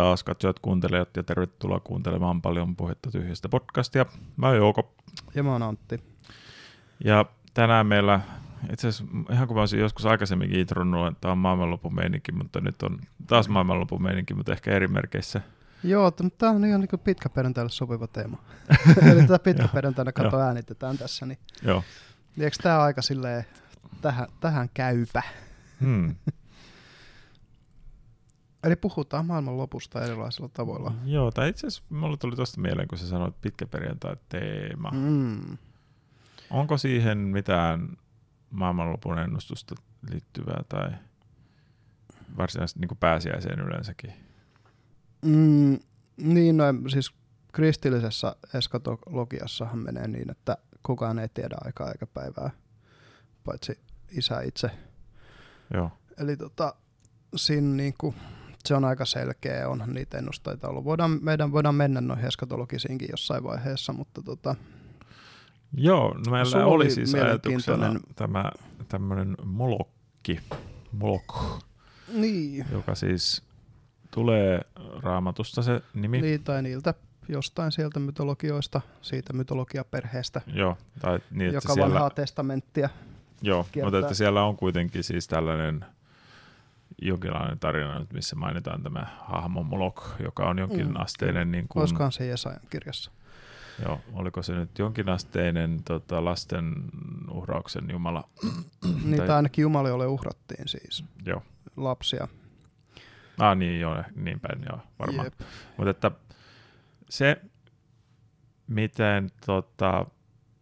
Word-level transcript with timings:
Taas 0.00 0.24
katsojat, 0.24 0.58
kuuntelijat 0.58 1.16
ja 1.16 1.22
tervetuloa 1.22 1.80
kuuntelemaan 1.80 2.42
paljon 2.42 2.76
puhetta 2.76 3.10
tyhjästä 3.10 3.48
podcastia. 3.48 4.06
Mä 4.36 4.46
oon 4.46 4.56
Jouko. 4.56 4.94
Ja 5.34 5.42
mä 5.42 5.52
oon 5.52 5.62
Antti. 5.62 6.04
Ja 7.04 7.24
tänään 7.54 7.86
meillä, 7.86 8.20
itse 8.72 8.88
asiassa 8.88 9.14
ihan 9.32 9.46
kun 9.46 9.56
mä 9.56 9.62
olisin 9.62 9.80
joskus 9.80 10.06
aikaisemminkin 10.06 10.60
intronnut, 10.60 11.12
että 11.12 11.32
on 11.32 11.38
maailmanlopun 11.38 11.94
meininki, 11.94 12.32
mutta 12.32 12.60
nyt 12.60 12.82
on 12.82 12.98
taas 13.26 13.48
maailmanlopun 13.48 14.02
meininki, 14.02 14.34
mutta 14.34 14.52
ehkä 14.52 14.70
eri 14.70 14.88
merkeissä. 14.88 15.40
Joo, 15.84 16.10
tämä 16.10 16.52
on 16.52 16.64
ihan 16.64 16.80
niin 16.80 17.00
pitkäperjantaille 17.04 17.70
sopiva 17.70 18.06
teema. 18.06 18.38
Eli 19.12 19.20
tätä 19.20 19.38
pitkäperjantaina 19.38 20.12
kato 20.12 20.40
äänitetään 20.40 20.98
tässä. 20.98 21.26
Niin. 21.26 21.38
Joo. 21.62 21.84
Eikö 22.38 22.56
tämä 22.62 22.82
aika 22.82 23.02
silleen 23.02 23.44
tähän, 24.02 24.28
tähän 24.40 24.70
käypä? 24.74 25.22
Hmm. 25.80 26.14
Eli 28.64 28.76
puhutaan 28.76 29.26
maailman 29.26 29.58
lopusta 29.58 30.04
erilaisilla 30.04 30.48
tavoilla. 30.52 30.94
Joo, 31.04 31.30
tai 31.30 31.48
itse 31.48 31.66
asiassa 31.66 31.82
mulle 31.94 32.16
tuli 32.16 32.36
tuosta 32.36 32.60
mieleen, 32.60 32.88
kun 32.88 32.98
sä 32.98 33.08
sanoit 33.08 33.40
pitkä 33.40 33.66
perjantai 33.66 34.16
teema. 34.28 34.90
Mm. 34.90 35.58
Onko 36.50 36.78
siihen 36.78 37.18
mitään 37.18 37.96
maailmanlopun 38.50 39.18
ennustusta 39.18 39.74
liittyvää 40.10 40.62
tai 40.68 40.90
varsinaisesti 42.36 42.80
niin 42.80 42.98
pääsiäiseen 43.00 43.60
yleensäkin? 43.60 44.12
Mm, 45.22 45.78
niin, 46.16 46.56
no, 46.56 46.64
siis 46.88 47.12
kristillisessä 47.52 48.36
eskatologiassahan 48.54 49.78
menee 49.78 50.08
niin, 50.08 50.30
että 50.30 50.56
kukaan 50.82 51.18
ei 51.18 51.28
tiedä 51.28 51.56
aikaa 51.64 51.90
eikä 51.90 52.06
päivää, 52.06 52.50
paitsi 53.44 53.78
isä 54.10 54.40
itse. 54.40 54.70
Joo. 55.74 55.90
Eli 56.18 56.36
tota, 56.36 56.74
siinä 57.36 57.76
niin 57.76 57.94
kuin, 57.98 58.14
se 58.64 58.74
on 58.74 58.84
aika 58.84 59.04
selkeä, 59.04 59.68
onhan 59.68 59.94
niitä 59.94 60.18
ennusteita 60.18 60.68
ollut. 60.68 60.84
Voidaan, 60.84 61.18
meidän 61.22 61.52
voidaan 61.52 61.74
mennä 61.74 62.00
noihin 62.00 62.26
eskatologisiinkin 62.26 63.08
jossain 63.10 63.44
vaiheessa, 63.44 63.92
mutta 63.92 64.22
tota, 64.22 64.54
Joo, 65.74 66.14
no 66.26 66.32
meillä 66.32 66.56
oli, 66.56 66.74
oli 66.74 66.90
siis 66.90 67.14
ajatuksena 67.14 68.00
tämä 68.16 68.50
tämmöinen 68.88 69.36
molokki, 69.44 70.40
molok, 70.92 71.34
niin. 72.12 72.66
joka 72.72 72.94
siis 72.94 73.42
tulee 74.10 74.60
raamatusta 75.02 75.62
se 75.62 75.82
nimi. 75.94 76.20
Niin, 76.20 76.44
tai 76.44 76.62
niiltä 76.62 76.94
jostain 77.28 77.72
sieltä 77.72 78.00
mytologioista, 78.00 78.80
siitä 79.02 79.32
mytologiaperheestä, 79.32 80.40
Joo, 80.46 80.78
tai 81.00 81.18
niin, 81.30 81.42
että 81.42 81.56
joka 81.56 81.74
siellä, 81.74 81.94
vanhaa 81.94 82.10
testamenttia 82.10 82.88
Joo, 83.42 83.66
kiertää. 83.72 83.84
mutta 83.84 84.06
että 84.06 84.14
siellä 84.14 84.44
on 84.44 84.56
kuitenkin 84.56 85.04
siis 85.04 85.28
tällainen 85.28 85.84
jonkinlainen 87.02 87.58
tarina, 87.58 88.06
missä 88.12 88.36
mainitaan 88.36 88.82
tämä 88.82 89.06
hahmo 89.20 89.62
Molok, 89.62 90.10
joka 90.24 90.48
on 90.48 90.58
jonkin 90.58 90.88
mm. 90.88 90.96
asteinen... 90.96 91.52
Niin 91.52 91.68
kuin, 91.68 91.80
Olisikohan 91.80 92.12
se 92.12 92.26
Jesajan 92.26 92.60
kirjassa? 92.70 93.10
Joo, 93.84 94.00
oliko 94.12 94.42
se 94.42 94.54
nyt 94.54 94.78
jonkinasteinen 94.78 95.82
tota, 95.84 96.24
lasten 96.24 96.74
uhrauksen 97.30 97.90
jumala? 97.90 98.28
niin, 99.04 99.16
tai 99.16 99.36
ainakin 99.36 99.62
jumalalle 99.62 100.06
uhrattiin 100.06 100.68
siis. 100.68 101.04
Joo. 101.26 101.42
Lapsia. 101.76 102.28
Ah 103.38 103.56
niin, 103.56 103.80
joo, 103.80 104.04
niin 104.14 104.40
päin, 104.40 104.62
joo, 104.68 104.80
varmaan. 104.98 105.30
Mutta 105.76 105.90
että 105.90 106.10
se, 107.08 107.40
miten 108.66 109.30
tota, 109.46 110.06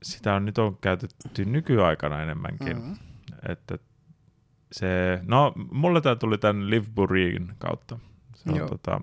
sitä 0.03 0.34
on 0.34 0.44
nyt 0.44 0.59
on 0.59 0.78
käytetty 0.81 1.44
nykyaikana 1.44 2.22
enemmänkin, 2.22 2.77
mm-hmm. 2.77 2.97
että 3.48 3.78
se, 4.73 5.21
no 5.27 5.53
mulle 5.71 6.01
tämä 6.01 6.17
tuli 6.17 6.39
tämän 6.39 6.71
Liv 6.71 6.84
Burin 6.95 7.53
kautta. 7.59 7.99
Se 8.34 8.51
on 8.51 8.56
Joo. 8.56 8.69
tota, 8.69 9.01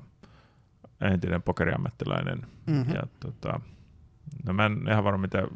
entinen 1.02 1.42
pokeriammattilainen. 1.42 2.42
Mm-hmm. 2.66 2.94
Ja 2.94 3.02
tota, 3.20 3.60
no 4.46 4.54
mä 4.54 4.66
en 4.66 4.88
ihan 4.90 5.04
varma 5.04 5.22
mitä 5.22 5.48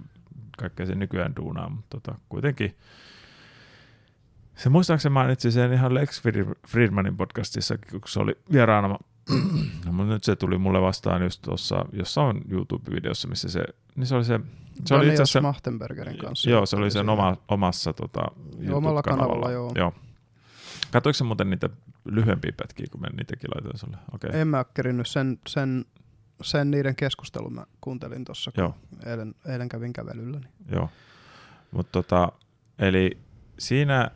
kaikkea 0.58 0.86
se 0.86 0.96
nykyään 0.96 1.36
duunaa, 1.36 1.70
mutta 1.70 2.00
tota, 2.00 2.20
kuitenkin 2.30 2.76
se 4.56 4.70
muistaakseni 4.70 5.14
mainitsi 5.14 5.52
sen 5.52 5.74
ihan 5.74 5.94
Lex 5.94 6.22
Friedmanin 6.68 7.18
podcastissa, 7.18 7.78
kun 7.92 8.02
se 8.08 8.20
oli 8.20 8.38
vieraana. 8.52 8.88
no, 9.86 9.92
mutta 9.92 10.14
nyt 10.14 10.24
se 10.24 10.36
tuli 10.36 10.58
mulle 10.58 10.82
vastaan 10.82 11.24
just 11.24 11.42
tuossa, 11.42 11.86
jossa 11.94 12.22
on 12.22 12.42
YouTube-videossa, 12.52 13.28
missä 13.28 13.50
se, 13.50 13.64
niin 13.96 14.08
se 14.08 14.16
oli 14.16 14.26
se, 14.26 14.40
se 14.86 14.96
oli 14.96 15.08
itse 15.08 15.24
asiassa 15.24 15.42
Machtenbergerin 15.42 16.18
kanssa. 16.18 16.50
Joo, 16.50 16.66
se 16.66 16.76
oli 16.76 16.92
sen 16.92 17.10
oma, 17.10 17.38
omassa 17.48 17.94
tota, 17.94 18.22
omalla 18.74 19.02
kanavalla. 19.02 19.52
joo. 19.52 19.72
joo. 19.76 19.94
Katoiko 20.92 21.24
muuten 21.24 21.50
niitä 21.50 21.70
lyhyempiä 22.06 22.52
pätkiä, 22.58 22.86
kun 22.92 23.02
mä 23.02 23.08
niitäkin 23.18 23.50
laitoin 23.56 23.78
sulle? 23.78 23.98
Okay. 24.14 24.32
En 24.34 24.48
mä 24.48 24.66
kerinnyt 24.74 25.08
sen, 25.08 25.40
sen, 25.48 25.86
sen 26.42 26.72
niiden 26.72 26.96
keskustelun 26.96 27.54
mä 27.54 27.66
kuuntelin 27.82 28.26
tuossa, 28.26 28.52
kun 28.52 28.74
eilen, 29.06 29.36
eilen 29.46 29.70
kävin 29.70 29.94
kävelyllä. 29.94 30.40
Niin. 30.40 30.52
Joo, 30.72 30.90
mutta 31.72 31.92
tota, 31.92 32.32
eli 32.80 33.18
siinä 33.60 34.12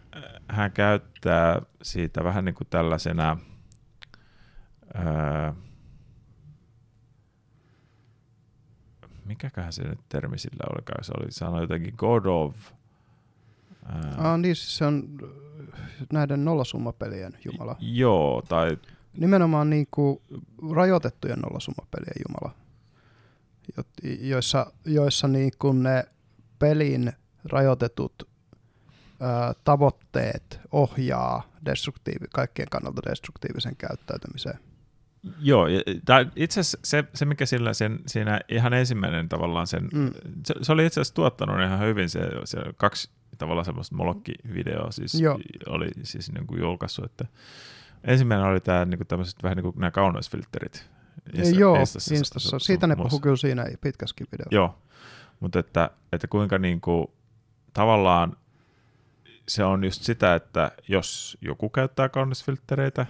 hän 0.48 0.72
käyttää 0.72 1.62
siitä 1.82 2.24
vähän 2.24 2.46
niin 2.46 2.56
kuin 2.56 2.68
tällaisena 2.70 3.38
ää, 4.94 5.56
mikäköhän 9.34 9.74
se 9.74 9.84
nyt 9.84 10.00
termi 10.10 10.38
sillä 10.38 10.64
olikaan, 10.76 11.04
se 11.04 11.14
oli 11.20 11.32
sanoi 11.32 11.62
jotenkin 11.62 11.94
God 11.98 12.26
of. 12.26 12.56
Ää, 13.86 14.14
ah, 14.18 14.40
niin, 14.40 14.56
siis 14.56 14.78
se 14.78 14.86
on 14.86 15.04
näiden 16.14 16.46
nollasummapelien 16.46 17.38
Jumala. 17.46 17.76
Joo, 17.80 18.42
tai... 18.50 18.78
Nimenomaan 19.18 19.70
niin 19.70 19.88
kuin 19.92 20.22
rajoitettujen 20.72 21.40
nollasummapelien 21.40 22.22
Jumala, 22.28 22.56
joissa, 24.20 24.72
joissa 24.86 25.28
niin 25.28 25.52
kuin 25.60 25.84
ne 25.84 26.04
pelin 26.60 27.14
rajoitetut 27.44 28.30
ää, 29.20 29.54
tavoitteet 29.64 30.60
ohjaa 30.72 31.44
destruktiivi, 31.66 32.26
kaikkien 32.34 32.70
kannalta 32.70 33.02
destruktiivisen 33.10 33.76
käyttäytymiseen. 33.76 34.60
Joo, 35.40 35.66
tai 36.06 36.26
itse 36.36 36.60
asiassa 36.60 36.78
se, 36.84 37.04
se 37.14 37.26
mikä 37.26 37.46
sillä 37.46 37.74
sen, 37.74 38.00
siinä 38.08 38.40
ihan 38.50 38.74
ensimmäinen 38.74 39.30
tavallaan 39.30 39.68
sen, 39.68 39.90
mm. 39.94 40.12
se, 40.46 40.54
se, 40.62 40.72
oli 40.72 40.86
itse 40.86 41.02
asiassa 41.02 41.14
tuottanut 41.14 41.62
ihan 41.62 41.80
hyvin 41.80 42.10
se, 42.10 42.20
se 42.46 42.58
kaksi 42.78 43.10
tavallaan 43.38 43.66
semmoista 43.66 43.96
molokki-videoa 43.96 44.92
siis 44.92 45.22
Joo. 45.22 45.40
oli 45.68 45.90
siis 46.04 46.32
niin 46.32 46.48
kuin 46.48 46.62
julkaissut, 46.62 47.06
että 47.06 47.26
ensimmäinen 48.04 48.48
oli 48.48 48.60
tämä 48.60 48.86
niin 48.86 48.98
kuin 48.98 49.08
tämmöiset 49.08 49.44
vähän 49.44 49.56
niin 49.56 49.64
kuin 49.64 49.76
nämä 49.78 49.92
kauneusfilterit. 49.92 50.90
Insta, 51.34 51.60
Joo, 51.60 51.76
Instassa. 51.76 52.16
Instassa. 52.16 52.60
Siitä 52.60 52.88
ne 52.88 52.96
puhuu 52.96 53.20
kyllä 53.20 53.36
siinä 53.36 53.66
pitkäskin 53.82 54.28
videossa. 54.32 54.56
Joo, 54.56 54.78
mutta 55.40 55.60
että, 55.60 55.90
että 56.12 56.28
kuinka 56.28 56.58
niin 56.58 56.82
kuin, 56.82 57.08
tavallaan 57.74 58.38
se 59.48 59.64
on 59.64 59.84
just 59.84 60.02
sitä, 60.02 60.36
että 60.36 60.72
jos 60.88 61.38
joku 61.42 61.70
käyttää 61.70 62.10
kauneusfiltereitä, 62.10 63.06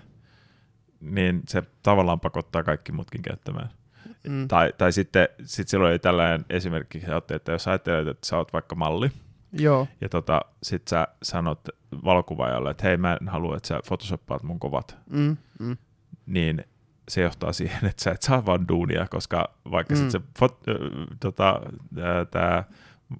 niin 1.04 1.42
se 1.48 1.64
tavallaan 1.84 2.20
pakottaa 2.20 2.64
kaikki 2.64 2.92
muutkin 2.92 3.22
käyttämään. 3.22 3.70
Mm. 4.28 4.48
Tai, 4.48 4.74
tai 4.78 4.92
sitten 4.92 5.28
sit 5.44 5.68
silloin 5.68 5.92
ei 5.92 6.00
tällainen 6.00 6.46
esimerkki, 6.50 7.02
että 7.36 7.52
jos 7.52 7.68
ajattelet, 7.68 8.08
että 8.08 8.28
sä 8.28 8.38
oot 8.38 8.54
vaikka 8.54 8.76
malli, 8.76 9.12
Joo. 9.54 9.88
Ja 10.02 10.10
tota, 10.10 10.42
sit 10.64 10.88
sä 10.88 11.08
sanot 11.24 11.60
valokuvaajalle, 12.04 12.72
että 12.72 12.84
hei 12.84 12.98
mä 12.98 13.18
en 13.22 13.28
halua, 13.28 13.58
että 13.58 13.68
sä 13.68 13.80
photoshoppaat 13.88 14.44
mun 14.44 14.60
kovat. 14.60 14.98
Mm, 15.10 15.38
mm. 15.60 15.78
Niin 16.26 16.64
se 17.10 17.22
johtaa 17.22 17.54
siihen, 17.54 17.86
että 17.86 18.04
sä 18.04 18.12
et 18.12 18.22
saa 18.22 18.46
vaan 18.46 18.68
duunia, 18.68 19.08
koska 19.10 19.54
vaikka 19.72 19.94
mm. 19.94 20.00
sit 20.00 20.12
se 20.12 20.22
fot, 20.40 20.60
äh, 20.70 20.76
tota, 21.20 21.62
tää 22.32 22.64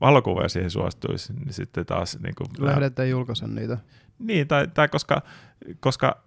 valokuvaaja 0.02 0.50
siihen 0.50 0.72
suostuisi, 0.72 1.34
niin 1.34 1.54
sitten 1.54 1.86
taas... 1.86 2.20
Niin 2.20 2.36
Lähdetään 2.58 3.10
julkaisen 3.10 3.56
niitä. 3.56 3.78
Niin, 4.20 4.48
tai, 4.48 4.68
tai 4.68 4.88
koska, 4.88 5.22
koska 5.80 6.24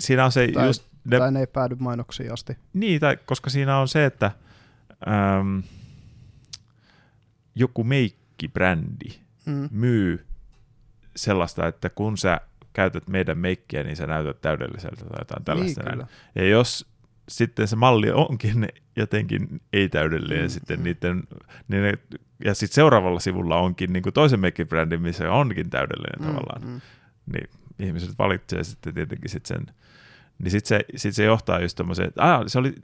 siinä 0.00 0.24
on 0.24 0.32
se 0.32 0.48
tai, 0.48 0.66
just... 0.66 0.86
Ne, 1.04 1.18
tai 1.18 1.32
ne 1.32 1.40
ei 1.40 1.46
päädy 1.46 1.76
mainoksiin 1.78 2.32
asti. 2.32 2.58
Niin, 2.72 3.00
tai 3.00 3.18
koska 3.26 3.50
siinä 3.50 3.78
on 3.78 3.88
se, 3.88 4.04
että 4.04 4.30
äm, 5.40 5.62
joku 7.54 7.84
meikkibrändi 7.84 9.10
mm. 9.46 9.68
myy 9.70 10.26
sellaista, 11.16 11.66
että 11.66 11.90
kun 11.90 12.18
sä 12.18 12.40
käytät 12.72 13.08
meidän 13.08 13.38
meikkiä, 13.38 13.82
niin 13.82 13.96
sä 13.96 14.06
näytät 14.06 14.40
täydelliseltä 14.40 15.04
tai 15.04 15.18
jotain 15.18 15.44
tällaista. 15.44 15.96
Niin, 15.96 16.06
ja 16.34 16.48
jos 16.48 16.86
sitten 17.28 17.68
se 17.68 17.76
malli 17.76 18.10
onkin 18.10 18.68
jotenkin 18.96 19.60
ei-täydellinen, 19.72 20.44
mm, 20.44 20.48
sitten 20.48 20.78
mm. 20.78 20.84
Niiden, 20.84 21.22
niin 21.68 21.82
ne, 21.82 21.94
ja 22.44 22.54
sitten 22.54 22.74
seuraavalla 22.74 23.20
sivulla 23.20 23.56
onkin 23.56 23.92
niin 23.92 24.02
kuin 24.02 24.12
toisen 24.12 24.40
meikkibrändin, 24.40 25.02
missä 25.02 25.32
onkin 25.32 25.70
täydellinen 25.70 26.20
mm, 26.20 26.26
tavallaan, 26.26 26.62
mm. 26.62 26.80
niin 27.32 27.50
ihmiset 27.78 28.18
valitsee 28.18 28.64
sitten 28.64 28.94
tietenkin 28.94 29.30
sit 29.30 29.46
sen, 29.46 29.66
niin 30.40 30.50
sitten 30.50 30.68
se, 30.68 30.98
sit 30.98 31.14
se 31.14 31.24
johtaa 31.24 31.60
just 31.60 31.76
tommoseen, 31.76 32.08
että 32.08 32.34
ah, 32.34 32.42
se 32.46 32.58
oli 32.58 32.74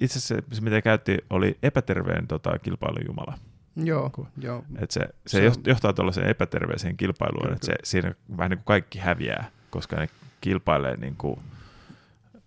itse 0.00 0.18
asiassa 0.18 0.42
se, 0.52 0.60
mitä 0.60 0.82
käytti, 0.82 1.18
oli 1.30 1.58
epäterveen 1.62 2.26
tota, 2.26 2.58
kilpailujumala. 2.58 3.38
Joo, 3.76 4.12
joo. 4.38 4.64
Et 4.78 4.90
se, 4.90 5.00
se, 5.00 5.50
se 5.52 5.60
johtaa 5.66 5.92
tuollaiseen 5.92 6.28
epäterveeseen 6.28 6.96
kilpailuun, 6.96 7.52
että 7.52 7.66
se, 7.66 7.74
siinä 7.84 8.14
vähän 8.36 8.50
niin 8.50 8.58
kuin 8.58 8.64
kaikki 8.64 8.98
häviää, 8.98 9.50
koska 9.70 9.96
ne 9.96 10.08
kilpailee 10.40 10.96
niin 10.96 11.16
kuin, 11.16 11.40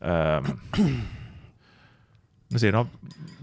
ähm, 0.03 0.59
No 2.53 2.59
siinä 2.59 2.79
on 2.79 2.89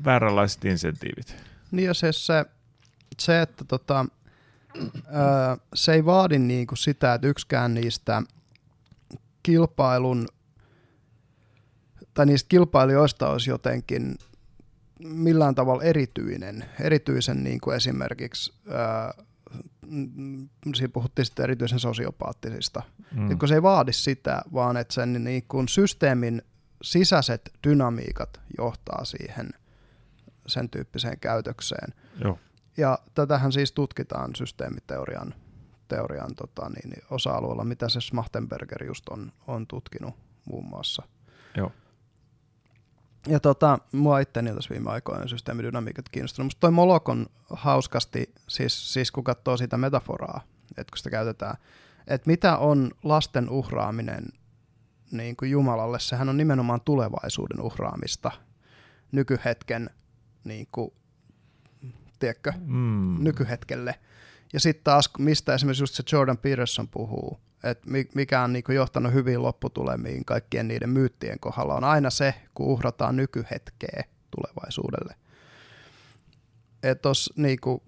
vääränlaiset 0.05 0.65
insentiivit. 0.65 1.37
Niin 1.71 1.87
ja 1.87 1.95
se, 1.95 2.13
se, 2.13 2.45
se 3.19 3.43
että 3.43 3.65
tota, 3.65 4.07
öö, 4.77 5.57
se 5.75 5.93
ei 5.93 6.05
vaadi 6.05 6.39
niinku 6.39 6.77
sitä, 6.77 7.15
että 7.15 7.27
yksikään 7.27 7.75
niistä 7.75 8.23
kilpailun 9.43 10.29
tai 12.17 12.27
niistä 12.27 12.49
kilpailijoista 12.49 13.29
olisi 13.29 13.51
jotenkin 13.51 14.15
millään 15.05 15.55
tavalla 15.55 15.83
erityinen, 15.83 16.65
erityisen 16.81 17.45
niin 17.45 17.61
kuin 17.61 17.77
esimerkiksi, 17.77 18.55
ää, 18.71 19.15
siinä 20.75 20.93
puhuttiin 20.93 21.27
sitten 21.27 21.43
erityisen 21.43 21.79
sosiopaattisista, 21.79 22.83
mm. 23.13 23.39
kun 23.39 23.49
se 23.49 23.55
ei 23.55 23.63
vaadi 23.63 23.93
sitä, 23.93 24.43
vaan 24.53 24.77
että 24.77 24.95
sen 24.95 25.25
niin 25.25 25.45
kuin 25.49 25.69
systeemin 25.69 26.43
sisäiset 26.83 27.51
dynamiikat 27.67 28.41
johtaa 28.59 29.05
siihen 29.05 29.51
sen 30.47 30.71
tyyppiseen 30.71 31.21
käytökseen. 31.21 31.95
Joo. 32.25 32.39
Ja 32.77 32.99
tätähän 33.15 33.53
siis 33.53 33.73
tutkitaan 33.73 34.31
systeemiteorian 34.37 35.35
teorian 35.89 36.35
tota, 36.35 36.69
niin, 36.69 37.03
osa-alueella, 37.11 37.65
mitä 37.65 37.89
se 37.89 38.01
Smachtenberger 38.01 38.85
just 38.85 39.09
on, 39.09 39.33
on 39.47 39.67
tutkinut 39.67 40.15
muun 40.45 40.65
muassa. 40.65 41.03
Joo. 41.57 41.73
Ja 43.29 43.41
tota, 43.41 43.79
mua 43.93 44.19
itteni 44.19 44.55
tässä 44.55 44.71
viime 44.71 44.91
aikoina 44.91 45.29
systeemidynamiikat 45.29 46.09
kiinnostunut. 46.09 46.47
Musta 46.47 46.61
toi 46.61 46.71
Molok 46.71 47.09
on 47.09 47.27
hauskasti, 47.51 48.35
siis, 48.49 48.93
siis 48.93 49.11
kun 49.11 49.25
katsoo 49.25 49.57
sitä 49.57 49.77
metaforaa, 49.77 50.41
että 50.77 50.91
kun 50.91 50.99
sitä 50.99 51.11
käytetään, 51.11 51.57
että 52.07 52.31
mitä 52.31 52.57
on 52.57 52.91
lasten 53.03 53.51
uhraaminen 53.51 54.25
niin 55.11 55.37
kuin 55.37 55.51
Jumalalle, 55.51 56.01
sehän 56.01 56.29
on 56.29 56.37
nimenomaan 56.37 56.81
tulevaisuuden 56.81 57.61
uhraamista 57.61 58.31
nykyhetken, 59.13 59.91
niin 60.45 60.69
kuin, 60.73 60.91
tiedätkö, 62.19 62.53
mm. 62.67 63.17
nykyhetkelle. 63.25 63.95
Ja 64.53 64.61
sitten 64.61 64.85
taas, 64.85 65.11
mistä 65.19 65.55
esimerkiksi 65.55 65.83
just 65.83 65.95
se 65.95 66.03
Jordan 66.13 66.39
Peterson 66.39 66.89
puhuu, 66.89 67.41
että 67.65 67.87
mikä 68.15 68.43
on 68.43 68.53
niin 68.53 68.65
johtanut 68.75 69.13
hyviin 69.13 69.43
lopputulemiin 69.43 70.25
kaikkien 70.25 70.69
niiden 70.69 70.91
myyttien 70.91 71.41
kohdalla, 71.41 71.75
on 71.75 71.85
aina 71.85 72.11
se, 72.11 72.35
kun 72.55 72.67
uhrataan 72.67 73.17
nykyhetkeä 73.17 74.05
tulevaisuudelle. 74.31 75.15
Et 76.83 77.03
tos, 77.03 77.33
niin 77.37 77.61
kuin, 77.61 77.83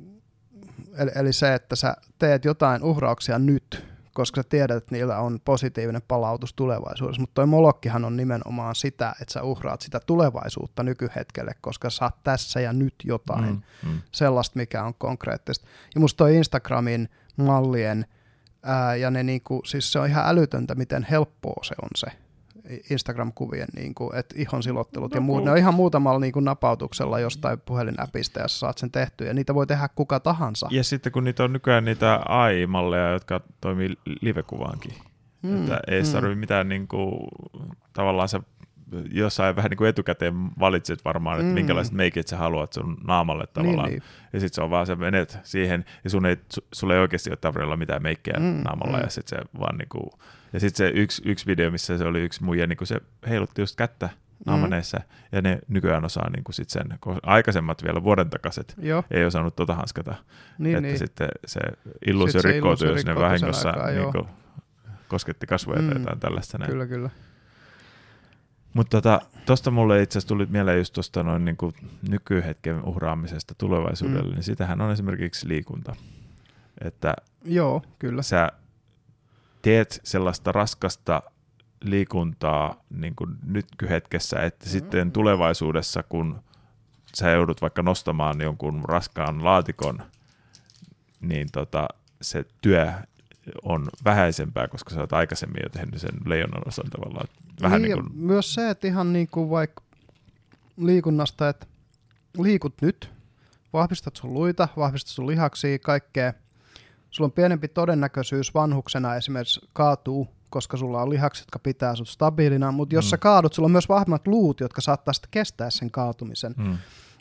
eli, 0.98 1.10
eli 1.14 1.32
se, 1.32 1.54
että 1.54 1.76
sä 1.76 1.96
teet 2.18 2.44
jotain 2.44 2.82
uhrauksia 2.82 3.38
nyt, 3.38 3.87
koska 4.18 4.42
sä 4.42 4.48
tiedät, 4.48 4.76
että 4.76 4.94
niillä 4.94 5.18
on 5.18 5.40
positiivinen 5.44 6.02
palautus 6.08 6.54
tulevaisuudessa. 6.54 7.20
Mutta 7.20 7.34
toi 7.34 7.46
molokkihan 7.46 8.04
on 8.04 8.16
nimenomaan 8.16 8.74
sitä, 8.74 9.14
että 9.22 9.32
sä 9.32 9.42
uhraat 9.42 9.80
sitä 9.80 10.00
tulevaisuutta 10.00 10.82
nykyhetkelle, 10.82 11.52
koska 11.60 11.90
saat 11.90 12.22
tässä 12.24 12.60
ja 12.60 12.72
nyt 12.72 12.94
jotain 13.04 13.62
mm, 13.84 13.90
mm. 13.90 14.00
sellaista, 14.12 14.58
mikä 14.58 14.84
on 14.84 14.94
konkreettista. 14.94 15.66
Ja 15.94 16.00
musta 16.00 16.18
toi 16.18 16.36
Instagramin 16.36 17.08
mallien– 17.36 18.06
Ää, 18.62 18.96
ja 18.96 19.10
ne 19.10 19.22
niinku, 19.22 19.62
siis 19.64 19.92
se 19.92 19.98
on 19.98 20.08
ihan 20.08 20.28
älytöntä, 20.28 20.74
miten 20.74 21.06
helppoa 21.10 21.64
se 21.64 21.74
on 21.82 21.88
se 21.96 22.06
Instagram-kuvien 22.90 23.68
niinku, 23.76 24.12
et 24.14 24.34
ihon 24.36 24.62
silottelut 24.62 25.12
no, 25.12 25.16
ja 25.16 25.20
muut. 25.20 25.44
Ne 25.44 25.50
on 25.50 25.58
ihan 25.58 25.74
muutamalla 25.74 26.20
niinku 26.20 26.40
napautuksella 26.40 27.20
jostain 27.20 27.60
puhelinäpistä 27.60 28.40
ja 28.40 28.48
sä 28.48 28.58
saat 28.58 28.78
sen 28.78 28.90
tehtyä 28.90 29.26
ja 29.26 29.34
niitä 29.34 29.54
voi 29.54 29.66
tehdä 29.66 29.88
kuka 29.94 30.20
tahansa. 30.20 30.68
Ja 30.70 30.84
sitten 30.84 31.12
kun 31.12 31.24
niitä 31.24 31.44
on 31.44 31.52
nykyään 31.52 31.84
niitä 31.84 32.20
AI-malleja, 32.28 33.12
jotka 33.12 33.40
toimii 33.60 33.94
livekuvaankin. 34.20 34.92
Mm, 35.42 35.62
että 35.62 35.80
ei 35.88 36.02
mm. 36.02 36.08
tarvitse 36.12 36.40
mitään 36.40 36.68
niinku, 36.68 37.28
tavallaan 37.92 38.28
se 38.28 38.40
jossain 39.10 39.56
vähän 39.56 39.70
niin 39.70 39.78
kuin 39.78 39.88
etukäteen 39.88 40.34
valitset 40.58 41.04
varmaan, 41.04 41.36
että 41.36 41.48
mm. 41.48 41.54
minkälaiset 41.54 41.94
meikit 41.94 42.28
sä 42.28 42.36
haluat 42.36 42.72
sun 42.72 42.96
naamalle 43.06 43.44
niin, 43.44 43.52
tavallaan. 43.52 43.88
Niin, 43.88 43.98
niin. 43.98 44.30
Ja 44.32 44.40
sitten 44.40 44.54
se 44.54 44.62
on 44.62 44.70
vaan, 44.70 44.86
sä 44.86 44.96
menet 44.96 45.38
siihen, 45.42 45.84
ja 46.04 46.10
sun 46.10 46.26
ei, 46.26 46.36
sulle 46.72 46.94
ei 46.94 47.00
oikeasti 47.00 47.30
ole 47.30 47.38
tarvitse 47.40 47.76
mitään 47.76 48.02
meikkejä 48.02 48.38
mm. 48.38 48.44
naamalla, 48.44 48.96
mm. 48.96 49.02
ja 49.02 49.10
sitten 49.10 49.38
se 49.38 49.44
vaan 49.60 49.78
niin 49.78 49.88
kuin, 49.88 50.10
ja 50.52 50.60
sitten 50.60 50.76
se 50.76 51.00
yksi, 51.00 51.22
yksi 51.24 51.46
video, 51.46 51.70
missä 51.70 51.98
se 51.98 52.04
oli 52.04 52.20
yksi 52.20 52.44
muija, 52.44 52.66
niin 52.66 52.76
kuin 52.76 52.88
se 52.88 53.00
heilutti 53.28 53.62
just 53.62 53.76
kättä 53.76 54.08
naamaneissa, 54.46 54.98
mm. 54.98 55.04
ja 55.32 55.42
ne 55.42 55.58
nykyään 55.68 56.04
osaa 56.04 56.30
niin 56.30 56.44
kuin 56.44 56.54
sit 56.54 56.70
sen, 56.70 56.86
aikaisemmat 57.22 57.84
vielä 57.84 58.02
vuoden 58.02 58.30
takaiset 58.30 58.74
Joo. 58.78 59.04
ei 59.10 59.24
osannut 59.24 59.56
tota 59.56 59.74
hanskata, 59.74 60.14
niin, 60.58 60.76
että 60.76 60.88
niin. 60.88 60.98
sitten 60.98 61.28
se 61.46 61.60
illuusio 62.06 62.42
rikkoutui, 62.42 62.88
jos 62.88 63.06
ne 63.06 63.14
vahingossa 63.14 63.74
niin 63.94 64.12
kuin, 64.12 64.26
kosketti 65.08 65.46
kasvoja 65.46 65.82
mm. 65.82 65.88
tai 65.88 65.98
jotain 65.98 66.20
tällaista. 66.20 66.58
Näin. 66.58 66.70
Kyllä, 66.70 66.86
kyllä. 66.86 67.10
Mutta 68.74 69.00
tota, 69.46 69.70
mulle 69.70 70.02
itse 70.02 70.18
asiassa 70.18 70.28
tuli 70.28 70.46
mieleen 70.46 70.78
just 70.78 70.92
tuosta 70.92 71.22
noin 71.22 71.44
niin 71.44 71.56
kuin 71.56 71.74
nykyhetken 72.08 72.84
uhraamisesta 72.84 73.54
tulevaisuudelle, 73.54 74.28
mm. 74.28 74.34
niin 74.34 74.42
sitähän 74.42 74.80
on 74.80 74.92
esimerkiksi 74.92 75.48
liikunta. 75.48 75.96
Että 76.84 77.14
Joo, 77.44 77.82
kyllä. 77.98 78.22
sä 78.22 78.52
teet 79.62 80.00
sellaista 80.04 80.52
raskasta 80.52 81.22
liikuntaa 81.84 82.82
niin 82.90 83.14
kuin 83.16 83.36
nykyhetkessä, 83.46 84.42
että 84.42 84.66
mm. 84.66 84.70
sitten 84.70 85.12
tulevaisuudessa, 85.12 86.02
kun 86.02 86.42
sä 87.14 87.30
joudut 87.30 87.62
vaikka 87.62 87.82
nostamaan 87.82 88.40
jonkun 88.40 88.84
raskaan 88.84 89.44
laatikon, 89.44 90.02
niin 91.20 91.48
tota, 91.52 91.88
se 92.22 92.44
työ 92.60 92.92
on 93.62 93.88
vähäisempää, 94.04 94.68
koska 94.68 94.90
sä 94.90 95.00
oot 95.00 95.12
aikaisemmin 95.12 95.60
jo 95.62 95.68
tehnyt 95.68 96.00
sen 96.00 96.10
leijonan 96.26 96.68
osan 96.68 96.90
tavallaan. 96.90 97.28
Vähän 97.62 97.82
niin, 97.82 97.94
niin 97.94 98.04
kuin... 98.04 98.18
Myös 98.18 98.54
se, 98.54 98.70
että 98.70 98.86
ihan 98.86 99.12
niin 99.12 99.28
kuin 99.28 99.50
vaikka 99.50 99.82
liikunnasta, 100.76 101.48
että 101.48 101.66
liikut 102.38 102.74
nyt, 102.82 103.12
vahvistat 103.72 104.16
sun 104.16 104.34
luita, 104.34 104.68
vahvistat 104.76 105.10
sun 105.10 105.26
lihaksia, 105.26 105.78
kaikkea. 105.78 106.32
Sulla 107.10 107.26
on 107.26 107.32
pienempi 107.32 107.68
todennäköisyys 107.68 108.54
vanhuksena 108.54 109.16
esimerkiksi 109.16 109.60
kaatuu, 109.72 110.28
koska 110.50 110.76
sulla 110.76 111.02
on 111.02 111.10
lihakset, 111.10 111.42
jotka 111.42 111.58
pitää 111.58 111.94
sut 111.94 112.08
stabiilina, 112.08 112.72
mutta 112.72 112.94
jos 112.94 113.04
mm. 113.04 113.08
sä 113.08 113.18
kaadut, 113.18 113.52
sulla 113.52 113.66
on 113.66 113.72
myös 113.72 113.88
vahvemmat 113.88 114.26
luut, 114.26 114.60
jotka 114.60 114.80
saattaa 114.80 115.14
sitten 115.14 115.30
kestää 115.30 115.70
sen 115.70 115.90
kaatumisen. 115.90 116.54
Mm. 116.56 116.78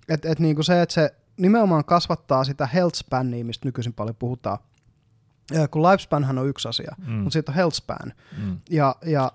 Et, 0.10 0.26
et 0.26 0.40
niin 0.40 0.56
kuin 0.56 0.66
se, 0.66 0.82
että 0.82 0.94
se 0.94 1.16
nimenomaan 1.38 1.86
kasvattaa 1.86 2.44
sitä 2.44 2.68
health 2.68 2.98
spannia, 2.98 3.46
mistä 3.46 3.68
nykyisin 3.68 3.94
paljon 3.94 4.16
puhutaan, 4.16 4.58
kun 5.72 5.84
lifespanhan 5.84 6.38
on 6.38 6.48
yksi 6.48 6.68
asia, 6.68 6.96
mm. 6.98 7.14
mutta 7.14 7.34
sitten 7.34 7.54
on 7.54 7.56
health 7.56 7.76
span. 7.76 8.14
Mm. 8.38 8.60
Ja, 8.70 8.96
ja 9.06 9.32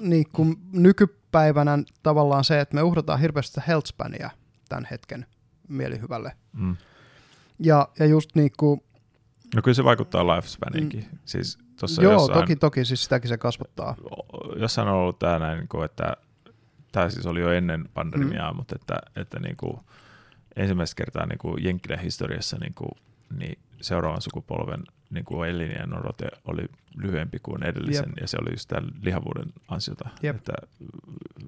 niin 0.00 0.26
kuin 0.32 0.56
nykypäivänä 0.72 1.78
tavallaan 2.02 2.44
se, 2.44 2.60
että 2.60 2.74
me 2.74 2.82
uhrataan 2.82 3.20
hirveästi 3.20 3.60
health 3.66 3.88
spania 3.88 4.30
tämän 4.68 4.88
hetken 4.90 5.26
mielihyvälle. 5.68 6.32
Mm. 6.52 6.76
Ja, 7.58 7.88
ja 7.98 8.06
just 8.06 8.30
niin 8.34 8.50
kuin, 8.56 8.80
No 9.54 9.62
kyllä 9.62 9.74
se 9.74 9.84
vaikuttaa 9.84 10.26
lifespaniinkin. 10.26 11.06
Mm. 11.12 11.18
Siis 11.24 11.58
tossa 11.80 12.02
Joo, 12.02 12.12
jossain, 12.12 12.38
toki, 12.38 12.56
toki, 12.56 12.84
siis 12.84 13.02
sitäkin 13.02 13.28
se 13.28 13.38
kasvattaa. 13.38 13.96
Jossain 14.56 14.88
on 14.88 14.94
ollut 14.94 15.18
tämä 15.18 15.38
näin, 15.38 15.58
niin 15.58 15.84
että 15.84 16.16
tämä 16.92 17.10
siis 17.10 17.26
oli 17.26 17.40
jo 17.40 17.52
ennen 17.52 17.88
pandemiaa, 17.94 18.52
mm. 18.52 18.56
mutta 18.56 18.76
että, 18.80 18.94
että 19.16 19.40
niin 19.40 19.56
kuin, 19.56 19.80
ensimmäistä 20.56 20.96
kertaa 20.96 21.26
niin 21.26 21.38
kuin 21.38 21.64
Jenkkilän 21.64 21.98
historiassa 21.98 22.56
niin 22.60 22.74
kuin, 22.74 22.90
niin 23.38 23.58
seuraavan 23.80 24.22
sukupolven 24.22 24.82
niin 25.12 25.24
kuin 25.24 25.50
elinjään 25.50 25.98
odote 25.98 26.28
oli 26.44 26.68
lyhyempi 26.96 27.38
kuin 27.38 27.64
edellisen, 27.64 28.08
Jep. 28.08 28.18
ja 28.20 28.28
se 28.28 28.36
oli 28.40 28.52
just 28.52 28.68
tämän 28.68 28.90
lihavuuden 29.02 29.52
ansiota. 29.68 30.08
Jep. 30.22 30.36
Että 30.36 30.52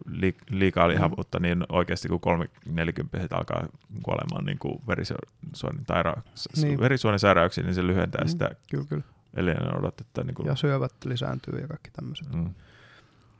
li, 0.06 0.36
liikaa 0.50 0.88
lihavuutta, 0.88 1.38
mm. 1.38 1.42
niin 1.42 1.64
oikeasti 1.68 2.08
kun 2.08 2.20
340 2.20 3.36
alkaa 3.36 3.66
kuolemaan 4.02 4.44
niin 4.44 4.58
kuin 4.58 4.82
verisuonen, 4.88 5.84
taira, 5.86 6.14
niin. 6.62 6.80
verisuonen 6.80 7.18
sairauksiin, 7.18 7.64
niin 7.64 7.74
se 7.74 7.86
lyhentää 7.86 8.24
mm. 8.24 8.28
sitä 8.28 8.50
kyllä, 8.70 8.84
kyllä. 8.88 9.02
elinjään 9.36 9.78
odotetta. 9.78 10.24
Niin 10.24 10.34
kuin... 10.34 10.46
Ja 10.46 10.56
syövät 10.56 10.94
lisääntyy 11.04 11.60
ja 11.60 11.68
kaikki 11.68 11.90
tämmöiset. 11.90 12.32
Mm. 12.32 12.54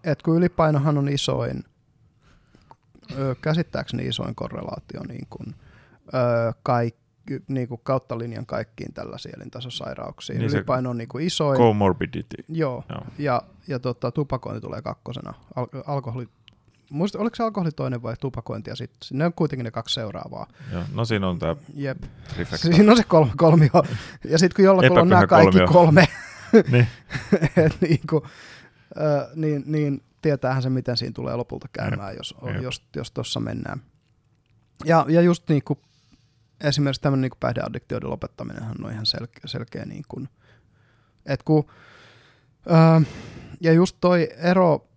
Et 0.05 0.23
kun 0.23 0.37
ylipainohan 0.37 0.99
on 0.99 1.09
isoin, 1.09 1.65
käsittääkseni 3.41 4.07
isoin 4.07 4.35
korrelaatio 4.35 5.01
niin 5.09 5.27
kuin, 5.31 5.55
kaikki 6.63 7.04
niin 7.49 7.69
kuin 7.69 7.81
kautta 7.85 8.19
linjan 8.19 8.47
kaikkiin 8.47 8.93
tällaisiin 8.93 9.37
elintasosairauksiin. 9.37 10.39
Niin 10.39 10.51
Ylipaino 10.51 10.91
on 10.91 10.99
niin 10.99 11.09
kuin 11.09 11.27
isoin. 11.27 11.59
Comorbidity. 11.59 12.37
Joo, 12.49 12.85
Joo. 12.89 13.03
ja, 13.19 13.43
ja 13.69 13.79
tota, 13.79 14.11
tupakointi 14.11 14.61
tulee 14.61 14.83
kakkosena. 14.83 15.35
Al- 15.57 15.67
alkoholi, 15.87 16.29
muista, 16.91 17.19
oliko 17.19 17.37
se 17.37 17.43
alkoholi 17.43 17.71
toinen 17.71 18.03
vai 18.03 18.15
tupakointi 18.21 18.71
ja 18.71 18.77
sitten 18.77 19.19
ne 19.19 19.27
on 19.27 19.33
kuitenkin 19.33 19.65
ne 19.65 19.71
kaksi 19.71 19.95
seuraavaa. 19.95 20.47
Joo, 20.73 20.83
no 20.93 21.05
siinä 21.05 21.29
on 21.29 21.39
tämä 21.39 21.57
Jep. 21.75 22.03
Siinä 22.55 22.91
on 22.91 22.97
se 22.97 23.05
kolme, 23.05 23.33
kolmio. 23.37 23.71
Ja 24.25 24.39
sitten 24.39 24.57
kun 24.57 24.65
jollakulla 24.65 25.01
on 25.01 25.09
nämä 25.09 25.27
kaikki 25.27 25.59
kolmio. 25.59 25.73
kolme, 25.73 26.09
niin. 26.73 26.89
et, 27.65 27.77
niin, 27.81 28.01
kuin, 28.11 28.25
äh, 28.99 29.29
niin, 29.35 29.63
niin 29.67 30.03
tietäähän 30.23 30.63
se, 30.63 30.71
miten 30.71 30.97
siinä 30.97 31.13
tulee 31.13 31.37
lopulta 31.37 31.69
käymään, 31.73 32.17
jos, 32.17 32.35
jos, 32.63 32.83
jos 32.97 33.11
tuossa 33.11 33.41
mennään. 33.41 33.83
Ja, 34.85 35.07
ja 35.09 35.21
just 35.21 35.49
niin 35.49 35.63
kuin 35.65 35.79
esimerkiksi 36.65 37.03
tämmöinen 37.03 37.31
niin 37.31 37.41
päihdeaddiktioiden 37.41 38.11
lopettaminen 38.11 38.65
on 38.85 38.93
ihan 38.93 39.07
selkeä, 39.07 39.43
selkeä 39.47 39.85
niin 39.85 40.05
kuin, 40.09 40.29
että 41.27 41.45
kun, 41.45 41.65
ää, 42.69 43.03
ja 43.61 43.73
just 43.73 43.97
toi 44.01 44.29
ero 44.37 44.89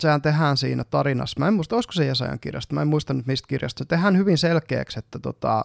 sehän 0.00 0.22
tehdään 0.22 0.56
siinä 0.56 0.84
tarinassa. 0.84 1.40
Mä 1.40 1.48
en 1.48 1.54
muista, 1.54 1.76
olisiko 1.76 1.92
se 1.92 2.04
Jesajan 2.04 2.40
kirjasta, 2.40 2.74
mä 2.74 2.82
en 2.82 2.88
muista 2.88 3.14
nyt 3.14 3.26
mistä 3.26 3.48
kirjasta. 3.48 3.78
Se 3.78 3.84
tehdään 3.84 4.16
hyvin 4.16 4.38
selkeäksi, 4.38 4.98
että 4.98 5.18
tota, 5.18 5.64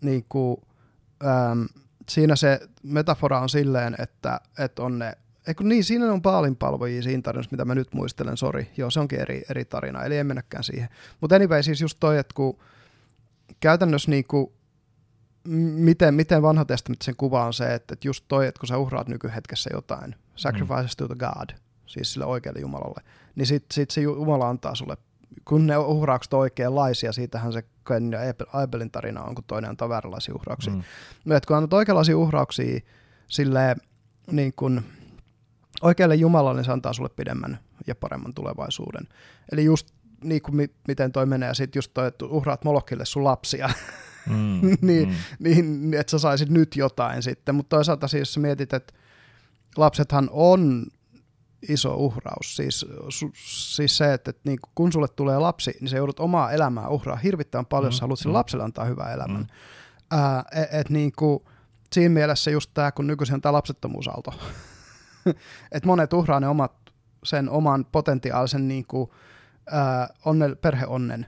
niin 0.00 0.24
kuin, 0.28 0.56
äm, 1.24 1.66
siinä 2.08 2.36
se 2.36 2.60
metafora 2.82 3.40
on 3.40 3.48
silleen, 3.48 3.96
että, 3.98 4.40
että 4.58 4.82
on 4.82 4.98
ne 4.98 5.12
Eikö 5.46 5.64
niin, 5.64 5.84
siinä 5.84 6.12
on 6.12 6.22
paalinpalvojia 6.22 7.02
siinä 7.02 7.22
tarinassa, 7.22 7.50
mitä 7.50 7.64
mä 7.64 7.74
nyt 7.74 7.94
muistelen, 7.94 8.36
sori. 8.36 8.70
Joo, 8.76 8.90
se 8.90 9.00
onkin 9.00 9.20
eri, 9.20 9.42
eri 9.50 9.64
tarina, 9.64 10.04
eli 10.04 10.16
en 10.16 10.26
mennäkään 10.26 10.64
siihen. 10.64 10.88
Mutta 11.20 11.36
anyway, 11.36 11.62
siis 11.62 11.80
just 11.80 11.96
toi, 12.00 12.18
että 12.18 12.34
kun 12.34 12.58
käytännössä 13.60 14.10
niinku, 14.10 14.52
miten, 15.48 16.14
miten 16.14 16.42
vanha 16.42 16.64
testamentti 16.64 17.12
kuva 17.16 17.44
on 17.44 17.52
se, 17.52 17.74
että, 17.74 17.94
että 17.94 18.08
just 18.08 18.24
toi, 18.28 18.46
että 18.46 18.60
kun 18.60 18.66
sä 18.66 18.78
uhraat 18.78 19.08
nykyhetkessä 19.08 19.70
jotain, 19.72 20.14
sacrifices 20.36 20.90
mm. 20.90 20.96
to 20.98 21.08
the 21.08 21.14
God, 21.14 21.50
siis 21.86 22.12
sille 22.12 22.26
oikealle 22.26 22.60
Jumalalle, 22.60 23.00
niin 23.34 23.46
sit, 23.46 23.64
sit 23.72 23.90
se 23.90 24.00
Jumala 24.00 24.48
antaa 24.48 24.74
sulle, 24.74 24.96
kun 25.44 25.66
ne 25.66 25.76
uhraukset 25.76 26.34
on 26.34 26.40
oikeanlaisia, 26.40 27.12
siitähän 27.12 27.52
se 27.52 27.62
Ken 27.88 28.12
ja 28.12 28.18
Abelin 28.52 28.90
tarina 28.90 29.22
on, 29.22 29.34
kun 29.34 29.44
toinen 29.46 29.70
antaa 29.70 29.88
vääränlaisia 29.88 30.34
uhrauksia. 30.34 30.72
Mm. 30.72 30.82
No, 31.24 31.36
että 31.36 31.46
kun 31.46 31.56
annat 31.56 31.72
oikeanlaisia 31.72 32.18
uhrauksia 32.18 32.80
sille 33.28 33.76
niin 34.30 34.52
kun, 34.56 34.82
oikealle 35.82 36.14
Jumalalle, 36.14 36.58
niin 36.58 36.64
se 36.64 36.72
antaa 36.72 36.92
sulle 36.92 37.08
pidemmän 37.08 37.58
ja 37.86 37.94
paremman 37.94 38.34
tulevaisuuden. 38.34 39.08
Eli 39.52 39.64
just 39.64 39.90
niin 40.24 40.42
kuin 40.42 40.56
mi- 40.56 40.74
miten 40.88 41.12
toi 41.12 41.26
menee, 41.26 41.48
ja 41.48 41.54
sitten 41.54 41.78
just 41.78 41.90
toi, 41.94 42.08
että 42.08 42.24
uhraat 42.24 42.64
Molokille 42.64 43.04
sun 43.04 43.24
lapsia, 43.24 43.70
mm, 44.26 44.60
niin, 44.88 45.08
mm. 45.08 45.14
niin 45.38 45.94
että 45.94 46.10
sä 46.10 46.18
saisit 46.18 46.48
nyt 46.48 46.76
jotain 46.76 47.22
sitten. 47.22 47.54
Mutta 47.54 47.76
toisaalta 47.76 48.08
siis 48.08 48.20
jos 48.20 48.38
mietit, 48.38 48.72
että 48.72 48.94
lapsethan 49.76 50.28
on 50.32 50.86
iso 51.68 51.94
uhraus. 51.94 52.56
Siis, 52.56 52.86
su, 53.08 53.32
siis 53.34 53.96
se, 53.96 54.14
että, 54.14 54.30
että 54.30 54.42
niin 54.44 54.58
kun 54.74 54.92
sulle 54.92 55.08
tulee 55.08 55.38
lapsi, 55.38 55.76
niin 55.80 55.88
sä 55.88 55.96
joudut 55.96 56.20
omaa 56.20 56.52
elämää 56.52 56.88
uhraa 56.88 57.16
hirvittävän 57.16 57.66
paljon, 57.66 57.90
mm, 57.90 57.94
jos 57.94 58.00
haluat 58.00 58.18
sille 58.18 58.32
mm. 58.32 58.38
lapselle 58.38 58.64
antaa 58.64 58.84
hyvää 58.84 59.12
elämän. 59.12 59.40
Mm. 59.40 59.46
Ää, 60.10 60.44
et, 60.52 60.68
et 60.72 60.90
niin 60.90 61.12
kuin, 61.16 61.44
siinä 61.92 62.14
mielessä 62.14 62.50
just 62.50 62.70
tämä, 62.74 62.92
kun 62.92 63.06
nykyisin 63.06 63.34
on 63.34 63.40
tämä 63.40 63.52
lapsettomuusalto, 63.52 64.34
että 65.72 65.86
monet 65.86 66.12
uhraa 66.12 66.40
ne 66.40 66.48
omat, 66.48 66.72
sen 67.24 67.50
oman 67.50 67.84
potentiaalisen 67.92 68.68
niin 68.68 68.86
kuin, 68.86 69.10
ää, 69.70 70.08
onne, 70.24 70.54
perheonnen, 70.54 71.26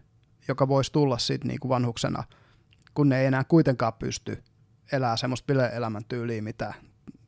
joka 0.49 0.69
voisi 0.69 0.93
tulla 0.93 1.19
sitten 1.19 1.49
niin 1.49 1.61
kuin 1.61 1.69
vanhuksena, 1.69 2.25
kun 2.97 3.09
ne 3.09 3.21
ei 3.21 3.27
enää 3.27 3.45
kuitenkaan 3.45 3.93
pysty 3.93 4.43
elää 4.93 5.17
semmoista 5.17 5.47
bile-elämäntyyliä, 5.47 6.43
mitä 6.43 6.75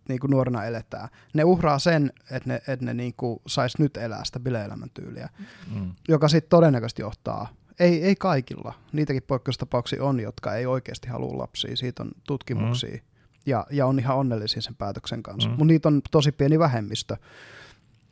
niin 0.09 0.21
kuin 0.21 0.31
nuorena 0.31 0.65
eletään. 0.65 1.09
Ne 1.35 1.45
uhraa 1.45 1.79
sen, 1.79 2.13
että 2.31 2.49
ne, 2.49 2.55
että 2.55 2.85
ne 2.85 2.95
niin 2.95 3.15
kuin 3.17 3.39
sais 3.47 3.79
nyt 3.79 3.97
elää 3.97 4.25
sitä 4.25 4.41
bile-elämäntyyliä, 4.41 5.29
mm. 5.75 5.93
joka 6.09 6.29
sitten 6.29 6.51
todennäköisesti 6.51 7.03
johtaa 7.03 7.49
ei, 7.81 8.05
ei 8.05 8.17
kaikilla. 8.17 8.75
Niitäkin 8.93 9.23
poikkeustapauksia 9.23 10.05
on, 10.05 10.21
jotka 10.21 10.55
ei 10.55 10.67
oikeasti 10.67 11.09
halua 11.09 11.39
lapsia. 11.39 11.77
Siitä 11.77 12.03
on 12.03 12.11
tutkimuksia. 12.27 12.97
Mm 12.97 13.09
ja, 13.49 13.67
ja 13.71 13.87
on 13.87 13.99
ihan 13.99 14.17
onnellisia 14.17 14.63
sen 14.63 14.75
päätöksen 14.75 15.23
kanssa. 15.23 15.49
Mm. 15.49 15.53
Mutta 15.53 15.65
niitä 15.65 15.89
on 15.89 16.01
tosi 16.11 16.33
pieni 16.33 16.59
vähemmistö. 16.59 17.17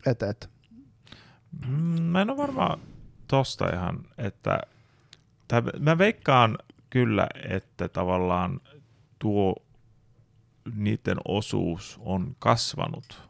Et, 0.06 0.22
et. 0.22 0.50
Mm, 1.66 2.02
mä 2.02 2.22
en 2.22 2.30
ole 2.30 2.36
varmaan 2.36 2.80
tosta 3.28 3.68
ihan, 3.68 4.04
että 4.18 4.60
tai 5.48 5.62
mä 5.78 5.98
veikkaan 5.98 6.58
kyllä, 6.90 7.26
että 7.48 7.88
tavallaan 7.88 8.60
tuo 9.18 9.54
niiden 10.74 11.16
osuus 11.28 12.00
on 12.00 12.36
kasvanut, 12.38 13.22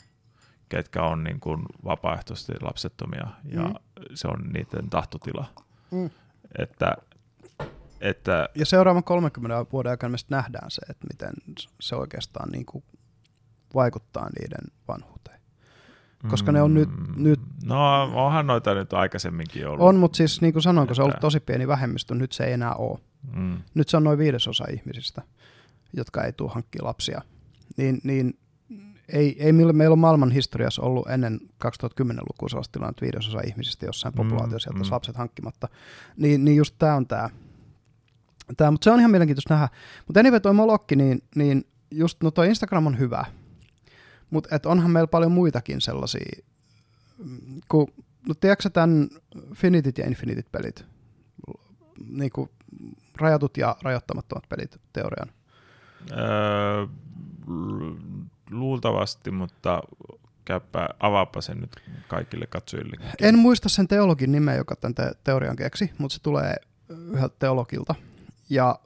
ketkä 0.68 1.02
on 1.02 1.24
niin 1.24 1.40
kuin 1.40 1.62
vapaaehtoisesti 1.84 2.52
lapsettomia 2.60 3.26
ja 3.44 3.62
mm. 3.62 3.74
se 4.14 4.28
on 4.28 4.40
niiden 4.52 4.90
tahtotila. 4.90 5.46
Mm. 5.90 6.10
Että 6.58 6.96
että, 8.00 8.48
ja 8.54 8.66
seuraavan 8.66 9.04
30 9.04 9.66
vuoden 9.72 9.90
aikana 9.90 10.10
me 10.10 10.16
nähdään 10.28 10.70
se, 10.70 10.80
että 10.90 11.06
miten 11.12 11.32
se 11.80 11.96
oikeastaan 11.96 12.48
niin 12.48 12.66
kuin 12.66 12.84
vaikuttaa 13.74 14.28
niiden 14.40 14.72
vanhuuteen. 14.88 15.35
Koska 16.28 16.52
mm, 16.52 16.54
ne 16.54 16.62
on 16.62 16.74
nyt, 16.74 16.88
mm, 16.88 17.22
nyt... 17.22 17.40
No 17.64 18.02
onhan 18.02 18.46
noita 18.46 18.74
nyt 18.74 18.92
aikaisemminkin 18.92 19.68
ollut. 19.68 19.80
On, 19.80 19.96
mutta 19.96 20.16
siis 20.16 20.40
niin 20.40 20.52
kuin 20.52 20.62
sanoin, 20.62 20.86
kun 20.86 20.96
se 20.96 21.02
on 21.02 21.06
ollut 21.06 21.20
tosi 21.20 21.40
pieni 21.40 21.68
vähemmistö, 21.68 22.14
nyt 22.14 22.32
se 22.32 22.44
ei 22.44 22.52
enää 22.52 22.74
ole. 22.74 22.98
Mm. 23.36 23.56
Nyt 23.74 23.88
se 23.88 23.96
on 23.96 24.04
noin 24.04 24.18
viidesosa 24.18 24.64
ihmisistä, 24.72 25.22
jotka 25.92 26.24
ei 26.24 26.32
tule 26.32 26.50
hankkia 26.54 26.84
lapsia. 26.84 27.22
Niin, 27.76 28.00
niin 28.04 28.38
ei, 29.08 29.44
ei 29.44 29.52
meillä 29.52 29.92
on 29.92 29.98
maailman 29.98 30.30
historiassa 30.30 30.82
ollut 30.82 31.10
ennen 31.10 31.40
2010-lukua 31.42 32.48
sellaista 32.48 32.72
tilannetta 32.72 33.02
viidesosa 33.02 33.40
ihmisistä 33.46 33.86
jossain 33.86 34.14
mm, 34.14 34.16
populaatiossa 34.16 34.70
mm, 34.70 34.78
mm. 34.78 34.84
lapset 34.90 35.16
hankkimatta. 35.16 35.68
Niin, 36.16 36.44
niin 36.44 36.56
just 36.56 36.74
tämä 36.78 36.94
on 36.94 37.06
tämä 37.06 37.30
Tää, 38.56 38.70
mutta 38.70 38.84
se 38.84 38.90
on 38.90 38.98
ihan 38.98 39.10
mielenkiintoista 39.10 39.54
nähdä. 39.54 39.68
Mutta 40.06 40.20
anyway, 40.20 40.40
toi 40.40 40.54
Molokki, 40.54 40.96
niin, 40.96 41.22
niin 41.34 41.64
just, 41.90 42.22
no 42.22 42.30
toi 42.30 42.48
Instagram 42.48 42.86
on 42.86 42.98
hyvä, 42.98 43.24
mutta 44.30 44.56
et 44.56 44.66
onhan 44.66 44.90
meillä 44.90 45.06
paljon 45.06 45.32
muitakin 45.32 45.80
sellaisia, 45.80 46.42
kun, 47.68 47.86
no 48.28 48.34
tiedätkö 48.34 48.70
tämän 48.70 49.08
Finitit 49.54 49.98
ja 49.98 50.06
Infinitit 50.06 50.52
pelit, 50.52 50.84
niin 52.08 52.30
kuin 52.30 52.50
rajatut 53.16 53.56
ja 53.56 53.76
rajoittamattomat 53.82 54.44
pelit 54.48 54.80
teorian? 54.92 55.32
Öö, 56.12 56.86
luultavasti, 58.50 59.30
mutta 59.30 59.82
käypä, 60.44 60.88
avaapa 61.00 61.40
sen 61.40 61.60
nyt 61.60 61.76
kaikille 62.08 62.46
katsojille. 62.46 62.96
En 63.20 63.38
muista 63.38 63.68
sen 63.68 63.88
teologin 63.88 64.32
nimeä, 64.32 64.54
joka 64.54 64.76
tämän 64.76 64.94
te- 64.94 65.12
teorian 65.24 65.56
keksi, 65.56 65.90
mutta 65.98 66.14
se 66.14 66.22
tulee 66.22 66.56
yhdeltä 66.88 67.36
teologilta. 67.38 67.94
Ja 68.50 68.78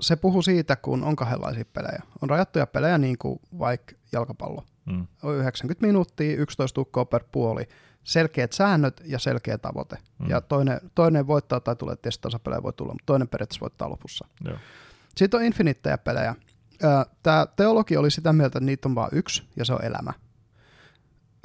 se 0.00 0.16
puhuu 0.16 0.42
siitä, 0.42 0.76
kun 0.76 1.04
on 1.04 1.16
kahdenlaisia 1.16 1.64
pelejä. 1.72 2.02
On 2.22 2.30
rajattuja 2.30 2.66
pelejä, 2.66 2.98
niin 2.98 3.18
kuin 3.18 3.40
vaikka 3.58 3.94
jalkapallo. 4.12 4.64
Mm. 4.86 5.06
90 5.24 5.86
minuuttia, 5.86 6.36
11 6.36 6.74
tukkoa 6.74 7.04
per 7.04 7.24
puoli, 7.32 7.68
selkeät 8.04 8.52
säännöt 8.52 9.02
ja 9.04 9.18
selkeä 9.18 9.58
tavoite. 9.58 9.98
Mm. 10.18 10.30
Ja 10.30 10.40
toinen, 10.40 10.80
toinen 10.94 11.26
voittaa 11.26 11.60
tai 11.60 11.76
tulee 11.76 11.96
testasapelejä 11.96 12.62
voi 12.62 12.72
tulla, 12.72 12.92
mutta 12.92 13.06
toinen 13.06 13.28
periaatteessa 13.28 13.60
voittaa 13.60 13.90
lopussa. 13.90 14.26
Joo. 14.44 14.56
Sitten 15.16 15.40
on 15.40 15.46
infinitteja 15.46 15.98
pelejä. 15.98 16.34
Tämä 17.22 17.46
teologi 17.56 17.96
oli 17.96 18.10
sitä 18.10 18.32
mieltä, 18.32 18.58
että 18.58 18.66
niitä 18.66 18.88
on 18.88 18.94
vain 18.94 19.10
yksi, 19.12 19.42
ja 19.56 19.64
se 19.64 19.72
on 19.72 19.84
elämä. 19.84 20.12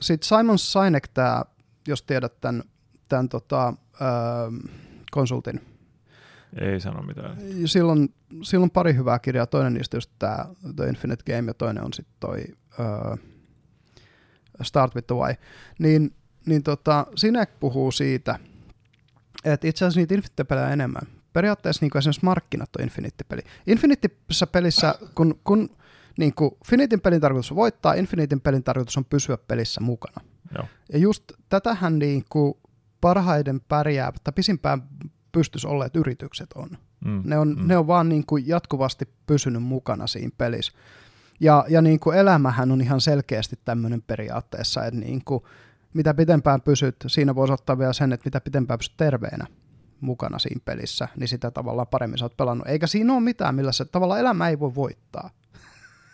Sitten 0.01 0.27
Simon 0.27 0.59
Sinek, 0.59 1.07
tää, 1.07 1.45
jos 1.87 2.01
tiedät 2.01 2.41
tämän, 2.41 2.63
tämän 3.09 3.29
tota, 3.29 3.73
konsultin, 5.11 5.61
ei 6.61 6.79
sano 6.79 7.01
mitään. 7.01 7.37
Silloin, 7.65 8.13
silloin 8.41 8.71
pari 8.71 8.95
hyvää 8.95 9.19
kirjaa. 9.19 9.45
Toinen 9.45 9.73
niistä 9.73 9.97
just 9.97 10.11
tämä 10.19 10.45
The 10.75 10.87
Infinite 10.87 11.23
Game 11.33 11.49
ja 11.49 11.53
toinen 11.53 11.83
on 11.83 11.93
sitten 11.93 12.15
toi 12.19 12.43
uh, 12.79 13.19
Start 14.61 14.95
with 14.95 15.07
the 15.07 15.15
Why. 15.15 15.33
Niin, 15.79 16.15
niin 16.45 16.63
tota, 16.63 17.07
Sinek 17.15 17.59
puhuu 17.59 17.91
siitä, 17.91 18.39
että 19.45 19.67
itse 19.67 19.85
asiassa 19.85 19.99
niitä 19.99 20.15
Infinite-pelejä 20.15 20.69
enemmän. 20.69 21.01
Periaatteessa 21.33 21.83
niin 21.83 21.91
kuin 21.91 21.99
esimerkiksi 21.99 22.25
markkinat 22.25 22.75
on 22.75 22.83
Infinite-peli. 22.83 23.41
Infinite 23.67 24.09
pelissä, 24.51 24.95
kun, 25.15 25.39
kun 25.43 25.69
niin 26.17 26.33
kuin 26.33 26.51
Finitin 26.69 27.01
pelin 27.01 27.21
tarkoitus 27.21 27.51
on 27.51 27.57
voittaa, 27.57 27.93
Infinitin 27.93 28.41
pelin 28.41 28.63
tarkoitus 28.63 28.97
on 28.97 29.05
pysyä 29.05 29.37
pelissä 29.37 29.81
mukana. 29.81 30.21
Joo. 30.55 30.67
Ja 30.93 30.99
just 30.99 31.23
tätähän 31.49 31.99
niin 31.99 32.25
kuin 32.29 32.53
parhaiden 33.01 33.61
pärjää, 33.67 34.13
tai 34.23 34.33
pisimpään 34.35 34.81
pystyssä 35.31 35.67
olleet 35.67 35.95
yritykset 35.95 36.53
on. 36.55 36.69
Mm, 37.05 37.21
ne, 37.25 37.37
on 37.37 37.55
mm. 37.59 37.67
ne 37.67 37.77
on 37.77 37.87
vaan 37.87 38.09
niin 38.09 38.25
kuin 38.25 38.47
jatkuvasti 38.47 39.09
pysynyt 39.25 39.63
mukana 39.63 40.07
siinä 40.07 40.31
pelissä. 40.37 40.71
Ja, 41.39 41.65
ja 41.69 41.81
niin 41.81 41.99
kuin 41.99 42.17
elämähän 42.17 42.71
on 42.71 42.81
ihan 42.81 43.01
selkeästi 43.01 43.59
tämmöinen 43.65 44.01
periaatteessa, 44.01 44.85
että 44.85 44.99
niin 44.99 45.21
kuin 45.25 45.43
mitä 45.93 46.13
pitempään 46.13 46.61
pysyt, 46.61 46.95
siinä 47.07 47.35
voisi 47.35 47.53
ottaa 47.53 47.77
vielä 47.77 47.93
sen, 47.93 48.13
että 48.13 48.27
mitä 48.27 48.41
pitempään 48.41 48.79
pysyt 48.79 48.97
terveenä 48.97 49.47
mukana 50.01 50.39
siinä 50.39 50.61
pelissä, 50.65 51.07
niin 51.15 51.27
sitä 51.27 51.51
tavallaan 51.51 51.87
paremmin 51.87 52.17
sä 52.17 52.25
oot 52.25 52.37
pelannut. 52.37 52.67
Eikä 52.67 52.87
siinä 52.87 53.13
ole 53.13 53.21
mitään, 53.21 53.55
millä 53.55 53.71
se 53.71 53.85
tavallaan 53.85 54.19
elämä 54.19 54.49
ei 54.49 54.59
voi 54.59 54.75
voittaa. 54.75 55.29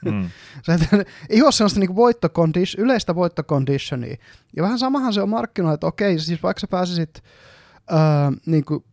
Mm. 0.05 0.29
se, 0.63 1.05
ei 1.29 1.41
ole 1.41 1.51
sellaista 1.51 1.79
niin 1.79 1.95
voittokondition, 1.95 2.85
yleistä 2.85 3.15
voittoconditionia. 3.15 4.17
Ja 4.55 4.63
vähän 4.63 4.79
samahan 4.79 5.13
se 5.13 5.21
on 5.21 5.29
markkinoilla, 5.29 5.73
että 5.73 5.87
okei, 5.87 6.19
siis 6.19 6.43
vaikka 6.43 6.59
sä 6.59 6.67
pääsisit 6.67 7.23
öö, 7.91 7.97
niin 8.45 8.65
kuin 8.65 8.83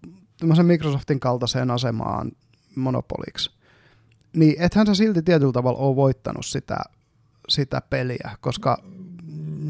Microsoftin 0.63 1.21
kaltaiseen 1.21 1.71
asemaan 1.71 2.33
monopoliksi, 2.75 3.51
niin 4.33 4.55
ethän 4.59 4.87
sä 4.87 4.95
silti 4.95 5.23
tietyllä 5.23 5.53
tavalla 5.53 5.79
ole 5.79 5.97
voittanut 5.97 6.47
sitä, 6.47 6.77
sitä 7.49 7.83
peliä, 7.91 8.31
koska... 8.41 8.79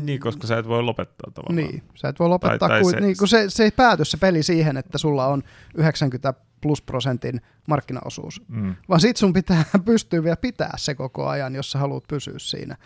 Niin, 0.02 0.20
koska 0.20 0.46
sä 0.46 0.58
et 0.58 0.68
voi 0.68 0.82
lopettaa 0.82 1.30
tavallaan. 1.30 1.56
Niin, 1.56 1.82
sä 1.94 2.08
et 2.08 2.18
voi 2.18 2.28
lopettaa, 2.28 2.58
tai, 2.58 2.68
tai 2.68 2.80
kun, 2.82 2.90
se, 2.90 3.00
niin, 3.00 3.16
kun 3.18 3.28
se, 3.28 3.44
se 3.48 3.64
ei 3.64 3.70
pääty 3.70 4.04
se 4.04 4.16
peli 4.16 4.42
siihen, 4.42 4.76
että 4.76 4.98
sulla 4.98 5.26
on 5.26 5.42
90 5.74 6.34
plus 6.60 6.82
prosentin 6.82 7.40
markkinaosuus, 7.68 8.42
mm. 8.48 8.74
vaan 8.88 9.00
sit 9.00 9.16
sun 9.16 9.32
pitää 9.32 9.64
pystyä 9.84 10.22
vielä 10.22 10.36
pitää 10.36 10.74
se 10.76 10.94
koko 10.94 11.28
ajan, 11.28 11.54
jos 11.54 11.70
sä 11.70 11.78
haluat 11.78 12.04
pysyä 12.08 12.38
siinä. 12.38 12.76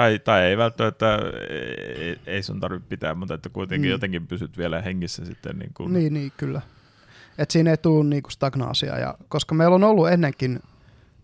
Tai, 0.00 0.18
tai 0.18 0.42
ei 0.42 0.56
välttämättä, 0.56 1.18
ei, 1.98 2.20
ei 2.26 2.42
sun 2.42 2.60
tarvitse 2.60 2.88
pitää, 2.88 3.14
mutta 3.14 3.34
että 3.34 3.48
kuitenkin 3.48 3.88
mm. 3.88 3.92
jotenkin 3.92 4.26
pysyt 4.26 4.58
vielä 4.58 4.82
hengissä 4.82 5.24
sitten. 5.24 5.58
Niin, 5.58 5.70
kuin. 5.74 5.92
niin, 5.92 6.14
niin 6.14 6.32
kyllä. 6.36 6.60
Että 7.38 7.52
siinä 7.52 7.70
ei 7.70 7.76
tule 7.76 8.04
niinku 8.04 8.30
stagnaasia, 8.30 8.98
ja, 8.98 9.14
koska 9.28 9.54
meillä 9.54 9.74
on 9.74 9.84
ollut 9.84 10.08
ennenkin 10.08 10.60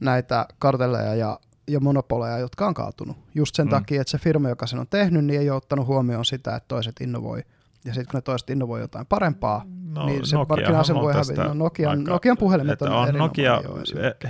näitä 0.01 0.47
kartelleja 0.59 1.15
ja, 1.15 1.39
ja 1.69 1.81
monopoleja, 1.81 2.39
jotka 2.39 2.67
on 2.67 2.75
kaatunut. 2.75 3.17
Just 3.35 3.55
sen 3.55 3.67
mm. 3.67 3.71
takia, 3.71 4.01
että 4.01 4.11
se 4.11 4.19
firma, 4.19 4.49
joka 4.49 4.67
sen 4.67 4.79
on 4.79 4.87
tehnyt, 4.91 5.25
niin 5.25 5.41
ei 5.41 5.51
ole 5.51 5.57
ottanut 5.57 5.87
huomioon 5.87 6.25
sitä, 6.25 6.57
että 6.57 6.69
toiset 6.69 7.01
innovoi. 7.01 7.41
Ja 7.85 7.95
sitten 7.95 8.11
kun 8.11 8.19
ne 8.19 8.23
toiset 8.23 8.51
innovoi 8.51 8.81
jotain 8.81 9.07
parempaa, 9.07 9.65
no, 9.95 10.07
niin 10.07 10.27
se 10.27 10.37
markkina 10.37 10.85
voi 10.95 11.15
hävitä. 11.15 11.45
No, 11.45 11.55
Nokian, 11.55 12.05
Nokian 12.05 12.37
puhelimet 12.37 12.83
on, 12.83 12.93
on 12.93 13.15
Nokia 13.15 13.63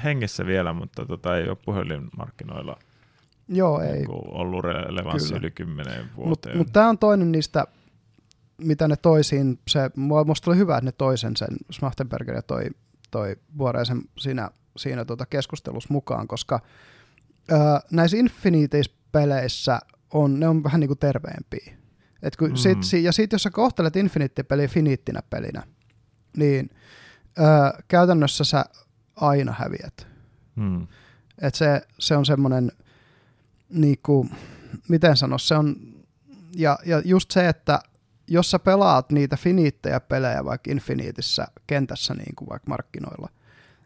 hengessä 0.05 0.47
vielä, 0.47 0.73
mutta 0.73 1.07
tota, 1.07 1.37
ei 1.37 1.49
ole 1.49 1.57
puhelinmarkkinoilla 1.65 2.79
Joo, 3.49 3.81
ei. 3.81 3.93
Niin 3.93 4.11
ollut 4.11 4.65
relevanssi 4.65 5.35
yli 5.35 5.51
kymmenen 5.51 6.07
vuoteen. 6.17 6.29
Mutta 6.29 6.51
mut 6.57 6.73
tämä 6.73 6.89
on 6.89 6.99
toinen 6.99 7.33
niistä, 7.33 7.67
mitä 8.59 8.89
ne 8.89 8.97
toisiin. 8.97 9.59
Se, 9.69 9.91
musta 10.27 10.51
oli 10.51 10.59
hyvä, 10.59 10.77
että 10.77 10.85
ne 10.85 10.93
toisen 10.93 11.37
sen, 11.37 11.49
Smachtenberger 11.71 12.35
ja 12.35 12.43
toi, 12.43 12.71
toi 13.11 13.37
Vuoreisen 13.59 14.03
siinä, 14.19 14.51
siinä 14.77 15.05
tota 15.05 15.27
keskustelussa 15.27 15.93
mukaan, 15.93 16.29
koska 16.29 16.61
ää, 17.51 17.81
näissä 17.91 18.17
Infinities-peleissä 18.17 19.79
on, 20.13 20.41
ne 20.41 20.49
on 20.49 20.65
vähän 20.65 20.81
niin 20.81 20.89
kuin 20.89 20.99
terveempiä. 20.99 21.77
Et 22.23 22.37
kun 22.37 22.49
mm. 22.49 22.57
sit, 22.57 23.03
ja 23.03 23.13
sitten 23.13 23.35
jos 23.35 23.43
sä 23.43 23.51
kohtelet 23.51 23.97
Infinity-peliä 23.97 24.69
finiittinä 24.69 25.23
pelinä, 25.31 25.63
niin 26.37 26.71
ää, 27.39 27.83
käytännössä 27.89 28.45
sä 28.45 28.65
aina 29.17 29.55
häviät. 29.59 30.07
Mm. 30.57 30.87
Et 31.43 31.55
se, 31.55 31.83
se 31.99 32.17
on 32.17 32.27
semmoinen– 32.27 32.73
niinku, 33.69 34.29
miten 34.89 35.17
sanoa, 35.17 35.39
se 35.39 35.55
on, 35.55 35.77
ja, 36.57 36.79
ja 36.87 37.03
just 37.05 37.31
se, 37.31 37.49
että 37.49 37.81
jos 38.29 38.51
sä 38.51 38.59
pelaat 38.59 39.13
niitä 39.13 39.37
finiittejä 39.37 40.01
pelejä 40.01 40.45
vaikka 40.45 40.71
Infinitissä 40.71 41.47
kentässä 41.67 42.15
niin 42.15 42.35
kuin 42.37 42.49
vaikka 42.49 42.69
markkinoilla, 42.69 43.29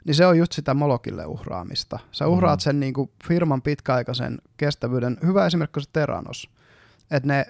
niin 0.04 0.14
se 0.14 0.26
on 0.26 0.38
just 0.38 0.52
sitä 0.52 0.74
Molokille 0.74 1.26
uhraamista. 1.26 1.98
Sä 2.12 2.24
mm-hmm. 2.24 2.36
uhraat 2.36 2.60
sen 2.60 2.80
niin 2.80 2.94
kuin 2.94 3.10
firman 3.28 3.62
pitkäaikaisen 3.62 4.38
kestävyyden. 4.56 5.18
Hyvä 5.26 5.46
esimerkki 5.46 5.78
on 5.78 5.82
se 5.82 5.90
Teranos. 5.92 6.50
Että 7.10 7.26
ne, 7.26 7.46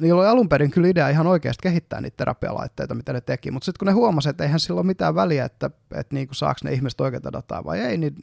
niillä 0.00 0.20
oli 0.20 0.28
alun 0.28 0.48
perin 0.48 0.70
kyllä 0.70 0.88
idea 0.88 1.08
ihan 1.08 1.26
oikeasti 1.26 1.62
kehittää 1.62 2.00
niitä 2.00 2.16
terapialaitteita, 2.16 2.94
mitä 2.94 3.12
ne 3.12 3.20
teki, 3.20 3.50
mutta 3.50 3.64
sitten 3.64 3.78
kun 3.78 3.86
ne 3.86 3.92
huomasivat, 3.92 4.34
että 4.34 4.44
eihän 4.44 4.60
sillä 4.60 4.78
ole 4.78 4.86
mitään 4.86 5.14
väliä, 5.14 5.44
että, 5.44 5.70
että 5.94 6.14
niin 6.14 6.28
kuin 6.28 6.36
saako 6.36 6.60
ne 6.64 6.72
ihmiset 6.72 7.00
oikeita 7.00 7.32
dataa 7.32 7.64
vai 7.64 7.80
ei, 7.80 7.96
niin 7.96 8.14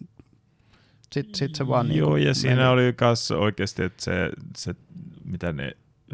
sitten 1.12 1.36
sit 1.36 1.56
se 1.56 1.68
vaan... 1.68 1.96
Joo, 1.96 2.16
niin 2.16 2.28
ja 2.28 2.34
siinä 2.34 2.56
meni. 2.56 2.68
oli 2.68 2.96
myös 3.02 3.32
oikeasti, 3.32 3.84
että 3.84 4.04
se, 4.04 4.30
se 4.58 4.76
mitä 5.26 5.54
ne 5.54 5.72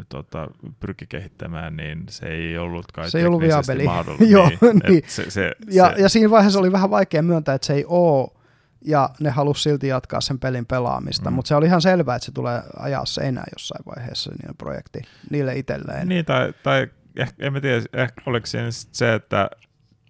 tota, 0.08 0.48
pyrki 0.80 1.06
kehittämään, 1.06 1.76
niin 1.76 2.04
se 2.08 2.26
ei 2.26 2.58
ollut 2.58 2.92
kai 2.92 3.10
Se 3.10 3.18
ei 3.18 3.26
ollut 3.26 3.40
viabeli. 3.40 3.84
Joo, 4.30 4.48
niin. 4.48 4.80
niin. 4.88 5.02
Se, 5.06 5.30
se, 5.30 5.52
ja, 5.70 5.92
se, 5.96 6.02
ja 6.02 6.08
siinä 6.08 6.30
vaiheessa 6.30 6.58
oli 6.58 6.72
vähän 6.72 6.90
vaikea 6.90 7.22
myöntää, 7.22 7.54
että 7.54 7.66
se 7.66 7.74
ei 7.74 7.84
ole, 7.88 8.28
ja 8.84 9.10
ne 9.20 9.30
halusi 9.30 9.62
silti 9.62 9.88
jatkaa 9.88 10.20
sen 10.20 10.38
pelin 10.38 10.66
pelaamista, 10.66 11.30
mm. 11.30 11.34
mutta 11.34 11.48
se 11.48 11.54
oli 11.54 11.66
ihan 11.66 11.82
selvää, 11.82 12.16
että 12.16 12.26
se 12.26 12.32
tulee 12.32 12.62
ajaa 12.76 13.06
seinään 13.06 13.46
jossain 13.52 13.84
vaiheessa 13.86 14.30
niin 14.30 14.56
projekti 14.56 15.02
niille 15.30 15.58
itselleen. 15.58 16.08
Niin, 16.08 16.24
tai, 16.24 16.52
tai 16.62 16.88
ehkä, 17.16 17.34
en 17.38 17.52
mä 17.52 17.60
tiedä, 17.60 17.82
ehkä 17.92 18.22
oliko 18.26 18.46
se, 18.92 19.14
että 19.14 19.50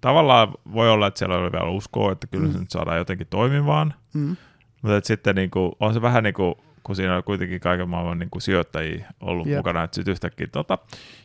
tavallaan 0.00 0.52
voi 0.72 0.90
olla, 0.90 1.06
että 1.06 1.18
siellä 1.18 1.36
oli 1.36 1.52
vielä 1.52 1.70
uskoa, 1.70 2.12
että 2.12 2.26
kyllä 2.26 2.46
mm. 2.46 2.52
se 2.52 2.58
nyt 2.58 2.70
saadaan 2.70 2.98
jotenkin 2.98 3.26
toimimaan, 3.30 3.94
mm. 4.14 4.36
Mutta 4.82 5.06
sitten 5.06 5.34
niin 5.34 5.50
kuin, 5.50 5.72
on 5.80 5.94
se 5.94 6.02
vähän 6.02 6.24
niin 6.24 6.34
kuin, 6.34 6.54
kun 6.82 6.96
siinä 6.96 7.16
on 7.16 7.24
kuitenkin 7.24 7.60
kaiken 7.60 7.88
maailman 7.88 8.18
niin 8.18 8.30
kuin 8.30 8.42
sijoittajia 8.42 9.06
ollut 9.20 9.46
Jep. 9.46 9.56
mukana, 9.56 9.84
että 9.84 9.94
sitten 9.94 10.12
yhtäkkiä, 10.12 10.46
tota, 10.52 10.78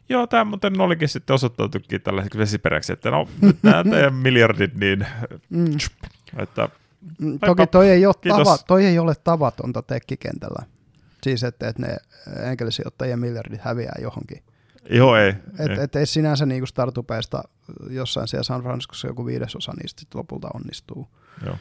joo, 0.09 0.27
tämä 0.27 0.43
muuten 0.43 0.81
olikin 0.81 1.09
sitten 1.09 1.33
osoittautukin 1.33 2.01
tällaiseksi 2.01 2.39
vesiperäksi, 2.39 2.93
että 2.93 3.11
no, 3.11 3.27
nyt 3.41 3.57
nämä 3.63 3.83
teidän 3.83 4.13
miljardit, 4.13 4.75
niin, 4.75 5.05
mm. 5.49 5.77
että 6.37 6.69
mm, 7.19 7.39
Toki 7.39 7.67
toi 7.67 7.89
ei, 7.89 8.05
ole 8.05 8.15
tava, 8.27 8.57
toi 8.67 8.85
ei 8.85 8.99
ole 8.99 9.13
tavatonta 9.23 9.81
tekkikentällä. 9.81 10.65
Siis, 11.23 11.43
että, 11.43 11.67
että 11.67 11.81
ne 11.81 11.97
enkelisijoittajien 12.49 13.19
miljardit 13.19 13.61
häviää 13.61 13.95
johonkin. 14.01 14.43
Joo, 14.89 15.15
ei. 15.15 15.29
Et, 15.29 15.71
ei. 15.71 15.83
Et, 15.83 15.95
et 15.95 16.09
sinänsä 16.09 16.45
niin 16.45 16.67
startupeista 16.67 17.43
jossain 17.89 18.27
siellä 18.27 18.43
San 18.43 18.61
Franciscossa 18.61 19.07
joku 19.07 19.25
viidesosa 19.25 19.73
niistä 19.81 20.01
lopulta 20.13 20.49
onnistuu. 20.53 21.07
Joo. 21.45 21.57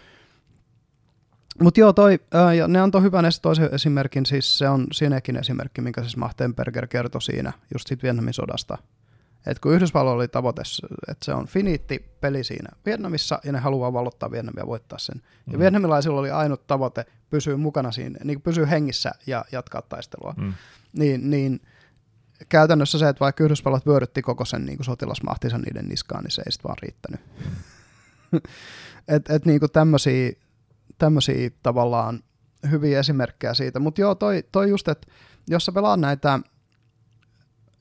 Mutta 1.61 1.81
joo, 1.81 1.93
toi, 1.93 2.19
ää, 2.33 2.55
ja 2.55 2.69
ne 2.69 2.81
antoi 2.81 3.03
hyvän 3.03 3.25
toisen 3.43 3.69
esimerkin, 3.73 4.27
siis 4.27 4.59
se 4.59 4.69
on 4.69 4.87
siinäkin 4.93 5.37
esimerkki, 5.37 5.81
minkä 5.81 6.01
siis 6.01 6.17
Mahtenberger 6.17 6.87
kertoi 6.87 7.23
siinä, 7.23 7.53
just 7.75 7.89
siitä 7.89 8.03
Vietnamin 8.03 8.35
sodasta. 8.35 8.79
Et 9.47 9.59
kun 9.59 9.73
Yhdysvalloilla 9.73 10.21
oli 10.21 10.29
tavoite, 10.29 10.63
että 11.09 11.25
se 11.25 11.35
on 11.35 11.47
finiitti 11.47 12.05
peli 12.21 12.45
siinä 12.45 12.69
Vietnamissa, 12.87 13.41
ja 13.45 13.53
ne 13.53 13.59
haluaa 13.59 13.93
valottaa 13.93 14.31
Vietnamia 14.31 14.63
ja 14.63 14.67
voittaa 14.67 14.99
sen. 14.99 15.17
Mm. 15.17 15.53
Ja 15.53 15.59
vietnamilaisilla 15.59 16.21
oli 16.21 16.31
ainut 16.31 16.67
tavoite 16.67 17.07
pysyä 17.31 17.57
mukana 17.57 17.93
siinä, 17.93 18.19
niin 18.25 18.41
pysyä 18.41 18.67
hengissä 18.67 19.13
ja 19.27 19.45
jatkaa 19.53 19.83
taistelua. 19.83 20.35
Mm. 20.37 20.55
Niin, 20.93 21.31
niin 21.31 21.61
käytännössä 22.49 22.99
se, 22.99 23.09
että 23.09 23.21
vaikka 23.21 23.45
Yhdysvallat 23.45 23.87
vyörytti 23.87 24.23
koko 24.23 24.45
sen 24.45 24.67
niin 24.67 24.85
sotilasmahtinsa 24.85 25.59
niiden 25.59 25.87
niskaan, 25.87 26.25
niin 26.25 26.31
se 26.31 26.43
ei 26.47 26.53
sitten 26.53 26.69
vaan 26.69 26.79
riittänyt. 26.83 27.21
Mm. 28.33 28.41
et, 29.17 29.31
et 29.31 29.45
niin 29.45 29.61
tämmöisiä 29.73 30.33
tämmöisiä 31.03 31.51
tavallaan 31.63 32.21
hyviä 32.71 32.99
esimerkkejä 32.99 33.55
siitä. 33.55 33.79
Mutta 33.79 34.01
joo, 34.01 34.15
toi, 34.15 34.45
toi 34.53 34.71
just, 34.71 34.89
että 34.89 35.07
jos 35.49 35.65
sä 35.65 35.73
pelaat 35.73 36.01
näitä, 36.01 36.41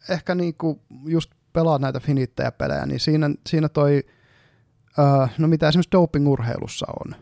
ehkä 0.10 0.36
niinku 0.36 0.82
just 1.06 1.32
pelaat 1.54 1.82
näitä 1.82 2.00
finittejä 2.00 2.52
pelejä, 2.52 2.86
niin 2.86 3.00
siinä, 3.00 3.30
siinä 3.48 3.70
toi, 3.70 4.04
uh, 5.00 5.30
no 5.38 5.48
mitä 5.48 5.68
esimerkiksi 5.68 5.92
doping-urheilussa 5.92 6.86
on, 7.06 7.16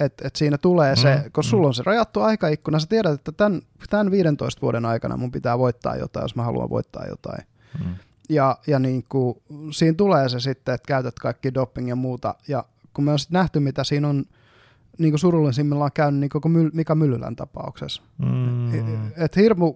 että 0.00 0.28
et 0.28 0.36
siinä 0.36 0.58
tulee 0.58 0.96
se, 0.96 1.16
mm, 1.16 1.32
kun 1.32 1.44
sulla 1.44 1.62
mm. 1.62 1.68
on 1.68 1.74
se 1.74 1.82
rajattu 1.86 2.20
aikaikkuna, 2.20 2.78
sä 2.78 2.86
tiedät, 2.86 3.12
että 3.12 3.32
tämän, 3.32 3.62
tämän 3.90 4.10
15 4.10 4.60
vuoden 4.60 4.84
aikana 4.84 5.16
mun 5.16 5.32
pitää 5.32 5.58
voittaa 5.58 5.96
jotain, 5.96 6.24
jos 6.24 6.36
mä 6.36 6.42
haluan 6.42 6.70
voittaa 6.70 7.06
jotain. 7.06 7.46
Mm. 7.84 7.94
Ja, 8.28 8.58
ja 8.66 8.78
niin 8.78 9.04
kuin, 9.08 9.42
siinä 9.72 9.96
tulee 9.96 10.28
se 10.28 10.40
sitten, 10.40 10.74
että 10.74 10.86
käytät 10.86 11.18
kaikki 11.18 11.54
doping 11.54 11.88
ja 11.88 11.96
muuta, 11.96 12.34
ja 12.48 12.64
kun 12.94 13.04
me 13.04 13.12
on 13.12 13.18
sitten 13.18 13.38
nähty, 13.38 13.60
mitä 13.60 13.84
siinä 13.84 14.08
on 14.08 14.24
niin 14.98 15.12
kuin 15.12 15.18
surullisimmillaan 15.18 15.90
käynyt 15.94 16.20
niin 16.20 16.30
koko 16.30 16.48
Mika 16.72 16.94
Myllylän 16.94 17.36
tapauksessa. 17.36 18.02
Mm. 18.18 18.74
Et, 18.74 18.86
et 19.16 19.36
hirmu 19.36 19.74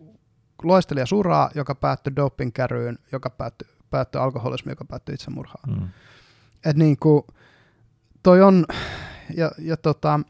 loistelija 0.63 1.07
suraa, 1.07 1.51
joka 1.55 1.75
päättyi 1.75 2.17
doping-käryyn, 2.17 2.99
joka 3.13 3.31
päättyi, 3.31 3.69
päättyi 3.91 4.21
alkoholismiin, 4.21 4.73
joka 4.73 4.85
päättyi 4.85 5.15
itsemurhaan. 5.15 5.81
Mm. 5.81 5.89
Et 6.65 6.77
niin 6.77 6.97
kuin, 6.97 7.23
toi 8.23 8.43
on, 8.43 8.67
ja, 9.37 9.51
ja 9.59 9.77
tota... 9.77 10.21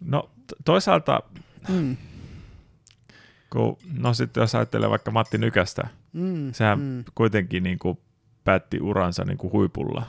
No 0.00 0.30
toisaalta, 0.64 1.20
mm. 1.68 1.96
kun, 3.52 3.76
no 3.92 4.14
sitten 4.14 4.40
jos 4.40 4.54
ajattelee 4.54 4.90
vaikka 4.90 5.10
Matti 5.10 5.38
Nykästä, 5.38 5.88
mm. 6.12 6.52
sehän 6.52 6.80
mm. 6.80 7.04
kuitenkin 7.14 7.62
niin 7.62 7.78
kuin 7.78 7.98
päätti 8.44 8.80
uransa 8.80 9.24
niin 9.24 9.38
kuin 9.38 9.52
huipulla, 9.52 10.06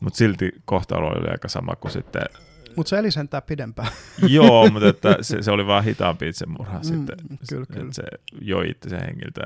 mutta 0.00 0.16
silti 0.16 0.52
kohtalo 0.64 1.08
oli 1.08 1.28
aika 1.28 1.48
sama 1.48 1.76
kuin 1.76 1.92
sitten 1.92 2.22
mutta 2.76 2.90
se 2.90 2.98
eli 2.98 3.10
sentään 3.10 3.42
pidempään. 3.42 3.88
Joo, 4.28 4.70
mutta 4.70 4.88
että 4.88 5.16
se, 5.20 5.42
se 5.42 5.50
oli 5.50 5.66
vaan 5.66 5.84
hitaampi 5.84 6.28
itsemurha 6.28 6.78
mm, 6.78 6.84
sitten. 6.84 7.16
Kyllä, 7.48 7.66
kyllä. 7.66 7.92
Se 7.92 8.02
joi 8.40 8.70
itse 8.70 8.88
sen 8.88 9.00
hengiltä. 9.00 9.40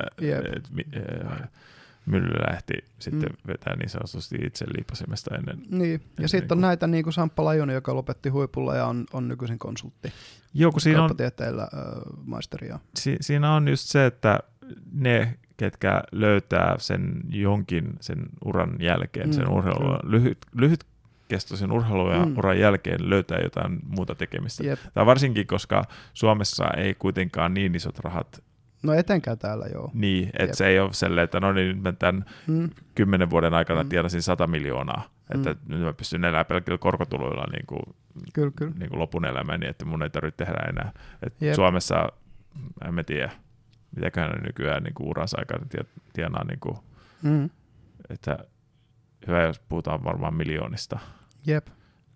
Mylly 2.06 2.32
lähti 2.50 2.74
sitten 2.98 3.30
mm. 3.30 3.36
vetää 3.46 3.76
niin 3.76 3.88
sanotusti 3.88 4.36
itse 4.44 4.64
liipasimesta 4.76 5.34
ennen. 5.34 5.62
Niin, 5.70 6.02
ja 6.18 6.28
sitten 6.28 6.58
on 6.58 6.62
näitä 6.62 6.86
niin 6.86 7.04
kuin 7.04 7.14
Samppa 7.14 7.44
Lajoni, 7.44 7.72
joka 7.72 7.94
lopetti 7.94 8.28
huipulla 8.28 8.76
ja 8.76 8.86
on, 8.86 9.04
on 9.12 9.28
nykyisin 9.28 9.58
konsultti. 9.58 10.12
Joo, 10.54 10.72
kun 10.72 10.80
siinä 10.80 11.04
on, 11.04 11.10
äh, 11.20 11.68
maisteria. 12.24 12.78
Si, 12.96 13.16
siinä 13.20 13.54
on 13.54 13.68
just 13.68 13.88
se, 13.88 14.06
että 14.06 14.40
ne, 14.92 15.38
ketkä 15.56 16.02
löytää 16.12 16.74
sen 16.78 17.20
jonkin 17.28 17.92
sen 18.00 18.26
uran 18.44 18.76
jälkeen, 18.80 19.26
mm, 19.26 19.32
sen 19.32 19.48
urheilun 19.48 19.98
lyhyt, 20.02 20.38
lyhyt 20.54 20.84
kestoisen 21.30 21.72
urheilun 21.72 22.12
ja 22.12 22.26
mm. 22.26 22.38
uran 22.38 22.58
jälkeen 22.58 23.10
löytää 23.10 23.38
jotain 23.38 23.78
muuta 23.82 24.14
tekemistä. 24.14 24.64
Jep. 24.66 24.78
Tai 24.94 25.06
varsinkin, 25.06 25.46
koska 25.46 25.84
Suomessa 26.14 26.64
ei 26.76 26.94
kuitenkaan 26.94 27.54
niin 27.54 27.74
isot 27.74 27.98
rahat 27.98 28.42
No 28.82 28.92
etenkään 28.92 29.38
täällä 29.38 29.66
joo. 29.74 29.90
Niin, 29.94 30.30
että 30.38 30.56
se 30.56 30.66
ei 30.66 30.80
ole 30.80 30.92
sellainen, 30.92 31.24
että 31.24 31.40
no 31.40 31.52
niin, 31.52 31.68
nyt 31.68 31.82
mä 31.82 31.92
tämän 31.92 32.24
mm. 32.46 32.70
kymmenen 32.94 33.30
vuoden 33.30 33.54
aikana 33.54 33.82
mm. 33.82 33.88
tienasin 33.88 34.22
100 34.22 34.46
miljoonaa, 34.46 35.02
mm. 35.34 35.36
että 35.36 35.62
nyt 35.68 35.80
mä 35.80 35.92
pystyn 35.92 36.24
elämään 36.24 36.46
pelkillä 36.46 36.78
korkotuloilla 36.78 37.44
niin 37.52 37.66
kuin, 37.66 37.82
kyllä, 38.32 38.52
kyllä. 38.56 38.72
Niin 38.78 38.88
kuin 38.88 38.98
lopun 38.98 39.24
elämäni, 39.24 39.68
että 39.68 39.84
mun 39.84 40.02
ei 40.02 40.10
tarvitse 40.10 40.44
tehdä 40.44 40.60
enää. 40.68 40.92
Et 41.22 41.54
Suomessa, 41.54 42.08
en 42.84 42.94
mä 42.94 43.04
tiedä, 43.04 43.30
mitäköhän 43.96 44.30
ne 44.30 44.40
nykyään 44.46 44.82
niin 44.82 44.94
kuin 44.94 45.08
uransa 45.08 45.38
aikana 45.38 45.66
tienaa, 46.12 46.44
niin 46.44 46.60
kuin, 46.60 46.76
mm. 47.22 47.50
että 48.10 48.38
hyvä, 49.26 49.42
jos 49.42 49.60
puhutaan 49.60 50.04
varmaan 50.04 50.34
miljoonista. 50.34 50.98
Jep. 51.46 51.66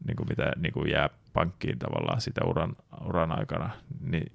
Niin 0.07 0.17
kuin 0.17 0.29
mitä 0.29 0.53
niin 0.57 0.73
kuin 0.73 0.91
jää 0.91 1.11
pankkiin 1.33 1.79
tavallaan 1.79 2.21
sitä 2.21 2.41
uran, 2.45 2.77
uran 3.05 3.39
aikana, 3.39 3.71
niin, 4.01 4.33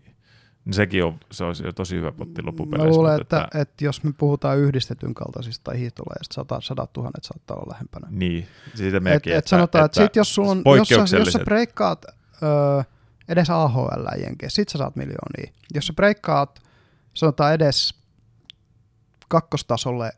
niin 0.65 0.73
sekin 0.73 1.03
on, 1.03 1.19
se 1.31 1.43
olisi 1.43 1.63
jo 1.63 1.73
tosi 1.73 1.95
hyvä 1.95 2.11
potti 2.11 2.43
loppupeleissä. 2.43 2.89
Mä 2.89 2.95
luulen, 2.95 3.21
että, 3.21 3.43
että, 3.43 3.59
että, 3.59 3.85
jos 3.85 4.03
me 4.03 4.13
puhutaan 4.17 4.57
yhdistetyn 4.57 5.13
kaltaisista 5.13 5.63
tai 5.63 5.79
hiihtolajeista, 5.79 6.33
sata, 6.33 6.61
sadat 6.61 6.93
tuhannet 6.93 7.23
saattaa 7.23 7.57
olla 7.57 7.71
lähempänä. 7.73 8.07
Niin, 8.11 8.47
siitä 8.75 8.99
mekin. 8.99 9.33
Et, 9.33 9.37
et 9.37 9.47
sanotaan, 9.47 9.85
että, 9.85 10.03
että 10.03 10.09
sit 10.09 10.15
jos, 10.15 10.35
sulla 10.35 10.51
on, 10.51 10.63
jos, 10.89 11.09
sä, 11.09 11.17
jos 11.17 11.33
sä 11.33 11.39
breikkaat 11.39 12.05
öö, 12.43 12.83
edes 13.29 13.49
AHL 13.49 14.21
jenkeä, 14.21 14.49
sit 14.49 14.69
sä 14.69 14.77
saat 14.77 14.95
miljoonia. 14.95 15.53
Jos 15.73 15.87
sä 15.87 15.93
breikkaat, 15.93 16.61
sanotaan 17.13 17.53
edes 17.53 17.93
kakkostasolle 19.27 20.11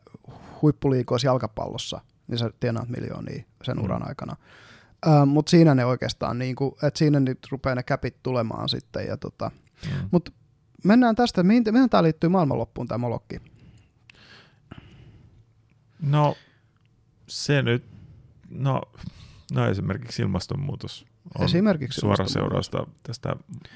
huippuliikoissa 0.62 1.28
jalkapallossa, 1.28 2.02
niin 2.32 2.40
sä 2.40 2.52
tienaat 2.60 2.90
miljoonia 2.90 3.44
sen 3.64 3.78
mm. 3.78 3.84
uran 3.84 4.08
aikana. 4.08 4.36
Uh, 5.08 5.26
Mutta 5.28 5.50
siinä 5.50 5.76
ne 5.76 5.86
oikeastaan, 5.86 6.40
niin 6.40 6.56
kuin, 6.56 6.76
että 6.84 6.98
siinä 6.98 7.20
nyt 7.20 7.40
rupeaa 7.52 7.76
ne 7.76 7.84
käpit 7.84 8.24
tulemaan 8.24 8.70
sitten. 8.70 9.08
Ja 9.08 9.18
tota. 9.18 9.52
mm. 9.86 10.10
Mutta 10.12 10.32
mennään 10.84 11.16
tästä, 11.16 11.44
mihin, 11.44 11.64
mihin 11.72 11.90
tämä 11.90 12.04
liittyy 12.04 12.30
maailmanloppuun 12.30 12.88
tämä 12.88 12.98
molokki? 12.98 13.42
No 16.00 16.36
se 17.28 17.62
nyt, 17.62 17.84
no, 18.50 18.82
no 19.54 19.68
esimerkiksi 19.68 20.22
ilmastonmuutos 20.22 21.06
on 21.40 21.46
esimerkiksi 21.46 22.02
suora 22.02 22.28
seurausta 22.28 22.88
tästä 23.04 23.36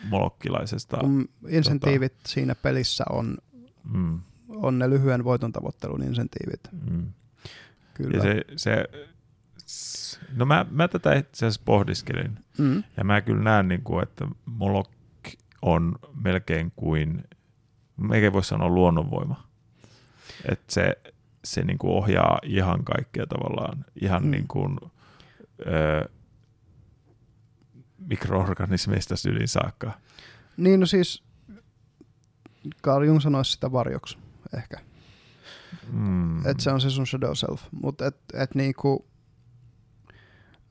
molokkilaisesta. 0.10 0.98
Kun 0.98 1.30
insentiivit 1.48 2.14
tota, 2.14 2.30
siinä 2.30 2.56
pelissä 2.56 3.04
on, 3.10 3.38
mm. 3.94 4.20
on 4.50 4.80
ne 4.80 4.90
lyhyen 4.90 5.24
voiton 5.24 5.52
tavoittelun 5.52 6.04
insentiivit. 6.04 6.62
Mm. 6.92 7.12
Kyllä. 7.96 8.18
Ja 8.18 8.24
se, 8.24 8.42
se, 8.58 8.86
no 10.36 10.46
mä, 10.46 10.66
mä 10.72 10.88
tätä 10.88 11.14
itse 11.14 11.46
asiassa 11.46 11.62
pohdiskelin. 11.66 12.40
Mm. 12.58 12.84
Ja 12.98 13.04
mä 13.04 13.22
kyllä 13.22 13.44
näen, 13.44 13.68
niin 13.68 13.82
kuin, 13.82 14.04
että 14.04 14.28
molok 14.46 14.92
on 15.62 15.96
melkein 16.24 16.72
kuin, 16.76 17.24
melkein 17.98 18.34
voisi 18.34 18.50
sanoa 18.50 18.70
luonnonvoima. 18.70 19.48
Että 20.52 20.74
se, 20.74 20.98
se 21.44 21.64
niin 21.64 21.78
kuin 21.78 21.94
ohjaa 21.94 22.40
ihan 22.44 22.84
kaikkea 22.84 23.28
tavallaan, 23.28 23.86
ihan 24.02 24.24
mm. 24.24 24.32
niin 24.32 24.48
kuin, 24.48 24.78
ö, 25.60 26.10
mikroorganismeista 27.98 29.16
syliin 29.16 29.48
saakka. 29.48 29.92
Niin, 30.58 30.80
no 30.80 30.86
siis 30.86 31.24
Carl 32.84 33.04
Jung 33.04 33.22
sanoisi 33.22 33.52
sitä 33.52 33.72
varjoksi 33.72 34.18
ehkä. 34.58 34.78
Mm. 35.92 36.38
Että 36.38 36.64
se 36.64 36.72
on 36.72 36.82
se 36.82 36.90
sun 36.90 37.08
shadow 37.08 37.34
self. 37.34 37.62
Mutta 37.72 38.06
et, 38.06 38.18
et 38.34 38.56
niinku, 38.56 39.08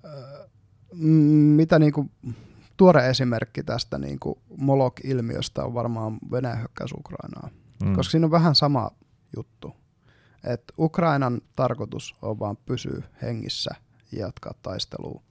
äh, 0.04 0.50
mitä 1.56 1.78
niinku, 1.78 2.10
tuore 2.76 3.08
esimerkki 3.10 3.62
tästä 3.62 3.98
niinku 3.98 4.38
Molok-ilmiöstä 4.58 5.64
on 5.64 5.74
varmaan 5.74 6.18
Venäjän 6.30 6.58
hyökkäys 6.58 6.92
Ukrainaa. 6.92 7.48
Mm. 7.84 7.94
Koska 7.94 8.10
siinä 8.10 8.26
on 8.26 8.30
vähän 8.30 8.54
sama 8.54 8.90
juttu. 9.36 9.76
Että 10.44 10.74
Ukrainan 10.78 11.40
tarkoitus 11.56 12.14
on 12.22 12.38
vaan 12.38 12.56
pysyä 12.56 13.02
hengissä 13.22 13.74
ja 14.12 14.20
jatkaa 14.20 14.52
taistelua. 14.62 15.22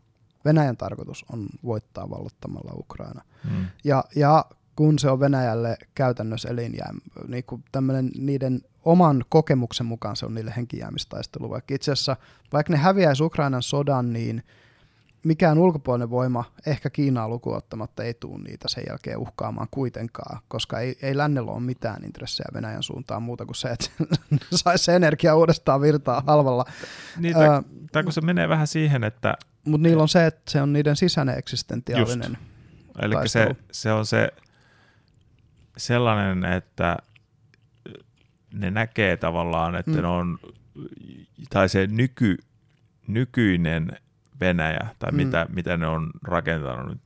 Venäjän 0.46 0.78
tarkoitus 0.78 1.26
on 1.32 1.48
voittaa 1.64 2.10
vallottamalla 2.10 2.74
Ukraina. 2.78 3.22
Mm. 3.44 3.66
Ja, 3.84 4.04
ja 4.16 4.46
kun 4.76 5.00
se 5.00 5.10
on 5.10 5.20
Venäjälle 5.20 5.78
käytännössä 5.96 6.50
elinjää, 6.50 6.94
niin 7.28 7.44
kuin 7.44 7.64
niiden 8.18 8.62
oman 8.86 9.26
kokemuksen 9.30 9.86
mukaan 9.86 10.16
se 10.16 10.26
on 10.26 10.36
niille 10.36 10.54
henkijäämistaistelu. 10.58 11.50
Vaikka 11.50 11.76
itse 11.76 11.92
asiassa, 11.92 12.18
vaikka 12.54 12.74
ne 12.74 12.80
häviäisi 12.80 13.24
Ukrainan 13.24 13.64
sodan, 13.64 14.14
niin 14.14 14.44
mikään 15.24 15.58
ulkopuolinen 15.58 16.10
voima, 16.10 16.44
ehkä 16.66 16.90
Kiinaa 16.90 17.30
lukuottamatta, 17.30 18.04
ei 18.04 18.14
tule 18.14 18.44
niitä 18.44 18.68
sen 18.68 18.84
jälkeen 18.90 19.18
uhkaamaan 19.18 19.68
kuitenkaan, 19.72 20.40
koska 20.48 20.80
ei, 20.80 20.98
ei 21.02 21.18
lännellä 21.18 21.52
ole 21.52 21.60
mitään 21.60 22.06
intressejä 22.06 22.48
Venäjän 22.54 22.84
suuntaan 22.84 23.24
muuta 23.24 23.46
kuin 23.46 23.56
se, 23.56 23.68
että 23.70 23.90
saisi 24.56 24.84
se 24.84 24.96
energia 24.96 25.36
uudestaan 25.36 25.82
virtaa 25.82 26.24
halvalla. 26.28 26.66
Niin, 27.18 27.34
tai, 27.34 27.62
tai 27.92 28.04
kun 28.04 28.14
se 28.14 28.22
menee 28.22 28.50
vähän 28.50 28.68
siihen, 28.68 29.04
että... 29.04 29.38
Mutta 29.66 29.88
niillä 29.88 30.02
on 30.02 30.10
se, 30.10 30.26
että 30.26 30.52
se 30.52 30.62
on 30.62 30.74
niiden 30.74 30.96
sisäinen 30.96 31.38
eksistentiaalinen 31.38 32.32
Just. 32.32 32.54
Eli 33.02 33.30
se, 33.30 33.56
se 33.72 33.92
on 33.92 34.06
se 34.06 34.30
sellainen, 35.78 36.46
että 36.46 36.98
ne 38.54 38.72
näkee 38.72 39.18
tavallaan, 39.18 39.76
että 39.76 39.92
mm. 39.92 40.02
ne 40.02 40.08
on, 40.08 40.40
tai 41.50 41.70
se 41.70 41.88
nyky, 41.88 42.38
nykyinen 43.08 43.92
Venäjä, 44.40 44.88
tai 45.00 45.12
mm. 45.12 45.18
mitä, 45.18 45.46
mitä 45.50 45.78
ne 45.78 45.88
on 45.88 46.12
rakentanut 46.24 46.88
nyt, 46.88 47.02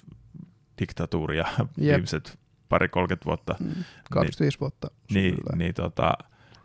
diktatuuria 0.80 1.46
yep. 1.60 1.70
viimeiset 1.80 2.40
pari 2.70 2.90
30 2.90 3.26
vuotta. 3.26 3.56
Mm. 3.60 3.84
25 4.12 4.56
niin, 4.56 4.60
vuotta. 4.60 4.88
Niin, 5.14 5.38
niin 5.56 5.74
tota, 5.74 6.14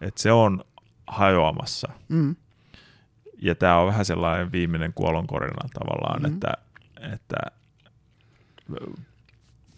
että 0.00 0.22
se 0.22 0.32
on 0.32 0.64
hajoamassa. 1.06 1.92
Mm. 2.08 2.36
Ja 3.38 3.54
tämä 3.54 3.78
on 3.78 3.86
vähän 3.86 4.04
sellainen 4.04 4.52
viimeinen 4.52 4.92
kuolonkorina 4.94 5.68
tavallaan, 5.74 6.22
mm. 6.22 6.34
että, 6.34 6.52
että 7.12 7.36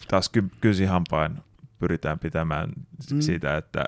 taas 0.09 0.29
ky- 0.29 0.51
kysihampain 0.61 1.39
pyritään 1.85 2.19
pitämään 2.19 2.69
mm. 3.13 3.21
siitä, 3.21 3.57
että 3.57 3.85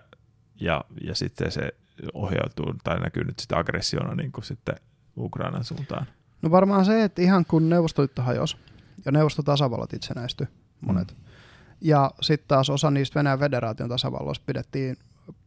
ja, 0.61 0.85
ja 1.05 1.15
sitten 1.15 1.53
se 1.53 1.73
ohjautuu 2.15 2.75
tai 2.85 3.01
näkyy 3.01 3.25
nyt 3.25 3.39
sitä 3.39 3.59
aggressiona 3.59 4.15
niin 4.15 4.33
kuin 4.33 4.45
sitten 4.45 4.75
Ukrainan 5.17 5.65
suuntaan. 5.65 6.07
No 6.43 6.51
varmaan 6.51 6.85
se, 6.85 7.05
että 7.05 7.23
ihan 7.23 7.45
kun 7.45 7.69
Neuvostoliitto 7.69 8.23
hajosi 8.23 8.57
ja 9.05 9.13
neuvostotasavallat 9.13 9.93
itsenäistyi 9.93 10.47
monet, 10.81 11.17
mm. 11.19 11.25
ja 11.81 12.11
sitten 12.21 12.49
taas 12.49 12.71
osa 12.71 12.91
niistä 12.91 13.19
Venäjän 13.19 13.39
federaation 13.39 13.89
tasavalloista 13.89 14.45
pidettiin 14.47 14.97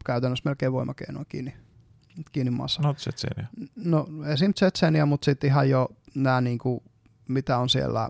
käytännössä 0.05 0.49
melkein 0.49 0.71
voimakeinoa 0.71 1.25
kiinni, 1.25 1.53
kiinni 2.31 2.51
maassa. 2.51 2.81
No 2.81 2.93
Tsetsenia. 2.93 3.47
No 3.75 4.07
esim. 4.25 4.53
Tsetsenia, 4.53 5.05
mutta 5.05 5.25
sitten 5.25 5.47
ihan 5.47 5.69
jo 5.69 5.89
nämä, 6.15 6.41
niinku, 6.41 6.83
mitä 7.27 7.57
on 7.57 7.69
siellä, 7.69 8.09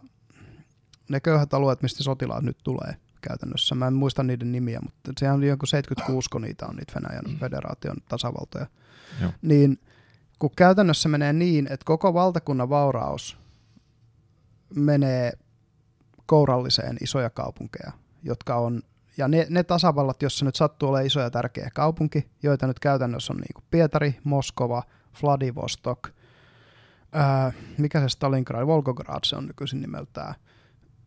ne 1.09 1.19
köyhät 1.19 1.53
alueet, 1.53 1.81
mistä 1.81 2.03
sotilaat 2.03 2.43
nyt 2.43 2.57
tulee– 2.63 2.95
käytännössä. 3.21 3.75
Mä 3.75 3.87
en 3.87 3.93
muista 3.93 4.23
niiden 4.23 4.51
nimiä, 4.51 4.79
mutta 4.83 5.11
se 5.19 5.31
on 5.31 5.43
joku 5.43 5.65
76, 5.65 6.29
kun 6.29 6.41
niitä 6.41 6.65
on 6.65 6.75
niitä 6.75 6.93
Venäjän 6.95 7.25
mm. 7.27 7.37
federaation 7.37 7.97
tasavaltoja. 8.09 8.65
Joo. 9.21 9.31
Niin 9.41 9.79
kun 10.39 10.51
käytännössä 10.57 11.09
menee 11.09 11.33
niin, 11.33 11.67
että 11.67 11.85
koko 11.85 12.13
valtakunnan 12.13 12.69
vauraus 12.69 13.37
menee 14.75 15.31
kouralliseen 16.25 16.97
isoja 17.01 17.29
kaupunkeja, 17.29 17.91
jotka 18.23 18.55
on, 18.55 18.81
ja 19.17 19.27
ne, 19.27 19.47
ne 19.49 19.63
tasavallat, 19.63 20.21
jossa 20.21 20.45
nyt 20.45 20.55
sattuu 20.55 20.89
olemaan 20.89 21.05
iso 21.05 21.19
ja 21.19 21.29
tärkeä 21.29 21.69
kaupunki, 21.73 22.29
joita 22.43 22.67
nyt 22.67 22.79
käytännössä 22.79 23.33
on 23.33 23.37
niin 23.37 23.53
kuin 23.53 23.63
Pietari, 23.71 24.19
Moskova, 24.23 24.83
Vladivostok, 25.23 26.09
ää, 27.11 27.51
mikä 27.77 27.99
se 27.99 28.09
Stalingrad, 28.09 28.67
Volgograd 28.67 29.19
se 29.23 29.35
on 29.35 29.45
nykyisin 29.47 29.81
nimeltään, 29.81 30.35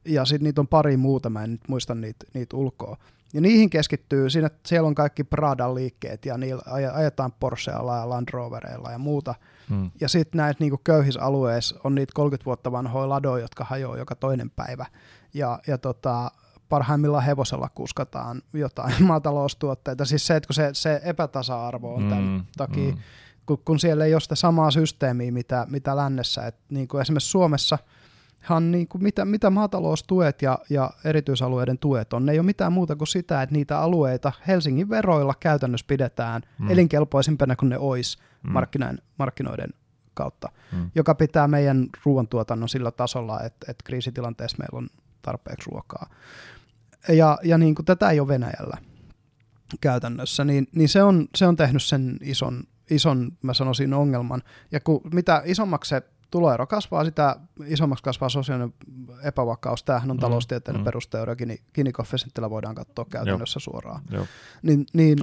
ja 0.05 0.25
sitten 0.25 0.45
niitä 0.45 0.61
on 0.61 0.69
pari 0.69 0.97
muuta, 0.97 1.31
mä 1.31 1.45
en 1.45 1.51
nyt 1.53 1.69
muista 1.69 1.95
niitä, 1.95 2.27
niitä 2.35 2.57
ulkoa. 2.57 2.97
Ja 3.33 3.41
niihin 3.41 3.71
keskittyy, 3.71 4.31
siinä, 4.31 4.51
siellä 4.67 4.87
on 4.87 4.95
kaikki 4.95 5.25
Pradan 5.25 5.75
liikkeet 5.75 6.27
ja 6.27 6.39
niillä 6.39 6.63
ajetaan 6.93 7.33
Porschealla 7.41 7.97
ja 7.97 8.09
Land 8.09 8.29
Rovereilla 8.31 8.91
ja 8.91 8.99
muuta. 8.99 9.35
Hmm. 9.69 9.91
Ja 10.01 10.09
sitten 10.09 10.39
näissä 10.39 10.61
niinku 10.61 10.81
köyhissä 10.85 11.23
alueissa 11.23 11.81
on 11.85 11.95
niitä 11.95 12.13
30 12.15 12.45
vuotta 12.45 12.73
vanhoja 12.73 13.09
ladoja, 13.09 13.45
jotka 13.45 13.65
hajoaa 13.65 13.99
joka 13.99 14.15
toinen 14.15 14.51
päivä. 14.51 14.87
Ja, 15.35 15.59
ja 15.67 15.79
tota, 15.79 16.31
parhaimmillaan 16.69 17.25
hevosella 17.25 17.69
kuskataan 17.75 18.43
jotain 18.53 18.95
maataloustuotteita. 19.09 20.05
Siis 20.05 20.27
se, 20.27 20.37
että 20.37 20.47
kun 20.47 20.55
se, 20.55 20.71
se 20.73 21.01
epätasa-arvo 21.05 21.95
on 21.95 22.09
tämän 22.09 22.25
mm, 22.25 22.45
takia, 22.57 22.93
mm. 22.93 22.99
kun, 23.47 23.59
kun 23.65 23.79
siellä 23.79 24.05
ei 24.05 24.15
ole 24.15 24.21
sitä 24.21 24.35
samaa 24.35 24.71
systeemiä, 24.71 25.33
mitä, 25.33 25.67
mitä 25.71 25.97
lännessä. 25.97 26.47
Et 26.47 26.57
niin 26.71 26.89
kuin 26.89 27.01
esimerkiksi 27.01 27.31
Suomessa– 27.31 27.79
hän 28.43 28.71
niin 28.71 28.89
kuin 28.89 29.03
mitä, 29.03 29.25
mitä 29.25 29.51
maataloustuet 29.51 30.43
ja, 30.43 30.59
ja 30.71 30.91
erityisalueiden 31.05 31.79
tuet 31.79 32.13
on, 32.13 32.27
ne 32.27 32.33
ei 32.33 32.39
ole 32.39 32.47
mitään 32.47 32.73
muuta 32.73 32.97
kuin 32.97 33.09
sitä, 33.09 33.43
että 33.43 33.55
niitä 33.55 33.79
alueita 33.79 34.33
Helsingin 34.47 34.89
veroilla 34.89 35.35
käytännössä 35.41 35.87
pidetään 35.89 36.43
mm. 36.59 36.71
elinkelpoisimpana 36.71 37.57
kuin 37.57 37.69
ne 37.69 37.79
olisi 37.79 38.19
mm. 38.43 38.53
markkinoiden, 38.53 38.99
markkinoiden 39.19 39.71
kautta, 40.15 40.49
mm. 40.73 40.91
joka 40.95 41.15
pitää 41.15 41.49
meidän 41.49 41.87
ruoantuotannon 42.05 42.69
sillä 42.69 42.91
tasolla, 42.91 43.41
että, 43.41 43.67
että 43.69 43.85
kriisitilanteessa 43.85 44.57
meillä 44.59 44.79
on 44.79 44.89
tarpeeksi 45.23 45.71
ruokaa. 45.71 46.07
Ja, 47.09 47.39
ja 47.43 47.59
niin 47.59 47.75
kuin 47.75 47.87
tätä 47.87 48.11
ei 48.11 48.21
ole 48.21 48.29
Venäjällä 48.29 48.77
käytännössä, 49.81 50.45
niin, 50.45 50.69
niin 50.75 50.89
se, 50.89 51.03
on, 51.03 51.29
se 51.35 51.47
on 51.47 51.57
tehnyt 51.57 51.83
sen 51.83 52.17
ison, 52.21 52.63
ison, 52.91 53.33
mä 53.43 53.55
sanoisin, 53.55 53.95
ongelman. 53.95 54.43
Ja 54.73 54.81
kun 54.81 55.01
mitä 55.13 55.43
isommaksi 55.45 55.89
se 55.89 56.03
tuloero 56.33 56.67
kasvaa, 56.67 57.05
sitä 57.05 57.37
isommaksi 57.67 58.05
kasvaa 58.05 58.29
sosiaalinen 58.29 58.75
epävakaus. 59.25 59.83
Tämähän 59.85 60.11
on 60.11 60.17
mm, 60.17 60.21
taloustieteellinen 60.21 60.83
mm. 60.83 60.85
perusteoria, 60.85 61.37
Gini-koeffisientillä 61.75 62.51
voidaan 62.51 62.75
katsoa 62.75 63.05
käytännössä 63.11 63.57
Joo. 63.59 63.63
suoraan. 63.63 64.03
Joo. 64.11 64.27
Niin, 64.63 64.87
niin, 64.93 65.19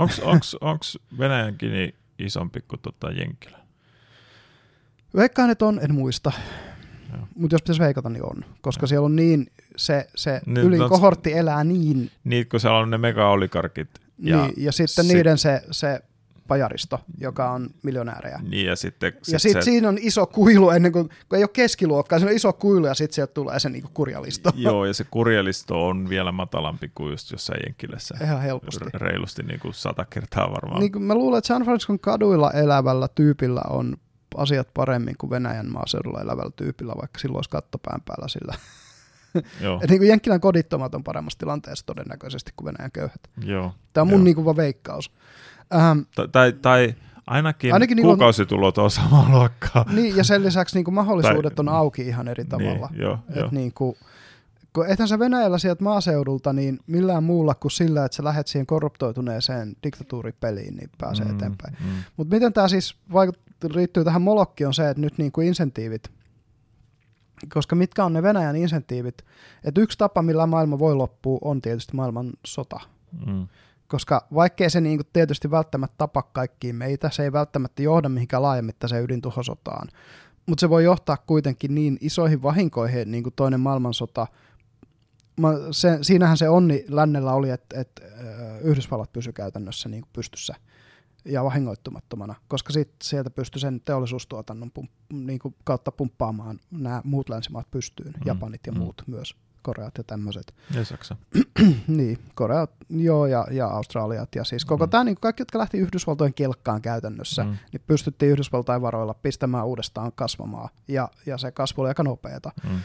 Onko 0.62 0.86
Venäjän 1.20 1.56
Gini 1.60 1.96
isompi 2.20 2.62
kuin 2.62 2.80
tota 2.82 3.12
Jenkkilä? 3.12 3.60
Veikkaan, 5.16 5.50
että 5.50 5.66
on, 5.66 5.80
en 5.84 5.94
muista. 5.94 6.32
Mutta 7.36 7.54
jos 7.54 7.62
pitäisi 7.62 7.82
veikata, 7.82 8.10
niin 8.10 8.26
on. 8.26 8.46
Koska 8.62 8.84
Joo. 8.84 8.88
siellä 8.88 9.06
on 9.06 9.16
niin, 9.16 9.52
se, 9.76 10.08
se 10.16 10.42
Nyt 10.46 10.64
ylin 10.64 10.82
on- 10.82 10.90
kohortti 10.90 11.34
elää 11.34 11.64
niin, 11.64 12.12
Niin, 12.24 12.50
kun 12.50 12.60
siellä 12.60 12.78
on 12.78 12.90
ne 12.90 12.98
mega-oligarkit. 12.98 13.90
ja, 14.20 14.42
niin, 14.46 14.54
ja 14.58 14.72
sitten 14.72 15.06
sit- 15.06 15.14
niiden 15.16 15.38
se, 15.38 15.62
se 15.72 16.00
pajaristo, 16.50 17.00
joka 17.18 17.52
on 17.52 17.70
miljonäärejä. 17.84 18.40
Niin, 18.50 18.66
ja 18.66 18.76
sitten 18.76 19.14
sit 19.22 19.34
ja 19.34 19.40
sitten 19.40 19.64
se, 19.64 19.66
siinä 19.66 19.90
on 19.90 19.98
iso 20.02 20.26
kuilu 20.26 20.70
ennen 20.70 20.92
kuin, 20.92 21.10
kun 21.30 21.38
ei 21.38 21.44
ole 21.44 21.50
keskiluokkaa, 21.54 22.20
siinä 22.20 22.30
on 22.30 22.36
iso 22.36 22.54
kuilu 22.54 22.86
ja 22.86 22.94
sitten 22.94 23.16
sieltä 23.16 23.34
tulee 23.34 23.60
se 23.60 23.70
niinku 23.70 23.90
kurjalisto. 23.94 24.52
Joo, 24.68 24.86
ja 24.86 24.94
se 24.94 25.04
kurjelisto 25.12 25.88
on 25.88 26.10
vielä 26.10 26.32
matalampi 26.32 26.92
kuin 26.96 27.12
just 27.12 27.32
jossain 27.32 27.60
Jenkkilässä. 27.66 28.16
Ihan 28.24 28.42
helposti. 28.42 28.86
Reilusti 28.94 29.44
niin 29.44 29.60
kuin 29.60 29.74
sata 29.74 30.06
kertaa 30.10 30.52
varmaan. 30.52 30.80
Niin 30.80 31.02
mä 31.02 31.16
luulen, 31.16 31.38
että 31.38 31.48
San 31.48 31.64
Franciscon 31.64 32.00
kaduilla 32.00 32.52
elävällä 32.52 33.08
tyypillä 33.16 33.62
on 33.70 33.98
asiat 34.38 34.68
paremmin 34.74 35.16
kuin 35.18 35.30
Venäjän 35.30 35.72
maaseudulla 35.72 36.22
elävällä 36.22 36.52
tyypillä, 36.56 36.94
vaikka 36.98 37.20
silloin 37.20 37.38
olisi 37.38 37.50
kattopään 37.50 38.02
päällä 38.06 38.28
sillä. 38.28 38.56
Joo, 39.62 39.80
Et 39.84 39.90
niin 39.90 40.00
kuin 40.00 40.10
Jenkkilän 40.10 40.42
kodittomat 40.42 40.96
on 40.96 41.04
paremmassa 41.04 41.40
tilanteessa 41.40 41.86
todennäköisesti 41.86 42.52
kuin 42.56 42.66
Venäjän 42.66 42.92
köyhät. 42.92 43.22
joo. 43.44 43.76
Tämä 43.94 44.02
on 44.02 44.08
mun 44.08 44.20
joo. 44.20 44.24
niin 44.24 44.36
kuin 44.36 44.46
vaan 44.46 44.58
veikkaus. 44.58 45.12
Ähm, 45.76 46.00
Ta- 46.16 46.28
tai, 46.28 46.54
tai 46.54 46.96
ainakin, 47.28 47.74
Ainakin 47.74 48.00
on- 48.00 48.04
kuukausitulot 48.04 48.78
on 48.78 48.92
samaa 48.92 49.30
luokkaa. 49.32 49.86
niin, 49.92 50.16
ja 50.18 50.24
sen 50.24 50.44
lisäksi 50.44 50.76
niin 50.78 50.86
kuin 50.86 50.96
mahdollisuudet 50.96 51.56
Tai- 51.56 51.64
on 51.64 51.70
auki 51.70 52.02
ihan 52.02 52.28
eri 52.28 52.46
tavalla. 52.46 52.88
Niin, 52.92 53.02
joo, 53.02 53.20
Et 53.30 53.36
joo. 53.36 53.50
niin 53.52 53.74
kuin, 53.74 53.96
kun 54.74 54.88
ethän 54.88 55.08
sä 55.08 55.20
Venäjällä 55.20 55.58
sieltä 55.58 55.84
maaseudulta 55.84 56.54
niin 56.54 56.80
millään 56.88 57.24
muulla 57.24 57.56
kuin 57.56 57.72
sillä, 57.72 58.06
että 58.06 58.16
sä 58.16 58.24
lähet 58.24 58.48
siihen 58.48 58.66
korruptoituneeseen 58.66 59.76
diktatuuripeliin, 59.84 60.76
niin 60.76 60.90
pääsee 60.98 61.26
mm, 61.26 61.36
eteenpäin. 61.36 61.78
Mm, 61.80 61.90
Mutta 62.18 62.36
miten 62.36 62.54
tämä 62.54 62.68
siis 62.68 62.96
vaikut, 63.14 63.40
riittyy 63.76 64.04
tähän 64.04 64.22
molokki 64.22 64.66
on 64.66 64.74
se, 64.74 64.90
että 64.90 65.02
nyt 65.02 65.18
niin 65.18 65.32
kuin 65.32 65.48
insentiivit, 65.48 66.12
koska 67.54 67.76
mitkä 67.76 68.06
on 68.06 68.14
ne 68.14 68.24
Venäjän 68.24 68.56
insentiivit, 68.56 69.26
että 69.64 69.82
yksi 69.82 69.98
tapa, 69.98 70.22
millä 70.22 70.46
maailma 70.46 70.80
voi 70.80 70.96
loppua, 70.96 71.38
on 71.42 71.62
tietysti 71.62 71.96
maailman 71.96 72.32
sota. 72.46 72.80
mm, 73.26 73.48
Koska 73.90 74.28
vaikkei 74.34 74.70
se 74.70 74.82
niin 74.82 75.02
tietysti 75.14 75.52
välttämättä 75.52 75.96
tapa 75.98 76.24
kaikkiin 76.24 76.76
meitä, 76.76 77.10
se 77.10 77.24
ei 77.24 77.32
välttämättä 77.32 77.82
johda 77.82 78.10
mihinkään 78.10 78.44
laajamittaiseen 78.44 79.04
ydintuhosotaan, 79.04 79.88
mutta 80.46 80.60
se 80.60 80.70
voi 80.70 80.84
johtaa 80.84 81.18
kuitenkin 81.18 81.76
niin 81.76 81.98
isoihin 82.02 82.44
vahinkoihin, 82.44 83.12
niin 83.12 83.24
kuin 83.24 83.34
toinen 83.36 83.60
maailmansota. 83.60 84.28
Mä, 85.40 85.50
se, 85.72 86.00
siinähän 86.02 86.38
se 86.38 86.50
onni 86.50 86.86
lännellä 86.88 87.34
oli, 87.34 87.50
että, 87.50 87.82
että 87.82 88.02
ö, 88.06 88.60
Yhdysvallat 88.60 89.14
pysyi 89.14 89.34
käytännössä 89.34 89.90
niin 89.90 90.02
kuin 90.02 90.10
pystyssä 90.14 90.56
ja 91.26 91.44
vahingoittumattomana, 91.44 92.36
koska 92.48 92.74
sit 92.74 92.92
sieltä 93.04 93.30
pystyi 93.30 93.60
sen 93.60 93.82
teollisuustuotannon 93.86 94.72
pump, 94.72 94.92
niin 95.14 95.40
kuin 95.40 95.56
kautta 95.64 95.92
pumppaamaan 95.92 96.60
nämä 96.72 97.02
muut 97.04 97.30
länsimaat 97.30 97.72
pystyyn, 97.72 98.14
Mm, 98.14 98.22
Japanit 98.26 98.62
ja 98.68 98.72
mm. 98.72 98.78
muut 98.78 99.04
myös, 99.08 99.36
Koreat 99.62 99.98
ja 99.98 100.04
tämmöiset. 100.04 100.54
Ja 100.76 100.86
Saksa. 100.86 101.16
Niin, 101.88 102.18
Koreat, 102.36 102.72
joo, 102.90 103.26
ja, 103.26 103.48
ja 103.52 103.68
Australiat. 103.68 104.36
Ja 104.36 104.44
siis 104.44 104.66
koko 104.66 104.86
Mm. 104.86 104.90
tämä, 104.90 105.04
niin 105.04 105.18
kaikki, 105.22 105.42
jotka 105.42 105.60
lähti 105.60 105.78
Yhdysvaltojen 105.78 106.34
kelkkaan 106.34 106.82
käytännössä, 106.82 107.44
Mm, 107.44 107.50
niin 107.50 107.82
pystyttiin 107.88 108.32
Yhdysvaltain 108.32 108.82
varoilla 108.82 109.14
pistämään 109.14 109.66
uudestaan 109.66 110.12
kasvamaan. 110.16 110.70
Ja, 110.88 111.10
ja 111.26 111.38
se 111.38 111.52
kasvu 111.52 111.82
oli 111.82 111.90
aika 111.90 112.04
nopeata. 112.04 112.52
mm, 112.64 112.80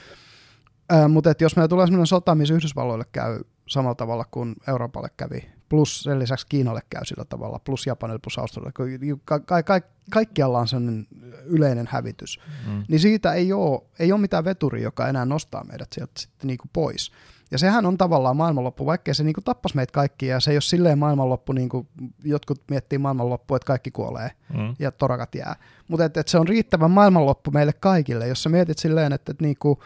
Ää, 0.90 1.08
mutta 1.08 1.30
et 1.30 1.40
jos 1.40 1.56
meillä 1.56 1.68
tulee 1.68 1.86
sellainen 1.86 2.06
sota, 2.06 2.34
missä 2.34 2.54
Yhdysvalloille 2.54 3.04
käy 3.12 3.40
samalla 3.68 3.94
tavalla 3.94 4.24
kuin 4.30 4.54
Euroopalle 4.68 5.08
kävi, 5.16 5.50
plus 5.68 6.02
sen 6.02 6.18
lisäksi 6.18 6.46
Kiinalle 6.48 6.80
käy 6.90 7.04
sillä 7.04 7.24
tavalla, 7.24 7.58
plus 7.58 7.86
Japanille, 7.86 8.18
plus 8.18 8.38
Australialle, 8.38 9.18
ka- 9.24 9.40
ka- 9.40 9.62
ka- 9.62 9.80
kaikkialla 10.10 10.58
on 10.58 10.68
sellainen 10.68 11.06
yleinen 11.44 11.88
hävitys, 11.90 12.40
mm. 12.66 12.84
niin 12.88 13.00
siitä 13.00 13.32
ei 13.32 13.52
ole, 13.52 13.82
ei 13.98 14.12
ole 14.12 14.20
mitään 14.20 14.44
veturi, 14.44 14.82
joka 14.82 15.08
enää 15.08 15.24
nostaa 15.24 15.64
meidät 15.64 15.92
sieltä 15.92 16.12
sitten 16.16 16.46
niinku 16.46 16.68
pois. 16.72 17.12
Ja 17.50 17.58
sehän 17.58 17.86
on 17.86 17.98
tavallaan 17.98 18.36
maailmanloppu, 18.36 18.86
vaikkei 18.86 19.14
se 19.14 19.24
niinku 19.24 19.40
tappas 19.40 19.74
meitä 19.74 19.92
kaikkia, 19.92 20.34
ja 20.34 20.40
se 20.40 20.50
ei 20.50 20.56
ole 20.56 20.60
silleen 20.62 20.98
maailmanloppu, 20.98 21.52
niin 21.52 21.68
kuin 21.68 21.88
jotkut 22.24 22.62
miettii 22.70 22.98
maailmanloppua, 22.98 23.56
että 23.56 23.66
kaikki 23.66 23.90
kuolee 23.90 24.30
Mm. 24.54 24.74
ja 24.78 24.92
torakat 24.92 25.34
jää. 25.34 25.56
Mutta 25.88 26.04
et, 26.04 26.16
et 26.16 26.28
se 26.28 26.38
on 26.38 26.48
riittävä 26.48 26.88
maailmanloppu 26.88 27.50
meille 27.50 27.72
kaikille, 27.72 28.28
jos 28.28 28.42
sä 28.42 28.48
mietit 28.48 28.78
silleen, 28.78 29.12
että 29.12 29.32
et 29.32 29.40
niinku, 29.40 29.82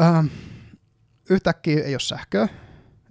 ähm, 0.00 0.26
yhtäkkiä 1.30 1.84
ei 1.84 1.94
ole 1.94 2.00
sähköä, 2.00 2.48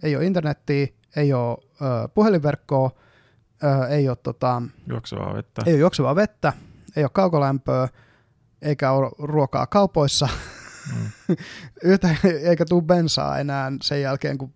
ei 0.03 0.15
ole 0.15 0.25
internettiä, 0.25 0.87
ei 1.15 1.33
ole 1.33 1.57
äh, 1.81 2.09
puhelinverkkoa, 2.13 2.91
äh, 3.63 3.91
ei 3.91 4.09
ole 4.09 4.17
tota, 4.23 4.61
Juoksevaa 4.87 5.33
vettä. 5.33 5.61
ei 5.65 5.73
ole 5.73 5.79
juoksevaa 5.79 6.15
vettä, 6.15 6.53
ei 6.95 7.03
ole 7.03 7.09
kaukolämpöä, 7.13 7.87
eikä 8.61 8.91
ole 8.91 9.11
ruokaa 9.19 9.67
kaupoissa, 9.67 10.29
Mm. 10.95 11.35
Yhtä, 11.83 12.15
eikä 12.43 12.65
tule 12.65 12.81
bensaa 12.81 13.39
enää 13.39 13.71
sen 13.81 14.01
jälkeen, 14.01 14.37
kun 14.37 14.53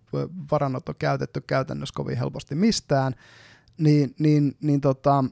varannot 0.52 0.88
on 0.88 0.94
käytetty 0.98 1.40
käytännössä 1.40 1.92
kovin 1.96 2.18
helposti 2.18 2.54
mistään, 2.54 3.14
niin, 3.78 4.14
niin, 4.18 4.56
niin 4.60 4.80
tota, 4.80 5.24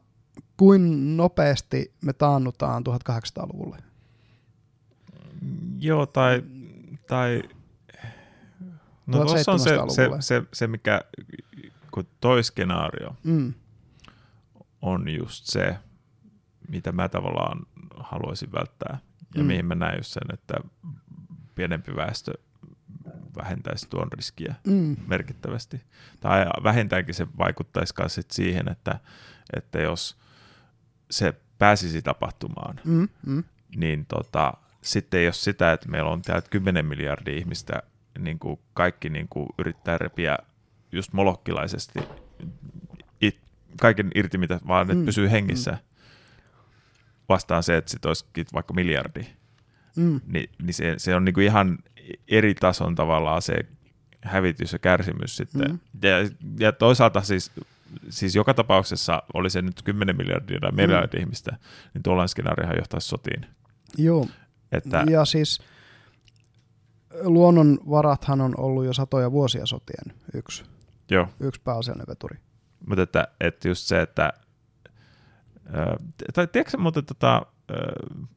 kuin 0.56 1.16
nopeasti 1.16 1.92
me 2.04 2.12
taannutaan 2.12 2.84
1800-luvulle? 2.86 3.76
Joo, 5.78 6.06
tai, 6.06 6.42
tai 7.06 7.42
no 9.18 9.24
tuossa 9.24 9.52
on 9.52 9.58
se, 9.60 9.70
se, 9.70 9.76
1700-luvulle. 9.76 10.22
se, 10.22 10.42
se, 10.52 10.66
mikä, 10.66 11.00
kun 11.90 12.06
toi 12.20 12.44
skenaario 12.44 13.16
Mm, 13.24 13.54
on 14.82 15.08
just 15.08 15.44
se, 15.46 15.76
mitä 16.68 16.92
mä 16.92 17.08
tavallaan 17.08 17.66
haluaisin 17.96 18.52
välttää. 18.52 18.98
Ja 19.34 19.40
Mm. 19.42 19.46
mihin 19.46 19.66
mä 19.66 19.74
näen 19.74 19.96
just 19.98 20.10
sen, 20.12 20.22
että 20.34 20.54
pienempi 21.54 21.96
väestö 21.96 22.32
vähentäisi 23.36 23.86
tuon 23.90 24.12
riskiä 24.12 24.54
mm, 24.66 24.96
merkittävästi. 25.06 25.80
Tai 26.20 26.46
vähintäänkin 26.62 27.14
se 27.14 27.26
vaikuttaisi 27.38 27.94
myös 27.98 28.20
siihen, 28.30 28.68
että, 28.68 29.00
että 29.56 29.78
jos 29.80 30.16
se 31.10 31.34
pääsisi 31.58 32.02
tapahtumaan, 32.02 32.80
mm, 32.84 33.08
mm, 33.26 33.44
niin 33.76 34.06
tota, 34.06 34.54
sitten 34.82 35.26
ole 35.26 35.32
sitä, 35.32 35.72
että 35.72 35.88
meillä 35.88 36.10
on 36.10 36.22
täältä 36.22 36.50
10 36.50 36.86
miljardia 36.86 37.36
ihmistä, 37.36 37.82
niin 38.18 38.38
kuin 38.38 38.60
kaikki 38.74 39.08
niin 39.08 39.26
kuin 39.28 39.46
yrittää 39.58 39.98
repiä 39.98 40.38
just 40.92 41.12
molokkilaisesti 41.12 41.98
it, 43.20 43.38
kaiken 43.80 44.10
irti, 44.14 44.38
mitä 44.38 44.60
vaan 44.68 44.82
että 44.82 44.94
Mm, 44.94 45.04
pysyy 45.04 45.30
hengissä, 45.30 45.78
vastaan 47.28 47.62
se, 47.62 47.76
että 47.76 47.90
sit 47.90 48.04
olisikin 48.04 48.46
vaikka 48.52 48.74
miljardi, 48.74 49.26
mm, 49.96 50.20
niin, 50.26 50.50
niin 50.62 50.74
se, 50.74 50.94
se 50.96 51.14
on 51.14 51.24
niin 51.24 51.34
kuin 51.34 51.46
ihan 51.46 51.78
eri 52.28 52.54
tason 52.54 52.94
tavallaan 52.94 53.42
se 53.42 53.54
hävitys 54.22 54.72
ja 54.72 54.78
kärsimys 54.78 55.36
sitten. 55.36 55.70
Mm. 55.70 55.78
Ja, 56.02 56.16
ja 56.58 56.72
toisaalta 56.72 57.20
siis, 57.22 57.52
siis 58.08 58.34
joka 58.34 58.54
tapauksessa, 58.54 59.22
oli 59.34 59.50
se 59.50 59.62
nyt 59.62 59.82
10 59.82 60.16
miljardia 60.16 60.60
tai 60.60 60.72
miljardia 60.72 61.18
Mm. 61.20 61.22
ihmistä, 61.22 61.56
niin 61.94 62.02
tuollainen 62.02 62.28
skenaariohan 62.28 62.76
johtaisi 62.76 63.08
sotiin. 63.08 63.46
joo, 63.98 64.28
Että, 64.72 65.04
ja 65.10 65.24
siis 65.24 65.60
luonnonvarathan 67.22 68.40
on 68.40 68.54
ollut 68.58 68.84
jo 68.84 68.92
satoja 68.92 69.32
vuosia 69.32 69.66
sotien 69.66 70.16
yksi, 70.34 70.64
joo, 71.10 71.28
yksi 71.40 71.60
pääasiallinen 71.64 72.06
veturi. 72.08 72.38
mutta 72.86 73.02
että, 73.02 73.28
että 73.40 73.68
just 73.68 73.86
se, 73.86 74.02
että 74.02 74.32
ö, 75.66 75.96
tai 76.34 76.46
tiedätkö 76.46 76.78
muuten 76.78 77.04
tota, 77.04 77.46
ö, 77.70 77.74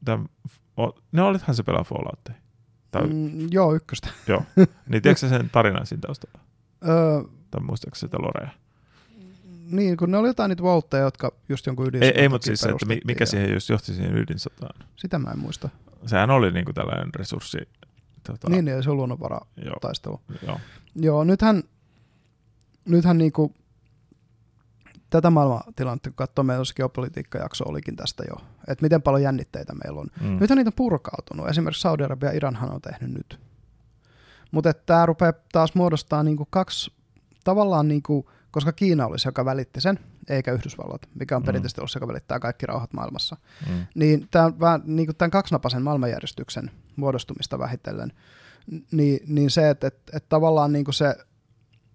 tämän, 0.05 0.29
ne 1.11 1.21
olithan 1.21 1.55
se 1.55 1.63
pelaa 1.63 1.83
Falloutia. 1.83 2.35
Tai, 2.91 3.07
mm. 3.07 3.47
Joo, 3.51 3.73
ykköstä. 3.73 4.09
Joo, 4.27 4.43
niin 4.89 5.01
tiedätkö 5.01 5.29
sen 5.29 5.49
tarinan 5.49 5.85
siinä 5.85 6.01
taustalla? 6.01 6.39
Öö, 6.89 7.23
Tai 7.51 7.61
muistaakseni 7.61 8.07
sitä 8.07 8.17
Lorea? 8.21 8.49
niin, 9.71 9.97
kun 9.97 10.11
ne 10.11 10.17
oli 10.17 10.27
jotain 10.27 10.49
niitä 10.49 10.63
voltteja, 10.63 11.03
jotka 11.03 11.31
just 11.49 11.65
jonkun 11.65 11.85
Ei, 11.85 11.89
ydinsodan 11.89 12.21
ei 12.21 12.29
mutta 12.29 12.45
siis 12.45 12.63
että 12.63 12.85
mikä 13.05 13.21
ja 13.21 13.25
siihen 13.25 13.53
just 13.53 13.69
johti 13.69 13.93
siihen 13.93 14.17
ydinsotaan. 14.17 14.87
Sitä 14.95 15.19
mä 15.19 15.31
en 15.31 15.39
muista. 15.39 15.69
Sehän 16.05 16.29
oli 16.29 16.51
niinku 16.51 16.73
tällainen 16.73 17.15
resurssi. 17.15 17.57
Tota, 18.23 18.49
Niin, 18.49 18.65
niin, 18.65 18.83
se 18.83 18.89
on 18.89 18.97
luonnonvara 18.97 19.39
Joo, 19.65 19.75
taistelu. 19.81 20.21
joo. 20.47 20.59
Joo, 20.95 21.23
nythän, 21.23 21.63
nythän 22.85 23.17
niinku, 23.17 23.53
tätä 25.09 25.29
maailmantilannetta, 25.29 26.09
kun 26.09 26.15
katsoo, 26.15 26.43
meillä 26.43 26.59
olisi 26.59 26.75
geopolitiikkajakso 26.75 27.63
olikin 27.67 27.95
tästä 27.95 28.23
jo, 28.29 28.35
että 28.67 28.83
miten 28.83 29.01
paljon 29.01 29.21
jännitteitä 29.23 29.73
meillä 29.83 29.99
on. 30.01 30.07
Mm. 30.21 30.37
Nythän 30.39 30.57
niitä 30.57 30.69
on 30.69 30.73
purkautunut. 30.75 31.47
Esimerkiksi 31.49 31.81
Saudi-Arabia 31.81 32.29
ja 32.29 32.35
Iranhan 32.35 32.73
on 32.73 32.81
tehnyt 32.81 33.11
nyt. 33.17 33.39
Mutta 34.51 34.73
tämä 34.73 35.05
rupeaa 35.05 35.33
taas 35.51 35.75
muodostaa 35.75 36.23
niinku 36.23 36.47
kaksi, 36.49 36.91
tavallaan 37.43 37.87
niinku, 37.87 38.29
koska 38.51 38.71
Kiina 38.71 39.07
oli 39.07 39.19
se, 39.19 39.27
joka 39.27 39.45
välitti 39.45 39.81
sen, 39.81 39.99
eikä 40.29 40.51
Yhdysvallat, 40.51 41.09
mikä 41.15 41.35
on 41.35 41.41
Mm. 41.41 41.45
perinteisesti 41.45 41.81
ollut 41.81 41.91
se, 41.91 41.97
joka 41.97 42.07
välittää 42.07 42.39
kaikki 42.39 42.65
rauhat 42.65 42.93
maailmassa. 42.93 43.37
Mm. 43.69 43.85
Niin 43.95 44.27
tämä 44.31 44.45
on 44.45 44.59
vähän 44.59 44.81
niin 44.85 45.07
kuin 45.07 45.15
tämän 45.15 45.31
kaksinapaisen 45.31 45.81
maailmanjärjestyksen 45.81 46.71
muodostumista 46.95 47.59
vähitellen. 47.59 48.13
Niin, 48.91 49.19
niin 49.27 49.49
se, 49.49 49.69
että, 49.69 49.87
että, 49.87 50.17
että 50.17 50.29
tavallaan 50.29 50.71
niin 50.73 50.85
kuin 50.85 50.95
se 50.95 51.15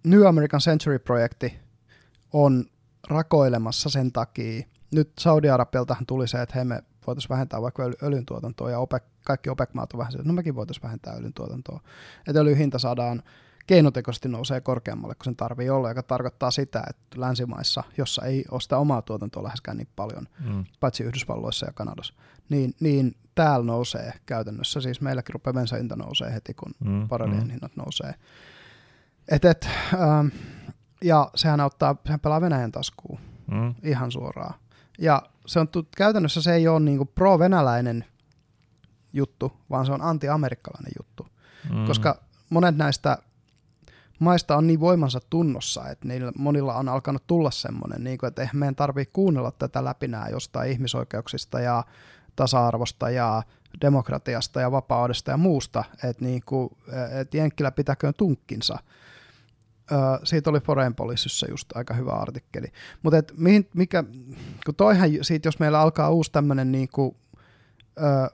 New 0.05 0.27
American 0.27 0.61
Century-projekti 0.61 1.59
on 2.33 2.65
rakoilemassa 3.09 3.89
sen 3.89 4.13
takia. 4.13 4.67
Nyt 4.91 5.13
Saudi-Arabialtahan 5.19 6.07
tuli 6.07 6.29
se, 6.29 6.43
että 6.43 6.55
hei 6.55 6.65
me 6.65 6.83
voitaisiin 7.07 7.29
vähentää 7.29 7.63
vaikka 7.63 7.83
öljyntuotantoa, 8.03 8.71
ja 8.71 8.79
OPEC, 8.79 9.03
kaikki 9.25 9.51
OPEC-maat 9.51 9.93
on 9.93 9.99
vähän 9.99 10.13
että 10.15 10.29
no 10.29 10.33
mekin 10.33 10.55
voitaisiin 10.55 10.83
vähentää 10.83 11.15
öljyntuotantoa. 11.15 11.81
Että 12.27 12.41
öljyn 12.41 12.59
hinta 12.59 12.79
saadaan 12.79 13.23
keinotekoisesti 13.69 14.29
nousee 14.29 14.61
korkeammalle 14.61 15.15
kuin 15.15 15.25
sen 15.25 15.37
tarvii 15.37 15.71
olla, 15.71 15.89
joka 15.89 16.03
tarkoittaa 16.03 16.51
sitä, 16.51 16.83
että 16.89 17.21
länsimaissa, 17.21 17.85
jossa 17.99 18.23
ei 18.25 18.45
ole 18.51 18.61
sitä 18.61 18.79
omaa 18.79 19.03
tuotantoa 19.03 19.43
läheskään 19.43 19.77
niin 19.77 19.89
paljon, 19.97 20.29
mm. 20.45 20.65
paitsi 20.81 21.03
Yhdysvalloissa 21.03 21.67
ja 21.67 21.73
Kanadassa, 21.73 22.15
niin, 22.49 22.75
niin 22.81 23.17
täällä 23.35 23.67
nousee 23.67 24.13
käytännössä, 24.27 24.81
siis 24.81 25.01
meilläkin 25.01 25.33
rupeaa 25.33 25.55
bensahinta 25.55 25.97
nousee 25.97 26.33
heti, 26.33 26.55
kun 26.55 26.75
mm. 26.85 27.09
parallien 27.09 27.45
mm. 27.45 27.51
hinnat 27.51 27.77
nousee. 27.77 28.15
Et, 29.29 29.45
et, 29.45 29.69
ähm, 29.95 30.27
ja 31.05 31.31
sehän 31.35 31.61
auttaa, 31.61 31.97
sehän 32.05 32.21
pelaa 32.21 32.41
Venäjän 32.41 32.73
taskuun 32.73 33.21
mm. 33.51 33.75
ihan 33.83 34.13
suoraan. 34.13 34.55
Ja 34.99 35.23
se 35.47 35.61
on, 35.61 35.69
käytännössä 35.97 36.43
se 36.43 36.55
ei 36.55 36.69
ole 36.69 36.81
niinku 36.81 37.05
pro-venäläinen 37.05 38.05
juttu, 39.13 39.53
vaan 39.71 39.87
se 39.87 39.93
on 39.93 40.03
anti-amerikkalainen 40.03 40.93
juttu. 40.99 41.27
Mm. 41.71 41.87
Koska 41.87 42.23
monet 42.51 42.77
näistä 42.77 43.19
maista 44.19 44.57
on 44.57 44.67
niin 44.67 44.81
voimansa 44.81 45.21
tunnossa, 45.31 45.89
että 45.89 46.09
niillä 46.09 46.33
monilla 46.39 46.75
on 46.75 46.89
alkanut 46.89 47.27
tulla 47.27 47.51
semmoinen, 47.51 48.05
niin 48.05 48.19
kuin, 48.19 48.29
että 48.29 48.43
eihän 48.43 48.57
meidän 48.57 48.77
tarvitse 48.77 49.13
kuunnella 49.13 49.51
tätä 49.51 49.85
läpinää 49.85 50.29
jostain 50.29 50.71
ihmisoikeuksista 50.71 51.61
ja 51.61 51.85
tasa-arvosta 52.37 53.11
ja 53.11 53.43
demokratiasta 53.81 54.61
ja 54.61 54.73
vapaudesta 54.73 55.31
ja 55.31 55.37
muusta, 55.37 55.85
että, 56.05 56.25
niin 56.25 56.43
kuin, 56.47 56.71
että 57.21 57.37
Jenkkilä 57.37 57.71
pitäköön 57.71 58.15
tunkkinsa. 58.17 58.79
Siitä 60.25 60.51
oli 60.51 60.61
Foreign 60.61 60.95
Policyssä 60.95 61.47
just 61.51 61.77
aika 61.77 61.95
hyvä 61.95 62.13
artikkeli. 62.13 62.67
Mutta 63.03 63.17
mikä, 63.75 64.05
kun 64.67 64.75
toihan 64.75 65.11
siitä, 65.23 65.49
jos 65.49 65.59
meillä 65.59 65.81
alkaa 65.81 66.11
uusi 66.11 66.33
tämmöinen 66.33 66.73
niin 66.73 66.89
kuin, 66.89 67.17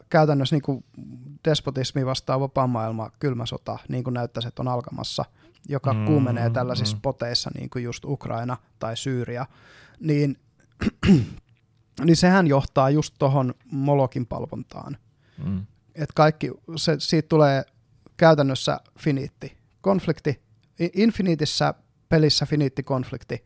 käytännössä 0.08 0.56
niin 0.56 0.62
kuin 0.62 0.84
despotismi 1.44 2.06
vastaan 2.06 2.40
vapaa 2.40 2.66
maailma, 2.66 3.10
kylmä 3.18 3.46
sota, 3.46 3.78
niin 3.88 4.04
kuin 4.04 4.14
näyttäisi, 4.14 4.48
että 4.48 4.62
on 4.62 4.68
alkamassa– 4.68 5.24
joka 5.68 5.92
mm, 5.92 6.06
kuumenee 6.06 6.50
tällaisissa 6.50 6.96
mm. 6.96 7.00
poteissa, 7.00 7.50
niin 7.54 7.70
kuin 7.70 7.84
just 7.84 8.04
Ukraina 8.04 8.56
tai 8.78 8.96
Syyria, 8.96 9.46
niin, 10.00 10.38
niin 12.04 12.16
sehän 12.16 12.46
johtaa 12.46 12.90
just 12.90 13.14
tuohon 13.18 13.54
Molokin 13.70 14.26
palvontaan. 14.26 14.96
Mm. 15.44 15.66
Et 15.94 16.08
kaikki, 16.14 16.50
se, 16.76 16.96
siitä 16.98 17.28
tulee 17.28 17.64
käytännössä 18.16 18.80
finiitti 18.98 19.56
konflikti, 19.80 20.42
infinitissä 20.94 21.74
pelissä 22.08 22.46
finiitti 22.46 22.82
konflikti, 22.82 23.44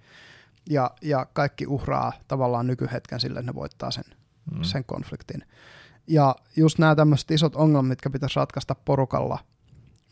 ja, 0.70 0.90
ja 1.02 1.26
kaikki 1.32 1.66
uhraa 1.66 2.12
tavallaan 2.28 2.66
nykyhetken 2.66 3.20
sille, 3.20 3.38
että 3.38 3.52
ne 3.52 3.54
voittaa 3.54 3.90
sen, 3.90 4.04
mm. 4.54 4.62
sen 4.62 4.84
konfliktin. 4.84 5.44
Ja 6.06 6.36
just 6.56 6.78
nämä 6.78 6.94
tämmöiset 6.94 7.30
isot 7.30 7.56
ongelmat, 7.56 7.88
mitkä 7.88 8.10
pitäisi 8.10 8.36
ratkaista 8.36 8.74
porukalla– 8.74 9.38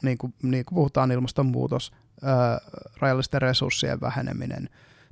niin 0.02 0.18
kuin, 0.18 0.34
niin 0.42 0.64
kuin 0.64 0.74
puhutaan 0.74 1.12
ilmastonmuutos, 1.12 1.92
ää, 2.22 2.58
rajallisten 3.00 3.42
resurssien 3.42 4.00
väheneminen, 4.00 4.68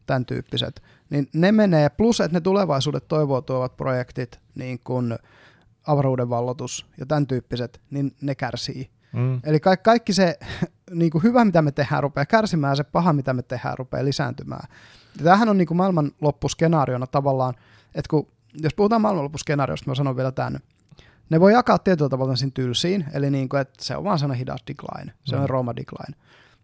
tämän 0.06 0.26
tyyppiset, 0.26 0.82
niin 1.10 1.28
ne 1.32 1.52
menee, 1.52 1.88
plus 1.88 2.20
että 2.20 2.36
ne 2.36 2.40
tulevaisuudet 2.40 3.08
toivoa 3.08 3.42
tuovat 3.42 3.76
projektit, 3.76 4.40
niin 4.54 4.78
kuin 4.84 5.18
avaruuden 5.86 6.28
vallotus 6.28 6.86
ja 6.98 7.06
tämän 7.06 7.26
tyyppiset, 7.26 7.80
niin 7.90 8.16
ne 8.20 8.34
kärsii. 8.34 8.90
Mm. 9.12 9.40
Eli 9.44 9.60
ka- 9.60 9.76
kaikki 9.76 10.12
se 10.12 10.38
niin 10.90 11.10
kuin 11.10 11.22
hyvä, 11.22 11.44
mitä 11.44 11.62
me 11.62 11.72
tehdään, 11.72 12.02
rupeaa 12.02 12.26
kärsimään, 12.26 12.76
se 12.76 12.84
paha, 12.84 13.12
mitä 13.12 13.32
me 13.34 13.42
tehdään, 13.42 13.78
rupeaa 13.78 14.04
lisääntymään. 14.04 14.68
Ja 15.18 15.24
tämähän 15.24 15.48
on 15.48 15.58
niin 15.58 15.66
kuin 15.68 15.78
maailmanloppuskenaariona 15.78 17.06
tavallaan, 17.06 17.54
että 17.94 18.08
kun, 18.10 18.28
jos 18.62 18.74
puhutaan 18.74 19.00
maailmanloppuskenaariosta, 19.00 19.90
mä 19.90 19.94
sanon 19.94 20.16
vielä 20.16 20.32
tämän, 20.32 20.60
ne 21.30 21.40
voi 21.40 21.52
jakaa 21.52 21.78
tietyllä 21.78 22.08
tavalla 22.08 22.37
sen 22.37 22.52
tylsiin, 22.52 23.04
eli 23.12 23.30
niin 23.30 23.48
kuin, 23.48 23.60
että 23.60 23.84
se 23.84 23.96
on 23.96 24.04
vaan 24.04 24.18
sellainen 24.18 24.38
hidas 24.38 24.64
decline, 24.66 25.12
se 25.24 25.37
mm. 25.37 25.42
on 25.42 25.48
Roma 25.48 25.76
decline. 25.76 26.16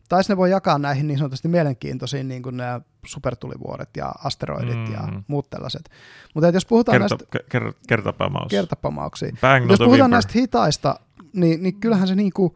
Tai 0.08 0.22
ne 0.28 0.36
voi 0.36 0.50
jakaa 0.50 0.78
näihin 0.78 1.06
niin 1.06 1.18
sanotusti 1.18 1.48
mielenkiintoisiin 1.48 2.28
niin 2.28 2.42
kuin 2.42 2.56
ne 2.56 2.64
supertulivuoret 3.06 3.88
ja 3.96 4.12
asteroidit 4.24 4.88
mm. 4.88 4.92
ja 4.92 5.08
muut 5.26 5.50
tällaiset. 5.50 5.90
Mutta 6.34 6.48
jos 6.48 6.66
puhutaan 6.66 6.98
Kerta, 7.00 7.16
näistä... 7.20 7.38
Ker, 7.50 7.72
kertapamaus. 7.88 8.50
Kertapamauksia. 8.50 9.32
Bang, 9.40 9.70
jos 9.70 9.78
puhutaan 9.78 10.10
näistä 10.10 10.32
hitaista, 10.34 11.00
niin, 11.32 11.62
niin 11.62 11.80
kyllähän 11.80 12.08
se 12.08 12.14
niin 12.14 12.32
kuin, 12.32 12.54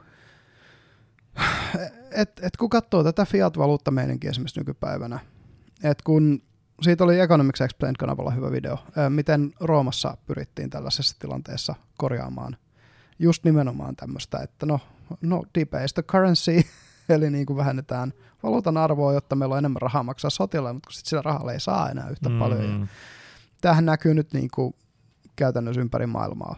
että 2.10 2.46
et 2.46 2.56
kun 2.56 2.70
katsoo 2.70 3.04
tätä 3.04 3.24
fiat-valuutta 3.24 3.90
meidänkin 3.90 4.30
esimerkiksi 4.30 4.60
nykypäivänä, 4.60 5.18
että 5.84 6.04
kun 6.04 6.42
siitä 6.82 7.04
oli 7.04 7.20
Economics 7.20 7.60
Explained-kanavalla 7.60 8.30
hyvä 8.30 8.50
video, 8.50 8.78
miten 9.08 9.52
Roomassa 9.60 10.16
pyrittiin 10.26 10.70
tällaisessa 10.70 11.16
tilanteessa 11.18 11.74
korjaamaan 11.98 12.56
just 13.18 13.44
nimenomaan 13.44 13.96
tämmöistä, 13.96 14.38
että 14.38 14.66
no, 14.66 14.80
no 15.20 15.42
debase 15.58 15.94
the 15.94 16.02
currency, 16.02 16.62
eli 17.14 17.30
niin 17.30 17.46
kuin 17.46 17.56
vähennetään 17.56 18.12
valuutan 18.42 18.76
arvoa, 18.76 19.12
jotta 19.12 19.36
meillä 19.36 19.52
on 19.52 19.58
enemmän 19.58 19.82
rahaa 19.82 20.02
maksaa 20.02 20.30
sotilaille, 20.30 20.72
mutta 20.72 20.86
kun 20.86 20.92
sitten 20.92 21.08
sillä 21.08 21.22
rahalla 21.22 21.52
ei 21.52 21.60
saa 21.60 21.90
enää 21.90 22.08
yhtä 22.08 22.28
mm. 22.28 22.38
paljon. 22.38 22.88
tämähän 23.60 23.84
näkyy 23.84 24.14
nyt 24.14 24.32
niin 24.32 24.48
kuin 24.54 24.74
käytännössä 25.36 25.80
ympäri 25.80 26.06
maailmaa 26.06 26.56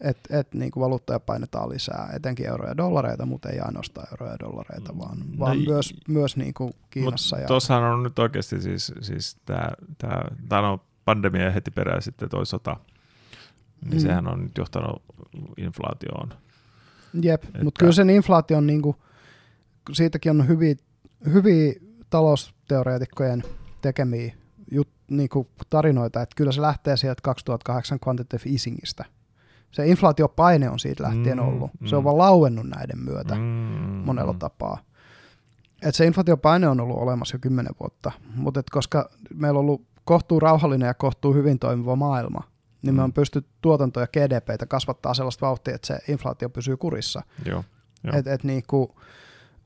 että 0.00 0.38
et, 0.38 0.54
niin 0.54 0.70
valuuttoja 0.78 1.20
painetaan 1.20 1.68
lisää, 1.68 2.10
etenkin 2.12 2.46
euroja 2.46 2.70
ja 2.70 2.76
dollareita, 2.76 3.26
mutta 3.26 3.48
ei 3.48 3.60
ainoastaan 3.60 4.06
euroja 4.10 4.32
ja 4.32 4.38
dollareita, 4.38 4.98
vaan, 4.98 5.18
no, 5.18 5.24
vaan 5.38 5.58
myös, 5.58 5.94
myös 6.08 6.36
niin 6.36 6.54
kuin 6.54 6.72
Kiinassa. 6.90 7.38
Ja... 7.38 7.46
Tuossahan 7.46 7.92
on 7.92 8.02
nyt 8.02 8.18
oikeasti 8.18 8.60
siis, 8.60 8.92
siis 9.00 9.36
tämä, 9.46 9.68
tämä, 9.98 10.22
tämä 10.48 10.70
on 10.70 10.78
pandemia 11.04 11.44
ja 11.44 11.50
heti 11.50 11.70
perään 11.70 12.02
sitten 12.02 12.28
toi 12.28 12.46
sota, 12.46 12.76
niin 13.84 13.94
mm. 13.94 14.00
sehän 14.00 14.28
on 14.28 14.42
nyt 14.42 14.58
johtanut 14.58 15.02
inflaatioon. 15.56 16.28
Jep, 17.22 17.44
että... 17.44 17.64
mutta 17.64 17.78
kyllä 17.78 17.92
sen 17.92 18.10
inflaation, 18.10 18.66
niin 18.66 18.82
kuin, 18.82 18.96
siitäkin 19.92 20.30
on 20.30 20.48
hyviä, 20.48 20.74
hyviä 21.32 21.72
talousteoreetikkojen 22.10 23.42
tekemiä 23.80 24.34
jut, 24.70 24.88
niin 25.10 25.28
kuin 25.28 25.48
tarinoita, 25.70 26.22
että 26.22 26.36
kyllä 26.36 26.52
se 26.52 26.60
lähtee 26.60 26.96
sieltä 26.96 27.20
2008 27.22 27.98
quantitative 28.06 28.52
easingistä– 28.52 29.04
se 29.70 29.86
inflaatiopaine 29.86 30.70
on 30.70 30.78
siitä 30.78 31.02
lähtien 31.02 31.38
mm, 31.38 31.48
ollut. 31.48 31.70
Mm. 31.80 31.86
Se 31.86 31.96
on 31.96 32.02
mm. 32.02 32.04
vaan 32.04 32.18
lauennut 32.18 32.66
näiden 32.66 32.98
myötä 32.98 33.34
mm, 33.34 33.40
monella 34.04 34.32
mm. 34.32 34.38
tapaa. 34.38 34.78
Et 35.82 35.94
se 35.94 36.06
inflaatiopaine 36.06 36.68
on 36.68 36.80
ollut 36.80 36.98
olemassa 36.98 37.34
jo 37.34 37.38
kymmenen 37.38 37.74
vuotta, 37.80 38.12
mutta 38.34 38.62
koska 38.70 39.10
meillä 39.34 39.58
on 39.58 39.64
ollut 39.64 39.82
kohtuu 40.04 40.40
rauhallinen 40.40 40.86
ja 40.86 40.94
kohtuu 40.94 41.34
hyvin 41.34 41.58
toimiva 41.58 41.96
maailma, 41.96 42.42
niin 42.82 42.94
mm. 42.94 42.96
me 42.96 43.02
on 43.02 43.12
pystytty 43.12 43.50
tuotanto- 43.60 44.00
ja 44.00 44.06
GDPtä 44.06 44.66
kasvattaa 44.66 45.14
sellaista 45.14 45.46
vauhtia, 45.46 45.74
että 45.74 45.86
se 45.86 45.98
inflaatio 46.08 46.48
pysyy 46.48 46.76
kurissa. 46.76 47.22
Joo, 47.44 47.64
jo. 48.04 48.12
Et, 48.18 48.26
et 48.26 48.44
niinku, 48.44 48.94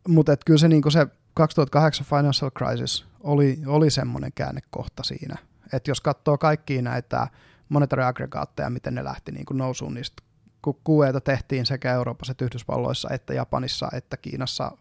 mutta 0.08 0.32
et 0.32 0.44
kyllä 0.44 0.58
se, 0.58 0.68
niinku 0.68 0.90
se 0.90 1.06
2008 1.34 2.06
financial 2.06 2.50
crisis 2.50 3.06
oli, 3.20 3.58
oli 3.66 3.90
semmoinen 3.90 4.32
käännekohta 4.34 5.02
siinä. 5.02 5.36
Että 5.72 5.90
jos 5.90 6.00
katsoo 6.00 6.38
kaikkia 6.38 6.82
näitä 6.82 7.28
monetary-aggregaatteja, 7.70 8.70
miten 8.70 8.94
ne 8.94 9.04
lähti 9.04 9.32
niin 9.32 9.46
kuin 9.46 9.58
nousuun 9.58 9.94
niistä 9.94 10.22
kun 10.62 10.80
QEta 10.88 11.20
tehtiin 11.20 11.66
sekä 11.66 11.92
Euroopassa 11.92 12.30
että 12.30 12.44
Yhdysvalloissa 12.44 13.08
että 13.12 13.34
Japanissa 13.34 13.88
että 13.92 14.16
Kiinassa. 14.16 14.72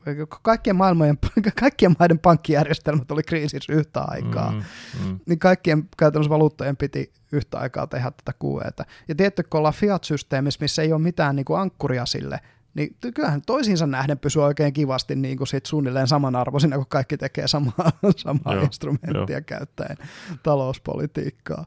Kaikkien, 0.42 0.76
maailmojen, 0.76 1.18
kaikkien 1.60 1.96
maiden 2.00 2.20
pankkijärjestelmät 2.20 3.12
oli 3.12 3.24
kriisissä 3.24 3.74
yhtä 3.74 4.02
aikaa. 4.08 4.52
Mm, 4.52 4.64
mm. 5.06 5.20
Niin 5.26 5.40
kaikkien 5.40 5.90
käytännössä 5.98 6.30
valuuttojen 6.30 6.78
piti 6.78 7.12
yhtä 7.32 7.58
aikaa 7.58 7.88
tehdä 7.88 8.12
tätä 8.12 8.38
QEta. 8.46 8.86
Ja 9.08 9.16
tietty, 9.16 9.44
kun 9.44 9.58
ollaan 9.58 9.74
fiat-systeemissä, 9.74 10.58
missä 10.62 10.82
ei 10.82 10.94
ole 10.94 11.02
mitään 11.02 11.36
niin 11.36 11.46
kuin 11.46 11.60
ankkuria 11.60 12.06
sille, 12.06 12.40
niin 12.74 12.96
kyllähän 13.16 13.42
toisiinsa 13.46 13.88
nähden 13.88 14.20
pysyy 14.20 14.44
oikein 14.44 14.74
kivasti 14.74 15.16
niin 15.16 15.38
kuin 15.38 15.48
sit 15.48 15.66
suunnilleen 15.66 16.08
samanarvoisina, 16.08 16.78
kun 16.78 16.86
kaikki 16.90 17.18
tekee 17.18 17.48
samaa, 17.48 17.92
samaa 18.16 18.54
joo, 18.54 18.64
instrumenttia 18.64 19.38
jo. 19.38 19.42
käyttäen 19.46 19.98
talouspolitiikkaa. 20.44 21.66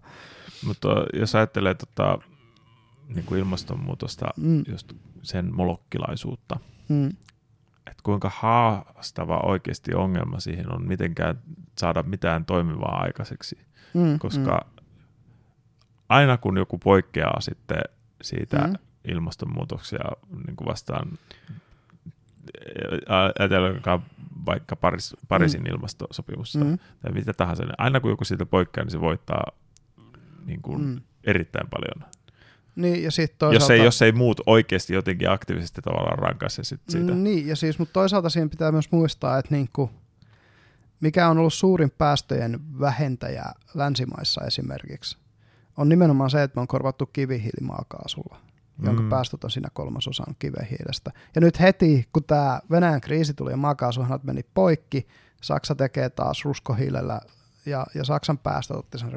Mutta 0.66 0.88
jos 1.12 1.34
ajattelee 1.34 1.74
tota, 1.74 2.18
niin 3.08 3.24
kuin 3.24 3.38
ilmastonmuutosta, 3.38 4.26
mm. 4.36 4.62
just 4.68 4.92
sen 5.22 5.54
molokkilaisuutta, 5.54 6.60
mm. 6.88 7.06
että 7.86 8.02
kuinka 8.02 8.30
haastava 8.34 9.40
oikeasti 9.44 9.94
ongelma 9.94 10.40
siihen 10.40 10.74
on 10.74 10.88
mitenkään 10.88 11.38
saada 11.78 12.02
mitään 12.02 12.44
toimivaa 12.44 13.00
aikaiseksi, 13.02 13.58
mm. 13.94 14.18
koska 14.18 14.64
mm. 14.64 14.84
aina 16.08 16.36
kun 16.36 16.56
joku 16.56 16.78
poikkeaa 16.78 17.40
sitten 17.40 17.82
siitä 18.22 18.58
mm. 18.58 18.74
ilmastonmuutoksia 19.08 20.04
niin 20.46 20.56
kuin 20.56 20.68
vastaan, 20.68 21.18
ajatellaan 23.38 24.02
vaikka 24.46 24.76
Paris, 24.76 25.16
Pariisin 25.28 25.60
mm. 25.60 25.66
ilmastosopimusta 25.66 26.64
mm. 26.64 26.78
tai 27.00 27.12
mitä 27.12 27.32
tahansa, 27.32 27.62
niin 27.62 27.74
aina 27.78 28.00
kun 28.00 28.10
joku 28.10 28.24
siitä 28.24 28.46
poikkeaa, 28.46 28.84
niin 28.84 28.92
se 28.92 29.00
voittaa 29.00 29.44
niin 30.46 30.62
kuin 30.62 30.84
mm. 30.84 31.00
erittäin 31.24 31.68
paljon. 31.70 32.12
Niin, 32.76 33.02
ja 33.02 33.10
sit 33.10 33.38
toisaalta... 33.38 33.64
jos, 33.64 33.70
ei, 33.70 33.84
jos 33.84 34.02
ei 34.02 34.12
muut 34.12 34.40
oikeasti 34.46 34.94
jotenkin 34.94 35.30
aktiivisesti 35.30 35.82
tavallaan 35.82 36.18
rankaise 36.18 36.64
sit 36.64 36.80
siitä. 36.88 37.14
Niin, 37.14 37.46
ja 37.46 37.56
siis, 37.56 37.78
mutta 37.78 37.92
toisaalta 37.92 38.28
siinä 38.28 38.48
pitää 38.48 38.72
myös 38.72 38.92
muistaa, 38.92 39.38
että 39.38 39.54
niin 39.54 39.68
kuin, 39.72 39.90
mikä 41.00 41.28
on 41.28 41.38
ollut 41.38 41.54
suurin 41.54 41.90
päästöjen 41.90 42.60
vähentäjä 42.80 43.44
länsimaissa 43.74 44.44
esimerkiksi, 44.46 45.18
on 45.76 45.88
nimenomaan 45.88 46.30
se, 46.30 46.42
että 46.42 46.56
me 46.56 46.60
on 46.60 46.68
korvattu 46.68 47.06
kivihiili 47.06 47.66
maakaasulla, 47.66 48.36
mm. 48.78 48.86
jonka 48.86 49.02
päästöt 49.10 49.44
on 49.44 49.50
siinä 49.50 49.68
kolmasosan 49.72 50.36
kivihiilestä. 50.38 51.10
Ja 51.34 51.40
nyt 51.40 51.60
heti, 51.60 52.08
kun 52.12 52.24
tämä 52.24 52.60
Venäjän 52.70 53.00
kriisi 53.00 53.34
tuli 53.34 53.50
ja 53.50 53.56
maakaasuhanat 53.56 54.24
meni 54.24 54.42
poikki, 54.54 55.06
Saksa 55.42 55.74
tekee 55.74 56.10
taas 56.10 56.44
ruskohiilellä 56.44 57.20
ja, 57.66 57.86
ja 57.94 58.04
Saksan 58.04 58.38
päästöt 58.38 58.76
otti 58.76 58.98
sen 58.98 59.12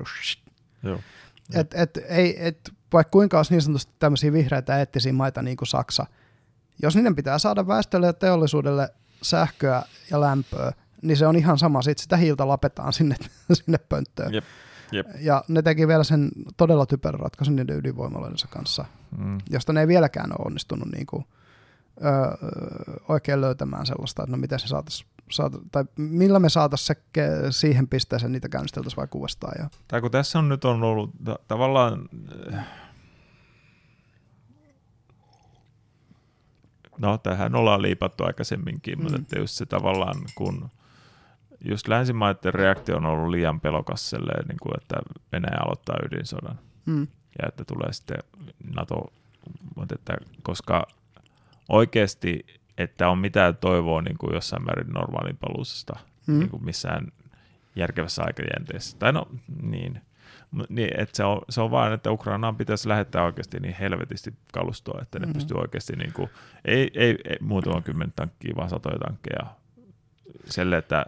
Joo. 0.85 0.99
et, 1.53 1.73
et, 1.73 1.97
ei, 2.07 2.47
et, 2.47 2.71
vaikka 2.93 3.11
kuinka 3.11 3.37
olisi 3.37 3.53
niin 3.53 3.61
sanotusti 3.61 3.93
tämmöisiä 3.99 4.33
vihreitä 4.33 4.79
eettisiä 4.79 5.13
maita 5.13 5.41
niin 5.41 5.57
kuin 5.57 5.67
Saksa, 5.67 6.05
jos 6.81 6.95
niiden 6.95 7.15
pitää 7.15 7.39
saada 7.39 7.67
väestölle 7.67 8.07
ja 8.07 8.13
teollisuudelle 8.13 8.89
sähköä 9.21 9.83
ja 10.11 10.21
lämpöä, 10.21 10.71
niin 11.01 11.17
se 11.17 11.27
on 11.27 11.35
ihan 11.35 11.57
sama, 11.57 11.81
sitten 11.81 12.03
sitä 12.03 12.17
hiiltä 12.17 12.47
lapetaan 12.47 12.93
sinne, 12.93 13.15
sinne 13.53 13.77
pönttöön. 13.77 14.33
Jep, 14.33 14.43
jep. 14.91 15.07
Ja 15.19 15.43
ne 15.47 15.61
teki 15.61 15.87
vielä 15.87 16.03
sen 16.03 16.31
todella 16.57 16.85
typerän 16.85 17.19
ratkaisun 17.19 17.55
niiden 17.55 17.77
ydinvoimaloidensa 17.77 18.47
kanssa, 18.47 18.85
Mm. 19.17 19.37
josta 19.49 19.73
ne 19.73 19.79
ei 19.81 19.87
vieläkään 19.87 20.31
ole 20.31 20.45
onnistunut 20.45 20.87
niin 20.91 21.05
kuin, 21.05 21.25
öö, 22.03 22.11
oikein 23.09 23.41
löytämään 23.41 23.85
sellaista, 23.85 24.23
että 24.23 24.31
no 24.31 24.37
miten 24.37 24.59
se 24.59 24.67
saatais, 24.67 25.05
saata, 25.31 25.57
tai 25.71 25.83
millä 25.97 26.39
me 26.39 26.49
saataisiin 26.49 26.97
siihen 27.49 27.87
pisteeseen 27.87 28.31
niitä 28.31 28.49
käynnisteltäisiin 28.49 28.97
vaikka 28.97 29.17
uudestaan. 29.17 29.53
Ja, 29.59 29.69
Tai 29.87 30.01
kun 30.01 30.11
tässä 30.11 30.39
on 30.39 30.49
nyt 30.49 30.65
on 30.65 30.83
ollut 30.83 31.09
ta- 31.23 31.39
tavallaan, 31.47 32.09
äh, 32.53 32.65
no 36.97 37.17
tähän 37.17 37.55
ollaan 37.55 37.81
liipattu 37.81 38.23
aikaisemminkin, 38.23 38.97
mm. 38.97 39.03
mutta 39.03 39.21
että 39.21 39.39
just 39.39 39.53
se 39.53 39.65
tavallaan, 39.65 40.15
kun 40.35 40.69
just 41.61 41.87
länsimaiden 41.87 42.53
reaktio 42.53 42.97
on 42.97 43.05
ollut 43.05 43.29
liian 43.29 43.59
pelokas 43.61 44.09
silleen, 44.09 44.47
niin 44.47 44.57
kuin, 44.61 44.73
että 44.81 44.95
Venäjä 45.31 45.57
aloittaa 45.65 45.97
ydinsodan 46.05 46.59
mm, 46.85 47.07
ja 47.41 47.47
että 47.47 47.65
tulee 47.65 47.93
sitten 47.93 48.17
NATO, 48.75 49.13
mutta 49.75 49.95
että 49.95 50.17
koska 50.43 50.87
oikeasti, 51.69 52.45
että 52.77 53.09
on 53.09 53.17
mitään 53.17 53.57
toivoa 53.57 54.01
niin 54.01 54.17
kuin 54.17 54.33
jossain 54.33 54.65
määrin 54.65 54.87
normaalin 54.93 55.37
paluusesta 55.37 55.99
mm, 56.27 56.39
niin 56.39 56.49
kuin 56.49 56.65
missään 56.65 57.07
järkevässä 57.75 58.23
aikajänteessä. 58.23 58.97
Tai 58.99 59.13
no, 59.13 59.27
niin. 59.61 60.01
Niin, 60.69 60.89
että 61.01 61.17
se, 61.17 61.23
on, 61.23 61.41
se 61.49 61.61
on 61.61 61.71
vaan, 61.71 61.93
että 61.93 62.11
Ukrainaan 62.11 62.55
pitäisi 62.55 62.89
lähettää 62.89 63.23
oikeasti 63.23 63.59
niin 63.59 63.75
helvetisti 63.79 64.33
kalustoa, 64.53 64.99
että 65.01 65.19
ne 65.19 65.25
Mhm. 65.25 65.29
mm. 65.29 65.33
pystyy 65.33 65.57
oikeasti, 65.57 65.93
niin 65.95 66.13
kuin, 66.13 66.29
ei, 66.65 66.91
ei, 66.93 67.17
ei 67.29 67.37
muutaman 67.41 67.83
kymmentä 67.83 68.13
tankkia, 68.15 68.55
vaan 68.55 68.69
satoja 68.69 68.99
tankkeja 68.99 69.45
selle, 70.45 70.77
että 70.77 71.05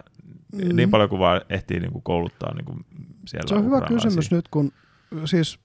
Mm. 0.53 0.75
niin 0.75 0.89
paljon 0.91 1.09
kuin 1.09 1.19
vaan 1.19 1.41
ehtii 1.49 1.79
niin 1.79 1.91
kuin 1.91 2.03
kouluttaa 2.03 2.53
niin 2.55 2.65
kuin 2.65 2.85
siellä 3.25 3.47
Se 3.49 3.55
on 3.55 3.65
hyvä 3.65 3.81
kysymys 3.81 4.31
nyt, 4.31 4.47
kun 4.47 4.71
siis 5.25 5.59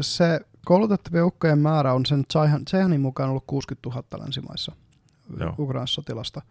se 0.00 0.40
koulutettavien 0.64 1.24
ukkojen 1.24 1.58
määrä 1.58 1.92
on 1.92 2.06
sen 2.06 2.24
Tsaihanin 2.64 3.00
mukaan 3.00 3.30
ollut 3.30 3.44
60 3.46 3.88
000 3.88 4.24
länsimaissa. 4.24 4.72
Ukrainassa 5.58 5.94
sotilasta. 5.94 6.42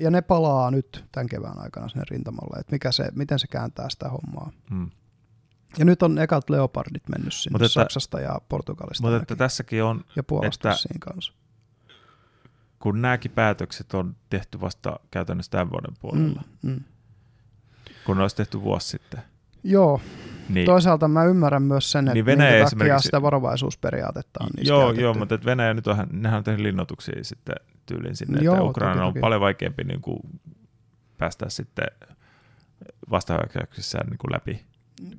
Ja 0.00 0.10
ne 0.10 0.22
palaa 0.22 0.70
nyt 0.70 1.04
tämän 1.12 1.28
kevään 1.28 1.58
aikana 1.62 1.88
sinne 1.88 2.04
rintamalle, 2.10 2.60
että 2.60 2.72
mikä 2.72 2.92
se, 2.92 3.08
miten 3.14 3.38
se 3.38 3.46
kääntää 3.46 3.88
sitä 3.90 4.08
hommaa. 4.08 4.50
Mm. 4.70 4.90
Ja 5.78 5.84
nyt 5.84 6.02
on 6.02 6.18
ekat 6.18 6.50
leopardit 6.50 7.08
mennyt 7.08 7.32
sinne 7.34 7.54
Mut 7.54 7.62
että- 7.62 7.72
Saksasta 7.72 8.20
ja 8.20 8.40
Portugalista 8.48 9.02
Mutta 9.06 9.22
että 9.22 9.36
tässäkin 9.36 9.84
on, 9.84 10.04
ja 10.16 10.22
Puolasta 10.22 10.68
että- 10.70 10.80
siinä 10.82 10.98
kanssa. 11.00 11.32
kun 12.78 13.02
nämäkin 13.02 13.30
päätökset 13.30 13.94
on 13.94 14.16
tehty 14.30 14.60
vasta 14.60 15.00
käytännössä 15.10 15.50
tämän 15.50 15.70
vuoden 15.70 15.94
puolella, 16.00 16.42
Mm, 16.62 16.70
mm. 16.70 16.80
kun 18.06 18.16
ne 18.16 18.22
olisi 18.22 18.36
tehty 18.36 18.60
vuosi 18.62 18.88
sitten, 18.88 19.20
Joo, 19.64 20.00
niin 20.48 20.66
toisaalta 20.66 21.08
mä 21.08 21.24
ymmärrän 21.24 21.62
myös 21.62 21.92
sen, 21.92 22.04
että 22.08 22.14
Niin 22.14 22.26
Venäjä 22.26 22.50
minkä 22.50 22.64
takia 22.64 22.66
esimerkiksi- 22.84 23.06
sitä 23.06 23.22
varovaisuusperiaatetta 23.22 24.44
on 24.44 24.50
Joo, 24.62 24.80
käytetty. 24.80 25.02
joo, 25.02 25.14
mutta 25.14 25.38
Venäjä 25.44 25.74
nyt 25.74 25.86
on, 25.86 26.06
nehän 26.12 26.38
on 26.38 26.44
tehnyt 26.44 26.60
linnoituksia 26.62 27.24
sitten 27.24 27.56
tyylin 27.86 28.16
sinne, 28.16 28.40
Joo, 28.42 28.54
että 28.54 28.64
Ukraina 28.64 29.04
on 29.06 29.12
toki. 29.12 29.20
paljon 29.20 29.40
vaikeampi 29.40 29.84
niin 29.84 30.00
kuin 30.00 30.20
päästä 31.18 31.48
sitten 31.48 31.86
vastahyökkäyksissään 33.10 34.06
niin 34.10 34.18
kuin 34.18 34.32
läpi. 34.32 34.64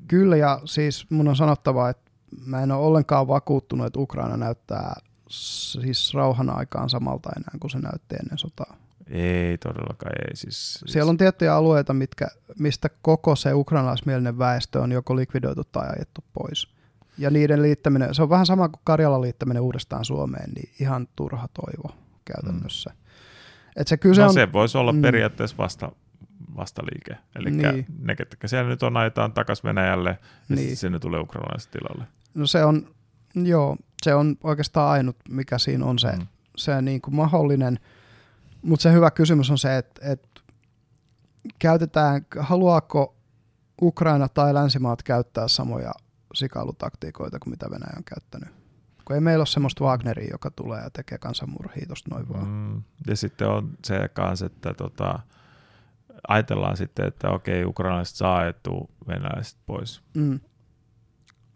Kyllä, 0.07 0.38
ja 0.38 0.61
siis 0.65 1.09
mun 1.09 1.27
on 1.27 1.36
sanottava, 1.36 1.89
että 1.89 2.11
mä 2.45 2.63
en 2.63 2.71
ole 2.71 2.86
ollenkaan 2.86 3.27
vakuuttunut, 3.27 3.88
että 3.88 3.99
Ukraina 3.99 4.38
näyttää 4.38 4.93
siis 5.30 6.13
rauhan 6.13 6.49
aikaan 6.49 6.89
samalta 6.89 7.30
enää 7.38 7.51
kuin 7.59 7.71
se 7.71 7.80
näytti 7.80 8.15
ennen 8.15 8.38
sotaa. 8.38 8.77
Ei 9.10 9.57
todellakaan, 9.57 10.12
ei. 10.28 10.36
Siis, 10.36 10.84
Siellä 10.88 11.10
on 11.10 11.18
tiettyjä 11.18 11.55
alueita, 11.55 11.93
mitkä, 11.93 12.28
mistä 12.60 12.89
koko 13.01 13.36
se 13.36 13.53
ukrainalaismielinen 13.53 14.38
väestö 14.38 14.80
on 14.82 14.91
joko 14.91 15.16
likvidoitu 15.16 15.64
tai 15.64 15.88
ajettu 15.95 16.24
pois. 16.34 16.68
Ja 17.18 17.30
niiden 17.30 17.62
liittäminen, 17.62 18.16
se 18.16 18.22
on 18.24 18.30
vähän 18.30 18.45
sama 18.45 18.70
kuin 18.70 18.82
Karjalan 18.84 19.22
liittäminen 19.22 19.62
uudestaan 19.62 20.05
Suomeen, 20.05 20.51
niin 20.55 20.70
ihan 20.80 21.07
turha 21.16 21.47
toivo 21.47 21.95
käytännössä. 22.26 22.89
Mm. 22.89 22.97
Et 23.76 23.88
se 23.88 23.97
kyse 23.97 24.22
no 24.22 24.28
on, 24.28 24.34
se 24.34 24.53
voisi 24.53 24.78
olla 24.78 24.93
mm. 24.93 25.01
periaatteessa 25.01 25.57
vasta, 25.57 25.91
vastaliike. 26.55 27.18
Eli 27.36 27.51
Niin. 27.51 27.86
ne, 27.99 28.16
ketkä 28.16 28.47
siellä 28.47 28.70
nyt 28.70 28.84
on, 28.84 28.97
ajetaan 28.97 29.34
takaisin 29.34 29.64
Venäjälle, 29.64 30.10
ja 30.10 30.16
Niin. 30.49 30.60
sitten 30.60 30.78
sinne 30.78 30.99
tulee 30.99 31.20
ukrainalaiset 31.20 31.72
tilalle. 31.72 32.03
no 32.34 32.47
se 32.47 32.64
on, 32.66 32.88
joo, 33.36 33.78
se 34.03 34.14
on 34.16 34.36
oikeastaan 34.43 34.91
ainut, 34.91 35.16
mikä 35.30 35.57
siinä 35.57 35.86
on 35.86 35.99
se, 35.99 36.12
Mm. 36.12 36.28
se 36.57 36.82
niin 36.82 37.01
kuin 37.01 37.16
mahdollinen. 37.16 37.80
Mutta 38.62 38.84
se 38.84 38.91
hyvä 38.93 39.12
kysymys 39.12 39.51
on 39.51 39.57
se, 39.57 39.78
että, 39.78 40.01
että 40.12 40.41
käytetään, 41.60 42.26
haluaako 42.39 43.16
Ukraina 43.82 44.30
tai 44.30 44.53
länsimaat 44.53 45.03
käyttää 45.03 45.47
samoja 45.47 45.91
sikailutaktiikoita 46.34 47.39
kuin 47.39 47.51
mitä 47.51 47.66
Venäjä 47.72 47.93
on 47.97 48.03
käyttänyt. 48.03 48.49
Kun 49.05 49.16
ei 49.16 49.22
meillä 49.22 49.41
ole 49.41 49.47
semmoista 49.47 49.84
Wagneria, 49.84 50.30
joka 50.32 50.51
tulee 50.51 50.82
ja 50.84 50.89
tekee 50.89 51.18
kansanmurhia 51.18 51.86
tuosta 51.88 52.16
noin 52.16 52.30
vaan. 52.30 52.47
Mm. 52.47 52.84
Ja 53.07 53.16
sitten 53.16 53.47
on 53.47 53.70
se 53.86 54.10
kanssa, 54.14 54.45
että 54.45 54.74
tota, 54.74 55.20
ajatellaan 56.28 56.78
sitten, 56.78 57.07
että 57.07 57.30
okei, 57.30 57.66
ukrainalaiset 57.66 58.16
saa 58.16 58.38
ajettua 58.38 58.88
venäläiset 59.07 59.60
pois. 59.66 60.01
Mm. 60.14 60.39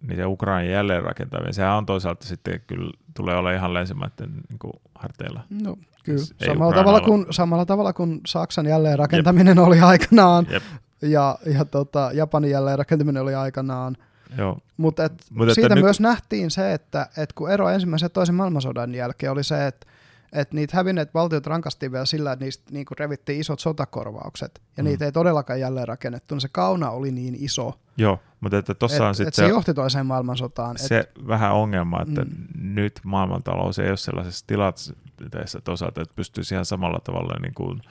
Niin 0.01 0.17
se 0.17 0.25
Ukrainan 0.25 0.71
jälleenrakentaminen, 0.71 1.53
sehän 1.53 1.77
on 1.77 1.85
toisaalta 1.85 2.25
sitten 2.25 2.61
kyllä 2.67 2.91
tulee 3.13 3.35
olla 3.35 3.51
ihan 3.51 3.73
länsimaiden 3.73 4.33
niin 4.49 4.81
harteilla. 4.95 5.43
No, 5.49 5.77
kyllä. 6.03 6.17
Siis 6.17 6.35
ei 6.41 6.47
Samalla 6.47 6.75
tavalla, 6.75 7.01
kuin, 7.01 7.25
samalla 7.29 7.65
tavalla 7.65 7.93
kuin 7.93 8.21
Saksan 8.27 8.65
jälleenrakentaminen 8.65 9.59
oli 9.59 9.79
aikanaan 9.79 10.47
Jep. 10.49 10.63
ja, 11.01 11.37
ja 11.53 11.65
tota, 11.65 12.09
Japanin 12.13 12.51
jälleenrakentaminen 12.51 13.21
oli 13.23 13.35
aikanaan. 13.35 13.97
Joo. 14.37 14.57
Mutta 14.77 15.05
et 15.05 15.13
Mut 15.29 15.47
että 15.47 15.55
siitä 15.55 15.75
nyt- 15.75 15.83
myös 15.83 15.99
nähtiin 15.99 16.51
se, 16.51 16.73
että 16.73 17.07
et 17.17 17.33
kun 17.33 17.51
ero 17.51 17.69
ensimmäisen 17.69 18.05
ja 18.05 18.09
toisen 18.09 18.35
maailmansodan 18.35 18.95
jälkeen 18.95 19.31
oli 19.31 19.43
se, 19.43 19.67
että 19.67 19.87
et 20.33 20.53
niitä 20.53 20.77
hävinneet 20.77 21.13
valtiot 21.13 21.47
rankastiin 21.47 21.91
vielä 21.91 22.05
sillä, 22.05 22.31
että 22.31 22.45
niistä 22.45 22.63
niinku 22.71 22.93
revittiin 22.99 23.39
isot 23.39 23.59
sotakorvaukset, 23.59 24.61
ja 24.77 24.83
Mm. 24.83 24.89
niitä 24.89 25.05
ei 25.05 25.11
todellakaan 25.11 25.59
jälleen 25.59 25.87
rakennettu, 25.87 26.35
niin 26.35 26.41
se 26.41 26.47
kauna 26.51 26.89
oli 26.89 27.11
niin 27.11 27.35
iso, 27.39 27.79
Joo, 27.97 28.19
mutta 28.39 28.57
että 28.57 28.73
tossa 28.73 29.03
on 29.03 29.09
että 29.09 29.17
sitten 29.17 29.27
et 29.27 29.33
se, 29.33 29.41
se 29.43 29.49
johti 29.49 29.73
toiseen 29.73 30.05
maailmansotaan. 30.05 30.77
se 30.77 30.97
et, 30.99 31.27
vähän 31.27 31.53
ongelma, 31.53 32.01
että 32.01 32.21
Mm. 32.21 32.29
nyt 32.55 32.99
maailmantalous 33.03 33.79
ei 33.79 33.89
ole 33.89 33.97
sellaisessa 33.97 34.47
tilanteessa 34.47 35.61
toisaalta, 35.63 36.01
että 36.01 36.15
pystyisi 36.15 36.55
ihan 36.55 36.65
samalla 36.65 36.99
tavalla 37.03 37.39
niin 37.41 37.53
kuin, 37.53 37.81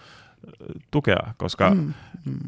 tukea, 0.90 1.34
koska 1.36 1.70
mm, 1.74 1.92
mm, 2.24 2.38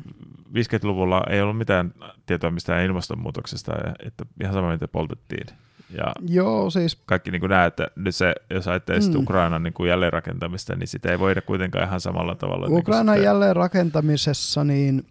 50-luvulla 0.55 1.22
ei 1.30 1.40
ollut 1.42 1.59
mitään 1.59 1.95
tietoa 2.26 2.51
mistään 2.51 2.84
ilmastonmuutoksesta, 2.84 3.72
ja 3.72 3.95
että 4.07 4.24
ihan 4.40 4.55
sama 4.55 4.72
mitä 4.72 4.88
poltettiin. 4.88 5.47
Ja 5.91 6.12
joo, 6.28 6.70
siis 6.70 6.97
kaikki 7.07 7.30
niin 7.30 7.41
kuin 7.41 7.51
näet, 7.51 7.66
että 7.80 7.89
nyt 7.97 8.14
se, 8.14 8.35
jos 8.51 8.68
ajattelee 8.68 9.01
mm. 9.01 9.16
Ukrainan 9.16 9.62
niin 9.62 9.74
kuin 9.74 9.89
jälleenrakentamista, 9.91 10.76
niin 10.76 10.89
sitä 10.89 11.11
ei 11.11 11.18
voida 11.18 11.43
kuitenkaan 11.43 11.87
ihan 11.89 12.01
samalla 12.01 12.35
tavalla. 12.35 12.66
Ukrainan 12.70 13.07
niin 13.07 13.14
kuin 13.20 13.24
jälleen 13.24 13.57
rakentamisessa, 13.57 14.64
niin 14.64 15.07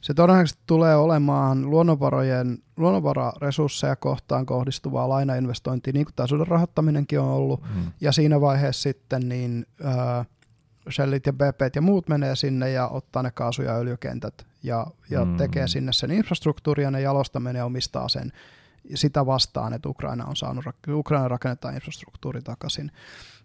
se 0.00 0.14
todennäköisesti 0.14 0.62
tulee 0.66 0.96
olemaan 0.96 1.70
luonnonvarojen, 1.70 2.58
luonnonvararesursseja 2.76 3.96
kohtaan 3.96 4.46
kohdistuvaa 4.46 5.08
lainainvestointia, 5.08 5.92
niin 5.92 6.06
kuin 6.06 6.14
tämä 6.14 6.44
rahoittaminenkin 6.48 7.20
on 7.20 7.28
ollut. 7.28 7.62
mm, 7.62 7.92
Ja 8.00 8.12
siinä 8.12 8.40
vaiheessa 8.40 8.82
sitten 8.82 9.28
niin 9.28 9.66
äh, 9.84 10.26
Shellit 10.90 11.26
ja 11.26 11.32
BP 11.32 11.74
ja 11.76 11.82
muut 11.82 12.08
menee 12.08 12.36
sinne 12.36 12.70
ja 12.70 12.88
ottaa 12.88 13.22
ne 13.22 13.30
kaasu- 13.30 13.62
ja 13.62 13.74
öljykentät 13.76 14.46
ja, 14.62 14.86
ja 15.10 15.24
Mm. 15.24 15.36
tekee 15.36 15.68
sinne 15.68 15.92
sen 15.92 16.10
infrastruktuurin 16.10 16.84
ja 16.84 16.90
ne 16.90 17.00
jalostaminen 17.00 17.56
ja 17.60 17.64
omistaa 17.64 18.08
sen 18.08 18.32
sitä 18.94 19.26
vastaan, 19.26 19.72
että 19.72 19.88
Ukraina 19.88 20.24
on 20.24 20.36
saanut, 20.36 20.64
Ukraina 20.88 21.28
rakennetaan 21.28 21.74
infrastruktuuri 21.74 22.42
takaisin. 22.42 22.92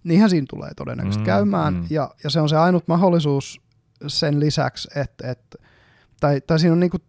Niinhän 0.04 0.30
siinä 0.30 0.46
tulee 0.50 0.74
todennäköisesti 0.74 1.22
mm, 1.22 1.26
käymään 1.26 1.74
mm. 1.74 1.86
ja, 1.90 2.10
ja 2.24 2.30
se 2.30 2.42
on 2.42 2.50
se 2.50 2.58
ainut 2.58 2.88
mahdollisuus 2.88 3.62
sen 4.08 4.40
lisäksi, 4.40 4.90
että, 4.96 5.32
että 5.32 5.58
tai, 6.20 6.42
tai 6.42 6.60
siinä 6.60 6.74
on 6.74 6.80
niin 6.80 6.90
kuin 6.90 7.04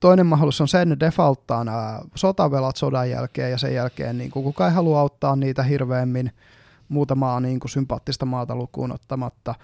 toinen 0.00 0.26
mahdollisuus 0.26 0.60
on 0.60 0.68
se, 0.68 0.82
että 0.82 0.94
ne 0.94 1.00
defaulttaa 1.00 1.64
nämä 1.64 2.00
sotavelat 2.14 2.76
sodan 2.76 3.10
jälkeen 3.10 3.50
ja 3.50 3.58
sen 3.58 3.74
jälkeen 3.74 4.18
niin 4.18 4.30
kuin 4.30 4.44
kukaan 4.44 4.70
ei 4.70 4.74
halua 4.74 5.00
auttaa 5.00 5.36
niitä 5.36 5.62
hirveämmin 5.62 6.30
muutamaa 6.88 7.40
niin 7.40 7.60
kuin 7.60 7.70
sympaattista 7.70 8.26
maata 8.26 8.56
lukuun 8.56 8.92
ottamatta. 8.92 9.54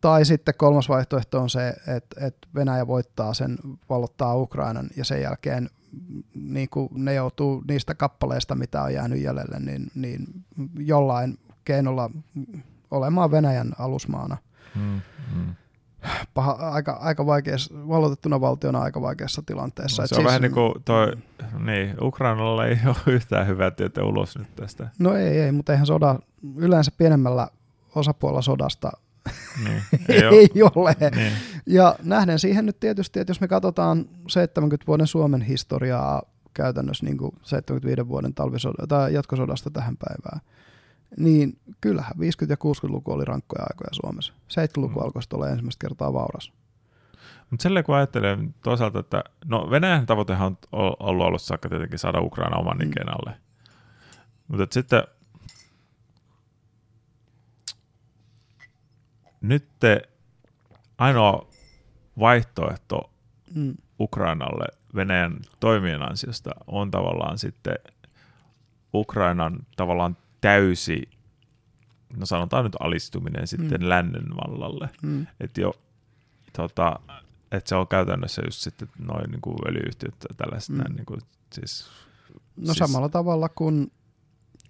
Tai 0.00 0.24
sitten 0.24 0.54
kolmas 0.56 0.88
vaihtoehto 0.88 1.40
on 1.40 1.50
se, 1.50 1.68
että, 1.68 2.26
että 2.26 2.48
Venäjä 2.54 2.86
voittaa 2.86 3.34
sen, 3.34 3.58
vallottaa 3.88 4.36
Ukrainan 4.36 4.90
ja 4.96 5.04
sen 5.04 5.22
jälkeen 5.22 5.70
niin 6.34 6.68
kuin 6.68 6.88
ne 6.94 7.14
joutuu 7.14 7.64
niistä 7.68 7.94
kappaleista, 7.94 8.54
mitä 8.54 8.82
on 8.82 8.94
jäänyt 8.94 9.20
jäljelle, 9.20 9.60
niin, 9.60 9.90
niin 9.94 10.26
jollain 10.78 11.38
keinolla 11.64 12.10
olemaan 12.90 13.30
Venäjän 13.30 13.72
alusmaana. 13.78 14.36
Mm, 14.74 15.00
mm. 15.36 15.54
Paha, 16.34 16.52
aika, 16.52 16.92
aika 16.92 17.26
vaikeassa, 17.26 17.74
valotettuna 17.74 18.40
valtiona 18.40 18.80
aika 18.80 19.00
vaikeassa 19.00 19.42
tilanteessa. 19.46 20.02
No, 20.02 20.06
se 20.06 20.14
on 20.14 20.16
siis, 20.16 20.26
vähän 20.26 20.42
niin 20.42 20.52
kuin 20.52 20.74
toi, 20.84 21.12
niin, 21.58 21.96
Ukrainalla 22.02 22.66
ei 22.66 22.78
ole 22.86 22.96
yhtään 23.16 23.46
hyvää 23.46 23.70
tietä 23.70 24.04
ulos 24.04 24.38
nyt 24.38 24.56
tästä. 24.56 24.88
No 24.98 25.14
ei, 25.14 25.40
ei, 25.40 25.52
mutta 25.52 25.72
eihän 25.72 25.86
soda, 25.86 26.16
yleensä 26.56 26.90
pienemmällä 26.98 27.48
osapuolella 27.94 28.42
sodasta 28.42 28.90
niin, 29.64 29.82
ei, 30.08 30.22
ei 30.22 30.48
ole. 30.74 30.96
Niin. 31.16 31.32
Ja 31.66 31.96
nähden 32.02 32.38
siihen 32.38 32.66
nyt 32.66 32.80
tietysti, 32.80 33.20
että 33.20 33.30
jos 33.30 33.40
me 33.40 33.48
katsotaan 33.48 34.08
70 34.28 34.86
vuoden 34.86 35.06
Suomen 35.06 35.42
historiaa 35.42 36.22
käytännössä 36.54 37.06
niin 37.06 37.18
kuin 37.18 37.32
75 37.42 38.08
vuoden 38.08 38.34
talvisod- 38.34 38.86
tai 38.88 39.14
jatkosodasta 39.14 39.70
tähän 39.70 39.96
päivään, 39.96 40.40
niin 41.16 41.58
kyllähän 41.80 42.12
50- 42.16 42.20
ja 42.48 42.56
60-luku 42.56 43.12
oli 43.12 43.24
rankkoja 43.24 43.62
aikoja 43.62 43.88
Suomessa. 43.92 44.32
70-luku 44.32 45.00
mm. 45.00 45.04
alkoi 45.04 45.22
olla 45.32 45.48
ensimmäistä 45.48 45.86
kertaa 45.86 46.12
vauras. 46.12 46.52
Mutta 47.50 47.62
silleen 47.62 47.84
kun 47.84 47.94
ajattelee 47.94 48.38
toisaalta, 48.62 48.98
että 48.98 49.24
no 49.44 49.70
Venäjän 49.70 50.06
tavoitehan 50.06 50.58
on 50.72 50.96
ollut 51.00 51.26
alussa 51.26 51.46
saakka 51.46 51.68
tietenkin 51.68 51.98
saada 51.98 52.20
Ukraina 52.20 52.56
oman 52.56 52.78
mm. 52.78 52.92
alle. 53.08 53.36
Mutta 54.48 54.66
sitten 54.70 55.02
nyt 59.40 59.68
ainoa 60.98 61.46
vaihtoehto 62.18 63.10
mm. 63.54 63.74
Ukrainalle 64.00 64.64
Venäjän 64.94 65.40
toimien 65.60 66.02
ansiosta 66.02 66.50
on 66.66 66.90
tavallaan 66.90 67.38
sitten 67.38 67.78
Ukrainan 68.94 69.66
tavallaan 69.76 70.16
täysi, 70.40 71.08
no 72.16 72.26
sanotaan 72.26 72.64
nyt 72.64 72.76
alistuminen 72.80 73.46
sitten 73.46 73.80
mm. 73.80 73.88
lännen 73.88 74.24
vallalle. 74.36 74.88
Mm. 75.02 75.26
Että 75.40 75.60
jo, 75.60 75.74
tota, 76.56 77.00
et 77.52 77.66
se 77.66 77.74
on 77.74 77.88
käytännössä 77.88 78.42
just 78.44 78.60
sitten 78.60 78.88
noin 78.98 79.30
niin 79.30 79.40
kuin 79.40 79.56
öljyyhtiöt 79.68 80.14
ja 80.28 80.34
tällaiset. 80.36 80.76
Mm. 80.76 80.94
niin 80.94 81.06
kuin, 81.06 81.20
siis, 81.52 81.90
no 82.56 82.66
siis, 82.66 82.78
samalla 82.78 83.08
tavalla 83.08 83.48
kuin, 83.48 83.92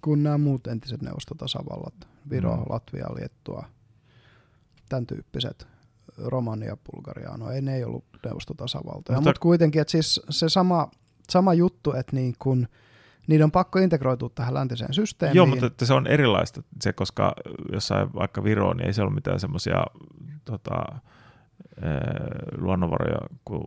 kuin 0.01 0.23
nämä 0.23 0.39
muut 0.39 0.67
entiset 0.67 1.03
neuvostotasavallat, 1.03 2.09
Viro, 2.31 2.57
mm. 2.57 2.65
Latvia, 2.69 3.15
Liettua, 3.15 3.69
tämän 4.91 5.07
tyyppiset, 5.07 5.67
Romania, 6.19 6.77
Bulgaria, 6.91 7.37
no 7.37 7.51
ei 7.51 7.63
ne 7.63 7.77
ei 7.77 7.85
ollut 7.85 8.05
neuvostotasavaltoja, 8.25 9.17
mutta, 9.17 9.31
mutta 9.31 9.41
kuitenkin, 9.41 9.81
että 9.81 9.91
siis 9.91 10.21
se 10.31 10.49
sama, 10.49 10.91
sama 11.31 11.55
juttu, 11.55 11.93
että 11.93 12.17
niin 12.17 12.35
kun, 12.39 12.69
niiden 13.27 13.45
on 13.45 13.51
pakko 13.51 13.79
integroitua 13.79 14.31
tähän 14.35 14.55
läntiseen 14.55 14.95
systeemiin. 14.95 15.37
Joo, 15.37 15.47
mutta 15.47 15.67
että 15.67 15.87
se 15.87 15.95
on 15.95 16.07
erilaista, 16.07 16.63
se, 16.81 16.93
koska 16.93 17.33
jossain 17.73 18.15
vaikka 18.15 18.45
Viroon, 18.45 18.77
niin 18.77 18.87
ei 18.87 18.93
se 18.93 19.03
ole 19.03 19.11
mitään 19.11 19.41
semmoisia 19.41 19.85
tota, 20.45 21.01
luonnonvaroja 22.59 23.19
kuin 23.45 23.65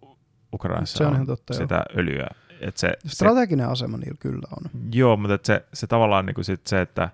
Ukrainassa 0.53 0.97
se 0.97 1.05
on, 1.05 1.15
on 1.15 1.25
totta, 1.25 1.53
sitä 1.53 1.75
joo. 1.75 1.99
öljyä. 1.99 2.27
Et 2.61 2.77
se, 2.77 2.93
Strateginen 3.05 3.65
se, 3.65 3.71
asema 3.71 3.97
niillä 3.97 4.17
kyllä 4.19 4.47
on. 4.51 4.81
Joo, 4.93 5.17
mutta 5.17 5.39
se, 5.43 5.65
se 5.73 5.87
tavallaan 5.87 6.25
niin 6.25 6.33
kuin 6.33 6.45
sit 6.45 6.67
se, 6.67 6.81
että 6.81 7.09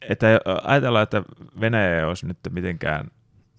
että 0.00 0.26
ajatellaan, 0.62 1.02
että 1.02 1.22
Venäjä 1.60 1.98
ei 1.98 2.04
olisi 2.04 2.26
nyt 2.26 2.38
mitenkään 2.50 3.10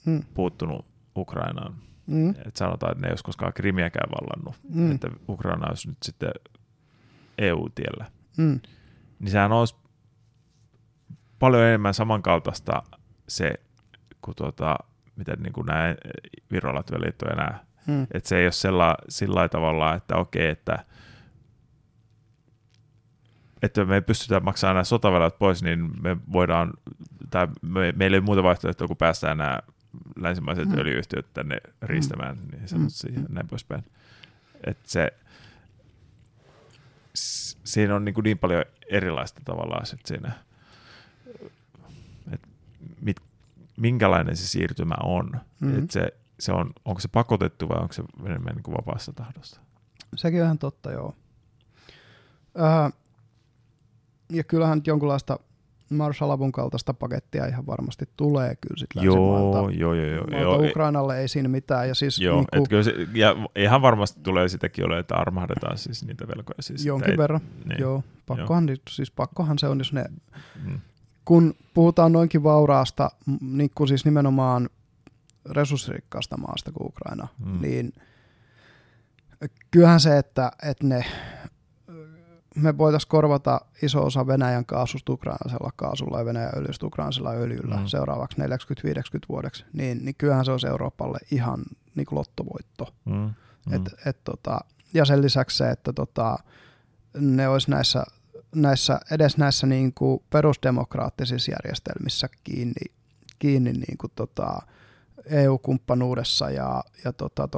hmm. 0.06 0.24
puuttunut 0.34 0.86
Ukrainaan. 1.18 1.76
Hmm. 2.08 2.30
Että 2.30 2.52
sanotaan, 2.54 2.92
että 2.92 3.02
ne 3.02 3.08
ei 3.08 3.12
olisi 3.12 3.24
koskaan 3.24 3.54
Krimiäkään 3.54 4.10
vallannut. 4.12 4.56
Hmm. 4.74 4.92
Että 4.92 5.10
Ukraina 5.30 5.68
olisi 5.68 5.88
nyt 5.88 5.98
sitten 6.04 6.32
EU-tiellä. 7.38 8.06
Hmm. 8.38 8.60
Niin 9.20 9.32
sehän 9.32 9.52
olisi 9.52 9.76
paljon 11.40 11.64
enemmän 11.64 11.94
samankaltaista 11.94 12.84
se, 13.28 13.54
kuin 14.22 14.36
tuota, 14.36 14.76
miten 15.16 15.40
niin 15.40 15.54
kuin 15.54 15.66
nämä 15.66 15.96
Viro, 16.52 16.74
liitto 16.74 17.26
ja 17.26 17.36
nämä. 17.36 17.60
Hmm. 17.88 18.08
Että 18.12 18.30
se 18.30 18.38
ei 18.38 18.46
ole 18.46 18.52
sella, 18.52 18.96
sillä 19.10 19.50
tavalla, 19.50 19.94
että 19.94 20.16
okei, 20.16 20.50
että 20.50 20.86
että 23.62 23.86
me 23.86 23.96
ei 23.96 24.02
pystytä 24.02 24.40
maksamaan 24.40 24.76
nämä 24.76 24.84
sotavelat 24.84 25.40
pois, 25.40 25.64
niin 25.64 26.02
me 26.02 26.18
voidaan, 26.32 26.74
tai 27.30 27.48
me, 27.62 27.94
meillä 27.96 28.18
ei 28.18 28.22
muuta 28.22 28.44
vaihtoehtoa, 28.44 28.88
kun 28.88 28.98
päästään 28.98 29.38
nämä 29.38 29.60
länsimaiset 30.16 30.70
mm. 30.70 30.78
öljyyhtiöt 30.78 31.34
tänne 31.34 31.58
riistämään, 31.82 32.38
mm. 32.38 32.58
niin 32.58 32.68
sanotusti 32.68 33.12
mm. 33.12 33.26
näin 33.30 33.48
poispäin. 33.48 33.84
Että 34.64 34.84
se, 34.86 35.14
siinä 37.64 37.96
on 37.96 38.06
niin, 38.06 38.14
kuin 38.16 38.24
niin 38.24 38.38
paljon 38.38 38.66
erilaista 38.90 39.42
tavallaan 39.46 39.86
sit 39.86 40.06
siinä, 40.06 40.32
että 42.32 42.48
mit, 43.02 43.18
minkälainen 43.78 44.38
se 44.38 44.48
siirtymä 44.48 44.96
on. 45.04 45.32
Mm. 45.60 45.80
Että 45.80 45.94
se, 45.94 46.14
se 46.40 46.52
on, 46.52 46.74
onko 46.86 47.00
se 47.00 47.08
pakotettu 47.08 47.70
vai 47.70 47.78
onko 47.82 47.94
se 47.94 48.04
enemmän 48.26 48.56
niin 48.56 48.64
kuin 48.64 48.78
vapaassa 48.78 49.14
tahdosta? 49.14 49.60
Sekin 50.16 50.40
on 50.40 50.46
ihan 50.46 50.60
totta, 50.60 50.92
joo. 50.92 51.16
Äh, 52.62 52.94
ja 54.30 54.44
kyllähän 54.44 54.78
nyt 54.78 54.88
jonkunlaista 54.88 55.40
Marshall-avun 55.90 56.52
kaltaista 56.52 56.94
pakettia 56.94 57.46
ihan 57.46 57.66
varmasti 57.66 58.10
tulee 58.18 58.56
kyllä 58.56 58.78
sitten 58.78 59.04
joo, 59.04 59.70
joo, 59.70 59.94
joo, 59.94 59.94
joo, 59.94 60.42
joo. 60.42 60.70
Ukrainalle 60.70 61.20
ei 61.20 61.28
siinä 61.28 61.50
mitään. 61.50 61.88
Ja, 61.88 61.96
siis 61.96 62.20
joo, 62.20 62.46
niin 62.56 62.70
kuin, 62.70 62.84
se, 62.84 62.94
ja 63.14 63.36
ihan 63.56 63.82
varmasti 63.82 64.20
tulee 64.24 64.50
sitäkin 64.50 64.86
ole, 64.86 65.00
että 65.00 65.16
armahdetaan 65.16 65.78
siis 65.78 66.06
niitä 66.06 66.28
velkoja. 66.28 66.62
Siis 66.62 66.86
jonkin 66.86 67.12
ei, 67.12 67.18
verran, 67.18 67.42
niin, 67.66 67.80
joo. 67.80 68.04
Pakkohan, 68.26 68.68
joo. 68.68 68.78
Siis 68.90 69.12
pakkohan 69.12 69.60
se 69.60 69.68
on, 69.68 69.78
jos 69.78 69.94
ne, 69.94 70.06
hmm. 70.64 70.80
kun 71.26 71.54
puhutaan 71.74 72.12
noinkin 72.12 72.44
vauraasta, 72.44 73.12
niin 73.42 73.72
kuin 73.76 73.88
siis 73.88 74.06
nimenomaan 74.06 74.70
resurssirikkaasta 75.50 76.38
maasta 76.38 76.72
kuin 76.72 76.88
Ukraina, 76.88 77.28
hmm. 77.46 77.62
niin 77.62 77.94
kyllähän 79.72 80.00
se, 80.00 80.18
että, 80.18 80.52
että 80.64 80.88
ne 80.88 81.06
me 82.62 82.78
voitaisiin 82.78 83.10
korvata 83.10 83.62
iso 83.82 84.06
osa 84.06 84.28
Venäjän 84.28 84.66
kaasusta 84.66 85.14
ukrainalaisella 85.14 85.72
kaasulla 85.76 86.20
ja 86.20 86.26
Venäjän 86.26 86.58
öljystä 86.58 86.86
ukrainalaisella 86.86 87.32
öljyllä 87.32 87.78
mm. 87.78 87.86
seuraavaksi 87.86 88.38
40-50 88.42 88.44
vuodeksi, 89.30 89.66
niin, 89.74 90.06
niin 90.06 90.16
kyllähän 90.18 90.46
se 90.46 90.52
olisi 90.52 90.68
Euroopalle 90.68 91.18
ihan 91.32 91.64
niin 91.96 92.06
kuin 92.06 92.18
lottovoitto. 92.18 92.94
Mm. 93.06 93.14
Mm. 93.14 93.74
Et, 93.76 93.82
et, 94.06 94.24
tota, 94.24 94.60
ja 94.94 95.06
sen 95.06 95.22
lisäksi 95.22 95.58
se, 95.58 95.70
että 95.70 95.94
tota, 95.94 96.38
ne 97.18 97.48
olisi 97.48 97.72
näissä, 97.72 98.04
näissä, 98.56 99.00
edes 99.12 99.38
näissä 99.38 99.68
niin 99.68 99.94
kuin 99.94 100.24
perusdemokraattisissa 100.30 101.52
järjestelmissä 101.52 102.30
kiinni, 102.44 102.94
kiinni 103.40 103.72
niin 103.72 103.98
kuin 103.98 104.12
tota 104.16 104.62
EU-kumppanuudessa 105.26 106.50
ja, 106.50 106.84
ja 107.06 107.14
tota 107.14 107.50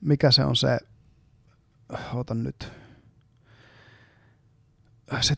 mikä 0.00 0.30
se 0.30 0.44
on 0.44 0.56
se, 0.56 0.78
otan 2.14 2.42
nyt, 2.42 2.72
se 5.22 5.34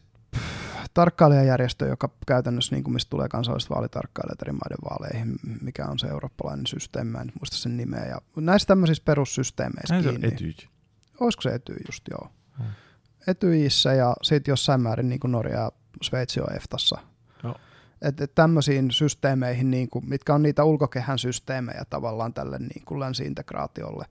tarkkailijajärjestö, 0.97 1.87
joka 1.87 2.09
käytännössä, 2.27 2.75
niin 2.75 2.85
kuin 2.85 2.95
mistä 2.95 3.11
tulee 3.11 3.29
kansalliset 3.29 3.71
vaalitarkkailijat 3.71 4.43
eri 4.43 4.53
maiden 4.53 4.79
vaaleihin, 4.91 5.37
mikä 5.63 5.87
on 5.87 5.99
se 5.99 6.07
eurooppalainen 6.07 6.67
systeemi, 6.67 7.11
mä 7.11 7.21
en 7.21 7.33
muista 7.41 7.57
sen 7.57 7.77
nimeä. 7.77 8.05
Ja 8.05 8.21
näissä 8.37 8.67
tämmöisissä 8.67 9.03
perussysteemeissä 9.05 9.95
Näin 9.95 10.05
kiinni. 10.05 10.29
Etyj. 10.29 10.51
Olisiko 11.21 11.43
se 11.43 11.55
Etyj 11.55 11.77
just, 11.87 12.05
joo. 12.11 12.31
Hmm. 12.59 12.67
Etyjissä 13.27 13.93
ja 13.93 14.17
sitten 14.23 14.53
jossain 14.53 14.81
määrin 14.81 15.09
niin 15.09 15.21
kuin 15.21 15.33
Norja 15.33 15.61
ja 15.61 15.73
Sveitsi 16.03 16.41
on 16.41 16.57
EFTassa. 16.57 16.99
Että 18.03 18.25
et 18.25 18.35
tämmöisiin 18.35 18.91
systeemeihin, 18.91 19.71
niin 19.71 19.89
kuin, 19.89 20.09
mitkä 20.09 20.35
on 20.35 20.43
niitä 20.43 20.65
ulkokehän 20.65 21.19
systeemejä 21.19 21.85
tavallaan 21.91 22.35
tälle 22.35 22.59
niin 22.59 22.85
kuin 22.85 23.01
länsi-integraatiolle, 23.01 24.05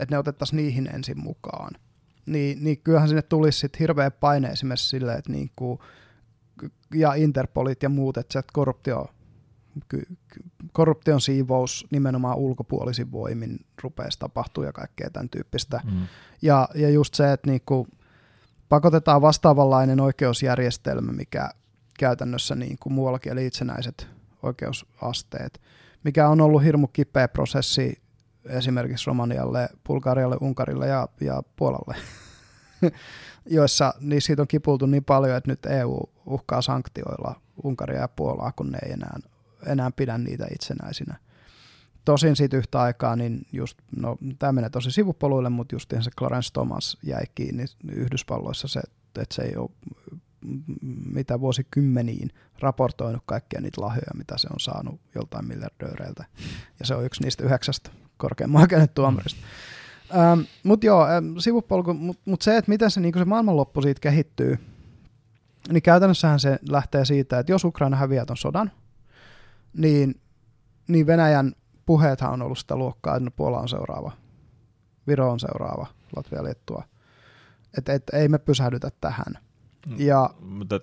että 0.00 0.14
ne 0.14 0.18
otettaisiin 0.18 0.56
niihin 0.56 0.94
ensin 0.94 1.18
mukaan– 1.18 1.70
niin, 2.32 2.64
niin 2.64 2.78
kyllähän 2.78 3.08
sinne 3.08 3.22
tulisi 3.22 3.58
sit 3.58 3.78
hirveä 3.78 4.10
paine 4.10 4.48
esimerkiksi 4.48 4.88
sille, 4.88 5.14
että 5.14 5.32
niin 5.32 5.50
kuin, 5.56 5.78
ja 6.94 7.14
Interpolit 7.14 7.82
ja 7.82 7.88
muut, 7.88 8.16
että 8.16 8.32
se 8.32 8.42
korruptio, 8.52 9.06
korruption 10.72 11.20
siivous 11.20 11.86
nimenomaan 11.90 12.38
ulkopuolisin 12.38 13.12
voimin 13.12 13.58
rupeaisi 13.82 14.18
tapahtua 14.18 14.64
ja 14.64 14.72
kaikkea 14.72 15.10
tämän 15.10 15.28
tyyppistä. 15.28 15.80
Mm. 15.84 16.06
Ja, 16.42 16.68
ja 16.74 16.90
just 16.90 17.14
se, 17.14 17.32
että 17.32 17.50
niin 17.50 17.62
kuin 17.66 17.88
pakotetaan 18.68 19.22
vastaavanlainen 19.22 20.00
oikeusjärjestelmä, 20.00 21.12
mikä 21.12 21.50
käytännössä 21.98 22.54
niin 22.54 22.76
kuin 22.80 22.92
muuallakin, 22.92 23.32
eli 23.32 23.46
itsenäiset 23.46 24.08
oikeusasteet, 24.42 25.60
mikä 26.04 26.28
on 26.28 26.40
ollut 26.40 26.64
hirmu 26.64 26.86
kipeä 26.86 27.28
prosessi 27.28 28.02
esimerkiksi 28.48 29.06
Romanialle, 29.06 29.68
Bulgarialle, 29.86 30.36
Unkarille 30.40 30.86
ja, 30.86 31.08
ja 31.20 31.42
Puolalle, 31.56 31.96
joissa 33.46 33.94
niin 34.00 34.22
siitä 34.22 34.42
on 34.42 34.48
kipultu 34.48 34.86
niin 34.86 35.04
paljon, 35.04 35.36
että 35.36 35.50
nyt 35.50 35.66
EU 35.66 36.00
uhkaa 36.26 36.62
sanktioilla 36.62 37.40
Unkaria 37.62 38.00
ja 38.00 38.08
Puolaa, 38.08 38.52
kun 38.52 38.72
ne 38.72 38.78
ei 38.86 38.92
enää, 38.92 39.18
enää 39.66 39.90
pidä 39.90 40.18
niitä 40.18 40.46
itsenäisinä. 40.54 41.16
tosin 42.04 42.36
siitä 42.36 42.56
yhtä 42.56 42.80
aikaa, 42.80 43.16
niin 43.16 43.46
just, 43.52 43.78
no 43.96 44.16
tämä 44.38 44.52
menee 44.52 44.70
tosi 44.70 44.90
sivupoluille, 44.90 45.48
mutta 45.48 45.74
just 45.74 45.90
se 46.00 46.10
Clarence 46.18 46.52
Thomas 46.52 46.98
jäi 47.02 47.24
kiinni 47.34 47.64
Yhdysvalloissa 47.92 48.68
se, 48.68 48.80
että 49.20 49.34
se 49.34 49.42
ei 49.42 49.56
ole 49.56 49.70
mitä 51.12 51.40
vuosikymmeniin 51.40 52.30
raportoinut 52.58 53.22
kaikkia 53.26 53.60
niitä 53.60 53.80
lahjoja, 53.80 54.10
mitä 54.14 54.38
se 54.38 54.48
on 54.52 54.60
saanut 54.60 55.00
joltain 55.14 55.48
miljardööreiltä. 55.48 56.24
Ja 56.80 56.86
se 56.86 56.94
on 56.94 57.04
yksi 57.04 57.22
niistä 57.22 57.44
yhdeksästä 57.44 57.90
korkeamman 58.18 58.62
oikeuden 58.62 58.88
tuomarista. 58.88 59.40
Ähm, 60.14 60.40
mutta 60.62 60.86
joo, 60.86 61.06
ähm, 61.06 61.36
sivupolku, 61.38 61.94
mutta 61.94 62.22
mut 62.24 62.42
se, 62.42 62.56
että 62.56 62.68
miten 62.68 62.90
se, 62.90 63.00
niinku 63.00 63.18
se 63.18 63.24
maailmanloppu 63.24 63.82
siitä 63.82 64.00
kehittyy, 64.00 64.58
niin 65.72 65.82
käytännössähän 65.82 66.40
se 66.40 66.58
lähtee 66.68 67.04
siitä, 67.04 67.38
että 67.38 67.52
jos 67.52 67.64
Ukraina 67.64 67.96
häviää 67.96 68.26
ton 68.26 68.36
sodan, 68.36 68.70
niin, 69.76 70.20
niin 70.88 71.06
Venäjän 71.06 71.52
puheethan 71.86 72.32
on 72.32 72.42
ollut 72.42 72.58
sitä 72.58 72.76
luokkaa, 72.76 73.16
että 73.16 73.24
no 73.24 73.30
Puola 73.30 73.58
on 73.58 73.68
seuraava, 73.68 74.12
Viro 75.06 75.30
on 75.30 75.40
seuraava, 75.40 75.86
Latvia, 76.16 76.44
Liettua. 76.44 76.82
Että 77.78 77.92
et, 77.92 78.02
ei 78.12 78.28
me 78.28 78.38
pysähdytä 78.38 78.90
tähän. 79.00 79.38
Mm. 79.86 79.96
Ja 79.98 80.30
Mutta 80.40 80.80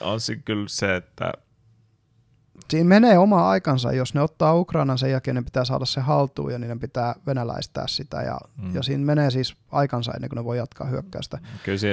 on 0.00 0.20
se 0.20 0.36
kyllä 0.36 0.68
se, 0.68 0.96
että 0.96 1.32
siinä 2.70 2.88
menee 2.88 3.18
oma 3.18 3.48
aikansa, 3.48 3.92
jos 3.92 4.14
ne 4.14 4.20
ottaa 4.20 4.54
Ukrainan 4.54 4.98
sen 4.98 5.10
jälkeen, 5.10 5.34
ne 5.34 5.42
pitää 5.42 5.64
saada 5.64 5.84
se 5.84 6.00
haltuun 6.00 6.52
ja 6.52 6.58
niiden 6.58 6.80
pitää 6.80 7.14
venäläistää 7.26 7.86
sitä 7.88 8.22
ja, 8.22 8.38
mm. 8.62 8.74
ja 8.74 8.82
siinä 8.82 9.04
menee 9.04 9.30
siis 9.30 9.56
aikansa 9.70 10.12
ennen 10.12 10.30
kuin 10.30 10.36
ne 10.36 10.44
voi 10.44 10.58
jatkaa 10.58 10.86
hyökkäystä. 10.86 11.38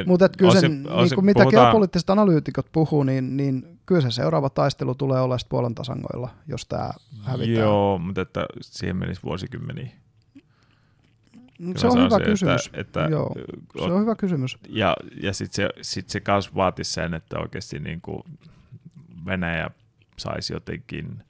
Mutta 0.06 0.30
kyllä 0.30 0.62
se, 0.62 0.70
niin 0.70 0.86
kuin 1.16 1.26
mitä 1.26 1.42
puhutaan... 1.42 1.66
geopoliittiset 1.66 2.10
analyytikot 2.10 2.68
puhuu, 2.72 3.04
niin, 3.04 3.38
niin 3.38 3.80
kyllä 3.86 4.02
se 4.02 4.12
seuraava 4.12 4.50
taistelu 4.50 4.96
tulee 4.96 5.22
olemaan 5.22 5.40
puolen 5.50 5.76
tasangoilla, 5.76 6.30
jos 6.48 6.66
tämä 6.66 6.90
hävitään. 7.22 7.58
Joo, 7.58 7.98
mutta 7.98 8.22
että 8.22 8.46
siihen 8.62 8.96
menisi 8.96 9.24
vuosikymmeniä. 9.24 9.90
Se 11.76 11.88
on, 11.88 12.06
hyvä 12.06 12.18
se, 12.18 12.24
kysymys. 12.24 12.68
Että, 12.68 12.82
että, 12.82 13.08
Joo, 13.12 13.36
se 13.78 13.84
on 13.84 14.02
hyvä 14.02 14.16
kysymys. 14.16 14.58
Ja, 14.70 14.96
ja 15.24 15.34
sitten 15.34 15.56
se, 15.56 15.70
sit 15.82 16.10
se 16.10 16.20
kanssa 16.20 16.52
vaatisi 16.56 16.94
sen, 16.94 17.14
että 17.14 17.40
oikeasti 17.40 17.80
niin 17.80 18.02
kuin 18.02 18.24
Venäjä 19.26 19.70
saisi 20.20 20.54
jotenkin 20.54 21.24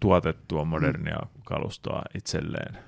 tuotettua 0.00 0.64
mm. 0.64 0.68
modernia 0.68 1.18
mm. 1.18 1.42
kalustoa 1.44 2.02
itselleen. 2.14 2.78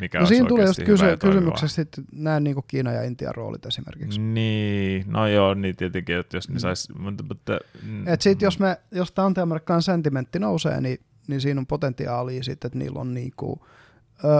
Mikä 0.00 0.20
no 0.20 0.26
siinä 0.26 0.48
tulee 0.48 0.66
just 0.66 0.82
kysy- 0.84 1.16
kysymyksessä 1.20 1.86
nämä 2.12 2.40
niin 2.40 2.56
Kiina 2.68 2.92
ja 2.92 3.02
Intian 3.02 3.34
roolit 3.34 3.66
esimerkiksi. 3.66 4.20
Niin, 4.20 5.04
no 5.12 5.28
joo, 5.28 5.54
niin 5.54 5.76
tietenkin, 5.76 6.16
että 6.16 6.36
jos 6.36 6.48
ne 6.48 6.54
mm. 6.54 6.58
sais, 6.58 6.88
mutta, 6.98 7.24
mutta 7.28 7.58
Et 8.06 8.22
sit, 8.22 8.42
jos, 8.42 8.58
me, 8.58 8.76
jos 8.90 9.12
tämä 9.12 9.26
anti-amerikkalainen 9.26 9.82
sentimentti 9.82 10.38
nousee, 10.38 10.80
niin, 10.80 10.98
niin 11.28 11.40
siinä 11.40 11.60
on 11.60 11.66
potentiaalia 11.66 12.42
sitten, 12.42 12.68
että 12.68 12.78
niillä 12.78 13.00
on 13.00 13.14
niin 13.14 13.32
kuin, 13.36 13.60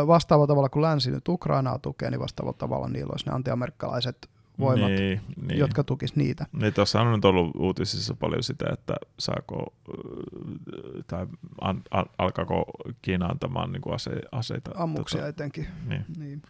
vastaavalla 0.07 0.47
tavalla 0.47 0.69
kuin 0.69 0.83
länsi 0.83 1.11
nyt 1.11 1.29
Ukrainaa 1.29 1.79
tukee, 1.79 2.11
niin 2.11 2.21
vastaavalla 2.21 2.59
tavalla 2.59 2.89
niillä 2.89 3.11
olisi 3.11 3.27
ne 3.27 3.33
antiamerikkalaiset 3.33 4.29
voimat, 4.61 4.91
niin, 4.91 5.21
niin. 5.49 5.59
jotka 5.59 5.85
tukis 5.85 6.17
niitä. 6.17 6.47
Niin, 6.53 6.75
tuossa 6.75 7.01
on 7.01 7.13
nyt 7.13 7.25
ollut 7.25 7.51
uutisissa 7.57 8.15
paljon 8.15 8.43
sitä, 8.43 8.65
että 8.73 8.95
saako, 9.19 9.75
tai 11.07 11.27
an, 11.61 11.83
al, 11.91 12.05
alkaako 12.19 12.65
Kiina 13.03 13.27
antamaan 13.27 13.73
niin 13.73 13.83
kuin 13.83 13.95
ase, 13.95 14.11
aseita. 14.33 14.71
Ammuksia 14.75 15.19
tota, 15.19 15.29
etenkin. 15.29 15.67
Niin. 15.87 16.05
niin. 16.19 16.43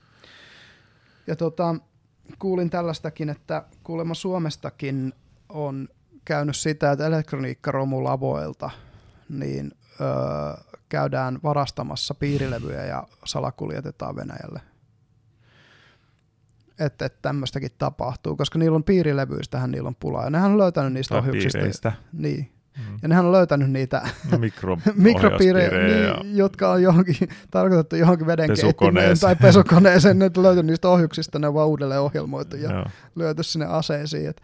Ja 1.26 1.36
tota, 1.36 1.76
kuulin 2.38 2.70
tällaistakin, 2.70 3.28
että 3.28 3.64
kuulemma 3.82 4.14
Suomestakin 4.14 5.12
on 5.48 5.88
käynyt 6.24 6.56
sitä, 6.56 6.92
että 6.92 7.06
elektroniikkaromulavoilta 7.06 8.70
niin 9.28 9.72
öö, 10.00 10.06
käydään 10.88 11.38
varastamassa 11.42 12.14
piirilevyjä 12.14 12.84
ja 12.84 13.08
salakuljetetaan 13.24 14.16
Venäjälle. 14.16 14.61
Että 16.81 17.07
et 17.07 17.22
tämmöistäkin 17.22 17.70
tapahtuu, 17.78 18.37
koska 18.37 18.59
niillä 18.59 18.76
on 18.76 18.85
piirilevyistähän 18.85 19.70
niillä 19.70 19.89
on 19.89 19.97
pulaa. 19.97 20.24
Ja 20.24 20.31
nehän 20.31 20.51
on 20.51 20.59
löytänyt 20.59 20.93
niistä 20.93 21.12
tai 21.12 21.18
ohjuksista. 21.18 21.59
Piireistä. 21.59 21.93
Niin. 22.12 22.51
Mm. 22.78 22.99
Ja 23.03 23.09
nehän 23.09 23.26
on 23.26 23.33
löytänyt 23.33 23.70
niitä 23.70 24.03
no, 24.33 24.39
mikro- 24.39 24.81
mikropiirejä, 24.95 25.70
niin, 25.70 26.03
ja... 26.03 26.14
jotka 26.24 26.72
on 26.72 26.83
johonkin, 26.83 27.16
tarkoitettu 27.51 27.97
johonkin 27.97 28.26
vedenkeittimeen 28.26 29.18
tai 29.20 29.37
pesukoneeseen. 29.37 30.18
ne 30.18 30.31
on 30.37 30.43
löytänyt 30.43 30.66
niistä 30.66 30.89
ohjuksista, 30.89 31.39
ne 31.39 31.49
on 31.49 31.55
vaan 31.55 31.68
uudelleen 31.68 32.01
ohjelmoitu 32.01 32.57
ja 32.57 32.72
Joo. 32.72 32.85
löyty 33.16 33.43
sinne 33.43 33.66
aseisiin. 33.66 34.28
Et, 34.28 34.43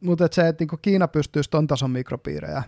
mutta 0.00 0.24
et 0.24 0.32
se, 0.32 0.48
että 0.48 0.62
niinku 0.62 0.76
Kiina 0.76 1.08
pystyisi 1.08 1.50
ton 1.50 1.66
tason 1.66 1.90
mikropiirejä 1.90 2.62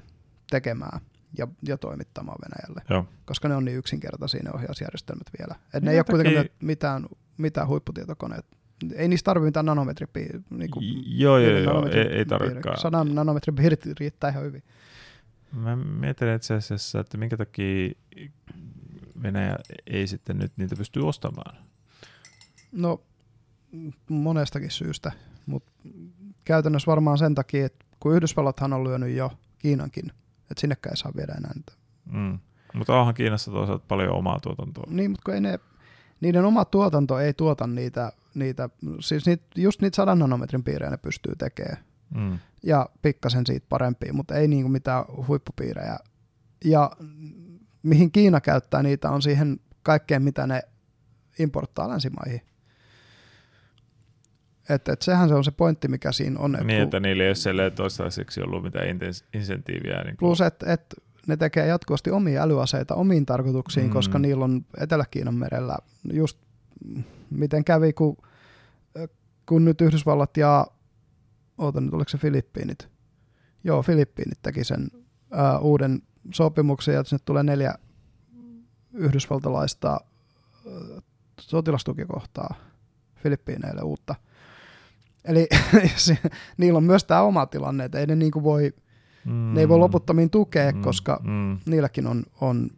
tekemään, 0.51 1.01
ja, 1.39 1.49
ja 1.69 1.79
toimittamaan 1.79 2.39
Venäjälle, 2.45 2.83
Joo. 2.91 3.07
koska 3.25 3.49
ne 3.49 3.55
on 3.57 3.65
niin 3.65 3.79
yksinkertaisia 3.79 4.43
ne 4.45 4.51
ohjausjärjestelmät 4.55 5.27
vielä. 5.39 5.55
Et 5.75 5.83
ne 5.83 5.91
ei 5.91 5.99
ole 5.99 6.05
kuitenkaan 6.05 6.47
mitään, 6.63 7.07
mitään 7.39 7.69
huipputietokoneet. 7.69 8.56
Ei 8.95 9.09
niistä 9.09 9.25
tarvitse 9.25 9.49
mitään 9.49 9.67
nanometripiiriä. 9.67 10.41
Niin 10.51 10.71
joo, 11.07 11.39
joo, 11.39 11.59
joo, 11.59 11.87
ei, 11.87 12.01
ei 12.01 12.25
tarvitsekaan. 12.25 12.79
Sadan 12.79 13.15
nanometripiirit 13.15 13.87
riittää 14.01 14.31
ihan 14.31 14.45
hyvin. 14.45 14.63
Mä 15.53 15.77
mietin 15.77 16.35
itse 16.35 16.55
asiassa, 16.55 17.01
että 17.01 17.19
minkä 17.19 17.37
takia 17.37 17.91
Venäjä 19.23 19.57
ei 19.87 20.07
sitten 20.07 20.39
nyt 20.39 20.53
niitä 20.57 20.77
pysty 20.77 21.01
ostamaan. 21.01 21.57
No 22.73 23.01
monestakin 24.09 24.71
syystä, 24.71 25.13
mutta 25.47 25.73
käytännössä 26.45 26.91
varmaan 26.91 27.19
sen 27.19 27.35
takia, 27.35 27.67
että 27.67 27.85
kun 28.01 28.15
Yhdysvallathan 28.15 28.73
on 28.73 28.85
lyönyt 28.85 29.17
jo 29.17 29.33
Kiinankin 29.59 30.13
että 30.51 30.61
sinnekään 30.61 30.93
ei 30.93 30.97
saa 30.97 31.13
viedä 31.17 31.33
enää 31.33 31.53
niitä. 31.55 31.73
Mm. 32.13 32.39
Mutta 32.75 32.99
onhan 32.99 33.15
Kiinassa 33.15 33.51
toisaalta 33.51 33.85
paljon 33.89 34.13
omaa 34.13 34.41
tuotantoa. 34.41 34.85
Niin, 34.89 35.11
mutta 35.11 35.23
kun 35.25 35.35
ei 35.35 35.41
ne, 35.41 35.59
niiden 36.21 36.45
oma 36.45 36.65
tuotanto 36.65 37.19
ei 37.19 37.35
tuota 37.35 37.67
niitä, 37.67 38.13
niitä 38.37 38.69
siis 39.01 39.27
niitä, 39.27 39.45
just 39.57 39.83
niitä 39.83 39.97
sadan 39.97 40.19
nanometrin 40.19 40.65
piirejä 40.65 40.91
ne 40.91 40.97
pystyy 40.97 41.37
tekemään. 41.37 41.79
Mm. 42.15 42.39
Ja 42.63 42.89
pikkasen 43.03 43.47
siitä 43.47 43.67
parempia, 43.69 44.13
mutta 44.13 44.35
ei 44.35 44.49
niinku 44.49 44.69
mitään 44.69 45.05
huippupiirejä. 45.29 45.97
Ja 46.65 46.91
mihin 47.83 48.13
Kiina 48.13 48.41
käyttää 48.41 48.83
niitä 48.83 49.11
on 49.11 49.23
siihen 49.23 49.61
kaikkeen, 49.83 50.23
mitä 50.23 50.47
ne 50.47 50.63
importtaa 51.39 51.89
länsimaihin. 51.89 52.41
Että 54.69 54.93
et 54.93 55.03
sehän 55.03 55.29
se 55.29 55.35
on 55.35 55.45
se 55.45 55.51
pointti, 55.51 55.89
mikä 55.89 56.13
siinä 56.13 56.41
on. 56.41 56.55
Että 56.55 56.67
niin, 56.67 56.83
että 56.83 57.01
niillä 57.01 57.25
ei 57.25 57.33
ole 57.53 57.71
toistaiseksi 57.71 58.43
ollut 58.43 58.63
mitään 58.63 58.87
insentiiviä. 59.35 60.03
Niin 60.03 60.17
plus, 60.17 60.41
että 60.41 60.73
et 60.73 60.95
ne 61.27 61.37
tekee 61.37 61.67
jatkuvasti 61.67 62.11
omia 62.11 62.43
älyaseita 62.43 62.95
omiin 62.95 63.27
tarkoituksiin, 63.27 63.87
mm. 63.87 63.93
koska 63.93 64.19
niillä 64.19 64.45
on 64.45 64.65
Etelä-Kiinan 64.81 65.35
merellä 65.35 65.77
just 66.13 66.39
miten 67.31 67.65
kävi, 67.65 67.93
kun, 67.93 68.17
kun 69.49 69.65
nyt 69.65 69.81
Yhdysvallat 69.81 70.37
ja, 70.37 70.67
oota 71.59 71.81
nyt 71.81 71.95
oliko 71.95 72.09
se 72.09 72.19
Filippiinit? 72.19 72.89
Joo, 73.65 73.83
Filippiinit 73.83 74.39
teki 74.43 74.65
sen 74.65 74.89
ää, 75.31 75.59
uuden 75.59 76.03
sopimuksen 76.35 76.95
ja 76.95 77.05
sinne 77.05 77.23
tulee 77.25 77.43
neljä 77.43 77.75
yhdysvaltalaista 78.95 79.91
ää, 79.91 81.01
sotilastukikohtaa 81.41 82.55
Filippiineille 83.17 83.83
uutta– 83.83 84.15
Eli 85.27 85.49
niillä 86.59 86.77
on 86.77 86.85
myös 86.85 87.05
tämä 87.05 87.23
oma 87.23 87.47
tilanne, 87.47 87.85
että 87.85 87.99
ei 87.99 88.07
ne 88.07 88.17
niinku 88.17 88.43
voi, 88.43 88.73
mm. 89.25 89.55
ne 89.55 89.61
ei 89.61 89.69
voi 89.69 89.79
loputtomiin 89.79 90.31
tukea, 90.31 90.73
mm. 90.73 90.83
koska 90.83 91.21
mm. 91.25 91.59
niilläkin 91.67 92.07
on, 92.07 92.23
on 92.41 92.71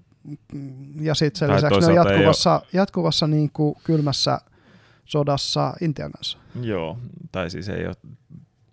ja 1.01 1.15
sitten 1.15 1.39
sen 1.39 1.49
tai 1.49 1.57
lisäksi 1.57 1.81
ne 1.81 1.87
on 1.87 1.95
jatkuvassa, 1.95 2.63
jatkuvassa 2.73 3.27
niinku 3.27 3.77
kylmässä 3.85 4.41
sodassa 5.05 5.75
Intian 5.81 6.13
kanssa. 6.13 6.39
Joo, 6.65 6.99
tai 7.33 7.51
siis 7.51 7.69
ei 7.69 7.87
ole, 7.87 7.97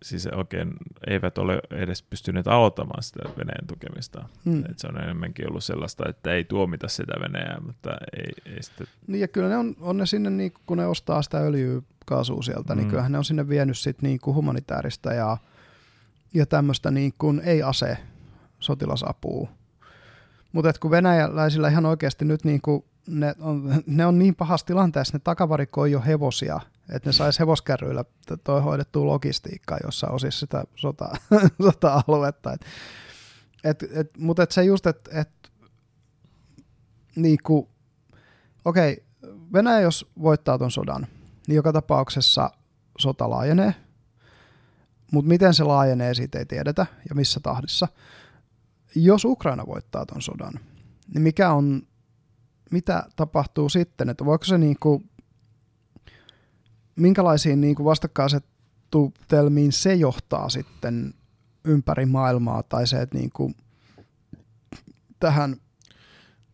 siis 0.04 0.28
oikein 0.28 0.74
eivät 1.08 1.38
ole 1.38 1.62
edes 1.72 2.04
pystyneet 2.04 2.48
aloittamaan 2.48 3.04
sitä 3.04 3.20
Venäjän 3.38 3.68
tukemista. 3.68 4.30
Mm. 4.46 4.64
Et 4.70 4.80
se 4.80 4.88
on 4.88 5.04
enemmänkin 5.04 5.50
ollut 5.50 5.64
sellaista, 5.64 6.10
että 6.10 6.34
ei 6.34 6.44
tuomita 6.44 6.88
sitä 6.88 7.14
Venäjää, 7.22 7.60
mutta 7.66 7.90
ei, 8.18 8.54
ei 8.54 8.64
sitten... 8.64 8.88
Niin 9.08 9.22
ja 9.22 9.28
kyllä 9.28 9.50
ne 9.50 9.58
on, 9.58 9.76
on 9.80 9.98
ne 9.98 10.06
sinne, 10.06 10.30
niin, 10.30 10.54
kun 10.66 10.78
ne 10.78 10.86
ostaa 10.86 11.22
sitä 11.22 11.38
öljyä 11.38 11.82
kaasua 12.06 12.42
sieltä, 12.42 12.62
niin 12.62 12.76
mm. 12.76 12.78
niin 12.78 12.90
kyllähän 12.90 13.12
ne 13.12 13.18
on 13.18 13.26
sinne 13.26 13.50
vienyt 13.50 13.78
sit 13.78 14.02
niin 14.02 14.20
kuin 14.20 14.36
humanitaarista 14.36 15.14
ja, 15.14 15.38
ja 16.34 16.46
tämmöistä 16.46 16.92
niin 16.92 17.14
kuin 17.18 17.42
ei-ase 17.46 17.98
sotilasapua. 18.60 19.50
Mutta 20.52 20.74
kun 20.80 20.92
venäjäläisillä 20.92 21.68
ihan 21.68 21.86
oikeasti 21.86 22.26
nyt 22.26 22.44
niin 22.44 22.62
kuin 22.62 22.86
ne, 23.08 23.36
on, 23.40 23.84
ne 23.88 24.06
on 24.06 24.20
niin 24.20 24.36
pahassa 24.36 24.66
tilanteessa, 24.66 25.16
ne 25.18 25.22
takavarikoi 25.24 25.92
jo 25.92 26.02
hevosia, 26.02 26.60
että 26.90 27.10
ne 27.10 27.14
saisi 27.14 27.40
hevoskärryillä 27.40 28.06
toi 28.44 28.62
hoidettua 28.62 29.06
logistiikkaa 29.06 29.78
jossa 29.84 30.08
osissa 30.08 30.40
sitä 30.40 30.64
sota, 30.76 31.10
sota-aluetta. 31.66 32.54
Et, 32.54 32.62
et, 33.64 33.84
et, 33.98 34.18
Mutta 34.18 34.44
et 34.44 34.52
se 34.52 34.64
just, 34.64 34.88
että 34.88 35.22
et, 35.22 35.52
niinku, 37.16 37.70
okei, 38.66 39.06
Venäjä 39.54 39.80
jos 39.80 40.12
voittaa 40.22 40.58
ton 40.58 40.72
sodan, 40.72 41.08
niin 41.48 41.56
joka 41.56 41.74
tapauksessa 41.74 42.50
sota 43.00 43.30
laajenee, 43.30 43.76
mutta 45.12 45.30
miten 45.30 45.54
se 45.54 45.64
laajenee, 45.64 46.14
siitä 46.14 46.40
ei 46.40 46.46
tiedetä 46.46 46.86
ja 47.10 47.16
missä 47.16 47.40
tahdissa. 47.40 47.88
Jos 48.96 49.26
Ukraina 49.26 49.68
voittaa 49.68 50.06
ton 50.06 50.22
sodan, 50.22 50.54
niin 51.14 51.22
mikä 51.22 51.52
on, 51.52 51.88
mitä 52.72 53.04
tapahtuu 53.16 53.70
sitten, 53.70 54.10
että 54.10 54.26
voiko 54.26 54.46
se 54.46 54.58
niin 54.58 54.78
kuin, 54.80 55.10
minkälaisiin 56.96 57.62
niin 57.62 57.76
kuin 57.76 57.86
vastakkainasettutelmiin 57.86 59.72
se 59.72 59.94
johtaa 59.94 60.50
sitten 60.50 61.14
ympäri 61.64 62.06
maailmaa, 62.06 62.64
tai 62.64 62.88
se, 62.88 63.02
että 63.02 63.18
niin 63.18 63.30
kuin, 63.34 63.56
tähän... 65.20 65.56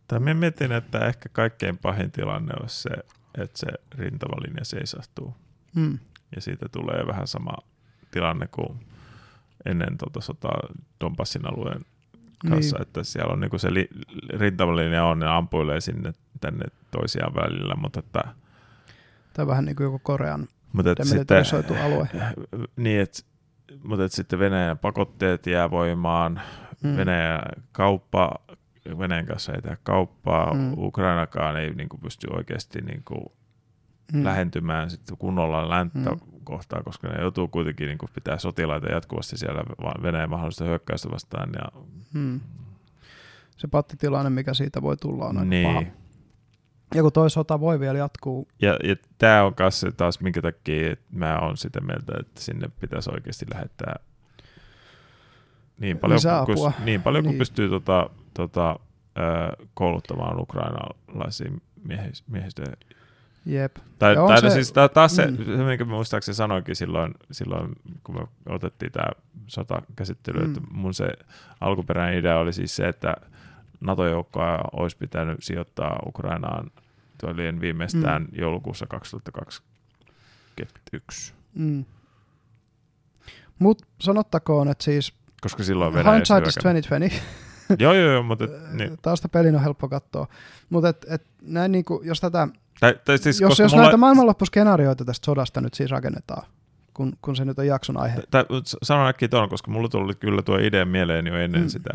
Tai 0.08 0.20
minä 0.20 0.34
mietin, 0.34 0.72
että 0.72 1.06
ehkä 1.06 1.28
kaikkein 1.28 1.78
pahin 1.78 2.12
tilanne 2.12 2.52
olisi 2.60 2.82
se, 2.82 2.90
että 3.38 3.58
se 3.58 3.66
rintamalinja 3.94 4.64
seisahtuu. 4.64 5.34
Mm. 5.74 5.98
Ja 6.34 6.40
siitä 6.40 6.66
tulee 6.72 7.06
vähän 7.06 7.26
sama 7.26 7.52
tilanne 8.10 8.46
kuin 8.46 8.86
ennen 9.66 9.98
tuota 9.98 10.20
sotaa 10.20 10.60
Donbassin 11.00 11.46
alueen 11.46 11.84
kanssa, 12.50 12.76
niin. 12.76 12.82
että 12.82 13.04
siellä 13.04 13.32
on 13.32 13.40
niinku 13.40 13.58
se 13.58 13.74
li, 13.74 13.88
rintamalinja 14.30 15.04
on, 15.04 15.18
ne 15.18 15.26
ampuilee 15.26 15.80
sinne 15.80 16.12
tänne 16.40 16.64
toisiaan 16.90 17.34
välillä, 17.34 17.74
mutta 17.74 18.00
että... 18.00 18.24
Tai 19.32 19.46
vähän 19.46 19.64
niin 19.64 19.76
kuin 19.76 19.84
joku 19.84 19.98
Korean 19.98 20.48
mutta 20.72 20.90
et 20.90 20.98
sitten, 21.04 21.44
alue. 21.84 22.08
Niin, 22.76 23.00
et, 23.00 23.26
mutta 23.84 24.04
et 24.04 24.12
sitten 24.12 24.38
Venäjän 24.38 24.78
pakotteet 24.78 25.46
jää 25.46 25.70
voimaan, 25.70 26.40
mm. 26.82 26.96
Venäjän 26.96 27.42
kauppa, 27.72 28.34
Venäjän 28.98 29.26
kanssa 29.26 29.52
ei 29.52 29.62
tehdä 29.62 29.76
kauppaa, 29.82 30.54
mm. 30.54 30.72
Ukrainakaan 30.76 31.56
ei 31.56 31.74
niin 31.74 31.88
kuin 31.88 32.00
pysty 32.00 32.26
oikeasti 32.30 32.80
niin 32.80 33.02
kuin 33.04 33.24
mm. 34.12 34.24
lähentymään 34.24 34.90
sitten 34.90 35.16
kunnolla 35.16 35.68
länttä 35.68 36.10
mm. 36.10 36.20
Kohtaa, 36.44 36.82
koska 36.82 37.08
ne 37.08 37.20
joutuu 37.20 37.48
kuitenkin 37.48 37.86
niin 37.86 37.98
kuin 37.98 38.10
pitää 38.14 38.38
sotilaita 38.38 38.92
jatkuvasti 38.92 39.36
siellä 39.36 39.62
Venäjän 40.02 40.30
mahdollista 40.30 40.64
hyökkäystä 40.64 41.10
vastaan. 41.10 41.50
Ja... 41.54 41.82
Mm. 42.14 42.40
Se 43.56 43.68
pattitilanne, 43.68 44.30
mikä 44.30 44.54
siitä 44.54 44.82
voi 44.82 44.96
tulla, 44.96 45.24
on 45.24 45.38
aika 45.38 45.50
niin. 45.50 45.68
paha. 45.68 45.82
Ja 46.94 47.02
kun 47.02 47.12
toi 47.12 47.30
sota 47.30 47.60
voi 47.60 47.80
vielä 47.80 47.98
jatkuu. 47.98 48.48
Ja, 48.62 48.76
ja 48.84 48.96
tämä 49.18 49.44
on 49.44 49.54
myös 49.58 49.86
taas, 49.96 50.20
minkä 50.20 50.42
takia 50.42 50.96
mä 51.10 51.38
oon 51.38 51.56
sitä 51.56 51.80
mieltä, 51.80 52.12
että 52.20 52.40
sinne 52.40 52.70
pitäisi 52.80 53.10
oikeasti 53.12 53.46
lähettää 53.54 53.96
niin 55.78 55.98
paljon, 55.98 56.20
kun, 56.46 56.72
niin 56.84 57.02
paljon 57.02 57.24
niin. 57.24 57.30
kuin 57.30 57.38
pystyy 57.38 57.68
tota, 57.68 58.10
tota, 58.34 58.78
kouluttamaan 59.74 60.40
ukrainalaisiin 60.40 61.62
miehistöjä 62.26 62.76
Jep. 63.46 63.76
Tai, 63.98 64.16
tai 64.16 64.40
se, 64.40 64.50
siis 64.50 64.72
taas 64.94 65.16
se, 65.16 65.26
mm. 65.26 65.36
se, 65.36 65.64
minkä 65.64 65.84
muistaakseni 65.84 66.34
sanoinkin 66.34 66.76
silloin, 66.76 67.14
silloin, 67.30 67.72
kun 68.04 68.14
me 68.14 68.26
otettiin 68.48 68.92
tämä 68.92 69.08
sotakäsittely, 69.46 70.40
mm. 70.40 70.46
että 70.46 70.60
mun 70.70 70.94
se 70.94 71.08
alkuperäinen 71.60 72.18
idea 72.18 72.38
oli 72.38 72.52
siis 72.52 72.76
se, 72.76 72.88
että 72.88 73.14
NATO-joukkoa 73.80 74.58
olisi 74.72 74.96
pitänyt 74.96 75.42
sijoittaa 75.42 76.02
Ukrainaan 76.06 76.70
tuolien 77.20 77.60
viimeistään 77.60 78.22
mm. 78.22 78.28
joulukuussa 78.32 78.86
2021. 78.86 81.34
Mm. 81.54 81.84
Mutta 83.58 83.84
sanottakoon, 84.00 84.68
että 84.68 84.84
siis 84.84 85.14
koska 85.40 85.62
silloin 85.62 85.94
Venäjä 85.94 86.14
Hindsight 86.14 86.46
is 86.46 86.54
2020. 86.54 87.22
joo, 87.78 87.92
joo, 87.92 88.12
joo, 88.12 88.22
mutta... 88.22 88.44
Niin. 88.72 88.98
Taas 89.02 89.22
pelin 89.32 89.54
on 89.54 89.62
helppo 89.62 89.88
katsoa. 89.88 90.26
Mutta 90.70 90.88
et, 90.88 91.06
et, 91.08 91.26
näin 91.42 91.72
niinku, 91.72 92.02
jos 92.04 92.20
tätä 92.20 92.48
tai, 92.80 92.94
tai 93.04 93.18
siis, 93.18 93.40
jos, 93.40 93.58
jos 93.58 93.72
mulla... 93.72 93.82
näitä 93.84 93.96
maailmanloppuskenaarioita 93.96 95.04
tästä 95.04 95.26
sodasta 95.26 95.60
nyt 95.60 95.74
siis 95.74 95.90
rakennetaan, 95.90 96.46
kun, 96.94 97.12
kun 97.22 97.36
se 97.36 97.44
nyt 97.44 97.58
on 97.58 97.66
jakson 97.66 97.96
aihe. 97.96 98.22
Tai, 98.30 98.44
sanon 98.82 99.08
äkkiä 99.08 99.28
tuon, 99.28 99.48
koska 99.48 99.70
mulla 99.70 99.88
tuli 99.88 100.14
kyllä 100.14 100.42
tuo 100.42 100.58
idea 100.58 100.86
mieleen 100.86 101.26
jo 101.26 101.36
ennen 101.36 101.62
mm. 101.62 101.68
sitä, 101.68 101.90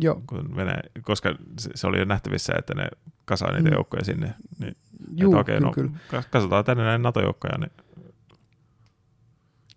Joo. 0.00 0.22
Kun 0.26 0.56
Venäjä, 0.56 0.82
koska 1.02 1.34
se 1.74 1.86
oli 1.86 1.98
jo 1.98 2.04
nähtävissä, 2.04 2.52
että 2.58 2.74
ne 2.74 2.88
kasaa 3.24 3.52
niitä 3.52 3.70
mm. 3.70 3.74
joukkoja 3.74 4.04
sinne. 4.04 4.34
Niin, 4.58 4.76
Juu, 5.16 5.36
okei, 5.36 5.58
okay, 5.58 5.72
kyllä, 5.74 5.90
no, 5.90 5.98
kyllä. 6.10 6.22
kasataan 6.30 6.64
tänne 6.64 6.84
näin 6.84 7.02
NATO-joukkoja. 7.02 7.58
Niin... 7.58 7.72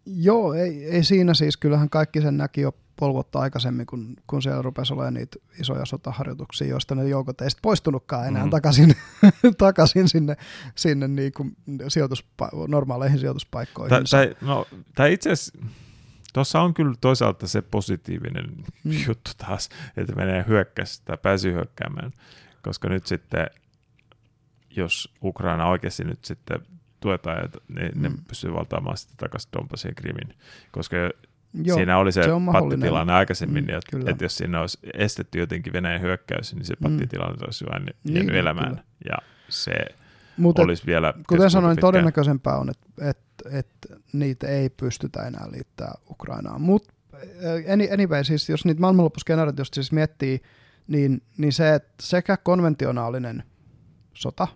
Joo, 0.05 0.53
ei, 0.53 0.85
ei 0.85 1.03
siinä 1.03 1.33
siis. 1.33 1.57
Kyllähän 1.57 1.89
kaikki 1.89 2.21
sen 2.21 2.37
näki 2.37 2.61
jo 2.61 2.75
polvotta 2.95 3.39
aikaisemmin, 3.39 3.85
kun, 3.85 4.15
kun 4.27 4.41
siellä 4.41 4.61
rupesi 4.61 4.93
olemaan 4.93 5.13
niitä 5.13 5.39
isoja 5.59 5.85
sotaharjoituksia, 5.85 6.67
joista 6.67 6.95
ne 6.95 7.07
joukot 7.07 7.41
ei 7.41 7.49
poistunutkaan 7.61 8.27
enää 8.27 8.43
mm. 8.43 8.49
takaisin, 8.49 8.95
takaisin 9.57 10.09
sinne, 10.09 10.37
sinne 10.75 11.07
niin 11.07 11.33
kuin 11.33 11.57
sijoituspa- 11.87 12.67
normaaleihin 12.67 13.19
sijoituspaikkoihin. 13.19 14.05
Tai, 14.11 14.35
no, 14.41 14.65
itse 15.09 15.31
asiassa 15.31 15.59
Tuossa 16.35 16.61
on 16.61 16.73
kyllä 16.73 16.95
toisaalta 17.01 17.47
se 17.47 17.61
positiivinen 17.61 18.45
mm. 18.83 18.91
juttu 19.07 19.31
taas, 19.37 19.69
että 19.97 20.15
menee 20.15 20.45
hyökkäs 20.47 21.01
tai 21.01 21.17
pääsi 21.21 21.53
hyökkäämään, 21.53 22.11
koska 22.61 22.89
nyt 22.89 23.07
sitten, 23.07 23.47
jos 24.69 25.13
Ukraina 25.23 25.67
oikeasti 25.67 26.03
nyt 26.03 26.25
sitten 26.25 26.59
tuetaan, 26.99 27.49
ne, 27.67 27.91
mm. 27.95 28.01
ne 28.01 28.11
pystyy 28.27 28.53
valtaamaan 28.53 28.97
sitten 28.97 29.17
takaisin 29.17 29.51
Donbassin 29.53 29.89
ja 29.89 29.95
Krimin, 29.95 30.35
koska 30.71 30.97
Joo, 31.63 31.77
siinä 31.77 31.97
oli 31.97 32.11
se, 32.11 32.23
se 32.23 32.29
pattitilanne 32.51 33.13
aikaisemmin, 33.13 33.65
mm, 33.65 33.69
että, 33.69 34.11
että 34.11 34.25
jos 34.25 34.37
siinä 34.37 34.61
olisi 34.61 34.77
estetty 34.93 35.39
jotenkin 35.39 35.73
Venäjän 35.73 36.01
hyökkäys, 36.01 36.55
niin 36.55 36.65
se 36.65 36.73
mm. 36.73 36.83
pattitilanne 36.83 37.45
olisi 37.45 37.65
vain 37.71 37.83
jäänyt 37.83 37.95
niin, 38.03 38.29
elämään. 38.29 38.69
Kyllä. 38.69 38.83
Ja 39.09 39.17
se 39.49 39.73
Mutta 40.37 40.61
olisi 40.61 40.85
vielä... 40.85 41.13
Kuten 41.29 41.49
sanoin, 41.49 41.75
pitkään. 41.75 41.91
todennäköisempää 41.91 42.57
on, 42.57 42.69
että, 42.69 43.09
että, 43.09 43.49
että 43.51 43.95
niitä 44.13 44.47
ei 44.47 44.69
pystytä 44.69 45.27
enää 45.27 45.51
liittää 45.51 45.93
Ukrainaan. 46.09 46.61
Mutta 46.61 46.93
äh, 47.13 47.93
anyway, 47.93 48.23
siis 48.23 48.49
jos 48.49 48.65
niitä 48.65 48.81
maailmanloppuskenaariot 48.81 49.57
jos 49.57 49.71
siis 49.73 49.91
miettii, 49.91 50.41
niin, 50.87 51.21
niin 51.37 51.53
se, 51.53 51.73
että 51.73 51.93
sekä 52.01 52.37
konventionaalinen 52.37 53.43
sota, 54.13 54.47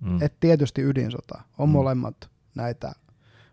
mm. 0.00 0.22
että 0.22 0.36
tietysti 0.40 0.82
ydinsota 0.82 1.42
on 1.58 1.68
mm. 1.68 1.72
molemmat 1.72 2.30
näitä 2.54 2.92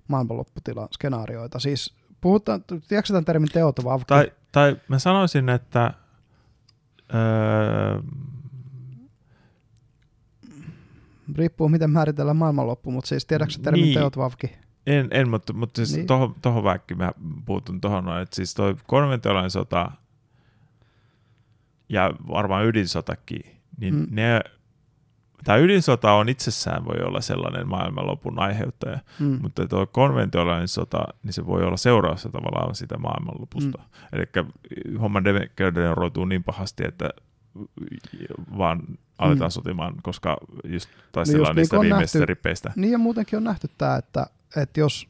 maailmanlopputilan 0.08 0.88
skenaarioita. 0.92 1.60
Siis 1.60 1.96
puhutaan, 2.24 2.64
tiedätkö 2.88 3.08
tämän 3.08 3.26
termin 3.26 3.50
teot 3.54 3.84
vavki? 3.84 4.06
Tai, 4.06 4.32
tai 4.52 4.76
mä 4.88 5.00
sanoisin, 5.00 5.50
että 5.50 5.94
öö, 7.14 8.02
riippuu 11.36 11.70
miten 11.70 11.90
määritellään 11.90 12.38
maailmanloppu, 12.38 12.92
mutta 12.92 13.08
siis 13.08 13.26
tiedätkö 13.26 13.54
termin 13.64 13.82
niin, 13.84 14.00
teot 14.00 14.18
vavki? 14.18 14.52
En, 14.88 15.08
en 15.12 15.30
mutta, 15.30 15.54
mutta 15.54 15.78
siis 15.78 15.96
niin. 15.96 16.08
tohon, 16.08 16.36
tohon 16.42 16.64
väkki 16.64 16.96
mä 16.96 17.12
puutun 17.46 17.82
tohon 17.82 18.06
noin, 18.06 18.22
että 18.22 18.36
siis 18.36 18.54
toi 18.54 18.76
konventionaalinen 18.88 19.52
sota 19.52 19.92
ja 21.90 22.14
varmaan 22.28 22.66
ydinsotakin, 22.66 23.42
niin 23.78 23.96
mm. 23.96 24.08
ne 24.10 24.42
tämä 25.44 25.58
ydinsota 25.58 26.12
on 26.12 26.30
itsessään 26.30 26.86
voi 26.86 27.06
olla 27.06 27.22
sellainen 27.22 27.68
maailmanlopun 27.68 28.40
aiheuttaja, 28.40 29.00
mm. 29.20 29.40
mutta 29.42 29.68
tuo 29.68 29.88
konventionaalinen 29.88 30.68
sota, 30.68 31.04
niin 31.24 31.34
se 31.34 31.46
voi 31.46 31.64
olla 31.64 31.78
seurausta 31.78 32.30
tavallaan 32.30 32.76
sitä 32.76 32.98
maailmanlopusta. 32.98 33.78
Mm. 33.78 34.08
Eli 34.14 34.26
homma 35.02 35.24
degeneroituu 35.24 36.26
niin 36.26 36.44
pahasti, 36.44 36.84
että 36.88 37.10
vaan 38.58 38.82
aletaan 39.18 39.50
mm. 39.50 39.52
sotimaan, 39.52 39.94
koska 40.04 40.38
just 40.64 40.90
taistellaan 41.12 41.56
niin 41.56 41.62
niistä 41.62 41.76
niin 41.76 41.82
viimeisistä 41.82 42.20
nähty, 42.20 42.26
ripeistä. 42.26 42.72
Niin 42.76 42.92
ja 42.92 42.98
muutenkin 42.98 43.38
on 43.38 43.44
nähty 43.44 43.68
tämä, 43.78 43.96
että, 43.96 44.26
että 44.58 44.80
jos 44.80 45.08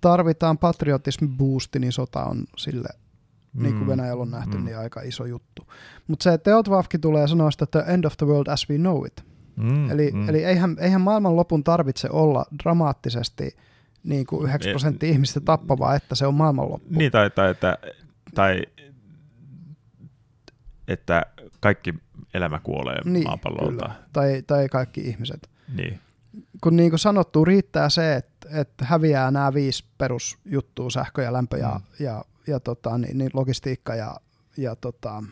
tarvitaan 0.00 0.58
patriotismi 0.58 1.28
boosti, 1.28 1.78
niin 1.78 1.92
sota 1.92 2.24
on 2.24 2.44
sille 2.56 2.88
mm. 3.52 3.62
niin 3.62 3.78
kuin 3.78 3.86
Venäjällä 3.86 4.22
on 4.22 4.30
nähty, 4.30 4.56
mm. 4.56 4.64
niin 4.64 4.78
aika 4.78 5.00
iso 5.00 5.24
juttu. 5.24 5.66
Mutta 6.06 6.22
se 6.22 6.38
Teotvafki 6.38 6.98
tulee 6.98 7.28
sanoa 7.28 7.50
sitä, 7.50 7.64
että 7.64 7.80
end 7.80 8.04
of 8.04 8.16
the 8.16 8.26
world 8.26 8.46
as 8.46 8.70
we 8.70 8.78
know 8.78 9.06
it. 9.06 9.24
Mm. 9.56 9.90
Eli, 9.90 10.10
mm. 10.10 10.28
eli 10.28 10.44
eihän, 10.44 10.76
eihän 10.80 11.00
maailman 11.00 11.36
lopun 11.36 11.64
tarvitse 11.64 12.08
olla 12.10 12.44
dramaattisesti 12.62 13.56
niin 14.04 14.26
kuin 14.26 14.48
9 14.48 14.70
prosenttia 14.70 15.10
ihmistä 15.10 15.40
tappavaa, 15.40 15.94
että 15.94 16.14
se 16.14 16.26
on 16.26 16.34
maailmanloppu. 16.34 16.88
Niin, 16.90 17.12
tai, 17.12 17.30
tai, 17.30 17.54
tai, 17.54 17.76
tai 18.34 18.62
että 20.88 21.26
kaikki 21.60 21.94
elämä 22.34 22.60
kuolee 22.62 22.98
niin, 23.04 23.24
maapallolta. 23.24 23.70
Kyllä. 23.70 23.94
Tai, 24.12 24.42
tai 24.46 24.68
kaikki 24.68 25.00
ihmiset. 25.00 25.50
Niin. 25.76 26.00
Kun 26.62 26.76
niin 26.76 26.90
kuin 26.90 26.98
sanottu, 26.98 27.44
riittää 27.44 27.88
se, 27.88 28.14
että, 28.14 28.48
että 28.60 28.84
häviää 28.84 29.30
nämä 29.30 29.54
viisi 29.54 29.84
perusjuttua, 29.98 30.90
sähkö 30.90 31.22
ja 31.22 31.32
lämpö 31.32 31.56
ja, 31.56 31.68
mm. 31.68 32.04
ja 32.04 32.24
ja 32.46 32.60
tota, 32.60 32.98
niin, 32.98 33.18
niin 33.18 33.30
logistiikka 33.34 33.94
ja, 33.94 34.16
ja 34.56 34.76
tota, 34.76 35.22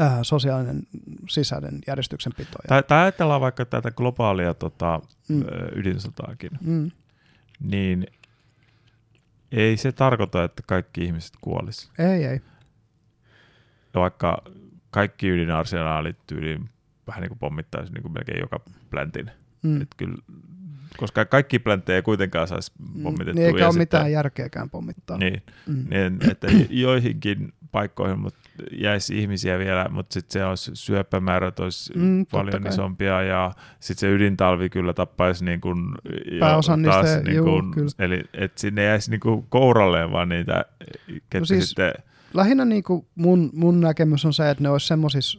äh, 0.00 0.18
sosiaalinen 0.22 0.82
sisäinen 1.28 1.80
järjestyksenpito. 1.86 2.58
Tai, 2.68 2.82
tai 2.82 3.02
ajatellaan 3.02 3.40
vaikka 3.40 3.64
tätä 3.64 3.90
globaalia 3.90 4.54
tota, 4.54 5.00
mm. 5.28 5.44
ydinsotaakin, 5.74 6.50
mm. 6.60 6.90
niin 7.60 8.06
ei 9.52 9.76
se 9.76 9.92
tarkoita, 9.92 10.44
että 10.44 10.62
kaikki 10.66 11.04
ihmiset 11.04 11.32
kuolisi. 11.40 11.90
Ei, 11.98 12.24
ei. 12.24 12.40
Ja 13.94 14.00
vaikka 14.00 14.42
kaikki 14.90 15.28
ydinarsenaalit 15.28 16.16
tyyliin 16.26 16.70
vähän 17.06 17.20
niin 17.20 17.28
kuin 17.28 17.38
pommittaisi 17.38 17.92
niin 17.92 18.02
kuin 18.02 18.12
melkein 18.12 18.40
joka 18.40 18.60
pläntin. 18.90 19.30
Mm. 19.62 19.86
Kyllä 19.96 20.16
koska 20.96 21.24
kaikki 21.24 21.58
plantteja 21.58 21.96
ei 21.96 22.02
kuitenkaan 22.02 22.48
saisi 22.48 22.72
mm, 22.78 23.02
pommitettua. 23.02 23.34
Niin 23.34 23.46
eikä 23.54 23.68
ole 23.68 23.78
mitään 23.78 24.12
järkeäkään 24.12 24.70
pommittaa. 24.70 25.18
Niin, 25.18 25.42
mm. 25.66 25.86
niin 25.90 26.30
että 26.30 26.46
joihinkin 26.70 27.52
paikkoihin, 27.72 28.18
mutta 28.18 28.38
jäisi 28.72 29.18
ihmisiä 29.18 29.58
vielä, 29.58 29.88
mutta 29.90 30.14
sitten 30.14 30.32
se 30.32 30.44
olisi 30.44 30.70
syöpämäärät 30.74 31.60
olisi 31.60 31.92
Mm, 31.98 32.26
paljon 32.26 32.62
kai. 32.62 32.72
isompia 32.72 33.22
ja 33.22 33.52
sitten 33.80 34.00
se 34.00 34.12
ydintalvi 34.14 34.68
kyllä 34.70 34.92
tappaisi 34.92 35.44
niin 35.44 35.60
kuin, 35.60 35.78
Pääosan 36.40 36.82
niistä, 36.82 37.02
taas, 37.02 37.22
niin 37.24 37.36
juu, 37.36 37.44
kuin, 37.44 37.70
kyllä. 37.70 37.90
eli 37.98 38.20
että 38.34 38.60
sinne 38.60 38.84
jäisi 38.84 39.10
niin 39.10 39.20
kuin 39.20 39.46
kouralleen 39.48 40.12
vaan 40.12 40.28
niitä, 40.28 40.64
ketkä 41.06 41.38
No 41.38 41.44
siis- 41.44 41.68
sitten, 41.68 41.92
lähinnä 42.34 42.64
niin 42.64 42.82
kuin 42.82 43.06
mun, 43.14 43.50
mun 43.54 43.80
näkemys 43.80 44.24
on 44.24 44.32
se, 44.32 44.50
että 44.50 44.62
ne 44.62 44.68
olisi 44.70 44.86
semmoisissa 44.86 45.38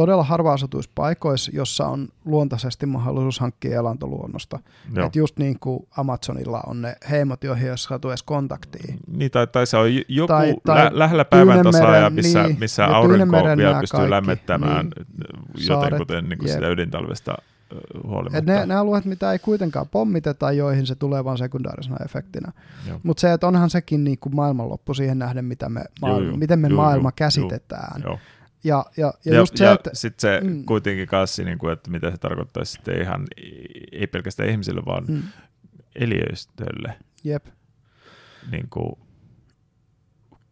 todella 0.00 0.22
harva-asutuissa 0.24 0.90
paikoissa, 0.94 1.50
jossa 1.54 1.86
on 1.86 2.08
luontaisesti 2.24 2.86
mahdollisuus 2.86 3.40
hankkia 3.40 3.76
elantoluonnosta. 3.76 4.58
joo. 4.94 5.06
Että 5.06 5.18
just 5.18 5.38
niin 5.38 5.56
kuin 5.60 5.86
Amazonilla 5.96 6.60
on 6.66 6.82
ne 6.82 6.96
heimot, 7.10 7.44
joihin 7.44 7.64
ei 7.64 7.70
ole 7.70 7.76
saatu 7.76 8.08
edes 8.08 8.22
kontaktiin. 8.22 8.98
Niin, 9.06 9.30
tai, 9.30 9.46
tai 9.46 9.66
se 9.66 9.76
on 9.76 9.88
joku 10.08 10.28
Tai- 10.28 10.54
tai, 10.66 10.84
lä- 10.84 10.90
lähellä 10.92 11.24
päivän 11.24 11.62
tasaa 11.64 11.80
ja 11.80 11.86
Tyynenmeren, 11.86 12.12
missä, 12.12 12.42
niin, 12.42 12.58
missä 12.60 12.86
aurinko 12.86 13.36
vielä 13.56 13.80
pystyy 13.80 13.98
kaikki, 13.98 14.10
lämmittämään 14.10 14.86
niin. 14.86 15.06
joten 15.18 15.66
Saaret, 15.66 15.98
kuten 15.98 16.28
niin 16.28 16.38
kuin 16.38 16.48
sitä 16.48 16.68
ydintalvesta 16.68 17.34
huolimatta. 18.06 18.38
Et 18.38 18.46
ne, 18.46 18.66
ne 18.66 18.74
alueet, 18.74 19.04
mitä 19.04 19.32
ei 19.32 19.38
kuitenkaan 19.38 19.88
pommiteta, 19.88 20.52
joihin 20.52 20.86
se 20.86 20.94
tulee 20.94 21.24
vain 21.24 21.38
sekundaarisena 21.38 21.96
efektinä. 22.04 22.52
Joo. 22.88 23.00
Mutta 23.02 23.20
se, 23.20 23.32
että 23.32 23.46
onhan 23.46 23.70
sekin 23.70 24.04
niin 24.04 24.18
kuin 24.18 24.36
maailmanloppu 24.36 24.94
siihen 24.94 25.18
nähden, 25.18 25.44
mitä 25.44 25.68
me 25.68 25.84
maailma, 26.02 26.28
juu, 26.28 26.36
miten 26.36 26.58
me 26.58 26.68
juu, 26.68 26.76
maailma 26.76 27.08
juu, 27.08 27.12
käsitetään. 27.16 28.02
Joo. 28.04 28.18
Ja, 28.64 28.84
ja, 28.96 29.12
ja, 29.24 29.34
Ja, 29.34 29.46
se, 29.46 29.64
ja 29.64 29.72
että 29.72 29.90
sitten 29.94 30.20
se 30.42 30.48
Mm. 30.48 30.64
kuitenkin 30.64 31.06
kanssa, 31.08 31.42
niin 31.42 31.58
kuin, 31.58 31.72
että 31.72 31.90
mitä 31.90 32.10
se 32.10 32.16
tarkoittaisi 32.18 32.72
sitten 32.72 33.02
ihan, 33.02 33.26
ei 33.92 34.06
pelkästään 34.06 34.48
ihmisille, 34.48 34.82
vaan 34.86 35.04
mm. 35.08 35.22
eliöstölle. 35.94 36.98
jep, 37.24 37.46
Niin 38.50 38.66
kuin, 38.70 38.92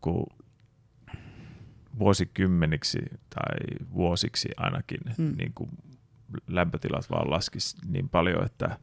kun 0.01 0.27
vuosikymmeniksi 1.99 2.99
tai 3.35 3.57
vuosiksi 3.95 4.49
ainakin 4.57 5.01
Mm. 5.19 5.35
niin 5.37 5.53
kuin 5.55 5.71
lämpötilat 6.49 7.11
vaan 7.11 7.31
laskisi 7.31 7.77
niin 7.89 8.09
paljon, 8.09 8.45
että, 8.47 8.79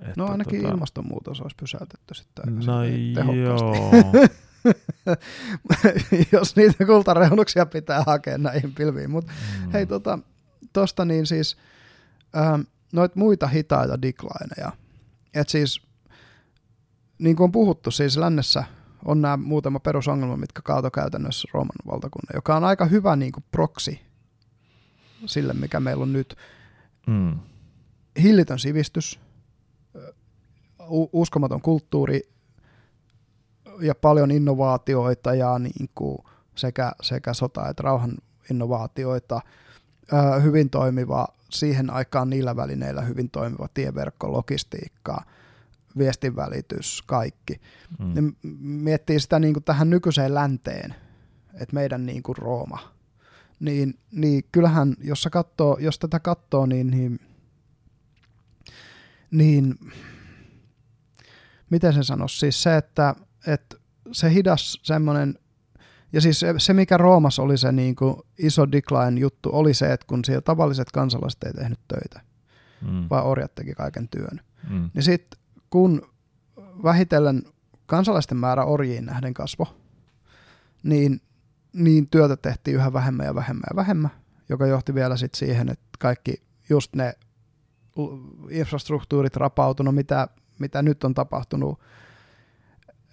että 0.00 0.12
no 0.16 0.26
ainakin 0.26 0.60
tota, 0.60 0.72
ilmastonmuutos 0.72 1.40
olisi 1.40 1.56
pysäytetty 1.56 2.14
sitten 2.14 2.44
No 2.66 3.32
joo. 3.32 3.74
jos 6.32 6.56
niitä 6.56 6.84
kultareunuksia 6.86 7.66
pitää 7.66 8.02
hakea 8.06 8.38
näihin 8.38 8.74
pilviin. 8.74 9.10
Mutta 9.10 9.32
Mm. 9.66 9.70
hei, 9.72 9.86
tota, 9.86 10.18
tosta 10.72 11.04
niin 11.04 11.26
siis 11.26 11.56
ähm, 12.36 12.60
noit 12.92 13.16
muita 13.16 13.46
hitaita 13.46 14.02
declineja. 14.02 14.72
Et 15.34 15.48
siis, 15.48 15.82
niin 17.18 17.36
kuin 17.36 17.44
on 17.44 17.52
puhuttu, 17.52 17.90
siis 17.90 18.16
lännessä 18.16 18.64
on 19.04 19.22
nämä 19.22 19.36
muutama 19.36 19.80
perusongelma, 19.80 20.36
mitkä 20.36 20.62
kaato 20.62 20.90
käytännössä 20.90 21.48
Rooman 21.54 21.76
valtakunnan, 21.86 22.34
joka 22.34 22.56
on 22.56 22.64
aika 22.64 22.84
hyvä 22.84 23.16
niin 23.16 23.32
kuin 23.32 23.44
proksi 23.50 24.00
sille, 25.26 25.52
mikä 25.52 25.80
meillä 25.80 26.02
on 26.02 26.12
nyt. 26.12 26.36
Mm. 27.06 27.38
Hillitön 28.22 28.58
sivistys, 28.58 29.20
u- 30.90 31.10
uskomaton 31.20 31.60
kulttuuri 31.60 32.20
ja 33.82 33.94
paljon 33.94 34.30
innovaatioita 34.30 35.34
ja 35.34 35.58
niin 35.58 35.90
kuin 35.94 36.18
sekä, 36.54 36.92
sekä 37.02 37.32
sota- 37.32 37.68
että 37.70 37.82
rauhan 37.82 38.14
innovaatioita, 38.50 39.40
ö, 40.12 40.40
hyvin 40.40 40.70
toimiva, 40.70 41.26
siihen 41.50 41.90
aikaan 41.90 42.30
niillä 42.30 42.56
välineillä 42.56 43.02
hyvin 43.02 43.30
toimiva 43.30 43.68
tieverkko, 43.74 44.32
logistiikka, 44.32 45.24
viestinvälitys, 45.98 47.02
kaikki. 47.06 47.60
Mm. 47.98 48.14
Ne 48.14 48.20
m- 48.20 48.34
miettii 48.60 49.20
sitä 49.20 49.38
niin 49.38 49.54
kuin 49.54 49.64
tähän 49.64 49.90
nykyiseen 49.90 50.34
länteen, 50.34 50.94
että 51.54 51.74
meidän 51.74 52.06
niin 52.06 52.22
kuin 52.22 52.36
Rooma, 52.36 52.78
niin, 53.60 53.98
niin 54.12 54.44
kyllähän, 54.52 54.96
jos, 55.00 55.28
katsoo, 55.32 55.78
jos 55.80 55.98
tätä 55.98 56.20
katsoo, 56.20 56.66
niin, 56.66 56.90
niin, 56.90 57.20
niin 59.30 59.74
miten 61.70 61.92
sen 61.92 62.04
sanoisi, 62.04 62.38
siis 62.38 62.62
se, 62.62 62.76
että, 62.76 63.14
että 63.46 63.76
se 64.12 64.32
hidas 64.32 64.80
semmoinen, 64.82 65.38
ja 66.12 66.20
siis 66.20 66.40
se, 66.40 66.54
se 66.58 66.72
mikä 66.72 66.96
Roomassa 66.96 67.42
oli 67.42 67.58
se 67.58 67.72
niin 67.72 67.96
kuin 67.96 68.16
iso 68.38 68.72
decline 68.72 69.20
juttu, 69.20 69.50
oli 69.52 69.74
se, 69.74 69.92
että 69.92 70.06
kun 70.06 70.24
siellä 70.24 70.40
tavalliset 70.40 70.90
kansalaiset 70.90 71.42
ei 71.42 71.52
tehnyt 71.52 71.80
töitä, 71.88 72.20
Mm. 72.90 73.06
vaan 73.10 73.24
orjat 73.24 73.54
teki 73.54 73.74
kaiken 73.74 74.08
työn. 74.08 74.40
Mm. 74.70 74.90
Niin 74.94 75.02
sitten 75.02 75.40
kun 75.70 76.10
vähitellen 76.82 77.42
kansalaisten 77.86 78.38
määrä 78.38 78.64
orjiin 78.64 79.06
nähden 79.06 79.34
kasvo, 79.34 79.76
niin, 80.82 81.20
niin 81.72 82.10
työtä 82.10 82.36
tehtiin 82.36 82.76
yhä 82.76 82.92
vähemmän 82.92 83.26
ja 83.26 83.34
vähemmän 83.34 83.64
ja 83.70 83.76
vähemmän, 83.76 84.10
joka 84.48 84.66
johti 84.66 84.94
vielä 84.94 85.16
sitten 85.16 85.38
siihen, 85.38 85.68
että 85.68 85.88
kaikki 85.98 86.42
just 86.68 86.94
ne 86.96 87.14
infrastruktuurit 88.50 89.36
rapautunut, 89.36 89.94
mitä, 89.94 90.28
mitä 90.58 90.82
nyt 90.82 91.04
on 91.04 91.14
tapahtunut. 91.14 91.80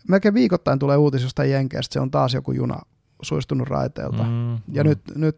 Melkein 0.08 0.34
viikoittain 0.34 0.80
tulee 0.80 0.97
uutis 0.97 1.24
jostain 1.24 1.52
Jenkeistä, 1.52 1.93
se 1.93 2.00
on 2.00 2.12
taas 2.12 2.34
joku 2.34 2.52
juna 2.52 2.80
suistunut 3.22 3.68
raiteelta. 3.68 4.24
Mm, 4.24 4.54
ja 4.54 4.84
mm. 4.84 4.89
nyt, 4.89 5.00
nyt 5.16 5.38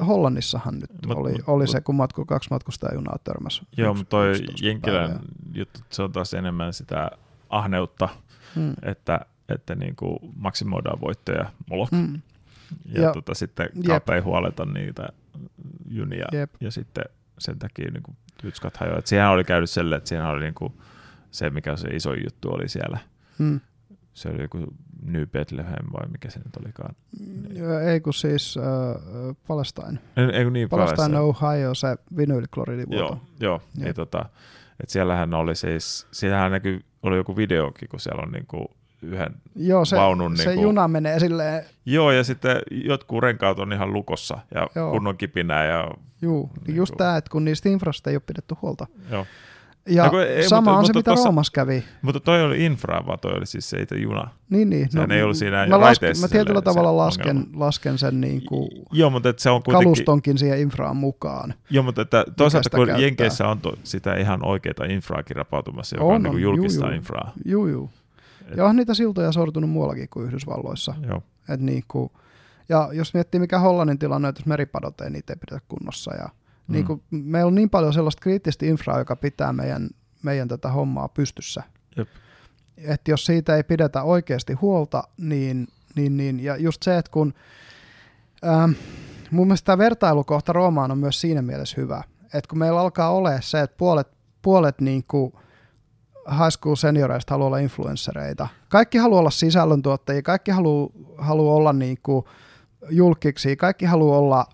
äh, 0.00 0.06
Hollannissahan 0.06 0.74
nyt 0.74 0.90
Mut- 1.06 1.16
oli, 1.16 1.32
mut- 1.32 1.42
oli 1.46 1.64
mut- 1.64 1.70
se, 1.70 1.80
kun 1.80 1.94
matku, 1.94 2.24
kaksi 2.24 2.50
matkustajajunaa 2.50 3.16
törmäsi. 3.24 3.62
Joo, 3.76 3.94
mutta 3.94 4.10
toi 4.10 4.30
11 4.30 4.66
Jenkkilän 4.66 5.08
päivää. 5.10 5.24
juttu, 5.54 5.80
se 5.90 6.02
on 6.02 6.12
taas 6.12 6.34
enemmän 6.34 6.72
sitä 6.72 7.10
ahneutta, 7.50 8.08
Mm. 8.56 8.74
että, 8.82 9.20
että 9.48 9.74
niin 9.74 9.96
kuin 9.96 10.18
maksimoidaan 10.36 11.00
voittoja 11.00 11.50
molok. 11.70 11.92
Mm. 11.92 12.20
Ja, 12.84 13.02
Ja- 13.02 13.12
tota, 13.12 13.34
sitten 13.34 13.68
kauppa 13.86 14.14
ei 14.14 14.20
huoleta 14.20 14.64
niitä 14.64 15.08
junia. 15.88 16.26
Jep. 16.32 16.50
Ja 16.60 16.70
sitten 16.70 17.04
sen 17.38 17.58
takia 17.58 17.90
niin 17.90 18.02
kuin 18.02 18.16
tytskat 18.40 18.76
hajoaa. 18.76 19.00
Siihen 19.04 19.26
oli 19.28 19.44
käynyt 19.44 19.70
selle, 19.70 19.96
että 19.96 20.08
siinä 20.08 20.28
oli 20.28 20.40
niin 20.40 20.54
kuin 20.54 20.72
se, 21.30 21.50
mikä 21.50 21.76
se 21.76 21.88
iso 21.88 22.14
juttu 22.14 22.50
oli 22.50 22.68
siellä. 22.68 22.98
Mm. 23.38 23.60
Se 24.14 24.28
oli 24.28 24.42
joku 24.42 24.58
New 25.02 25.22
Bethlehem 25.32 25.86
vai 25.92 26.08
mikä 26.08 26.30
se 26.30 26.38
nyt 26.38 26.56
olikaan. 26.56 26.94
Joo, 27.54 27.78
Ei 27.78 28.00
kun 28.00 28.14
siis 28.14 28.56
äh, 28.58 29.36
Palestine. 29.48 29.98
Ei, 30.16 30.24
ei 30.24 30.44
kun 30.44 30.52
niin 30.52 30.68
Palestine, 30.68 30.96
Palestine. 30.96 31.20
Ohio, 31.20 31.74
se 31.74 31.96
vinyylikloridivuoto. 32.16 33.02
Joo, 33.04 33.20
joo. 33.40 33.62
Jep. 33.76 33.84
Niin 33.84 33.94
tota, 33.94 34.24
et 34.82 34.88
siellähän 34.88 35.34
oli 35.34 35.54
siis, 35.54 36.06
siellähän 36.10 36.52
näkyy, 36.52 36.80
oli 37.02 37.16
joku 37.16 37.36
videokin, 37.36 37.88
kun 37.88 38.00
siellä 38.00 38.22
on 38.22 38.32
niinku 38.32 38.70
yhden, 39.02 39.34
Joo, 39.56 39.84
se, 39.84 39.96
vaunun 39.96 40.36
se 40.36 40.48
niinku- 40.48 40.62
juna 40.62 40.88
menee 40.88 41.18
silleen, 41.20 41.64
joo 41.86 42.10
ja 42.10 42.24
sitten 42.24 42.56
jotkut 42.70 43.22
renkaat 43.22 43.58
on 43.58 43.72
ihan 43.72 43.92
lukossa 43.92 44.38
ja 44.54 44.60
Joo. 44.60 44.70
joo. 44.76 44.90
kunnon 44.90 45.16
kipinää 45.16 45.64
ja 45.64 45.90
juu, 46.22 46.50
Niinku- 46.54 46.72
just 46.72 46.94
tämä, 46.96 47.16
että 47.16 47.30
kun 47.30 47.44
niistä 47.44 47.68
infrasta 47.68 48.10
ei 48.10 48.16
ole 48.16 48.22
pidetty 48.26 48.54
huolta. 48.62 48.86
joo. 49.10 49.26
Ja 49.88 50.06
No 50.12 50.20
ei, 50.20 50.48
sama 50.48 50.60
mutta- 50.70 50.78
on 50.78 50.84
se, 50.86 50.88
mutta 50.88 50.98
mitä 50.98 51.10
tossa- 51.10 51.24
Roomassa 51.24 51.52
kävi. 51.54 51.84
Mutta 52.02 52.20
toi 52.20 52.42
oli 52.42 52.64
infra, 52.64 53.06
vaan 53.06 53.18
toi 53.18 53.32
oli 53.36 53.46
siis 53.46 53.70
se 53.70 53.82
itse 53.82 53.96
juna. 53.96 54.30
Niin, 54.50 54.70
niin. 54.70 54.90
Sehän 54.90 55.10
ei 55.12 55.22
ollut 55.22 55.36
siinä 55.36 55.66
mä, 55.66 55.80
lasken, 55.80 56.16
mä 56.20 56.28
tietyllä 56.28 56.60
se 56.60 56.64
tavalla 56.64 56.96
lasken, 56.96 57.36
ongelma. 57.36 57.58
lasken 57.66 57.98
sen 57.98 58.20
niin 58.20 58.44
kuin 58.46 58.68
Joo, 58.92 59.10
mutta 59.10 59.28
et 59.28 59.38
se 59.38 59.50
on 59.50 59.62
kuitenkin, 59.62 59.84
kalustonkin 59.86 60.38
siihen 60.38 60.58
infraan 60.60 60.96
mukaan. 60.96 61.54
joo, 61.70 61.82
mutta 61.84 62.02
että 62.02 62.24
toisaalta 62.36 62.70
kun 62.70 62.86
käyttää. 62.86 63.04
Jenkeissä 63.06 63.48
on 63.48 63.60
to, 63.60 63.74
sitä 63.84 64.14
ihan 64.16 64.44
oikeita 64.44 64.84
infraakin 64.84 65.36
rapautumassa, 65.36 65.96
joka 65.96 66.04
on, 66.06 66.14
On, 66.14 66.22
niin 66.22 66.32
kuin 66.32 66.42
julkista 66.42 66.86
juu, 66.86 66.94
infraa. 66.96 67.32
Juu. 67.44 67.90
Et- 68.50 68.56
Ja 68.56 68.66
on 68.66 68.76
niitä 68.76 68.94
siltoja 68.94 69.32
sortunut 69.32 69.70
muuallakin 69.70 70.08
kuin 70.10 70.26
Yhdysvalloissa. 70.26 70.94
Joo. 71.08 71.22
Et 71.48 71.60
niin 71.60 71.84
kuin, 71.88 72.10
ja 72.68 72.88
jos 72.92 73.14
miettii 73.14 73.40
mikä 73.40 73.58
Hollannin 73.58 73.98
tilanne, 73.98 74.28
että 74.28 74.40
jos 74.40 74.46
meripadot 74.46 75.00
ei 75.00 75.10
niitä 75.10 75.32
ei 75.32 75.36
pidetä 75.36 75.64
kunnossa. 75.68 76.14
Ja 76.14 76.28
Mm. 76.66 76.72
niin 76.72 76.84
kuin, 76.84 77.02
meillä 77.10 77.46
on 77.46 77.54
niin 77.54 77.70
paljon 77.70 77.92
sellaista 77.92 78.20
kriittistä 78.20 78.66
infraa, 78.66 78.98
joka 78.98 79.16
pitää 79.16 79.52
meidän, 79.52 79.90
meidän 80.22 80.48
tätä 80.48 80.68
hommaa 80.68 81.08
pystyssä. 81.08 81.62
Jep. 81.96 82.08
Että 82.76 83.10
jos 83.10 83.26
siitä 83.26 83.56
ei 83.56 83.62
pidetä 83.62 84.02
oikeasti 84.02 84.52
huolta, 84.52 85.04
niin, 85.16 85.68
niin, 85.96 86.16
niin 86.16 86.40
ja 86.40 86.56
just 86.56 86.82
se, 86.82 86.98
että 86.98 87.10
kun 87.12 87.34
ähm, 88.44 88.70
mun 89.30 89.46
mielestä 89.46 89.66
tämä 89.66 89.78
vertailukohta 89.78 90.52
Roomaan 90.52 90.90
on 90.90 90.98
myös 90.98 91.20
siinä 91.20 91.42
mielessä 91.42 91.80
hyvä, 91.80 92.02
että 92.24 92.48
kun 92.48 92.58
meillä 92.58 92.80
alkaa 92.80 93.10
olla 93.10 93.30
se, 93.40 93.60
että 93.60 93.76
puolet, 93.76 94.08
puolet 94.42 94.80
niin 94.80 95.04
kuin 95.08 95.32
high 96.30 96.50
school 96.50 96.74
senioreista 96.74 97.34
haluaa 97.34 97.46
olla 97.46 97.58
influenssereita. 97.58 98.48
Kaikki 98.68 98.98
haluaa 98.98 99.20
olla 99.20 99.30
sisällöntuottajia, 99.30 100.22
kaikki 100.22 100.50
haluaa, 100.50 100.88
haluaa 101.18 101.54
olla 101.54 101.72
niin 101.72 101.98
kuin 102.02 102.24
julkiksi, 102.90 103.56
kaikki 103.56 103.84
haluaa 103.84 104.18
olla, 104.18 104.46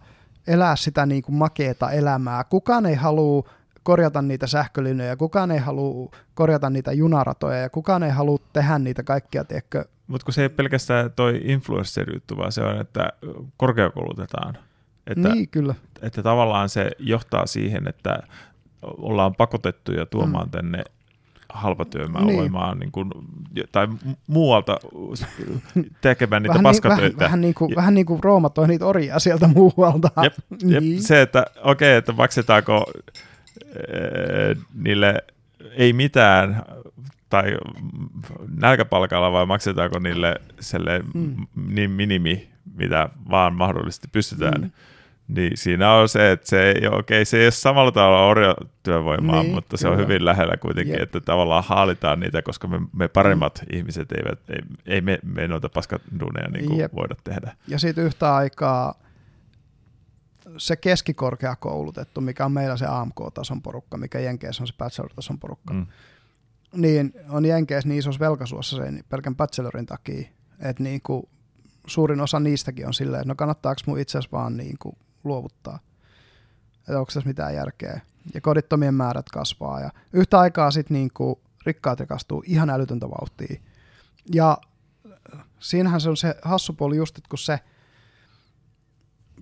elää 0.49 0.76
sitä 0.76 1.07
niin 1.07 1.22
kuin 1.22 1.36
makeeta 1.36 1.90
elämää. 1.90 2.44
Kukaan 2.44 2.86
ei 2.86 2.94
halua 2.94 3.51
korjata 3.82 4.22
niitä 4.22 4.46
sähkölinjoja, 4.46 5.16
kukaan 5.16 5.51
ei 5.51 5.59
halua 5.59 6.11
korjata 6.34 6.70
niitä 6.70 6.92
junaratoja 6.92 7.59
ja 7.59 7.70
kukaan 7.70 8.03
ei 8.03 8.11
halua 8.11 8.38
tehdä 8.53 8.78
niitä 8.78 9.03
kaikkia, 9.03 9.44
tiedätkö, 9.44 9.84
Mutta 10.07 10.24
kun 10.24 10.34
se 10.34 10.42
ei 10.42 10.49
pelkästään 10.49 11.12
toi 11.12 11.40
influencer-juttu, 11.44 12.36
vaan 12.36 12.53
se 12.53 12.62
on, 12.62 12.80
että 12.80 13.12
korkeakoulutetaan. 13.57 14.59
Että, 15.07 15.28
niin 15.28 15.49
kyllä. 15.49 15.74
että 16.03 16.22
tavallaan 16.22 16.68
se 16.68 16.90
johtaa 16.99 17.46
siihen, 17.46 17.88
että 17.88 18.22
ollaan 18.82 19.34
pakotettuja 19.34 20.07
tuomaan 20.07 20.46
mm. 20.46 20.51
tänne 20.51 20.84
halpatyövoimaa 21.53 22.74
niin. 22.74 22.80
niin 22.80 22.92
kuin, 22.92 23.11
tai 23.72 23.88
muualta 24.26 24.78
tekemään 26.01 26.42
niitä 26.42 26.53
vähän 26.53 26.62
paskatöitä. 26.62 27.03
Niin, 27.03 27.18
vähän, 27.18 27.30
vähän, 27.30 27.40
niin 27.40 27.55
kuin, 27.55 27.70
ja, 27.70 27.76
vähän 27.76 27.94
niin 27.94 28.07
kuin 28.07 28.24
Rooma 28.24 28.51
toi 28.51 28.68
niitä 28.68 28.86
orjia 28.86 29.18
sieltä 29.18 29.49
muualta. 29.49 30.11
Jep, 30.22 30.34
jep, 30.68 30.82
niin. 30.82 31.03
Se, 31.03 31.22
että 31.22 31.46
okei, 31.57 31.90
okay, 31.90 31.99
että 31.99 32.12
maksetaanko 32.12 32.84
äh, 33.66 34.64
niille 34.74 35.24
ei 35.76 35.92
mitään 35.92 36.62
tai 37.28 37.57
nälkäpalkalla 38.57 39.32
vai 39.32 39.46
maksetaanko 39.46 39.99
niille 39.99 40.36
selle 40.61 41.03
mm. 41.14 41.46
niin 41.68 41.90
minimi, 41.90 42.49
mitä 42.74 43.09
vaan 43.30 43.55
mahdollisesti 43.55 44.09
pystytään. 44.12 44.61
Mm 44.61 44.70
niin 45.28 45.56
siinä 45.56 45.92
on 45.92 46.08
se, 46.08 46.32
että 46.32 46.48
se 46.48 46.70
ei, 46.70 46.88
okei, 46.88 47.24
se 47.24 47.36
ei 47.38 47.44
ole 47.44 47.50
samalla 47.50 47.92
tavalla 47.92 48.26
orjatyövoimaa, 48.26 49.42
niin, 49.42 49.54
mutta 49.54 49.76
se 49.76 49.82
kyllä. 49.82 49.96
on 49.96 50.02
hyvin 50.02 50.24
lähellä 50.24 50.56
kuitenkin, 50.56 50.92
Jep. 50.92 51.02
että 51.02 51.20
tavallaan 51.20 51.64
haalitaan 51.64 52.20
niitä, 52.20 52.42
koska 52.42 52.68
me, 52.68 52.80
me 52.92 53.08
paremmat 53.08 53.62
mm. 53.62 53.78
ihmiset 53.78 54.12
eivät, 54.12 54.50
ei, 54.50 54.60
ei 54.86 55.00
me, 55.00 55.18
me 55.22 55.48
noita 55.48 55.68
paskaduneja 55.68 56.48
niin 56.48 56.66
kuin 56.66 56.88
voida 56.94 57.14
tehdä. 57.24 57.56
Ja 57.68 57.78
sitten 57.78 58.04
yhtä 58.04 58.34
aikaa 58.34 58.94
se 60.56 60.76
keskikorkeakoulutettu, 60.76 62.20
mikä 62.20 62.44
on 62.44 62.52
meillä 62.52 62.76
se 62.76 62.86
AMK-tason 62.86 63.62
porukka, 63.62 63.96
mikä 63.96 64.18
Jenkeissä 64.18 64.62
on 64.62 64.66
se 64.66 64.74
bachelor-tason 64.78 65.38
porukka, 65.38 65.74
mm. 65.74 65.86
niin 66.76 67.12
on 67.28 67.44
Jenkeissä 67.44 67.88
niin 67.88 67.98
isossa 67.98 68.20
velkasuossa 68.20 68.76
sen 68.76 69.04
pelkän 69.08 69.36
bachelorin 69.36 69.86
takia, 69.86 70.28
että 70.60 70.82
niin 70.82 71.00
kuin 71.02 71.28
suurin 71.86 72.20
osa 72.20 72.40
niistäkin 72.40 72.86
on 72.86 72.94
silleen, 72.94 73.20
että 73.20 73.28
no 73.28 73.34
kannattaako 73.34 73.80
mun 73.86 73.98
itse 73.98 74.18
asiassa 74.18 74.36
vaan 74.36 74.56
niin 74.56 74.76
kuin 74.78 74.96
luovuttaa. 75.24 75.78
Että 76.78 76.98
onko 76.98 77.12
tässä 77.14 77.28
mitään 77.28 77.54
järkeä. 77.54 78.00
Ja 78.34 78.40
kodittomien 78.40 78.94
määrät 78.94 79.28
kasvaa 79.28 79.80
ja 79.80 79.90
yhtä 80.12 80.38
aikaa 80.38 80.70
sitten 80.70 80.94
niinku 80.94 81.40
rikkaat 81.66 82.00
rikastuu 82.00 82.42
ihan 82.46 82.70
älytöntä 82.70 83.10
vauhtia. 83.10 83.60
Ja 84.34 84.58
siinähän 85.60 86.00
se 86.00 86.08
on 86.08 86.16
se 86.16 86.34
hassu 86.42 86.72
puoli 86.72 86.96
just, 86.96 87.18
että 87.18 87.28
kun 87.28 87.38
se 87.38 87.60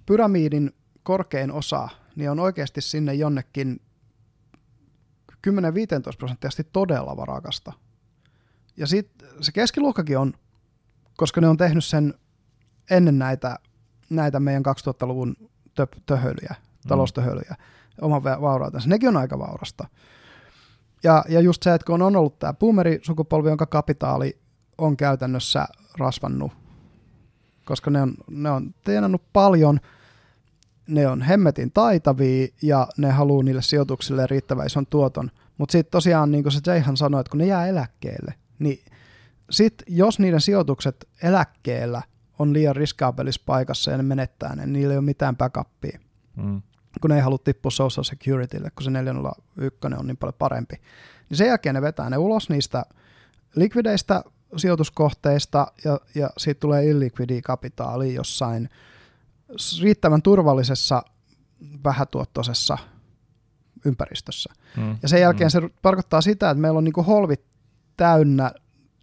pyramidin 0.07 0.73
korkein 1.03 1.53
osa, 1.53 1.89
niin 2.17 2.31
on 2.31 2.41
oikeasti 2.41 2.81
sinne 2.81 3.15
jonnekin 3.15 3.81
10-15 5.33 5.51
prosenttia 6.19 6.51
todella 6.73 7.17
varakasta. 7.17 7.73
Ja 8.77 8.87
sitten 8.87 9.29
se 9.41 9.53
keskiluokkakin 9.53 10.19
on, 10.19 10.35
koska 11.17 11.41
ne 11.41 11.49
on 11.49 11.57
tehnyt 11.57 11.85
sen 11.85 12.15
ennen 12.91 13.19
näitä, 13.19 13.59
näitä 14.11 14.41
meidän 14.41 14.63
2000-luvun 14.67 15.37
tö, 15.77 15.87
töhölyjä, 16.07 16.55
mm. 16.59 16.89
taloustöhölyjä, 16.89 17.57
oman 18.01 18.25
vaurautensa. 18.25 18.89
Nekin 18.89 19.09
on 19.09 19.17
aika 19.17 19.39
vaurasta. 19.39 19.89
Ja, 21.03 21.25
ja 21.29 21.41
just 21.41 21.63
se, 21.63 21.75
että 21.75 21.87
kun 21.87 22.03
on 22.03 22.17
ollut 22.17 22.39
tämä 22.39 22.53
boomeri-sukupolvi, 22.53 23.49
jonka 23.49 23.67
kapitaali 23.67 24.39
on 24.79 24.97
käytännössä 24.97 25.67
rasvannut, 25.99 26.53
koska 27.65 27.91
ne 27.91 28.03
on, 28.03 28.15
ne 28.31 28.51
on 28.51 28.75
tienannut 28.85 29.23
paljon, 29.33 29.81
ne 30.89 31.09
on 31.09 31.23
hemmetin 31.23 31.73
taitavia 31.73 32.49
ja 32.63 32.89
ne 32.97 33.11
haluaa 33.11 33.43
niille 33.43 33.63
sijoituksille 33.63 34.27
riittävän 34.27 34.67
ison 34.67 34.87
tuoton. 34.87 35.31
Mutta 35.59 35.73
sitten 35.73 35.91
tosiaan, 35.91 36.31
niin 36.31 36.43
kuin 36.43 36.53
se 36.53 36.61
Jayhan 36.67 36.97
sanoi, 36.97 37.21
että 37.21 37.31
kun 37.31 37.39
ne 37.39 37.47
jää 37.47 37.67
eläkkeelle, 37.67 38.35
niin 38.59 38.85
sitten 39.51 39.87
jos 39.97 40.19
niiden 40.19 40.41
sijoitukset 40.41 41.09
eläkkeellä 41.23 42.03
on 42.39 42.53
liian 42.53 42.77
riskaabelissa 42.77 43.43
paikassa 43.47 43.91
ja 43.91 43.97
ne 43.97 44.03
menettää 44.03 44.57
ne, 44.57 44.67
niillä 44.67 44.93
ei 44.93 44.99
ole 44.99 45.05
mitään 45.05 45.37
backupia. 45.37 45.99
Mm. 46.37 46.63
Kun 47.01 47.11
ne 47.11 47.17
ei 47.17 47.23
halua 47.23 47.39
tippua 47.39 47.71
social 47.71 48.05
securitylle, 48.05 48.71
kun 48.71 48.85
se 48.85 48.91
401 48.91 49.79
on 49.99 50.07
niin 50.07 50.17
paljon 50.17 50.35
parempi. 50.39 50.75
Niin 51.29 51.39
sen 51.39 51.47
jälkeen 51.47 51.75
ne 51.75 51.83
vetää 51.83 52.11
ne 52.11 52.17
ulos 52.17 52.49
niistä 52.49 52.85
likvideistä 53.57 54.25
sijoituskohteista 54.57 55.73
ja, 55.85 56.01
ja 56.15 56.31
siitä 56.39 56.61
tulee 56.61 56.87
illiquidia 56.87 57.43
kapitaali 57.43 58.15
jossain 58.15 58.69
riittävän 59.83 60.23
turvallisessa, 60.23 61.03
vähätuottoisessa 61.85 62.79
ympäristössä. 63.85 64.53
Mm. 64.77 64.97
Ja 65.03 65.09
sen 65.09 65.21
jälkeen 65.21 65.49
mm. 65.49 65.51
se 65.51 65.61
tarkoittaa 65.83 66.21
sitä, 66.21 66.51
että 66.51 66.61
meillä 66.61 66.79
on 66.79 66.85
niinku 66.85 67.03
holvit 67.03 67.45
täynnä 67.97 68.53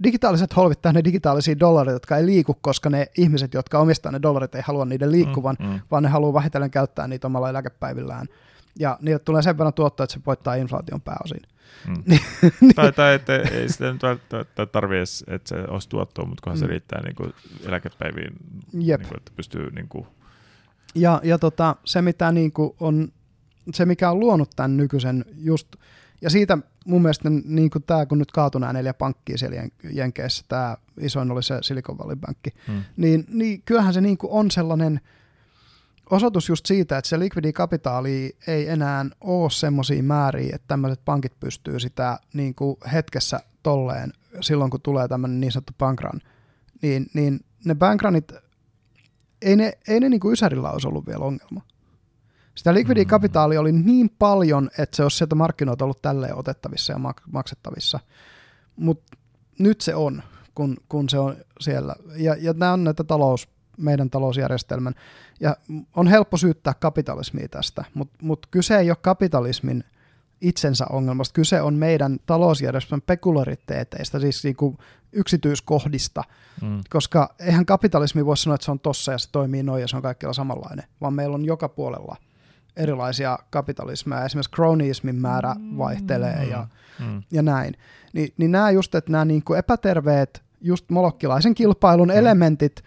digitaaliset 0.04 0.56
holvit 0.56 0.82
täynnä 0.82 1.04
digitaalisia 1.04 1.60
dollareita, 1.60 1.96
jotka 1.96 2.18
ei 2.18 2.26
liiku, 2.26 2.58
koska 2.62 2.89
ne 2.89 3.08
ihmiset, 3.18 3.54
jotka 3.54 3.80
omistaa 3.80 4.12
ne 4.12 4.22
dollarit, 4.22 4.56
ei 4.56 4.62
halua 4.66 4.86
niiden 4.86 5.12
liikkuvan, 5.12 5.56
mm, 5.60 5.66
mm. 5.66 5.80
vaan 5.91 6.04
ne 6.04 6.10
haluaa 6.10 6.34
vähitellen 6.34 6.72
käyttää 6.72 7.08
niitä 7.08 7.28
omalla 7.28 7.50
eläkepäivillään. 7.50 8.28
Ja 8.80 8.98
niille 9.02 9.20
tulee 9.20 9.41
sen 9.41 9.58
verran 9.58 9.74
tuottoa, 9.74 10.04
että 10.04 10.14
se 10.14 10.20
voittaa 10.26 10.56
inflaation 10.56 11.02
pääosin. 11.02 11.41
Mm. 11.88 12.04
tai, 12.76 12.91
tai 12.91 13.16
että 13.16 13.36
ei 13.36 13.70
sitä 13.70 13.94
nyt 13.94 14.02
tarvitse 14.72 14.98
edes, 14.98 15.24
että 15.28 15.50
se 15.50 15.56
olisi 15.68 15.89
tuottoa, 15.89 16.26
mutta 16.26 16.41
kunhan 16.44 16.58
mm. 16.58 16.60
se 16.60 16.68
riittää 16.68 17.02
niin 17.02 17.16
kuin 17.16 17.34
eläkepäiviin, 17.66 18.34
Jep. 18.74 19.00
Niin 19.00 19.10
kuin, 19.10 19.18
että 19.18 19.32
pystyy... 19.36 19.72
Niin 19.72 19.88
kuin... 19.88 20.08
Ja, 20.96 21.22
ja 21.24 21.38
tota, 21.38 21.76
se, 21.86 22.02
mitä 22.02 22.32
niin 22.32 22.52
kuin 22.52 22.76
on, 22.80 23.12
se, 23.74 23.86
mikä 23.86 24.12
on 24.12 24.20
luonut 24.20 24.50
tämän 24.56 24.78
nykyisen 24.78 25.26
just 25.36 25.76
ja 26.24 26.30
siitä 26.30 26.58
mun 26.86 27.01
mielestä 27.01 27.29
niin 27.29 27.69
kuin 27.69 27.84
tämä, 27.84 28.05
kun 28.05 28.17
nyt 28.17 28.31
kaatui 28.31 28.61
nämä 28.61 28.73
neljä 28.73 28.93
pankkia 28.93 29.38
siellä 29.38 29.63
Jenkeissä, 29.91 30.45
tämä 30.47 30.77
isoin 30.99 31.31
oli 31.31 31.43
se 31.43 31.57
Silicon 31.61 31.97
Valley 31.97 32.15
Pankki, 32.15 32.49
hmm. 32.67 32.84
niin, 32.97 33.25
niin 33.29 33.61
kyllähän 33.65 33.93
se 33.93 34.01
niin 34.01 34.17
kuin 34.17 34.31
on 34.31 34.51
sellainen 34.51 35.01
osoitus 36.09 36.49
just 36.49 36.65
siitä, 36.65 36.97
että 36.97 37.09
se 37.09 37.19
likvidikapitaali 37.19 38.38
ei 38.47 38.69
enää 38.69 39.05
ole 39.21 39.49
semmoisia 39.49 40.03
määriä, 40.03 40.55
että 40.55 40.67
tämmöiset 40.67 41.05
pankit 41.05 41.39
pystyy 41.39 41.79
sitä 41.79 42.19
niin 42.34 42.55
kuin 42.55 42.77
hetkessä 42.93 43.39
tolleen 43.63 44.13
silloin, 44.41 44.71
kun 44.71 44.81
tulee 44.81 45.07
tämmöinen 45.07 45.39
niin 45.39 45.51
sanottu 45.51 45.73
bankran, 45.77 46.21
niin, 46.81 47.07
niin 47.13 47.39
ne 47.65 47.75
bankranit, 47.75 48.31
ei 49.41 49.55
ne, 49.55 49.73
ei 49.88 49.99
ne 49.99 50.09
niin 50.09 50.19
kuin 50.19 50.34
Ysärillä 50.34 50.71
olisi 50.71 50.88
ollut 50.88 51.07
vielä 51.07 51.25
ongelma. 51.25 51.61
Sitä 52.56 52.74
likvidikapitaalia 52.74 53.60
oli 53.60 53.72
niin 53.72 54.10
paljon, 54.20 54.70
että 54.78 54.95
se 54.95 55.04
olisi 55.04 55.18
sieltä 55.18 55.36
markkinoilta 55.36 55.86
ollut 55.86 56.01
tälleen 56.01 56.36
otettavissa 56.36 56.93
ja 56.93 56.99
maksettavissa. 57.32 57.99
Mutta 58.76 59.18
nyt 59.60 59.82
se 59.82 59.95
on, 59.95 60.24
kun, 60.56 60.78
kun 60.89 61.10
se 61.10 61.20
on 61.20 61.36
siellä. 61.60 61.95
Ja, 62.16 62.36
ja 62.39 62.54
nämä 62.54 62.74
on 62.74 62.84
näitä 62.84 63.04
talous, 63.04 63.49
meidän 63.78 64.10
talousjärjestelmän. 64.10 64.93
Ja 65.39 65.58
on 65.95 66.08
helppo 66.08 66.38
syyttää 66.38 66.74
kapitalismia 66.74 67.47
tästä, 67.47 67.86
mutta 67.93 68.18
mut 68.22 68.47
kyse 68.51 68.78
ei 68.78 68.89
ole 68.89 68.97
kapitalismin 69.01 69.84
itsensä 70.41 70.86
ongelmasta. 70.89 71.34
Kyse 71.34 71.62
on 71.62 71.74
meidän 71.74 72.20
talousjärjestelmän 72.26 73.01
pekulariteeteista, 73.01 74.20
siis 74.20 74.43
niinku 74.43 74.78
yksityiskohdista, 75.12 76.24
mm. 76.62 76.82
koska 76.89 77.36
eihän 77.39 77.66
kapitalismi 77.66 78.26
voi 78.26 78.38
sanoa, 78.38 78.56
että 78.56 78.66
se 78.66 78.72
on 78.72 78.80
tossa 78.80 79.12
ja 79.12 79.18
se 79.18 79.32
toimii 79.32 79.64
noin 79.64 79.82
ja 79.82 79.88
se 79.88 79.95
on 79.95 80.01
kaikkialla 80.01 80.34
samanlainen, 80.34 80.86
vaan 81.01 81.14
meillä 81.14 81.36
on 81.36 81.45
joka 81.45 81.70
puolella– 81.70 82.16
erilaisia 82.78 83.39
kapitalismeja, 83.49 84.26
esimerkiksi 84.26 84.51
cronyismin 84.51 85.15
määrä 85.15 85.55
mm. 85.59 85.78
vaihtelee 85.78 86.45
ja, 86.45 86.67
mm. 86.99 87.24
ja 87.32 87.41
näin. 87.41 87.78
Ni, 88.13 88.34
niin 88.38 88.51
nämä 88.51 88.71
just, 88.71 88.95
että 88.95 89.11
nämä 89.11 89.26
niin 89.26 89.43
kuin 89.43 89.59
epäterveet, 89.59 90.43
just 90.61 90.89
molokkilaisen 90.89 91.55
kilpailun 91.55 92.07
mm. 92.07 92.17
elementit 92.17 92.84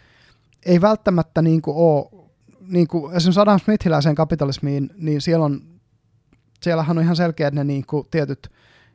ei 0.66 0.80
välttämättä 0.80 1.43
niin 1.43 1.62
kuin 1.62 1.76
ole, 1.76 2.26
niin 2.61 2.89
kuin 2.89 3.16
esimerkiksi 3.16 3.41
Adam 3.41 3.61
Smithiläiseen 3.61 4.14
kapitalismiin, 4.14 4.91
niin 4.97 5.20
siellä 5.20 5.45
on, 5.45 5.62
siellähän 6.61 6.99
on 6.99 7.05
ihan 7.05 7.16
selkeät 7.16 7.55
ne 7.55 7.64
niin 7.64 7.87
kuin 7.87 8.07
tietyt 8.11 8.51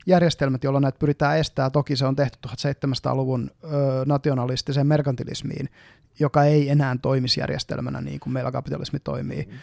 järjestelmät, 0.05 0.63
joilla 0.63 0.79
näitä 0.79 0.99
pyritään 0.99 1.37
estää. 1.37 1.69
Toki 1.69 1.95
se 1.95 2.05
on 2.05 2.15
tehty 2.15 2.39
1700-luvun 2.47 3.51
ö, 3.63 3.67
nationalistiseen 4.05 4.87
merkantilismiin, 4.87 5.69
joka 6.19 6.43
ei 6.43 6.69
enää 6.69 6.95
toimisi 7.01 7.39
järjestelmänä 7.39 8.01
niin 8.01 8.19
kuin 8.19 8.33
meillä 8.33 8.51
kapitalismi 8.51 8.99
toimii. 8.99 9.47
Mm. 9.51 9.57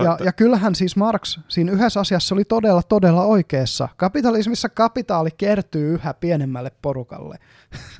Ja, 0.00 0.18
ja 0.24 0.32
kyllähän 0.32 0.74
siis 0.74 0.96
Marx 0.96 1.38
siinä 1.48 1.72
yhdessä 1.72 2.00
asiassa 2.00 2.34
oli 2.34 2.44
todella, 2.44 2.82
todella 2.82 3.24
oikeassa. 3.24 3.88
Kapitalismissa 3.96 4.68
kapitaali 4.68 5.30
kertyy 5.30 5.94
yhä 5.94 6.14
pienemmälle 6.14 6.72
porukalle. 6.82 7.38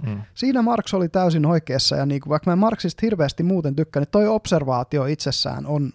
Mm. 0.07 0.23
siinä 0.35 0.63
Marx 0.63 0.95
oli 0.95 1.09
täysin 1.09 1.47
oikeassa, 1.47 1.97
ja 1.97 2.07
niin 2.07 2.21
kuin, 2.21 2.31
vaikka 2.31 2.51
mä 2.51 2.57
Marxista 2.57 3.01
hirveästi 3.03 3.43
muuten 3.43 3.77
tykkään, 3.77 4.03
niin 4.03 4.11
toi 4.11 4.29
observaatio 4.29 5.07
itsessään 5.07 5.67
on, 5.67 5.93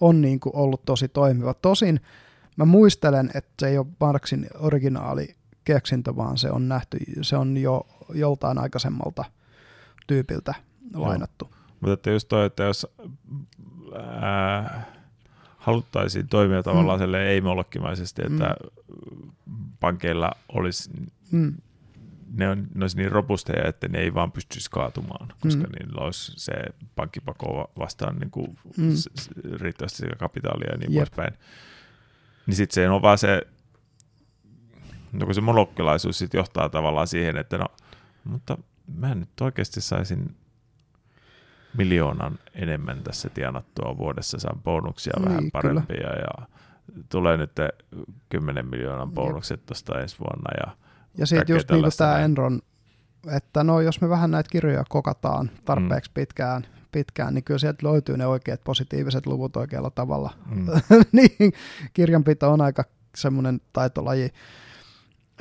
on 0.00 0.20
niin 0.20 0.40
kuin 0.40 0.56
ollut 0.56 0.84
tosi 0.84 1.08
toimiva. 1.08 1.54
Tosin 1.54 2.00
mä 2.56 2.64
muistelen, 2.64 3.30
että 3.34 3.52
se 3.58 3.68
ei 3.68 3.78
ole 3.78 3.86
Marxin 4.00 4.46
originaali 4.58 5.34
keksintö, 5.64 6.16
vaan 6.16 6.38
se 6.38 6.50
on 6.50 6.68
nähty, 6.68 6.98
se 7.22 7.36
on 7.36 7.56
jo 7.56 7.86
joltain 8.14 8.58
aikaisemmalta 8.58 9.24
tyypiltä 10.06 10.54
lainattu. 10.94 11.50
Mutta 11.80 11.92
että 11.92 12.10
just 12.10 12.28
toi, 12.28 12.46
että 12.46 12.62
jos 12.62 12.86
ää, 14.20 14.95
haluttaisiin 15.66 16.28
toimia 16.28 16.62
tavallaan 16.62 17.00
mm. 17.00 17.14
ei-mollokkimaisesti, 17.14 18.22
että 18.26 18.56
mm. 19.46 19.54
pankeilla 19.80 20.30
olisi, 20.48 20.90
mm. 21.30 21.54
ne, 22.32 22.48
on, 22.48 22.66
ne 22.74 22.84
olisi 22.84 22.96
niin 22.96 23.12
robusteja, 23.12 23.68
että 23.68 23.88
ne 23.88 23.98
ei 23.98 24.14
vaan 24.14 24.32
pystyisi 24.32 24.70
kaatumaan, 24.70 25.28
koska 25.40 25.62
mm. 25.62 25.72
niillä 25.78 26.04
olisi 26.04 26.32
se 26.36 26.52
pankkipako 26.96 27.70
vastaan 27.78 28.16
niin 28.16 28.30
kuin 28.30 28.58
mm. 28.76 28.92
riittävästi 29.60 30.06
kapitaalia 30.18 30.70
ja 30.70 30.78
niin 30.78 30.92
Jep. 30.92 31.00
poispäin. 31.00 31.34
Niin 32.46 32.54
sitten 32.54 32.74
se 32.74 32.90
on 32.90 33.02
vaan 33.02 33.18
se, 33.18 33.42
No 35.12 35.26
kun 35.26 35.34
se 35.34 35.40
monokkilaisuus 35.40 36.18
sitten 36.18 36.38
johtaa 36.38 36.68
tavallaan 36.68 37.06
siihen, 37.06 37.36
että 37.36 37.58
no, 37.58 37.66
mutta 38.24 38.58
mä 38.94 39.14
nyt 39.14 39.40
oikeasti 39.40 39.80
saisin 39.80 40.36
miljoonan 41.78 42.38
enemmän 42.54 43.02
tässä 43.02 43.28
tienattua 43.28 43.98
vuodessa, 43.98 44.38
saan 44.38 44.62
bonuksia 44.62 45.12
niin, 45.18 45.28
vähän 45.28 45.50
parempia 45.52 45.96
kyllä. 45.96 46.24
ja 46.38 46.46
tulee 47.08 47.36
nyt 47.36 47.52
10 48.28 48.66
miljoonan 48.66 49.12
bonukset 49.12 49.66
tuosta 49.66 50.00
ensi 50.00 50.16
vuonna. 50.18 50.50
Ja, 50.60 50.76
ja 51.18 51.26
sitten 51.26 51.54
just 51.54 51.70
niin 51.70 51.84
tämä 51.98 52.18
Enron, 52.18 52.60
että 53.36 53.64
no 53.64 53.80
jos 53.80 54.00
me 54.00 54.08
vähän 54.08 54.30
näitä 54.30 54.48
kirjoja 54.52 54.84
kokataan 54.88 55.50
tarpeeksi 55.64 56.10
mm. 56.10 56.14
pitkään, 56.14 56.66
pitkään, 56.92 57.34
niin 57.34 57.44
kyllä 57.44 57.58
sieltä 57.58 57.86
löytyy 57.86 58.16
ne 58.16 58.26
oikeat 58.26 58.64
positiiviset 58.64 59.26
luvut 59.26 59.56
oikealla 59.56 59.90
tavalla. 59.90 60.32
Mm. 60.50 60.66
niin, 61.12 61.52
kirjanpito 61.92 62.52
on 62.52 62.60
aika 62.60 62.84
semmoinen 63.16 63.60
taitolaji. 63.72 64.30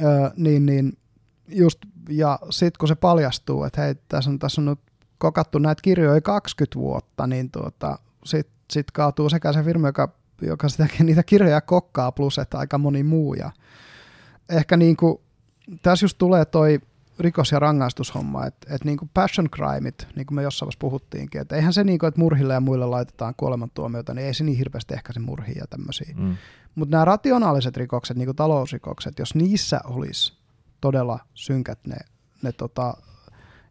Öö, 0.04 0.30
niin, 0.38 0.66
niin 0.66 0.98
just, 1.48 1.80
ja 2.10 2.40
sitten 2.50 2.80
kun 2.80 2.88
se 2.88 2.96
paljastuu, 2.96 3.64
että 3.64 3.82
hei, 3.82 3.96
tässä 4.08 4.30
on, 4.30 4.40
tässä 4.40 4.62
on 4.62 4.66
nyt 4.66 4.80
kokattu 5.26 5.60
näitä 5.60 5.82
kirjoja 5.82 6.22
20 6.22 6.80
vuotta, 6.80 7.28
niin 7.28 7.52
tuota, 7.52 8.00
sitten 8.26 8.56
sit 8.72 8.92
kaatuu 8.92 9.30
sekä 9.30 9.54
se 9.54 9.64
firma, 9.64 9.88
joka, 9.88 10.10
joka 10.42 10.70
sitä, 10.70 10.88
niitä 11.04 11.24
kirjoja 11.24 11.62
kokkaa, 11.62 12.12
plus 12.12 12.38
että 12.38 12.58
aika 12.58 12.78
moni 12.78 13.04
muu. 13.04 13.34
Ja 13.34 13.52
ehkä 14.50 14.78
niin 14.78 14.98
kuin, 14.98 15.18
tässä 15.82 16.04
just 16.04 16.18
tulee 16.18 16.46
toi 16.46 16.80
rikos- 17.20 17.52
ja 17.52 17.60
rangaistushomma, 17.60 18.46
että 18.46 18.76
et 18.76 18.86
niin 18.86 18.98
kuin 18.98 19.10
passion 19.14 19.50
crimeit, 19.50 20.08
niin 20.16 20.26
kuin 20.26 20.36
me 20.36 20.44
jossain 20.44 20.68
vaiheessa 20.68 20.80
puhuttiinkin, 20.80 21.42
että 21.42 21.56
eihän 21.56 21.74
se 21.74 21.84
niin 21.84 22.00
kuin, 22.00 22.08
että 22.08 22.20
murhille 22.20 22.54
ja 22.54 22.60
muille 22.60 22.86
laitetaan 22.86 23.34
kuolemantuomioita, 23.38 24.14
niin 24.14 24.28
ei 24.28 24.34
se 24.34 24.44
niin 24.44 24.58
hirveästi 24.58 24.94
ehkä 24.94 25.14
se 25.14 25.20
murhia 25.20 25.58
ja 25.58 25.68
tämmöisiä. 25.68 26.14
Mm. 26.16 26.38
Mutta 26.76 26.92
nämä 26.92 27.06
rationaaliset 27.06 27.78
rikokset, 27.78 28.18
niin 28.18 28.28
kuin 28.28 28.36
talousrikokset, 28.36 29.20
jos 29.20 29.36
niissä 29.36 29.80
olisi 29.86 30.34
todella 30.82 31.20
synkät 31.34 31.80
ne, 31.88 31.98
ne 32.42 32.52
tota, 32.52 32.98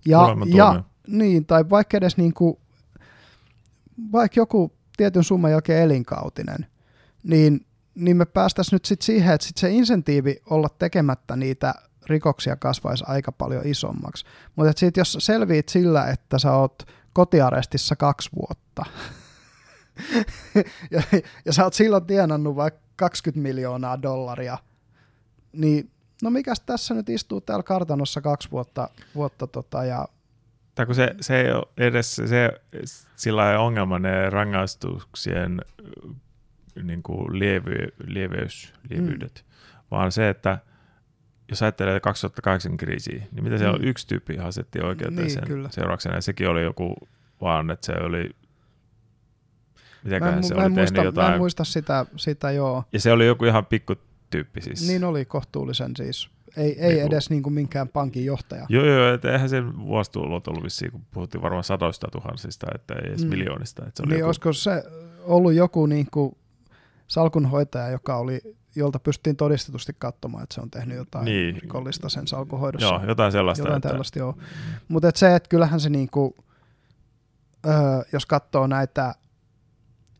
ja, 0.06 0.28
ja, 0.46 0.82
niin, 1.06 1.46
tai 1.46 1.70
vaikka 1.70 1.96
edes 1.96 2.16
niin 2.16 2.34
kuin, 2.34 2.56
vaikka 4.12 4.40
joku 4.40 4.72
tietyn 4.96 5.24
summan 5.24 5.50
jälkeen 5.50 5.82
elinkautinen, 5.82 6.66
niin, 7.22 7.66
niin 7.94 8.16
me 8.16 8.24
päästäisiin 8.24 8.76
nyt 8.76 8.84
sit 8.84 9.02
siihen, 9.02 9.34
että 9.34 9.46
sit 9.46 9.56
se 9.56 9.70
insentiivi 9.70 10.36
olla 10.50 10.68
tekemättä 10.68 11.36
niitä 11.36 11.74
rikoksia 12.06 12.56
kasvaisi 12.56 13.04
aika 13.06 13.32
paljon 13.32 13.66
isommaksi. 13.66 14.24
Mutta 14.56 14.72
sitten 14.76 15.00
jos 15.00 15.16
selviit 15.20 15.68
sillä, 15.68 16.06
että 16.06 16.38
sä 16.38 16.52
oot 16.52 16.82
kotiarestissa 17.12 17.96
kaksi 17.96 18.30
vuotta, 18.36 18.84
ja, 20.90 21.02
ja 21.44 21.52
sä 21.52 21.64
oot 21.64 21.74
silloin 21.74 22.06
tienannut 22.06 22.56
vaikka 22.56 22.80
20 22.96 23.48
miljoonaa 23.48 24.02
dollaria, 24.02 24.58
niin 25.52 25.90
no 26.22 26.30
mikäs 26.30 26.60
tässä 26.60 26.94
nyt 26.94 27.08
istuu 27.08 27.40
täällä 27.40 27.62
kartanossa 27.62 28.20
kaksi 28.20 28.50
vuotta, 28.50 28.88
vuotta 29.14 29.46
tota, 29.46 29.84
ja 29.84 30.08
tai 30.74 30.86
kun 30.86 30.94
se, 30.94 31.14
se 31.20 31.40
ei 31.40 31.52
ole 31.52 31.64
edes 31.76 32.16
se, 32.16 32.60
sillä 33.16 33.60
ongelma 33.60 33.98
ne 33.98 34.30
rangaistuksien 34.30 35.60
niin 36.82 37.02
kuin 37.02 37.38
lievy, 37.38 37.94
lieveys, 38.06 38.74
lievyydet, 38.90 39.44
mm. 39.46 39.80
vaan 39.90 40.12
se, 40.12 40.28
että 40.28 40.58
jos 41.48 41.62
ajattelee 41.62 42.00
2008 42.00 42.76
kriisiä, 42.76 43.26
niin 43.32 43.44
mitä 43.44 43.58
siellä 43.58 43.78
mm. 43.78 43.82
on 43.82 43.88
yksi 43.88 44.06
tyyppi 44.06 44.38
asetti 44.38 44.80
oikeuteen 44.80 45.16
niin, 45.16 45.30
sen 45.30 45.46
kyllä. 45.46 45.68
seurauksena, 45.70 46.14
ja 46.14 46.20
sekin 46.20 46.48
oli 46.48 46.62
joku 46.62 46.94
vaan, 47.40 47.70
että 47.70 47.86
se 47.86 47.92
oli 47.92 48.30
Mitäköhän 50.04 50.44
se 50.44 50.54
oli 50.54 50.68
muista, 50.68 51.02
jotain. 51.02 51.28
Mä 51.28 51.34
en 51.34 51.40
muista 51.40 51.64
sitä, 51.64 52.06
sitä, 52.16 52.50
joo. 52.50 52.84
Ja 52.92 53.00
se 53.00 53.12
oli 53.12 53.26
joku 53.26 53.44
ihan 53.44 53.66
pikku 53.66 53.94
tyyppi 54.34 54.60
siis. 54.60 54.88
Niin 54.88 55.04
oli 55.04 55.24
kohtuullisen 55.24 55.96
siis 55.96 56.30
ei, 56.56 56.80
ei 56.80 56.94
niin 56.94 57.06
edes 57.06 57.30
niin 57.30 57.42
kuin 57.42 57.52
minkään 57.52 57.88
pankin 57.88 58.24
johtaja. 58.24 58.66
Joo, 58.68 58.84
joo, 58.84 59.14
että 59.14 59.32
eihän 59.32 59.48
sen 59.48 59.78
vuositulot 59.78 60.48
ollut 60.48 60.64
vissiin, 60.64 60.92
kun 60.92 61.02
puhuttiin 61.10 61.42
varmaan 61.42 61.64
sadoista 61.64 62.08
tuhansista, 62.12 62.66
että 62.74 62.94
ei 62.94 63.08
edes 63.08 63.24
mm. 63.24 63.30
miljoonista. 63.30 63.82
Että 63.82 63.92
se 63.96 64.02
oli 64.02 64.10
niin 64.10 64.18
joku... 64.18 64.26
olisiko 64.26 64.52
se 64.52 64.84
ollut 65.20 65.52
joku 65.52 65.86
niin 65.86 66.06
kuin 66.10 66.36
salkunhoitaja, 67.06 67.88
joka 67.88 68.16
oli, 68.16 68.40
jolta 68.76 68.98
pystyttiin 68.98 69.36
todistetusti 69.36 69.92
katsomaan, 69.98 70.42
että 70.42 70.54
se 70.54 70.60
on 70.60 70.70
tehnyt 70.70 70.96
jotain 70.96 71.24
niin. 71.24 71.54
rikollista 71.62 72.08
sen 72.08 72.26
salkunhoidossa. 72.26 72.86
Joo, 72.86 73.06
jotain 73.06 73.32
sellaista. 73.32 73.62
Jotain 73.62 73.76
että... 73.76 73.88
tällaista, 73.88 74.18
joo. 74.18 74.38
Mutta 74.88 75.08
et 75.08 75.16
se, 75.16 75.34
että 75.34 75.48
kyllähän 75.48 75.80
se 75.80 75.90
niin 75.90 76.08
kuin, 76.10 76.34
öö, 77.66 77.74
jos 78.12 78.26
katsoo 78.26 78.66
näitä, 78.66 79.14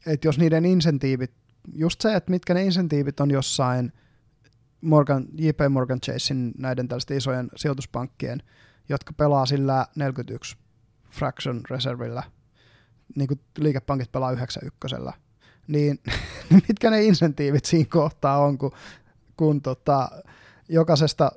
että 0.06 0.28
jos 0.28 0.38
niiden 0.38 0.64
insentiivit, 0.64 1.32
just 1.74 2.00
se, 2.00 2.14
että 2.14 2.30
mitkä 2.30 2.54
ne 2.54 2.64
insentiivit 2.64 3.20
on 3.20 3.30
jossain– 3.30 3.92
Morgan, 4.84 5.26
JP 5.38 5.60
Morgan 5.70 6.00
Chasein 6.00 6.52
näiden 6.58 6.88
tällaisten 6.88 7.16
isojen 7.16 7.50
sijoituspankkien, 7.56 8.42
jotka 8.88 9.12
pelaa 9.12 9.46
sillä 9.46 9.86
41 9.96 10.56
fraction 11.10 11.60
reservillä, 11.70 12.22
niin 13.16 13.28
kuin 13.28 13.40
liikepankit 13.58 14.12
pelaa 14.12 14.32
91 14.32 14.96
niin 15.68 15.98
mitkä 16.68 16.90
ne 16.90 17.04
insentiivit 17.04 17.64
siinä 17.64 17.88
kohtaa 17.90 18.38
on, 18.38 18.58
kun, 18.58 18.72
kun 19.36 19.62
tota, 19.62 20.08
jokaisesta 20.68 21.32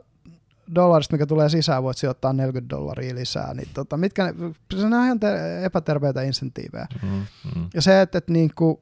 dollarista, 0.75 1.13
mikä 1.13 1.25
tulee 1.25 1.49
sisään, 1.49 1.83
voit 1.83 1.97
sijoittaa 1.97 2.33
40 2.33 2.75
dollaria 2.75 3.15
lisää, 3.15 3.53
niin 3.53 3.69
tota, 3.73 3.97
mitkä 3.97 4.23
ne, 4.23 4.33
se 4.75 4.85
on 4.85 4.93
ihan 4.93 5.19
epäterveitä 5.63 6.21
insentiivejä. 6.21 6.87
Mm, 7.03 7.25
mm. 7.55 7.69
Ja 7.73 7.81
se, 7.81 8.01
että, 8.01 8.17
että 8.17 8.33
niin 8.33 8.51
kuin, 8.55 8.79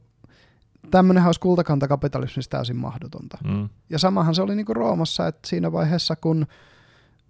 tämmöinenhän 0.91 1.27
olisi 1.27 1.39
kultakantakapitalismissa 1.39 2.51
täysin 2.51 2.75
mahdotonta. 2.75 3.37
Mm. 3.43 3.69
Ja 3.89 3.99
samahan 3.99 4.35
se 4.35 4.41
oli 4.41 4.55
niin 4.55 4.65
kuin 4.65 4.75
Roomassa, 4.75 5.27
että 5.27 5.47
siinä 5.47 5.71
vaiheessa, 5.71 6.15
kun 6.15 6.47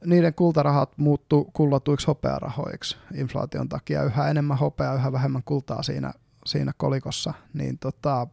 niiden 0.05 0.33
kultarahat 0.33 0.97
muuttu 0.97 1.49
kullatuiksi 1.53 2.07
hopearahoiksi 2.07 2.97
inflaation 3.13 3.69
takia, 3.69 4.03
yhä 4.03 4.29
enemmän 4.29 4.57
hopeaa, 4.57 4.95
yhä 4.95 5.11
vähemmän 5.11 5.43
kultaa 5.43 5.83
siinä, 5.83 6.13
siinä 6.45 6.71
kolikossa, 6.77 7.33
niin 7.53 7.79
tota, 7.79 8.27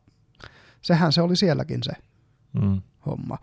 sehän 0.82 1.12
se 1.12 1.22
oli 1.22 1.36
sielläkin 1.36 1.82
se 1.82 1.92
mm. 2.62 2.80
homma. 3.06 3.38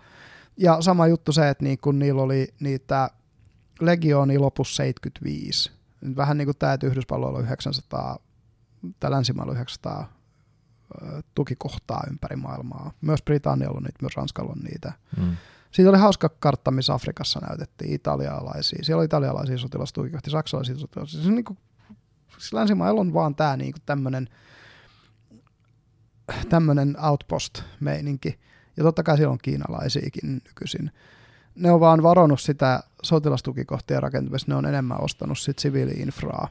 Ja 0.58 0.82
sama 0.82 1.08
juttu 1.08 1.32
se, 1.32 1.50
että 1.50 1.64
niin 1.64 1.78
kun 1.82 2.00
niillä 2.00 2.22
oli 2.22 2.48
niitä 2.60 3.10
legiooni 3.82 4.38
lopussa 4.38 4.76
75, 4.76 5.72
vähän 6.16 6.38
niin 6.38 6.46
kuin 6.46 6.58
tämä, 6.58 6.74
että 6.74 6.88
Yhdysvalloilla 6.88 7.40
on 7.40 7.46
900, 7.46 8.20
tai 9.00 9.12
länsimailla 9.12 9.54
900 9.54 10.19
tukikohtaa 11.36 12.04
ympäri 12.10 12.36
maailmaa. 12.36 12.92
Myös 13.02 13.22
Britannialla 13.22 13.78
on 13.78 13.84
niitä, 13.84 13.98
myös 14.02 14.16
Ranskalla 14.16 14.52
on 14.52 14.64
niitä. 14.64 14.94
Mm. 15.18 15.36
Siitä 15.72 15.90
oli 15.90 15.98
hauska 15.98 16.30
kartta, 16.30 16.72
missä 16.72 16.94
Afrikassa 16.94 17.40
näytettiin 17.50 17.94
italialaisia. 17.94 18.80
Siellä 18.84 19.00
oli 19.00 19.06
italialaisia 19.06 19.58
sotilastukikohtia, 19.58 20.32
saksalaisia 20.32 20.76
sotilastuikkohtia. 20.76 21.22
Siis, 21.22 21.36
niin 21.36 21.46
kuin, 21.46 21.58
siis 22.38 22.54
länsimailla 22.54 23.02
on 23.02 23.14
vaan 23.14 23.36
tämä 23.36 23.58
niin 23.58 23.74
tämmöinen 23.86 24.30
tämmöinen 26.50 26.98
outpost-meininki. 27.04 28.40
Ja 28.78 28.84
totta 28.84 29.04
kai 29.04 29.18
siellä 29.18 29.32
on 29.32 29.38
kiinalaisiakin 29.42 30.42
nykyisin. 30.46 30.92
Ne 31.56 31.72
on 31.72 31.80
vaan 31.80 32.04
varonut 32.04 32.42
sitä 32.42 32.84
sotilastukikohtien 33.04 34.04
rakentamista, 34.04 34.52
ne 34.52 34.56
on 34.56 34.66
enemmän 34.66 35.04
ostanut 35.04 35.40
sit 35.40 35.60
siviili-infraa. 35.60 36.48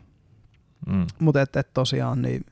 Mm. 0.86 1.06
Mutta 1.18 1.42
et, 1.42 1.56
et 1.56 1.74
tosiaan, 1.74 2.22
niin 2.22 2.46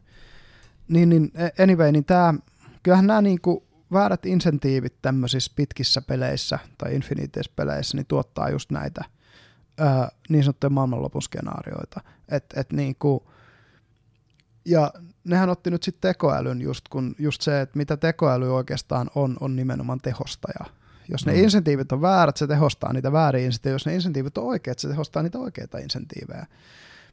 niin, 0.88 1.08
niin 1.08 1.32
e, 1.34 1.62
anyway, 1.62 1.92
niin 1.92 2.04
tää, 2.04 2.34
kyllähän 2.82 3.06
nämä 3.06 3.22
niinku 3.22 3.66
väärät 3.92 4.26
insentiivit 4.26 5.02
tämmöisissä 5.02 5.52
pitkissä 5.56 6.02
peleissä 6.02 6.58
tai 6.78 6.94
Infinities-peleissä 6.94 7.96
niin 7.96 8.06
tuottaa 8.06 8.50
just 8.50 8.70
näitä 8.70 9.04
ää, 9.78 10.08
niin 10.28 10.44
sanottuja 10.44 10.70
maailmanlopun 10.70 11.22
skenaarioita. 11.22 12.00
Et, 12.28 12.44
et 12.56 12.72
niinku, 12.72 13.30
ja 14.64 14.92
nehän 15.24 15.48
otti 15.48 15.70
nyt 15.70 15.82
sitten 15.82 16.08
tekoälyn 16.08 16.60
just, 16.60 16.88
kun, 16.88 17.14
just 17.18 17.42
se, 17.42 17.60
että 17.60 17.76
mitä 17.76 17.96
tekoäly 17.96 18.54
oikeastaan 18.54 19.10
on, 19.14 19.36
on 19.40 19.56
nimenomaan 19.56 20.00
tehostaja. 20.00 20.64
Jos 21.08 21.26
ne 21.26 21.32
mm. 21.32 21.38
insentiivit 21.38 21.92
on 21.92 22.00
väärät, 22.02 22.36
se 22.36 22.46
tehostaa 22.46 22.92
niitä 22.92 23.12
vääriä 23.12 23.44
insentiivejä. 23.44 23.74
Jos 23.74 23.86
ne 23.86 23.94
insentiivit 23.94 24.38
on 24.38 24.44
oikeat, 24.44 24.78
se 24.78 24.88
tehostaa 24.88 25.22
niitä 25.22 25.38
oikeita 25.38 25.78
insentiivejä 25.78 26.46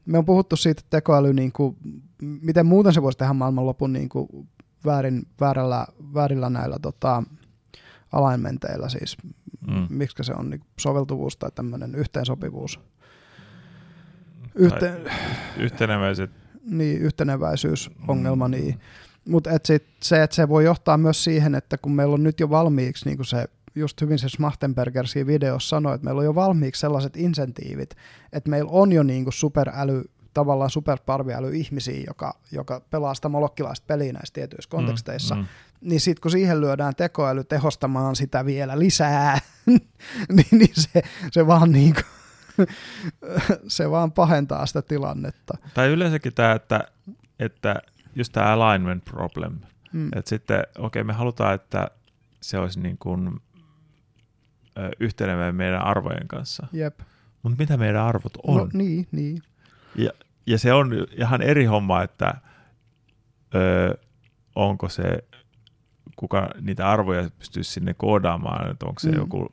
me 0.06 0.18
on 0.18 0.24
puhuttu 0.24 0.56
siitä, 0.56 0.80
että 0.80 0.96
tekoäly, 0.96 1.32
niin 1.32 1.52
kuin, 1.52 1.76
miten 2.22 2.66
muuten 2.66 2.92
se 2.92 3.02
voisi 3.02 3.18
tehdä 3.18 3.32
maailmanlopun 3.32 3.92
niin 3.92 4.08
kuin 4.08 4.28
väärin, 4.84 5.26
väärällä, 5.40 5.86
väärillä 6.14 6.50
näillä 6.50 6.76
tota, 6.82 7.22
alignmenteilla, 8.12 8.88
siis 8.88 9.16
mm. 9.66 9.86
miksi 9.90 10.24
se 10.24 10.32
on 10.38 10.50
niin 10.50 10.60
soveltuvuus 10.80 11.36
tai 11.36 11.50
tämmöinen 11.54 11.94
yhteensopivuus. 11.94 12.80
Yhteen, 14.54 15.10
yhteneväiset. 15.56 16.30
Niin, 16.70 17.00
yhteneväisyysongelma, 17.00 18.48
mm. 18.48 18.52
niin. 18.52 18.80
Mutta 19.28 19.50
et 19.50 19.66
sit 19.66 19.84
se, 20.02 20.22
että 20.22 20.36
se 20.36 20.48
voi 20.48 20.64
johtaa 20.64 20.98
myös 20.98 21.24
siihen, 21.24 21.54
että 21.54 21.78
kun 21.78 21.92
meillä 21.92 22.14
on 22.14 22.22
nyt 22.22 22.40
jo 22.40 22.50
valmiiksi 22.50 23.08
niin 23.08 23.24
se 23.24 23.46
just 23.74 24.00
hyvin 24.00 24.18
se 24.18 24.28
Smachtenberger 24.28 25.06
siinä 25.06 25.26
videossa 25.26 25.68
sanoi, 25.68 25.94
että 25.94 26.04
meillä 26.04 26.18
on 26.18 26.24
jo 26.24 26.34
valmiiksi 26.34 26.80
sellaiset 26.80 27.16
insentiivit, 27.16 27.96
että 28.32 28.50
meillä 28.50 28.70
on 28.72 28.92
jo 28.92 29.02
niin 29.02 29.24
kuin 29.24 29.34
superäly 29.34 30.04
tavallaan 30.34 30.70
superparviäly 30.70 31.54
ihmisiä, 31.54 32.04
joka, 32.06 32.38
joka 32.52 32.80
pelaa 32.90 33.14
sitä 33.14 33.28
molokkilaista 33.28 33.84
peliä 33.86 34.12
näissä 34.12 34.34
tietyissä 34.34 34.68
mm, 34.68 34.70
konteksteissa, 34.70 35.34
mm, 35.34 35.40
mm. 35.40 35.46
niin 35.80 36.00
sitten 36.00 36.22
kun 36.22 36.30
siihen 36.30 36.60
lyödään 36.60 36.94
tekoäly 36.94 37.44
tehostamaan 37.44 38.16
sitä 38.16 38.44
vielä 38.44 38.78
lisää, 38.78 39.38
niin, 40.36 40.46
niin 40.50 40.74
se, 40.74 41.02
se 41.30 41.46
vaan 41.46 41.72
niin 41.72 41.94
kuin, 41.94 42.68
se 43.68 43.90
vaan 43.90 44.12
pahentaa 44.12 44.66
sitä 44.66 44.82
tilannetta. 44.82 45.58
Tai 45.74 45.88
yleensäkin 45.88 46.34
tämä, 46.34 46.52
että, 46.52 46.80
että 47.38 47.74
just 48.14 48.32
tämä 48.32 48.52
alignment 48.52 49.04
problem, 49.04 49.58
mm. 49.92 50.08
että 50.16 50.28
sitten 50.28 50.60
okei 50.60 50.84
okay, 50.86 51.02
me 51.02 51.12
halutaan, 51.12 51.54
että 51.54 51.90
se 52.40 52.58
olisi 52.58 52.80
niin 52.80 52.98
kuin, 52.98 53.40
yhtenevä 55.00 55.52
meidän 55.52 55.82
arvojen 55.82 56.28
kanssa. 56.28 56.66
Jep. 56.72 57.00
Mutta 57.42 57.58
mitä 57.58 57.76
meidän 57.76 58.02
arvot 58.02 58.32
on? 58.42 58.56
No, 58.56 58.68
niin, 58.72 59.08
niin. 59.12 59.42
Ja, 59.96 60.10
ja 60.46 60.58
se 60.58 60.72
on 60.72 60.90
ihan 61.16 61.42
eri 61.42 61.64
homma, 61.64 62.02
että 62.02 62.34
ö, 63.54 63.98
onko 64.54 64.88
se, 64.88 65.24
kuka 66.16 66.50
niitä 66.60 66.90
arvoja 66.90 67.30
pystyisi 67.38 67.72
sinne 67.72 67.94
koodaamaan, 67.94 68.70
että 68.70 68.86
onko 68.86 69.00
se 69.00 69.10
mm. 69.10 69.16
joku 69.16 69.52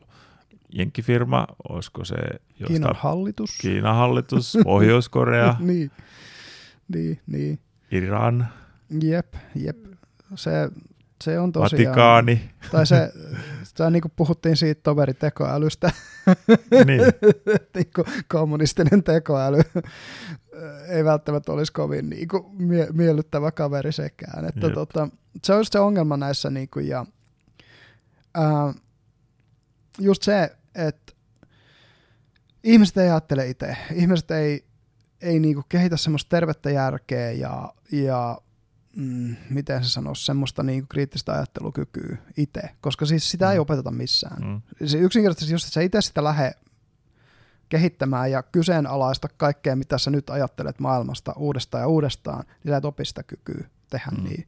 jenkkifirma, 0.69 1.47
olisiko 1.69 2.05
se 2.05 2.15
jostain, 2.59 2.67
Kiinan 2.67 2.95
hallitus, 2.95 3.57
Kiinan 3.61 3.95
hallitus, 3.95 4.57
Pohjois-Korea, 4.63 5.55
niin, 5.59 5.91
niin, 6.87 7.19
niin. 7.27 7.59
Iran. 7.91 8.47
Jep, 9.01 9.33
jep. 9.55 9.77
Se, 10.35 10.51
se 11.21 11.39
on 11.39 11.51
tosiaan... 11.51 11.85
Vatikaani. 11.85 12.49
Tai 12.71 12.85
se, 12.85 13.13
tai 13.77 13.91
niin 13.91 14.01
kuin 14.01 14.11
puhuttiin 14.15 14.57
siitä 14.57 14.81
toveritekoälystä, 14.83 15.91
niin. 16.85 17.01
niin 17.75 17.91
kuin 17.95 18.07
kommunistinen 18.27 19.03
tekoäly 19.03 19.61
ei 20.87 21.05
välttämättä 21.05 21.51
olisi 21.51 21.73
kovin 21.73 22.09
niin 22.09 22.27
kuin 22.27 22.43
mie- 22.57 22.91
miellyttävä 22.93 23.51
kaveri 23.51 23.91
sekään. 23.91 24.45
Että 24.45 24.69
tota, 24.69 25.07
se 25.43 25.53
on 25.53 25.65
se 25.65 25.79
ongelma 25.79 26.17
näissä, 26.17 26.49
niin 26.49 26.69
kuin, 26.69 26.87
ja 26.87 27.05
ää, 28.33 28.73
just 29.99 30.23
se, 30.23 30.55
että 30.75 31.13
ihmiset 32.63 32.97
ei 32.97 33.09
ajattele 33.09 33.47
itse, 33.47 33.77
ihmiset 33.93 34.31
ei, 34.31 34.65
ei 35.21 35.39
niin 35.39 35.53
kuin 35.53 35.65
kehitä 35.69 35.97
semmoista 35.97 36.29
tervettä 36.29 36.69
järkeä 36.69 37.31
ja, 37.31 37.73
ja 37.91 38.37
mm, 38.95 39.35
miten 39.49 39.83
se 39.83 39.89
sanoisi, 39.89 40.25
semmoista 40.25 40.63
niin 40.63 40.87
kriittistä 40.87 41.33
ajattelukykyä 41.33 42.17
itse, 42.37 42.61
koska 42.81 43.05
siis 43.05 43.31
sitä 43.31 43.45
mm. 43.45 43.51
ei 43.51 43.59
opeteta 43.59 43.91
missään. 43.91 44.43
Mm. 44.43 44.87
Se 44.87 44.97
yksinkertaisesti 44.97 45.53
just, 45.53 45.65
että 45.65 45.73
sä 45.73 45.81
itse 45.81 46.01
sitä 46.01 46.23
lähde 46.23 46.53
kehittämään 47.69 48.31
ja 48.31 48.43
kyseenalaista 48.43 49.27
kaikkea, 49.37 49.75
mitä 49.75 49.97
sä 49.97 50.11
nyt 50.11 50.29
ajattelet 50.29 50.79
maailmasta 50.79 51.33
uudestaan 51.37 51.81
ja 51.81 51.87
uudestaan, 51.87 52.43
niin 52.63 52.71
sä 52.71 52.77
et 52.77 52.85
opi 52.85 53.05
sitä 53.05 53.23
kykyä 53.23 53.67
tehdä 53.89 54.11
mm. 54.17 54.23
niin. 54.23 54.47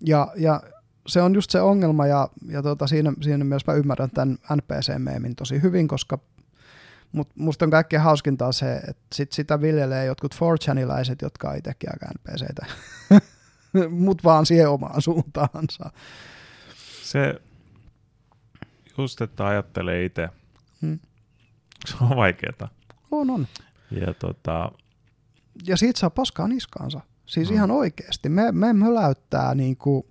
Ja, 0.00 0.32
ja 0.36 0.62
se 1.06 1.22
on 1.22 1.34
just 1.34 1.50
se 1.50 1.60
ongelma, 1.60 2.06
ja, 2.06 2.28
ja 2.48 2.62
tota, 2.62 2.86
siinä, 2.86 3.12
siinä 3.20 3.44
mielessä 3.44 3.72
mä 3.72 3.78
ymmärrän 3.78 4.10
tämän 4.10 4.38
NPC-meemin 4.56 5.34
tosi 5.36 5.62
hyvin, 5.62 5.88
koska 5.88 6.18
mutta 7.12 7.34
musta 7.36 7.64
on 7.64 7.70
kaikkein 7.70 8.02
hauskintaa 8.02 8.52
se, 8.52 8.74
että 8.74 9.02
sit 9.14 9.32
sitä 9.32 9.60
viljelee 9.60 10.04
jotkut 10.04 10.36
4 10.74 10.96
jotka 11.22 11.52
ei 11.52 11.58
itsekin 11.58 11.90
aika 11.92 12.06
NPCtä. 12.14 12.66
mutta 14.04 14.24
vaan 14.24 14.46
siihen 14.46 14.70
omaan 14.70 15.02
suuntaansa. 15.02 15.90
Se 17.02 17.40
just, 18.98 19.20
että 19.20 19.46
ajattelee 19.46 20.04
itse, 20.04 20.28
hmm. 20.80 20.98
se 21.86 21.96
on 22.00 22.16
vaikeaa. 22.16 22.68
On, 23.10 23.30
on. 23.30 23.46
Ja, 23.90 24.14
tota... 24.14 24.72
ja 25.66 25.76
siitä 25.76 26.00
saa 26.00 26.10
paskaa 26.10 26.48
niskaansa. 26.48 27.00
Siis 27.26 27.48
hmm. 27.48 27.56
ihan 27.56 27.70
oikeasti. 27.70 28.28
Me, 28.28 28.52
me 28.52 28.72
möläyttää 28.72 29.54
niin 29.54 29.76
kuin, 29.76 30.06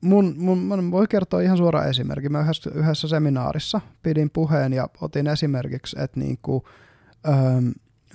mun, 0.00 0.34
mun, 0.36 0.58
mun 0.58 0.90
voi 0.90 1.06
kertoa 1.08 1.40
ihan 1.40 1.56
suora 1.56 1.84
esimerkki. 1.84 2.28
Mä 2.28 2.40
yhdessä, 2.40 2.70
yhdessä 2.74 3.08
seminaarissa 3.08 3.80
pidin 4.02 4.30
puheen 4.30 4.72
ja 4.72 4.88
otin 5.00 5.26
esimerkiksi, 5.26 5.96
että 6.00 6.20
niin 6.20 6.38
kuin, 6.42 6.62
öö, 7.28 7.34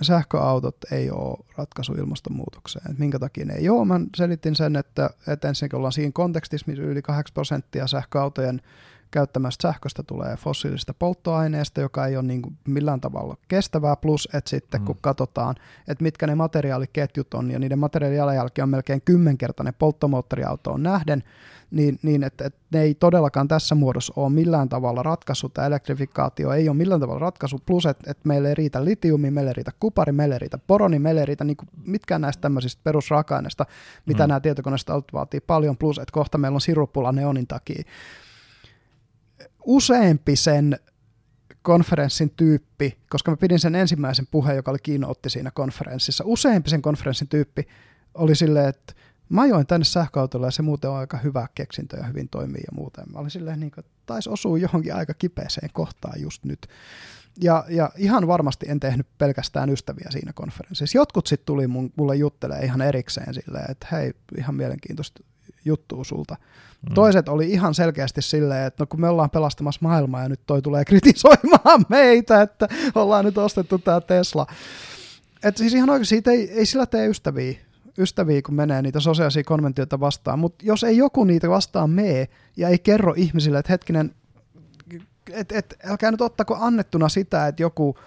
sähköautot 0.02 0.76
ei 0.90 1.10
ole 1.10 1.38
ratkaisu 1.56 1.92
ilmastonmuutokseen. 1.92 2.90
Et 2.90 2.98
minkä 2.98 3.18
takia 3.18 3.44
ne 3.44 3.54
ei 3.54 3.68
ole? 3.68 3.84
Mä 3.84 4.00
selitin 4.16 4.56
sen, 4.56 4.76
että, 4.76 5.10
että 5.28 5.48
ensinnäkin 5.48 5.76
ollaan 5.76 5.92
siinä 5.92 6.12
kontekstissa, 6.14 6.64
missä 6.68 6.82
yli 6.82 7.02
8 7.02 7.34
prosenttia 7.34 7.86
sähköautojen 7.86 8.60
käyttämästä 9.10 9.62
sähköstä 9.62 10.02
tulee 10.02 10.36
fossiilisesta 10.36 10.94
polttoaineesta, 10.94 11.80
joka 11.80 12.06
ei 12.06 12.16
ole 12.16 12.24
niin 12.26 12.42
kuin 12.42 12.58
millään 12.68 13.00
tavalla 13.00 13.36
kestävää, 13.48 13.96
plus 13.96 14.28
että 14.34 14.50
sitten 14.50 14.80
mm. 14.80 14.84
kun 14.84 14.98
katsotaan, 15.00 15.54
että 15.88 16.02
mitkä 16.02 16.26
ne 16.26 16.34
materiaaliketjut 16.34 17.34
on, 17.34 17.50
ja 17.50 17.58
niiden 17.58 17.78
materiaalijalanjälki 17.78 18.62
on 18.62 18.68
melkein 18.68 19.02
kymmenkertainen 19.02 19.74
polttomoottoriautoon 19.78 20.82
nähden, 20.82 21.22
niin, 21.70 21.98
niin 22.02 22.22
että, 22.22 22.44
että 22.44 22.60
ne 22.72 22.82
ei 22.82 22.94
todellakaan 22.94 23.48
tässä 23.48 23.74
muodossa 23.74 24.12
ole 24.16 24.30
millään 24.30 24.68
tavalla 24.68 25.02
ratkaisu, 25.02 25.48
tämä 25.48 25.66
elektrifikaatio 25.66 26.52
ei 26.52 26.68
ole 26.68 26.76
millään 26.76 27.00
tavalla 27.00 27.18
ratkaisu, 27.18 27.58
plus 27.66 27.86
että, 27.86 28.10
että 28.10 28.28
meille 28.28 28.48
ei 28.48 28.54
riitä 28.54 28.84
litiumi, 28.84 29.30
meille 29.30 29.50
ei 29.50 29.54
riitä 29.54 29.72
kupari, 29.80 30.12
meille 30.12 30.34
ei 30.34 30.38
riitä 30.38 30.58
poroni, 30.58 30.98
meille 30.98 31.20
ei 31.20 31.26
riitä 31.26 31.44
niin 31.44 31.56
kuin 31.56 31.68
mitkään 31.84 32.20
näistä 32.20 32.40
tämmöisistä 32.40 32.80
perusraaka-aineista, 32.84 33.66
mitä 34.06 34.22
mm. 34.22 34.28
nämä 34.28 34.40
tietokoneista 34.40 35.02
vaatii 35.12 35.40
paljon, 35.40 35.76
plus 35.76 35.98
että 35.98 36.12
kohta 36.12 36.38
meillä 36.38 36.56
on 36.56 36.60
siruppula 36.60 37.12
neonin 37.12 37.46
takia. 37.46 37.82
Useampi 39.64 40.36
sen 40.36 40.78
konferenssin 41.62 42.30
tyyppi, 42.30 42.98
koska 43.10 43.30
mä 43.30 43.36
pidin 43.36 43.58
sen 43.58 43.74
ensimmäisen 43.74 44.26
puheen, 44.30 44.56
joka 44.56 44.70
oli 44.70 44.78
kiinnootti 44.82 45.30
siinä 45.30 45.50
konferenssissa, 45.50 46.24
useampi 46.26 46.70
sen 46.70 46.82
konferenssin 46.82 47.28
tyyppi 47.28 47.68
oli 48.14 48.34
silleen, 48.34 48.68
että 48.68 48.94
Mä 49.28 49.40
ajoin 49.40 49.66
tänne 49.66 49.84
sähköautolla 49.84 50.46
ja 50.46 50.50
se 50.50 50.62
muuten 50.62 50.90
on 50.90 50.96
aika 50.96 51.16
hyvä 51.18 51.46
keksintö 51.54 51.96
ja 51.96 52.04
hyvin 52.04 52.28
toimii 52.28 52.62
ja 52.66 52.72
muuten. 52.72 53.04
Mä 53.12 53.18
olin 53.18 53.30
silleen, 53.30 53.60
niin 53.60 53.70
kuin, 53.70 53.84
taisi 54.06 54.30
osua 54.30 54.58
johonkin 54.58 54.94
aika 54.94 55.14
kipeäseen 55.14 55.70
kohtaan 55.72 56.20
just 56.20 56.44
nyt. 56.44 56.66
Ja, 57.40 57.64
ja 57.68 57.90
ihan 57.96 58.26
varmasti 58.26 58.66
en 58.68 58.80
tehnyt 58.80 59.06
pelkästään 59.18 59.70
ystäviä 59.70 60.06
siinä 60.10 60.32
konferenssissa. 60.32 60.98
Jotkut 60.98 61.26
sitten 61.26 61.46
tuli 61.46 61.66
mun, 61.66 61.92
mulle 61.96 62.16
juttelee 62.16 62.64
ihan 62.64 62.80
erikseen 62.80 63.34
silleen, 63.34 63.70
että 63.70 63.86
hei, 63.92 64.12
ihan 64.38 64.54
mielenkiintoista 64.54 65.22
juttua 65.64 66.04
sulta. 66.04 66.36
Mm. 66.88 66.94
Toiset 66.94 67.28
oli 67.28 67.50
ihan 67.50 67.74
selkeästi 67.74 68.22
silleen, 68.22 68.66
että 68.66 68.82
no 68.82 68.86
kun 68.86 69.00
me 69.00 69.08
ollaan 69.08 69.30
pelastamassa 69.30 69.80
maailmaa 69.82 70.22
ja 70.22 70.28
nyt 70.28 70.40
toi 70.46 70.62
tulee 70.62 70.84
kritisoimaan 70.84 71.84
meitä, 71.88 72.42
että 72.42 72.68
ollaan 72.94 73.24
nyt 73.24 73.38
ostettu 73.38 73.78
tämä 73.78 74.00
Tesla. 74.00 74.46
Että 75.42 75.58
siis 75.58 75.74
ihan 75.74 75.90
oikeasti 75.90 76.08
siitä 76.08 76.30
ei, 76.30 76.50
ei 76.50 76.66
sillä 76.66 76.86
tee 76.86 77.06
ystäviä 77.06 77.54
ystäviä, 77.98 78.42
kun 78.42 78.54
menee 78.54 78.82
niitä 78.82 79.00
sosiaalisia 79.00 79.44
konventioita 79.44 80.00
vastaan, 80.00 80.38
mutta 80.38 80.64
jos 80.66 80.84
ei 80.84 80.96
joku 80.96 81.24
niitä 81.24 81.50
vastaan 81.50 81.90
mee 81.90 82.28
ja 82.56 82.68
ei 82.68 82.78
kerro 82.78 83.14
ihmisille, 83.16 83.58
että 83.58 83.72
hetkinen, 83.72 84.14
et, 85.32 85.52
et, 85.52 85.74
älkää 85.84 86.10
nyt 86.10 86.20
ottako 86.20 86.56
annettuna 86.60 87.08
sitä, 87.08 87.46
että 87.46 87.62
joku 87.62 87.98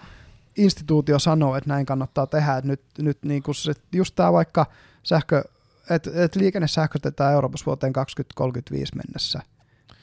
instituutio 0.57 1.20
sanoo, 1.20 1.56
että 1.56 1.70
näin 1.70 1.86
kannattaa 1.86 2.28
tehdä, 2.28 2.57
että 2.57 2.68
nyt, 2.68 2.82
nyt 2.98 3.18
niin 3.24 3.44
kuin 3.44 3.56
se, 3.56 3.74
just 3.94 4.16
tämä 4.16 4.34
vaikka 4.34 4.66
sähkö, 5.03 5.44
että 5.90 6.11
et 6.14 6.36
liikenne 6.36 6.68
sähkötetään 6.68 7.34
Euroopassa 7.34 7.66
vuoteen 7.66 7.94
2035 7.94 8.95
mennessä. 8.95 9.41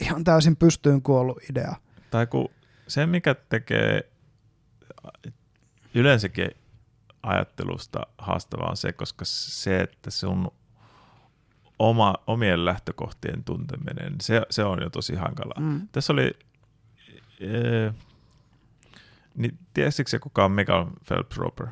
Ihan 0.00 0.24
täysin 0.24 0.56
pystyyn 0.56 1.02
kuollut 1.02 1.38
idea. 1.50 1.74
Tai 2.10 2.26
kun 2.26 2.48
se, 2.88 3.06
mikä 3.06 3.34
tekee 3.34 4.10
yleensäkin 5.94 6.50
ajattelusta 7.26 8.00
haastavaa 8.18 8.70
on 8.70 8.76
se, 8.76 8.92
koska 8.92 9.24
se, 9.24 9.80
että 9.80 10.10
sun 10.10 10.50
oma, 11.78 12.14
omien 12.26 12.64
lähtökohtien 12.64 13.44
tunteminen, 13.44 14.14
se, 14.20 14.42
se 14.50 14.64
on 14.64 14.82
jo 14.82 14.90
tosi 14.90 15.14
hankalaa. 15.14 15.60
Mm. 15.60 15.88
Tässä 15.92 16.12
oli, 16.12 16.30
ee, 17.40 17.94
niin 19.34 19.58
tiesitkö 19.74 20.10
se 20.10 20.18
kuka 20.18 20.44
on 20.44 20.52
Megan 20.52 20.92
Phelps 21.08 21.36
Roper? 21.36 21.66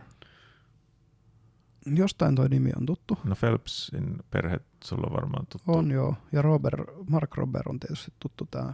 Jostain 1.86 2.34
toi 2.34 2.48
nimi 2.48 2.70
on 2.76 2.86
tuttu. 2.86 3.18
No 3.24 3.36
Phelpsin 3.36 4.16
perhe 4.30 4.60
sulla 4.84 5.06
on 5.06 5.12
varmaan 5.12 5.46
tuttu. 5.46 5.72
On 5.72 5.90
joo, 5.90 6.16
ja 6.32 6.42
Robert, 6.42 6.80
Mark 7.08 7.36
Robert 7.36 7.66
on 7.66 7.80
tietysti 7.80 8.12
tuttu 8.20 8.48
tämä 8.50 8.72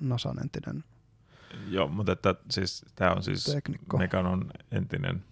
NASAn 0.00 0.42
entinen 0.42 0.84
Joo, 1.68 1.88
mutta 1.88 2.12
että 2.12 2.34
siis 2.50 2.84
tämä 2.94 3.12
on 3.12 3.22
siis, 3.22 3.44
teknikko. 3.44 3.98
Megan 3.98 4.26
on 4.26 4.50
entinen 4.70 5.24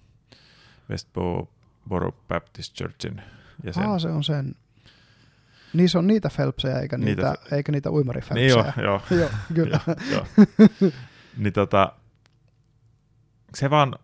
Westboro 0.91 2.13
Baptist 2.29 2.75
Churchin 2.75 3.23
jäsen. 3.65 3.83
Ah, 3.83 4.01
se 4.01 4.09
on 4.09 4.25
sen. 4.25 4.55
Niin 5.73 5.89
se 5.89 5.99
on 5.99 6.07
niitä 6.07 6.31
Phelpsejä, 6.37 6.81
eikä 6.81 6.99
niitä, 6.99 7.23
niitä, 7.23 7.57
eikä 7.57 7.73
niitä 7.73 7.91
uimarifelpsejä. 7.91 8.63
Niin 8.63 8.85
joo, 8.85 9.01
joo. 9.01 9.03
joo 9.21 9.31
kyllä. 9.55 9.81
joo, 10.11 10.27
niin 11.37 11.53
tota, 11.53 11.93
se 13.55 13.71
vaan, 13.71 13.95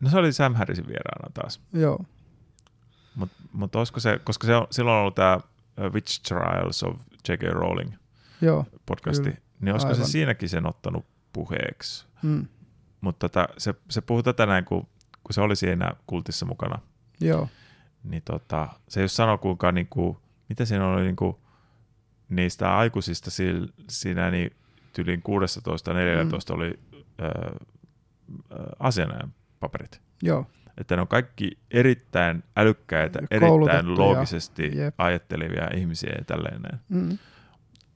no 0.00 0.10
se 0.10 0.18
oli 0.18 0.32
Sam 0.32 0.54
Harrisin 0.54 0.86
vieraana 0.86 1.30
taas. 1.34 1.60
Joo. 1.72 2.04
Mutta 3.14 3.36
mut 3.52 3.76
olisiko 3.76 4.00
se, 4.00 4.20
koska 4.24 4.46
se 4.46 4.56
on, 4.56 4.66
silloin 4.70 4.94
on 4.94 5.00
ollut 5.00 5.14
tämä 5.14 5.40
Witch 5.92 6.22
Trials 6.22 6.82
of 6.82 7.00
J.K. 7.28 7.42
Rowling 7.42 7.92
Joo, 8.40 8.66
podcasti, 8.86 9.24
kyllä. 9.24 9.36
niin 9.60 9.72
olisiko 9.72 9.92
Aivan. 9.92 10.06
se 10.06 10.12
siinäkin 10.12 10.48
sen 10.48 10.66
ottanut 10.66 11.06
puheeksi. 11.32 12.06
Mm. 12.22 12.46
Mutta 13.00 13.28
tota, 13.28 13.48
se, 13.58 13.74
se 13.88 14.00
puhuu 14.00 14.22
tätä 14.22 14.46
näin, 14.46 14.64
kun 14.64 14.88
kun 15.24 15.34
se 15.34 15.40
oli 15.40 15.56
siinä 15.56 15.90
kultissa 16.06 16.46
mukana, 16.46 16.78
Joo. 17.20 17.48
Niin 18.04 18.22
tota, 18.24 18.68
se 18.88 19.00
jos 19.00 19.16
sanoo 19.16 19.38
kuinka, 19.38 19.72
niin 19.72 19.86
kuin, 19.90 20.16
mitä 20.48 20.64
siinä 20.64 20.88
oli 20.88 21.02
niin 21.02 21.16
kuin, 21.16 21.36
niistä 22.28 22.76
aikuisista 22.76 23.30
siinä 23.88 24.30
niin 24.30 24.50
tyylin 24.92 25.20
16-14 25.20 25.22
mm. 25.24 26.54
oli 26.54 26.80
ö, 27.20 27.50
asianajan 28.78 29.34
paperit. 29.60 30.00
Joo. 30.22 30.46
Että 30.78 30.96
ne 30.96 31.02
on 31.02 31.08
kaikki 31.08 31.58
erittäin 31.70 32.44
älykkäitä, 32.56 33.18
erittäin 33.30 33.98
loogisesti 33.98 34.70
Jep. 34.74 34.94
ajattelevia 34.98 35.70
ihmisiä 35.74 36.12
ja 36.18 36.24
tälleen 36.24 36.62
Mm. 36.88 37.18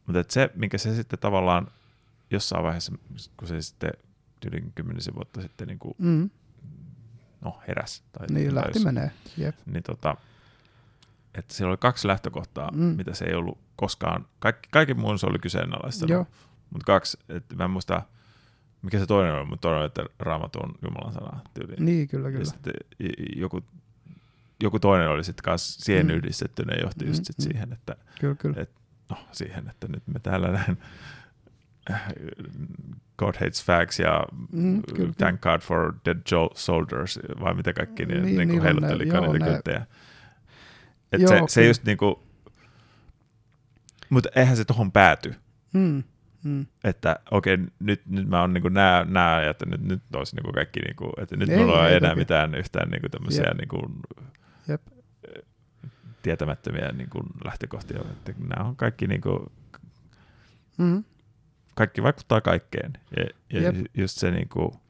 Mutta 0.07 0.25
se, 0.29 0.51
minkä 0.55 0.79
se 0.79 0.95
sitten 0.95 1.19
tavallaan 1.19 1.67
jossain 2.31 2.65
vaiheessa, 2.65 2.93
kun 3.37 3.49
se 3.49 3.61
sitten 3.61 3.91
yli 4.47 4.65
kymmenisen 4.75 5.15
vuotta 5.15 5.43
sitten 5.43 5.69
niin 5.69 5.79
kuin, 5.79 5.95
mm. 5.99 6.31
No, 7.45 7.61
heräs. 7.69 8.03
Tai 8.12 8.27
niin, 8.31 8.55
lähti 8.55 8.79
jos, 8.79 8.85
menee. 8.85 9.11
Jep. 9.37 9.55
Niin 9.66 9.83
tota, 9.83 10.16
että 11.35 11.55
siellä 11.55 11.71
oli 11.71 11.77
kaksi 11.77 12.09
lähtökohtaa, 12.09 12.71
mm. 12.71 12.83
mitä 12.85 13.15
se 13.15 13.25
ei 13.25 13.35
ollut 13.35 13.59
koskaan, 13.77 14.27
kaikki, 14.39 14.69
kaikki 14.73 14.95
muun 14.95 15.19
se 15.19 15.27
oli 15.27 15.39
kyseenalaista. 15.39 16.07
Mutta 16.71 16.85
kaksi, 16.87 17.19
että 17.29 17.57
mä 17.57 17.65
en 17.65 17.71
muista, 17.71 18.03
mikä 18.83 18.99
se 18.99 19.07
toinen 19.07 19.35
oli, 19.35 19.45
mutta 19.45 19.61
toinen 19.61 19.79
oli, 19.79 19.87
että 19.87 20.05
raamattu 20.19 20.59
on 20.59 20.75
Jumalan 20.83 21.12
sana 21.12 21.41
tyyliin. 21.55 21.85
Niin, 21.85 22.09
kyllä, 22.09 22.29
kyllä. 22.29 22.41
Ja 22.41 22.47
sitten 22.47 22.73
joku, 23.37 23.61
joku 24.62 24.79
toinen 24.79 25.09
oli 25.09 25.25
sitten 25.25 25.45
kanssa 25.45 25.85
siihen 25.85 26.07
mm. 26.07 26.12
yhdistetty, 26.12 26.65
ne 26.65 26.77
johti 26.83 27.05
mm, 27.05 27.11
just 27.11 27.25
sit 27.25 27.39
mm. 27.39 27.43
siihen, 27.43 27.73
että, 27.73 27.97
kyllä, 28.21 28.35
kyllä. 28.35 28.62
Et, 28.62 28.71
no, 29.11 29.16
siihen, 29.33 29.69
että 29.69 29.89
nyt 29.89 30.03
me 30.07 30.21
täällä 30.21 30.49
näin 30.49 30.79
God 33.16 33.35
hates 33.35 33.65
facts 33.65 33.98
ja 33.98 34.24
mm, 34.52 34.82
kyllä, 34.94 35.12
thank 35.19 35.40
God 35.40 35.61
for 35.61 35.94
dead 36.05 36.19
soldiers, 36.55 37.20
vai 37.40 37.55
mitä 37.55 37.73
kaikki 37.73 38.06
niin, 38.06 38.23
niin, 38.23 38.48
niin 38.48 38.62
heiluttelikaan 38.62 39.32
niitä 39.32 39.44
kylttejä. 39.44 39.86
Että 41.12 41.28
se, 41.28 41.40
se 41.48 41.66
just 41.66 41.85
niinku, 41.85 42.23
mutta 44.11 44.28
eihän 44.36 44.56
se 44.56 44.65
tuohon 44.65 44.93
pääty. 44.93 45.35
Mm. 45.73 46.02
Mm. 46.44 46.66
Että 46.85 47.16
okei, 47.31 47.55
okay, 47.55 47.66
nyt, 47.81 48.06
nyt 48.06 48.28
mä 48.28 48.40
oon 48.40 48.55
niinku 48.55 48.69
nää, 48.69 49.05
nää 49.05 49.51
että 49.51 49.66
nyt, 49.66 49.81
nyt 49.82 50.02
olisi 50.16 50.36
niinku 50.36 50.52
kaikki, 50.52 50.81
niinku, 50.81 51.12
että 51.19 51.36
nyt 51.36 51.48
ei, 51.48 51.59
mulla 51.59 51.89
ei 51.89 51.97
enää 51.97 52.11
toki. 52.11 52.20
mitään 52.20 52.55
yhtään 52.55 52.90
niinku 52.90 53.09
tämmöisiä 53.09 53.44
Jep. 53.48 53.56
niinku, 53.59 53.90
Jep. 54.69 54.82
tietämättömiä 56.23 56.93
niinku 56.93 57.23
lähtökohtia. 57.44 58.01
Että 58.01 58.32
nämä 58.39 58.69
on 58.69 58.77
kaikki 58.77 59.06
niinku, 59.06 59.52
mm. 60.78 61.05
Kaikki 61.75 62.03
vaikuttaa 62.03 62.41
kaikkeen. 62.41 62.93
Ja, 63.17 63.25
ja 63.53 63.63
Jep. 63.63 63.77
just 63.95 64.19
se 64.19 64.31
niinku... 64.31 64.81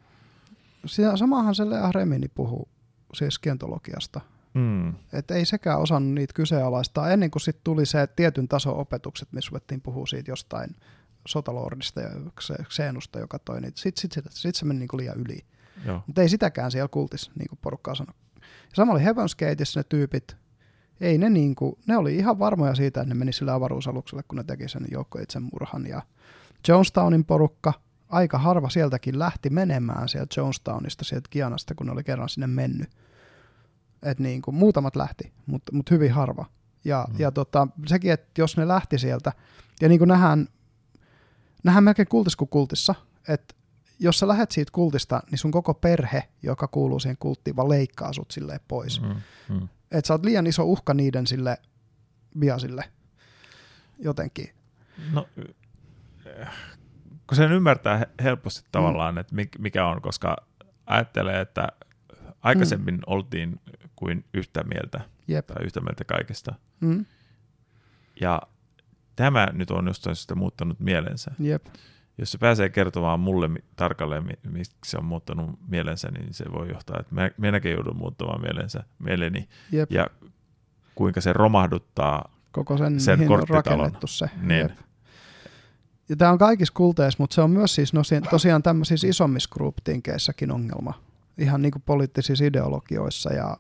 Samahan 1.17 1.55
se 1.55 1.71
Lea 1.71 1.93
Remini 1.93 2.29
puhuu 2.29 2.69
siis 3.15 3.39
kientologiasta. 3.39 4.21
Mm. 4.55 4.95
Että 5.13 5.35
ei 5.35 5.45
sekään 5.45 5.81
osannut 5.81 6.15
niitä 6.15 6.33
kyseenalaistaa 6.35 7.11
ennen 7.11 7.31
kuin 7.31 7.43
sitten 7.43 7.65
tuli 7.65 7.87
se 7.87 8.07
tietyn 8.07 8.49
tason 8.49 8.77
opetukset, 8.77 9.33
missä 9.33 9.49
ruvettiin 9.51 9.81
puhua 9.81 10.07
siitä 10.07 10.31
jostain 10.31 10.77
sotalordista 11.29 12.01
ja 12.01 12.11
Xenusta, 12.65 13.19
joka 13.19 13.39
toi 13.39 13.61
niitä. 13.61 13.81
Sitten 13.81 14.01
sit, 14.01 14.13
sit, 14.13 14.25
sit 14.31 14.55
se 14.55 14.65
meni 14.65 14.79
niinku 14.79 14.97
liian 14.97 15.21
yli. 15.21 15.45
Mutta 16.07 16.23
ei 16.23 16.29
sitäkään 16.29 16.71
siellä 16.71 16.89
kultis, 16.89 17.31
niin 17.39 17.49
kuin 17.49 17.59
porukkaa 17.63 17.95
sanoi. 17.95 18.15
Sama 18.75 18.93
oli 18.93 19.01
Heaven's 19.01 19.49
Gateissa 19.49 19.81
ne 19.81 19.85
tyypit. 19.85 20.37
Ei 21.01 21.19
ne 21.19 21.31
niinku, 21.31 21.79
ne 21.87 21.97
oli 21.97 22.17
ihan 22.17 22.39
varmoja 22.39 22.75
siitä, 22.75 23.01
että 23.01 23.15
ne 23.15 23.19
meni 23.19 23.33
sille 23.33 23.53
avaruusalukselle, 23.53 24.23
kun 24.29 24.37
ne 24.37 24.45
teki 24.45 24.69
sen 24.69 24.87
joukko 24.91 25.19
itsemurhan. 25.19 25.87
Ja 25.87 26.03
Jonestownin 26.69 27.25
porukka, 27.25 27.73
aika 28.09 28.39
harva 28.39 28.71
sieltäkin 28.71 29.19
lähti 29.19 29.51
menemään 29.51 30.09
sieltä 30.09 30.41
Jonestownista, 30.41 31.05
sieltä 31.05 31.29
Kianasta, 31.31 31.75
kun 31.75 31.87
ne 31.87 31.93
oli 31.93 32.05
kerran 32.05 32.29
sinne 32.29 32.47
mennyt. 32.47 32.91
Et 34.03 34.19
niin 34.19 34.43
kuin, 34.43 34.55
muutamat 34.55 34.97
lähti, 34.97 35.33
mutta 35.47 35.73
mut 35.73 35.91
hyvin 35.91 36.13
harva. 36.13 36.47
Ja, 36.85 37.07
mm. 37.11 37.15
ja 37.19 37.31
tota, 37.31 37.69
sekin, 37.87 38.13
että 38.13 38.41
jos 38.41 38.57
ne 38.57 38.69
lähti 38.69 38.99
sieltä, 38.99 39.33
ja 39.81 39.89
niin 39.89 39.99
kuin 39.99 40.09
nähdään, 40.09 40.49
nähdään 41.65 41.85
melkein 41.85 42.09
kultis 42.09 42.37
kuin 42.37 42.49
kultissa, 42.49 42.95
että 43.29 43.55
jos 43.99 44.19
sä 44.19 44.29
lähdet 44.29 44.51
siitä 44.51 44.73
kultista, 44.73 45.23
niin 45.31 45.39
sun 45.39 45.51
koko 45.51 45.75
perhe, 45.75 46.29
joka 46.43 46.69
kuuluu 46.69 47.01
siihen 47.01 47.17
kulttiin, 47.19 47.57
vaan 47.57 47.69
leikkaa 47.69 48.13
sut 48.13 48.31
silleen 48.31 48.61
pois. 48.69 49.01
Mm, 49.01 49.15
mm. 49.49 49.69
Että 49.91 50.09
sä 50.09 50.15
oot 50.15 50.25
liian 50.25 50.47
iso 50.47 50.65
uhka 50.65 50.95
niiden 50.95 51.27
sille 51.27 51.59
biasille 52.39 52.85
jotenkin. 53.99 54.55
No, 55.13 55.29
kun 57.27 57.37
sen 57.37 57.53
ymmärtää 57.53 58.07
helposti 58.23 58.69
tavallaan, 58.73 59.15
mm. 59.15 59.19
että 59.19 59.35
mikä 59.59 59.87
on, 59.87 60.03
koska 60.03 60.37
ajattelee, 60.87 61.41
että 61.41 61.69
aikaisemmin 62.43 62.95
mm. 62.95 63.03
oltiin 63.07 63.61
kuin 63.97 64.25
yhtä 64.35 64.65
mieltä 64.65 65.01
Jep. 65.29 65.47
tai 65.47 65.65
yhtä 65.65 65.81
mieltä 65.81 66.05
kaikesta. 66.05 66.55
Mm. 66.81 67.05
Ja 68.21 68.43
tämä 69.17 69.49
nyt 69.53 69.71
on 69.71 69.87
jostain 69.87 70.17
syystä 70.17 70.35
muuttanut 70.35 70.81
mielensä. 70.81 71.31
Jep. 71.39 71.67
Jos 72.19 72.33
se 72.33 72.39
pääsee 72.39 72.69
kertomaan 72.69 73.21
mulle 73.21 73.51
tarkalleen, 73.77 74.25
miksi 74.51 74.73
se 74.87 74.99
on 74.99 75.05
muuttanut 75.05 75.59
mielensä, 75.69 76.09
niin 76.11 76.35
se 76.35 76.45
voi 76.53 76.69
johtaa, 76.69 77.01
että 77.01 77.15
minäkin 77.39 77.73
joudun 77.73 77.97
muuttamaan 77.97 78.41
mielensä, 78.41 78.85
mieleni. 78.99 79.49
Jep. 79.73 79.93
Ja 79.93 80.07
kuinka 80.95 81.21
se 81.21 81.33
romahduttaa 81.33 82.35
koko 82.53 82.79
sen, 82.79 83.01
sen 83.01 83.19
mihin 83.19 83.33
on 83.33 83.49
rakennettu 83.49 84.07
se. 84.07 84.31
Niin. 84.41 84.61
Jep. 84.61 84.79
Ja 86.09 86.17
tämä 86.17 86.31
on 86.31 86.39
kaikissa 86.39 86.75
kulteissa, 86.75 87.17
mutta 87.23 87.35
se 87.35 87.41
on 87.41 87.51
myös 87.51 87.75
siis 87.75 87.93
tosiaan 88.31 88.63
tämmöisissä 88.63 89.07
isommissa 89.07 89.51
grouptinkeissäkin 89.53 90.51
ongelma. 90.51 90.95
Ihan 91.39 91.63
niin 91.63 91.73
kuin 91.73 91.83
poliittisissa 91.87 92.45
ideologioissa 92.45 93.33
ja 93.33 93.57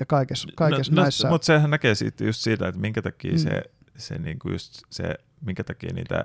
ja 0.00 0.06
kaikessa, 0.06 0.48
kaikessa 0.56 0.92
no, 0.92 1.02
näissä. 1.02 1.28
No, 1.28 1.34
mutta 1.34 1.46
sehän 1.46 1.70
näkee 1.70 1.94
siitä, 1.94 2.24
just 2.24 2.40
siitä, 2.40 2.68
että 2.68 2.80
minkä 2.80 3.02
takia 3.02 3.32
mm. 3.32 3.38
se, 3.38 3.62
se, 3.96 4.18
niin 4.18 4.38
kuin 4.38 4.52
just 4.52 4.82
se, 4.90 5.14
minkä 5.40 5.64
takia 5.64 5.92
niitä 5.94 6.24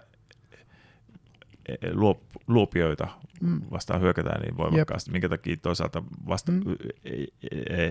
luop, 1.92 2.20
luopioita 2.48 3.08
mm. 3.42 3.62
vastaan 3.72 4.02
hyökätään 4.02 4.42
niin 4.42 4.58
voimakkaasti, 4.58 5.10
Jep. 5.10 5.14
minkä 5.14 5.30
takia 5.30 5.58
toisaalta 5.58 6.04
vasta, 6.28 6.52
mm. 6.52 6.62
ei, 7.04 7.34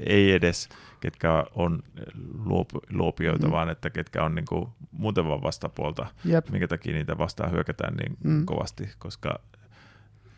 ei 0.06 0.32
edes 0.32 0.68
ketkä 1.00 1.44
on 1.54 1.82
luop, 2.44 2.68
luopioita, 2.90 3.46
mm. 3.46 3.52
vaan 3.52 3.70
että 3.70 3.90
ketkä 3.90 4.24
on 4.24 4.34
niin 4.34 4.46
kuin 4.48 4.68
muuten 4.92 5.28
vaan 5.28 5.42
vastapuolta, 5.42 6.06
Jep. 6.24 6.48
minkä 6.50 6.68
takia 6.68 6.94
niitä 6.94 7.18
vastaan 7.18 7.52
hyökätään 7.52 7.96
niin 7.96 8.16
mm. 8.24 8.46
kovasti, 8.46 8.90
koska 8.98 9.40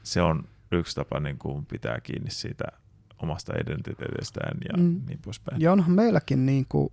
se 0.02 0.22
on 0.22 0.44
yksi 0.72 0.96
tapa 0.96 1.20
niin 1.20 1.38
kuin 1.38 1.66
pitää 1.66 2.00
kiinni 2.00 2.30
siitä 2.30 2.64
omasta 3.22 3.52
identiteetistään 3.62 4.58
ja 4.72 4.82
mm. 4.82 5.00
niin 5.08 5.18
poispäin. 5.24 5.60
Ja 5.60 5.72
onhan 5.72 5.90
meilläkin 5.90 6.46
niin 6.46 6.66
kuin 6.68 6.92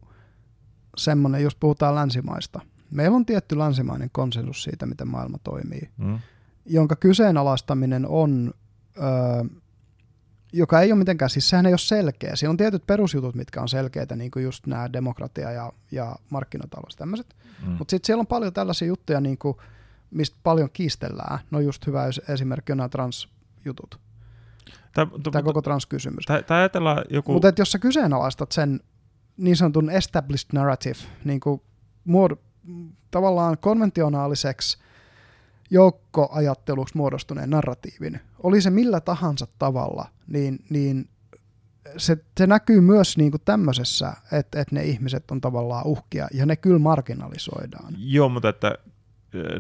semmoinen, 0.98 1.44
jos 1.44 1.56
puhutaan 1.56 1.96
länsimaista, 1.96 2.60
meillä 2.92 3.16
on 3.16 3.26
tietty 3.26 3.58
länsimainen 3.58 4.10
konsensus 4.12 4.64
siitä, 4.64 4.86
miten 4.86 5.08
maailma 5.08 5.38
toimii, 5.44 5.90
mm. 5.98 6.20
Jonka 6.66 6.96
kyseenalaistaminen 6.96 8.08
on, 8.08 8.54
ö, 8.98 9.02
joka 10.54 10.82
ei 10.82 10.92
ole 10.92 11.00
mitenkään, 11.00 11.30
siis 11.30 11.50
sehän 11.50 11.66
ei 11.66 11.72
ole 11.72 11.78
selkeä. 11.78 12.36
Siinä 12.36 12.50
on 12.50 12.58
tietyt 12.58 12.88
perusjutut, 12.88 13.36
mitkä 13.36 13.62
on 13.62 13.70
selkeitä, 13.70 14.16
niin 14.16 14.32
kuin 14.32 14.44
just 14.44 14.68
nämä 14.68 14.94
demokratia 14.94 15.52
ja, 15.52 15.74
ja 15.92 16.16
markkinatalous 16.30 16.96
tämmöiset. 16.96 17.36
Mm. 17.66 17.72
Mutta 17.72 17.92
sitten 17.92 18.08
siellä 18.08 18.22
on 18.22 18.28
paljon 18.28 18.54
tällaisia 18.54 18.88
juttuja, 18.88 19.22
niin 19.22 19.38
kuin, 19.38 19.58
mistä 20.12 20.38
paljon 20.44 20.70
kiistellään. 20.74 21.40
No 21.52 21.60
just 21.60 21.88
hyvä 21.88 22.06
esimerkki 22.30 22.72
on 22.72 22.78
nämä 22.78 22.90
transjutut. 22.90 24.00
Tämä 24.94 25.44
koko 25.44 25.62
transkysymys. 25.62 26.26
Ajatellaan 26.50 27.04
joku... 27.10 27.34
Mutta 27.34 27.54
jos 27.58 27.72
sä 27.72 27.80
kyseenalaistat 27.80 28.52
sen 28.52 28.80
niin 29.38 29.56
sanotun 29.56 29.90
established 29.90 30.50
narrative, 30.54 30.98
niin 31.24 31.40
kuin 31.40 31.62
muod- 32.10 32.38
tavallaan 33.12 33.58
konventionaaliseksi 33.58 34.78
joukkoajatteluksi 35.70 36.98
muodostuneen 36.98 37.50
narratiivin, 37.50 38.20
oli 38.44 38.62
se 38.62 38.70
millä 38.70 39.02
tahansa 39.02 39.48
tavalla, 39.60 40.08
niin, 40.28 40.60
niin 40.70 41.10
se, 41.98 42.18
se 42.38 42.48
näkyy 42.48 42.82
myös 42.82 43.18
niin 43.18 43.32
kuin 43.32 43.42
tämmöisessä, 43.46 44.14
että, 44.32 44.62
että 44.62 44.76
ne 44.76 44.84
ihmiset 44.84 45.32
on 45.32 45.42
tavallaan 45.42 45.86
uhkia, 45.86 46.28
ja 46.34 46.46
ne 46.46 46.56
kyllä 46.56 46.80
marginalisoidaan. 46.80 47.94
Joo, 47.98 48.30
mutta 48.30 48.50
että 48.50 48.76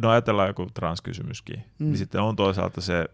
no 0.01 0.09
ajatellaan 0.09 0.47
joku 0.47 0.67
transkysymyskin, 0.73 1.55
niin 1.55 1.65
mm. 1.79 1.85
niin 1.85 1.97
sitten 1.97 2.21
on 2.21 2.35
toisaalta 2.35 2.81
se 2.81 3.05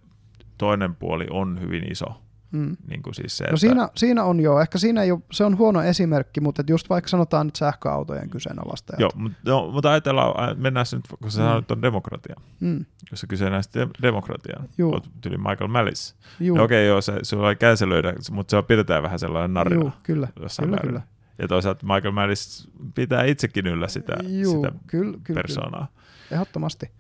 toinen 0.57 0.95
puoli 0.95 1.27
on 1.29 1.61
hyvin 1.61 1.91
iso. 1.91 2.05
Mm. 2.51 2.77
Niin 2.87 3.03
kuin 3.03 3.15
siis 3.15 3.37
se, 3.37 3.43
no 3.43 3.47
että... 3.47 3.57
siinä, 3.57 3.89
siinä 3.95 4.23
on 4.23 4.39
jo, 4.39 4.59
ehkä 4.59 4.77
siinä 4.77 5.03
ei 5.03 5.11
ole, 5.11 5.21
se 5.31 5.43
on 5.43 5.57
huono 5.57 5.81
esimerkki, 5.81 6.41
mutta 6.41 6.63
just 6.69 6.89
vaikka 6.89 7.07
sanotaan 7.07 7.47
nyt 7.47 7.55
sähköautojen 7.55 8.29
kyseenalaistajat. 8.29 8.99
Joo, 8.99 9.11
mutta, 9.15 9.37
no, 9.45 9.71
mutta 9.71 9.91
ajatellaan, 9.91 10.61
mennään 10.61 10.85
nyt, 10.91 11.07
kun 11.21 11.31
sä 11.31 11.41
mm. 11.41 11.45
sanoit 11.45 11.71
on 11.71 11.81
demokratia, 11.81 12.35
mm. 12.59 12.85
jos 13.11 13.19
sä 13.19 13.27
kyseenalaiset 13.27 13.73
demokratiaa, 14.01 14.63
oot 14.83 15.09
tyli 15.21 15.37
Michael 15.37 15.67
Malice. 15.67 16.15
Okei, 16.35 16.63
okay, 16.63 16.83
joo, 16.83 17.01
se, 17.01 17.13
se 17.23 17.35
ei 17.49 17.55
känselöidä, 17.55 18.13
mutta 18.31 18.51
se 18.51 18.57
on 18.57 18.65
pidetään 18.65 19.03
vähän 19.03 19.19
sellainen 19.19 19.53
narina. 19.53 19.81
Juu, 19.81 19.91
kyllä, 20.03 20.27
kyllä, 20.61 20.77
kyllä. 20.77 21.01
Ja 21.37 21.47
toisaalta 21.47 21.85
Michael 21.85 22.11
Malice 22.11 22.69
pitää 22.95 23.23
itsekin 23.23 23.67
yllä 23.67 23.87
sitä, 23.87 24.13
Juu, 24.23 24.55
sitä 24.55 24.71
kyllä, 24.87 25.17
kyllä, 25.23 25.41
persoonaa. 25.41 25.87
Kyllä. 25.87 26.01
Ehdottomasti. 26.31 26.91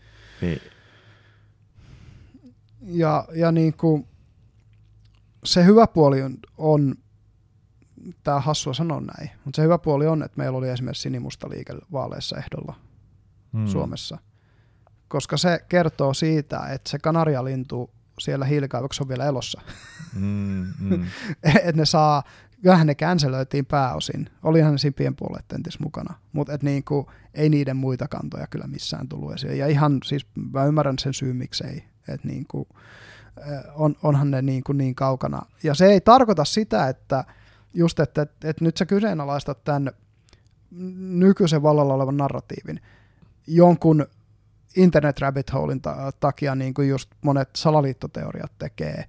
Niin. 0.41 0.61
Ja, 2.81 3.25
ja 3.35 3.51
niin 3.51 3.73
kuin, 3.73 4.07
se 5.43 5.65
hyvä 5.65 5.87
puoli 5.87 6.21
on, 6.21 6.37
on 6.57 6.95
tämä 8.23 8.39
hassua 8.39 8.73
sanoa 8.73 9.01
näin, 9.01 9.29
mutta 9.45 9.55
se 9.55 9.63
hyvä 9.63 9.77
puoli 9.77 10.07
on, 10.07 10.23
että 10.23 10.37
meillä 10.37 10.57
oli 10.57 10.69
esimerkiksi 10.69 11.01
sinimusta 11.01 11.49
liike 11.49 11.73
vaaleissa 11.91 12.37
ehdolla 12.37 12.75
hmm. 13.53 13.67
Suomessa, 13.67 14.17
koska 15.07 15.37
se 15.37 15.65
kertoo 15.69 16.13
siitä, 16.13 16.59
että 16.59 16.89
se 16.89 16.99
kanarialintu 16.99 17.89
siellä 18.19 18.45
hiilikaivoksessa 18.45 19.03
on 19.03 19.09
vielä 19.09 19.25
elossa. 19.25 19.61
Mm, 20.15 20.73
mm. 20.79 21.05
että 21.43 21.71
ne 21.71 21.85
saa, 21.85 22.23
kyllähän 22.61 22.87
ne 22.87 22.95
känselöitiin 22.95 23.65
pääosin. 23.65 24.29
Olihan 24.43 24.71
ne 24.71 24.77
siinä 24.77 24.95
pienpuolet 24.97 25.45
mukana, 25.79 26.13
mutta 26.33 26.53
et 26.53 26.63
niinku, 26.63 27.11
ei 27.33 27.49
niiden 27.49 27.77
muita 27.77 28.07
kantoja 28.07 28.47
kyllä 28.47 28.67
missään 28.67 29.09
tullut 29.09 29.33
esiin. 29.33 29.57
Ja 29.57 29.67
ihan 29.67 29.99
siis 30.03 30.27
mä 30.53 30.65
ymmärrän 30.65 30.99
sen 30.99 31.13
syyn, 31.13 31.35
miksei. 31.35 31.83
Että 32.07 32.27
niinku, 32.27 32.67
on, 33.73 33.95
onhan 34.03 34.31
ne 34.31 34.41
niinku 34.41 34.73
niin 34.73 34.95
kaukana. 34.95 35.41
Ja 35.63 35.73
se 35.73 35.85
ei 35.85 36.01
tarkoita 36.01 36.45
sitä, 36.45 36.87
että 36.87 37.23
just, 37.73 37.99
että, 37.99 38.21
että, 38.21 38.49
että 38.49 38.65
nyt 38.65 38.77
sä 38.77 38.85
kyseenalaistat 38.85 39.63
tämän 39.63 39.91
nykyisen 40.99 41.63
vallalla 41.63 41.93
olevan 41.93 42.17
narratiivin 42.17 42.79
jonkun 43.47 44.05
internet 44.75 45.19
rabbit 45.19 45.53
holein 45.53 45.81
takia 46.19 46.55
niin 46.55 46.73
kuin 46.73 46.89
just 46.89 47.09
monet 47.21 47.49
salaliittoteoriat 47.55 48.51
tekee. 48.59 49.05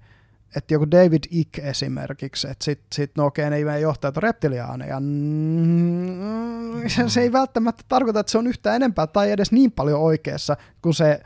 Että 0.55 0.73
joku 0.73 0.91
David 0.91 1.23
Icke 1.29 1.61
esimerkiksi, 1.61 2.47
että 2.47 2.65
sitten 2.65 2.87
sit, 2.93 3.11
no 3.17 3.25
okei, 3.25 3.49
ne 3.49 3.55
ei 3.55 3.81
johtajat 3.81 4.17
reptiliaaneja. 4.17 4.99
Mm, 4.99 6.89
se 7.07 7.21
ei 7.21 7.31
välttämättä 7.31 7.83
tarkoita, 7.87 8.19
että 8.19 8.31
se 8.31 8.37
on 8.37 8.47
yhtä 8.47 8.75
enempää 8.75 9.07
tai 9.07 9.31
edes 9.31 9.51
niin 9.51 9.71
paljon 9.71 9.99
oikeassa 9.99 10.57
kuin 10.81 10.93
se 10.93 11.21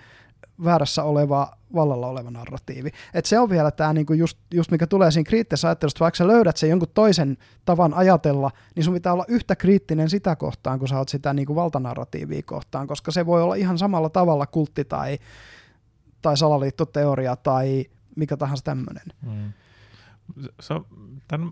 väärässä 0.63 1.03
oleva 1.03 1.51
vallalla 1.73 2.07
oleva 2.07 2.31
narratiivi. 2.31 2.89
Et 3.13 3.25
se 3.25 3.39
on 3.39 3.49
vielä 3.49 3.71
tämä 3.71 3.93
niinku 3.93 4.13
just, 4.13 4.38
just, 4.53 4.71
mikä 4.71 4.88
tulee 4.88 5.11
siinä 5.11 5.27
kriittisessä 5.27 5.67
ajattelusta, 5.67 5.99
vaikka 5.99 6.17
sä 6.17 6.27
löydät 6.27 6.57
sen 6.57 6.69
jonkun 6.69 6.88
toisen 6.93 7.38
tavan 7.65 7.93
ajatella, 7.93 8.51
niin 8.75 8.84
sun 8.84 8.93
pitää 8.93 9.13
olla 9.13 9.25
yhtä 9.27 9.55
kriittinen 9.55 10.09
sitä 10.09 10.35
kohtaan, 10.35 10.79
kun 10.79 10.88
sä 10.88 10.97
oot 10.97 11.09
sitä 11.09 11.34
niinku 11.34 11.55
valtanarratiivia 11.55 12.41
kohtaan, 12.45 12.88
koska 12.88 13.11
se 13.11 13.25
voi 13.25 13.43
olla 13.43 13.55
ihan 13.55 13.77
samalla 13.77 14.09
tavalla 14.09 14.45
kultti 14.45 14.85
tai, 14.85 15.17
tai 16.21 16.38
salaliittoteoria 16.38 17.35
tai 17.35 17.85
mikä 18.15 18.38
tahansa 18.38 18.63
tämmöinen. 18.63 19.05
Mm. 19.21 19.53
Se 20.59 20.73
tämän, 21.27 21.51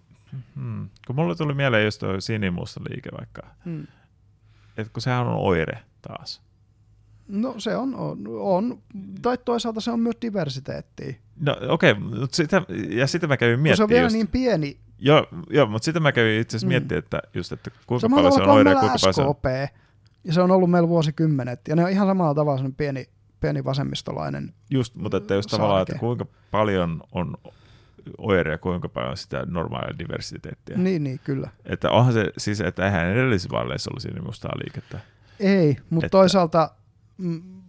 hmm. 0.56 0.90
Kun 1.08 1.16
mulle 1.16 1.36
tuli 1.36 1.54
mieleen 1.54 1.86
just 1.86 2.00
tuo 2.00 2.22
sinimusta 2.22 2.82
liike 2.90 3.10
vaikka, 3.18 3.42
mm. 3.66 3.88
että 4.78 4.94
kun 4.94 5.02
sehän 5.02 5.28
on 5.28 5.38
oire 5.38 5.80
taas. 6.02 6.42
No 7.28 7.56
se 7.58 7.76
on, 7.76 7.96
on, 7.96 8.18
on, 8.28 8.80
tai 9.22 9.38
toisaalta 9.46 9.82
se 9.82 9.92
on 9.92 10.00
myös 10.00 10.16
diversiteettiä. 10.22 11.16
No 11.40 11.58
okei, 11.70 11.92
okay, 11.92 12.28
sitä, 12.32 12.62
ja 12.90 13.08
sitä 13.08 13.28
mä 13.28 13.38
kävin 13.38 13.60
miettimään. 13.60 13.78
Se 13.78 13.84
on 13.84 13.90
vielä 13.90 14.06
just, 14.06 14.16
niin 14.16 14.28
pieni. 14.28 14.78
Joo, 15.00 15.28
joo 15.50 15.66
mutta 15.66 15.86
sitä 15.86 16.00
mä 16.00 16.12
kävin 16.12 16.42
itse 16.42 16.58
asiassa 16.58 16.68
mm. 16.68 16.70
miettimään, 16.70 17.04
että, 17.04 17.22
just, 17.34 17.52
että 17.52 17.72
kuinka 17.88 18.02
Samalla 18.02 18.30
paljon 18.30 18.46
se 18.46 18.50
on 18.50 18.58
oire 18.58 18.70
ja 18.70 18.80
kuinka 18.80 18.98
paljon 19.02 19.14
se 19.14 19.22
on. 19.22 19.36
Ja 20.24 20.34
se 20.34 20.42
on 20.42 20.52
ollut 20.52 20.72
meillä 20.72 20.90
vuosikymmenet, 20.90 21.68
ja 21.68 21.76
ne 21.76 21.84
on 21.84 21.90
ihan 21.90 22.08
samalla 22.08 22.34
tavalla 22.34 22.58
sellainen 22.58 22.76
pieni, 22.76 23.10
pieni 23.40 23.64
vasemmistolainen 23.64 24.54
Just, 24.70 24.96
mutta 24.96 25.18
että 25.18 25.36
just 25.36 25.50
tavallaan, 25.50 25.82
että 25.82 25.96
kuinka 25.96 26.26
paljon 26.52 27.02
on 27.12 27.38
oire 28.18 28.52
ja 28.52 28.58
kuinka 28.58 28.90
paljon 28.90 29.18
sitä 29.18 29.46
normaalia 29.46 30.00
diversiteettiä. 30.00 30.78
Niin, 30.78 31.04
niin, 31.04 31.20
kyllä. 31.24 31.50
Että 31.66 31.92
onhan 31.92 32.14
se, 32.14 32.32
siis, 32.38 32.62
että 32.62 32.86
eihän 32.86 33.08
edellisissä 33.08 33.50
vaaleissa 33.52 33.92
ollut 33.92 34.02
siinä 34.02 34.22
mustaa 34.22 34.52
liikettä. 34.64 35.00
Ei, 35.40 35.78
mutta 35.90 36.06
että, 36.06 36.18
toisaalta 36.18 36.72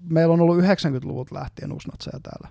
meillä 0.09 0.35
on 0.35 0.41
ollut 0.41 0.59
90-luvut 0.59 1.33
lähtien 1.33 1.73
uusnatseja 1.73 2.21
täällä. 2.23 2.49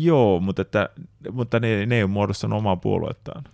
Joo, 0.00 0.40
mutta, 0.40 0.62
että, 0.62 0.88
mutta 1.32 1.60
ne, 1.60 1.86
ne 1.86 1.96
ei 1.96 2.02
ole 2.02 2.10
muodostanut 2.10 2.58
omaa 2.58 2.76
puoluettaan. 2.76 3.44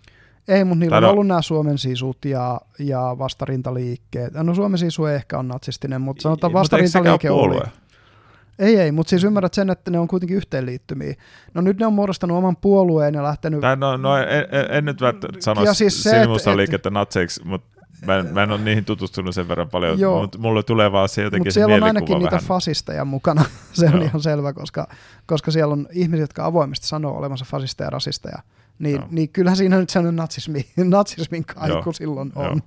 Ei, 0.49 0.65
mutta 0.65 0.81
niillä 0.81 1.01
tai 1.01 1.09
on 1.09 1.13
ollut 1.13 1.27
nämä 1.27 1.43
Suomen 1.43 1.79
sisut 1.79 2.25
ja, 2.25 2.61
ja 2.79 3.17
vastarintaliikkeet. 3.19 4.35
No 4.35 4.55
Suomen 4.55 4.79
sisu 4.79 5.05
ei 5.05 5.17
ehkä 5.17 5.39
on 5.39 5.49
natsistinen, 5.49 6.01
mutta 6.01 6.23
sanotaan 6.23 6.53
vastarintaliike 6.53 7.31
oli. 7.31 7.61
Ei, 8.59 8.77
ei, 8.77 8.93
mutta 8.93 9.11
siis 9.11 9.25
ymmärrät 9.25 9.55
sen, 9.55 9.71
että 9.71 9.91
ne 9.91 9.99
on 9.99 10.09
kuitenkin 10.09 10.37
yhteenliittymiä. 10.37 11.15
No 11.55 11.61
nyt 11.61 11.79
ne 11.79 11.87
on 11.87 11.93
muodostanut 11.93 12.39
oman 12.39 12.57
puolueen 12.57 13.15
ja 13.15 13.23
lähtenyt... 13.23 13.61
Tai 13.61 13.77
no, 13.77 13.97
no 13.97 14.17
en, 14.17 14.29
en, 14.29 14.67
en 14.71 14.85
nyt 14.85 15.01
välttämättä 15.01 15.45
sano 15.45 15.75
siis 15.75 16.05
liikettä 16.57 16.91
natseiksi, 16.91 17.45
mutta 17.45 17.76
Mä 18.07 18.17
en, 18.17 18.35
mä 18.35 18.43
en 18.43 18.51
ole 18.51 18.61
niihin 18.61 18.85
tutustunut 18.85 19.35
sen 19.35 19.49
verran 19.49 19.69
paljon, 19.69 19.99
Joo. 19.99 20.21
mutta 20.21 20.39
mulle 20.39 20.63
tulee 20.63 20.93
vaan 20.93 21.09
se 21.09 21.23
jotenkin 21.23 21.49
Mut 21.49 21.55
se 21.55 21.61
siellä 21.61 21.75
on 21.75 21.83
ainakin 21.83 22.19
niitä 22.19 22.41
fasisteja 22.45 23.05
mukana, 23.05 23.45
se 23.73 23.87
on 23.87 23.93
Joo. 23.93 24.05
ihan 24.05 24.21
selvä, 24.21 24.53
koska, 24.53 24.89
koska 25.27 25.51
siellä 25.51 25.73
on 25.73 25.89
ihmisiä, 25.93 26.23
jotka 26.23 26.47
avoimesti 26.47 26.87
sanoo 26.87 27.17
olevansa 27.19 27.45
fasisteja 27.49 27.87
ja 27.87 27.91
rasisteja. 27.91 28.39
Niin, 28.79 29.03
niin 29.11 29.29
kyllähän 29.29 29.57
siinä 29.57 29.79
nyt 29.79 29.91
sellainen 29.91 30.17
natsismi, 30.17 30.67
natsismin 30.85 31.45
kaiku 31.45 31.93
silloin 31.93 32.33
on. 32.35 32.61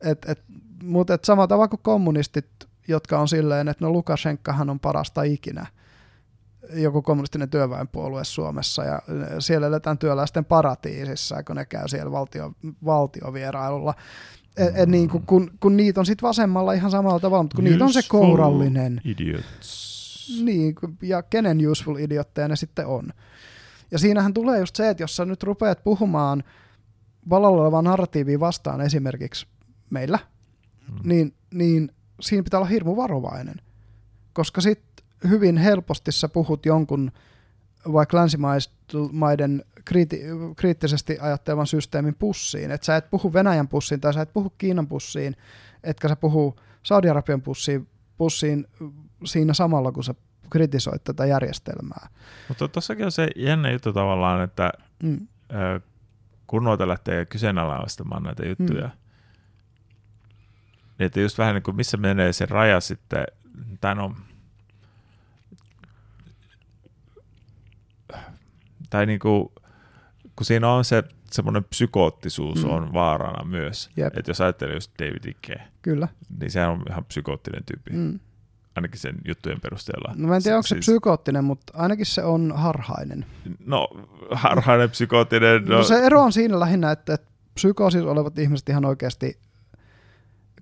Et, 0.00 0.28
et, 0.28 0.42
mutta 0.82 1.14
et 1.14 1.24
sama 1.24 1.46
tavalla 1.46 1.68
kuin 1.68 1.80
kommunistit, 1.82 2.46
jotka 2.88 3.18
on 3.18 3.28
silleen, 3.28 3.68
että 3.68 3.84
no 3.84 3.90
Lukashenkahan 3.90 4.70
on 4.70 4.80
parasta 4.80 5.22
ikinä 5.22 5.66
joku 6.72 7.02
kommunistinen 7.02 7.50
työväenpuolue 7.50 8.24
Suomessa 8.24 8.84
ja 8.84 9.02
siellä 9.38 9.66
eletään 9.66 9.98
työläisten 9.98 10.44
paratiisissa, 10.44 11.42
kun 11.42 11.56
ne 11.56 11.64
käy 11.64 11.88
siellä 11.88 12.12
valtio, 12.12 12.52
valtiovierailulla. 12.84 13.94
Et, 14.58 14.76
et 14.76 14.88
niin 14.88 15.08
kuin, 15.08 15.26
kun, 15.26 15.50
kun 15.60 15.76
niitä 15.76 16.00
on 16.00 16.06
sitten 16.06 16.28
vasemmalla 16.28 16.72
ihan 16.72 16.90
samalla 16.90 17.20
tavalla, 17.20 17.42
mutta 17.42 17.56
kun 17.56 17.64
useful 17.64 17.72
niitä 17.72 17.84
on 17.84 17.92
se 17.92 18.00
kourallinen. 18.08 19.00
Idiots. 19.04 19.88
Niin, 20.44 20.74
ja 21.02 21.22
kenen 21.22 21.70
useful 21.70 21.96
idiotteja 21.96 22.48
ne 22.48 22.56
sitten 22.56 22.86
on. 22.86 23.12
Ja 23.90 23.98
siinähän 23.98 24.34
tulee 24.34 24.58
just 24.58 24.76
se, 24.76 24.88
että 24.88 25.02
jos 25.02 25.16
sä 25.16 25.24
nyt 25.24 25.42
rupeat 25.42 25.84
puhumaan 25.84 26.44
vallalla 27.30 27.62
olevaa 27.62 27.82
narratiivia 27.82 28.40
vastaan 28.40 28.80
esimerkiksi 28.80 29.46
meillä, 29.90 30.18
hmm. 30.88 30.98
niin, 31.04 31.34
niin 31.54 31.92
siinä 32.20 32.42
pitää 32.42 32.60
olla 32.60 32.68
hirmu 32.68 32.96
varovainen. 32.96 33.56
Koska 34.32 34.60
sitten 34.60 35.06
hyvin 35.28 35.56
helposti 35.56 36.12
sä 36.12 36.28
puhut 36.28 36.66
jonkun 36.66 37.12
vaikka 37.92 38.16
länsimaiden 38.16 39.64
kriiti- 39.88 40.22
kriittisesti 40.56 41.18
ajattelevan 41.20 41.66
systeemin 41.66 42.14
pussiin. 42.14 42.70
Että 42.70 42.84
sä 42.84 42.96
et 42.96 43.10
puhu 43.10 43.32
Venäjän 43.32 43.68
pussiin 43.68 44.00
tai 44.00 44.14
sä 44.14 44.22
et 44.22 44.32
puhu 44.32 44.50
Kiinan 44.58 44.88
pussiin, 44.88 45.36
etkä 45.84 46.08
sä 46.08 46.16
puhu 46.16 46.56
Saudi-Arabian 46.82 47.42
pussiin, 47.42 47.88
pussiin 48.16 48.66
siinä 49.24 49.54
samalla, 49.54 49.92
kun 49.92 50.04
sä 50.04 50.14
kritisoit 50.50 51.04
tätä 51.04 51.26
järjestelmää. 51.26 52.08
Mutta 52.48 52.68
tuossakin 52.68 53.04
on 53.04 53.12
se 53.12 53.28
jännä 53.36 53.70
juttu 53.70 53.92
tavallaan, 53.92 54.42
että 54.42 54.72
mm. 55.02 55.26
kun 56.46 56.64
noita 56.64 56.88
lähtee 56.88 57.26
kyseenalaistamaan 57.26 58.22
näitä 58.22 58.46
juttuja, 58.46 58.86
mm. 58.86 58.92
niin 60.98 61.06
että 61.06 61.20
just 61.20 61.38
vähän 61.38 61.54
niin 61.54 61.62
kuin 61.62 61.76
missä 61.76 61.96
menee 61.96 62.32
se 62.32 62.46
raja 62.46 62.80
sitten, 62.80 63.24
tai 63.80 63.94
no, 63.94 64.14
tai 68.90 69.06
niin 69.06 69.18
kuin, 69.18 69.48
kun 70.38 70.44
siinä 70.44 70.72
on 70.72 70.84
se 70.84 71.04
semmoinen 71.30 71.64
psykoottisuus 71.64 72.64
mm. 72.64 72.70
on 72.70 72.92
vaarana 72.92 73.44
myös. 73.44 73.90
Että 74.14 74.30
jos 74.30 74.40
ajattelee 74.40 74.74
just 74.74 74.92
David 74.98 75.24
Icke, 75.24 75.60
Kyllä. 75.82 76.08
niin 76.40 76.50
sehän 76.50 76.70
on 76.70 76.82
ihan 76.90 77.04
psykoottinen 77.04 77.64
tyyppi. 77.64 77.90
Mm. 77.90 78.20
Ainakin 78.76 79.00
sen 79.00 79.14
juttujen 79.28 79.60
perusteella. 79.60 80.14
No 80.16 80.28
mä 80.28 80.36
en 80.36 80.42
tiedä, 80.42 80.56
onko 80.56 80.66
se 80.66 80.74
siis... 80.74 80.86
psykoottinen, 80.86 81.44
mutta 81.44 81.72
ainakin 81.76 82.06
se 82.06 82.22
on 82.22 82.52
harhainen. 82.56 83.26
No, 83.66 83.88
harhainen, 84.30 84.90
psykoottinen. 84.90 85.64
No, 85.64 85.76
no 85.76 85.82
se 85.82 85.98
ero 85.98 86.22
on 86.22 86.32
siinä 86.32 86.60
lähinnä, 86.60 86.90
että, 86.90 87.14
että 87.14 87.30
psykoosis 87.54 88.02
olevat 88.02 88.38
ihmiset 88.38 88.68
ihan 88.68 88.84
oikeasti 88.84 89.38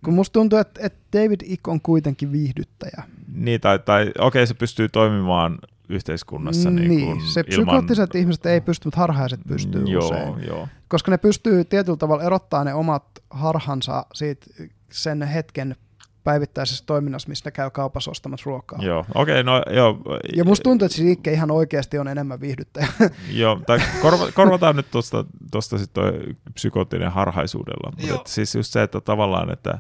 kun 0.04 0.14
musta 0.14 0.32
tuntuu, 0.32 0.58
että, 0.58 0.80
että 0.86 1.18
David 1.18 1.40
Icke 1.44 1.70
on 1.70 1.80
kuitenkin 1.80 2.32
viihdyttäjä. 2.32 3.02
Niin, 3.34 3.60
tai, 3.60 3.78
tai 3.78 4.02
okei, 4.02 4.26
okay, 4.26 4.46
se 4.46 4.54
pystyy 4.54 4.88
toimimaan 4.88 5.58
yhteiskunnassa. 5.88 6.70
Niin, 6.70 6.88
niin 6.88 7.06
kun 7.06 7.22
se 7.22 7.42
psykoottiset 7.42 8.14
ilman... 8.14 8.20
ihmiset 8.20 8.46
ei 8.46 8.60
pysty, 8.60 8.86
mutta 8.86 9.00
harhaiset 9.00 9.40
pystyy 9.48 9.84
joo, 9.84 10.04
usein. 10.04 10.46
Joo. 10.46 10.68
Koska 10.88 11.10
ne 11.10 11.18
pystyy 11.18 11.64
tietyllä 11.64 11.96
tavalla 11.96 12.22
erottaa 12.22 12.64
ne 12.64 12.74
omat 12.74 13.04
harhansa 13.30 14.06
siitä 14.14 14.46
sen 14.90 15.22
hetken 15.22 15.76
päivittäisessä 16.24 16.84
toiminnassa, 16.86 17.28
missä 17.28 17.46
ne 17.46 17.50
käy 17.50 17.70
kaupassa 17.70 18.10
ostamassa 18.10 18.46
ruokaa. 18.46 18.78
Joo, 18.82 19.06
okei, 19.14 19.40
okay, 19.40 19.42
no 19.42 19.62
joo. 19.74 19.98
Ja 20.36 20.44
musta 20.44 20.62
tuntuu, 20.62 20.86
että 20.86 20.96
se 20.96 21.02
liikke 21.02 21.32
ihan 21.32 21.50
oikeasti 21.50 21.98
on 21.98 22.08
enemmän 22.08 22.40
viihdyttäjä. 22.40 22.88
joo, 23.30 23.60
tai 23.66 23.78
korva, 24.02 24.32
korvataan 24.32 24.76
nyt 24.76 24.90
tuosta, 24.90 25.24
tuosta 25.50 25.78
sitten 25.78 26.04
toi 26.04 26.36
psykoottinen 26.54 27.12
harhaisuudella. 27.12 27.92
Mutta 28.12 28.32
siis 28.32 28.54
just 28.54 28.72
se, 28.72 28.82
että 28.82 29.00
tavallaan, 29.00 29.52
että, 29.52 29.78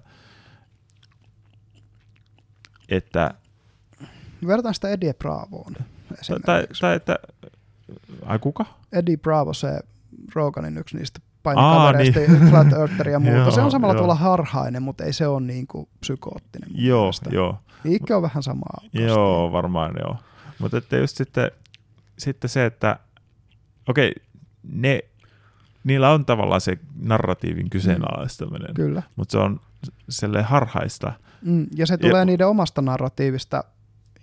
että 2.88 3.34
Vertaan 4.46 4.74
sitä 4.74 4.88
Eddie 4.88 5.14
Bravoon. 5.14 5.76
Tai, 6.46 6.66
tai 6.80 6.96
että, 6.96 7.18
ai 8.26 8.38
kuka? 8.38 8.66
Eddie 8.92 9.16
Bravo, 9.16 9.52
se 9.52 9.80
Roganin 10.34 10.78
yksi 10.78 10.96
niistä 10.96 11.20
painikavereista, 11.42 12.20
niin. 12.20 12.50
Flat 12.50 12.72
Earther 12.72 13.08
ja 13.08 13.18
muuta. 13.18 13.36
joo, 13.40 13.50
se 13.50 13.60
on 13.60 13.70
samalla 13.70 13.94
joo. 13.94 13.98
tavalla 13.98 14.14
harhainen, 14.14 14.82
mutta 14.82 15.04
ei 15.04 15.12
se 15.12 15.26
ole 15.26 15.40
niin 15.40 15.66
kuin 15.66 15.88
psykoottinen. 16.00 16.70
Joo, 16.74 17.02
mielestä. 17.02 17.30
joo. 17.32 17.58
Liike 17.84 18.14
on 18.14 18.22
vähän 18.22 18.42
samaa. 18.42 18.80
Joo, 18.92 19.52
varmaan 19.52 19.94
joo. 19.98 20.16
Mutta 20.58 20.76
että 20.76 20.96
just 20.96 21.16
sitten, 21.16 21.50
sitten 22.18 22.50
se, 22.50 22.66
että 22.66 22.98
okei, 23.88 24.12
ne, 24.72 25.00
niillä 25.84 26.10
on 26.10 26.24
tavallaan 26.24 26.60
se 26.60 26.78
narratiivin 27.00 27.70
kyseenalaistaminen, 27.70 28.74
Kyllä. 28.74 29.02
mutta 29.16 29.32
se 29.32 29.38
on 29.38 29.60
sille 30.08 30.42
harhaista. 30.42 31.12
Mm, 31.42 31.66
ja 31.76 31.86
se 31.86 31.96
tulee 31.96 32.18
ja, 32.18 32.24
niiden 32.24 32.46
omasta 32.48 32.82
narratiivista, 32.82 33.64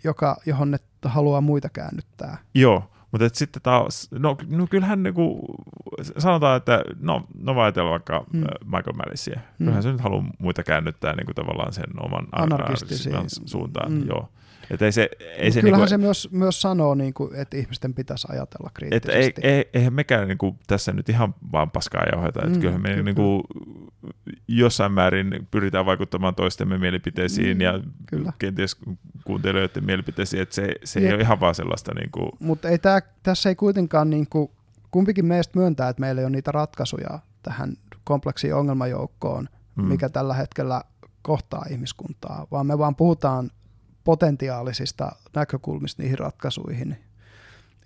joka, 0.04 0.38
johon 0.46 0.72
ne 0.72 0.78
haluaa 1.06 1.42
muita 1.42 1.70
käännyttää. 1.70 2.38
Joo, 2.56 2.92
mutta 3.12 3.30
sitten 3.34 3.62
taas, 3.62 4.10
no, 4.12 4.38
no 4.50 4.68
kyllähän 4.70 5.04
niinku, 5.04 5.40
sanotaan, 6.18 6.58
että 6.58 6.84
no, 7.00 7.28
no 7.40 7.62
ajatellaan 7.62 7.92
vaikka 7.92 8.26
mm. 8.34 8.40
Michael 8.66 8.96
Mallisia. 8.96 9.36
Mm. 9.36 9.58
Kyllähän 9.58 9.84
se 9.84 9.92
nyt 9.92 10.02
haluaa 10.02 10.26
muita 10.40 10.64
käännyttää 10.64 11.16
niinku 11.16 11.34
tavallaan 11.34 11.74
sen 11.74 11.86
oman 12.00 12.28
anarkistisiin 12.32 13.16
suuntaan. 13.46 13.92
Mm. 13.92 14.08
Joo. 14.08 14.30
Et 14.72 14.82
ei 14.82 14.92
se, 14.92 15.10
ei 15.38 15.52
se 15.52 15.62
kyllähän 15.62 15.80
niinku, 15.80 15.90
se 15.90 15.98
myös, 15.98 16.30
myös 16.32 16.62
sanoo, 16.62 16.96
niinku, 16.96 17.32
että 17.36 17.58
ihmisten 17.58 17.94
pitäisi 17.94 18.28
ajatella 18.32 18.72
kriittisesti. 18.74 19.42
Et 19.42 19.46
ei, 19.46 19.52
ei, 19.52 19.70
eihän 19.74 19.94
mekään 19.94 20.28
niinku, 20.28 20.56
tässä 20.68 20.92
nyt 20.92 21.10
ihan 21.10 21.36
vaan 21.52 21.72
paskaa 21.72 22.04
joheta. 22.12 22.48
Mm, 22.48 22.60
kyllähän 22.60 22.82
me 22.82 22.90
kyllä. 22.90 23.04
niinku, 23.04 23.44
jossain 24.48 24.92
määrin 24.92 25.48
pyritään 25.52 25.86
vaikuttamaan 25.86 26.36
toistemme 26.36 26.78
mielipiteisiin 26.78 27.58
mm, 27.58 27.62
ja 27.62 27.80
kyllä. 28.06 28.34
kenties 28.40 28.78
kuuntelijoiden 29.26 29.86
mielipiteisiin, 29.86 30.42
että 30.42 30.56
se, 30.56 30.76
se 30.84 31.00
ei 31.00 31.14
ole 31.14 31.22
ihan 31.22 31.40
vaan 31.40 31.56
sellaista. 31.56 31.92
Niinku... 31.94 32.30
Mutta 32.40 32.70
ei 32.70 32.78
tää, 32.78 33.02
tässä 33.24 33.50
ei 33.50 33.56
kuitenkaan, 33.56 34.10
niinku, 34.10 34.52
kumpikin 34.92 35.26
meistä 35.26 35.60
myöntää, 35.60 35.90
että 35.90 36.00
meillä 36.00 36.22
ei 36.22 36.26
ole 36.26 36.32
niitä 36.32 36.52
ratkaisuja 36.52 37.20
tähän 37.44 37.74
kompleksiin 38.04 38.56
ongelmajoukkoon, 38.56 39.50
mm. 39.76 39.84
mikä 39.84 40.10
tällä 40.10 40.34
hetkellä 40.34 40.82
kohtaa 41.22 41.66
ihmiskuntaa, 41.70 42.48
vaan 42.52 42.66
me 42.66 42.78
vaan 42.78 42.96
puhutaan 42.96 43.52
potentiaalisista 44.04 45.12
näkökulmista 45.36 46.02
niihin 46.02 46.20
ratkaisuihin. 46.20 46.98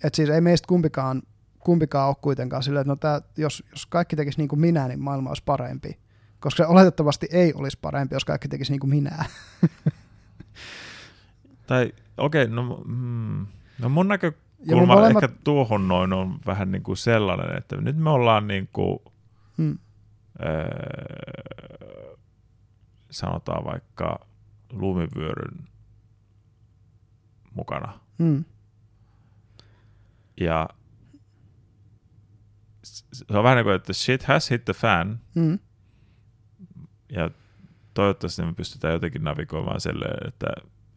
Et 0.04 0.14
siis 0.14 0.30
ei 0.30 0.40
meistä 0.40 0.66
kumpikaan, 0.66 1.22
kumpikaan 1.58 2.08
ole 2.08 2.16
kuitenkaan 2.20 2.62
silleen, 2.62 2.80
että 2.80 2.92
no 2.92 2.96
tää, 2.96 3.20
jos, 3.36 3.64
jos 3.70 3.86
kaikki 3.86 4.16
tekisi 4.16 4.38
niin 4.38 4.48
kuin 4.48 4.60
minä, 4.60 4.88
niin 4.88 5.00
maailma 5.00 5.30
olisi 5.30 5.42
parempi. 5.44 5.98
Koska 6.40 6.64
se 6.64 6.66
oletettavasti 6.66 7.28
ei 7.32 7.52
olisi 7.54 7.78
parempi, 7.82 8.14
jos 8.14 8.24
kaikki 8.24 8.48
tekisi 8.48 8.72
niin 8.72 8.80
kuin 8.80 8.90
minä. 8.90 9.16
tai 11.66 11.92
okei, 12.16 12.44
okay, 12.44 12.54
no, 12.54 12.82
mm, 12.86 13.46
no 13.78 13.88
mun 13.88 14.08
näkökulma 14.08 14.94
molemmat... 14.94 15.24
ehkä 15.24 15.36
tuohon 15.44 15.88
noin 15.88 16.12
on 16.12 16.38
vähän 16.46 16.72
niin 16.72 16.82
kuin 16.82 16.96
sellainen, 16.96 17.58
että 17.58 17.76
nyt 17.76 17.96
me 17.96 18.10
ollaan 18.10 18.48
niin 18.48 18.68
kuin, 18.72 18.98
hmm. 19.58 19.78
öö, 20.42 20.68
sanotaan 23.10 23.64
vaikka 23.64 24.26
lumivyöryn 24.72 25.68
mukana. 27.54 28.00
Mm. 28.18 28.44
Ja 30.40 30.68
se 33.12 33.24
on 33.30 33.44
vähän 33.44 33.56
niin 33.56 33.64
kuin, 33.64 33.76
että 33.76 33.92
shit 33.92 34.22
has 34.22 34.50
hit 34.50 34.64
the 34.64 34.72
fan. 34.72 35.20
Mm. 35.34 35.58
Ja 37.12 37.30
toivottavasti 37.94 38.42
me 38.42 38.54
pystytään 38.54 38.92
jotenkin 38.92 39.24
navigoimaan 39.24 39.80
silleen, 39.80 40.28
että 40.28 40.46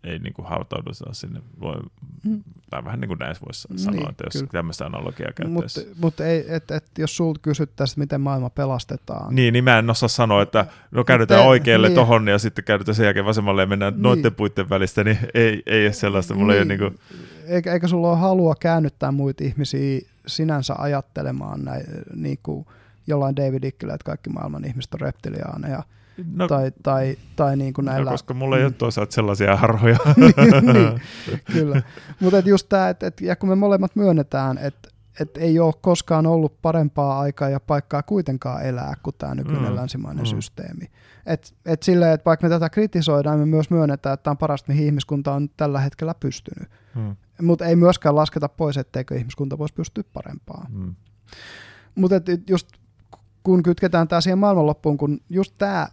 ei 0.03 0.19
niin 0.19 0.33
kuin 0.33 0.47
hautaudu 0.47 0.89
sinne, 1.11 1.41
voi, 1.59 1.75
mm. 2.23 2.43
tai 2.69 2.85
vähän 2.85 2.99
niin 2.99 3.07
kuin 3.07 3.17
näissä 3.17 3.45
voisi 3.45 3.67
niin, 3.69 3.79
sanoa, 3.79 4.09
että 4.09 4.23
jos 4.23 4.33
kyllä. 4.33 4.47
tämmöistä 4.51 4.85
analogiaa 4.85 5.31
käyttäisi. 5.31 5.79
Mutta 5.79 6.01
mut 6.01 6.19
ei, 6.19 6.45
et, 6.47 6.71
et, 6.71 6.85
jos 6.97 7.17
sulta 7.17 7.39
kysyttäisiin, 7.41 7.99
miten 7.99 8.21
maailma 8.21 8.49
pelastetaan. 8.49 9.35
Niin, 9.35 9.53
niin 9.53 9.63
mä 9.63 9.79
en 9.79 9.89
osaa 9.89 10.09
sanoa, 10.09 10.41
että 10.41 10.65
no 10.91 11.03
käydetään 11.03 11.45
oikealle 11.45 11.87
niin. 11.87 11.95
tohon 11.95 12.27
ja 12.27 12.39
sitten 12.39 12.63
käydetään 12.63 12.95
sen 12.95 13.03
jälkeen 13.03 13.25
vasemmalle 13.25 13.61
ja 13.61 13.67
mennään 13.67 13.93
niin. 13.93 14.03
noiden 14.03 14.35
puitten 14.35 14.69
välistä, 14.69 15.03
niin 15.03 15.17
ei, 15.33 15.63
ei 15.65 15.85
ole 15.85 15.93
sellaista. 15.93 16.33
Mulla 16.33 16.53
niin. 16.53 16.59
ei 16.59 16.65
niin 16.65 16.79
kuin... 16.79 16.99
eikä, 17.47 17.73
eikä 17.73 17.87
sulla 17.87 18.09
ole 18.09 18.17
halua 18.17 18.55
käännyttää 18.59 19.11
muita 19.11 19.43
ihmisiä 19.43 20.01
sinänsä 20.27 20.75
ajattelemaan 20.77 21.65
näin, 21.65 21.85
niin 22.15 22.39
kuin 22.43 22.65
jollain 23.07 23.35
David 23.35 23.63
Ickyllä, 23.63 23.93
että 23.93 24.05
kaikki 24.05 24.29
maailman 24.29 24.65
ihmiset 24.65 24.93
on 24.93 25.01
reptiliaaneja. 25.01 25.83
No, 26.33 26.47
tai, 26.47 26.71
tai, 26.83 27.17
tai 27.35 27.57
niin 27.57 27.73
kuin 27.73 27.85
näillä... 27.85 28.05
No, 28.05 28.11
koska 28.11 28.33
mulla 28.33 28.57
ei 28.57 28.61
mm. 28.61 28.65
ole 28.65 28.73
toisaalta 28.73 29.11
sellaisia 29.11 29.55
harhoja. 29.55 29.97
niin, 30.17 30.33
niin, 30.73 31.01
kyllä. 31.53 31.81
Mutta 32.19 32.39
just 32.39 32.69
tämä, 32.69 32.89
että 32.89 33.07
et, 33.07 33.21
ja 33.21 33.35
kun 33.35 33.49
me 33.49 33.55
molemmat 33.55 33.95
myönnetään, 33.95 34.57
että 34.57 34.89
et 35.19 35.37
ei 35.37 35.59
ole 35.59 35.73
koskaan 35.81 36.27
ollut 36.27 36.61
parempaa 36.61 37.19
aikaa 37.19 37.49
ja 37.49 37.59
paikkaa 37.59 38.03
kuitenkaan 38.03 38.65
elää 38.65 38.93
kuin 39.03 39.15
tämä 39.17 39.35
nykyinen 39.35 39.69
mm, 39.69 39.75
länsimainen 39.75 40.25
mm. 40.25 40.29
systeemi. 40.29 40.91
Et, 41.25 41.53
et 41.65 41.83
silleen, 41.83 42.13
että 42.13 42.25
vaikka 42.25 42.45
me 42.45 42.49
tätä 42.49 42.69
kritisoidaan, 42.69 43.39
me 43.39 43.45
myös 43.45 43.69
myönnetään, 43.69 44.13
että 44.13 44.23
tämä 44.23 44.31
on 44.31 44.37
parasta, 44.37 44.71
mihin 44.71 44.85
ihmiskunta 44.85 45.33
on 45.33 45.49
tällä 45.57 45.79
hetkellä 45.79 46.13
pystynyt. 46.13 46.69
Mm. 46.95 47.15
Mutta 47.41 47.65
ei 47.65 47.75
myöskään 47.75 48.15
lasketa 48.15 48.49
pois, 48.49 48.77
etteikö 48.77 49.15
ihmiskunta 49.15 49.57
voisi 49.57 49.73
pystyä 49.73 50.03
parempaan. 50.13 50.71
Mm. 50.71 50.95
Mutta 51.95 52.15
just 52.49 52.67
kun 53.43 53.63
kytketään 53.63 54.07
tämä 54.07 54.21
siihen 54.21 54.37
maailmanloppuun, 54.37 54.97
kun 54.97 55.19
just 55.29 55.53
tämä 55.57 55.87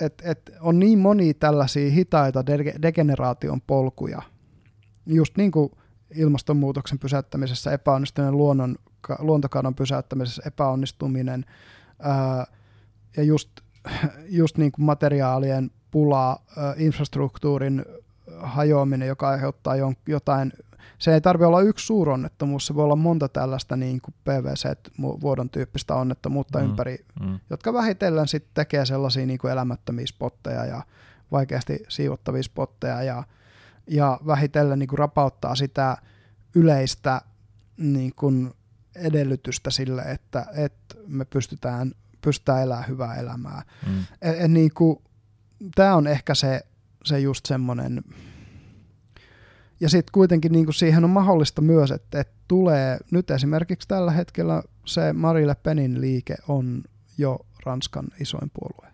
että 0.00 0.30
et 0.30 0.50
on 0.60 0.78
niin 0.78 0.98
moni 0.98 1.34
tällaisia 1.34 1.90
hitaita 1.90 2.46
de- 2.46 2.74
degeneraation 2.82 3.60
polkuja, 3.60 4.22
just 5.06 5.36
niin 5.36 5.50
kuin 5.50 5.70
ilmastonmuutoksen 6.14 6.98
pysäyttämisessä 6.98 7.72
epäonnistuminen, 7.72 8.36
luonnon, 8.36 8.76
luontokadon 9.18 9.74
pysäyttämisessä 9.74 10.42
epäonnistuminen 10.46 11.44
ää, 11.98 12.46
ja 13.16 13.22
just, 13.22 13.50
just 14.28 14.58
niin 14.58 14.72
kuin 14.72 14.84
materiaalien 14.84 15.70
pula, 15.90 16.42
ää, 16.56 16.74
infrastruktuurin 16.76 17.84
hajoaminen, 18.38 19.08
joka 19.08 19.28
aiheuttaa 19.28 19.74
jotain 20.06 20.52
se 21.02 21.14
ei 21.14 21.20
tarvitse 21.20 21.46
olla 21.46 21.60
yksi 21.60 21.86
suuronnettomuus, 21.86 22.66
se 22.66 22.74
voi 22.74 22.84
olla 22.84 22.96
monta 22.96 23.28
tällaista 23.28 23.76
niin 23.76 24.00
kuin 24.00 24.14
PVC-vuodon 24.24 25.50
tyyppistä 25.50 25.94
onnettomuutta 25.94 26.58
mm, 26.58 26.64
ympäri, 26.64 27.04
mm. 27.20 27.38
jotka 27.50 27.72
vähitellen 27.72 28.28
sitten 28.28 28.50
tekee 28.54 28.86
sellaisia 28.86 29.26
niin 29.26 29.38
kuin 29.38 29.52
elämättömiä 29.52 30.06
spotteja 30.06 30.64
ja 30.64 30.82
vaikeasti 31.32 31.82
siivottavia 31.88 32.42
spotteja 32.42 33.02
ja, 33.02 33.22
ja 33.86 34.20
vähitellen 34.26 34.78
niin 34.78 34.88
kuin 34.88 34.98
rapauttaa 34.98 35.54
sitä 35.54 35.96
yleistä 36.54 37.20
niin 37.76 38.12
kuin 38.16 38.52
edellytystä 38.94 39.70
sille, 39.70 40.02
että, 40.02 40.46
että 40.54 40.94
me 41.06 41.24
pystytään, 41.24 41.92
pystytään 42.20 42.62
elämään 42.62 42.88
hyvää 42.88 43.14
elämää. 43.14 43.62
Mm. 43.86 44.04
E, 44.22 44.48
niin 44.48 44.70
Tämä 45.74 45.96
on 45.96 46.06
ehkä 46.06 46.34
se, 46.34 46.60
se 47.04 47.20
just 47.20 47.46
semmoinen 47.46 48.02
ja 49.82 49.88
sitten 49.88 50.12
kuitenkin 50.12 50.52
niin 50.52 50.64
kuin 50.64 50.74
siihen 50.74 51.04
on 51.04 51.10
mahdollista 51.10 51.62
myös, 51.62 51.90
että, 51.90 52.20
että 52.20 52.34
tulee, 52.48 52.98
nyt 53.10 53.30
esimerkiksi 53.30 53.88
tällä 53.88 54.10
hetkellä 54.10 54.62
se 54.86 55.12
Marille 55.12 55.54
Penin 55.54 56.00
liike 56.00 56.34
on 56.48 56.82
jo 57.18 57.38
Ranskan 57.66 58.06
isoin 58.20 58.50
puolue 58.54 58.92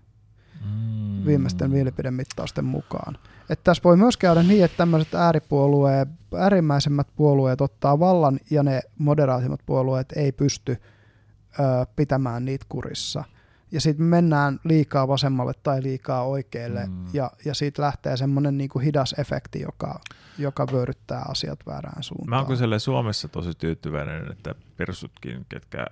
mm. 0.64 1.26
viimeisten 1.26 1.70
mielipidemittausten 1.70 2.64
mukaan. 2.64 3.18
Että 3.50 3.64
tässä 3.64 3.82
voi 3.84 3.96
myös 3.96 4.16
käydä 4.16 4.42
niin, 4.42 4.64
että 4.64 4.76
tämmöiset 4.76 5.14
ääripuolueet, 5.14 6.08
äärimmäisemmät 6.36 7.08
puolueet 7.16 7.60
ottaa 7.60 7.98
vallan 7.98 8.40
ja 8.50 8.62
ne 8.62 8.80
moderaatimmat 8.98 9.60
puolueet 9.66 10.12
ei 10.16 10.32
pysty 10.32 10.72
ö, 10.72 11.86
pitämään 11.96 12.44
niitä 12.44 12.66
kurissa– 12.68 13.24
ja 13.72 13.80
sitten 13.80 14.06
mennään 14.06 14.60
liikaa 14.64 15.08
vasemmalle 15.08 15.52
tai 15.62 15.82
liikaa 15.82 16.22
oikealle, 16.22 16.86
mm. 16.86 17.06
ja, 17.12 17.30
ja 17.44 17.54
siitä 17.54 17.82
lähtee 17.82 18.16
semmoinen 18.16 18.58
niinku 18.58 18.78
hidas 18.78 19.14
efekti, 19.18 19.60
joka, 19.60 20.00
joka 20.38 20.66
vyöryttää 20.72 21.22
asiat 21.28 21.58
väärään 21.66 22.02
suuntaan. 22.02 22.30
Mä 22.30 22.48
oon 22.70 22.80
Suomessa 22.80 23.28
tosi 23.28 23.50
tyytyväinen, 23.58 24.32
että 24.32 24.54
persutkin, 24.76 25.46
ketkä 25.48 25.86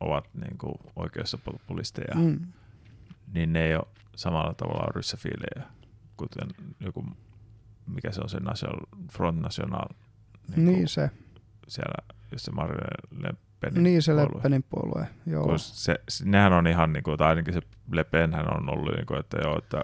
ovat 0.00 0.28
niinku 0.34 0.80
oikeassa 0.96 1.38
populisteja, 1.38 2.14
mm. 2.14 2.40
niin 3.34 3.52
ne 3.52 3.66
ei 3.66 3.76
ole 3.76 3.86
samalla 4.16 4.54
tavalla 4.54 4.92
ryssäfiilejä, 4.94 5.70
kuten 6.16 6.48
joku, 6.80 7.04
mikä 7.86 8.12
se 8.12 8.20
on 8.20 8.28
se 8.28 8.40
National, 8.40 8.80
Front 9.12 9.40
National. 9.40 9.88
Niin, 10.56 10.66
niin 10.66 10.88
se. 10.88 11.10
Siellä, 11.68 12.14
jossa 12.32 12.52
Marine 12.52 13.34
Pen 13.60 13.82
Niin 13.82 14.02
se 14.02 14.16
Le 14.16 14.26
Penin 14.42 14.64
puolue, 14.70 15.08
joo. 15.26 15.58
se, 15.58 15.94
nehän 16.24 16.52
on 16.52 16.66
ihan, 16.66 16.92
niin 16.92 17.02
kuin, 17.02 17.18
tai 17.18 17.28
ainakin 17.28 17.54
se 17.54 17.60
Le 17.92 18.04
Penhän 18.04 18.56
on 18.56 18.70
ollut, 18.70 18.94
niin 18.94 19.06
kuin, 19.06 19.20
että 19.20 19.38
joo, 19.42 19.58
että 19.58 19.80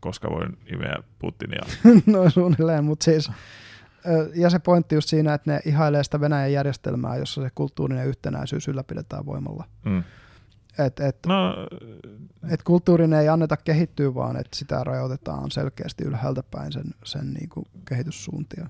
koska 0.00 0.30
voin 0.30 0.58
imeä 0.66 0.96
Putinia. 1.18 1.62
no 2.06 2.30
suunnilleen, 2.30 2.84
mutta 2.84 3.04
siis, 3.04 3.30
ja 4.34 4.50
se 4.50 4.58
pointti 4.58 4.94
just 4.94 5.08
siinä, 5.08 5.34
että 5.34 5.52
ne 5.52 5.60
ihailee 5.64 6.04
sitä 6.04 6.20
Venäjän 6.20 6.52
järjestelmää, 6.52 7.16
jossa 7.16 7.42
se 7.42 7.48
kulttuurinen 7.54 8.06
yhtenäisyys 8.06 8.68
ylläpidetään 8.68 9.26
voimalla. 9.26 9.64
Mm. 9.84 10.02
Et, 10.78 11.00
et, 11.00 11.16
no, 11.26 11.54
et 12.50 12.62
kulttuurin 12.62 13.12
ei 13.12 13.28
anneta 13.28 13.56
kehittyä, 13.56 14.14
vaan 14.14 14.36
että 14.36 14.56
sitä 14.56 14.84
rajoitetaan 14.84 15.50
selkeästi 15.50 16.04
ylhäältä 16.04 16.42
päin 16.50 16.72
sen, 16.72 16.84
sen 17.04 17.32
niin 17.32 17.48
kuin 17.48 17.66
kehityssuuntia. 17.88 18.66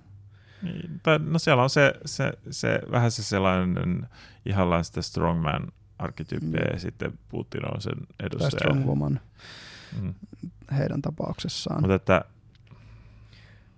Niin, 0.63 1.01
tai, 1.03 1.19
no 1.19 1.39
siellä 1.39 1.63
on 1.63 1.71
se, 1.71 1.95
se, 2.05 2.33
se 2.51 2.81
vähän 2.91 3.11
se 3.11 3.23
sellainen 3.23 4.09
ihan 4.47 4.85
sitä 4.85 5.03
strongman 5.03 5.73
arkkityyppiä 5.99 6.61
mm. 6.61 6.73
ja 6.73 6.79
sitten 6.79 7.19
Putin 7.29 7.75
on 7.75 7.81
sen 7.81 7.97
edustaja. 8.21 8.51
Tai 8.51 8.61
strongwoman 8.61 9.21
mm. 10.03 10.15
heidän 10.77 11.03
tapauksessaan. 11.03 11.81
Mutta 11.81 11.95
että 11.95 12.25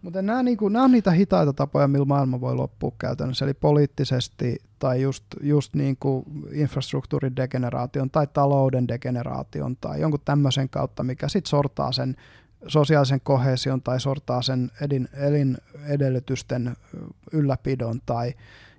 mutta 0.03 0.23
nämä, 0.23 0.43
niinku, 0.43 0.69
nämä 0.69 0.85
on 0.85 0.93
niitä 0.93 1.11
hitaita 1.11 1.53
tapoja, 1.53 1.89
millä 1.89 2.05
maailma 2.05 2.41
voi 2.41 2.55
loppua 2.55 2.93
käytännössä, 2.99 3.45
eli 3.45 3.55
poliittisesti 3.55 4.57
tai 4.79 5.03
just, 5.03 5.25
just 5.41 5.75
niin 5.75 5.97
kuin 5.97 6.25
infrastruktuurin 6.53 7.37
degeneraation 7.37 8.11
tai 8.11 8.27
talouden 8.27 8.89
degeneraation 8.89 9.77
tai 9.77 10.01
jonkun 10.01 10.21
tämmöisen 10.25 10.69
kautta, 10.69 11.03
mikä 11.03 11.29
sitten 11.29 11.51
sortaa 11.51 11.93
sen 11.93 12.17
sosiaalisen 12.67 13.21
kohesion 13.21 13.83
tai 13.83 14.01
sortaa 14.01 14.43
sen 14.43 14.71
edin, 14.81 15.09
elinedellytysten 15.15 16.77
ylläpidon 17.33 18.01
tai 18.07 18.35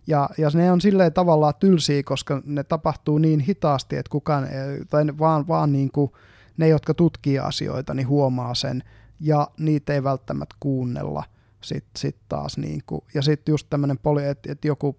ja, 0.08 0.30
ja 0.38 0.50
ne 0.54 0.72
on 0.72 0.82
silleen 0.82 1.14
tavallaan 1.14 1.54
tylsiä, 1.60 2.04
koska 2.04 2.42
ne 2.46 2.64
tapahtuu 2.64 3.18
niin 3.18 3.40
hitaasti, 3.40 3.96
että 3.96 4.10
kukaan, 4.10 4.48
tai 4.90 5.06
vaan, 5.20 5.48
vaan 5.48 5.72
niin 5.72 5.92
kuin 5.92 6.12
ne, 6.58 6.68
jotka 6.68 6.94
tutkii 6.94 7.40
asioita, 7.40 7.94
niin 7.94 8.08
huomaa 8.08 8.56
sen, 8.56 8.84
ja 9.20 9.48
niitä 9.58 9.94
ei 9.94 10.04
välttämättä 10.04 10.56
kuunnella 10.60 11.24
sitten 11.62 12.00
sit 12.00 12.18
taas. 12.30 12.58
Niin 12.58 12.82
kuin, 12.86 13.02
ja 13.14 13.22
sitten 13.22 13.54
just 13.54 13.68
tämmöinen, 13.70 13.98
että 14.30 14.52
et 14.52 14.66
joku 14.66 14.98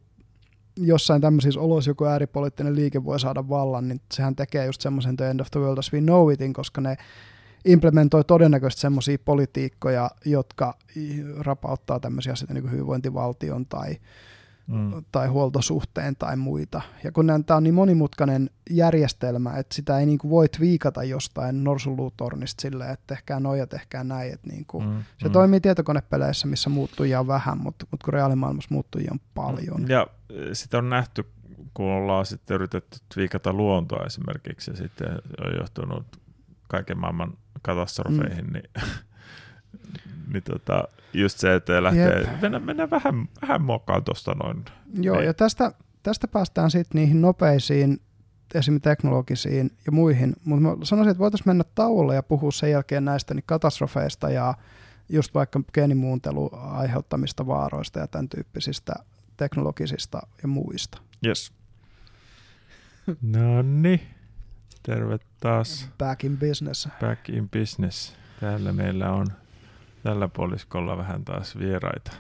jossain 0.77 1.21
tämmöisissä 1.21 1.61
oloissa 1.61 1.91
joku 1.91 2.05
ääripoliittinen 2.05 2.77
liike 2.77 3.05
voi 3.05 3.21
saada 3.21 3.49
vallan, 3.49 3.89
niin 3.89 4.01
sehän 4.15 4.37
tekee 4.37 4.67
just 4.67 4.81
semmoisen 4.81 5.17
the 5.17 5.31
end 5.31 5.41
of 5.41 5.51
the 5.51 5.61
world 5.61 5.79
as 5.79 5.93
we 5.93 6.01
know 6.01 6.33
itin, 6.33 6.53
koska 6.53 6.81
ne 6.81 6.97
implementoi 7.67 8.25
todennäköisesti 8.25 8.81
semmoisia 8.81 9.19
politiikkoja, 9.25 10.11
jotka 10.25 10.75
rapauttaa 11.39 12.01
tämmöisiä 12.01 12.33
asioita 12.33 12.55
niin 12.55 12.63
kuin 12.63 12.73
hyvinvointivaltion 12.73 13.67
tai 13.67 13.97
mm. 14.67 15.05
tai 15.13 15.29
huoltosuhteen 15.29 16.17
tai 16.17 16.37
muita. 16.37 16.83
Ja 17.05 17.13
kun 17.13 17.27
tämä 17.47 17.57
on 17.57 17.63
niin 17.63 17.75
monimutkainen 17.75 18.51
järjestelmä, 18.71 19.57
että 19.57 19.75
sitä 19.75 19.99
ei 19.99 20.07
niin 20.07 20.19
kuin 20.19 20.31
voi 20.31 20.47
viikata 20.61 21.05
jostain 21.05 21.65
norsunluutornista 21.65 22.63
silleen, 22.63 22.91
että 22.91 23.15
tehkää 23.15 23.41
noin 23.41 23.59
ja 23.59 23.67
tehkää 23.67 24.05
näin. 24.05 24.33
Että 24.33 24.49
niin 24.49 24.65
kuin, 24.67 24.87
mm. 24.87 25.03
Se 25.19 25.29
mm. 25.29 25.33
toimii 25.33 25.61
tietokonepeleissä, 25.61 26.47
missä 26.47 26.71
muuttujia 26.71 27.21
on 27.21 27.27
vähän, 27.27 27.59
mutta, 27.59 27.87
mutta 27.91 28.05
kun 28.05 28.15
reaalimaailmassa 28.15 28.75
muuttujia 28.75 29.11
on 29.13 29.21
paljon. 29.35 29.89
Ja 29.89 30.07
eh, 30.31 30.49
sitä 30.53 30.79
on 30.79 30.91
nähty, 30.91 31.25
kun 31.75 31.87
ollaan 31.87 32.27
sitten 32.27 32.55
yritetty 32.55 32.99
viikata 33.17 33.53
luontoa 33.53 34.07
esimerkiksi 34.07 34.71
ja 34.71 34.77
sitten 34.77 35.09
on 35.47 35.57
johtunut 35.59 36.07
kaiken 36.69 36.99
maailman 36.99 37.33
katastrofeihin, 37.67 38.47
mm. 38.47 38.53
niin 38.53 38.71
niin 40.33 40.43
tota, 40.43 40.85
just 41.13 41.39
se, 41.39 41.55
että 41.55 41.83
lähtee, 41.83 42.39
mennä, 42.43 42.59
mennä 42.59 42.91
vähän, 42.91 43.29
vähän 43.43 43.63
muokkaan 43.63 44.05
tuosta 44.05 44.35
noin. 44.35 44.65
Joo, 44.95 45.17
niin. 45.17 45.27
ja 45.27 45.35
tästä, 45.35 45.73
tästä 46.03 46.29
päästään 46.29 46.71
sitten 46.71 47.01
niihin 47.01 47.21
nopeisiin 47.21 48.01
esimerkiksi 48.55 48.89
teknologisiin 48.89 49.71
ja 49.87 49.93
muihin, 49.93 50.37
mutta 50.45 50.77
mä 50.77 50.85
sanoisin, 50.85 51.11
että 51.11 51.19
voitaisiin 51.19 51.49
mennä 51.49 51.65
tauolle 51.75 52.15
ja 52.15 52.23
puhua 52.23 52.53
sen 52.53 52.71
jälkeen 52.71 53.05
näistä 53.05 53.35
niin 53.35 53.45
katastrofeista 53.47 54.31
ja 54.31 54.55
just 55.09 55.35
vaikka 55.35 55.61
geenimuuntelu 55.73 56.51
aiheuttamista 56.53 57.47
vaaroista 57.47 57.99
ja 57.99 58.07
tämän 58.07 58.29
tyyppisistä 58.29 58.93
teknologisista 59.37 60.27
ja 60.43 60.49
muista. 60.49 60.99
Yes. 61.27 61.53
No 63.23 63.63
niin, 63.63 64.01
terve 64.87 65.19
taas. 65.41 65.89
Back 65.99 66.25
in 66.25 66.39
business. 66.39 66.89
Back 67.01 67.29
in 67.29 67.49
business. 67.49 68.17
Täällä 68.41 68.73
meillä 68.73 69.13
on 69.13 69.27
tällä 70.03 70.29
puoliskolla 70.29 70.97
vähän 70.97 71.25
taas 71.25 71.59
vieraita. 71.59 72.13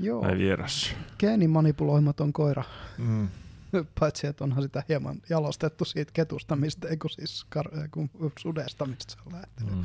Joo. 0.00 0.22
Tai 0.22 0.38
vieras. 0.38 0.94
Geenimanipuloimaton 1.18 2.32
koira. 2.32 2.64
Mm. 2.98 3.28
Paitsi, 4.00 4.26
että 4.26 4.44
onhan 4.44 4.62
sitä 4.62 4.82
hieman 4.88 5.16
jalostettu 5.30 5.84
siitä 5.84 6.12
ketusta, 6.14 6.56
mistä, 6.56 6.88
eikö 6.88 7.08
siis 7.08 7.46
kar- 7.56 7.88
kun 7.90 8.10
sudesta, 8.38 8.86
mistä 8.86 9.12
se 9.12 9.18
on 9.26 9.32
lähtenyt. 9.32 9.74
Mm. 9.74 9.84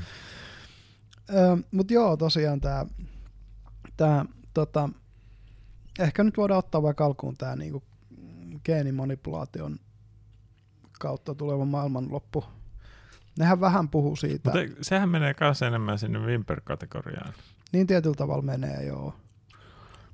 Mutta 1.72 1.94
joo, 1.94 2.18
tosiaan 2.18 2.62
tämä, 2.62 2.86
tää, 3.98 4.26
tota, 4.54 4.90
ehkä 6.00 6.24
nyt 6.24 6.38
voidaan 6.38 6.60
ottaa 6.60 6.84
vaikka 6.84 7.06
alkuun 7.06 7.38
tämä 7.38 7.56
niinku 7.56 7.84
geenimanipulaation 8.66 9.80
kautta 11.02 11.36
tuleva 11.36 11.66
maailmanloppu 11.66 12.46
Nehän 13.40 13.62
vähän 13.62 13.90
puhuu 13.90 14.16
siitä. 14.16 14.52
Mutta 14.54 14.76
sehän 14.82 15.10
menee 15.10 15.36
myös 15.42 15.62
enemmän 15.62 16.00
sinne 16.00 16.20
Wimper-kategoriaan. 16.20 17.34
Niin 17.72 17.88
tietyllä 17.88 18.16
tavalla 18.16 18.42
menee, 18.42 18.86
joo. 18.86 19.16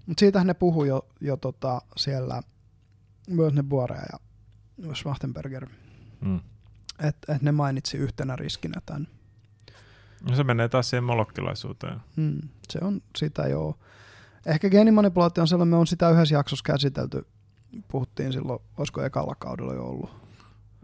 Mutta 0.06 0.20
siitähän 0.20 0.48
ne 0.48 0.54
puhuu 0.54 0.84
jo, 0.84 1.08
jo 1.22 1.38
tota 1.38 1.82
siellä, 1.98 2.42
myös 3.30 3.54
ne 3.54 3.64
Buorea 3.64 4.04
ja 4.12 4.20
Schmachtenberger. 4.96 5.68
Mm. 6.22 6.40
Että 7.00 7.36
et 7.36 7.42
ne 7.42 7.52
mainitsi 7.52 7.98
yhtenä 7.98 8.36
riskinä 8.36 8.82
tämän. 8.86 9.08
No 10.30 10.36
se 10.36 10.44
menee 10.44 10.70
taas 10.70 10.90
siihen 10.90 11.04
molokkilaisuuteen. 11.04 12.00
Mm, 12.16 12.40
se 12.70 12.80
on 12.82 13.02
sitä 13.18 13.48
joo. 13.48 13.80
Ehkä 14.46 14.70
geenimanipulaatio 14.70 15.42
on 15.42 15.48
sellainen, 15.48 15.72
me 15.72 15.78
on 15.78 15.88
sitä 15.88 16.10
yhdessä 16.10 16.36
jaksossa 16.36 16.64
käsitelty. 16.64 17.28
Puhuttiin 17.88 18.34
silloin, 18.34 18.60
olisiko 18.78 19.04
ekalla 19.04 19.36
kaudella 19.36 19.74
jo 19.74 19.86
ollut. 19.86 20.27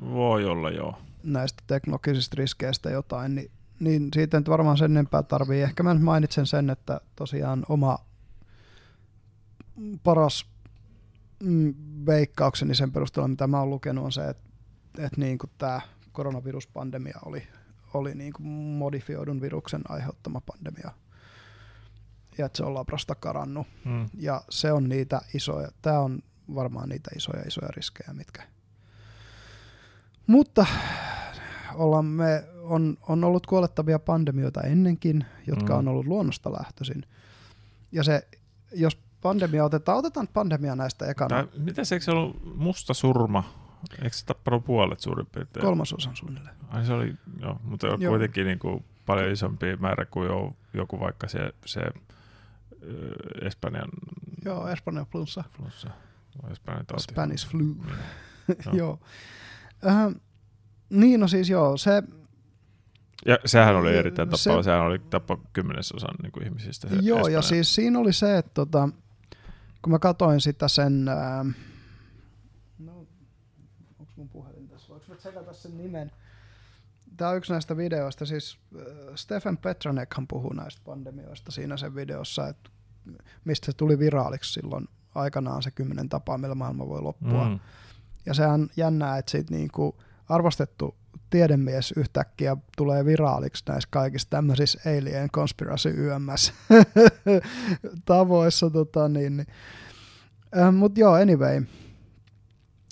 Voi 0.02 0.46
olla 0.46 0.70
joo 0.70 0.96
näistä 1.24 1.64
teknologisista 1.68 2.36
riskeistä 2.38 2.90
jotain, 2.90 3.36
niin, 3.36 3.52
niin 3.80 4.10
siitä 4.14 4.38
nyt 4.38 4.50
varmaan 4.50 4.78
sen 4.78 4.92
enempää 4.92 5.24
tarvii. 5.24 5.62
Ehkä 5.62 5.84
mä 5.84 5.94
nyt 5.94 6.04
mainitsen 6.04 6.46
sen, 6.46 6.70
että 6.70 7.02
tosiaan 7.16 7.66
oma 7.70 8.00
paras 10.04 10.46
mm, 11.44 11.74
veikkaukseni 12.06 12.76
sen 12.76 12.92
perusteella, 12.92 13.28
mitä 13.28 13.48
mä 13.48 13.60
oon 13.60 13.70
lukenut, 13.70 14.06
on 14.06 14.12
se, 14.12 14.30
että, 14.30 14.44
että 14.98 15.22
niin 15.22 15.38
kuin 15.38 15.52
tämä 15.58 15.82
koronaviruspandemia 16.12 17.20
oli, 17.26 17.48
oli 17.94 18.16
niin 18.16 18.34
kuin 18.34 18.48
modifioidun 18.48 19.42
viruksen 19.42 19.82
aiheuttama 19.90 20.42
pandemia. 20.42 20.92
Ja 22.38 22.46
että 22.46 22.58
se 22.58 22.64
on 22.64 22.74
labrasta 22.74 23.16
karannut. 23.16 23.68
Hmm. 23.86 24.10
Ja 24.14 24.42
se 24.50 24.72
on 24.72 24.90
niitä 24.90 25.22
isoja, 25.34 25.70
tämä 25.82 26.00
on 26.00 26.20
varmaan 26.56 26.90
niitä 26.90 27.12
isoja 27.16 27.44
isoja 27.48 27.68
riskejä, 27.68 28.14
mitkä, 28.14 28.44
mutta 30.28 30.66
ollaan 31.76 32.06
me, 32.06 32.44
on, 32.62 32.98
on 33.08 33.24
ollut 33.24 33.48
kuolettavia 33.48 34.00
pandemioita 34.00 34.62
ennenkin, 34.62 35.26
jotka 35.48 35.74
mm. 35.74 35.80
on 35.80 35.88
ollut 35.88 36.06
luonnosta 36.06 36.52
lähtöisin. 36.52 37.06
Ja 37.92 38.04
se, 38.04 38.28
jos 38.72 38.98
pandemia 39.22 39.66
otetaan, 39.66 39.98
otetaan 39.98 40.28
pandemia 40.34 40.76
näistä 40.76 41.06
ekana. 41.06 41.30
Tää, 41.30 41.46
mitä 41.58 41.84
se, 41.84 41.96
eikö 41.96 42.06
se 42.06 42.12
ollut 42.12 42.56
musta 42.56 42.94
surma? 42.94 43.44
Eikö 44.04 44.16
se 44.16 44.26
tappanut 44.26 44.66
puolet 44.66 45.00
suurin 45.00 45.26
piirtein? 45.26 45.66
Kolmasosan 45.66 46.16
suunnilleen. 46.16 46.56
Ai 46.70 46.86
se 46.86 46.94
oli, 46.94 47.16
joo, 47.42 47.60
mutta 47.64 47.88
joo. 47.88 48.12
kuitenkin 48.12 48.46
niin 48.46 48.60
kuin 48.60 48.86
paljon 49.06 49.32
isompi 49.32 49.76
määrä 49.76 50.06
kuin 50.06 50.30
joku 50.74 51.00
vaikka 51.00 51.28
se, 51.28 51.54
se 51.66 51.82
Espanjan... 53.42 53.90
Joo, 54.46 54.68
Espanjan 54.68 55.06
flunssa. 55.06 55.44
Flunssa. 55.58 55.90
Espanjan. 56.52 56.86
Spanish 56.98 57.48
flu. 57.48 57.60
Niin. 57.60 57.78
joo. 58.80 59.00
Uh, 59.86 60.22
niin, 60.90 61.20
no 61.20 61.28
siis 61.28 61.50
joo, 61.50 61.78
se... 61.78 62.04
Ja 63.26 63.38
sehän 63.46 63.76
oli 63.76 63.98
erittäin 63.98 64.30
tappava, 64.30 64.62
se, 64.62 64.66
sehän 64.66 64.82
oli 64.82 65.00
tappa 65.00 65.38
kymmenesosan 65.54 66.16
niin 66.22 66.32
kuin 66.32 66.44
ihmisistä. 66.44 66.90
Se 66.90 66.96
joo, 67.02 67.18
Espanja. 67.18 67.38
ja 67.38 67.42
siis 67.42 67.76
siinä 67.76 68.00
oli 68.00 68.14
se, 68.14 68.38
että 68.38 68.52
tota, 68.54 68.90
kun 69.82 69.92
mä 69.92 70.00
katsoin 70.00 70.42
sitä 70.42 70.68
sen... 70.68 71.08
Ää, 71.08 71.46
no, 72.80 73.08
onko 74.00 74.12
mun 74.16 74.30
puhelin 74.30 74.68
tässä? 74.68 74.90
Voinko 74.90 75.06
mä 75.10 75.16
tsekata 75.16 75.54
sen 75.54 75.78
nimen? 75.78 76.12
Tämä 77.18 77.32
on 77.32 77.38
yksi 77.38 77.52
näistä 77.52 77.78
videoista, 77.78 78.26
siis 78.26 78.58
äh, 78.76 78.82
Stefan 79.16 79.58
Petranekhan 79.58 80.28
puhuu 80.28 80.54
näistä 80.54 80.82
pandemioista 80.86 81.52
siinä 81.52 81.78
sen 81.78 81.96
videossa, 81.96 82.48
että 82.48 82.70
mistä 83.46 83.66
se 83.66 83.74
tuli 83.74 84.00
viraaliksi 84.00 84.54
silloin 84.54 84.88
aikanaan 85.16 85.64
se 85.64 85.72
kymmenen 85.72 86.10
tapaa, 86.10 86.38
millä 86.38 86.56
maailma 86.56 86.88
voi 86.88 87.02
loppua. 87.02 87.50
Mm. 87.50 87.60
Ja 88.26 88.34
sehän 88.34 88.68
jännää, 88.78 89.18
että 89.18 89.32
siitä 89.32 89.54
niinku, 89.54 89.96
arvostettu 90.30 90.96
tiedemies 91.30 91.94
yhtäkkiä 91.98 92.58
tulee 92.78 93.06
viraaliksi 93.06 93.64
näissä 93.68 93.90
kaikissa 93.92 94.30
tämmöisissä 94.30 94.80
alien 94.86 95.30
conspiracy 95.30 95.90
YMS 95.90 96.54
tavoissa. 98.06 98.70
Tota, 98.70 99.10
niin, 99.10 99.38
niin. 99.38 99.48
Äh, 100.58 100.74
Mutta 100.74 101.00
joo, 101.00 101.14
anyway, 101.14 101.64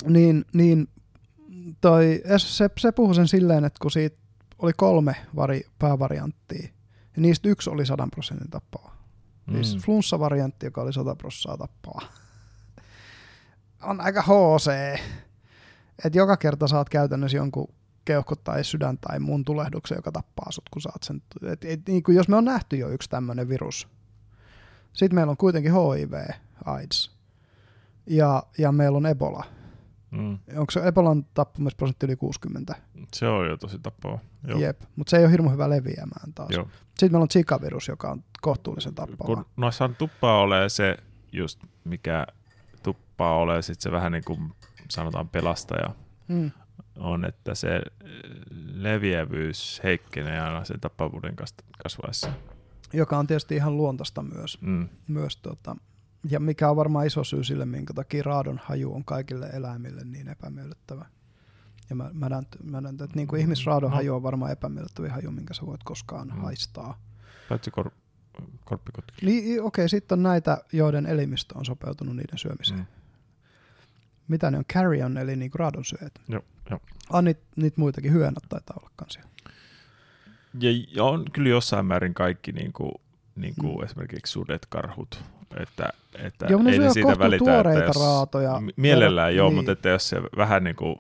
niin, 0.08 0.46
niin 0.54 0.88
toi, 1.82 2.22
se, 2.38 2.70
se 2.80 2.92
puhui 2.92 3.16
sen 3.16 3.28
silleen, 3.28 3.66
että 3.66 3.78
kun 3.82 3.92
siitä 3.92 4.18
oli 4.60 4.74
kolme 4.74 5.16
vari, 5.36 5.62
päävarianttia, 5.80 6.70
ja 7.16 7.22
niistä 7.22 7.50
yksi 7.50 7.70
oli 7.70 7.86
100 7.86 8.08
prosentin 8.12 8.50
tappava. 8.50 8.92
Mm. 9.48 9.54
Siis 9.54 9.78
flunssa-variantti, 9.86 10.66
joka 10.66 10.82
oli 10.82 10.94
100 10.94 11.16
prosenttia 11.16 11.58
tappava. 11.58 12.02
On 13.82 14.02
aika 14.02 14.22
HC 14.22 14.72
että 16.06 16.18
joka 16.18 16.38
kerta 16.38 16.68
saat 16.68 16.90
käytännössä 16.90 17.38
jonkun 17.38 17.74
keuhko 18.06 18.36
tai 18.36 18.64
sydän 18.64 18.98
tai 18.98 19.20
muun 19.20 19.46
tulehduksen, 19.46 19.96
joka 19.96 20.12
tappaa 20.12 20.52
sut, 20.52 20.70
kun 20.70 20.82
saat 20.82 21.04
sen. 21.04 21.22
Et, 21.52 21.66
et, 21.66 21.88
niin 21.88 22.04
kuin 22.04 22.16
jos 22.16 22.28
me 22.28 22.36
on 22.36 22.46
nähty 22.46 22.76
jo 22.78 22.90
yksi 22.90 23.10
tämmöinen 23.10 23.50
virus, 23.50 23.88
sitten 24.94 25.16
meillä 25.16 25.32
on 25.32 25.38
kuitenkin 25.38 25.72
HIV, 25.72 26.14
AIDS, 26.66 27.12
ja, 28.06 28.44
ja 28.58 28.72
meillä 28.72 28.98
on 28.98 29.06
Ebola. 29.06 29.44
Mm. 30.12 30.40
Onko 30.56 30.72
se 30.72 30.88
Ebolan 30.88 31.26
tappumisprosentti 31.34 32.06
yli 32.06 32.16
60? 32.16 32.76
Se 33.14 33.28
on 33.28 33.48
jo 33.48 33.58
tosi 33.58 33.80
tappava. 33.80 34.20
Joo. 34.48 34.60
Jep, 34.60 34.82
mutta 34.96 35.12
se 35.12 35.18
ei 35.18 35.24
ole 35.24 35.32
hirmu 35.32 35.50
hyvä 35.50 35.70
leviämään 35.70 36.34
taas. 36.36 36.50
Joo. 36.50 36.68
Sitten 36.88 37.12
meillä 37.12 37.24
on 37.24 37.30
Zika-virus, 37.30 37.88
joka 37.88 38.12
on 38.12 38.24
kohtuullisen 38.42 38.96
tappava. 38.96 39.36
Kun 39.36 39.46
noissa 39.58 39.90
tuppaa 39.98 40.42
ole 40.42 40.70
se 40.70 40.98
just, 41.32 41.60
mikä 41.84 42.28
tappaa 43.22 43.38
ole, 43.38 43.62
sitten 43.62 43.84
se 43.84 43.92
vähän 43.92 44.12
niin 44.12 44.24
kuin 44.24 44.52
sanotaan 44.90 45.30
pelastaja 45.30 45.96
Mm. 46.28 46.52
on, 47.00 47.26
että 47.26 47.56
se 47.56 47.82
leviävyys 48.74 49.82
heikkenee 49.84 50.42
aina 50.42 50.64
sen 50.66 50.80
tappavuuden 50.80 51.36
kas- 51.36 51.56
kasvaessa. 51.84 52.34
Joka 52.94 53.18
on 53.18 53.28
tietysti 53.28 53.56
ihan 53.56 53.78
luontaista 53.78 54.24
myös. 54.24 54.62
Mm. 54.62 54.90
myös 55.08 55.38
tota, 55.38 55.76
ja 56.30 56.40
mikä 56.40 56.70
on 56.70 56.76
varmaan 56.76 57.08
iso 57.08 57.24
syy 57.24 57.44
sille, 57.44 57.66
minkä 57.66 57.94
takia 57.94 58.24
raadon 58.24 58.60
haju 58.64 58.94
on 58.96 59.06
kaikille 59.06 59.48
eläimille 59.54 60.02
niin 60.04 60.28
epämiellyttävä. 60.28 61.06
Ja 61.90 61.96
mä, 61.96 62.10
mä, 62.14 62.30
näen, 62.30 62.48
mä 62.64 62.82
näen, 62.82 62.96
että 62.96 63.16
niin 63.16 63.28
kuin 63.28 63.42
ihmisraadon 63.42 63.90
No. 63.90 63.96
haju 63.96 64.16
on 64.16 64.24
varmaan 64.24 64.52
epämiellyttävä 64.52 65.10
haju, 65.10 65.32
minkä 65.32 65.54
sä 65.54 65.66
voit 65.66 65.84
koskaan 65.84 66.28
Mm. 66.28 66.42
haistaa. 66.42 67.02
Paitsi 67.50 67.72
kor- 67.72 67.92
korppikotki. 68.66 69.26
Niin, 69.26 69.62
okei, 69.64 69.90
sitten 69.90 70.20
on 70.20 70.24
näitä, 70.24 70.58
joiden 70.74 71.06
elimistö 71.06 71.58
on 71.58 71.66
sopeutunut 71.66 72.16
niiden 72.16 72.38
syömiseen. 72.38 72.80
Mm. 72.80 72.86
Mitä 74.28 74.52
ne 74.52 74.58
on? 74.58 74.66
Carrion, 74.66 75.18
eli 75.18 75.36
niin 75.36 75.52
raadon 75.56 75.86
syöt. 75.86 76.12
Joo, 76.28 76.42
joo. 76.70 76.80
Ah, 77.10 77.24
niitä 77.24 77.42
niit 77.56 77.78
muitakin 77.78 78.14
hyönät 78.14 78.44
taitaa 78.50 78.78
olla 78.82 78.92
kanssa. 78.96 79.20
Ja, 80.60 80.70
ja 80.96 81.04
on 81.04 81.26
kyllä 81.34 81.50
jossain 81.50 81.86
määrin 81.86 82.14
kaikki 82.14 82.52
niin 82.52 82.74
kuin, 82.74 82.92
niin 83.36 83.54
kuin 83.60 83.78
Mm. 83.78 83.84
esimerkiksi 83.84 84.32
sudet, 84.32 84.66
karhut, 84.70 85.24
että, 85.60 85.90
että 86.20 86.46
Joo, 86.50 86.62
ei 86.72 86.80
ne 86.80 86.90
siitä 86.94 87.20
välitä, 87.20 87.38
tuoreita 87.46 87.80
että 87.80 87.90
jos, 87.90 87.96
raatoja. 88.06 88.62
Mielellään 88.78 89.36
joo, 89.36 89.48
Niin. 89.50 89.56
mutta 89.56 89.72
että 89.72 89.90
jos 89.90 90.10
se 90.10 90.18
vähän 90.38 90.64
niin 90.64 90.76
kuin 90.76 90.96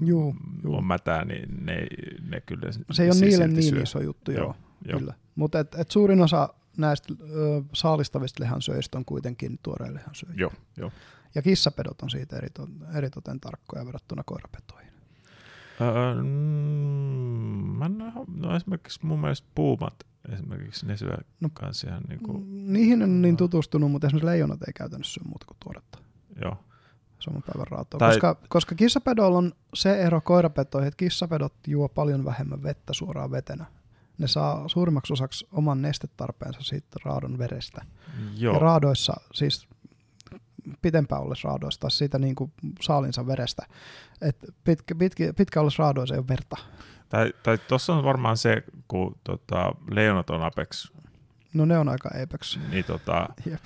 Juu, 0.00 0.34
juu. 0.64 0.76
on 0.76 0.84
mätää, 0.84 1.24
niin 1.24 1.64
ne, 1.66 1.86
ne 2.30 2.40
kyllä 2.40 2.72
Se 2.92 3.02
ei 3.02 3.08
ole 3.08 3.14
siis 3.14 3.30
niille 3.30 3.48
niin 3.48 3.62
syö. 3.62 3.82
iso 3.82 4.00
juttu, 4.00 4.30
joo. 4.30 4.42
Joo, 4.44 4.54
joo. 4.88 4.98
Kyllä. 4.98 5.14
Mutta 5.34 5.58
et, 5.60 5.74
et 5.74 5.90
suurin 5.90 6.22
osa 6.22 6.48
näistä 6.76 7.14
ö, 7.30 7.62
saalistavista 7.72 8.42
lihansyöjistä 8.44 8.98
on 8.98 9.04
kuitenkin 9.04 9.58
tuoreen 9.62 9.94
lihansyöjiä. 9.94 10.36
Joo, 10.38 10.52
joo. 10.76 10.92
Ja 11.34 11.42
kissapedot 11.42 12.02
on 12.02 12.10
siitä 12.10 12.36
eritoten, 12.36 12.74
eritoten 12.94 13.40
tarkkoja 13.40 13.86
verrattuna 13.86 14.22
koirapetoihin. 14.26 14.90
Öö, 15.80 16.14
mm, 16.22 16.28
mä 17.78 17.90
no 18.36 18.56
esimerkiksi 18.56 19.06
mun 19.06 19.20
mielestä 19.20 19.48
puumat, 19.54 19.94
esimerkiksi 20.32 20.86
ne 20.86 20.96
syö 20.96 21.16
No, 21.40 21.48
kans 21.54 21.84
ihan 21.84 22.02
niin 22.08 22.20
kuin, 22.22 22.42
Mm, 22.44 22.72
Niihin 22.72 23.02
en 23.02 23.22
niin 23.22 23.36
tutustunut, 23.36 23.90
mutta 23.90 24.06
esimerkiksi 24.06 24.26
leijonat 24.26 24.62
ei 24.62 24.72
käytännössä 24.72 25.12
syö 25.14 25.24
muuta 25.28 25.46
kuin 25.46 25.56
tuoretta 25.64 25.98
joo. 26.42 26.56
saman 27.18 27.42
päivän 27.42 27.66
raatoa. 27.66 27.98
Tai- 27.98 28.10
Koska, 28.10 28.36
koska 28.48 28.74
kissapedoilla 28.74 29.38
on 29.38 29.52
se 29.74 30.00
ero 30.00 30.20
koirapetoihin, 30.20 30.88
että 30.88 30.96
kissapedot 30.98 31.52
juo 31.66 31.88
paljon 31.88 32.24
vähemmän 32.24 32.62
vettä 32.62 32.92
suoraan 32.92 33.30
vetenä. 33.30 33.64
Ne 34.18 34.26
saa 34.26 34.68
suurimmaksi 34.68 35.12
osaksi 35.12 35.48
oman 35.52 35.82
nestetarpeensa 35.82 36.60
siitä 36.62 36.96
raadon 37.04 37.38
verestä. 37.38 37.84
Joo, 38.36 38.54
Ja 38.54 38.58
raadoissa, 38.60 39.12
siis 39.34 39.68
pitempään 40.82 41.22
ollessa 41.22 41.48
raadoissa, 41.48 41.80
tai 41.80 41.90
siitä 41.90 42.18
niin 42.18 42.34
kuin 42.34 42.52
saalinsa 42.80 43.26
verestä. 43.26 43.66
Et 44.20 44.36
pitkä, 44.64 44.94
pitkä, 44.94 45.32
pitkä 45.36 45.60
ollessa 45.60 45.82
raadoissa 45.82 46.14
ei 46.14 46.18
ole 46.18 46.28
verta. 46.28 46.56
tai, 47.08 47.32
tai 47.42 47.58
tuossa 47.58 47.94
on 47.94 48.04
varmaan 48.04 48.36
se, 48.36 48.62
kun 48.88 49.16
tota, 49.24 49.72
leijonat 49.90 50.30
on 50.30 50.42
apex, 50.42 50.90
No 51.54 51.64
ne 51.64 51.78
on 51.78 51.88
aika 51.88 52.10
apex. 52.22 52.58
niin 52.70 52.84
tota, 52.84 53.28
Jep. 53.50 53.60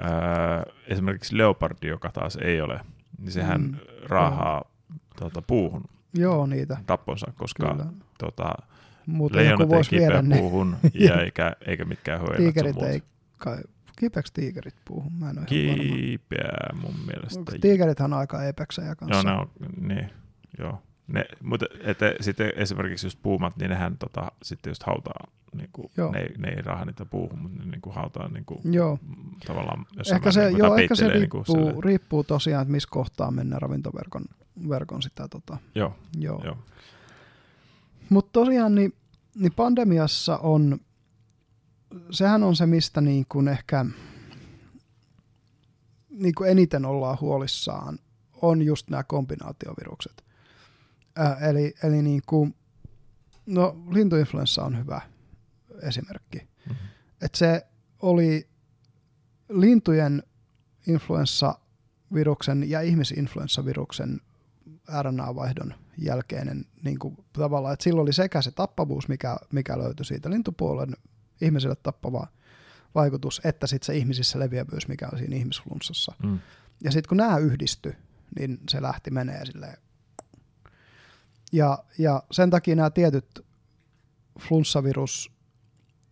öö, 0.00 0.72
esimerkiksi 0.86 1.38
leopardi, 1.38 1.86
joka 1.88 2.10
taas 2.12 2.36
ei 2.36 2.60
ole, 2.60 2.80
niin 3.18 3.32
sehän 3.32 3.60
Mm, 3.60 3.76
raahaa 4.06 4.64
tota, 5.18 5.42
puuhun 5.42 5.84
Joo, 6.14 6.46
niitä. 6.46 6.76
tapponsa, 6.86 7.32
koska 7.36 7.68
Kyllä. 7.70 7.86
tota, 8.18 8.54
Muuten 9.06 9.40
ei 9.40 9.52
kipeä 9.90 10.22
puuhun 10.38 10.76
ja 11.08 11.20
eikä, 11.22 11.52
eikä 11.66 11.84
mitkään 11.84 12.20
sun 12.20 12.36
Tiikerit 12.36 12.82
ei 12.82 13.02
kai. 13.38 13.58
Kipeäks 14.00 14.32
tiikerit 14.32 14.74
puuhun? 14.84 15.12
Mä 15.12 15.30
en 15.30 15.38
ole 15.38 15.46
ihan 15.50 15.78
varma. 15.78 15.96
Kipeää 15.96 16.74
mun 16.82 16.94
mielestä. 17.06 17.52
Tiikerithän 17.60 18.12
on 18.12 18.18
aika 18.18 18.48
apexejä 18.48 18.94
kanssa. 18.94 19.28
Joo, 19.28 19.36
ne 19.36 19.40
on, 19.40 19.48
niin, 19.88 20.10
joo. 20.58 20.82
Ne, 21.06 21.24
mutta 21.42 21.66
että 21.80 22.14
sitten 22.20 22.52
esimerkiksi 22.56 23.06
just 23.06 23.18
puumat, 23.22 23.56
niin 23.56 23.70
nehän 23.70 23.98
tota, 23.98 24.32
sitten 24.42 24.70
just 24.70 24.82
hautaa, 24.82 25.26
niin 25.54 25.70
kuin, 25.72 25.90
Joo. 25.96 26.12
ne, 26.12 26.26
ne 26.38 26.48
ei 26.48 26.62
raha 26.62 26.84
niitä 26.84 27.04
puuhun, 27.04 27.38
mutta 27.38 27.58
ne 27.58 27.70
niin 27.70 27.80
kuin 27.80 27.94
hautaa 27.94 28.28
niin 28.28 28.44
kuin, 28.44 28.60
Joo. 28.64 28.98
tavallaan 29.46 29.86
jossain 29.96 30.16
Ehkä 30.16 30.32
se, 30.32 30.46
niin 30.46 30.58
joo, 30.58 30.76
ehkä 30.76 30.94
se 30.94 31.04
peittelee 31.04 31.20
riippuu, 31.20 31.56
niin 31.56 31.74
kuin 31.74 31.84
riippuu 31.84 32.24
tosiaan, 32.24 32.62
että 32.62 32.72
missä 32.72 32.88
kohtaa 32.92 33.30
mennään 33.30 33.62
ravintoverkon 33.62 34.24
verkon 34.68 35.02
sitä. 35.02 35.28
Tota, 35.28 35.56
Joo, 35.74 35.96
joo. 36.18 36.42
joo. 36.44 36.58
Mutta 38.08 38.30
tosiaan 38.32 38.74
niin, 38.74 38.94
niin 39.34 39.52
pandemiassa 39.52 40.36
on, 40.38 40.78
sehän 42.10 42.42
on 42.42 42.56
se, 42.56 42.66
mistä 42.66 43.00
niin 43.00 43.26
kuin 43.28 43.48
ehkä 43.48 43.86
niin 46.10 46.34
kuin 46.34 46.50
eniten 46.50 46.84
ollaan 46.84 47.18
huolissaan, 47.20 47.98
on 48.42 48.62
just 48.62 48.90
nämä 48.90 49.02
kombinaatiovirukset. 49.04 50.24
Ää, 51.16 51.34
eli 51.34 51.74
eli 51.82 52.02
niin 52.02 52.22
kuin, 52.26 52.54
no 53.46 53.76
lintuinfluenssa 53.90 54.64
on 54.64 54.78
hyvä 54.78 55.00
esimerkki. 55.82 56.38
Mhm. 56.66 56.76
Et 57.20 57.34
se 57.34 57.66
oli 58.02 58.48
lintujen 59.48 60.22
influenssaviruksen 60.86 62.70
ja 62.70 62.80
ihmisinfluenssaviruksen 62.80 64.20
RNA-vaihdon 65.02 65.74
jälkeinen 65.98 66.64
niin 66.84 66.98
kuin, 66.98 67.16
tavallaan, 67.32 67.72
että 67.72 67.84
silloin 67.84 68.02
oli 68.02 68.12
sekä 68.12 68.42
se 68.42 68.50
tappavuus, 68.50 69.08
mikä, 69.08 69.36
mikä 69.52 69.78
löytyi 69.78 70.04
siitä 70.04 70.30
lintupuolen 70.30 70.96
ihmiselle 71.40 71.76
tappava 71.76 72.26
vaikutus, 72.94 73.40
että 73.44 73.66
sitten 73.66 73.86
se 73.86 73.96
ihmisissä 73.96 74.38
leviävyys, 74.38 74.88
mikä 74.88 75.08
oli 75.12 75.18
siinä 75.18 75.36
ihmisflunssassa. 75.36 76.12
Mm. 76.22 76.38
Ja 76.84 76.92
sitten 76.92 77.08
kun 77.08 77.16
nämä 77.16 77.38
yhdistyi, 77.38 77.92
niin 78.38 78.58
se 78.68 78.82
lähti 78.82 79.10
menee 79.10 79.46
silleen. 79.46 79.76
Ja, 81.52 81.78
ja 81.98 82.22
sen 82.30 82.50
takia 82.50 82.76
nämä 82.76 82.90
tietyt 82.90 83.46
flunssavirus, 84.40 85.32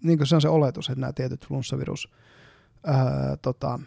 niin 0.03 0.19
kuin 0.19 0.27
se 0.27 0.35
on 0.35 0.41
se 0.43 0.49
oletus, 0.49 0.89
että 0.89 1.01
nämä 1.01 1.13
tietyt 1.13 1.47
flunssavirus 1.49 2.09
ää, 2.85 3.37
tota, 3.43 3.79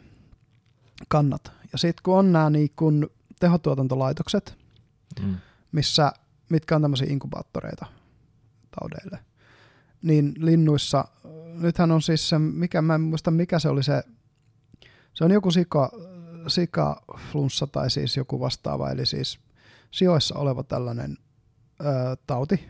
kannat. 1.08 1.52
Ja 1.72 1.78
sitten 1.78 2.04
kun 2.04 2.18
on 2.18 2.32
nämä 2.32 2.50
niin 2.50 2.70
kun 2.76 3.10
tehotuotantolaitokset, 3.40 4.58
Mm. 5.22 5.36
missä, 5.72 6.12
mitkä 6.50 6.76
on 6.76 6.82
tämmöisiä 6.82 7.08
inkubaattoreita 7.10 7.86
taudeille, 8.80 9.20
niin 10.02 10.34
linnuissa, 10.38 11.06
nythän 11.62 11.92
on 11.92 12.02
siis 12.02 12.30
se, 12.30 12.40
mikä, 12.40 12.82
mä 12.82 12.96
en 12.96 13.02
muista 13.02 13.32
mikä 13.32 13.60
se 13.60 13.70
oli 13.70 13.84
se, 13.84 14.04
se 15.14 15.24
on 15.24 15.32
joku 15.32 15.52
sika, 15.52 15.92
sikaflunssa 16.48 17.68
tai 17.68 17.90
siis 17.90 18.18
joku 18.18 18.40
vastaava, 18.40 18.92
eli 18.92 19.06
siis 19.06 19.40
sijoissa 19.92 20.36
oleva 20.36 20.64
tällainen 20.64 21.18
ö, 21.82 22.18
tauti, 22.28 22.70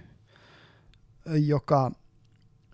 joka, 1.45 1.91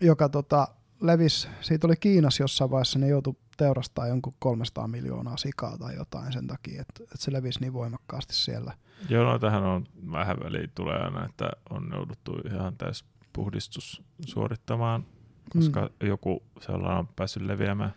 joka 0.02 0.30
tota, 0.30 0.68
levisi, 1.02 1.48
siitä 1.62 1.88
oli 1.88 1.96
Kiinassa 1.96 2.44
jossain 2.44 2.72
vaiheessa, 2.72 3.00
ne 3.00 3.08
joutui 3.08 3.36
teurastaa 3.58 4.08
jonkun 4.08 4.34
300 4.40 4.88
miljoonaa 4.88 5.38
sikaa 5.38 5.78
tai 5.78 5.96
jotain 5.96 6.34
sen 6.34 6.48
takia, 6.48 6.82
että, 6.82 7.04
että 7.04 7.18
se 7.18 7.34
levisi 7.34 7.60
niin 7.60 7.74
voimakkaasti 7.74 8.36
siellä. 8.36 8.74
Joo, 9.10 9.32
no 9.32 9.40
tähän 9.40 9.64
on 9.64 9.86
vähän 10.12 10.38
väliin 10.44 10.72
tulee 10.76 10.98
aina, 10.98 11.26
että 11.26 11.50
on 11.70 11.90
jouduttu 11.94 12.32
ihan 12.54 12.78
täys 12.78 13.06
puhdistus 13.36 14.04
suorittamaan, 14.26 15.06
koska 15.50 15.82
mm. 15.82 16.08
joku 16.08 16.44
sellainen 16.62 17.00
on 17.00 17.08
päässyt 17.16 17.44
leviämään. 17.44 17.94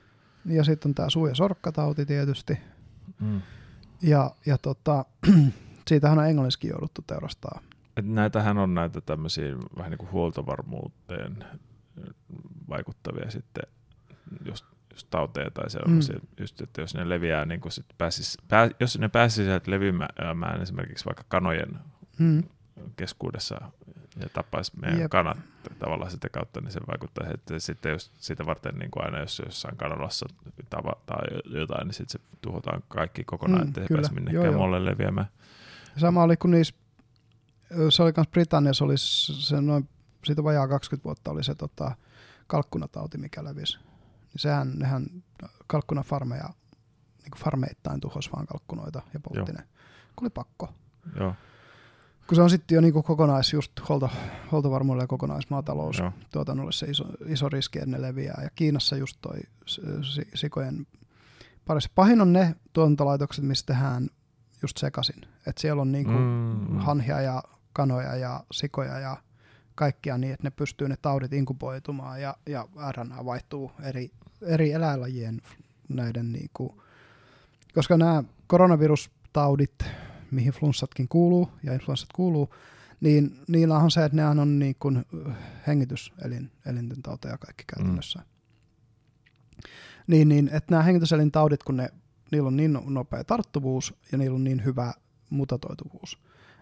Ja 0.47 0.65
sitten 0.65 0.91
on 0.91 0.95
tämä 0.95 1.11
suu- 1.11 1.27
ja 1.27 1.35
sorkkatauti 1.35 2.07
tietysti. 2.07 2.59
Mm. 3.21 3.43
Ja, 4.03 4.31
ja 4.47 4.59
tota, 4.59 5.05
siitähän 5.89 6.19
on 6.19 6.27
englanniskin 6.27 6.71
jouduttu 6.71 7.03
teurastaa. 7.07 7.61
Et 7.97 8.07
näitähän 8.07 8.59
on 8.59 8.75
näitä 8.75 9.01
tämmöisiä 9.01 9.57
vähän 9.77 9.91
niin 9.91 9.99
kuin 9.99 10.11
huoltovarmuuteen 10.11 11.45
vaikuttavia 12.69 13.31
sitten 13.31 13.65
just, 14.45 14.65
just 14.93 15.07
tauteja 15.11 15.51
tai 15.51 15.71
sellaisia, 15.71 16.17
mm. 16.19 16.29
just, 16.41 16.61
että 16.61 16.81
jos 16.81 16.95
ne 16.95 17.09
leviää, 17.09 17.45
niin 17.45 17.61
kuin 17.61 17.73
sit 17.73 17.87
pääsis, 17.99 18.39
pää, 18.49 18.71
jos 18.81 18.99
ne 18.99 19.09
pääsisivät 19.09 19.67
leviämään 19.67 20.63
esimerkiksi 20.63 21.05
vaikka 21.05 21.25
kanojen 21.29 21.79
Hmm. 22.19 22.43
keskuudessa 22.97 23.61
ja 24.21 24.29
tappaisi 24.29 24.73
meidän 24.81 25.01
Jep. 25.01 25.11
kanat 25.11 25.39
tavallaan 25.79 26.11
sitä 26.11 26.29
kautta, 26.29 26.61
niin 26.61 26.73
se 26.73 26.81
vaikuttaa, 26.89 27.27
että 27.35 27.59
sitten 27.59 27.93
jos 27.93 28.13
sitä 28.17 28.47
varten 28.47 28.75
niin 28.75 28.91
kuin 28.91 29.05
aina 29.05 29.19
jos 29.19 29.43
jossain 29.45 29.77
kanalassa 29.77 30.27
tava, 30.71 30.93
tai 31.07 31.27
jotain, 31.59 31.87
niin 31.87 31.95
sitten 31.95 32.21
se 32.21 32.37
tuhotaan 32.41 32.83
kaikki 32.89 33.25
kokonaan, 33.25 33.63
Mm, 33.63 33.69
ettei 33.69 33.87
kyllä. 33.87 34.01
pääse 34.01 34.15
minnekään 34.15 34.45
joo. 34.45 34.55
muualle 34.55 34.85
leviämään. 34.85 35.27
Sama 35.97 36.23
oli 36.23 36.37
kun 36.37 36.51
niissä, 36.51 36.75
se 37.91 38.03
oli 38.03 38.13
myös 38.17 38.29
Britanniassa, 38.29 38.85
oli 38.85 38.95
se 38.99 39.61
noin, 39.61 39.89
siitä 40.25 40.45
vajaa 40.45 40.69
20 40.69 41.05
vuotta 41.05 41.31
oli 41.31 41.45
se 41.45 41.55
tota, 41.55 41.95
kalkkunatauti, 42.47 43.19
mikä 43.19 43.45
levisi. 43.45 43.79
Niin 43.79 44.41
sehän, 44.41 44.73
nehän 44.79 45.07
kalkkunafarmeja, 45.67 46.49
niin 47.23 47.31
kuin 47.31 47.43
farmeittain 47.45 48.01
tuhos 48.01 48.33
vaan 48.33 48.47
kalkkunoita 48.47 49.03
ja 49.15 49.21
poltti 49.21 49.53
ne. 49.53 49.63
Oli 50.21 50.31
pakko. 50.31 50.75
Joo, 51.21 51.35
Kun 52.29 52.37
se 52.37 52.43
on 52.43 52.51
sitten 52.51 52.75
jo 52.75 52.81
niin 52.81 52.93
kuin 52.93 53.03
kokonais 53.03 53.53
just 53.53 53.73
huolto, 53.89 54.11
huoltovarmuudelle 54.53 55.03
ja 55.03 55.09
kokonaismaatalous 55.09 55.99
joo. 55.99 56.13
tuotannolle 56.33 56.73
se 56.73 56.87
iso, 56.87 57.05
iso 57.27 57.49
riski, 57.49 57.79
että 57.79 57.91
ne 57.91 58.03
leviää. 58.03 58.41
Ja 58.43 58.51
Kiinassa 58.55 58.97
just 58.97 59.19
toi 59.21 59.39
sikojen 60.35 60.87
parissa. 61.65 61.91
Pahin 61.95 62.21
on 62.21 62.33
ne 62.33 62.55
tuotantolaitokset, 62.73 63.45
missä 63.45 63.67
tehdään 63.67 64.09
just 64.63 64.77
sekaisin. 64.77 65.21
Että 65.47 65.61
siellä 65.61 65.83
on 65.83 65.93
niinku 65.93 66.13
mm. 66.13 66.79
hanhia 66.79 67.21
ja 67.21 67.43
kanoja 67.73 68.17
ja 68.17 68.45
sikoja 68.53 68.99
ja 68.99 69.17
kaikkia 69.75 70.19
niin, 70.19 70.33
että 70.33 70.47
ne 70.47 70.51
pystyy 70.51 70.89
ne 70.89 70.97
taudit 71.03 71.33
inkuboitumaan 71.33 72.23
ja, 72.23 72.37
ja 72.47 72.69
RNA 72.93 73.25
vaihtuu 73.25 73.73
eri, 73.83 74.11
eri 74.43 74.73
eläinlajien 74.73 75.41
näiden 75.89 76.33
niinku, 76.33 76.83
koska 77.75 77.97
nämä 77.97 78.25
koronavirustaudit, 78.47 79.85
mihin 80.31 80.53
flunssatkin 80.53 81.09
kuuluu 81.09 81.51
ja 81.63 81.73
influenssat 81.73 82.13
kuuluu, 82.15 82.55
niin 83.01 83.41
niillä 83.49 83.79
on 83.79 83.91
se, 83.91 84.05
että 84.05 84.17
ne 84.17 84.27
on 84.27 84.59
niin 84.59 84.77
kuin 84.81 85.05
hengityselin, 85.67 86.51
elinten 86.67 87.03
tauteja 87.03 87.39
kaikki 87.39 87.65
käytännössä. 87.67 88.19
Mm. 88.19 88.25
Niin, 90.07 90.29
niin, 90.29 90.51
että 90.53 90.71
nämä 90.71 90.83
hengityselintaudit, 90.83 91.63
kun 91.63 91.77
ne, 91.77 91.89
niillä 92.33 92.47
on 92.47 92.57
niin 92.57 92.79
nopea 92.87 93.25
tarttuvuus 93.25 93.95
ja 94.13 94.19
niillä 94.19 94.35
on 94.35 94.45
niin 94.45 94.65
hyvä 94.65 94.93
mutatoituvuus, 95.31 96.19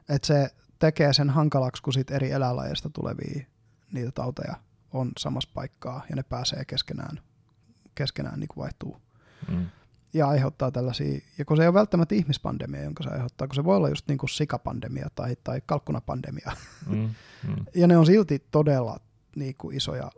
että 0.09 0.27
se 0.27 0.51
tekee 0.79 1.13
sen 1.13 1.31
hankalaksi, 1.31 1.83
kun 1.83 1.93
sit 1.93 2.11
eri 2.11 2.31
eläinlajeista 2.31 2.91
tulevia 2.91 3.47
niitä 3.93 4.11
tauteja 4.13 4.55
on 4.93 5.13
samassa 5.19 5.51
paikkaa 5.55 6.05
ja 6.11 6.17
ne 6.17 6.23
pääsee 6.23 6.65
keskenään, 6.65 7.21
keskenään 7.95 8.41
niin 8.41 8.49
kuin 8.49 8.63
vaihtuu. 8.63 8.97
Mm. 9.51 9.67
Ja 10.17 10.29
aiheuttaa 10.29 10.71
tällaisia, 10.71 11.21
ja 11.39 11.45
kun 11.45 11.57
se 11.57 11.63
ei 11.63 11.69
ole 11.69 11.75
välttämättä 11.75 12.15
ihmispandemia, 12.15 12.83
jonka 12.83 13.03
se 13.03 13.11
aiheuttaa, 13.11 13.47
kun 13.47 13.55
se 13.55 13.65
voi 13.65 13.77
olla 13.77 13.89
just 13.89 14.09
niin 14.09 14.19
kuin 14.19 14.31
sikapandemia 14.31 15.09
tai, 15.15 15.37
tai 15.45 15.61
kalkkunapandemia. 15.67 16.53
Mm. 16.87 17.11
Mm. 17.49 17.65
ja 17.75 17.87
ne 17.87 17.97
on 17.97 18.07
silti 18.07 18.43
todella 18.51 19.01
niin 19.37 19.55
kuin 19.59 19.77
isoja, 19.77 20.11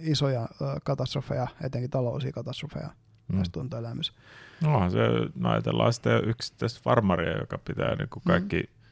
isoja 0.00 0.48
katastrofeja, 0.84 1.46
etenkin 1.64 1.90
taloudellisia 1.90 2.32
katastrofeja 2.32 2.88
mm. 3.28 3.36
näissä 3.36 3.52
tuontoeläimissä. 3.52 4.12
No 4.60 4.90
se, 4.90 4.98
no 5.34 5.50
ajatellaan 5.50 5.92
sitten 5.92 6.28
yksittäistä 6.28 6.80
farmaria, 6.84 7.38
joka 7.38 7.58
pitää 7.58 7.94
niin 7.94 8.08
kuin 8.08 8.22
kaikki 8.26 8.62
mm 8.62 8.84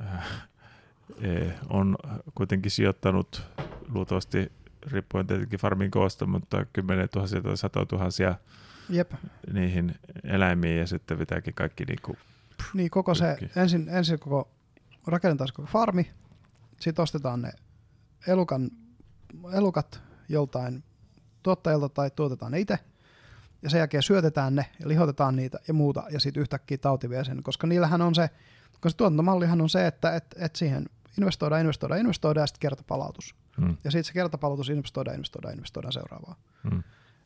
äh, 0.00 0.50
on 1.68 1.96
kuitenkin 2.34 2.70
sijoittanut 2.70 3.42
luultavasti 3.88 4.52
riippuen 4.86 5.26
tietenkin 5.26 5.58
farmin 5.58 5.90
koosta, 5.90 6.26
mutta 6.26 6.66
kymmenen 6.72 7.08
tuhansia 7.08 7.40
tai 7.40 7.56
satoja 7.56 7.86
tuhansia 7.86 8.34
Jep. 8.90 9.12
niihin 9.52 9.94
eläimiin 10.24 10.78
ja 10.78 10.86
sitten 10.86 11.18
pitääkin 11.18 11.54
kaikki 11.54 11.84
niin 11.84 11.98
kuin 12.02 12.18
Niin 12.74 12.90
koko 12.90 13.14
se, 13.14 13.36
ensin, 13.56 13.88
ensin 13.88 14.18
koko, 14.18 14.50
rakennetaan 15.06 15.50
koko 15.54 15.68
farmi, 15.72 16.10
sitten 16.80 17.02
ostetaan 17.02 17.42
ne 17.42 17.52
elukan, 18.26 18.70
elukat 19.52 20.02
joltain 20.28 20.84
tuottajalta 21.42 21.88
tai 21.88 22.10
tuotetaan 22.10 22.52
ne 22.52 22.60
itse, 22.60 22.78
ja 23.62 23.70
sen 23.70 23.78
jälkeen 23.78 24.02
syötetään 24.02 24.54
ne 24.54 24.66
ja 24.80 24.88
lihotetaan 24.88 25.36
niitä 25.36 25.58
ja 25.68 25.74
muuta, 25.74 26.02
ja 26.10 26.20
sitten 26.20 26.40
yhtäkkiä 26.40 26.78
tauti 26.78 27.10
vie 27.10 27.24
sen, 27.24 27.42
koska 27.42 27.66
niillähän 27.66 28.02
on 28.02 28.14
se, 28.14 28.30
koska 28.80 28.96
tuotantomallihan 28.96 29.60
on 29.60 29.68
se, 29.68 29.86
että 29.86 30.16
et, 30.16 30.34
et 30.38 30.56
siihen 30.56 30.86
investoidaan, 31.18 31.60
investoidaan, 31.60 32.00
investoidaan 32.00 32.42
ja 32.42 32.46
sitten 32.46 32.60
kertapalautus. 32.60 33.34
Mm. 33.56 33.76
Ja 33.84 33.90
sitten 33.90 34.04
se 34.04 34.12
kertapalautus 34.12 34.68
investoidaan, 34.68 35.14
investoidaan, 35.14 35.54
investoidaan 35.54 35.92
seuraavaan. 35.92 36.36
Mm. 36.62 36.82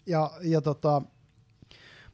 Ja, 0.06 0.30
ja 0.42 0.60
tota, 0.60 1.02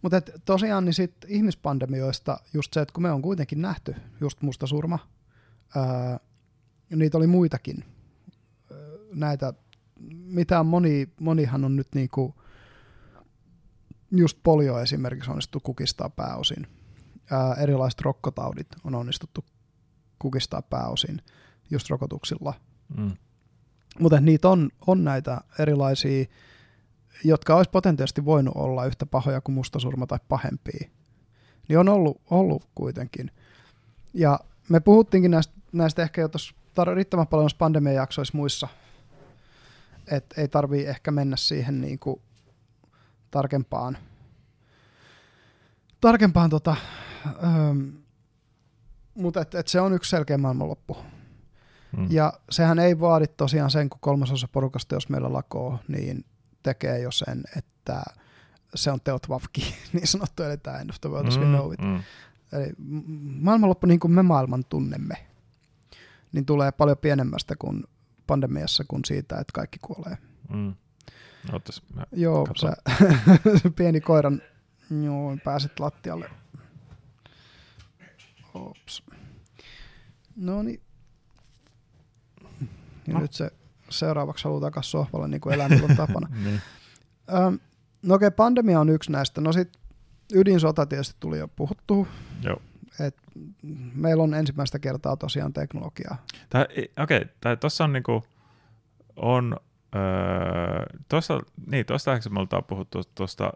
mutta 0.03 0.17
et 0.17 0.31
tosiaan 0.45 0.85
niin 0.85 0.95
sit 0.95 1.15
ihmispandemioista 1.29 2.41
just 2.55 2.75
se, 2.75 2.81
että 2.81 2.93
kun 2.93 3.03
me 3.03 3.13
on 3.13 3.23
kuitenkin 3.23 3.63
nähty 3.63 3.95
just 4.21 4.43
mustasurma, 4.43 4.99
ää, 5.77 6.21
niitä 6.97 7.19
oli 7.19 7.27
muitakin, 7.27 7.85
näitä, 9.15 9.55
mitä 10.11 10.63
moni, 10.63 11.09
monihan 11.21 11.65
on 11.65 11.77
nyt 11.77 11.89
niinku, 11.95 12.35
just 14.11 14.39
polio 14.43 14.79
esimerkiksi 14.79 15.31
onnistu 15.31 15.61
kukistaa 15.61 16.11
pääosin 16.11 16.67
ää, 17.31 17.55
erilaiset 17.55 18.01
rokkotaudit 18.01 18.69
on 18.85 18.95
onnistuttu 18.95 19.45
kukistaa 20.19 20.63
pääosin 20.63 21.23
just 21.71 21.91
rokotuksilla. 21.91 22.55
Mm. 22.97 23.11
Mutta 23.99 24.21
niitä 24.21 24.49
on, 24.49 24.71
on 24.87 25.05
näitä 25.05 25.41
erilaisia, 25.59 26.25
jotka 27.25 27.57
olisi 27.57 27.71
potentiaalisesti 27.71 28.25
voinut 28.25 28.57
olla 28.57 28.85
yhtä 28.85 29.07
pahoja 29.07 29.41
kuin 29.41 29.55
mustasurma 29.55 30.07
tai 30.07 30.19
pahempia. 30.29 30.89
Niin 31.69 31.79
on 31.79 31.89
ollut, 31.89 32.21
ollut 32.31 32.69
kuitenkin. 32.75 33.31
Ja 34.15 34.41
me 34.69 34.81
puhuttiinkin 34.81 35.31
näistä, 35.31 35.55
näistä 35.73 36.03
ehkä 36.03 36.21
jo 36.21 36.29
tuossa 36.29 36.55
riittävän 36.95 37.27
paljon 37.27 37.51
pandemian 37.59 37.95
jaksoissa 37.95 38.37
muissa, 38.37 38.69
että 40.11 40.41
ei 40.41 40.49
tarvii 40.49 40.87
ehkä 40.87 41.11
mennä 41.11 41.37
siihen 41.37 41.81
niin 41.81 41.99
kuin 41.99 42.21
tarkempaan, 43.31 43.99
tarkempaan 46.01 46.51
tota, 46.51 46.77
Ähm, 47.27 47.89
mutta 49.15 49.41
et, 49.41 49.55
et 49.55 49.69
se 49.69 49.81
on 49.81 49.93
yksi 49.93 50.11
selkeä 50.11 50.39
maailmanloppu. 50.39 50.97
Hmm. 51.97 52.07
Ja 52.11 52.33
sehän 52.51 52.79
ei 52.79 53.01
vaadi 53.01 53.27
tosiaan 53.27 53.71
sen, 53.71 53.91
kun 53.91 54.01
kolmasosa 54.01 54.49
porukasta, 54.49 54.95
jos 54.95 55.09
meillä 55.09 55.33
lakoo, 55.33 55.79
niin 55.89 56.25
tekee 56.63 56.99
jo 56.99 57.11
sen, 57.11 57.45
että 57.57 58.03
se 58.75 58.91
on 58.91 59.01
teot 59.01 59.29
vafki, 59.29 59.75
niin 59.93 60.07
sanottu, 60.07 60.43
eli 60.43 60.57
tämä 60.57 60.79
end 60.79 60.91
of 60.91 61.01
the 61.01 61.11
world 61.11 61.29
as 61.29 61.39
we 61.39 61.45
know 61.45 61.73
it. 61.73 61.81
Mm. 61.81 62.03
Eli 62.53 62.73
maailmanloppu 63.41 63.87
niin 63.87 64.01
kuin 64.01 64.13
me 64.13 64.23
maailman 64.23 64.65
tunnemme, 64.65 65.15
niin 66.33 66.47
tulee 66.47 66.73
paljon 66.73 66.99
pienemmästä 66.99 67.55
kuin 67.59 67.85
pandemiassa 68.27 68.85
kuin 68.89 69.05
siitä, 69.05 69.39
että 69.39 69.53
kaikki 69.53 69.79
kuolee. 69.83 70.19
Mm. 70.49 70.75
Ootas, 71.53 71.83
Joo, 72.13 72.47
sä, 72.61 72.77
pieni 73.77 74.01
koiran, 74.01 74.43
joo, 75.05 75.37
pääsit 75.45 75.81
lattialle 75.81 76.31
Ops. 78.55 79.03
No 80.37 80.63
niin. 80.63 80.81
Ja 83.07 83.15
no. 83.15 83.21
nyt 83.21 83.33
se 83.33 83.51
seuraavaksi 83.91 84.45
haluaa 84.45 84.61
takaisin 84.61 84.91
sohvalle, 84.91 85.29
niin 85.29 85.41
kuin 85.41 85.55
eläimillä 85.55 85.87
on 85.91 85.97
tapana. 85.97 86.29
niin. 86.45 86.61
Öm, 87.35 87.59
no 88.03 88.15
okei, 88.15 88.27
okay, 88.27 88.37
pandemia 88.37 88.81
on 88.81 88.89
yksi 88.89 89.13
näistä. 89.13 89.41
No 89.41 89.53
sitten 89.53 89.83
ydinsota 90.35 90.87
tietysti 90.87 91.17
tuli 91.21 91.39
jo 91.39 91.49
puhuttua. 91.49 92.07
Joo. 92.43 92.63
Et 93.01 93.17
meillä 93.95 94.23
on 94.23 94.35
ensimmäistä 94.35 94.79
kertaa 94.79 95.17
tosiaan 95.17 95.53
teknologiaa. 95.53 96.17
Okei, 97.03 97.23
okay, 97.23 97.57
tuossa 97.57 97.85
on 97.85 97.93
niinku, 97.93 98.25
on, 99.17 99.57
öö, 99.95 100.01
tuossa, 101.09 101.41
niin 101.67 101.87
tuosta 101.87 102.19
me 102.31 102.41
oltaan 102.41 102.65
puhuttu 102.65 103.03
tuosta 103.15 103.53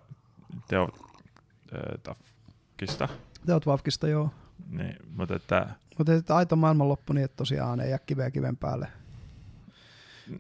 Teotafkista. 0.69 3.09
Teotvafkista, 3.47 4.09
joo. 4.09 4.31
Niin, 4.71 4.97
mutta 5.17 5.37
että... 5.37 5.69
Mutta 5.99 6.15
että 6.15 6.37
aito 6.37 6.57
maailmanloppu 6.57 7.13
niin, 7.13 7.25
että 7.25 7.37
tosiaan 7.37 7.81
ei 7.81 7.91
jää 7.91 7.99
kiveä 7.99 8.31
kiven 8.31 8.57
päälle. 8.57 8.89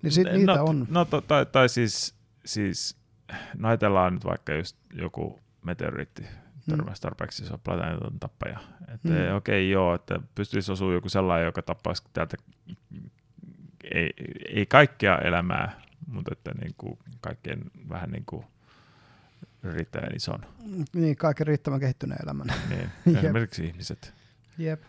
Niin 0.03 0.13
sit 0.13 0.27
no, 0.27 0.33
niitä 0.33 0.63
on. 0.63 0.87
No 0.91 1.05
to, 1.05 1.21
tai, 1.21 1.47
tai 1.47 1.69
siis, 1.69 2.15
siis 2.45 2.97
no 3.59 3.69
ajatellaan 3.69 4.15
nyt 4.15 4.25
vaikka 4.25 4.55
just 4.55 4.77
joku 4.93 5.41
meteoriitti 5.63 6.23
mm. 6.23 6.29
törmäsi 6.71 7.03
tarpeeksi 7.03 7.43
iso 7.43 7.59
planeetan 7.59 8.21
tappaja. 8.21 8.59
Että 8.95 9.09
mm. 9.09 9.15
okei 9.15 9.37
okay, 9.37 9.61
joo, 9.61 9.95
että 9.95 10.21
pystyisi 10.35 10.73
osua 10.73 10.93
joku 10.93 11.09
sellainen, 11.09 11.47
joka 11.47 11.63
tappaisi 11.63 12.03
täältä 12.13 12.37
ei, 13.95 14.11
ei 14.49 14.67
kaikkea 14.67 15.19
elämää, 15.19 15.83
mutta 16.07 16.33
että 16.33 16.53
niin 16.61 16.75
kuin 16.79 16.99
kaikkien 17.21 17.71
vähän 17.89 18.11
niin 18.11 18.25
kuin 18.27 18.45
riittävän 19.65 20.17
ison. 20.17 20.47
Niin, 20.95 21.17
kaiken 21.17 21.47
riittävän 21.47 21.81
kehittyneen 21.81 22.21
elämän. 22.23 22.47
Niin, 22.69 22.91
esimerkiksi 23.19 23.65
ihmiset. 23.65 24.15
Jep. 24.59 24.83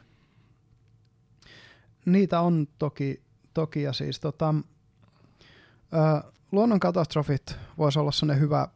Niitä 2.05 2.39
on 2.39 2.67
toki, 2.80 3.22
toki 3.53 3.81
ja 3.81 3.93
siis 3.93 4.19
tota, 4.19 4.55
luonnonkatastrofit 6.52 7.57
voisi 7.78 7.99
olla 7.99 8.12
sellainen 8.12 8.41
hyvä 8.41 8.68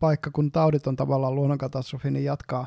paikka, 0.00 0.30
kun 0.30 0.52
taudit 0.52 0.86
on 0.86 0.96
tavallaan 0.96 1.34
luonnonkatastrofi, 1.34 2.10
niin 2.10 2.24
jatkaa. 2.24 2.66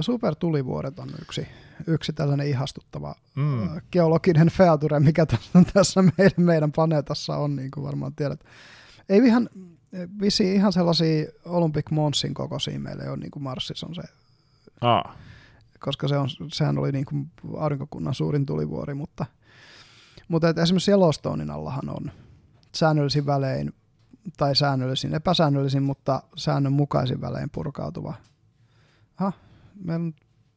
Supertulivuoret 0.00 0.98
on 0.98 1.08
yksi, 1.22 1.48
yksi 1.86 2.12
tällainen 2.12 2.48
ihastuttava 2.48 3.14
mm. 3.34 3.68
geologinen 3.92 4.48
feature, 4.50 5.00
mikä 5.00 5.26
tässä, 5.74 6.02
meidän, 6.02 6.32
meidän 6.36 6.72
planeetassa 6.72 7.36
on, 7.36 7.56
niin 7.56 7.70
kuin 7.70 7.84
varmaan 7.84 8.14
tiedät. 8.14 8.40
Ei 9.08 9.18
ihan, 9.18 9.48
visi 10.20 10.54
ihan 10.54 10.72
sellaisia 10.72 11.26
Olympic 11.44 11.90
Monsin 11.90 12.34
kokoisia 12.34 12.80
meillä 12.80 13.12
on, 13.12 13.20
niin 13.20 13.30
kuin 13.30 13.42
Marsissa 13.42 13.86
on 13.86 13.94
se. 13.94 14.02
Aa. 14.80 15.16
Koska 15.80 16.08
se 16.08 16.18
on, 16.18 16.28
sehän 16.52 16.78
oli 16.78 16.92
niin 16.92 17.04
kuin 17.04 17.30
aurinkokunnan 17.56 18.14
suurin 18.14 18.46
tulivuori, 18.46 18.94
mutta, 18.94 19.26
mutta 20.28 20.48
että 20.48 20.62
esimerkiksi 20.62 20.90
Yellowstonein 20.90 21.50
allahan 21.50 21.88
on 21.88 22.10
säännöllisin 22.76 23.26
välein, 23.26 23.72
tai 24.36 24.56
säännöllisin, 24.56 25.14
epäsäännöllisin, 25.14 25.82
mutta 25.82 26.22
säännönmukaisin 26.36 27.20
välein 27.20 27.50
purkautuva. 27.50 28.14
Aha, 29.20 29.32
meillä 29.84 30.04
on, 30.04 30.14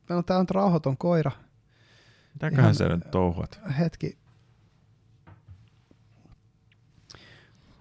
meillä 0.09 0.19
on 0.19 0.25
täällä 0.25 0.43
nyt 0.43 0.51
rauhaton 0.51 0.97
koira. 0.97 1.31
Mitäköhän 2.33 2.75
se 2.75 2.89
nyt 2.89 3.11
touhuat? 3.11 3.59
Hetki. 3.79 4.17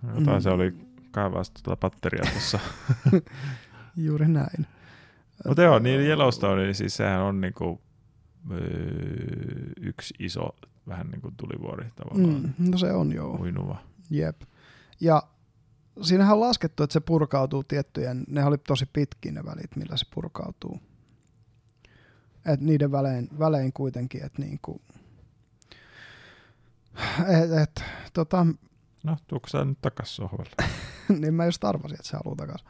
Jotain 0.03 0.37
mm. 0.37 0.41
se 0.41 0.51
oli 0.51 0.75
kaivaa 1.11 1.43
tuota 1.63 1.81
batteriaa 1.81 2.33
tuossa. 2.33 2.59
Juuri 3.97 4.29
näin. 4.29 4.67
Mutta 5.47 5.63
joo, 5.63 5.79
niin 5.79 6.01
Yellowstone, 6.01 6.63
niin 6.63 6.75
siis 6.75 6.97
sehän 6.97 7.21
on 7.21 7.41
niinku, 7.41 7.81
öö, 8.51 8.59
yksi 9.81 10.15
iso 10.19 10.57
vähän 10.89 11.07
niin 11.09 11.21
kuin 11.21 11.35
tulivuori 11.37 11.87
tavallaan. 11.97 12.55
Mm, 12.59 12.71
no 12.71 12.79
se 12.79 12.93
on 12.93 13.13
joo. 13.13 13.37
Uinuva. 13.37 13.83
Jep. 14.11 14.43
Ja 15.01 15.23
siinähän 16.03 16.35
on 16.35 16.41
laskettu, 16.41 16.83
että 16.83 16.93
se 16.93 17.01
purkautuu 17.01 17.65
tiettyjen, 17.65 18.25
ne 18.29 18.45
oli 18.45 18.59
tosi 18.59 18.87
pitkin 18.93 19.35
ne 19.35 19.45
välit, 19.45 19.77
millä 19.77 19.97
se 19.97 20.07
purkautuu. 20.15 20.81
Et 22.47 22.61
niiden 22.61 22.93
välein, 22.93 23.29
välein 23.39 23.73
kuitenkin, 23.73 24.25
että 24.25 24.43
niinku, 24.43 24.81
et, 27.29 27.53
et, 27.63 27.85
tota, 28.13 28.47
No, 29.03 29.17
tuutko 29.27 29.49
sä 29.49 29.65
nyt 29.65 29.79
takas 29.81 30.17
sohvalle? 30.17 30.51
niin 31.21 31.35
mä 31.35 31.45
just 31.45 31.65
arvasin, 31.65 31.95
että 31.95 32.09
se 32.09 32.17
haluaa 32.17 32.37
takas. 32.37 32.65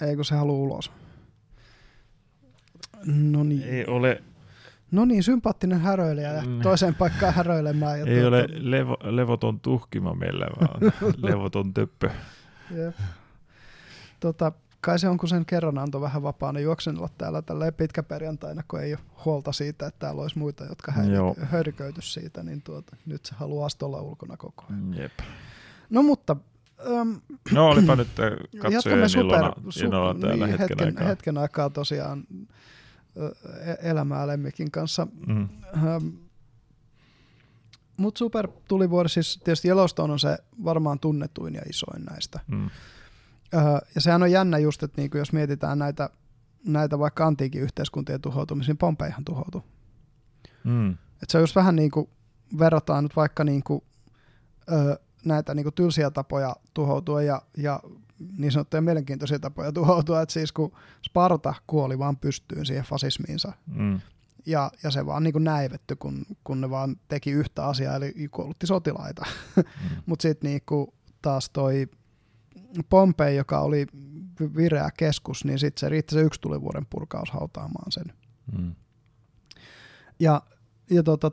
Ei, 0.00 0.16
kun 0.16 0.24
se 0.24 0.34
haluaa 0.34 0.58
ulos. 0.58 0.92
No 3.06 3.44
niin. 3.44 3.62
Ei 3.62 3.86
ole, 3.86 4.22
No 4.90 5.04
niin, 5.04 5.22
sympaattinen 5.22 5.80
häröilijä 5.80 6.32
ja 6.32 6.42
Mm. 6.42 6.60
toiseen 6.60 6.94
paikkaan 6.94 7.34
häröilemään. 7.34 7.98
Ja 8.00 8.06
ei 8.06 8.20
tuota- 8.20 8.36
ole 8.36 8.46
levo, 8.56 8.96
levoton 9.02 9.60
tuhkima 9.60 10.14
meillä, 10.14 10.46
vaan 10.60 10.80
levoton 11.30 11.74
töppö. 11.74 12.10
Jep. 12.76 12.94
Tota, 14.20 14.52
kai 14.80 14.98
se 14.98 15.08
on, 15.08 15.18
kun 15.18 15.28
sen 15.28 15.46
kerran 15.46 15.78
antoi 15.78 16.00
vähän 16.00 16.22
vapaana 16.22 16.60
juoksennella 16.60 17.08
täällä 17.18 17.42
tälleen 17.42 17.74
pitkäperjantaina, 17.74 18.62
kun 18.68 18.80
ei 18.80 18.92
ole 18.92 19.00
huolta 19.24 19.52
siitä, 19.52 19.86
että 19.86 19.98
täällä 19.98 20.22
olisi 20.22 20.38
muita, 20.38 20.64
jotka 20.64 20.92
höyryköity 21.42 22.02
siitä, 22.02 22.42
niin 22.42 22.62
tuota, 22.62 22.96
nyt 23.06 23.24
se 23.26 23.34
haluaa 23.34 23.68
olla 23.82 24.00
ulkona 24.02 24.36
koko 24.36 24.64
ajan. 24.70 24.94
Jep. 24.98 25.12
No 25.90 26.02
mutta 26.02 26.36
äm, 27.00 27.20
No 27.52 27.68
olipa 27.68 27.96
nyt 27.96 28.08
äh, 28.20 28.32
katsojien 28.62 29.08
super, 29.08 29.24
illona, 29.84 30.20
täällä 30.20 30.46
niin, 30.46 30.58
hetken, 30.58 30.68
hetken, 30.68 30.86
aikaa. 30.86 31.06
hetken 31.08 31.38
aikaa 31.38 31.70
tosiaan 31.70 32.24
elämää 33.82 34.26
Lemmikin 34.26 34.70
kanssa. 34.70 35.06
Mm. 35.26 35.48
Ähm, 35.74 36.08
Mutta 37.96 38.18
super 38.18 38.48
tulivuori, 38.68 39.08
siis 39.08 39.40
tietysti 39.44 39.68
Yellowstone 39.68 40.12
on 40.12 40.18
se 40.18 40.38
varmaan 40.64 40.98
tunnetuin 40.98 41.54
ja 41.54 41.62
isoin 41.68 42.04
näistä. 42.04 42.40
Mm. 42.46 42.70
Öö, 43.54 43.60
ja 43.94 44.00
sehän 44.00 44.22
on 44.22 44.30
jännä 44.30 44.58
just, 44.58 44.82
että 44.82 45.00
niinku 45.00 45.16
jos 45.18 45.32
mietitään 45.32 45.78
näitä, 45.78 46.10
näitä 46.66 46.98
vaikka 46.98 47.26
antiikin 47.26 47.62
yhteiskuntien 47.62 48.20
tuhoutumisia, 48.20 48.72
niin 48.72 48.78
Pompeihan 48.78 49.24
tuhoutui. 49.24 49.62
Mm. 50.64 50.90
Et 51.22 51.30
se 51.30 51.38
on 51.38 51.42
just 51.42 51.56
vähän 51.56 51.76
niin 51.76 51.90
kuin 51.90 52.08
verrataan 52.58 53.04
nyt 53.04 53.16
vaikka 53.16 53.44
niinku, 53.44 53.84
öö, 54.72 54.96
näitä 55.24 55.54
niinku 55.54 55.70
tylsiä 55.70 56.10
tapoja 56.10 56.56
tuhoutua 56.74 57.22
ja, 57.22 57.42
ja 57.56 57.80
niin 58.38 58.52
sanottuja 58.52 58.80
mielenkiintoisia 58.82 59.38
tapoja 59.38 59.72
tuhoutua, 59.72 60.22
että 60.22 60.32
siis 60.32 60.52
kun 60.52 60.72
Sparta 61.06 61.54
kuoli 61.66 61.98
vaan 61.98 62.16
pystyyn 62.16 62.66
siihen 62.66 62.84
fasismiinsa 62.84 63.52
Mm. 63.66 64.00
ja, 64.46 64.70
ja 64.82 64.90
se 64.90 65.06
vaan 65.06 65.22
niinku 65.22 65.38
näivetty, 65.38 65.96
kun, 65.96 66.24
kun 66.44 66.60
ne 66.60 66.70
vaan 66.70 66.96
teki 67.08 67.30
yhtä 67.30 67.66
asiaa, 67.66 67.96
eli 67.96 68.14
koulutti 68.30 68.66
sotilaita. 68.66 69.24
Mm. 69.56 69.62
Mutta 70.06 70.22
sitten 70.22 70.50
niinku 70.50 70.94
taas 71.22 71.50
toi 71.50 71.88
Pompei, 72.88 73.36
joka 73.36 73.60
oli 73.60 73.86
vi- 74.40 74.54
vireä 74.56 74.90
keskus, 74.96 75.44
niin 75.44 75.58
sitten 75.58 75.80
se 75.80 75.88
riitti 75.88 76.14
se 76.14 76.20
yksi 76.20 76.40
tulivuoren 76.40 76.86
purkaus 76.90 77.30
hautaamaan 77.30 77.92
sen. 77.92 78.12
Mm. 78.58 78.74
Ja, 80.20 80.42
ja 80.90 81.02
tota, 81.02 81.30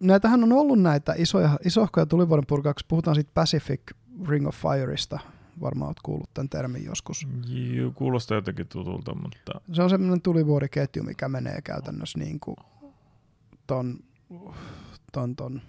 näitähän 0.00 0.42
on 0.44 0.52
ollut 0.52 0.80
näitä 0.80 1.14
isoja, 1.18 1.58
isohkoja 1.64 2.06
tulivuoren 2.06 2.46
purkauksia. 2.46 2.86
Puhutaan 2.88 3.14
siitä 3.14 3.30
Pacific 3.34 3.80
Ring 4.28 4.48
of 4.48 4.56
Fireista. 4.56 5.18
Varmaan 5.60 5.88
olet 5.88 6.00
kuullut 6.02 6.30
tämän 6.34 6.48
termin 6.48 6.84
joskus. 6.84 7.26
Juu, 7.48 7.92
kuulostaa 7.92 8.36
jotenkin 8.36 8.68
tutulta, 8.68 9.14
mutta 9.14 9.60
Se 9.72 9.82
on 9.82 9.90
semmoinen 9.90 10.22
tulivuoriketju, 10.22 11.02
mikä 11.02 11.28
menee 11.28 11.62
käytännössä 11.62 12.18
niin 12.18 12.40
kuin 12.40 12.56
ton, 13.66 13.98
ton, 15.12 15.36
ton, 15.36 15.60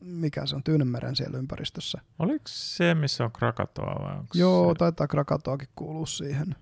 mikä 0.00 0.46
se 0.46 0.56
on, 0.56 0.62
Tyynemeren 0.62 1.16
siellä 1.16 1.38
ympäristössä. 1.38 2.00
oliko 2.18 2.44
se, 2.48 2.94
missä 2.94 3.24
on 3.24 3.32
Krakatoa 3.32 4.04
vai 4.04 4.12
onko 4.12 4.28
Joo, 4.34 4.68
se? 4.74 4.78
taitaa 4.78 5.06
Krakatoakin 5.06 5.68
kuulua 5.76 6.06
siihen. 6.06 6.54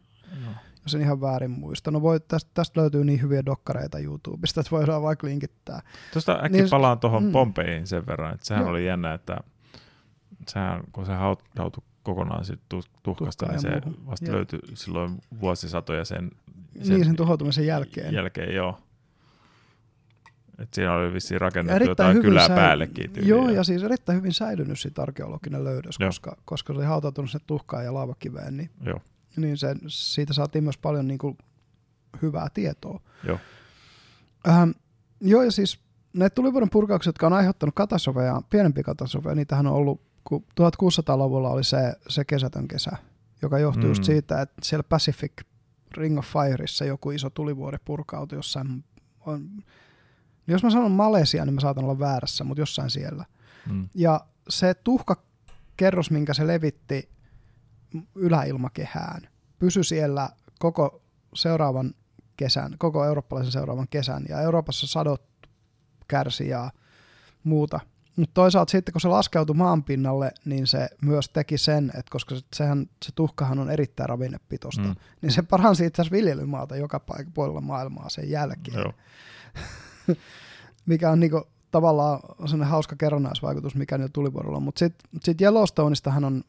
Joo. 0.45 0.53
jos 0.83 0.95
en 0.95 1.01
ihan 1.01 1.21
väärin 1.21 1.51
muista. 1.51 1.91
No 1.91 2.03
voi, 2.03 2.21
tästä, 2.21 2.51
tästä 2.55 2.81
löytyy 2.81 3.05
niin 3.05 3.23
hyviä 3.23 3.45
dokkareita 3.47 3.99
YouTubesta, 3.99 4.61
että 4.61 4.71
voidaan 4.71 5.03
vaikka 5.03 5.27
linkittää. 5.27 5.83
Tuosta 6.13 6.33
äkki 6.33 6.49
Niin- 6.49 6.71
palaan 6.71 6.99
tuohon 7.01 7.25
mm. 7.25 7.33
Pompeihin 7.33 7.87
sen 7.87 8.07
verran, 8.07 8.35
että 8.35 8.47
sehän 8.47 8.63
Joo. 8.63 8.71
oli 8.71 8.87
jännä, 8.87 9.15
että 9.15 9.37
sehän, 10.49 10.85
kun 10.93 11.07
se 11.07 11.13
hautautui 11.15 11.83
kokonaan 12.07 12.45
sit 12.45 12.61
tu- 12.69 12.83
tuhkasta, 13.03 13.47
niin 13.47 13.61
se 13.61 13.71
muuhun. 13.71 14.07
vasta 14.07 14.27
Joo. 14.27 14.37
löytyi 14.37 14.59
silloin 14.75 15.19
vuosisatoja 15.41 16.05
sen, 16.05 16.31
Sen, 16.83 16.95
niin 16.95 17.05
sen 17.05 17.17
tuhoutumisen 17.17 17.67
jälkeen. 17.67 18.15
jälkeen, 18.15 18.55
joo. 18.55 18.79
Et 20.59 20.75
siinä 20.75 20.93
oli 20.93 21.13
vissiin 21.13 21.41
rakennettu 21.41 21.89
jotain 21.89 22.21
kylää 22.23 22.47
säily- 22.47 22.55
päällekin 22.61 23.11
tyyliin. 23.13 23.29
Joo, 23.31 23.51
ja 23.51 23.65
siis 23.65 23.83
erittäin 23.83 24.19
hyvin 24.19 24.33
säilynyt 24.33 24.81
sit 24.81 24.99
arkeologinen 24.99 25.65
löydös, 25.65 25.97
Joo. 26.01 26.09
koska, 26.09 26.37
koska 26.45 26.73
se 26.73 26.79
oli 26.79 26.87
hautautunut 26.87 27.31
sinne 27.31 27.45
tuhkaan 27.47 27.85
ja 27.85 27.95
laavakiveen, 27.95 28.57
niin, 28.57 28.71
Joo. 28.87 29.01
niin 29.37 29.57
se, 29.59 29.77
siitä 29.89 30.33
saatiin 30.33 30.65
myös 30.65 30.79
paljon 30.79 31.09
niin 31.09 31.19
kuin, 31.19 31.39
hyvää 32.23 32.49
tietoa. 32.55 33.01
Joo. 33.25 33.39
Ähm, 34.49 34.71
joo, 35.21 35.43
ja 35.43 35.53
siis 35.53 35.81
näitä 36.13 36.35
tulivuoren 36.35 36.71
purkauksia, 36.71 37.09
jotka 37.09 37.27
on 37.27 37.33
aiheuttanut 37.33 37.75
katastrofeja, 37.75 38.43
pienempiä 38.51 38.83
katastrofeja, 38.85 39.35
niitähän 39.35 39.67
on 39.67 39.73
ollut, 39.73 40.01
kun 40.29 40.45
1600-luvulla 40.61 41.51
oli 41.51 41.65
se, 41.65 41.95
se 42.09 42.25
kesätön 42.25 42.69
kesä, 42.69 42.91
joka 43.43 43.59
johtui 43.59 43.85
mm. 43.85 43.89
just 43.89 44.05
siitä, 44.05 44.41
että 44.41 44.57
siellä 44.63 44.83
Pacific 44.83 45.33
Ring 45.97 46.19
of 46.19 46.27
Fireissa 46.27 46.85
joku 46.85 47.11
iso 47.11 47.31
tulivuori 47.31 47.79
purkautui 47.85 48.39
jossain, 48.39 48.85
on, 49.21 49.41
niin 50.47 50.53
jos 50.53 50.63
mä 50.63 50.71
sanon 50.71 50.93
Malesia, 50.93 51.45
niin 51.45 51.55
mä 51.55 51.61
saatan 51.61 51.85
olla 51.85 51.99
väärässä, 51.99 52.45
mutta 52.45 52.61
jossain 52.61 52.91
siellä. 52.91 53.25
Mm. 53.71 53.89
Ja 53.95 54.21
se 54.49 54.75
tuhkakerros, 54.75 56.11
minkä 56.11 56.35
se 56.35 56.47
levitti 56.47 57.09
yläilmakehään, 58.15 59.29
pysyi 59.59 59.85
siellä 59.85 60.31
koko 60.59 61.03
seuraavan 61.35 61.95
kesän, 62.37 62.75
koko 62.79 63.05
eurooppalaisen 63.05 63.53
seuraavan 63.53 63.89
kesän, 63.89 64.25
ja 64.29 64.41
Euroopassa 64.41 64.87
sadot 64.87 65.23
kärsi 66.09 66.49
ja 66.49 66.71
muuta. 67.45 67.81
Mutta 68.17 68.35
toisaalta 68.35 68.71
sitten, 68.71 68.93
kun 68.93 69.01
se 69.01 69.09
laskeutui 69.09 69.57
maanpinnalle, 69.57 70.33
niin 70.45 70.67
se 70.67 70.89
myös 71.03 71.29
teki 71.29 71.59
sen, 71.59 71.87
että 71.87 72.11
koska 72.11 72.35
se, 72.35 72.43
sehän, 72.55 72.87
se 73.05 73.13
tuhkahan 73.15 73.59
on 73.59 73.71
erittäin 73.71 74.09
ravinnepitoista, 74.09 74.83
mm. 74.83 74.95
Niin 75.23 75.33
se 75.33 75.43
paransi 75.43 75.87
itse 75.87 76.03
asiassa 76.03 76.17
viljelymaata 76.17 76.77
joka 76.77 77.01
puolella 77.35 77.61
maailmaa 77.61 78.09
sen 78.09 78.31
jälkeen 78.31 78.79
Joo. 78.79 78.93
mikä 80.87 81.11
on 81.11 81.21
niinku 81.21 81.43
tavallaan 81.71 82.21
sellainen 82.39 82.69
hauska 82.69 82.97
kerrannaisvaikutus, 82.97 83.75
mikä 83.75 83.99
niillä 83.99 84.11
tulivuorolla 84.13 84.57
on. 84.57 84.63
Mutta 84.63 84.79
sitten 84.79 85.21
sit 85.23 85.41
Yellowstoneistahan 85.41 86.25
on 86.25 86.45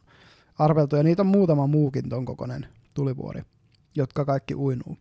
arveltu, 0.60 0.96
ja 0.96 1.04
niitä 1.04 1.22
on 1.22 1.28
muutama 1.28 1.68
muukin 1.68 2.10
ton 2.10 2.26
kokoinen 2.26 2.68
tulivuori, 2.94 3.42
jotka 3.96 4.26
kaikki 4.26 4.56
uinuu. 4.56 4.98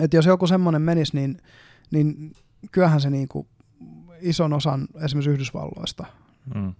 Et 0.00 0.14
jos 0.14 0.26
joku 0.26 0.46
semmoinen 0.46 0.82
menisi, 0.82 1.16
niin, 1.16 1.38
niin 1.90 2.32
kyllähän 2.70 3.00
se 3.00 3.10
niinku 3.10 3.46
ison 4.20 4.52
osan 4.52 4.88
esimerkiksi 5.04 5.30
Yhdysvalloista 5.30 6.06
Mm. 6.54 6.74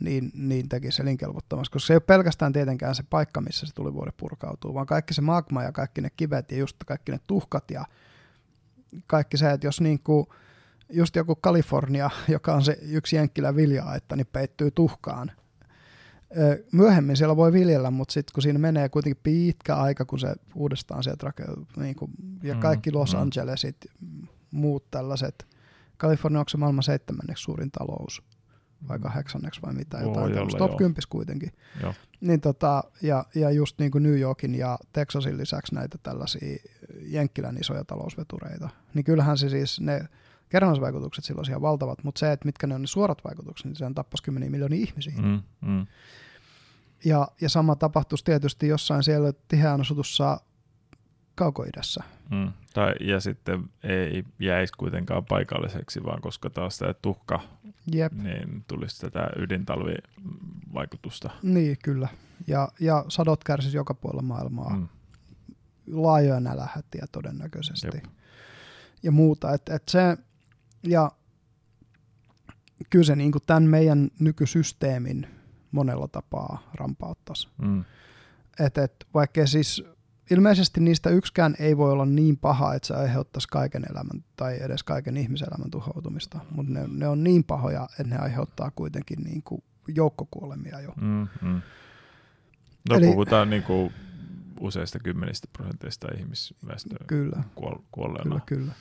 niin, 0.00 0.30
niin 0.34 0.68
tekisi 0.68 1.02
elinkelvottomasti, 1.02 1.72
koska 1.72 1.86
se 1.86 1.92
ei 1.92 1.96
ole 1.96 2.02
pelkästään 2.06 2.52
tietenkään 2.52 2.94
se 2.94 3.02
paikka, 3.10 3.40
missä 3.40 3.66
se 3.66 3.74
tulivuori 3.74 4.12
purkautuu, 4.16 4.74
vaan 4.74 4.86
kaikki 4.86 5.14
se 5.14 5.22
magma 5.22 5.62
ja 5.62 5.72
kaikki 5.72 6.00
ne 6.00 6.10
kivet 6.16 6.52
ja 6.52 6.58
just 6.58 6.76
kaikki 6.86 7.12
ne 7.12 7.20
tuhkat 7.26 7.70
ja 7.70 7.84
kaikki 9.06 9.36
se, 9.36 9.50
että 9.50 9.66
jos 9.66 9.80
niin 9.80 10.00
kuin 10.00 10.26
just 10.92 11.16
joku 11.16 11.36
Kalifornia, 11.36 12.10
joka 12.28 12.54
on 12.54 12.64
se 12.64 12.78
yksi 12.82 13.16
jenkkilä 13.16 13.56
vilja 13.56 13.94
että 13.94 14.16
niin 14.16 14.26
peittyy 14.32 14.70
tuhkaan. 14.70 15.32
Myöhemmin 16.72 17.16
siellä 17.16 17.36
voi 17.36 17.52
viljellä, 17.52 17.90
mutta 17.90 18.12
sitten 18.12 18.32
kun 18.34 18.42
siinä 18.42 18.58
menee 18.58 18.88
kuitenkin 18.88 19.20
pitkä 19.22 19.76
aika, 19.76 20.04
kun 20.04 20.18
se 20.18 20.34
uudestaan 20.54 21.02
sieltä 21.02 21.26
rakentuu, 21.26 21.66
niin 21.76 21.94
kuin, 21.94 22.10
ja 22.42 22.54
Mm, 22.54 22.60
kaikki 22.60 22.92
Los 22.92 23.14
mm. 23.14 23.20
Angelesit, 23.20 23.76
muut 24.50 24.90
tällaiset, 24.90 25.46
Kalifornia 26.04 26.38
onko 26.38 26.48
se 26.48 26.56
maailman 26.56 26.82
seitsemänneksi 26.82 27.42
suurin 27.42 27.70
talous 27.70 28.22
vai 28.88 28.98
kahdeksanneksi 28.98 29.62
vai 29.62 29.74
mitä, 29.74 29.98
jotain 29.98 30.18
olla, 30.18 30.34
tällaista. 30.34 30.58
Top 30.58 30.70
joo. 30.70 30.78
10 30.78 30.94
kuitenkin. 31.08 31.52
Joo. 31.82 31.94
Niin 32.20 32.40
tota, 32.40 32.84
ja, 33.02 33.24
ja 33.34 33.50
just 33.50 33.78
niin 33.78 33.90
kuin 33.90 34.02
New 34.02 34.18
Yorkin 34.18 34.54
ja 34.54 34.78
Texasin 34.92 35.38
lisäksi 35.38 35.74
näitä 35.74 35.98
tällaisia 36.02 36.56
Jenkkilän 37.00 37.56
isoja 37.60 37.84
talousvetureita, 37.84 38.68
niin 38.94 39.04
kyllähän 39.04 39.38
se 39.38 39.48
siis 39.48 39.80
ne 39.80 40.08
kerrannaisvaikutukset 40.48 41.24
silloin 41.24 41.48
ihan 41.50 41.62
valtavat, 41.62 42.04
mutta 42.04 42.18
se, 42.18 42.32
että 42.32 42.46
mitkä 42.46 42.66
ne 42.66 42.74
on 42.74 42.80
ne 42.80 42.86
suorat 42.86 43.24
vaikutukset, 43.24 43.66
niin 43.66 43.76
se 43.76 43.84
on 43.84 43.94
tappasi 43.94 44.22
kymmeniä 44.22 44.50
miljoonia 44.50 44.80
ihmisiä. 44.80 45.14
Mm. 45.22 45.42
Mm. 45.60 45.86
Ja, 47.04 47.28
ja 47.40 47.48
sama 47.48 47.76
tapahtuisi 47.76 48.24
tietysti 48.24 48.68
jossain 48.68 49.02
siellä 49.02 49.32
tiheään 49.48 49.80
asutussa 49.80 50.40
kaukoidässä. 51.34 52.04
Mm. 52.30 52.52
Tai, 52.74 52.94
ja 53.00 53.20
sitten 53.20 53.70
ei 53.82 54.24
jäisi 54.38 54.72
kuitenkaan 54.78 55.24
paikalliseksi, 55.24 56.04
vaan 56.04 56.20
koska 56.20 56.50
taas 56.50 56.78
tämä 56.78 56.94
tuhka, 56.94 57.40
Jep, 57.92 58.12
niin 58.12 58.64
tulisi 58.68 59.00
tätä 59.00 59.30
ydintalvivaikutusta. 59.36 61.30
niin 61.42 61.76
kyllä. 61.82 62.08
Ja, 62.46 62.68
ja 62.80 63.04
sadot 63.08 63.44
kärsisi 63.44 63.76
joka 63.76 63.94
puolella 63.94 64.22
maailmaa. 64.22 64.76
Mm. 64.76 64.88
Laajoja 65.92 66.40
nälähätiä 66.40 67.06
todennäköisesti. 67.12 67.86
Jep. 67.94 68.04
Ja 69.02 69.12
muuta. 69.12 69.54
Et, 69.54 69.68
et 69.68 69.88
se, 69.88 70.16
ja 70.82 71.12
kyllä 72.90 73.04
se 73.04 73.16
niin 73.16 73.32
kuin 73.32 73.42
tämän 73.46 73.62
meidän 73.62 74.10
nykysysteemin 74.18 75.26
monella 75.70 76.08
tapaa 76.08 76.70
rampauttaisi. 76.74 77.48
Mm. 77.58 77.84
Et, 78.60 78.78
et, 78.78 79.06
vaikka 79.14 79.46
siis 79.46 79.84
ilmeisesti 80.30 80.80
niistä 80.80 81.10
yksikään 81.10 81.54
ei 81.58 81.76
voi 81.76 81.92
olla 81.92 82.06
niin 82.06 82.36
paha, 82.36 82.74
että 82.74 82.86
se 82.88 82.94
aiheuttaisi 82.94 83.48
kaiken 83.48 83.82
elämän 83.90 84.24
tai 84.36 84.62
edes 84.62 84.82
kaiken 84.82 85.16
ihmiselämän 85.16 85.70
tuhoutumista, 85.70 86.40
mutta 86.50 86.72
ne, 86.72 86.84
ne 86.88 87.08
on 87.08 87.24
niin 87.24 87.44
pahoja, 87.44 87.88
että 87.90 88.14
ne 88.14 88.18
aiheuttaa 88.18 88.70
kuitenkin 88.70 89.18
niin 89.24 89.42
kuin 89.42 89.62
joukkokuolemia 89.88 90.80
jo. 90.80 90.92
Mm, 91.00 91.28
mm. 91.42 91.60
No 92.90 92.96
Eli, 92.96 93.06
puhutaan 93.06 93.50
niin 93.50 93.62
kuin 93.62 93.92
useista 94.60 94.98
kymmenistä 94.98 95.48
prosentista 95.52 96.08
ihmisväestöä 96.18 97.04
kyllä, 97.06 97.42
kuol- 97.60 97.82
kuolleena. 97.92 98.40
Kyllä, 98.40 98.40
kyllä. 98.46 98.72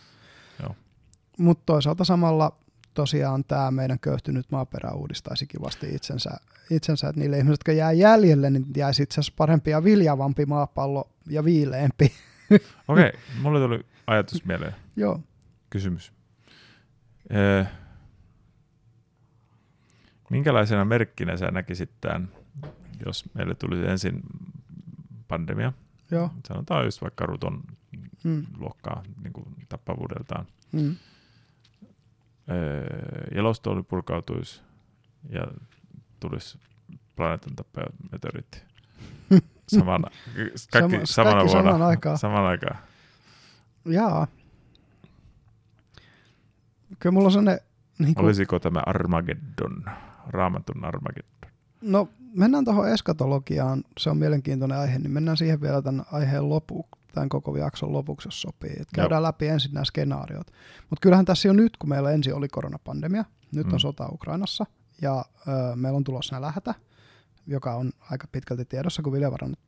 Mutta 1.38 1.64
toisaalta 1.65 2.03
samalla 2.03 2.57
tosiaan 2.94 3.44
tämä 3.44 3.72
meidän 3.72 3.99
köyhtynyt 3.99 4.52
maaperä 4.52 4.91
uudistaisi 4.91 5.48
kivasti 5.48 5.95
itsensä, 5.95 6.32
itsensä 6.72 7.10
että 7.10 7.20
niille 7.20 7.38
ihmisille, 7.38 7.53
jotka 7.53 7.72
jää 7.72 7.91
jäljelle, 7.91 8.49
niin 8.49 8.65
jäisi 8.78 9.03
itse 9.03 9.14
asiassa 9.14 9.34
parempi 9.38 9.72
ja 9.72 9.84
viljavampi 9.84 10.45
maapallo 10.45 11.10
ja 11.30 11.45
viileempi. 11.45 12.06
Okei, 12.88 13.07
okay, 13.07 13.11
mulle 13.41 13.60
tuli 13.60 13.86
ajatus 14.07 14.45
mieleen. 14.45 14.76
Joo. 14.95 15.20
Kysymys. 15.70 16.14
Ee, 17.30 17.68
minkälaisena 20.30 20.86
merkkinä 20.86 21.38
sä 21.38 21.52
näkisit 21.52 21.91
tämän, 22.02 22.30
jos 23.06 23.26
meille 23.34 23.56
tulisi 23.56 23.88
ensin 23.88 24.22
pandemia? 25.28 25.74
Joo. 26.11 26.30
Sanotaan 26.48 26.86
just 26.86 27.02
vaikka 27.02 27.26
ruton 27.26 27.64
hmm. 28.24 28.45
luokkaa 28.57 29.03
niin 29.24 29.34
kuin 29.34 29.45
tappavuudeltaan. 29.70 30.45
Hmm 30.72 30.95
Yellowstone 33.36 33.84
purkautuisi 33.84 34.61
ja 35.30 35.41
tulisi 36.20 36.57
planeetan 37.15 37.56
tappaja 37.56 37.88
meteoriitti. 38.11 38.61
Samana, 39.68 40.07
kaikki 40.72 40.95
Sama, 41.06 41.06
samana 41.06 41.36
kaikki 41.36 41.53
vuonna. 41.53 41.72
Saman 41.72 41.88
aikaan. 41.88 42.18
Saman 42.18 42.45
aikaan. 42.45 42.78
Jaa. 43.86 44.28
Kyllä 46.99 47.14
mulla 47.14 47.26
on 47.26 47.32
sellainen... 47.32 47.65
Niin 47.99 48.15
kuin... 48.15 48.26
Olisiko 48.26 48.60
tämä 48.60 48.82
Armageddon, 48.86 49.86
raamatun 50.28 50.86
Armageddon? 50.86 51.52
No 51.82 52.10
mennään 52.36 52.65
tuohon 52.65 52.90
eskatologiaan, 52.90 53.84
se 53.98 54.10
on 54.10 54.18
mielenkiintoinen 54.18 54.78
aihe, 54.78 54.99
niin 54.99 55.11
mennään 55.11 55.38
siihen 55.38 55.61
vielä 55.61 55.82
tämän 55.82 56.06
aiheen 56.11 56.49
lopuun 56.49 56.86
tämän 57.14 57.30
koko 57.30 57.57
jakson 57.57 57.94
lopuksi, 57.94 58.27
jos 58.27 58.41
sopii. 58.41 58.76
Et 58.80 58.88
käydään 58.95 59.19
Joo. 59.19 59.27
läpi 59.27 59.48
ensin 59.48 59.73
nämä 59.73 59.85
skenaariot. 59.85 60.48
Mutta 60.90 61.02
kyllähän 61.02 61.26
tässä 61.26 61.48
jo 61.48 61.53
nyt, 61.53 61.77
kun 61.77 61.90
meillä 61.90 62.11
ensin 62.11 62.35
oli 62.35 62.48
koronapandemia, 62.48 63.26
nyt 63.52 63.68
mm. 63.68 63.73
on 63.73 63.80
sota 63.80 64.10
Ukrainassa, 64.11 64.65
ja 65.02 65.26
ö, 65.48 65.76
meillä 65.76 65.98
on 65.98 66.03
tulossa 66.03 66.41
lähetä, 66.41 66.76
joka 67.48 67.76
on 67.76 67.91
aika 68.11 68.27
pitkälti 68.31 68.65
tiedossa, 68.65 69.02
kun 69.02 69.14
viljavarannut 69.14 69.60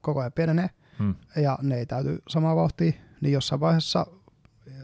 koko 0.00 0.20
ajan 0.20 0.32
pienenee, 0.32 0.70
mm. 0.98 1.14
ja 1.36 1.58
ne 1.62 1.76
ei 1.76 1.86
täyty 1.86 2.22
samaa 2.28 2.56
vauhtia, 2.56 2.92
niin 3.20 3.32
jossain 3.32 3.60
vaiheessa 3.60 4.06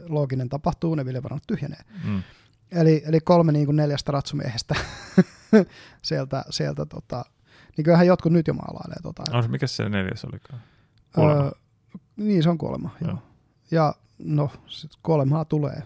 looginen 0.09 0.49
tapahtuu, 0.49 0.95
ne 0.95 1.05
viljavarannut 1.05 1.47
tyhjenee. 1.47 1.79
Mm. 2.03 2.23
Eli, 2.71 3.03
eli 3.05 3.19
kolme 3.19 3.51
niin 3.51 3.65
kuin 3.65 3.75
neljästä 3.75 4.11
ratsumiehestä 4.11 4.75
sieltä, 6.01 6.45
sieltä 6.49 6.85
tota, 6.85 7.25
niin 7.77 7.83
kyllähän 7.83 8.07
jotkut 8.07 8.31
nyt 8.31 8.47
jo 8.47 8.53
maalailee 8.53 8.97
tota. 9.03 9.23
No, 9.31 9.47
mikä 9.47 9.67
se 9.67 9.89
neljäs 9.89 10.25
olikaan? 10.25 10.61
Kuolema. 11.15 11.43
Öö, 11.43 11.51
niin, 12.17 12.43
se 12.43 12.49
on 12.49 12.57
kuolema, 12.57 12.89
joo. 13.01 13.09
joo. 13.11 13.19
Ja 13.71 13.95
no, 14.19 14.51
sit 14.67 14.91
kuolemaa 15.03 15.45
tulee. 15.45 15.83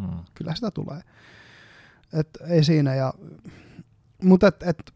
Mm. 0.00 0.18
Kyllä 0.34 0.54
sitä 0.54 0.70
tulee. 0.70 1.00
Et 2.12 2.28
ei 2.48 2.64
siinä. 2.64 2.94
Ja, 2.94 3.14
mutta 4.22 4.46
et, 4.46 4.62
et, 4.62 4.92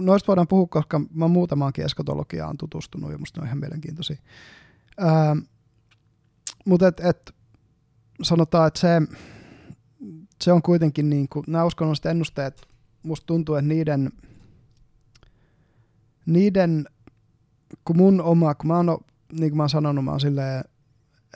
noista 0.00 0.26
voidaan 0.26 0.48
puhua, 0.48 0.66
koska 0.66 1.00
mä 1.14 1.28
muutamaankin 1.28 1.84
eskatologiaan 1.84 2.58
tutustunut 2.58 3.12
ja 3.12 3.18
musta 3.18 3.40
ne 3.40 3.42
on 3.42 3.46
ihan 3.46 3.58
mielenkiintoisia. 3.58 4.16
Öö, 5.00 5.08
mutta 6.64 6.88
et, 6.88 7.00
et, 7.00 7.34
sanotaan, 8.22 8.68
että 8.68 8.80
se, 8.80 8.88
se 10.42 10.52
on 10.52 10.62
kuitenkin 10.62 11.10
niin 11.10 11.28
kuin, 11.28 11.44
nämä 11.48 11.64
uskonnolliset 11.64 12.06
ennusteet, 12.06 12.68
musta 13.02 13.26
tuntuu, 13.26 13.54
että 13.54 13.68
niiden, 13.68 14.12
niiden 16.26 16.84
kun 17.84 17.96
mun 17.96 18.20
oma, 18.20 18.54
kun 18.54 18.66
mä 18.68 18.76
oon, 18.76 18.98
niin 19.32 19.50
kuin 19.50 19.56
mä 19.56 19.62
oon 19.62 19.70
sanonut, 19.70 20.04
mä 20.04 20.10
oon 20.10 20.20
silleen 20.20 20.64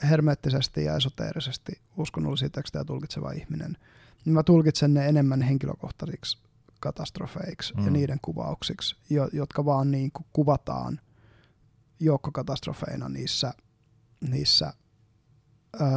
hermeettisesti 0.09 0.83
ja 0.83 0.95
esoteerisesti 0.95 1.81
uskonnollisia 1.97 2.49
tekstejä 2.49 2.85
tulkitseva 2.85 3.31
ihminen, 3.31 3.77
niin 4.25 4.33
mä 4.33 4.43
tulkitsen 4.43 4.93
ne 4.93 5.07
enemmän 5.07 5.41
henkilökohtaisiksi 5.41 6.37
katastrofeiksi 6.79 7.73
mm. 7.73 7.85
ja 7.85 7.91
niiden 7.91 8.19
kuvauksiksi, 8.21 8.95
jo, 9.09 9.29
jotka 9.33 9.65
vaan 9.65 9.91
niin 9.91 10.11
kuin 10.11 10.25
kuvataan 10.33 10.99
joukkokatastrofeina 11.99 13.09
niissä, 13.09 13.53
niissä 14.29 14.73
öö, 15.81 15.87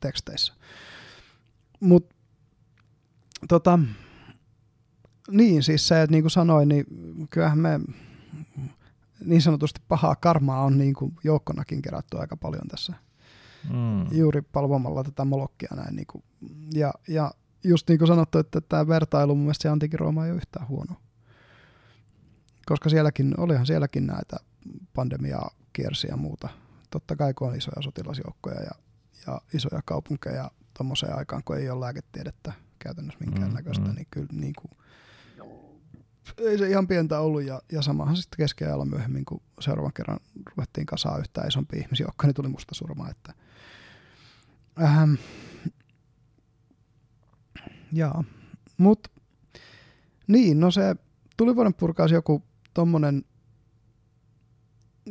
teksteissä. 0.00 0.52
Mutta 1.80 2.14
tota, 3.48 3.78
niin 5.30 5.62
siis 5.62 5.88
se, 5.88 6.02
että 6.02 6.10
niin 6.12 6.22
kuin 6.22 6.30
sanoin, 6.30 6.68
niin 6.68 6.86
kyllähän 7.30 7.58
me 7.58 7.80
niin 9.24 9.42
sanotusti 9.42 9.80
pahaa 9.88 10.16
karmaa 10.16 10.64
on 10.64 10.78
niin 10.78 10.94
kuin 10.94 11.16
joukkonakin 11.24 11.82
kerätty 11.82 12.18
aika 12.18 12.36
paljon 12.36 12.68
tässä. 12.68 12.94
Mm. 13.70 14.16
Juuri 14.18 14.42
palvomalla 14.42 15.04
tätä 15.04 15.24
molokkia 15.24 15.68
näin. 15.76 15.96
Niin 15.96 16.06
kuin, 16.06 16.24
ja, 16.74 16.92
ja 17.08 17.30
just 17.64 17.88
niin 17.88 17.98
kuin 17.98 18.08
sanottu, 18.08 18.38
että 18.38 18.60
tämä 18.60 18.88
vertailu 18.88 19.34
mun 19.34 19.44
mielestä 19.44 19.62
se 19.62 19.68
antikin 19.68 19.98
Rooma 19.98 20.24
ei 20.24 20.30
ole 20.30 20.36
yhtään 20.36 20.68
huono. 20.68 20.94
Koska 22.66 22.88
sielläkin, 22.88 23.34
olihan 23.40 23.66
sielläkin 23.66 24.06
näitä 24.06 24.36
pandemiaa 24.94 25.50
kiersi 25.72 26.06
ja 26.06 26.16
muuta. 26.16 26.48
Totta 26.90 27.16
kai 27.16 27.34
kun 27.34 27.48
on 27.48 27.56
isoja 27.56 27.82
sotilasjoukkoja 27.82 28.60
ja, 28.60 28.70
ja 29.26 29.40
isoja 29.54 29.80
kaupunkeja 29.84 30.50
tuommoiseen 30.76 31.18
aikaan, 31.18 31.42
kun 31.44 31.56
ei 31.56 31.70
ole 31.70 31.80
lääketiedettä 31.80 32.52
käytännössä 32.78 33.20
minkäännäköistä, 33.20 33.84
mm, 33.84 33.90
mm. 33.90 33.94
niin 33.94 34.06
kyllä 34.10 34.28
niin 34.32 34.54
kuin, 34.60 34.70
ei 36.38 36.58
se 36.58 36.68
ihan 36.68 36.88
pientä 36.88 37.20
ollut 37.20 37.42
ja, 37.42 37.62
ja 37.72 37.82
samahan 37.82 38.16
sitten 38.16 38.36
keskiajalla 38.36 38.84
myöhemmin, 38.84 39.24
kun 39.24 39.42
seuraavan 39.60 39.92
kerran 39.92 40.20
ruvettiin 40.56 40.86
kasaa 40.86 41.18
yhtään 41.18 41.48
isompi 41.48 41.78
ihmisjoukko, 41.78 42.26
niin 42.26 42.34
tuli 42.34 42.48
musta 42.48 42.74
surma. 42.74 43.10
Että, 43.10 43.34
ähm, 44.82 45.14
jaa, 47.92 48.24
mut 48.78 49.08
niin, 50.26 50.60
no 50.60 50.70
se 50.70 50.96
tulivuoden 51.36 51.74
purkaus 51.74 52.10
joku 52.10 52.42
tommonen, 52.74 53.24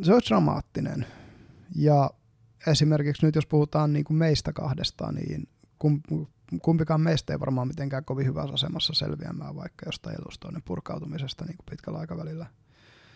se 0.02 0.14
olisi 0.14 0.30
dramaattinen. 0.30 1.06
Ja 1.76 2.10
esimerkiksi 2.68 3.26
nyt 3.26 3.36
jos 3.36 3.46
puhutaan 3.46 3.94
niin 3.94 4.06
kuin 4.06 4.18
meistä 4.18 4.54
kahdesta, 4.54 5.12
niin 5.12 5.48
kun 5.80 6.02
kumpikaan 6.62 7.02
meistä 7.02 7.34
ei 7.34 7.40
varmaan 7.40 7.68
mitenkään 7.68 8.06
kovin 8.06 8.26
hyvässä 8.26 8.54
asemassa 8.54 8.94
selviämään 8.94 9.56
vaikka 9.56 9.86
jostain 9.86 10.16
elustoinen 10.22 10.62
purkautumisesta 10.66 11.46
niin 11.46 11.58
kuin 11.58 11.66
pitkällä 11.70 12.00
aikavälillä. 12.00 12.46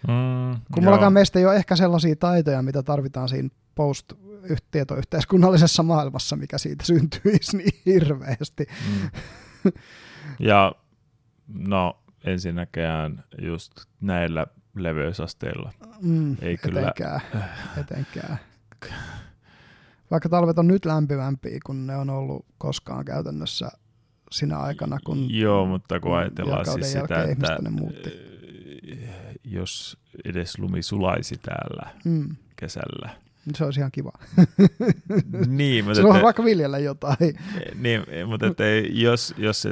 Mm, 0.07 0.61
Kummallakaan 0.73 1.13
meistä 1.13 1.39
ei 1.39 1.45
ole 1.45 1.55
ehkä 1.55 1.75
sellaisia 1.75 2.15
taitoja, 2.15 2.61
mitä 2.61 2.83
tarvitaan 2.83 3.29
siinä 3.29 3.49
post-tietoyhteiskunnallisessa 3.75 5.83
maailmassa, 5.83 6.35
mikä 6.35 6.57
siitä 6.57 6.85
syntyisi 6.85 7.57
niin 7.57 7.81
hirveästi. 7.85 8.65
Mm. 8.93 9.09
Ja 10.39 10.75
no 11.47 12.03
ensinnäkään 12.23 13.23
just 13.41 13.71
näillä 14.01 14.47
leveysasteilla 14.75 15.73
mm, 16.01 16.37
ei 16.41 16.53
etenkään, 16.53 17.21
kyllä... 17.31 17.47
Etenkään 17.77 18.39
vaikka 20.11 20.29
talvet 20.29 20.59
on 20.59 20.67
nyt 20.67 20.85
lämpimämpiä, 20.85 21.59
kun 21.65 21.87
ne 21.87 21.95
on 21.95 22.09
ollut 22.09 22.45
koskaan 22.57 23.05
käytännössä 23.05 23.69
sinä 24.31 24.59
aikana, 24.59 24.97
kun 25.05 25.35
Joo, 25.35 25.65
mutta 25.65 25.99
kun 25.99 26.17
ajatellaan 26.17 26.65
siis 26.65 26.91
sitä, 26.91 27.23
että 27.23 27.57
ne 27.61 27.69
muutti. 27.69 28.09
Eh, 28.91 29.09
jos 29.43 29.97
edes 30.25 30.59
lumi 30.59 30.81
sulaisi 30.81 31.35
täällä 31.37 31.91
mm. 32.05 32.35
kesällä. 32.55 33.09
Se 33.55 33.65
olisi 33.65 33.79
ihan 33.79 33.91
kiva. 33.91 34.11
niin, 35.47 35.85
mutta 35.85 36.01
se 36.01 36.07
on 36.07 36.21
vaikka 36.21 36.43
viljellä 36.43 36.77
jotain. 36.77 37.39
niin, 37.75 38.01
mutta 38.27 38.47
että 38.47 38.63
jos, 38.89 39.33
jos 39.37 39.61
se 39.61 39.69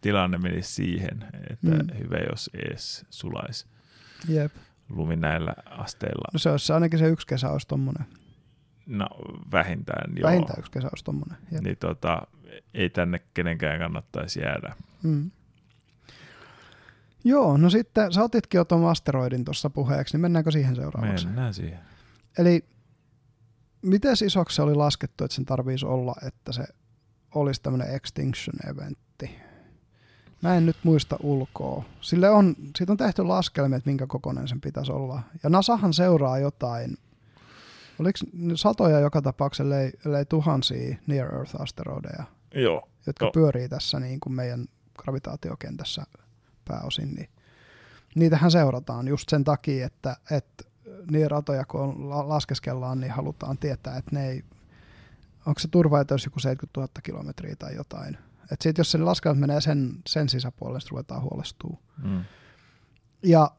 tilanne 0.00 0.38
menisi 0.38 0.72
siihen, 0.72 1.24
että 1.50 1.70
mm. 1.70 1.98
hyvä 1.98 2.16
jos 2.30 2.50
edes 2.54 3.06
sulaisi 3.10 3.66
Jep. 4.28 4.52
lumi 4.88 5.16
näillä 5.16 5.54
asteilla. 5.66 6.28
No 6.32 6.38
se 6.38 6.50
olisi 6.50 6.72
ainakin 6.72 6.98
se 6.98 7.08
yksi 7.08 7.26
kesä 7.26 7.50
olisi 7.50 7.68
tommonen. 7.68 8.06
No 8.88 9.06
vähintään 9.52 10.12
joo. 10.16 10.28
Vähintään 10.28 10.58
yksi 10.58 10.72
kesä 10.72 10.88
olisi 10.92 11.04
tommonen. 11.04 11.38
Jep. 11.52 11.64
Niin 11.64 11.76
tota, 11.76 12.22
ei 12.74 12.90
tänne 12.90 13.20
kenenkään 13.34 13.78
kannattaisi 13.78 14.40
jäädä. 14.40 14.74
Mm. 15.02 15.30
Joo, 17.24 17.56
no 17.56 17.70
sitten 17.70 18.12
sä 18.12 18.22
otitkin 18.22 18.58
jo 18.58 18.64
tuon 18.64 18.90
asteroidin 18.90 19.44
tuossa 19.44 19.70
puheeksi, 19.70 20.14
niin 20.14 20.20
mennäänkö 20.20 20.50
siihen 20.50 20.76
seuraavaksi? 20.76 21.26
Mennään 21.26 21.54
siihen. 21.54 21.78
Eli 22.38 22.64
miten 23.82 24.14
isoksi 24.24 24.56
se 24.56 24.62
oli 24.62 24.74
laskettu, 24.74 25.24
että 25.24 25.34
sen 25.34 25.44
tarvitsisi 25.44 25.86
olla, 25.86 26.14
että 26.26 26.52
se 26.52 26.64
olisi 27.34 27.62
tämmöinen 27.62 27.94
extinction-eventti? 27.94 29.30
Mä 30.42 30.54
en 30.54 30.66
nyt 30.66 30.76
muista 30.82 31.16
ulkoa. 31.22 31.84
Sille 32.00 32.30
on, 32.30 32.54
siitä 32.76 32.92
on 32.92 32.96
tehty 32.96 33.22
laskelmia, 33.22 33.76
että 33.76 33.90
minkä 33.90 34.06
kokoinen 34.06 34.48
sen 34.48 34.60
pitäisi 34.60 34.92
olla. 34.92 35.22
Ja 35.42 35.50
NASAhan 35.50 35.94
seuraa 35.94 36.38
jotain, 36.38 36.96
oliko 37.98 38.18
satoja 38.54 39.00
joka 39.00 39.22
tapauksessa, 39.22 39.62
ellei, 39.62 39.92
ellei 40.06 40.24
tuhansia 40.24 40.96
Near 41.06 41.34
Earth-asteroideja, 41.34 42.24
Joo. 42.54 42.88
jotka 43.06 43.24
Joo. 43.24 43.32
pyörii 43.32 43.68
tässä 43.68 44.00
niin 44.00 44.20
kuin 44.20 44.32
meidän 44.32 44.66
gravitaatiokentässä 44.98 46.06
pääosin, 46.64 47.14
niin 47.14 47.28
niitähän 48.14 48.50
seurataan 48.50 49.08
just 49.08 49.28
sen 49.28 49.44
takia, 49.44 49.86
että, 49.86 50.16
että 50.30 50.64
niin 51.10 51.30
ratoja 51.30 51.64
kun 51.64 52.10
laskeskellaan, 52.28 53.00
niin 53.00 53.12
halutaan 53.12 53.58
tietää, 53.58 53.96
että 53.96 54.10
ne 54.12 54.28
ei, 54.28 54.44
onko 55.46 55.60
se 55.60 55.68
turvaetäys 55.68 56.24
joku 56.24 56.40
70 56.40 56.80
000 56.80 56.90
kilometriä 57.02 57.56
tai 57.58 57.74
jotain. 57.74 58.18
Että 58.42 58.62
sit 58.62 58.78
jos 58.78 58.90
se 58.90 58.98
laskelmat 58.98 59.40
menee 59.40 59.60
sen, 59.60 59.94
sen 60.06 60.28
sisäpuolelle, 60.28 60.80
sitten 60.80 60.90
ruvetaan 60.90 61.22
huolestua. 61.22 61.76
Mm. 62.02 62.24
Ja 63.22 63.50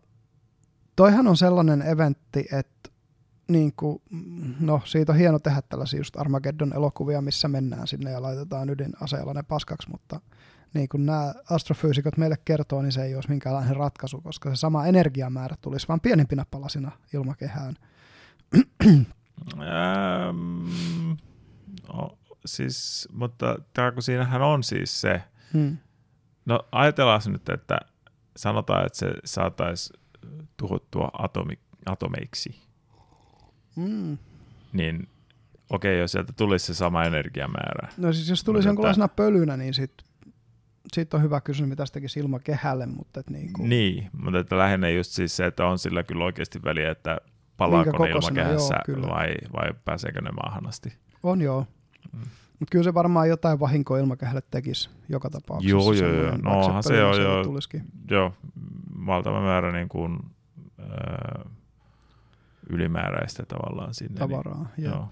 toihan 0.96 1.28
on 1.28 1.38
sellainen 1.38 1.82
eventti, 1.82 2.46
että 2.52 2.89
niin 3.50 3.74
kuin, 3.78 4.02
no 4.60 4.82
siitä 4.86 5.12
on 5.12 5.18
hieno 5.18 5.40
tehdä 5.40 5.62
tällaisia 5.70 6.00
just 6.00 6.20
Armageddon 6.20 6.74
elokuvia, 6.76 7.22
missä 7.22 7.48
mennään 7.48 7.88
sinne 7.88 8.12
ja 8.12 8.22
laitetaan 8.22 8.70
ydinaseella 8.70 9.34
ne 9.34 9.44
paskaksi, 9.44 9.90
mutta 9.92 10.22
niin 10.74 10.90
kuin 10.90 11.06
nämä 11.06 11.34
astrofyysikot 11.50 12.18
meille 12.18 12.38
kertoo, 12.46 12.82
niin 12.82 12.92
se 12.92 13.04
ei 13.04 13.16
olisi 13.16 13.30
minkäänlainen 13.30 13.76
ratkaisu, 13.76 14.22
koska 14.22 14.50
se 14.50 14.56
sama 14.56 14.86
energiamäärä 14.86 15.56
tulisi 15.62 15.88
vain 15.88 16.00
pienempinä 16.00 16.46
palasina 16.52 16.92
ilmakehään. 17.14 17.76
Ähm, 19.54 20.70
no, 21.94 22.18
siis, 22.46 23.08
mutta 23.12 23.56
tää, 23.74 23.92
kun 23.92 24.04
siinähän 24.04 24.42
on 24.42 24.64
siis 24.64 25.02
se, 25.02 25.22
Hmm. 25.54 25.78
no 26.46 26.60
ajatellaan 26.72 27.22
se 27.22 27.30
nyt, 27.30 27.50
että 27.50 27.78
sanotaan, 28.38 28.86
että 28.86 28.98
se 28.98 29.14
saataisiin 29.26 30.02
tuhottua 30.58 31.10
atomi, 31.14 31.60
atomeiksi, 31.86 32.62
Mm. 33.80 34.18
niin 34.74 35.08
okei, 35.70 36.00
jos 36.00 36.12
sieltä 36.12 36.34
tulisi 36.34 36.66
se 36.66 36.74
sama 36.74 37.04
energiamäärä. 37.04 37.90
No 37.98 38.14
siis 38.14 38.30
jos 38.30 38.44
tulisi 38.44 38.60
Mutta 38.60 38.70
jonkunlaisena 38.70 39.08
pölynä, 39.08 39.58
niin 39.58 39.74
sit, 39.74 39.92
sit 40.94 41.14
on 41.14 41.22
hyvä 41.22 41.42
kysymys, 41.42 41.70
mitä 41.70 41.86
se 41.86 41.94
tekisi 41.94 42.20
ilmakehälle, 42.20 42.86
mutta 42.86 43.20
et 43.20 43.30
niin 43.30 43.54
kuin, 43.54 43.70
Niin, 43.70 44.10
mutta 44.22 44.40
että 44.40 44.58
lähinnä 44.58 44.90
just 44.90 45.12
siis 45.12 45.36
se, 45.38 45.46
että 45.46 45.66
on 45.68 45.80
sillä 45.80 46.04
kyllä 46.04 46.26
oikeasti 46.26 46.64
väliä, 46.64 46.92
että 46.92 47.18
palaako 47.58 48.04
ne 48.06 48.10
ilmakehässä 48.10 48.74
joo, 48.76 48.82
kyllä. 48.86 49.08
vai, 49.08 49.34
vai 49.54 49.74
pääseekö 49.86 50.22
ne 50.22 50.30
maahan 50.44 50.68
asti. 50.68 50.94
on 51.24 51.42
joo. 51.42 51.66
Mm. 52.14 52.20
Mutta 52.60 52.72
kyllä 52.72 52.84
se 52.84 52.94
varmaan 52.94 53.30
jotain 53.30 53.60
vahinkoa 53.60 53.98
ilmakehälle 54.00 54.42
tekisi 54.52 54.90
joka 55.10 55.30
tapauksessa. 55.30 55.70
Joo, 55.70 55.94
joo, 55.94 56.14
joo. 56.14 56.38
Nohan 56.38 56.84
se 56.84 56.90
pölynä 56.90 57.08
on 57.08 57.16
sieltä 57.16 57.32
jo- 57.32 57.44
Tulisikin. 57.44 57.84
Joo, 58.12 58.34
valtava 59.06 59.42
määrä 59.42 59.72
niin 59.72 59.90
kuin, 59.90 60.20
öö, 60.80 61.44
ylimääräistä 62.70 63.44
tavallaan 63.46 63.94
sinne. 63.94 64.20
tavaraa. 64.20 64.56
Niin, 64.58 64.70
Niin, 64.78 64.90
joo. 64.90 65.10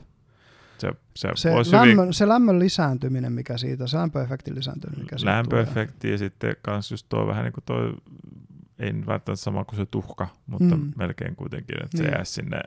Se, 0.77 0.91
se, 1.15 1.29
se, 1.35 1.49
lämmön, 1.71 1.97
hyvin 1.99 2.13
se 2.13 2.27
lämmön 2.27 2.59
lisääntyminen, 2.59 3.34
mikä 3.34 3.57
siitä, 3.57 3.88
se 3.88 3.97
lämpöefektin 3.97 4.55
lisääntyminen, 4.55 5.01
mikä 5.05 5.17
siitä 5.17 5.31
lämpöefekti 5.35 6.11
ja 6.11 6.17
sitten 6.17 6.55
kans 6.61 6.91
just 6.91 7.05
tuo 7.09 7.27
vähän 7.27 7.43
niin 7.43 7.53
kuin 7.53 7.63
toi, 7.63 7.93
ei 8.79 8.93
välttämättä 9.07 9.35
sama 9.43 9.65
kuin 9.65 9.77
se 9.77 9.85
tuhka, 9.85 10.27
mutta 10.47 10.75
Mm. 10.77 10.91
melkein 10.97 11.35
kuitenkin, 11.35 11.84
että 11.84 11.97
se 11.97 12.03
Niin. 12.03 12.13
jää 12.13 12.23
sinne 12.23 12.59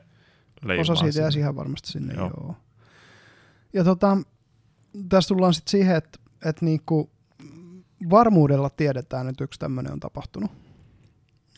leimaan 0.63 0.81
Osa 0.91 0.95
siitä 0.95 1.19
jää 1.19 1.31
sinne. 1.31 1.41
ihan 1.41 1.55
varmasti 1.55 1.89
sinne, 1.91 2.13
joo. 2.13 2.31
Joo. 2.37 2.55
Ja 3.73 3.83
tota, 3.83 4.17
tässä 5.09 5.27
tullaan 5.27 5.53
sitten 5.53 5.71
siihen, 5.71 5.95
että, 5.95 6.19
että 6.45 6.65
niinku 6.65 7.11
varmuudella 8.09 8.69
tiedetään, 8.69 9.27
että 9.29 9.43
yksi 9.43 9.59
tämmöinen 9.59 9.93
on 9.93 9.99
tapahtunut. 9.99 10.51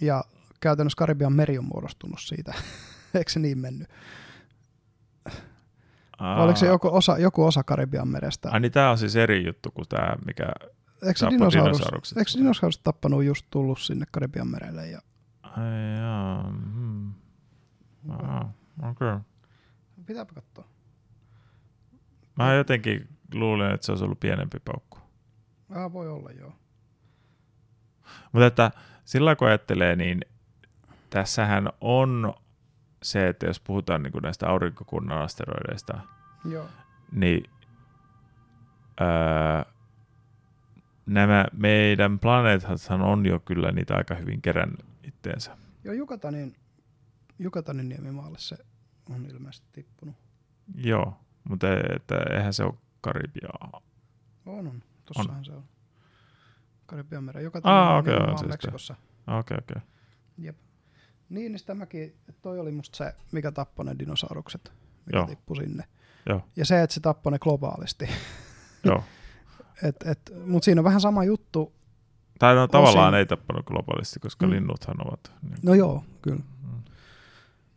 Ja 0.01 0.23
käytännössä 0.59 0.97
Karibian 0.97 1.33
meri 1.33 1.57
on 1.57 1.65
muodostunut 1.65 2.19
siitä. 2.21 2.53
Eikö 3.17 3.31
se 3.31 3.39
niin 3.39 3.57
mennyt? 3.57 3.87
Aa. 6.19 6.35
Vai 6.35 6.43
Oliko 6.43 6.59
se 6.59 6.65
joku 6.65 6.89
osa, 6.91 7.17
joku 7.17 7.45
osa 7.45 7.63
Karibian 7.63 8.07
merestä? 8.07 8.49
Ai 8.51 8.59
niin 8.59 8.71
tää 8.71 8.91
on 8.91 8.97
siis 8.97 9.15
eri 9.15 9.45
juttu 9.45 9.71
kuin 9.71 9.87
tämä, 9.87 10.15
mikä... 10.25 10.45
Eikö 11.03 11.19
se 11.19 11.27
dinosaurus, 11.29 11.77
dinosaurukset. 11.77 12.17
eikö 12.17 12.31
dinosaurus 12.37 12.77
tappanut 12.77 13.23
just 13.23 13.45
tullut 13.49 13.79
sinne 13.79 14.05
Karibian 14.11 14.47
merelle? 14.47 14.87
Ja... 14.87 15.01
Ai 15.43 15.97
jaa, 15.97 16.51
hmm. 16.51 17.13
Okei. 18.09 18.89
Okay. 18.91 19.19
Pitääpä 20.05 20.33
katsoa. 20.33 20.65
Mä 22.35 22.53
jotenkin 22.53 23.07
luulen, 23.33 23.73
että 23.73 23.85
se 23.85 23.91
olisi 23.91 24.05
ollut 24.05 24.19
pienempi 24.19 24.57
paukku. 24.65 24.97
Ah, 25.69 25.93
voi 25.93 26.09
olla, 26.09 26.31
joo. 26.31 26.53
Mutta 28.31 28.45
että 28.45 28.71
sillä 29.05 29.35
kun 29.35 29.47
ajattelee, 29.47 29.95
niin 29.95 30.21
tässähän 31.09 31.69
on 31.81 32.33
se, 33.03 33.27
että 33.27 33.45
jos 33.45 33.59
puhutaan 33.59 34.03
niin 34.03 34.11
kuin 34.11 34.21
näistä 34.21 34.49
aurinkokunnan 34.49 35.21
asteroideista, 35.21 35.99
Joo. 36.45 36.67
niin 37.11 37.43
öö, 39.01 39.71
nämä 41.05 41.45
meidän 41.53 42.19
planeetathan 42.19 43.01
on 43.01 43.25
jo 43.25 43.39
kyllä 43.39 43.71
niitä 43.71 43.95
aika 43.95 44.15
hyvin 44.15 44.41
kerännyt 44.41 44.85
itteensä. 45.03 45.57
Joo, 45.83 45.93
Jukatanin, 45.93 46.55
Jukatanin 47.39 47.89
niemimaalle 47.89 48.37
se 48.39 48.57
on 49.09 49.25
ilmeisesti 49.25 49.67
tippunut. 49.71 50.15
Joo, 50.75 51.17
mutta 51.49 51.67
että 51.95 52.15
eihän 52.29 52.53
se 52.53 52.63
ole 52.63 52.73
Karibiaa. 53.01 53.81
On, 54.45 54.67
on. 54.67 54.83
Tossahan 55.05 55.37
on. 55.37 55.45
se 55.45 55.51
on. 55.51 55.63
Karibian 56.85 57.23
meren. 57.23 57.43
Joka 57.43 57.59
Aa, 57.63 57.97
okei, 57.97 58.13
niemimaa 58.13 58.31
on 58.31 58.39
se 58.39 58.47
Meksikossa. 58.47 58.95
Okei, 59.27 59.57
okei. 59.57 59.81
Jep. 60.37 60.57
Niin, 61.33 61.51
niin 61.51 61.59
sitä 61.59 61.73
mäkin, 61.75 62.15
toi 62.41 62.59
oli 62.59 62.71
musta 62.71 62.97
se, 62.97 63.13
mikä 63.31 63.51
tappoi 63.51 63.85
ne 63.85 63.95
dinosaurukset, 63.99 64.71
mikä 65.05 65.17
Joo. 65.17 65.27
tippui 65.27 65.55
sinne. 65.57 65.83
Joo. 66.29 66.41
Ja 66.55 66.65
se, 66.65 66.81
että 66.81 66.93
se 66.93 66.99
tappoi 66.99 67.31
ne 67.31 67.39
globaalisti. 67.39 68.09
Joo. 68.83 69.03
et, 69.87 69.95
et, 70.05 70.19
Mutta 70.45 70.65
siinä 70.65 70.81
on 70.81 70.85
vähän 70.85 71.01
sama 71.01 71.23
juttu. 71.23 71.73
Tai 72.39 72.55
no 72.55 72.67
tavallaan 72.67 73.13
Osin- 73.13 73.17
ei 73.17 73.25
tappanut 73.25 73.65
globaalisti, 73.65 74.19
koska 74.19 74.45
Mm. 74.45 74.49
mm. 74.49 74.55
linnuthan 74.55 75.07
ovat. 75.07 75.31
Niin, 75.41 75.57
No 75.63 75.73
joo, 75.73 76.03
kyllä. 76.21 76.43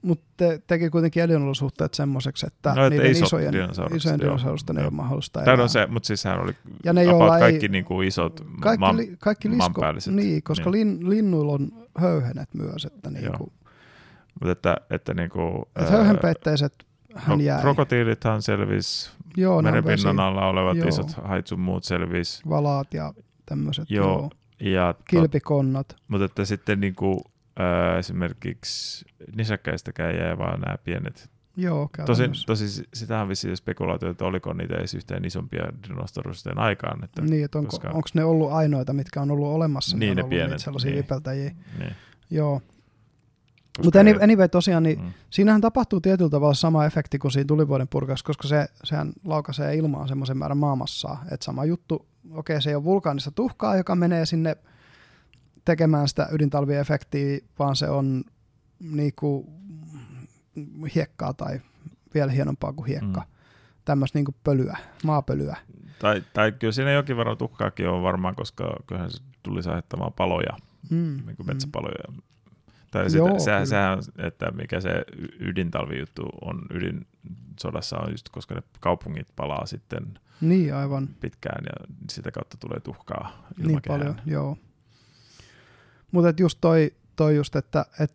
Mutta 0.06 0.24
te, 0.36 0.60
teki 0.66 0.90
kuitenkin 0.90 1.22
elinolosuhteet 1.22 1.94
semmoiseksi, 1.94 2.46
että 2.46 2.74
No, 2.74 2.88
niiden 2.88 3.10
isot 3.10 3.26
isojen, 3.26 3.54
isojen 3.96 4.20
dinosaurusten 4.20 4.78
ei 4.78 4.84
ole 4.84 4.90
mahdollista 4.92 5.42
elää. 5.42 5.56
no 5.56 5.68
se, 5.68 5.86
mutta 5.86 6.06
siis 6.06 6.22
sehän 6.22 6.40
oli 6.40 6.52
Ja 6.84 6.92
ne, 6.92 7.04
joilla 7.04 7.38
kaikki 7.38 7.66
ei, 7.66 7.72
niin 7.72 7.84
kuin 7.84 8.08
isot 8.08 8.40
kaikki, 8.60 8.80
maan, 8.80 8.96
li, 8.96 9.16
kaikki 9.18 9.50
lisko, 9.50 9.82
niin, 10.10 10.42
koska 10.42 10.70
Niin. 10.70 10.72
Lin, 11.00 11.10
linnuilla 11.10 11.52
on 11.52 11.68
höyhenet 11.98 12.54
myös, 12.54 12.84
että 12.84 13.10
niinku, 13.10 13.52
mutta 14.40 14.52
että, 14.52 14.76
että 14.90 15.14
niin 15.14 15.30
kuin, 15.30 15.62
et 15.76 15.90
höyhenpeitteiset 15.90 16.72
hän 17.14 17.38
no, 17.38 17.44
jäi. 17.44 17.60
krokotiilithan 17.60 18.42
selvisi, 18.42 19.10
Joo, 19.36 19.56
on 19.56 19.64
merenpinnan 19.64 20.20
alla 20.20 20.46
olevat 20.48 20.76
Joo. 20.76 20.88
isot 20.88 21.12
haitsut 21.24 21.60
muut 21.60 21.84
selvisi. 21.84 22.42
valaat 22.48 22.94
ja 22.94 23.14
tämmöiset. 23.46 23.90
Joo, 23.90 24.06
Joo. 24.06 24.30
Ja, 24.60 24.94
Kilpikonnat. 25.10 25.96
mutta 26.08 26.24
että 26.24 26.44
sitten 26.44 26.80
niin 26.80 26.94
äh, 27.60 27.98
esimerkiksi 27.98 29.04
nisäkkäistäkään 29.36 30.14
jäi 30.14 30.38
vaan 30.38 30.60
nämä 30.60 30.78
pienet. 30.84 31.30
Joo, 31.56 31.88
Tosin, 32.06 32.06
käytännössä. 32.06 32.46
tosi 32.46 32.84
sitähän 32.94 33.22
on 33.22 33.28
vissiin 33.28 33.56
spekulaatio, 33.56 34.10
että 34.10 34.24
oliko 34.24 34.52
niitä 34.52 34.74
edes 34.74 34.94
yhtään 34.94 35.24
isompia 35.24 35.62
dinosaurusien 35.88 36.58
aikaan. 36.58 37.04
Että, 37.04 37.22
Niin, 37.22 37.44
että 37.44 37.58
onko, 37.58 37.70
koska- 37.70 37.88
onko 37.88 38.08
ne 38.14 38.24
ollut 38.24 38.52
ainoita, 38.52 38.92
mitkä 38.92 39.20
on 39.20 39.30
ollut 39.30 39.48
olemassa? 39.48 39.96
Niin, 39.96 40.16
ne 40.16 40.22
ollut 40.22 40.30
pienet, 40.30 40.50
niitä 40.50 40.64
sellaisia 40.64 40.90
niin. 40.90 41.04
vipeltäjiä. 41.04 41.50
niin, 41.78 41.92
Joo. 42.30 42.62
Mutta 43.84 44.00
anyway, 44.00 44.24
anyway, 44.24 44.48
tosiaan, 44.48 44.82
niin 44.82 45.00
mm, 45.00 45.12
siinähän 45.30 45.60
tapahtuu 45.60 46.00
tietyllä 46.00 46.30
tavalla 46.30 46.54
sama 46.54 46.86
efekti 46.86 47.18
kuin 47.18 47.32
siinä 47.32 47.46
tulivuoden 47.46 47.88
purkauksessa, 47.88 48.26
koska 48.26 48.48
se, 48.48 48.66
sehän 48.84 49.12
laukaisee 49.24 49.74
ilmaan 49.74 50.08
semmoisen 50.08 50.38
määrän 50.38 50.58
maamassaa. 50.58 51.24
Että 51.30 51.44
sama 51.44 51.64
juttu, 51.64 52.06
okei 52.30 52.62
se 52.62 52.70
ei 52.70 52.76
ole 52.76 52.84
vulkaanista 52.84 53.30
tuhkaa, 53.30 53.76
joka 53.76 53.94
menee 53.94 54.26
sinne 54.26 54.56
tekemään 55.66 56.08
sitä 56.08 56.28
ydintalviefektiä, 56.32 57.38
vaan 57.58 57.76
se 57.76 57.88
on 57.90 58.24
niinku 58.80 59.52
hiekkaa 60.94 61.34
tai 61.34 61.60
vielä 62.14 62.32
hienompaa 62.32 62.72
kuin 62.72 62.86
hiekka. 62.88 63.20
Mm. 63.20 63.26
Tämmöistä 63.84 64.18
niinku 64.18 64.34
pölyä, 64.44 64.76
maapölyä. 65.04 65.56
tai, 65.98 66.22
tai 66.32 66.52
kyllä 66.52 66.72
siinä 66.72 66.92
jonkin 66.92 67.16
verran 67.16 67.36
tuhkaakin 67.38 67.88
on 67.88 68.02
varmaan, 68.02 68.34
koska 68.34 68.76
kyllähän 68.86 69.10
se 69.10 69.18
tuli 69.42 69.60
aiheuttamaan 69.68 70.12
paloja, 70.12 70.56
Mm, 70.90 70.96
niin 71.26 71.36
kuin 71.36 71.46
mm. 71.46 71.52
metsäpaloja. 71.52 72.22
Tai 72.90 73.02
Joo, 73.02 73.08
sitä, 73.10 73.24
kyllä. 73.24 73.38
sehän, 73.38 73.66
sehän, 73.66 73.98
että 74.18 74.50
mikä 74.50 74.80
se 74.80 75.04
ydintalvijuttu 75.40 76.22
on 76.40 76.62
ydinsodassa 76.70 77.98
on 77.98 78.10
just, 78.10 78.28
koska 78.28 78.54
ne 78.54 78.62
kaupungit 78.80 79.26
palaa 79.36 79.66
sitten 79.66 80.18
Niin, 80.40 80.74
aivan. 80.74 81.08
pitkään 81.20 81.64
ja 81.64 81.94
sitä 82.10 82.30
kautta 82.30 82.56
tulee 82.60 82.80
tuhkaa 82.80 83.48
Niin 83.56 83.70
ilmakehään. 83.70 84.00
paljon, 84.00 84.20
joo. 84.26 84.58
Mutta 86.12 86.42
just 86.42 86.58
toi, 86.60 86.94
toi 87.16 87.36
just, 87.36 87.56
että 87.56 87.86
et 88.00 88.12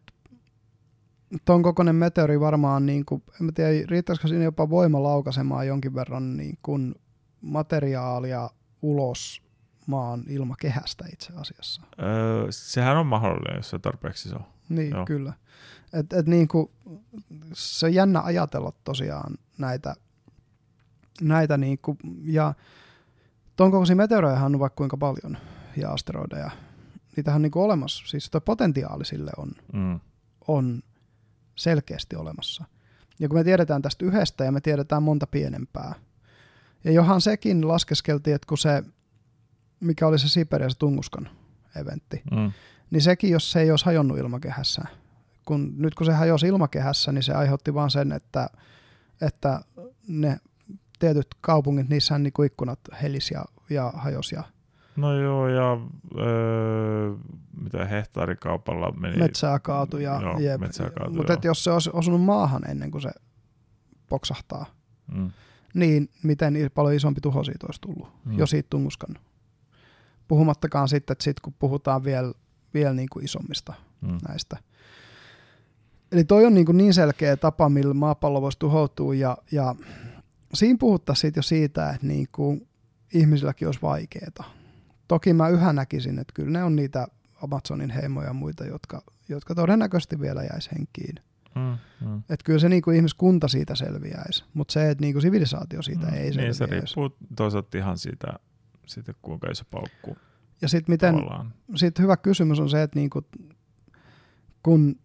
ton 1.45 1.63
kokoinen 1.63 1.95
meteori 1.95 2.39
varmaan, 2.39 2.85
niin 2.85 3.05
kuin, 3.05 3.23
en 3.41 3.45
mä 3.45 3.51
tiedä, 3.51 3.88
riittäisikö 3.88 4.27
siinä 4.27 4.43
jopa 4.43 4.69
voima 4.69 5.03
laukaisemaan 5.03 5.68
jonkin 5.68 5.95
verran 5.95 6.38
niin 6.38 6.57
kuin 6.63 6.95
materiaalia 7.41 8.49
ulos 8.81 9.41
maan 9.88 10.23
ilmakehästä 10.27 11.05
itse 11.13 11.34
asiassa. 11.35 11.81
Öö, 12.01 12.47
sehän 12.49 12.97
on 12.97 13.07
mahdollinen, 13.07 13.57
jos 13.57 13.69
se 13.69 13.80
tarpeeksi 13.80 14.30
iso. 14.30 14.39
Niin, 14.69 14.91
Joo. 14.91 15.05
kyllä. 15.05 15.34
Et, 15.93 16.13
et 16.13 16.27
niin 16.27 16.47
kuin, 16.47 16.72
se 17.53 17.85
on 17.85 17.93
jännä 17.93 18.22
ajatella 18.22 18.73
tosiaan 18.84 19.38
näitä, 19.57 19.95
näitä 21.22 21.57
niin 21.57 21.80
kuin, 21.81 21.97
ja 22.23 22.53
ton 23.55 23.72
kokoisia 23.72 23.95
meteoroja 23.95 24.39
on 24.39 24.59
vaikka 24.59 24.77
kuinka 24.77 24.97
paljon 24.97 25.38
ja 25.77 25.91
asteroideja. 25.91 26.51
Niitähän 27.15 27.38
on 27.38 27.41
niin 27.41 27.51
kuin 27.51 27.63
olemassa, 27.63 28.03
siis 28.07 28.29
tuo 28.29 28.41
potentiaali 28.41 29.05
sille 29.05 29.31
on, 29.38 29.51
mm. 29.73 29.99
on 30.47 30.83
selkeästi 31.55 32.15
olemassa. 32.15 32.65
Ja 33.19 33.27
kun 33.29 33.38
me 33.38 33.43
tiedetään 33.43 33.81
tästä 33.81 34.05
yhdestä 34.05 34.43
ja 34.43 34.51
me 34.51 34.61
tiedetään 34.61 35.03
monta 35.03 35.27
pienempää, 35.27 35.95
ja 36.83 36.91
johan 36.91 37.21
sekin 37.21 37.67
laskeskeltiin, 37.67 38.35
että 38.35 38.47
kun 38.47 38.57
se, 38.57 38.83
mikä 39.79 40.07
oli 40.07 40.19
se 40.19 40.29
Siperiassa 40.29 40.79
Tunguskan 40.79 41.29
eventti, 41.75 42.21
mm. 42.31 42.51
niin 42.91 43.01
sekin, 43.01 43.29
jos 43.29 43.51
se 43.51 43.61
ei 43.61 43.71
olisi 43.71 43.85
hajonnut 43.85 44.17
ilmakehässä, 44.17 44.81
kun, 45.45 45.73
nyt 45.77 45.95
kun 45.95 46.05
se 46.05 46.13
hajosi 46.13 46.47
ilmakehässä, 46.47 47.11
niin 47.11 47.23
se 47.23 47.33
aiheutti 47.33 47.73
vaan 47.73 47.91
sen, 47.91 48.11
että, 48.11 48.49
että 49.21 49.61
ne 50.07 50.38
tietyt 50.99 51.27
kaupungit, 51.41 51.89
niissä 51.89 52.19
niin 52.19 52.45
ikkunat 52.45 52.79
helis 53.01 53.31
ja, 53.31 53.45
ja 53.69 53.93
hajosi 53.95 54.35
ja 54.35 54.43
No 54.95 55.13
joo, 55.13 55.47
ja 55.47 55.77
öö, 56.18 57.13
mitä 57.61 57.85
hehtaarikaupalla 57.85 58.91
meni. 58.91 59.18
Metsää 59.18 59.59
kaatu 59.59 59.97
ja 59.97 60.22
joo, 60.22 60.39
jep. 60.39 60.61
Metsää 60.61 60.89
kaatu, 60.89 61.13
Mutta 61.13 61.38
jos 61.43 61.63
se 61.63 61.72
olisi 61.72 61.89
osunut 61.93 62.22
maahan 62.22 62.69
ennen 62.69 62.91
kuin 62.91 63.01
se 63.01 63.11
poksahtaa, 64.09 64.65
mm. 65.15 65.31
niin 65.73 66.09
miten 66.23 66.53
paljon 66.73 66.95
isompi 66.95 67.22
tuho 67.22 67.43
siitä 67.43 67.68
olisi 67.68 67.81
tullut 67.81 68.07
mm. 68.26 68.38
jo 68.38 68.45
siitä 68.45 68.68
tunnuskan. 68.69 69.18
Puhumattakaan 70.27 70.89
sitten, 70.89 71.11
että 71.11 71.23
sit 71.23 71.39
kun 71.39 71.53
puhutaan 71.59 72.03
vielä, 72.03 72.34
vielä 72.73 72.93
niin 72.93 73.09
kuin 73.09 73.26
isommista 73.26 73.73
mm. 74.01 74.18
näistä. 74.27 74.57
Eli 76.11 76.23
toi 76.23 76.45
on 76.45 76.53
niin, 76.53 76.65
kuin 76.65 76.77
niin 76.77 76.93
selkeä 76.93 77.38
tapa, 77.38 77.69
millä 77.69 77.93
maapallo 77.93 78.41
voisi 78.41 78.59
tuhoutua 78.59 79.15
ja, 79.15 79.38
ja 79.51 79.76
siinä 80.53 80.77
puhuttaisiin 80.80 81.34
jo 81.35 81.41
siitä, 81.41 81.89
että 81.89 82.07
niin 82.07 82.27
kuin 82.31 82.68
ihmisilläkin 83.13 83.68
olisi 83.68 83.81
vaikeaa 83.81 84.60
Toki 85.11 85.33
mä 85.33 85.49
yhä 85.49 85.73
näkisin, 85.73 86.19
että 86.19 86.33
kyllä 86.33 86.51
ne 86.51 86.63
on 86.63 86.75
niitä 86.75 87.07
Amazonin 87.43 87.89
heimoja 87.89 88.27
ja 88.27 88.33
muita, 88.33 88.65
jotka, 88.65 89.03
jotka 89.29 89.55
todennäköisesti 89.55 90.19
vielä 90.19 90.43
jäisi 90.43 90.69
henkiin. 90.71 91.15
Mm, 91.55 91.77
mm. 92.07 92.17
Että 92.17 92.43
kyllä 92.43 92.59
se 92.59 92.69
niinku 92.69 92.91
ihmiskunta 92.91 93.47
siitä 93.47 93.75
selviäisi, 93.75 94.45
mutta 94.53 94.71
se, 94.71 94.89
että 94.89 95.01
niinku 95.01 95.21
sivilisaatio 95.21 95.81
siitä 95.81 96.07
mm, 96.07 96.13
ei 96.13 96.33
selviäisi. 96.33 96.39
Niin 96.39 96.53
se 96.53 96.65
riippuu 96.65 97.17
toisaalta 97.35 97.77
ihan 97.77 97.97
siitä, 97.97 98.27
siitä 98.85 99.13
kuinka 99.21 99.51
iso 99.51 99.63
paukku. 99.71 100.17
Ja 100.61 100.69
sitten 100.69 100.93
miten, 100.93 101.15
sit 101.75 101.99
hyvä 101.99 102.17
kysymys 102.17 102.59
on 102.59 102.69
se, 102.69 102.83
että 102.83 102.99
niinku, 102.99 103.21
kun 104.63 104.95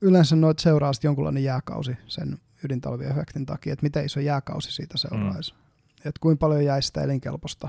yleensä 0.00 0.36
noit 0.36 0.58
seuraa 0.58 0.92
jonkunlainen 1.02 1.44
jääkausi 1.44 1.96
sen 2.06 2.38
ydintalviefektin 2.64 3.46
takia, 3.46 3.72
että 3.72 3.82
miten 3.82 4.04
iso 4.04 4.20
jääkausi 4.20 4.72
siitä 4.72 4.98
seuraisi. 4.98 5.52
Mm. 5.52 5.58
Että 5.96 6.20
kuinka 6.20 6.40
paljon 6.40 6.64
jäisi 6.64 6.86
sitä 6.86 7.02
elinkelpoista 7.02 7.68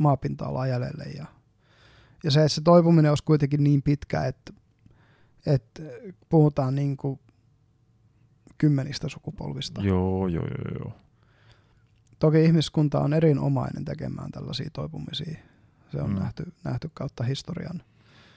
maapinta-alaa 0.00 0.66
jäljelle. 0.66 1.04
Ja, 1.04 1.26
ja 2.24 2.30
se, 2.30 2.40
että 2.40 2.54
se 2.54 2.60
toipuminen 2.60 3.10
olisi 3.10 3.24
kuitenkin 3.24 3.64
niin 3.64 3.82
pitkä, 3.82 4.24
että, 4.24 4.52
että 5.46 5.82
puhutaan 6.28 6.74
niin 6.74 6.96
kuin 6.96 7.20
kymmenistä 8.58 9.08
sukupolvista. 9.08 9.80
Joo, 9.82 10.28
joo, 10.28 10.44
joo, 10.44 10.78
joo. 10.78 10.92
Toki 12.18 12.44
ihmiskunta 12.44 13.00
on 13.00 13.14
erinomainen 13.14 13.84
tekemään 13.84 14.30
tällaisia 14.30 14.70
toipumisia. 14.72 15.38
Se 15.92 16.02
on 16.02 16.10
mm. 16.10 16.18
nähty, 16.18 16.52
nähty 16.64 16.90
kautta 16.94 17.24
historian. 17.24 17.82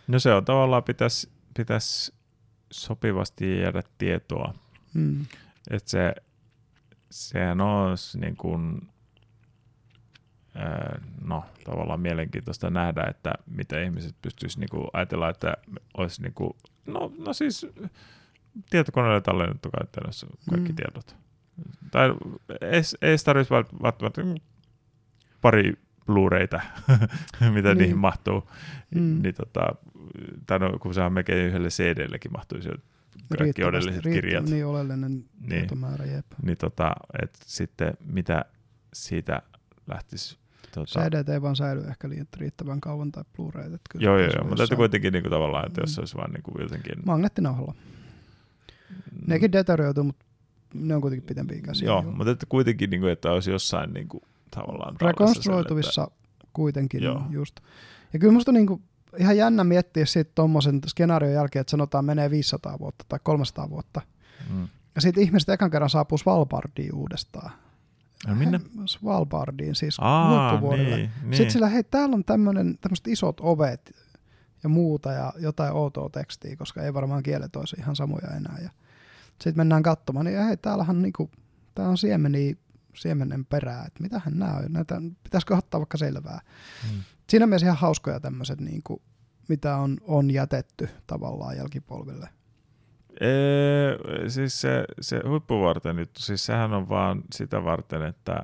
No 0.07 0.19
se 0.19 0.33
on 0.33 0.45
tavallaan, 0.45 0.83
pitäisi 0.83 1.29
pitäis 1.57 2.13
sopivasti 2.71 3.59
jäädä 3.59 3.83
tietoa. 3.97 4.53
Mm. 4.93 5.25
Että 5.69 5.89
se, 5.89 6.15
sehän 7.11 7.61
olisi 7.61 8.19
niin 8.19 8.37
kuin 8.37 8.89
no, 11.25 11.45
tavallaan 11.63 11.99
mielenkiintoista 11.99 12.69
nähdä, 12.69 13.03
että 13.09 13.33
miten 13.45 13.83
ihmiset 13.83 14.15
pystyisivät 14.21 14.59
niinku 14.59 14.87
ajatella, 14.93 15.29
että 15.29 15.53
olisi 15.97 16.21
niinku, 16.21 16.57
no, 16.85 17.11
no 17.17 17.33
siis 17.33 17.67
tietokoneelle 18.69 19.21
tallennettu 19.21 19.69
käytännössä 19.79 20.27
kaikki 20.49 20.71
mm. 20.71 20.75
tiedot. 20.75 21.15
Tai 21.91 22.13
ei, 22.61 22.81
ei 23.01 23.17
tarvitsisi 23.25 23.53
välttämättä 23.83 24.21
pari 25.41 25.73
Blu-rayta, 26.05 26.61
mitä 27.53 27.69
niin. 27.69 27.77
niihin 27.77 27.97
mahtuu. 27.97 28.49
Mm. 28.95 29.21
Niin, 29.21 29.35
tota, 29.35 29.75
tai 30.45 30.59
no, 30.59 30.79
kun 30.79 30.93
sehän 30.93 31.13
melkein 31.13 31.47
yhdelle 31.47 31.67
CD-llekin 31.67 32.31
mahtuisi 32.31 32.69
kaikki 33.37 33.63
odelliset 33.63 34.03
kirjat. 34.03 34.45
Niin 34.45 34.65
oleellinen 34.65 35.11
niin, 35.11 35.49
tietomäärä, 35.49 36.05
jep. 36.05 36.25
Niin 36.43 36.57
tota, 36.57 36.95
et 37.23 37.37
sitten 37.45 37.93
mitä 38.05 38.45
siitä 38.93 39.41
lähtisi 39.87 40.37
Tota... 40.75 40.99
CD 40.99 41.27
ei 41.33 41.41
vaan 41.41 41.55
säily 41.55 41.83
ehkä 41.87 42.09
riittävän 42.37 42.81
kauan 42.81 43.11
tai 43.11 43.23
Blu-ray. 43.23 43.65
Että 43.65 43.89
kyllä 43.89 44.05
joo, 44.05 44.17
joo, 44.17 44.29
joo, 44.35 44.47
mutta 44.47 44.63
että 44.63 44.75
kuitenkin 44.75 45.13
niin 45.13 45.23
kuin 45.23 45.31
tavallaan, 45.31 45.67
että 45.67 45.81
mm. 45.81 45.83
jos 45.83 45.95
se 45.95 46.01
olisi 46.01 46.15
vaan 46.17 46.31
niin 46.31 46.43
kuin 46.43 46.61
jotenkin... 46.61 46.95
Magneettinauhalla. 47.05 47.75
Mm. 47.75 49.17
Nekin 49.27 49.51
deterioituu, 49.51 50.03
mutta 50.03 50.25
ne 50.73 50.95
on 50.95 51.01
kuitenkin 51.01 51.27
pitempiä 51.27 51.61
käsiä. 51.61 51.87
Joo, 51.87 52.01
mutta 52.01 52.31
että 52.31 52.45
kuitenkin, 52.49 52.89
niin 52.89 53.01
kuin, 53.01 53.11
että 53.11 53.31
olisi 53.31 53.51
jossain 53.51 53.93
niin 53.93 54.07
kuin, 54.07 54.21
tavallaan... 54.51 54.95
Rekonstruoituvissa 55.01 56.03
että... 56.03 56.47
kuitenkin 56.53 57.03
joo. 57.03 57.21
just. 57.29 57.59
Ja 58.13 58.19
kyllä 58.19 58.33
musta 58.33 58.51
niin 58.51 58.67
kuin, 58.67 58.83
ihan 59.17 59.37
jännä 59.37 59.63
miettiä 59.63 60.05
sitten 60.05 60.35
tuommoisen 60.35 60.81
skenaarion 60.87 61.33
jälkeen, 61.33 61.61
että 61.61 61.71
sanotaan 61.71 62.05
menee 62.05 62.29
500 62.29 62.79
vuotta 62.79 63.05
tai 63.09 63.19
300 63.23 63.69
vuotta. 63.69 64.01
Mm. 64.49 64.67
Ja 64.95 65.01
sitten 65.01 65.23
ihmiset 65.23 65.49
ekan 65.49 65.71
kerran 65.71 65.89
saapuu 65.89 66.17
Svalbardiin 66.17 66.95
uudestaan. 66.95 67.51
Ja 68.27 68.35
minne? 68.35 68.61
Svalbardiin, 68.85 69.75
siis 69.75 69.97
Aa, 69.99 70.49
huippuvuorille. 70.49 70.95
Niin, 70.95 71.11
niin. 71.21 71.33
Sitten 71.33 71.51
sillä, 71.51 71.67
hei, 71.67 71.83
täällä 71.83 72.15
on 72.15 72.23
tämmöiset 72.25 73.07
isot 73.07 73.39
ovet 73.39 73.95
ja 74.63 74.69
muuta 74.69 75.11
ja 75.11 75.33
jotain 75.37 75.73
outoa 75.73 76.09
tekstiä, 76.09 76.55
koska 76.55 76.81
ei 76.81 76.93
varmaan 76.93 77.23
kielet 77.23 77.55
olisi 77.55 77.75
ihan 77.79 77.95
samoja 77.95 78.27
enää. 78.27 78.57
Ja 78.63 78.69
sitten 79.29 79.57
mennään 79.57 79.83
katsomaan, 79.83 80.25
niin 80.25 80.45
hei, 80.45 80.57
täällähän 80.57 81.01
niinku, 81.01 81.31
tää 81.75 81.89
on 81.89 81.97
siemeni, 81.97 82.57
siemenen 82.95 83.45
perää, 83.45 83.85
että 83.85 84.03
mitähän 84.03 84.39
nämä 84.39 84.53
on, 84.53 84.73
näitä, 84.73 85.01
pitäisikö 85.23 85.55
ottaa 85.55 85.79
vaikka 85.79 85.97
selvää. 85.97 86.39
Hmm. 86.89 87.01
Siinä 87.29 87.47
mielessä 87.47 87.65
ihan 87.67 87.77
hauskoja 87.77 88.19
tämmöiset, 88.19 88.61
niinku, 88.61 89.01
mitä 89.47 89.75
on, 89.75 89.97
on 90.01 90.31
jätetty 90.31 90.89
tavallaan 91.07 91.57
jälkipolville. 91.57 92.29
Ee, 93.21 94.29
siis 94.29 94.61
se, 94.61 94.85
se 95.01 95.21
huippuvarten 95.27 95.95
nyt, 95.95 96.09
siis 96.17 96.45
sehän 96.45 96.73
on 96.73 96.89
vaan 96.89 97.21
sitä 97.33 97.63
varten, 97.63 98.01
että 98.01 98.43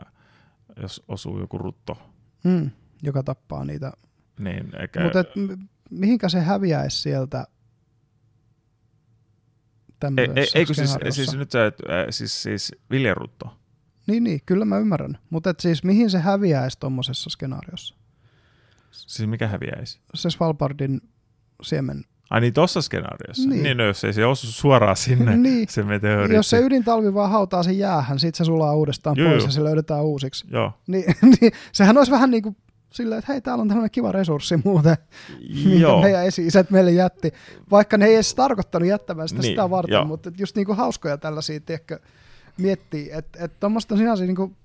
jos 0.82 1.04
osuu 1.08 1.40
joku 1.40 1.58
rutto. 1.58 1.98
Mm, 2.44 2.72
joka 3.04 3.24
tappaa 3.24 3.66
niitä. 3.66 3.92
Niin, 4.40 4.76
eikä... 4.82 5.04
Mutta 5.04 5.24
mihinkä 5.90 6.30
se 6.30 6.40
häviäisi 6.40 7.02
sieltä 7.02 7.48
ei, 10.18 10.30
ei, 10.36 10.48
eikö 10.56 10.74
siis, 10.74 10.98
siis 11.10 11.36
nyt 11.36 11.52
sä, 11.52 11.66
et, 11.66 11.76
äh, 11.80 12.06
siis, 12.10 12.44
siis 12.44 12.76
viljarutto? 12.92 13.58
Niin, 14.08 14.24
niin, 14.24 14.42
kyllä 14.46 14.66
mä 14.66 14.78
ymmärrän. 14.78 15.18
Mutta 15.30 15.54
siis 15.60 15.84
mihin 15.84 16.10
se 16.10 16.20
häviäisi 16.20 16.80
tuommoisessa 16.80 17.30
skenaariossa? 17.30 17.96
Siis 18.92 19.30
mikä 19.30 19.48
häviäisi? 19.48 20.00
Se 20.14 20.30
Svalbardin 20.30 21.02
siemen 21.62 22.04
Ai 22.32 22.42
niin, 22.42 22.54
tuossa 22.54 22.82
skenaariossa? 22.82 23.50
Niin. 23.50 23.64
niin 23.64 23.78
no, 23.78 23.84
jos 23.84 24.04
ei 24.04 24.14
se 24.14 24.26
osu 24.26 24.52
suoraan 24.52 24.96
sinne, 24.96 25.38
niin. 25.38 25.70
se 25.70 25.84
meteoriitti. 25.84 26.36
Jos 26.36 26.50
se 26.50 26.60
ydintalvi 26.60 27.14
vaan 27.14 27.32
hautaa 27.32 27.64
sen 27.64 27.78
jäähän, 27.78 28.20
sit 28.20 28.36
se 28.36 28.46
sulaa 28.46 28.76
uudestaan 28.76 29.18
joo, 29.18 29.30
pois 29.30 29.42
joo. 29.42 29.48
ja 29.48 29.52
se 29.52 29.64
löydetään 29.64 30.04
uusiksi. 30.04 30.48
Joo. 30.52 30.74
Niin, 30.88 31.06
niin, 31.42 31.52
sehän 31.72 31.98
olisi 31.98 32.12
vähän 32.12 32.32
niin 32.32 32.44
kuin 32.44 32.58
silleen, 32.92 33.20
että 33.20 33.32
hei, 33.32 33.42
täällä 33.42 33.62
on 33.62 33.68
tämmöinen 33.68 33.92
kiva 33.92 34.12
resurssi 34.12 34.60
muuten, 34.64 34.98
minkä 35.66 35.88
meidän 36.02 36.26
esi-isät 36.26 36.72
meille 36.72 36.92
jätti. 36.92 37.34
Vaikka 37.72 37.98
ne 37.98 38.06
ei 38.06 38.16
edes 38.16 38.36
tarkoittanut 38.36 38.90
jättämään 38.90 39.30
sitä 39.30 39.42
niin, 39.42 39.52
sitä 39.52 39.70
varten, 39.70 39.94
jo. 39.94 40.06
mutta 40.06 40.32
just 40.38 40.56
niin 40.56 40.66
kuin 40.66 40.78
hauskoja 40.78 41.18
tällaisia, 41.18 41.60
tiedätkö, 41.60 42.00
miettii, 42.58 43.10
että 43.12 43.46
et 43.46 43.60
tuommoista 43.60 43.98
sinänsä 43.98 44.24
niin 44.24 44.36
kuin 44.36 44.56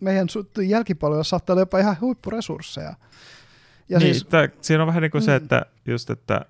meidän 0.00 0.28
jälkipolvilla 0.66 1.24
saattaa 1.24 1.54
olla 1.54 1.62
jopa 1.62 1.78
ihan 1.78 1.96
huippuresursseja. 2.00 2.94
Ja 3.88 3.98
niin, 3.98 4.14
siis, 4.14 4.26
tää, 4.26 4.48
siinä 4.60 4.82
on 4.82 4.86
vähän 4.86 5.02
niin 5.02 5.10
kuin 5.10 5.22
mm. 5.22 5.24
se, 5.24 5.34
että 5.34 5.66
just, 5.86 6.10
että 6.10 6.46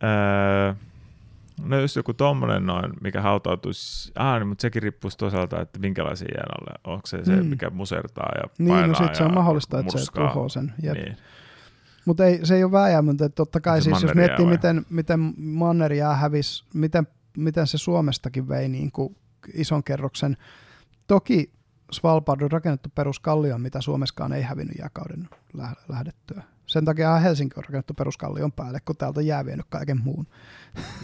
ää, 0.00 0.76
no 1.64 1.80
jos 1.80 1.96
joku 1.96 2.14
tommonen 2.14 2.66
noin, 2.66 2.92
mikä 3.00 3.20
hautautuisi, 3.20 4.12
ah, 4.14 4.38
niin, 4.38 4.48
mutta 4.48 4.62
sekin 4.62 4.82
riippuu 4.82 5.10
toisaalta, 5.18 5.60
että 5.60 5.78
minkälaisia 5.78 6.28
jään 6.34 6.48
alle. 6.60 6.94
Onko 6.94 7.06
se 7.06 7.24
se, 7.24 7.36
mm. 7.36 7.46
mikä 7.46 7.70
musertaa 7.70 8.32
ja 8.34 8.42
niin, 8.58 8.68
painaa 8.68 8.86
no 8.86 8.94
sit 8.94 9.14
se 9.14 9.24
on 9.24 9.34
mahdollista, 9.34 9.78
että 9.78 9.98
se 9.98 10.12
tuhoaa 10.12 10.48
sen. 10.48 10.72
Jep. 10.82 10.94
Niin. 10.94 11.16
Mutta 12.04 12.24
ei, 12.24 12.46
se 12.46 12.54
ei 12.54 12.64
ole 12.64 12.72
vääjäämätöntä, 12.72 13.24
että 13.24 13.36
totta 13.36 13.60
kai 13.60 13.80
Se 13.80 13.84
siis 13.84 14.02
jos 14.02 14.14
miettii, 14.14 14.44
vai? 14.44 14.54
miten, 14.54 14.86
miten 14.90 15.34
Manner 15.36 15.92
jää 15.92 16.16
hävis, 16.16 16.64
miten, 16.74 17.06
miten 17.36 17.66
se 17.66 17.78
Suomestakin 17.78 18.48
vei 18.48 18.68
niin 18.68 18.92
kuin 18.92 19.16
ison 19.54 19.84
kerroksen. 19.84 20.36
Toki 21.06 21.52
Svalbard 21.92 22.40
on 22.42 22.50
rakennettu 22.50 22.88
peruskallion, 22.94 23.60
mitä 23.60 23.80
Suomeskaan 23.80 24.32
ei 24.32 24.42
hävinnyt 24.42 24.78
jääkauden 24.78 25.28
lä- 25.52 25.76
lähdettyä. 25.88 26.42
Sen 26.66 26.84
takia 26.84 27.18
Helsinki 27.18 27.54
on 27.56 27.64
rakennettu 27.64 27.94
peruskallion 27.94 28.52
päälle, 28.52 28.80
kun 28.80 28.96
täältä 28.96 29.20
on 29.20 29.26
jää 29.26 29.44
vienyt 29.46 29.66
kaiken 29.68 30.00
muun. 30.00 30.26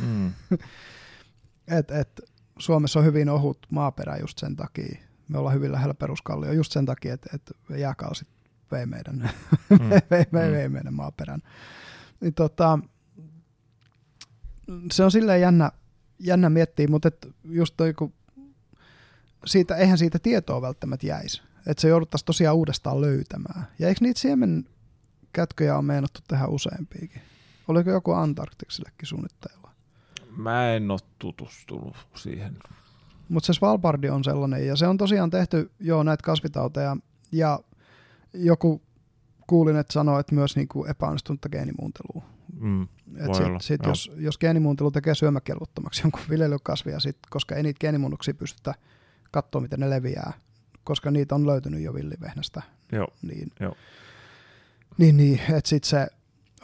Mm. 0.06 0.32
Et, 1.78 1.90
et, 1.90 2.20
Suomessa 2.58 2.98
on 2.98 3.04
hyvin 3.04 3.28
ohut 3.28 3.58
maaperä 3.70 4.16
just 4.16 4.38
sen 4.38 4.56
takia. 4.56 4.98
Me 5.28 5.38
ollaan 5.38 5.54
hyvin 5.54 5.72
lähellä 5.72 5.94
peruskallio 5.94 6.52
just 6.52 6.72
sen 6.72 6.86
takia, 6.86 7.14
että 7.14 7.30
et 7.34 7.52
jääkausi 7.78 8.26
vei 8.70 8.86
meidän, 8.86 9.30
Mm. 9.70 9.78
vei, 10.10 10.24
vei, 10.32 10.48
Mm. 10.48 10.52
vei 10.56 10.68
meidän 10.68 10.94
maaperän. 10.94 11.42
Niin 12.20 12.34
tota, 12.34 12.78
se 14.92 15.04
on 15.04 15.10
silleen 15.10 15.40
jännä, 15.40 15.70
jännä 16.18 16.50
miettiä, 16.50 16.88
mutta 16.88 17.08
et 17.08 17.28
just 17.44 17.74
toi, 17.76 17.94
kun 17.94 18.12
siitä, 19.46 19.76
eihän 19.76 19.98
siitä 19.98 20.18
tietoa 20.18 20.62
välttämättä 20.62 21.06
jäisi. 21.06 21.42
Että 21.66 21.80
se 21.80 21.88
jouduttaisiin 21.88 22.26
tosiaan 22.26 22.56
uudestaan 22.56 23.00
löytämään. 23.00 23.66
Ja 23.78 23.88
eikö 23.88 23.98
niitä 24.02 24.20
siemenkätköjä 24.20 25.78
on 25.78 25.84
meinattu 25.84 26.20
tehdä 26.28 26.46
useampiakin? 26.46 27.22
Oliko 27.68 27.90
joku 27.90 28.12
Antarktiksillekin 28.12 29.06
suunnitteilla? 29.06 29.70
Mä 30.36 30.72
en 30.72 30.90
ole 30.90 31.00
tutustunut 31.18 31.96
siihen. 32.14 32.58
Mutta 33.28 33.46
se 33.46 33.52
Svalbardi 33.52 34.08
on 34.08 34.24
sellainen, 34.24 34.66
ja 34.66 34.76
se 34.76 34.86
on 34.86 34.96
tosiaan 34.96 35.30
tehty 35.30 35.70
jo 35.80 36.02
näitä 36.02 36.22
kasvitauteja, 36.22 36.96
ja 37.32 37.60
joku 38.34 38.82
kuulin, 39.46 39.76
että 39.76 39.92
sanoi, 39.92 40.20
että 40.20 40.34
myös 40.34 40.56
niinku 40.56 40.84
epäonnistunutta 40.84 41.48
geenimuuntelua. 41.48 42.24
Mm. 42.60 42.82
Et 42.82 43.34
sit, 43.34 43.46
olla, 43.46 43.58
sit 43.58 43.80
joo. 43.82 43.90
jos, 43.90 44.12
jos 44.16 44.38
geenimuuntelu 44.38 44.90
tekee 44.90 45.14
syömäkelvottomaksi 45.14 46.02
jonkun 46.02 46.20
viljelykasvia, 46.30 47.00
sit, 47.00 47.18
koska 47.30 47.54
ei 47.54 47.62
niitä 47.62 47.78
geenimuunnoksia 47.78 48.34
pystytä 48.34 48.74
katsoa, 49.30 49.60
miten 49.60 49.80
ne 49.80 49.90
leviää, 49.90 50.32
koska 50.84 51.10
niitä 51.10 51.34
on 51.34 51.46
löytynyt 51.46 51.80
jo 51.80 51.94
villivehnästä, 51.94 52.62
Joo. 52.92 53.08
niin, 53.22 53.52
Joo. 53.60 53.76
niin, 54.98 55.16
niin 55.16 55.40
että 55.40 55.68
sitten 55.68 55.88
se 55.88 56.08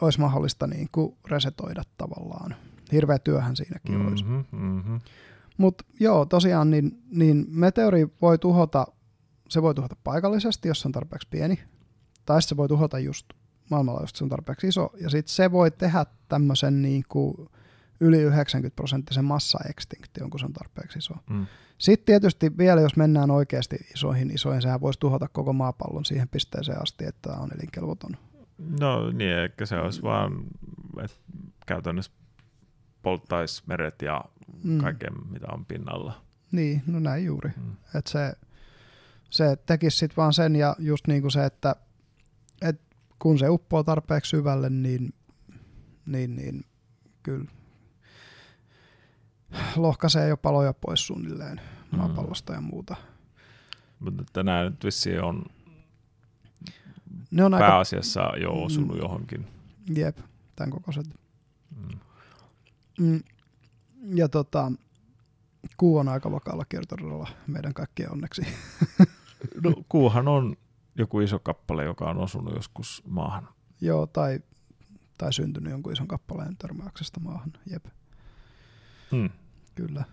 olisi 0.01 0.19
mahdollista 0.19 0.67
niin 0.67 0.87
kuin 0.91 1.17
resetoida 1.27 1.83
tavallaan. 1.97 2.55
Hirveä 2.91 3.19
työhän 3.19 3.55
siinäkin 3.55 3.95
mm. 3.95 4.07
olisi. 4.07 4.23
Mm-hmm, 4.23 4.65
mm-hmm. 4.65 5.01
Mutta 5.57 5.83
joo, 5.99 6.25
tosiaan 6.25 6.69
niin, 6.69 7.01
niin 7.11 7.45
meteori 7.49 8.07
voi 8.21 8.37
tuhota, 8.37 8.87
se 9.49 9.61
voi 9.61 9.75
tuhota 9.75 9.95
paikallisesti, 10.03 10.67
jos 10.67 10.81
se 10.81 10.87
on 10.87 10.91
tarpeeksi 10.91 11.27
pieni, 11.31 11.59
tai 12.25 12.41
se 12.41 12.57
voi 12.57 12.67
tuhota 12.67 12.99
just 12.99 13.25
maailmanlaajuisesti, 13.69 14.15
jos 14.15 14.17
se 14.17 14.23
on 14.23 14.29
tarpeeksi 14.29 14.67
iso, 14.67 14.89
ja 15.01 15.09
sitten 15.09 15.33
se 15.33 15.51
voi 15.51 15.71
tehdä 15.71 16.05
tämmöisen 16.29 16.81
niin 16.81 17.03
kuin 17.09 17.49
yli 18.03 18.21
90 18.21 18.75
prosenttisen 18.75 19.25
massa-extinktion, 19.25 20.29
kun 20.29 20.39
se 20.39 20.45
on 20.45 20.53
tarpeeksi 20.53 20.99
iso. 20.99 21.13
Mm. 21.29 21.47
Sitten 21.77 22.05
tietysti 22.05 22.57
vielä, 22.57 22.81
jos 22.81 22.95
mennään 22.95 23.31
oikeasti 23.31 23.75
isoihin 23.93 24.31
isoihin, 24.31 24.61
sehän 24.61 24.81
voisi 24.81 24.99
tuhota 24.99 25.27
koko 25.27 25.53
maapallon 25.53 26.05
siihen 26.05 26.29
pisteeseen 26.29 26.81
asti, 26.81 27.05
että 27.05 27.29
tämä 27.29 27.41
on 27.43 27.49
elinkelvoton. 27.57 28.17
No 28.79 29.11
niin, 29.11 29.31
eikä 29.37 29.65
se 29.65 29.75
olisi 29.75 30.01
vaan, 30.01 30.43
että 31.03 31.17
käytännössä 31.65 32.11
polttaisi 33.01 33.63
meret 33.67 34.01
ja 34.01 34.25
Mm. 34.63 34.77
kaiken, 34.77 35.13
mitä 35.31 35.47
on 35.51 35.65
pinnalla. 35.65 36.21
Niin, 36.51 36.83
no 36.87 36.99
näin 36.99 37.25
juuri. 37.25 37.49
Mm. 37.57 37.71
Että 37.95 38.11
se, 38.11 38.33
se 39.29 39.55
tekisi 39.65 39.97
sitten 39.97 40.17
vaan 40.17 40.33
sen 40.33 40.55
ja 40.55 40.75
just 40.79 41.07
niin 41.07 41.21
kuin 41.21 41.31
se, 41.31 41.45
että 41.45 41.75
et 42.61 42.81
kun 43.19 43.39
se 43.39 43.49
uppoo 43.49 43.83
tarpeeksi 43.83 44.29
syvälle, 44.29 44.69
niin, 44.69 45.13
niin, 46.05 46.35
niin 46.35 46.65
kyllä 47.23 47.45
lohkaisee 49.75 50.27
jo 50.27 50.37
paloja 50.37 50.73
pois 50.73 51.07
suunnilleen 51.07 51.61
Mm. 51.91 51.97
maapallosta 51.97 52.53
ja 52.53 52.61
muuta. 52.61 52.95
Mutta 53.99 54.21
että 54.21 54.43
nämä 54.43 54.63
nyt 54.63 54.83
vissiin 54.83 55.21
on 55.23 55.45
Ne 57.31 57.43
on 57.43 57.53
aika, 57.53 57.67
pääasiassa 57.67 58.21
jo 58.41 58.51
Mm. 58.55 58.61
osunut 58.63 58.97
johonkin. 58.97 59.47
jep, 59.95 60.17
tämän 60.55 60.69
kokoiset. 60.71 61.05
Mm. 61.75 61.99
Mm. 62.99 63.23
Ja 64.15 64.29
tota, 64.29 64.71
kuu 65.77 65.97
on 65.97 66.07
aika 66.09 66.31
vakaalla 66.31 66.65
kiertoradalla 66.65 67.29
meidän 67.47 67.73
kaikkien 67.73 68.11
onneksi. 68.11 68.41
No, 69.63 69.73
kuuhan 69.89 70.27
on 70.27 70.55
joku 70.95 71.19
iso 71.19 71.39
kappale, 71.39 71.83
joka 71.83 72.05
on 72.09 72.17
osunut 72.17 72.53
joskus 72.55 73.03
maahan. 73.07 73.47
Joo, 73.81 74.07
tai, 74.07 74.39
tai 75.17 75.33
syntynyt 75.33 75.71
jonkun 75.71 75.93
ison 75.93 76.07
kappaleen 76.07 76.57
törmäyksestä 76.57 77.19
maahan. 77.19 77.53
Jep. 77.71 77.85
Mm. 79.11 79.29
Kyllä. 79.75 80.03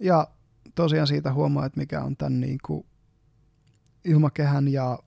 Ja 0.00 0.28
tosiaan 0.74 1.06
siitä 1.06 1.32
huomaa, 1.32 1.66
että 1.66 1.80
mikä 1.80 2.02
on 2.02 2.16
tämän 2.16 2.40
niin 2.40 2.58
kuin 2.66 2.86
ilmakehän 4.04 4.68
ja, 4.68 4.98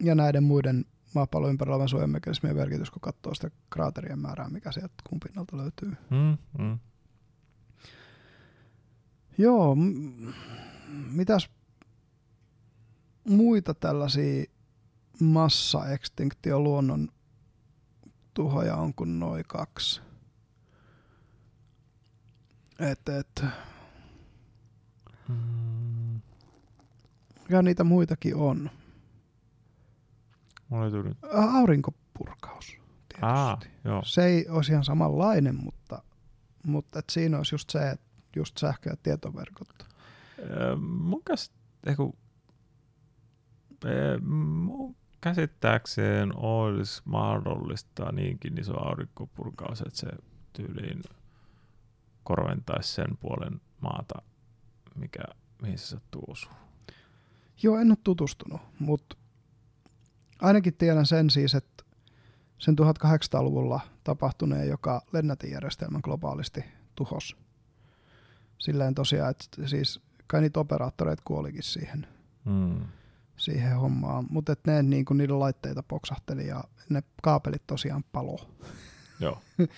ja 0.00 0.14
näiden 0.14 0.42
muiden 0.42 0.84
maapallon 1.14 1.50
ympärillä 1.50 1.74
olevan 1.74 1.88
suojamekanismien 1.88 2.56
merkitys, 2.56 2.90
kun 2.90 3.00
katsoo 3.00 3.34
sitä 3.34 3.50
kraaterien 3.70 4.18
määrää, 4.18 4.48
mikä 4.48 4.72
sieltä 4.72 4.94
kuun 5.08 5.20
pinnalta 5.20 5.56
löytyy. 5.56 5.92
Mm. 6.10 6.38
Mm. 6.58 6.78
Joo, 9.38 9.74
m- 9.74 10.32
mitäs 11.10 11.50
muita 13.28 13.74
tällaisia 13.74 14.44
massa-extinktio 15.20 16.60
luonnon 16.60 17.08
tuhoja 18.34 18.76
on 18.76 18.94
kuin 18.94 19.18
noin 19.18 19.44
kaksi? 19.48 20.00
Et, 22.90 23.08
et, 23.08 23.44
Mm. 25.28 26.20
ja 27.48 27.62
niitä 27.62 27.84
muitakin 27.84 28.36
on. 28.36 28.70
Mulla 30.68 30.82
löytyy 30.82 31.02
nyt. 31.02 31.18
Aurinkopurkaus, 31.52 32.66
tietysti. 32.66 33.18
Aa, 33.22 33.60
joo. 33.84 34.02
Se 34.04 34.24
ei 34.24 34.48
olisi 34.48 34.72
ihan 34.72 34.84
samanlainen, 34.84 35.54
mutta, 35.64 36.02
mutta 36.66 36.98
et 36.98 37.04
siinä 37.10 37.36
olisi 37.38 37.54
just 37.54 37.70
se, 37.70 37.90
että 37.90 38.06
just 38.36 38.58
sähkö- 38.58 38.90
ja 38.90 38.96
tietoverkot. 39.02 39.68
Ö, 40.38 40.76
Mun, 40.76 41.22
käs, 41.24 41.52
eiku, 41.86 42.16
ö, 43.84 44.20
mun 44.20 44.96
käsittääkseen 45.20 46.36
olisi 46.36 47.02
mahdollista 47.04 48.12
niinkin 48.12 48.58
iso 48.60 48.86
aurinkopurkaus, 48.88 49.80
että 49.80 49.98
se 50.00 50.08
tyyliin 50.52 51.02
korventaisi 52.24 52.92
sen 52.92 53.16
puolen 53.20 53.60
maata, 53.80 54.22
mikä, 54.94 55.22
mihin 55.62 55.78
se 55.78 55.86
sattuu 55.86 56.24
osua. 56.28 56.52
Joo, 57.62 57.78
en 57.78 57.90
ole 57.90 57.98
tutustunut, 58.04 58.60
mutta 58.78 59.16
ainakin 60.40 60.74
tiedän 60.74 61.06
sen 61.06 61.30
siis, 61.30 61.54
että 61.54 61.84
sen 62.58 62.76
1800-luvulla 62.78 63.80
tapahtuneen, 64.04 64.68
joka 64.68 65.02
lennätinjärjestelmän 65.12 66.00
globaalisti 66.04 66.64
tuhos. 66.94 67.36
Silleen 68.58 68.94
tosiaan, 68.94 69.30
että 69.30 69.68
siis 69.68 70.00
kai 70.26 70.40
niitä 70.40 70.60
operaattoreita 70.60 71.22
kuolikin 71.26 71.62
siihen, 71.62 72.06
Mm. 72.44 72.80
siihen 73.36 73.76
hommaan, 73.76 74.26
mutta 74.30 74.54
ne 74.66 74.82
niin 74.82 75.04
niiden 75.14 75.40
laitteita 75.40 75.82
poksahteli 75.82 76.46
ja 76.46 76.64
ne 76.88 77.02
kaapelit 77.22 77.66
tosiaan 77.66 78.04
palo. 78.12 78.50
Joo. 79.22 79.40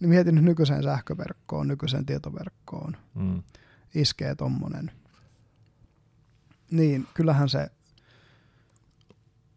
Niin 0.00 0.08
mietin 0.08 0.34
nyt 0.34 0.44
nykyiseen 0.44 0.82
sähköverkkoon, 0.82 1.68
nykyiseen 1.68 2.06
tietoverkkoon, 2.06 2.96
Mm. 3.14 3.42
iskee 3.94 4.34
tommonen. 4.34 4.90
Niin, 6.70 7.06
kyllähän 7.14 7.48
se 7.48 7.68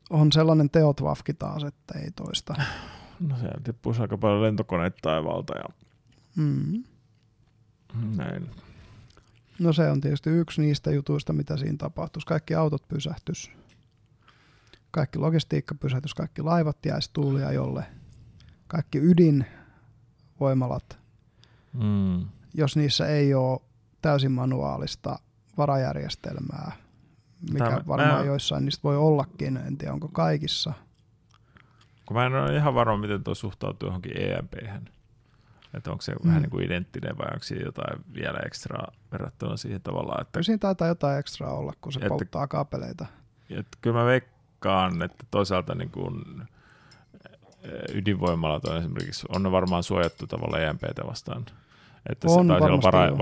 on 0.10 0.32
sellainen 0.32 0.70
teotvafki 0.70 1.34
taas, 1.34 1.64
että 1.64 2.00
ei 2.00 2.12
toista. 2.12 2.56
No 3.20 3.38
siellä 3.38 3.62
tippuisi 3.64 4.02
aika 4.02 4.18
paljon 4.18 4.42
lentokoneita 4.42 4.98
taivaalta 5.02 5.58
ja 5.58 5.64
Mm. 6.36 6.84
näin. 8.18 8.50
No 9.60 9.74
se 9.74 9.90
on 9.92 10.02
tietysti 10.02 10.30
yksi 10.30 10.62
niistä 10.62 10.92
jutuista, 10.92 11.34
mitä 11.34 11.58
siinä 11.58 11.78
tapahtuisi. 11.78 12.28
Kaikki 12.28 12.56
autot 12.56 12.88
pysähtys, 12.88 13.52
kaikki 14.92 15.20
logistiikka 15.20 15.76
pysähtys, 15.76 16.14
kaikki 16.14 16.42
laivat 16.42 16.86
jäisi 16.86 17.10
tuuliajolle, 17.14 17.86
kaikki 18.68 18.98
ydinvoimalat, 20.40 20.98
Mm. 21.74 22.26
jos 22.54 22.76
niissä 22.78 23.08
ei 23.08 23.34
ole 23.34 23.60
täysin 24.02 24.32
manuaalista 24.32 25.20
varajärjestelmää, 25.58 26.72
mikä 27.52 27.66
Tämä- 27.66 27.82
varmaan 27.88 28.20
mä- 28.20 28.26
joissain 28.26 28.66
niistä 28.66 28.84
voi 28.84 28.98
ollakin, 28.98 29.58
en 29.58 29.78
tiedä 29.78 29.94
onko 29.94 30.08
kaikissa. 30.08 30.74
Kun 32.06 32.18
mä 32.18 32.26
en 32.26 32.36
ole 32.36 32.56
ihan 32.56 32.74
varma, 32.76 32.98
miten 32.98 33.24
tuo 33.24 33.36
suhtautuu 33.36 33.88
johonkin 33.90 34.12
EMP-hän. 34.22 34.90
Että 35.74 35.92
onko 35.92 36.02
se 36.02 36.12
Mm. 36.12 36.18
mm. 36.24 36.28
vähän 36.28 36.42
niin 36.42 36.50
kuin 36.50 36.66
identtinen 36.66 37.18
vai 37.18 37.28
onko 37.34 37.44
siinä 37.44 37.66
jotain 37.66 38.00
vielä 38.14 38.40
ekstraa 38.46 38.92
verrattuna 39.12 39.58
siihen 39.58 39.82
tavallaan, 39.82 40.22
että, 40.22 40.32
Kyllä 40.32 40.44
siinä 40.44 40.58
taitaa 40.58 40.88
jotain 40.88 41.20
ekstraa 41.20 41.54
olla, 41.54 41.74
kun 41.82 41.94
se 41.94 42.00
Että- 42.00 42.10
polttaa 42.10 42.48
kaapeleita. 42.48 43.06
että 43.50 43.78
kyllä 43.82 44.00
mä 44.00 44.06
veikkaan, 44.06 45.02
että 45.02 45.26
toisaalta 45.32 45.76
niin 45.76 45.90
kuin 45.92 46.24
ydinvoimalat 47.94 48.66
on 48.66 48.78
esimerkiksi, 48.78 49.26
on 49.30 49.44
ne 49.44 49.52
varmaan 49.52 49.84
suojattu 49.84 50.28
tavallaan 50.28 50.64
EMPtä 50.64 51.02
vastaan. 51.08 51.46
Että 52.10 52.28
On 52.28 52.34
se, 52.34 52.48
siellä 52.48 52.60
varmasti 52.60 52.86
vara, 52.86 53.06
joo. 53.08 53.18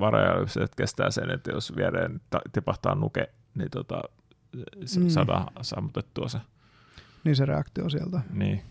varajärjestelmät 0.00 0.74
kestää 0.74 1.10
sen, 1.10 1.30
että 1.30 1.50
jos 1.52 1.76
viereen 1.76 2.20
ta- 2.30 2.40
tipahtaa 2.52 2.94
nuke, 2.94 3.28
niin 3.54 3.70
tota, 3.70 4.02
se 4.84 5.00
Mm. 5.00 5.08
saadaan 5.08 5.46
sammutettua 5.62 6.28
se. 6.28 6.38
Niin 7.24 7.36
se 7.36 7.44
reaktio 7.46 7.88
sieltä. 7.90 8.20
Niin, 8.32 8.62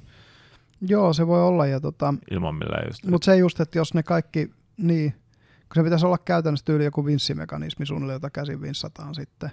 Joo, 0.81 1.13
se 1.13 1.27
voi 1.27 1.43
olla. 1.43 1.65
Ja 1.65 1.79
tota, 1.79 2.13
ilman 2.31 2.55
millään 2.55 2.87
just. 2.87 3.03
Mutta 3.05 3.25
se 3.25 3.35
just, 3.37 3.59
että 3.59 3.77
jos 3.77 3.93
ne 3.93 4.03
kaikki, 4.03 4.51
niin, 4.77 5.11
kun 5.59 5.75
se 5.75 5.83
pitäisi 5.83 6.05
olla 6.05 6.17
käytännössä 6.17 6.65
tyyli 6.65 6.83
joku 6.85 7.05
vinssimekanismi 7.05 7.85
suunnilleen, 7.85 8.15
jota 8.15 8.29
käsin 8.29 8.61
vinssataan 8.61 9.15
sitten, 9.15 9.51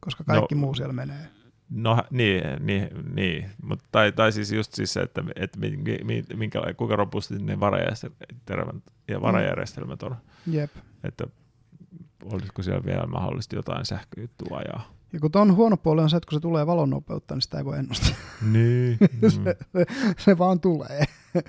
koska 0.00 0.24
kaikki 0.24 0.54
No, 0.54 0.60
muu 0.60 0.74
siellä 0.74 0.92
menee. 0.92 1.28
No 1.70 2.02
niin, 2.10 2.42
niin, 2.60 2.88
niin. 3.14 3.50
Mut, 3.62 3.80
tai, 3.92 4.12
tai 4.12 4.32
siis 4.32 4.52
just 4.52 4.74
siis 4.74 4.92
se, 4.92 5.00
että, 5.00 5.24
että 5.36 5.58
minkä, 6.36 6.60
kuinka 6.76 6.96
robusti 6.96 7.38
ne 7.38 7.60
varajärjestelmät, 7.60 8.82
ja 9.08 9.20
varajärjestelmät 9.22 10.02
on. 10.02 10.16
Jep. 10.46 10.70
Että 11.04 11.26
olisiko 12.24 12.62
siellä 12.62 12.84
vielä 12.84 13.06
mahdollisesti 13.06 13.56
jotain 13.56 13.86
sähköjuttua 13.86 14.58
ajaa. 14.58 14.92
Ja 15.12 15.20
kun 15.20 15.30
ton 15.30 15.56
huono 15.56 15.76
puoli 15.76 16.02
on 16.02 16.10
se, 16.10 16.16
että 16.16 16.28
kun 16.28 16.36
se 16.38 16.40
tulee 16.40 16.66
valon 16.66 16.90
nopeutta, 16.90 17.34
niin 17.34 17.42
sitä 17.42 17.58
ei 17.58 17.64
voi 17.64 17.78
ennustaa. 17.78 18.10
Niin. 18.52 18.98
Mm. 19.22 19.44
se 20.18 20.38
vaan 20.38 20.60
tulee. 20.60 21.04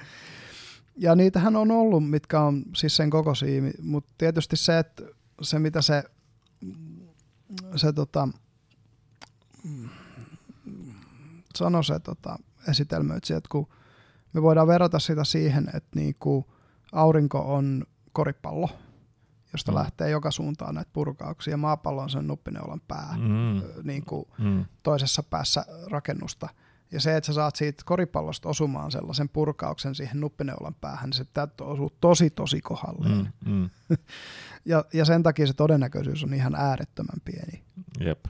ja 0.98 1.16
niitähän 1.16 1.56
on 1.56 1.72
ollut, 1.72 2.10
mitkä 2.10 2.40
on 2.40 2.64
siis 2.76 2.96
sen 2.96 3.10
kokoisia, 3.10 3.62
mutta 3.82 4.14
tietysti 4.18 4.56
se, 4.56 4.80
että 4.80 5.04
se 5.42 5.60
mitä 5.60 5.82
se, 5.82 6.04
se 7.76 7.94
tota, 7.94 8.30
sanoi 11.60 11.84
se 11.84 12.00
tota, 12.00 12.38
esitelmöitsijä, 12.70 13.38
että 13.38 13.50
kun 13.52 13.68
me 14.34 14.42
voidaan 14.42 14.68
verrata 14.68 15.00
sitä 15.00 15.24
siihen, 15.24 15.68
että 15.74 16.00
niinku 16.00 16.52
aurinko 16.92 17.56
on 17.56 17.84
koripallo, 18.12 18.70
josta 19.54 19.72
Mm. 19.72 19.76
lähtee 19.78 20.10
joka 20.10 20.32
suuntaan 20.32 20.76
näitä 20.76 20.90
purkauksia, 20.94 21.54
ja 21.54 21.58
maapallo 21.58 22.02
on 22.02 22.10
sen 22.10 22.28
nuppineulan 22.28 22.82
pää 22.88 23.16
Mm. 23.18 23.62
niin 23.84 24.06
kuin 24.06 24.26
Mm. 24.38 24.66
toisessa 24.84 25.24
päässä 25.24 25.66
rakennusta. 25.92 26.50
Ja 26.92 27.02
se, 27.02 27.18
että 27.18 27.28
sä 27.28 27.34
saat 27.34 27.56
siitä 27.56 27.84
koripallosta 27.86 28.50
osumaan 28.50 28.92
sellaisen 28.92 29.30
purkauksen 29.30 29.96
siihen 29.96 30.20
nuppineulan 30.20 30.76
päähän, 30.82 31.10
niin 31.10 31.18
se 31.18 31.26
täytyy 31.34 31.68
osua 31.68 31.90
tosi 32.02 32.30
tosi 32.30 32.62
kohdalleen. 32.62 33.34
Mm. 33.46 33.52
Mm. 33.52 33.70
Ja, 34.66 34.86
ja 34.94 35.06
sen 35.06 35.24
takia 35.24 35.48
se 35.48 35.54
todennäköisyys 35.54 36.24
on 36.24 36.34
ihan 36.34 36.56
äärettömän 36.56 37.22
pieni. 37.26 37.64
Jep. 38.00 38.26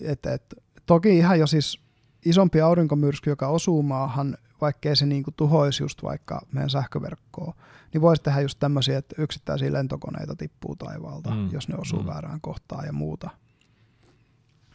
Et, 0.00 0.26
et, 0.26 0.54
toki 0.86 1.16
ihan 1.18 1.38
jo 1.38 1.46
siis 1.46 1.80
isompi 2.28 2.60
aurinkomyrsky, 2.60 3.30
joka 3.30 3.48
osuu 3.48 3.82
maahan, 3.82 4.36
vaikkei 4.60 4.96
se 4.96 5.06
niinku 5.06 5.30
tuhoisi 5.36 5.82
just 5.82 6.02
vaikka 6.02 6.40
meidän 6.52 6.70
sähköverkkoon, 6.70 7.52
niin 7.92 8.00
voisi 8.02 8.22
tehdä 8.22 8.40
just 8.40 8.58
tämmöisiä, 8.58 8.98
että 8.98 9.22
yksittäisiä 9.22 9.72
lentokoneita 9.72 10.36
tippuu 10.36 10.76
taivaalta, 10.76 11.30
Mm, 11.30 11.48
jos 11.52 11.68
ne 11.68 11.74
osuu 11.78 12.00
mm. 12.00 12.06
väärään 12.06 12.40
kohtaan 12.40 12.86
ja 12.86 12.92
muuta. 12.92 13.30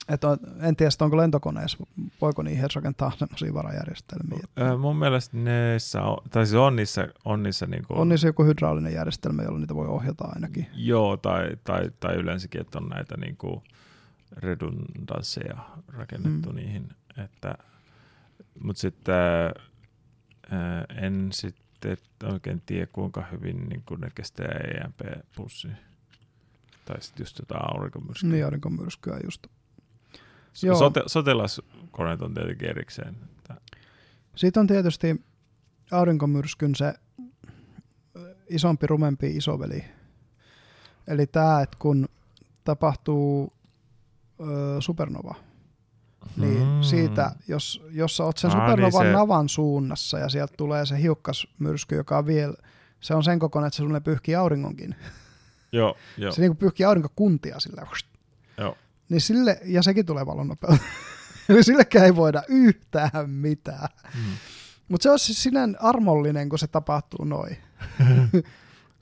Et 0.10 0.24
on, 0.24 0.38
en 0.60 0.76
tiedä, 0.76 0.92
onko 1.02 1.18
lentokoneessa, 1.18 1.78
voiko 2.22 2.44
niihin 2.44 2.62
edes 2.62 2.76
rakentaa 2.76 3.12
semmoisia 3.18 3.54
varajärjestelmiä. 3.54 4.40
Ö, 4.60 4.78
mun 4.78 4.96
mielestä 4.96 5.38
niissä 5.38 6.02
on, 6.02 6.18
tai 6.30 6.46
siis 6.46 6.60
on 6.60 6.76
niissä, 6.76 7.08
on 7.26 7.44
niissä 7.44 7.66
niinku, 7.66 8.00
On 8.00 8.10
niissä 8.10 8.28
joku 8.28 8.44
hydraulinen 8.44 8.94
järjestelmä, 8.94 9.44
jolla 9.44 9.60
niitä 9.60 9.76
voi 9.76 9.88
ohjata 9.88 10.26
ainakin. 10.28 10.68
Joo, 10.74 11.18
tai, 11.18 11.50
tai, 11.64 11.92
tai 12.00 12.16
yleensäkin, 12.16 12.62
että 12.62 12.78
on 12.78 12.90
näitä 12.90 13.18
niinku 13.18 13.64
redundansseja 14.38 15.58
rakennettu. 15.88 16.50
Mm. 16.50 16.56
niihin. 16.56 16.90
Että, 17.24 17.56
mutta 18.64 18.80
sitten 18.80 19.16
ää, 20.52 20.86
en 21.02 21.30
sitten 21.32 21.98
oikein 22.34 22.62
tiedä, 22.66 22.88
kuinka 22.94 23.24
hyvin 23.32 23.70
niin 23.70 23.84
ne 23.98 24.12
kestää 24.16 24.48
EMP-pussia. 24.48 25.76
Tai 26.86 27.02
sitten 27.02 27.24
just 27.24 27.40
jotain 27.40 27.76
aurinkomyrskyä. 27.76 28.30
Niin 28.30 28.46
aurinkomyrskyä 28.46 29.20
just. 29.24 29.48
Joo. 30.64 30.76
Sote, 30.76 31.04
sotilaskoneet 31.08 32.22
on 32.22 32.34
tietenkin 32.34 32.70
erikseen. 32.70 33.16
Että, 33.24 33.56
Sitten 34.36 34.62
on 34.62 34.68
tietysti 34.68 35.22
aurinkomyrskyn 35.92 36.76
se 36.76 36.94
isompi, 38.50 38.88
rumempi 38.88 39.38
isoveli. 39.38 39.84
Eli 41.08 41.28
tämä, 41.28 41.62
että 41.62 41.78
kun 41.80 42.10
tapahtuu 42.64 43.54
ö, 44.40 44.46
supernova, 44.80 45.36
niin 46.38 46.68
Mm. 46.68 46.82
siitä, 46.82 47.32
jos, 47.48 47.84
jos 47.92 48.18
sä 48.18 48.24
oot 48.24 48.38
sen 48.38 48.52
Aa, 48.52 48.56
niin 48.58 48.70
supernovan 48.72 49.06
se- 49.06 49.12
navan 49.12 49.50
suunnassa 49.50 50.20
ja 50.20 50.30
sieltä 50.30 50.54
tulee 50.58 50.86
se 50.86 51.02
hiukkasmyrsky, 51.02 51.96
joka 51.96 52.18
on 52.18 52.26
vielä, 52.26 52.54
se 53.00 53.16
on 53.16 53.24
sen 53.24 53.40
kokoinen, 53.40 53.68
että 53.68 53.78
se 53.78 53.84
sulle 53.84 54.00
pyyhkii 54.00 54.36
auringonkin. 54.36 54.96
Joo, 55.72 55.98
joo. 56.18 56.32
Se 56.32 56.42
niinku 56.42 56.56
pyyhkii 56.56 56.86
aurinkokuntia 56.86 57.60
sillä. 57.60 57.88
Joo. 58.58 58.78
Niin 59.10 59.22
sille, 59.22 59.60
ja 59.66 59.84
sekin 59.84 60.06
tulee 60.06 60.26
valon 60.26 60.48
nopeutta. 60.48 60.84
Eli 61.50 61.64
sillekään 61.64 62.06
ei 62.06 62.16
voida 62.16 62.44
yhtään 62.48 63.30
mitään. 63.30 63.88
Mm. 64.16 64.22
Mutta 64.88 65.04
se 65.04 65.10
on 65.12 65.20
siis 65.20 65.44
sinän 65.44 65.78
armollinen, 65.80 66.50
kun 66.50 66.60
se 66.60 66.68
tapahtuu 66.68 67.26
noin. 67.26 67.58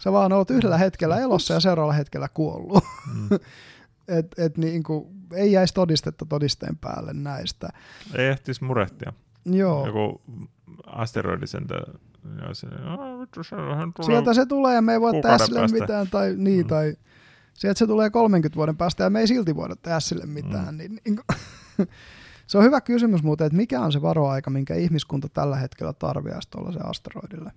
Sä 0.04 0.12
vaan 0.12 0.34
oot 0.34 0.52
yhdellä 0.52 0.78
hetkellä 0.78 1.18
elossa 1.20 1.54
ja 1.54 1.60
seuraavalla 1.60 1.94
hetkellä 1.94 2.28
kuollut. 2.34 2.84
Mm. 3.14 3.30
Et, 4.08 4.28
et 4.38 4.58
niinku, 4.58 5.12
ei 5.34 5.52
jäisi 5.52 5.74
todistetta 5.74 6.26
todisteen 6.26 6.78
päälle 6.78 7.14
näistä. 7.14 7.70
Ei 8.16 8.28
ehtis 8.28 8.62
murehtia. 8.62 9.14
Joo, 9.46 9.86
Joku 9.88 10.22
asteroidisentä. 10.86 11.74
Ja 12.48 12.54
se, 12.54 12.68
"Aa, 12.86 13.20
vittu, 13.20 13.44
sehän 13.44 13.94
tulee 13.94 14.06
sieltä 14.06 14.34
se 14.34 14.46
tulee 14.46 14.76
ja 14.76 14.82
me 14.82 14.94
ei 14.94 15.02
voi 15.02 15.12
tehdä 15.22 15.38
sille 15.38 15.60
päästä." 15.60 15.80
mitään. 15.80 16.08
Tai, 16.08 16.34
niin, 16.38 16.66
Mm. 16.66 16.68
tai 16.68 16.96
sieltä 17.54 17.80
se 17.80 17.88
tulee 17.88 18.10
30 18.10 18.56
vuoden 18.56 18.78
päästä 18.78 19.04
ja 19.04 19.10
me 19.10 19.20
ei 19.20 19.28
silti 19.28 19.56
voida 19.56 19.76
tehdä 19.76 20.00
sille 20.00 20.26
mitään. 20.26 20.74
Mm. 20.76 20.78
Niin, 20.78 21.00
niin, 21.06 21.20
se 22.48 22.58
on 22.58 22.64
hyvä 22.64 22.82
kysymys 22.82 23.24
muuten, 23.24 23.48
että 23.48 23.58
mikä 23.58 23.82
on 23.82 23.92
se 23.92 24.02
varoaika, 24.02 24.50
minkä 24.50 24.76
ihmiskunta 24.76 25.30
tällä 25.30 25.56
hetkellä 25.56 25.94
tarvitsisi 25.94 26.50
tuollaisen 26.50 26.86
asteroidille. 26.86 27.52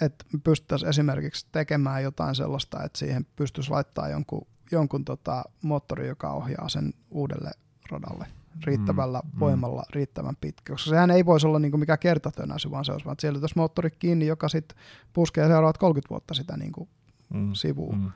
Että 0.00 0.24
pystyttäisiin 0.44 0.88
esimerkiksi 0.88 1.46
tekemään 1.52 2.02
jotain 2.02 2.34
sellaista, 2.34 2.82
että 2.82 2.98
siihen 2.98 3.26
pystyisi 3.36 3.70
laittaa 3.70 4.08
jonkun, 4.08 4.46
jonkun 4.72 5.04
tota 5.04 5.44
moottori, 5.62 6.08
joka 6.08 6.32
ohjaa 6.32 6.68
sen 6.68 6.94
uudelle 7.10 7.50
radalle 7.90 8.26
riittävällä 8.64 9.18
Mm, 9.24 9.28
mm, 9.28 9.34
mm. 9.34 9.40
voimalla 9.40 9.82
riittävän 9.90 10.36
pitkä, 10.40 10.72
koska 10.72 10.90
sehän 10.90 11.10
ei 11.10 11.26
voisi 11.26 11.46
olla 11.46 11.58
niinku 11.58 11.78
mikään 11.78 11.98
kertatönäisy, 11.98 12.70
vaan 12.70 12.84
se 12.84 12.92
olisi 12.92 13.04
vaan, 13.04 13.12
että 13.12 13.20
siellä 13.20 13.38
olisi 13.38 13.58
moottori 13.58 13.90
kiinni, 13.90 14.26
joka 14.26 14.48
sitten 14.48 14.78
puskee 15.12 15.46
seuraavat 15.48 15.78
30 15.78 16.10
vuotta 16.10 16.34
sitä 16.34 16.56
niinku 16.56 16.88
mm. 17.34 17.52
sivuun. 17.54 17.98
Mm. 17.98 18.12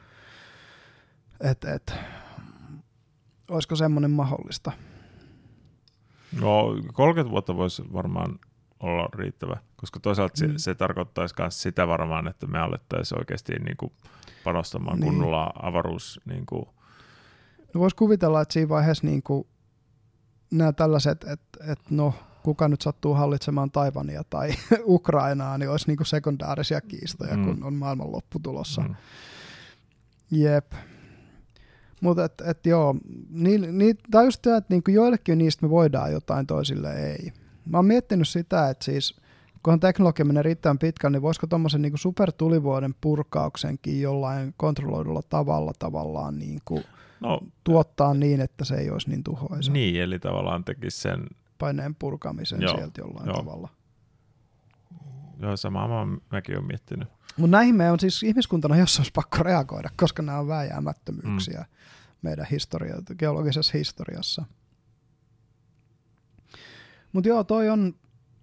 Et, 1.41 1.65
et, 1.65 1.95
olisiko 3.51 3.77
semmoinen 3.77 4.11
mahdollista? 4.11 4.73
No 6.41 6.65
30 6.93 7.31
vuotta 7.31 7.57
voisi 7.57 7.83
varmaan 7.93 8.39
olla 8.81 9.09
riittävä, 9.15 9.57
koska 9.77 10.01
toisaalta 10.01 10.37
se, 10.37 10.47
Mm. 10.47 10.55
se 10.57 10.75
tarkoittaisi 10.75 11.35
myös 11.39 11.63
sitä 11.63 11.89
varmaan, 11.89 12.29
että 12.29 12.47
me 12.47 12.59
alettaisiin 12.59 13.21
oikeasti 13.21 13.53
niin 13.53 13.77
kuin 13.77 13.93
panostamaan 14.53 15.01
Niin. 15.01 15.13
kunnolla 15.13 15.51
avaruus. 15.63 16.21
Niin 16.25 16.47
kuin, 16.47 16.65
No 17.75 17.81
voisi 17.81 17.97
kuvitella, 17.97 18.41
että 18.41 18.53
siinä 18.53 18.69
vaiheessa 18.69 19.07
niinku 19.07 19.47
nämä 20.51 20.73
tällaiset, 20.73 21.25
että 21.25 21.73
et 21.73 21.79
no, 21.91 22.15
kuka 22.43 22.69
nyt 22.69 22.81
sattuu 22.83 23.15
hallitsemaan 23.15 23.71
Taivania 23.71 24.23
tai 24.31 24.51
Ukrainaa, 24.87 25.59
niin 25.59 25.71
olisi 25.71 25.87
niinku 25.87 26.05
sekundaarisia 26.05 26.81
kiistoja, 26.81 27.37
Mm. 27.37 27.45
kun 27.45 27.65
on 27.65 27.75
maailman 27.75 28.13
loppu 28.13 28.39
tulossa. 28.39 28.81
mm. 28.83 28.89
Mm. 28.89 28.95
Jep. 30.31 30.73
Mutta 32.01 32.25
et, 32.25 32.43
et 32.47 32.67
joo, 32.67 32.95
niin, 33.31 33.79
niin, 33.79 33.97
tai 34.11 34.25
just 34.25 34.43
tämä, 34.43 34.57
että 34.57 34.75
niinku 34.75 34.91
joillekin 34.91 35.39
niistä 35.39 35.67
me 35.67 35.71
voidaan 35.71 36.13
jotain, 36.13 36.47
toisille 36.47 36.93
ei. 36.95 37.33
Mä 37.67 37.79
oon 37.79 37.87
miettinyt 37.87 38.29
sitä, 38.29 38.69
että 38.71 38.85
siis 38.85 39.21
kunhan 39.63 39.81
teknologia 39.81 40.25
menee 40.25 40.43
riittävän 40.43 40.79
pitkään, 40.79 41.13
niin 41.13 41.23
voisiko 41.23 41.47
tuommoisen 41.47 41.83
niinku 41.83 41.99
supertulivuoden 41.99 42.95
purkauksenkin 43.01 44.01
jollain 44.01 44.55
kontrolloidulla 44.57 45.23
tavalla 45.29 45.73
tavallaan 45.79 46.39
niinku 46.39 46.83
No 47.21 47.41
tuottaa 47.65 48.15
niin, 48.15 48.41
että 48.41 48.65
se 48.65 48.75
ei 48.75 48.91
olisi 48.91 49.11
niin 49.11 49.25
tuhoisa. 49.25 49.73
niin, 49.73 50.03
eli 50.03 50.19
tavallaan 50.19 50.65
tekisi 50.65 51.01
sen, 51.01 51.27
Paineen 51.59 51.95
purkamisen 51.95 52.63
Joo, 52.63 52.75
sieltä 52.77 53.01
jollain 53.01 53.27
joo. 53.27 53.37
tavalla. 53.37 53.69
joo 55.39 55.57
samaa 55.57 56.07
mä, 56.07 56.17
mäkin 56.33 56.55
olen 56.57 56.67
miettinyt. 56.67 57.09
Mutta 57.37 57.57
näihin 57.57 57.75
meidän 57.75 57.93
on 57.93 58.01
siis 58.01 58.23
ihmiskuntana 58.23 58.77
jossain 58.77 59.01
olisi 59.01 59.13
pakko 59.15 59.43
reagoida, 59.43 59.91
koska 59.97 60.23
nämä 60.23 60.39
on 60.39 60.49
vääjäämättömyyksiä 60.49 61.59
mm. 61.59 61.67
meidän 62.23 62.47
historia, 62.51 62.97
geologisessa 63.19 63.79
historiassa. 63.79 64.45
Mutta 67.13 67.29
joo, 67.29 67.45
toi 67.45 67.69
on, 67.69 67.95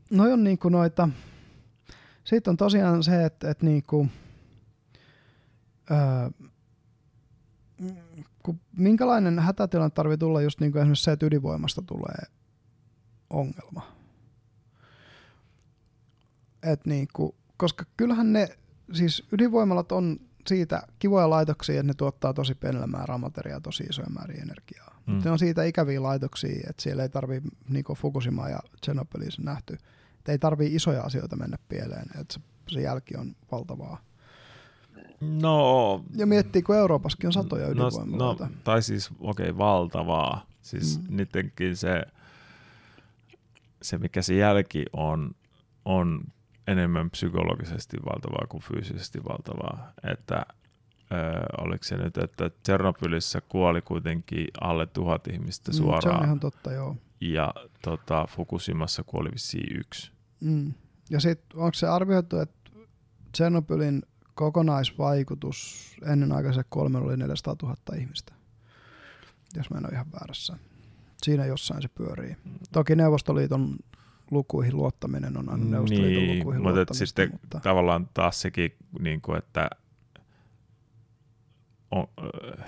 noi 0.09 0.33
on 0.33 0.43
niinku 0.43 0.69
noita, 0.69 1.09
sitten 2.23 2.51
on 2.51 2.57
tosiaan 2.57 3.03
se, 3.03 3.25
että 3.25 3.49
et 3.49 3.61
niinku, 3.61 4.07
öö, 5.91 6.47
kun 8.43 8.59
minkälainen 8.77 9.39
hätätilanne 9.39 9.89
tarvii 9.89 10.17
tulla 10.17 10.41
just 10.41 10.59
niinku 10.59 10.77
esimerkiksi 10.77 11.03
se, 11.03 11.11
että 11.11 11.25
ydinvoimasta 11.25 11.81
tulee 11.81 12.23
ongelma. 13.29 13.95
Et 16.63 16.85
niinku, 16.85 17.35
koska 17.57 17.85
kyllähän 17.97 18.33
ne, 18.33 18.47
siis 18.93 19.27
ydinvoimalat 19.31 19.91
on 19.91 20.19
siitä 20.47 20.87
kivoja 20.99 21.29
laitoksia, 21.29 21.75
että 21.75 21.83
ne 21.83 21.93
tuottaa 21.93 22.33
tosi 22.33 22.55
pienellä 22.55 22.87
määrää 22.87 23.17
materiaa, 23.17 23.61
tosi 23.61 23.83
isoja 23.83 24.09
määriä 24.09 24.41
energiaa. 24.41 24.94
Mm. 25.07 25.21
Ne 25.25 25.31
on 25.31 25.39
siitä 25.39 25.63
ikäviä 25.63 26.03
laitoksia, 26.03 26.69
että 26.69 26.83
siellä 26.83 27.03
ei 27.03 27.09
tarvi, 27.09 27.41
niin 27.69 27.83
kuin 27.83 27.97
Fukushima 27.97 28.49
ja 28.49 28.59
Chernobylis 28.85 29.39
nähty, 29.39 29.77
että 30.17 30.31
ei 30.31 30.39
tarvii 30.39 30.75
isoja 30.75 31.01
asioita 31.01 31.35
mennä 31.35 31.57
pieleen, 31.69 32.05
että 32.21 32.33
se, 32.33 32.39
se 32.67 32.81
jälki 32.81 33.17
on 33.17 33.35
valtavaa. 33.51 34.01
No... 35.21 36.03
Ja 36.15 36.25
miettii, 36.25 36.61
kun 36.61 36.75
Euroopassakin 36.75 37.27
on 37.27 37.33
satoja 37.33 37.67
ydinvoimaloita. 37.67 38.43
No, 38.43 38.49
no, 38.49 38.57
tai 38.63 38.81
siis, 38.81 39.11
okei, 39.19 39.49
okay, 39.49 39.57
valtavaa. 39.57 40.45
Siis 40.61 41.01
mm. 41.01 41.17
niidenkin 41.17 41.77
se, 41.77 42.03
se, 43.81 43.97
mikä 43.97 44.21
se 44.21 44.35
jälki 44.35 44.85
on, 44.93 45.31
on 45.85 46.23
enemmän 46.67 47.09
psykologisesti 47.09 47.97
valtavaa 48.05 48.47
kuin 48.49 48.63
fyysisesti 48.63 49.23
valtavaa. 49.23 49.91
Että 50.11 50.45
oliko 51.57 51.83
se 51.83 51.97
nyt, 51.97 52.17
että 52.17 52.49
Tsernobylissä 52.63 53.41
kuoli 53.41 53.81
kuitenkin 53.81 54.47
alle 54.61 54.85
tuhat 54.85 55.27
ihmistä 55.27 55.73
suoraan. 55.73 56.03
Mm, 56.03 56.11
se 56.11 56.17
on 56.17 56.25
ihan 56.25 56.39
totta, 56.39 56.71
joo. 56.71 56.95
Ja 57.21 57.53
tota, 57.81 58.27
Fukushimassa 58.29 59.03
kuoli 59.03 59.29
vissiin 59.33 59.79
yksi. 59.79 60.11
Mm. 60.39 60.73
Ja 61.09 61.19
sitten 61.19 61.59
onko 61.59 61.73
se 61.73 61.87
arvioitu, 61.87 62.39
että 62.39 62.65
Tsernobylin 63.31 64.03
kokonaisvaikutus 64.35 65.91
ennen 66.05 66.31
aikaisen 66.31 66.65
kuoleman 66.69 67.03
oli 67.03 67.17
400 67.17 67.55
000 67.63 67.75
ihmistä, 67.97 68.33
jos 69.55 69.69
mä 69.69 69.77
en 69.77 69.85
ole 69.85 69.93
ihan 69.93 70.11
väärässä. 70.11 70.57
Siinä 71.23 71.45
jossain 71.45 71.81
se 71.81 71.87
pyörii. 71.87 72.35
Toki 72.71 72.95
Neuvostoliiton 72.95 73.75
lukuihin 74.31 74.77
luottaminen 74.77 75.37
on 75.37 75.49
aina 75.49 75.65
Neuvostoliiton 75.65 76.23
niin, 76.23 76.39
lukuihin 76.39 76.61
mutta 76.61 76.75
luottamista. 76.75 77.05
Sitten 77.05 77.29
mutta... 77.31 77.59
tavallaan 77.59 78.09
taas 78.13 78.41
sekin, 78.41 78.75
niin 78.99 79.21
kuin, 79.21 79.37
että, 79.37 79.69
on, 81.91 82.07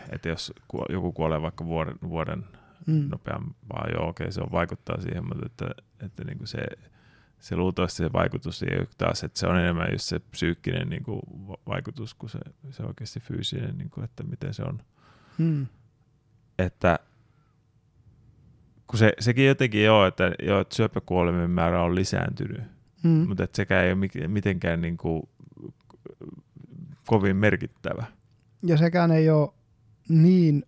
että 0.10 0.30
jos 0.30 0.54
joku 0.90 1.12
kuolee 1.12 1.42
vaikka 1.42 1.66
vuoden, 1.66 1.96
vuoden 2.10 2.44
mm. 2.88 3.10
nopeampaa, 3.10 3.88
joo 3.94 4.08
okei, 4.10 4.26
okay, 4.26 4.32
se 4.32 4.42
on 4.42 4.52
vaikuttaa 4.52 5.02
siihen, 5.02 5.28
mutta 5.28 5.46
että, 5.46 5.84
että 6.06 6.24
niin 6.24 6.38
kuin 6.38 6.48
se, 6.48 6.60
se 7.40 7.56
luultavasti 7.56 7.98
se 7.98 8.14
vaikutus 8.14 8.64
ei 8.64 8.78
ole 8.80 8.88
taas, 8.98 9.24
että 9.24 9.40
se 9.40 9.48
on 9.48 9.60
enemmän 9.60 9.92
just 9.92 10.06
se 10.06 10.20
psyykkinen 10.20 10.90
niin 10.90 11.04
kuin 11.04 11.22
vaikutus 11.68 12.14
kuin 12.14 12.30
se, 12.30 12.40
se 12.70 12.84
oikeasti 12.84 13.20
fyysinen, 13.20 13.78
niin 13.78 13.90
kuin, 13.90 14.04
että 14.04 14.24
miten 14.24 14.54
se 14.54 14.64
on. 14.64 14.82
Mm. 15.38 15.68
Että 16.60 17.00
kun 18.88 19.00
se, 19.00 19.14
sekin 19.20 19.48
jotenkin 19.48 19.84
joo, 19.84 20.06
että, 20.06 20.32
joo, 20.44 20.60
että 20.60 20.76
syöpäkuolemien 20.76 21.50
määrä 21.50 21.82
on 21.82 21.96
lisääntynyt, 21.96 22.62
mm. 23.04 23.10
mutta 23.28 23.44
että 23.44 23.56
sekään 23.56 23.86
ei 23.86 23.92
ole 23.92 24.28
mitenkään 24.28 24.82
niin 24.82 24.98
kuin 24.98 25.30
kovin 27.06 27.36
merkittävä. 27.36 28.06
Ja 28.64 28.78
sekään 28.78 29.12
ei 29.12 29.30
ole 29.30 29.50
niin 30.10 30.66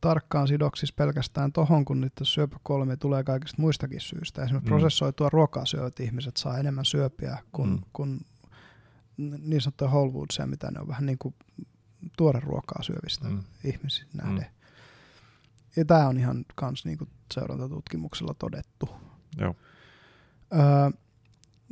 tarkkaan 0.00 0.48
sidoksissa 0.48 0.94
pelkästään 0.96 1.52
tohon, 1.52 1.84
kun 1.84 2.00
niitä 2.00 2.24
syöpäkuolemia 2.24 2.96
tulee 2.96 3.24
kaikista 3.24 3.62
muistakin 3.62 4.00
syistä. 4.00 4.44
Esimerkiksi 4.44 4.70
mm. 4.70 4.78
prosessoitua 4.78 5.28
ruokaa 5.28 5.66
syövät 5.66 6.00
ihmiset 6.00 6.36
saa 6.36 6.58
enemmän 6.58 6.84
syöpiä 6.84 7.38
kuin, 7.52 7.70
mm. 7.70 7.80
kuin 7.92 8.20
niin 9.16 9.60
sanottuja 9.60 9.90
whole 9.90 10.12
foodsia, 10.12 10.46
mitä 10.46 10.70
ne 10.70 10.80
on 10.80 10.88
vähän 10.88 11.06
niin 11.06 11.18
kuin 11.18 11.34
tuore 12.16 12.40
ruokaa 12.40 12.82
syövistä 12.82 13.28
mm. 13.28 13.42
ihmisiä 13.64 14.06
nähden. 14.12 14.36
Mm. 14.36 14.62
Ja 15.76 15.84
tämä 15.84 16.08
on 16.08 16.18
ihan 16.18 16.44
kans 16.54 16.84
niinku 16.84 17.08
seurantatutkimuksella 17.34 18.34
todettu. 18.34 18.88
Joo. 19.38 19.56
Öö, 20.52 20.90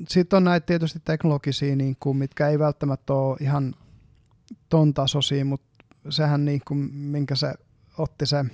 Sitten 0.08 0.36
on 0.36 0.44
näitä 0.44 0.66
tietysti 0.66 1.00
teknologisia, 1.04 1.76
niin 1.76 1.96
kuin, 2.00 2.16
mitkä 2.16 2.48
ei 2.48 2.58
välttämättä 2.58 3.12
ole 3.12 3.36
ihan 3.40 3.74
ton 4.68 4.94
tasoisia, 4.94 5.44
mutta 5.44 5.84
sehän 6.10 6.44
niin 6.44 6.60
kuin, 6.68 6.78
minkä 6.94 7.34
se 7.34 7.54
otti 7.98 8.26
se, 8.26 8.44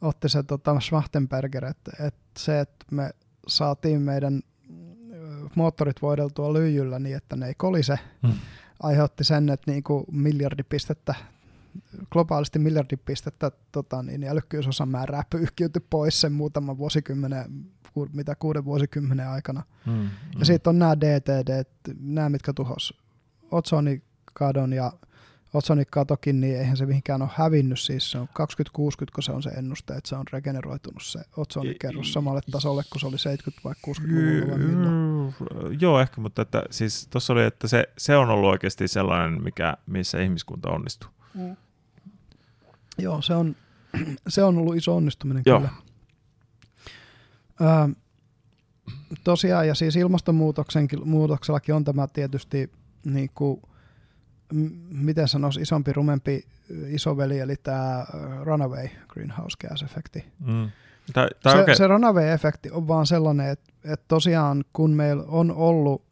otti 0.00 0.28
se 0.28 0.42
tota 0.42 0.80
Schwachtenberger, 0.80 1.64
että, 1.64 1.90
että 2.06 2.20
se, 2.38 2.60
että 2.60 2.86
me 2.90 3.10
saatiin 3.48 4.02
meidän 4.02 4.42
moottorit 5.54 6.02
voideltua 6.02 6.52
lyijyllä 6.52 6.98
niin, 6.98 7.16
että 7.16 7.36
ne 7.36 7.46
ei 7.46 7.54
kolise, 7.54 7.98
hmm. 8.22 8.34
aiheutti 8.82 9.24
sen, 9.24 9.48
että 9.48 9.70
niin 9.70 9.82
kuin 9.82 10.04
miljardi 10.10 10.62
pistettä 10.62 11.14
globaalisti 12.10 12.58
miljardipistettä 12.58 13.52
tota, 13.72 14.02
niin 14.02 14.24
älykkyysosan 14.24 14.88
määrää 14.88 15.22
pyyhkiytyi 15.30 15.86
pois 15.90 16.20
sen 16.20 16.32
muutaman 16.32 16.78
vuosikymmenen, 16.78 17.44
mitä 18.12 18.34
kuuden 18.34 18.64
vuosikymmenen 18.64 19.28
aikana. 19.28 19.62
Mm, 19.86 19.92
mm. 19.92 20.08
Ja 20.38 20.44
sitten 20.44 20.70
on 20.70 20.78
nämä 20.78 21.00
DTD, 21.00 21.64
nämä 22.00 22.28
mitkä 22.28 22.52
tuhos 22.52 22.98
otsonikadon 24.34 24.72
ja 24.72 24.92
otsonikatokin, 25.54 26.40
niin 26.40 26.58
eihän 26.58 26.76
se 26.76 26.86
mihinkään 26.86 27.22
ole 27.22 27.30
hävinnyt. 27.34 27.80
Siis 27.80 28.10
se 28.10 28.18
on 28.18 28.28
2060, 28.32 29.14
kun 29.14 29.22
se 29.22 29.32
on 29.32 29.42
se 29.42 29.50
ennuste, 29.50 29.94
että 29.94 30.08
se 30.08 30.16
on 30.16 30.24
regeneroitunut 30.32 31.02
se 31.02 31.20
otsonikerros 31.36 32.12
samalle 32.12 32.40
tasolle, 32.50 32.82
kun 32.90 33.00
se 33.00 33.06
oli 33.06 33.18
70 33.18 33.68
vai 33.68 33.74
60-luvulla. 33.86 35.76
Joo, 35.80 36.00
ehkä, 36.00 36.20
mutta 36.20 36.42
että, 36.42 36.62
siis 36.70 37.08
tuossa 37.10 37.32
oli, 37.32 37.44
että 37.44 37.68
se, 37.68 37.88
se 37.98 38.16
on 38.16 38.30
ollut 38.30 38.50
oikeasti 38.50 38.88
sellainen, 38.88 39.42
mikä, 39.42 39.76
missä 39.86 40.20
ihmiskunta 40.20 40.70
onnistuu. 40.70 41.10
Mm. 41.34 41.56
Joo, 42.98 43.22
se 43.22 43.34
on, 43.34 43.56
se 44.28 44.42
on 44.42 44.58
ollut 44.58 44.76
iso 44.76 44.96
onnistuminen 44.96 45.42
Joo. 45.46 45.60
kyllä. 45.60 45.72
Ö, 47.60 47.94
tosiaan, 49.24 49.68
ja 49.68 49.74
siis 49.74 49.96
ilmastonmuutoksellakin 49.96 51.74
on 51.74 51.84
tämä 51.84 52.06
tietysti, 52.06 52.70
niin 53.04 53.30
kuin, 53.34 53.62
miten 54.90 55.28
sanoisi, 55.28 55.60
isompi, 55.60 55.92
rumempi 55.92 56.44
isoveli, 56.88 57.38
eli 57.38 57.56
tämä 57.56 58.06
runaway 58.42 58.88
greenhouse 59.08 59.56
gas-efekti. 59.66 60.24
Mm. 60.38 60.70
Tää, 61.12 61.28
tää 61.42 61.52
se, 61.52 61.62
okay. 61.62 61.74
se 61.74 61.86
runaway-efekti 61.86 62.70
on 62.72 62.88
vaan 62.88 63.06
sellainen, 63.06 63.48
että, 63.48 63.72
että 63.84 64.04
tosiaan 64.08 64.64
kun 64.72 64.90
meillä 64.90 65.24
on 65.26 65.50
ollut, 65.50 66.04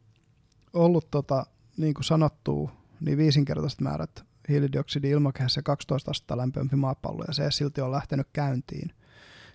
ollut 0.73 1.11
tota, 1.11 1.47
niin 1.77 1.95
kuin 1.95 2.05
sanottu, 2.05 2.71
niin 3.01 3.19
viisinkertaiset 3.19 3.81
määrät 3.81 4.25
hiilidioksidi 4.49 5.11
ilmakehässä 5.11 5.63
12 5.63 6.11
astetta 6.11 6.37
lämpömpi 6.37 6.77
maapallo 6.77 7.25
ja 7.29 7.33
se 7.33 7.51
silti 7.51 7.81
on 7.81 7.93
lähtenyt 7.93 8.27
käyntiin, 8.33 8.91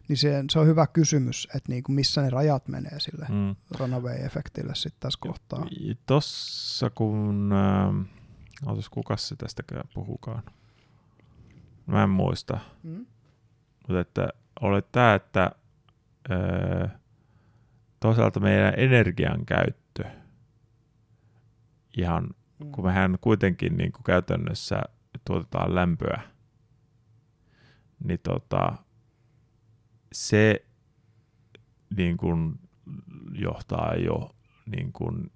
niin 0.07 0.17
se, 0.17 0.43
se 0.51 0.59
on 0.59 0.67
hyvä 0.67 0.87
kysymys, 0.87 1.47
että 1.55 1.71
niin 1.71 1.83
kuin 1.83 1.95
missä 1.95 2.21
ne 2.21 2.29
rajat 2.29 2.67
menee 2.67 2.99
sille 2.99 3.25
mm. 3.29 3.55
runaway-efektille 3.71 4.75
sitten 4.75 4.99
tässä 4.99 5.19
kohtaa. 5.21 5.65
Tossa 6.05 6.89
kun, 6.89 7.53
äh, 7.53 8.07
otas 8.65 8.89
kukas 8.89 9.27
se 9.27 9.35
tästä 9.35 9.63
puhukaan? 9.93 10.43
Mä 11.85 12.03
en 12.03 12.09
muista. 12.09 12.59
Mm. 12.83 13.05
Mutta 13.87 13.99
että 13.99 14.27
oli 14.61 14.81
tämä, 14.91 15.15
että 15.15 15.51
äh, 16.31 16.91
toisaalta 17.99 18.39
meidän 18.39 18.73
energian 18.77 19.45
käyttö 19.45 20.03
ihan 21.97 22.29
mm. 22.59 22.71
kun 22.71 22.85
mehän 22.85 23.17
kuitenkin 23.21 23.77
niin 23.77 23.91
kuin 23.91 24.03
käytännössä 24.03 24.81
tuotetaan 25.25 25.75
lämpöä, 25.75 26.21
niin 28.03 28.19
tota, 28.23 28.73
se 30.11 30.65
niin 31.95 32.17
kuin 32.17 32.59
johtaa 33.31 33.95
jo 33.95 34.35
niin 34.65 34.93
kuin 34.93 35.31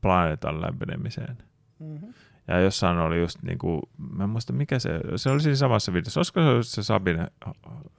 planeetan 0.00 0.60
lämpenemiseen. 0.60 1.38
Mm-hmm. 1.78 2.14
Ja 2.48 2.60
jossain 2.60 2.98
oli 2.98 3.20
just 3.20 3.42
niin 3.42 3.58
kuin, 3.58 3.82
mä 4.16 4.24
en 4.24 4.30
muista 4.30 4.52
mikä 4.52 4.78
se, 4.78 5.00
se 5.16 5.30
oli 5.30 5.40
siinä 5.40 5.56
samassa 5.56 5.92
videossa, 5.92 6.20
olisiko 6.20 6.40
se 6.40 6.70
se 6.70 6.82
Sabine, 6.82 7.26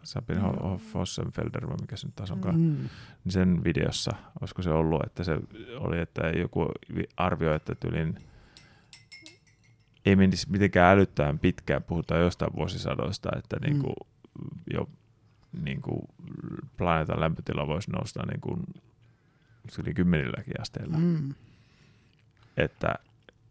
Sabine 0.03 0.39
mm. 0.39 0.77
Fossenfelder 0.77 1.67
vai 1.67 1.77
mikä 1.81 1.95
se 1.95 2.07
nyt 2.07 2.15
taas 2.15 2.31
onkaan, 2.31 2.55
mm. 2.55 2.77
niin 3.23 3.31
sen 3.31 3.63
videossa, 3.63 4.11
olisiko 4.41 4.61
se 4.61 4.69
ollut, 4.69 5.01
että 5.05 5.23
se 5.23 5.39
oli, 5.77 5.99
että 5.99 6.21
joku 6.27 6.67
arvioi, 7.17 7.55
että 7.55 7.75
tylin 7.75 8.17
ei 10.05 10.15
menisi 10.15 10.51
mitenkään 10.51 10.97
älyttään 10.97 11.39
pitkään, 11.39 11.83
puhutaan 11.83 12.21
jostain 12.21 12.55
vuosisadoista, 12.55 13.29
että 13.37 13.57
niin 13.65 13.79
kuin 13.79 13.95
mm. 14.41 14.59
jo 14.73 14.89
niin 15.63 15.81
kuin 15.81 16.01
planeetan 16.77 17.19
lämpötila 17.19 17.67
voisi 17.67 17.91
nousta 17.91 18.25
niin 18.25 18.41
kuin 18.41 18.63
yli 19.79 19.93
kymmenilläkin 19.93 20.61
asteilla. 20.61 20.97
Mm. 20.97 21.33
Että 22.57 22.95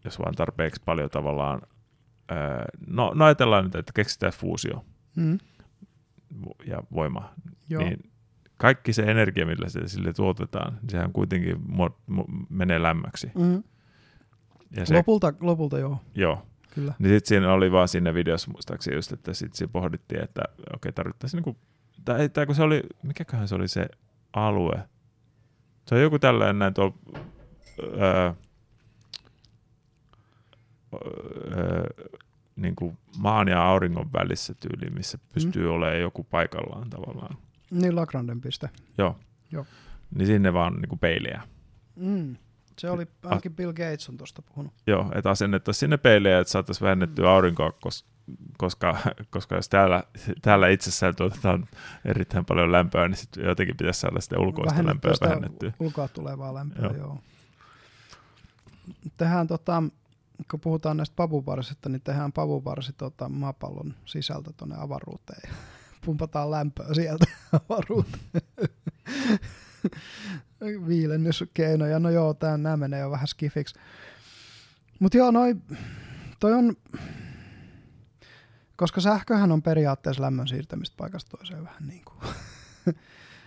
jos 0.06 0.18
vaan 0.18 0.34
tarpeeksi 0.34 0.82
paljon 0.84 1.10
tavallaan, 1.10 1.62
no, 2.86 3.12
no 3.14 3.24
ajatellaan 3.24 3.64
nyt, 3.64 3.74
että 3.74 3.92
keksitään 3.94 4.32
fuusio 4.32 4.84
mm. 5.16 5.38
ja 6.66 6.82
voima, 6.92 7.32
Joo. 7.68 7.82
niin 7.82 8.10
kaikki 8.56 8.92
se 8.92 9.02
energia, 9.02 9.46
millä 9.46 9.68
se 9.68 9.88
sille 9.88 10.12
tuotetaan, 10.12 10.78
niin 10.80 10.90
sehän 10.90 11.12
kuitenkin 11.12 11.56
mo- 11.56 12.14
mo- 12.18 12.46
menee 12.48 12.82
lämmöksi. 12.82 13.30
Mm. 13.34 13.62
Ja 14.76 14.86
se, 14.86 14.94
lopulta, 14.94 15.32
lopulta 15.40 15.78
joo. 15.78 16.00
Joo. 16.14 16.46
Kyllä. 16.74 16.94
Niin 16.98 17.14
sitten 17.14 17.28
siinä 17.28 17.52
oli 17.52 17.72
vaan 17.72 17.88
siinä 17.88 18.14
videossa 18.14 18.50
muistaakseni 18.50 18.96
just, 18.96 19.12
että 19.12 19.34
sitten 19.34 19.56
siinä 19.56 19.70
pohdittiin, 19.72 20.22
että 20.22 20.42
okei 20.48 20.64
okay, 20.76 20.92
tarvittaisiin 20.92 21.38
niinku, 21.38 21.60
tai, 22.04 22.28
tai 22.28 22.46
kun 22.46 22.54
se 22.54 22.62
oli, 22.62 22.82
mikäköhän 23.02 23.48
se 23.48 23.54
oli 23.54 23.68
se 23.68 23.88
alue, 24.32 24.88
se 25.86 25.94
on 25.94 26.00
joku 26.00 26.18
tällainen 26.18 26.58
näin 26.58 26.74
tuolla 26.74 26.94
öö, 27.78 28.32
öö, 30.92 31.84
niin 32.56 32.76
kuin 32.76 32.98
maan 33.18 33.48
ja 33.48 33.62
auringon 33.64 34.12
välissä 34.12 34.54
tyyli, 34.54 34.90
missä 34.90 35.18
pystyy 35.34 35.66
mm. 35.66 35.70
olemaan 35.74 36.00
joku 36.00 36.24
paikallaan 36.24 36.90
tavallaan. 36.90 37.36
Niin, 37.70 37.96
Lagranden 37.96 38.40
piste. 38.40 38.70
Joo. 38.98 39.16
Joo. 39.52 39.66
Niin 40.14 40.26
sinne 40.26 40.52
vaan 40.52 40.74
niin 40.74 40.88
kuin 40.88 40.98
peilejä. 40.98 41.42
Mm. 41.96 42.36
Se 42.78 42.90
oli, 42.90 43.06
ainakin 43.24 43.54
Bill 43.54 43.72
Gates 43.72 44.08
on 44.08 44.16
tuosta 44.16 44.42
puhunut. 44.42 44.72
Joo, 44.86 45.12
että 45.14 45.30
asennettaisiin 45.30 45.80
sinne 45.80 45.96
peilejä, 45.96 46.38
että 46.38 46.50
saataisiin 46.50 46.84
vähennettyä 46.84 47.30
aurinkoa, 47.30 47.72
koska, 48.58 48.96
koska 49.30 49.56
jos 49.56 49.68
täällä, 49.68 50.04
täällä 50.42 50.68
itsessään 50.68 51.16
tuotetaan 51.16 51.68
erittäin 52.04 52.44
paljon 52.44 52.72
lämpöä, 52.72 53.08
niin 53.08 53.16
sitten 53.16 53.44
jotenkin 53.44 53.76
pitäisi 53.76 54.00
saada 54.00 54.20
sitä 54.20 54.38
ulkoista 54.38 54.86
lämpöä 54.86 55.12
vähennettyä. 55.20 55.72
Ulkoa 55.80 56.08
tulevaa 56.08 56.54
lämpöä, 56.54 56.82
joo. 56.82 56.96
joo. 56.96 57.18
Tehdään 59.18 59.46
tota, 59.46 59.82
kun 60.50 60.60
puhutaan 60.60 60.96
näistä 60.96 61.16
pavuvarsista, 61.16 61.88
niin 61.88 62.02
tehdään 62.02 62.32
pavuvarsi 62.32 62.92
tota, 62.92 63.28
maapallon 63.28 63.94
sisältä 64.04 64.50
tuonne 64.56 64.76
avaruuteen. 64.78 65.54
Pumpataan 66.04 66.50
lämpöä 66.50 66.94
sieltä 66.94 67.26
avaruuteen. 67.68 68.42
Viilennyskeinoja, 70.88 71.98
no 71.98 72.10
joo, 72.10 72.34
nämä 72.58 72.76
menee 72.76 73.00
jo 73.00 73.10
vähän 73.10 73.28
skifiksi. 73.28 73.78
Mutta 75.00 75.18
joo, 75.18 75.30
noi, 75.30 75.56
toi 76.40 76.52
on, 76.52 76.76
koska 78.76 79.00
sähköhän 79.00 79.52
on 79.52 79.62
periaatteessa 79.62 80.22
lämmön 80.22 80.48
siirtämistä 80.48 80.94
paikasta 80.96 81.36
toiseen 81.36 81.64
vähän 81.64 81.86
niin 81.86 82.02
kuin. 82.04 82.18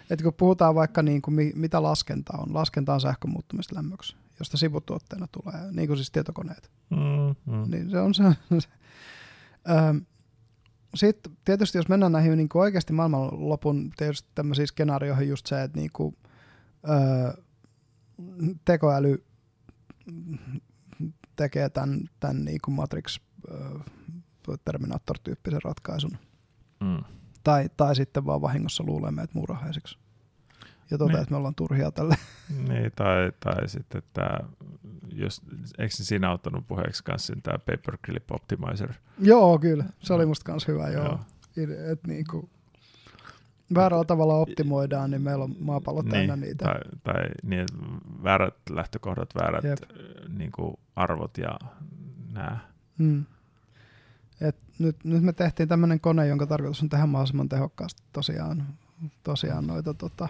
Et 0.10 0.22
kun 0.22 0.34
puhutaan 0.34 0.76
vaikka 0.76 1.02
niin 1.02 1.22
kuin, 1.22 1.52
mitä 1.56 1.84
laskenta 1.84 2.38
on, 2.38 2.54
laskenta 2.54 2.94
on 2.94 3.02
sähkön 3.02 3.32
muuttumista 3.32 3.76
lämmöksi, 3.76 4.16
josta 4.40 4.58
sivutuotteena 4.58 5.28
tulee, 5.32 5.72
niin 5.72 5.88
kuin 5.88 5.98
siis 5.98 6.12
tietokoneet. 6.12 6.72
Mm, 6.90 7.54
mm. 7.54 7.72
Niin 7.72 7.90
se 7.90 8.00
on 8.00 8.14
se. 8.14 8.24
Sitten 10.96 11.38
tietysti 11.46 11.78
jos 11.78 11.90
mennään 11.90 12.12
näihin 12.12 12.38
niin 12.38 12.50
kuin 12.50 12.62
oikeasti 12.62 12.94
maailmanlopun 12.94 13.92
tietysti 13.98 14.30
tämmöisiin 14.36 14.68
skenaarioihin 14.68 15.30
just 15.30 15.46
se, 15.46 15.64
että 15.64 15.80
niin 15.80 15.90
kuin, 15.94 16.18
öö, 16.90 17.44
tekoäly 18.66 19.26
tekee 21.36 21.70
tämän, 21.70 22.10
tämän 22.20 22.46
niin 22.46 22.60
kuin 22.66 22.76
Matrix 22.76 23.20
öö, 23.52 23.80
Terminator-tyyppisen 24.66 25.62
ratkaisun. 25.64 26.18
Mm. 26.80 27.04
Tai, 27.44 27.70
tai 27.78 27.96
sitten 27.96 28.26
vaan 28.26 28.42
vahingossa 28.42 28.84
luulee 28.84 29.12
meidät 29.12 29.34
muurahaisiksi. 29.34 29.98
Ja 30.92 30.98
toteaa, 30.98 31.16
niin. 31.16 31.22
että 31.22 31.32
me 31.32 31.38
ollaan 31.38 31.56
turhia 31.56 31.92
tälle. 31.92 32.16
Niin, 32.68 32.92
tai, 32.96 33.32
tai 33.40 33.70
sitten 33.70 34.04
tämä, 34.14 34.40
jos, 35.14 35.42
eikö 35.78 35.96
siinä 35.96 36.32
ottanut 36.32 36.68
puheeksi 36.68 37.04
kanssa 37.04 37.34
tämä 37.44 37.58
Paperclip 37.58 38.32
Optimizer? 38.32 38.94
Joo, 39.20 39.60
kyllä. 39.60 39.86
Se 40.00 40.14
oli 40.14 40.26
musta 40.26 40.52
kanssa 40.52 40.72
hyvä, 40.72 40.90
joo. 40.90 41.06
joo. 41.06 41.20
Et 41.92 42.08
niinku, 42.08 42.50
väärällä 43.76 44.06
tavalla 44.06 44.36
optimoidaan, 44.36 45.12
niin 45.12 45.22
meillä 45.22 45.44
on 45.44 45.56
maapallo 45.60 46.02
niin, 46.02 46.12
täynnä 46.12 46.36
niitä. 46.36 46.66
Tai, 46.66 46.80
tai 47.04 47.30
niin, 47.44 47.66
väärät 48.24 48.56
lähtökohdat, 48.70 49.30
väärät 49.42 49.64
niin 50.38 50.52
kuin 50.52 50.76
arvot 50.96 51.38
ja 51.38 51.60
nämä. 52.34 52.58
Hmm. 52.98 53.26
Et 54.42 54.56
nyt, 54.80 54.96
nyt 55.04 55.24
me 55.24 55.34
tehtiin 55.34 55.70
tämmöinen 55.70 56.00
kone, 56.00 56.28
jonka 56.28 56.48
tarkoitus 56.48 56.84
on 56.84 56.90
tehdä 56.90 57.06
mahdollisimman 57.06 57.50
tehokkaasti 57.50 58.04
tosiaan, 58.14 58.68
tosiaan 59.24 59.68
noita 59.68 59.94
tota, 59.94 60.28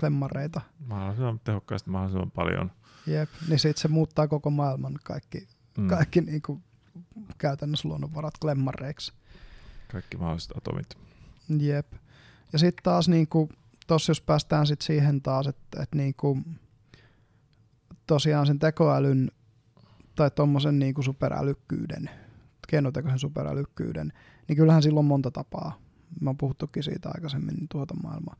klemmareita. 0.00 0.60
Mahdollisimman 0.86 1.40
tehokkaasti, 1.44 1.90
mahdollisimman 1.90 2.30
paljon. 2.30 2.70
Jep, 3.06 3.30
niin 3.48 3.58
sitten 3.58 3.82
se 3.82 3.88
muuttaa 3.88 4.28
koko 4.28 4.50
maailman 4.50 4.98
kaikki, 5.04 5.48
mm. 5.78 5.88
kaikki 5.88 6.20
niin 6.20 6.42
kuin 6.42 6.62
käytännössä 7.38 7.88
luonnonvarat 7.88 8.34
klemmareiksi. 8.40 9.12
Kaikki 9.92 10.16
mahdolliset 10.16 10.56
atomit. 10.56 10.86
Jep. 11.58 11.92
Ja 12.52 12.58
sitten 12.58 12.82
taas 12.82 13.08
niin 13.08 13.28
kuin, 13.28 13.48
tossa 13.86 14.10
jos 14.10 14.20
päästään 14.20 14.66
sit 14.66 14.80
siihen 14.80 15.22
taas, 15.22 15.46
että 15.46 15.82
et 15.82 15.94
niin 15.94 16.14
kuin, 16.14 16.58
tosiaan 18.06 18.46
sen 18.46 18.58
tekoälyn 18.58 19.30
tai 20.16 20.30
tuommoisen 20.30 20.78
niin 20.78 20.94
superälykkyyden, 21.04 22.10
keinotekoisen 22.68 23.18
superälykkyyden, 23.18 24.12
niin 24.48 24.56
kyllähän 24.56 24.82
sillä 24.82 24.98
on 24.98 25.04
monta 25.04 25.30
tapaa. 25.30 25.78
Mä 26.20 26.30
oon 26.30 26.36
puhuttukin 26.36 26.82
siitä 26.82 27.10
aikaisemmin 27.14 27.54
niin 27.54 27.68
tuota 27.68 27.94
maailmaa. 28.02 28.36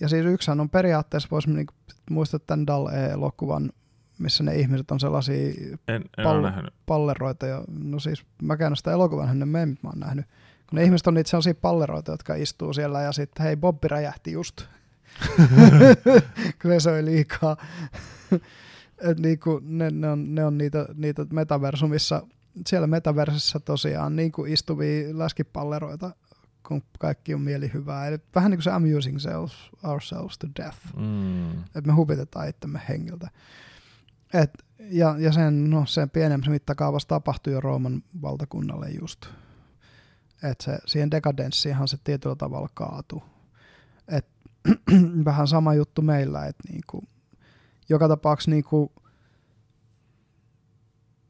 Ja 0.00 0.08
siis 0.08 0.26
yksihän 0.26 0.60
on 0.60 0.70
periaatteessa, 0.70 1.28
voisi 1.30 1.50
niin 1.50 1.66
muistaa 2.10 2.40
tämän 2.46 2.66
Dal-elokuvan, 2.66 3.72
missä 4.18 4.44
ne 4.44 4.56
ihmiset 4.56 4.90
on 4.90 5.00
sellaisia 5.00 5.48
en, 5.88 6.04
en 6.18 6.24
pall- 6.24 6.70
palleroita. 6.86 7.46
Ja, 7.46 7.64
no 7.68 7.98
siis 7.98 8.24
mä 8.42 8.56
käyn 8.56 8.76
sitä 8.76 8.92
elokuvan, 8.92 9.38
ne 9.38 9.46
meemit 9.46 9.82
mä 9.82 9.88
oon 9.88 10.00
nähnyt. 10.00 10.26
Kun 10.68 10.76
ne 10.76 10.84
ihmiset 10.84 11.06
on 11.06 11.14
niitä 11.14 11.30
sellaisia 11.30 11.54
palleroita, 11.54 12.12
jotka 12.12 12.34
istuu 12.34 12.72
siellä 12.72 13.02
ja 13.02 13.12
sitten 13.12 13.46
hei, 13.46 13.56
Bobbi 13.56 13.88
räjähti 13.88 14.32
just. 14.32 14.62
kun 16.62 16.70
se 16.70 16.80
söi 16.80 17.04
liikaa. 17.04 17.56
Et 18.98 19.18
niinku, 19.18 19.60
ne, 19.64 19.90
ne, 19.90 20.08
on, 20.08 20.34
ne 20.34 20.44
on 20.44 20.58
niitä, 20.58 20.86
niitä 20.94 21.26
metaversumissa, 21.32 22.26
siellä 22.66 22.86
metaversissa 22.86 23.60
tosiaan 23.60 24.16
niin 24.16 24.32
kuin 24.32 24.52
istuvia 24.52 25.18
läskipalleroita, 25.18 26.10
kun 26.68 26.82
kaikki 26.98 27.34
on 27.34 27.40
mieli 27.40 27.70
hyvää. 27.74 28.06
Eli 28.06 28.18
vähän 28.34 28.50
niin 28.50 28.58
kuin 28.58 28.64
se 28.64 28.70
amusing 28.70 29.18
self, 29.18 29.52
ourselves 29.84 30.38
to 30.38 30.46
death. 30.56 30.78
Mm. 30.96 31.60
Että 31.60 31.82
me 31.86 31.92
huvitetaan 31.92 32.48
itsemme 32.48 32.80
hengiltä. 32.88 33.28
Et, 34.34 34.64
ja, 34.78 35.14
ja 35.18 35.32
sen, 35.32 35.70
no, 35.70 35.86
sen 35.86 36.10
pienemmässä 36.10 36.50
mittakaavassa 36.50 37.08
tapahtui 37.08 37.52
jo 37.52 37.60
Rooman 37.60 38.02
valtakunnalle 38.22 38.90
just. 39.00 39.26
Että 40.42 40.64
se, 40.64 40.78
siihen 40.86 41.10
dekadenssiinhan 41.10 41.88
se 41.88 41.96
tietyllä 42.04 42.36
tavalla 42.36 42.68
kaatui. 42.74 43.22
Et, 44.08 44.26
vähän 45.24 45.48
sama 45.48 45.74
juttu 45.74 46.02
meillä, 46.02 46.46
että 46.46 46.68
niinku, 46.72 47.04
joka 47.88 48.08
tapauksessa 48.08 48.50
niinku, 48.50 48.92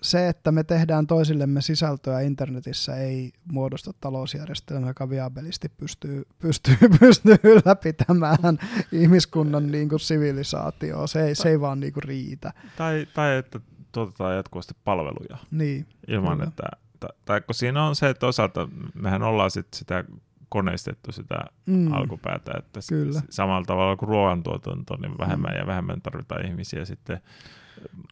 se, 0.02 0.28
että 0.28 0.52
me 0.52 0.65
tehdään 0.65 1.07
toisillemme 1.07 1.60
sisältöä 1.60 2.20
internetissä, 2.20 2.97
ei 2.97 3.33
muodosta 3.52 3.93
talousjärjestelmää, 4.01 4.91
joka 4.91 5.10
viabelisti 5.10 5.68
pystyy, 5.68 6.27
pystyy, 6.39 6.77
pystyy 7.01 7.36
ylläpitämään 7.43 8.59
ihmiskunnan 8.93 9.70
niin 9.73 9.89
kuin 9.89 10.01
sivilisaatioa. 10.01 11.07
Se 11.07 11.25
ei, 11.25 11.35
se 11.35 11.49
ei 11.49 11.60
vaan 11.60 11.81
niin 11.81 11.93
kuin 11.93 12.05
riitä. 12.05 12.52
Tai, 12.77 13.07
tai 13.15 13.36
että 13.36 13.60
tuotetaan 13.93 14.36
jatkuvasti 14.36 14.75
palveluja. 14.85 15.36
Niin. 15.51 15.86
Ilman, 16.09 16.39
kyllä. 16.39 16.49
että 16.49 16.68
tai, 17.01 17.10
tai 17.25 17.41
kun 17.41 17.55
siinä 17.55 17.85
on 17.85 17.97
se, 17.97 18.09
että 18.09 18.27
osalta 18.27 18.68
mehän 18.94 19.23
ollaan 19.23 19.51
sit 19.51 19.67
sitä 19.75 20.05
koneistettu 20.49 21.12
sitä 21.12 21.39
mm. 21.67 21.93
alkupäätä, 21.93 22.52
että 22.59 22.81
Kyllä. 22.89 23.23
samalla 23.31 23.65
tavalla 23.65 23.97
kuin 23.97 24.09
ruoantuotanto, 24.09 24.97
niin 24.97 25.18
vähemmän 25.18 25.52
mm. 25.52 25.59
ja 25.59 25.67
vähemmän 25.67 26.02
tarvitaan 26.02 26.47
ihmisiä 26.47 26.85
sitten 26.85 27.20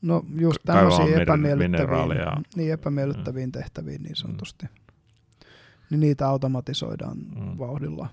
No 0.03 0.25
just 0.36 0.59
tämmöisiin 0.65 1.23
epämiellyttäviin, 1.23 2.45
niin 2.57 2.73
epämiellyttäviin 2.73 3.49
mm. 3.49 3.53
tehtäviin 3.53 4.03
niin 4.03 4.17
sanotusti. 4.17 4.67
Mm. 4.67 4.70
Niin 5.91 6.01
niitä 6.01 6.28
automatisoidaan 6.28 7.19
mm. 7.19 7.59
vauhdilla. 7.59 8.09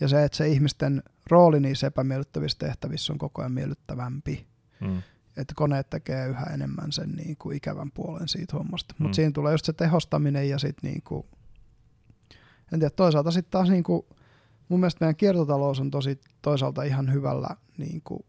Ja 0.00 0.08
se, 0.08 0.24
että 0.24 0.36
se 0.36 0.48
ihmisten 0.48 1.02
rooli 1.30 1.60
niissä 1.60 1.86
epämiellyttävissä 1.86 2.58
tehtävissä 2.58 3.12
on 3.12 3.18
koko 3.18 3.42
ajan 3.42 3.52
miellyttävämpi. 3.52 4.46
Mm. 4.80 5.02
Että 5.36 5.54
koneet 5.56 5.90
tekee 5.90 6.28
yhä 6.28 6.44
enemmän 6.44 6.92
sen 6.92 7.10
niin 7.10 7.36
kuin 7.36 7.56
ikävän 7.56 7.90
puolen 7.90 8.28
siitä 8.28 8.56
hommasta. 8.56 8.94
Mutta 8.98 9.08
mm. 9.08 9.14
siinä 9.14 9.30
tulee 9.30 9.54
just 9.54 9.64
se 9.64 9.72
tehostaminen 9.72 10.48
ja 10.48 10.58
sitten 10.58 10.90
niin 10.90 11.02
kuin, 11.02 11.26
en 12.72 12.78
tiedä, 12.78 12.90
toisaalta 12.90 13.30
sitten 13.30 13.50
taas 13.50 13.68
niin 13.68 13.82
kuin, 13.82 14.06
mun 14.68 14.80
mielestä 14.80 15.04
meidän 15.04 15.16
kiertotalous 15.16 15.80
on 15.80 15.90
tosi 15.90 16.20
toisaalta 16.42 16.82
ihan 16.82 17.12
hyvällä 17.12 17.56
niin 17.78 18.00
kuin, 18.04 18.24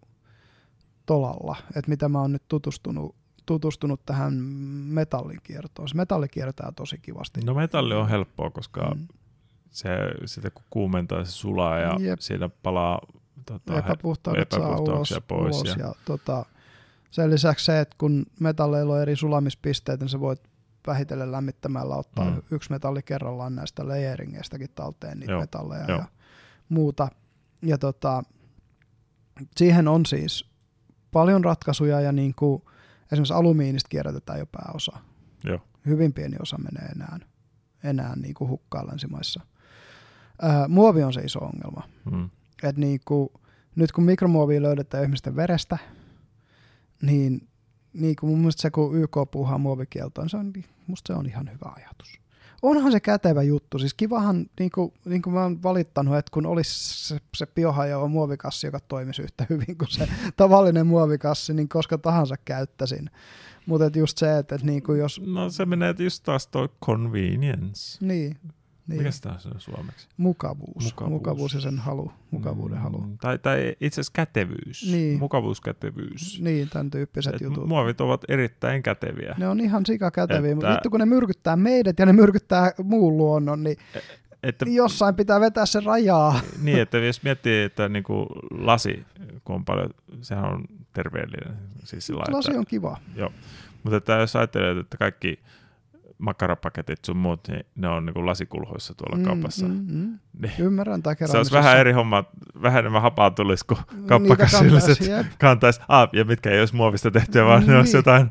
tolalla, 1.06 1.56
että 1.75 1.90
mitä 1.90 2.09
mä 2.09 2.22
oon 2.22 2.32
nyt 2.32 2.43
tutustunut, 2.48 3.16
tutustunut 3.45 4.06
tähän 4.06 4.34
metallikiertoon. 4.93 5.90
Se 5.90 5.95
metalli 5.95 6.27
kiertää 6.27 6.72
tosi 6.75 6.98
kivasti. 6.98 7.42
No 7.42 7.53
metalli 7.53 7.93
on 7.93 8.09
helppoa, 8.09 8.50
koska 8.50 8.95
mm. 8.95 9.08
se, 9.69 9.90
sitä 10.25 10.50
kun 10.50 10.64
kuumentaa, 10.69 11.25
se 11.25 11.32
sulaa 11.32 11.80
ja 11.80 11.98
Jep. 12.00 12.19
siinä 12.19 12.50
palaa 12.64 13.01
tota, 13.45 13.77
epäpuhtaudet 13.77 14.53
epäpuhtauksia 14.53 15.17
ulos, 15.17 15.27
pois. 15.27 15.56
Ulos 15.56 15.77
ja, 15.77 15.85
ja 15.85 15.93
tota, 16.06 16.45
sen 17.11 17.32
lisäksi 17.32 17.66
se, 17.66 17.80
että 17.80 17.95
kun 17.98 18.25
metalleilla 18.40 18.93
on 18.93 19.01
eri 19.01 19.16
sulamispisteet, 19.16 20.00
niin 20.00 20.09
sä 20.09 20.19
voit 20.19 20.42
vähitellen 20.88 21.32
lämmittämällä 21.32 21.95
ottaa 21.95 22.30
mm. 22.30 22.42
yksi 22.51 22.72
metalli 22.72 23.01
kerrallaan 23.03 23.56
näistä 23.56 23.88
layeringeistä 23.88 24.58
talteen 24.75 25.19
niitä 25.19 25.32
Joo. 25.32 25.42
metalleja 25.42 25.85
Joo. 25.88 25.98
ja 25.98 26.06
muuta. 26.69 27.08
Ja 27.61 27.77
tota, 27.77 28.24
siihen 29.58 29.88
on 29.88 30.06
siis 30.06 30.55
paljon 31.16 31.44
ratkaisuja 31.44 32.02
ja 32.02 32.11
niin 32.11 32.34
kuin, 32.35 32.64
esimerkiksi 33.11 33.34
alumiinista 33.34 33.90
kierrätetään 33.90 34.40
jo 34.40 34.45
pääosa. 34.45 34.98
Joo. 35.44 35.60
Hyvin 35.85 36.14
pieni 36.14 36.38
osa 36.42 36.58
menee 36.58 36.85
enää, 36.85 37.19
enää 37.84 38.16
niin 38.16 38.34
kuin 38.34 38.50
hukkaan 38.50 38.88
länsimaissa. 38.88 39.42
Ää, 40.42 40.68
muovi 40.68 41.03
on 41.03 41.14
se 41.14 41.22
iso 41.22 41.40
ongelma. 41.40 41.90
Mm. 42.11 42.30
Et 42.64 42.77
niin 42.77 43.00
kuin, 43.06 43.30
nyt 43.76 43.92
kun 43.92 44.03
mikromuovia 44.03 44.61
löydetään 44.61 45.03
ihmisten 45.03 45.35
verestä, 45.35 45.77
niin 47.02 47.48
niin 47.94 48.16
kuin 48.16 48.30
mun 48.30 48.40
mielestä 48.40 48.61
se, 48.61 48.72
kun 48.72 48.98
YK 48.98 49.18
puuhaa 49.32 49.58
muovikieltoa, 49.58 50.24
niin 50.24 50.30
se 50.30 50.38
on, 50.38 50.53
musta 50.88 51.14
se 51.14 51.19
on 51.19 51.26
ihan 51.26 51.52
hyvä 51.52 51.72
ajatus. 51.76 52.19
Onhan 52.61 52.92
se 52.92 53.00
kätevä 53.00 53.43
juttu. 53.43 53.80
Siis 53.80 53.93
kivahan, 53.93 54.45
niin 54.59 54.72
kuin, 54.72 54.93
niin 55.06 55.22
kuin 55.22 55.34
mä 55.34 55.43
oon 55.43 55.64
valittanut, 55.64 56.16
että 56.16 56.32
kun 56.32 56.45
olisi 56.45 57.08
se, 57.08 57.17
se 57.35 57.45
biohajoava 57.45 58.08
muovikassi, 58.08 58.67
joka 58.67 58.80
toimisi 58.80 59.22
yhtä 59.22 59.45
hyvin 59.50 59.77
kuin 59.77 59.92
se 59.92 60.08
tavallinen 60.38 60.88
muovikassi, 60.88 61.53
niin 61.53 61.69
koska 61.69 61.98
tahansa 61.98 62.35
käyttäisin. 62.45 63.09
Mutta 63.66 64.00
just 64.00 64.17
se, 64.17 64.38
että, 64.38 64.56
että 64.56 64.67
niin 64.67 64.84
kuin 64.84 65.00
jos... 65.00 65.22
No 65.25 65.50
se 65.50 65.66
menee 65.66 65.95
just 66.00 66.24
taas 66.24 66.48
toi 66.48 66.69
convenience. 66.85 68.06
Niin, 68.06 68.38
niin. 68.88 68.98
Mikä 68.98 69.12
sitä 69.12 69.30
on 69.30 69.40
suomeksi? 69.58 70.08
Mukavuus. 70.18 70.84
Mukavuus. 70.84 71.12
Mukavuus 71.12 71.54
ja 71.54 71.62
sen 71.62 71.80
halu, 71.80 72.12
mukavuuden 72.32 72.78
halu. 72.78 73.02
Mm, 73.02 73.18
tai, 73.18 73.40
tai 73.40 73.76
itse 73.82 74.02
asiassa 74.02 74.12
kätevyys. 74.16 74.92
Niin. 74.92 75.20
Mukavuuskätevyys. 75.20 76.42
Niin, 76.42 76.70
tämän 76.70 76.92
tyyppiset 76.92 77.36
Et 77.36 77.42
jutut. 77.42 77.68
Muovit 77.68 78.02
ovat 78.02 78.22
erittäin 78.30 78.84
käteviä. 78.84 79.36
Ne 79.38 79.48
on 79.48 79.60
ihan 79.60 79.86
sikakäteviä, 79.86 80.52
että... 80.52 80.56
mutta 80.56 80.74
vittu 80.74 80.90
kun 80.90 81.00
ne 81.00 81.06
myrkyttää 81.06 81.56
meidät 81.56 82.00
ja 82.00 82.06
ne 82.06 82.14
myrkyttää 82.14 82.72
muun 82.84 83.18
luonnon, 83.18 83.64
niin 83.64 83.78
e, 83.96 84.00
että, 84.44 84.66
jossain 84.70 85.16
pitää 85.16 85.40
vetää 85.40 85.66
se 85.66 85.80
rajaa. 85.80 86.40
Niin, 86.62 86.80
että 86.80 86.98
jos 86.98 87.24
miettii, 87.24 87.64
että 87.64 87.90
niin 87.90 88.04
kuin 88.04 88.28
lasi, 88.52 89.06
kun 89.44 89.56
on 89.56 89.66
paljon, 89.66 89.90
sehän 90.22 90.54
on 90.54 90.66
terveellinen. 90.94 91.58
Siis 91.84 92.08
sillä, 92.08 92.24
lasi 92.32 92.50
että, 92.50 92.60
on 92.60 92.66
kiva. 92.66 92.98
Joo, 93.16 93.32
mutta 93.84 93.98
että 93.98 94.14
jos 94.14 94.36
ajattelee, 94.36 94.80
että 94.80 94.98
kaikki 94.98 95.40
makkarapaketit 96.18 97.06
sun 97.06 97.18
muut, 97.18 97.48
niin 97.48 97.66
ne 97.76 97.88
on 97.88 98.06
niin 98.06 98.26
lasikulhoissa 98.26 98.94
tuolla 98.94 99.18
mm, 99.18 99.24
kaupassa. 99.24 99.68
Mm, 99.68 99.85
mm. 99.88 100.19
Niin. 100.42 100.53
Ymmärrän 100.60 101.03
tai 101.03 101.16
Se 101.26 101.38
olisi 101.38 101.52
vähän 101.52 101.77
eri 101.77 101.92
homma, 101.92 102.24
vähän 102.61 102.80
enemmän 102.80 103.02
hapaa 103.02 103.32
tulisi, 103.32 103.66
kun 103.66 103.77
kauppakassilliset 104.08 104.98
kantaisi, 105.40 105.82
ah, 105.88 106.10
ja 106.14 106.26
mitkä 106.26 106.50
ei 106.50 106.60
olisi 106.60 106.76
muovista 106.76 107.11
tehtyä, 107.11 107.45
vaan 107.45 107.60
niin. 107.60 107.72
ne 107.72 107.77
olisi 107.77 107.98
jotain... 107.98 108.30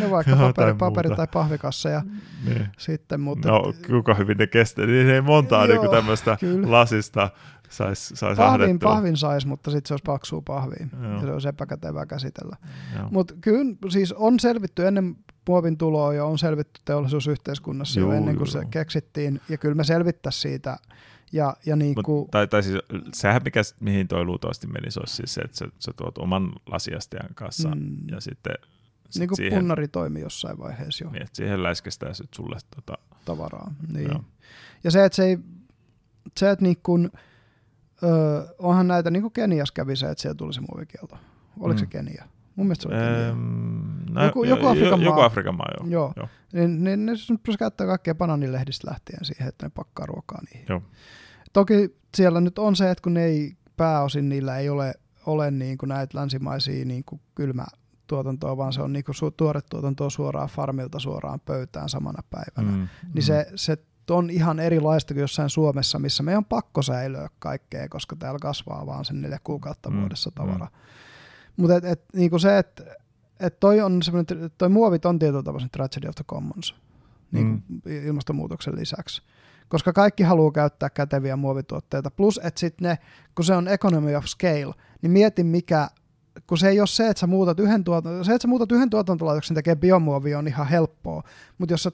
No 0.00 0.10
vaikka 0.10 0.36
paperi, 0.46 0.74
paperi 0.74 1.10
tai 1.10 1.26
pahvikassa 1.32 1.88
ja 1.88 2.02
niin. 2.44 2.68
sitten, 2.78 3.20
mutta... 3.20 3.48
No, 3.48 3.72
kuka 3.86 4.14
hyvin 4.14 4.36
ne 4.38 4.46
kestää, 4.46 4.86
niin 4.86 5.10
ei 5.10 5.20
montaa 5.20 5.66
niin 5.66 5.90
tämmöistä 5.90 6.38
lasista 6.64 7.30
saisi 7.68 8.16
sais 8.16 8.36
pahvin, 8.36 8.78
pahvin 8.78 9.16
saisi, 9.16 9.48
mutta 9.48 9.70
sitten 9.70 9.88
se 9.88 9.94
olisi 9.94 10.02
paksua 10.06 10.42
pahviin. 10.44 10.90
Ja 11.14 11.20
se 11.20 11.32
olisi 11.32 11.48
epäkätevää 11.48 12.06
käsitellä. 12.06 12.56
Mutta 13.10 13.34
kyllä 13.40 13.74
siis 13.88 14.12
on 14.12 14.40
selvitty 14.40 14.86
ennen 14.86 15.16
muovin 15.48 15.78
tuloa 15.78 16.14
jo 16.14 16.28
on 16.28 16.38
selvitty 16.38 16.80
teollisuusyhteiskunnassa 16.84 18.00
joo, 18.00 18.12
jo 18.12 18.16
ennen 18.18 18.36
kuin 18.36 18.48
joo. 18.54 18.62
se 18.62 18.68
keksittiin, 18.70 19.40
ja 19.48 19.58
kyllä 19.58 19.74
me 19.74 19.84
selvittäisiin 19.84 20.42
siitä. 20.42 20.76
Ja, 21.32 21.56
ja 21.66 21.76
niin 21.76 21.94
kuin... 21.94 22.18
Mut, 22.18 22.30
tai, 22.30 22.46
tai 22.46 22.62
siis 22.62 22.78
sehän, 23.12 23.42
mikä, 23.44 23.60
mihin 23.80 24.08
toi 24.08 24.24
luultavasti 24.24 24.66
menisi, 24.66 25.00
olisi 25.00 25.16
siis 25.16 25.34
se, 25.34 25.40
että 25.40 25.56
sä, 25.56 25.66
sä 25.78 25.92
tuot 25.96 26.18
oman 26.18 26.52
lasiastian 26.66 27.34
kanssa 27.34 27.68
mm. 27.68 28.08
ja 28.10 28.20
sitten 28.20 28.54
Sit 29.10 29.20
niin 29.20 29.28
kuin 29.28 29.36
siihen, 29.36 29.58
punnari 29.58 29.88
toimi 29.88 30.20
jossain 30.20 30.58
vaiheessa 30.58 31.04
jo. 31.04 31.10
Niin, 31.10 31.22
että 31.22 31.36
siihen 31.36 31.62
läiskestää 31.62 32.14
sitten 32.14 32.36
sulle 32.36 32.58
tota, 32.76 32.98
tavaraa. 33.24 33.74
Niin. 33.92 34.08
Joo. 34.08 34.20
Ja 34.84 34.90
se, 34.90 35.04
että 35.04 35.16
se 35.16 35.24
ei, 35.24 35.38
se, 36.38 36.50
että 36.50 36.64
niin 36.64 36.76
kun, 36.82 37.10
ö, 38.02 38.08
onhan 38.58 38.88
näitä, 38.88 39.10
niin 39.10 39.22
kuin 39.22 39.32
Kenias 39.32 39.72
kävi 39.72 39.96
se, 39.96 40.10
että 40.10 40.22
siellä 40.22 40.34
tuli 40.34 40.54
se 40.54 40.60
muovikielto. 40.60 41.18
Oliko 41.60 41.78
mm. 41.78 41.78
se 41.78 41.86
Kenia? 41.86 42.24
Mun 42.56 42.66
mielestä 42.66 42.82
se 42.82 42.88
oli 42.88 42.96
Kenia. 42.96 43.34
no, 44.10 44.24
joku, 44.24 44.44
joku, 44.44 44.66
Afrikan 44.66 44.98
maa. 44.98 45.06
Joku 45.08 45.20
Afrikan 45.20 45.56
maa, 45.56 45.68
joo. 45.78 45.88
joo. 45.88 46.12
joo. 46.16 46.28
Niin, 46.52 46.84
niin 46.84 47.06
ne 47.06 47.12
käyttää 47.58 47.86
kaikkea 47.86 48.14
bananilehdistä 48.14 48.90
lähtien 48.90 49.24
siihen, 49.24 49.48
että 49.48 49.66
ne 49.66 49.70
pakkaa 49.74 50.06
ruokaa 50.06 50.38
niihin. 50.50 50.66
Joo. 50.68 50.82
Toki 51.52 51.96
siellä 52.16 52.40
nyt 52.40 52.58
on 52.58 52.76
se, 52.76 52.90
että 52.90 53.02
kun 53.02 53.14
ne 53.14 53.24
ei 53.24 53.56
pääosin 53.76 54.28
niillä 54.28 54.58
ei 54.58 54.68
ole, 54.68 54.94
ole 55.26 55.50
niin 55.50 55.78
kuin 55.78 55.88
näitä 55.88 56.18
länsimaisia 56.18 56.84
niin 56.84 57.04
kuin 57.04 57.20
kylmätuotantoa, 57.34 58.56
vaan 58.56 58.72
se 58.72 58.82
on 58.82 58.92
niin 58.92 59.04
kuin 59.04 59.16
su- 59.16 59.34
tuotantoa 59.70 60.10
suoraan 60.10 60.48
farmilta 60.48 60.98
suoraan 60.98 61.40
pöytään 61.40 61.88
samana 61.88 62.22
päivänä. 62.30 62.76
Mm, 62.76 62.88
niin 63.02 63.14
mm. 63.14 63.20
Se, 63.20 63.46
se 63.54 63.76
on 64.10 64.30
ihan 64.30 64.60
erilaista 64.60 65.14
kuin 65.14 65.20
jossain 65.20 65.50
Suomessa, 65.50 65.98
missä 65.98 66.22
me 66.22 66.36
on 66.36 66.44
pakko 66.44 66.82
säilyä 66.82 67.28
kaikkea, 67.38 67.88
koska 67.88 68.16
täällä 68.16 68.38
kasvaa 68.38 68.86
vaan 68.86 69.04
sen 69.04 69.20
neljä 69.20 69.38
kuukautta 69.44 69.90
mm, 69.90 70.00
vuodessa 70.00 70.30
tavara. 70.34 70.66
Mm. 70.66 70.80
Mutta 71.56 71.76
et, 71.76 71.84
et, 71.84 72.04
niinku 72.14 72.38
se, 72.38 72.58
että 72.58 72.84
et 73.40 73.60
toi, 73.60 73.80
on 73.80 74.00
toi 74.58 74.68
muovit 74.68 75.04
on 75.04 75.18
tietyllä 75.18 75.42
tavalla 75.42 75.68
tragedy 75.72 76.08
of 76.08 76.14
the 76.14 76.24
commons 76.24 76.74
niin 77.32 77.62
mm. 77.68 77.80
ilmastonmuutoksen 78.06 78.76
lisäksi. 78.76 79.22
Koska 79.68 79.92
kaikki 79.92 80.22
haluaa 80.22 80.52
käyttää 80.52 80.90
käteviä 80.90 81.36
muovituotteita. 81.36 82.10
Plus, 82.10 82.40
että 82.42 82.60
sitten 82.60 82.88
ne, 82.88 82.98
kun 83.34 83.44
se 83.44 83.54
on 83.54 83.68
economy 83.68 84.14
of 84.14 84.24
scale, 84.24 84.74
niin 85.02 85.10
mieti 85.10 85.44
mikä, 85.44 85.88
kun 86.46 86.58
se 86.58 86.68
ei 86.68 86.80
ole 86.80 86.86
se, 86.86 87.08
että 87.08 87.20
sä 87.20 87.26
muutat 87.26 87.60
yhden, 87.60 87.84
tuotanto, 87.84 88.24
se, 88.24 88.32
että 88.32 88.42
sä 88.42 88.48
muutat 88.48 88.72
yhden 88.72 88.90
tuotantolaitoksen 88.90 89.54
tekee 89.54 89.76
biomuovia 89.76 90.38
on 90.38 90.48
ihan 90.48 90.68
helppoa, 90.68 91.22
mutta 91.58 91.72
jos 91.72 91.82
sä 91.82 91.92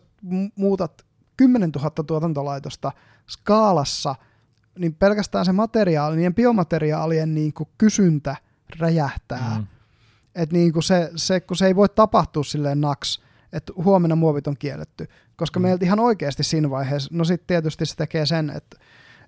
muutat 0.57 1.07
10 1.36 1.70
000 1.70 1.91
tuotantolaitosta 1.91 2.92
skaalassa, 3.26 4.15
niin 4.78 4.94
pelkästään 4.94 5.44
se 5.44 5.52
materiaali, 5.52 6.16
niiden 6.16 6.34
biomateriaalien 6.34 7.34
niin 7.34 7.52
kuin 7.52 7.68
kysyntä– 7.78 8.36
räjähtää. 8.78 9.57
Mm. 9.59 9.67
Et 10.34 10.52
niin 10.52 10.73
kuin 10.73 10.83
se, 10.83 11.10
se, 11.17 11.41
kun 11.41 11.57
se 11.57 11.67
ei 11.67 11.76
voi 11.76 11.89
tapahtua 11.89 12.44
silleen 12.44 12.81
naks, 12.81 13.23
että 13.52 13.73
huomenna 13.76 14.17
muovit 14.17 14.47
on 14.47 14.57
kielletty. 14.59 15.09
Koska 15.36 15.60
mm. 15.60 15.62
meiltä 15.62 15.84
ihan 15.84 16.01
oikeasti 16.01 16.44
siinä 16.44 16.70
vaiheessa, 16.70 17.10
no 17.12 17.25
sitten 17.25 17.47
tietysti 17.47 17.86
se 17.86 17.97
tekee 17.97 18.26
sen, 18.26 18.51
että 18.51 18.76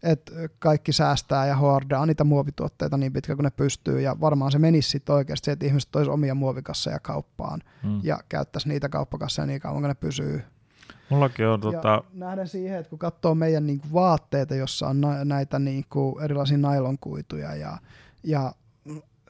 että 0.05 0.33
kaikki 0.59 0.93
säästää 0.93 1.47
ja 1.47 1.57
hoardaa 1.57 2.07
niitä 2.07 2.25
muovituotteita 2.25 2.97
niin 2.97 3.13
pitkä 3.13 3.35
kuin 3.37 3.45
ne 3.45 3.51
pystyy, 3.51 4.01
ja 4.01 4.21
varmaan 4.21 4.53
se 4.53 4.59
menisi 4.59 4.91
sitten 4.91 5.15
oikeasti 5.15 5.51
että 5.51 5.67
ihmiset 5.67 5.91
tois 5.91 6.09
omia 6.09 6.35
muovikasseja 6.35 6.99
kauppaan 7.01 7.61
mm. 7.83 8.01
ja 8.03 8.19
käyttäisi 8.29 8.69
niitä 8.69 8.89
kauppakasseja 8.89 9.47
niin 9.47 9.61
kauan 9.61 9.83
kuin 9.83 9.89
ne 9.89 9.95
pysyy. 9.95 10.43
Mullakin 11.09 11.47
on 11.47 11.61
tota... 11.61 12.05
nähdään 12.13 12.49
siihen, 12.49 12.79
että 12.79 12.91
kun 12.91 12.99
katsoo 12.99 13.35
meidän 13.35 13.67
niinku 13.67 13.87
vaatteita, 13.93 14.55
jossa 14.55 14.89
on 14.89 15.01
näitä 15.25 15.59
niinku 15.59 16.19
erilaisia 16.23 16.59
nailonkuituja 16.59 17.55
ja, 17.55 17.79
ja 18.23 18.53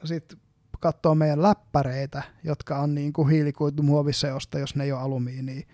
sitten 0.05 0.37
katsoo 0.79 1.15
meidän 1.15 1.41
läppäreitä, 1.41 2.23
jotka 2.43 2.79
on 2.79 2.95
niin 2.95 3.13
kuin 3.13 3.29
hiilikuitu 3.29 3.83
muoviseosta, 3.83 4.59
jos 4.59 4.75
ne 4.75 4.83
ei 4.83 4.91
ole 4.91 5.01
alumiinia. 5.01 5.67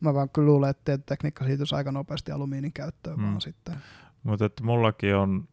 Mä 0.00 0.14
vaan 0.14 0.30
kyllä 0.30 0.46
luulen, 0.46 0.70
että 0.70 0.84
tietotekniikka 0.84 1.44
siirtyisi 1.44 1.74
aika 1.74 1.92
nopeasti 1.92 2.32
alumiinin 2.32 2.72
käyttöön 2.72 3.18
mm. 3.18 3.24
vaan 3.24 3.40
sitten. 3.40 3.76
Mutta 4.22 4.44
että 4.44 4.64
mullakin 4.64 5.16
on 5.16 5.48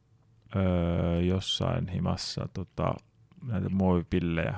öö, 0.56 1.22
jossain 1.22 1.88
himassa 1.88 2.48
tota, 2.53 2.94
näitä 3.48 3.70
muovipillejä, 3.70 4.56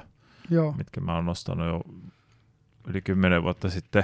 Joo. 0.50 0.72
mitkä 0.72 1.02
mä 1.02 1.16
oon 1.16 1.26
nostanut 1.26 1.68
jo 1.68 1.82
yli 2.88 3.02
kymmenen 3.02 3.44
vuotta 3.44 3.70
sitten. 3.70 4.04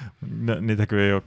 Niitä 0.60 0.86
kyllä 0.86 1.02
ei 1.02 1.12
ole 1.12 1.22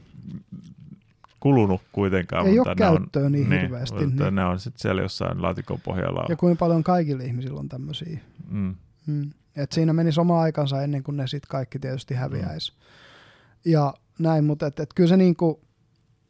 kulunut 1.40 1.82
kuitenkaan. 1.92 2.48
Ei 2.48 2.56
mutta 2.56 2.70
ole 2.70 2.76
käyttöä 2.76 3.26
on, 3.26 3.32
niin, 3.32 3.50
niin 3.50 3.62
hirveästi. 3.62 4.06
Mutta 4.06 4.24
niin. 4.24 4.36
ne 4.36 4.46
on 4.46 4.60
sitten 4.60 4.82
siellä 4.82 5.02
jossain 5.02 5.42
laatikon 5.42 5.82
pohjalla. 5.82 6.26
Ja 6.30 6.36
kuinka 6.36 6.60
paljon 6.60 6.84
kaikilla 6.84 7.24
ihmisillä 7.24 7.60
on 7.60 7.70
tämmöisiä. 7.70 8.20
Mm. 8.50 8.76
Mm. 9.08 9.32
Et 9.56 9.72
siinä 9.72 9.94
meni 9.94 10.10
oma 10.20 10.42
aikansa 10.42 10.82
ennen 10.82 11.04
kuin 11.04 11.18
ne 11.18 11.28
sitten 11.28 11.50
kaikki 11.50 11.80
tietysti 11.80 12.14
häviäisi. 12.14 12.72
Mm. 12.72 13.72
Ja 13.72 13.94
näin, 14.20 14.46
mutta 14.46 14.68
et, 14.68 14.80
et 14.80 14.94
kyllä 14.96 15.10
se 15.10 15.18
niinku, 15.18 15.62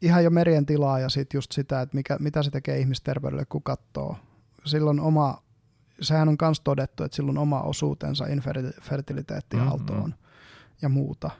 ihan 0.02 0.24
jo 0.24 0.30
merien 0.30 0.66
tilaa 0.66 0.98
ja 0.98 1.08
sitten 1.08 1.38
just 1.38 1.52
sitä, 1.52 1.80
että 1.80 1.96
mikä, 1.96 2.16
mitä 2.20 2.42
se 2.42 2.50
tekee 2.50 2.78
ihmisterveydelle, 2.78 3.44
kun 3.44 3.62
katsoo. 3.62 4.16
Silloin 4.64 5.00
oma, 5.00 5.42
sehän 6.00 6.28
on 6.28 6.36
myös 6.42 6.60
todettu, 6.60 7.04
että 7.04 7.16
silloin 7.16 7.38
oma 7.38 7.62
osuutensa 7.62 8.26
infertiliteettiaaltoon 8.26 10.10
mm-hmm. 10.10 10.24
ja 10.82 10.88
muuta. 10.88 11.30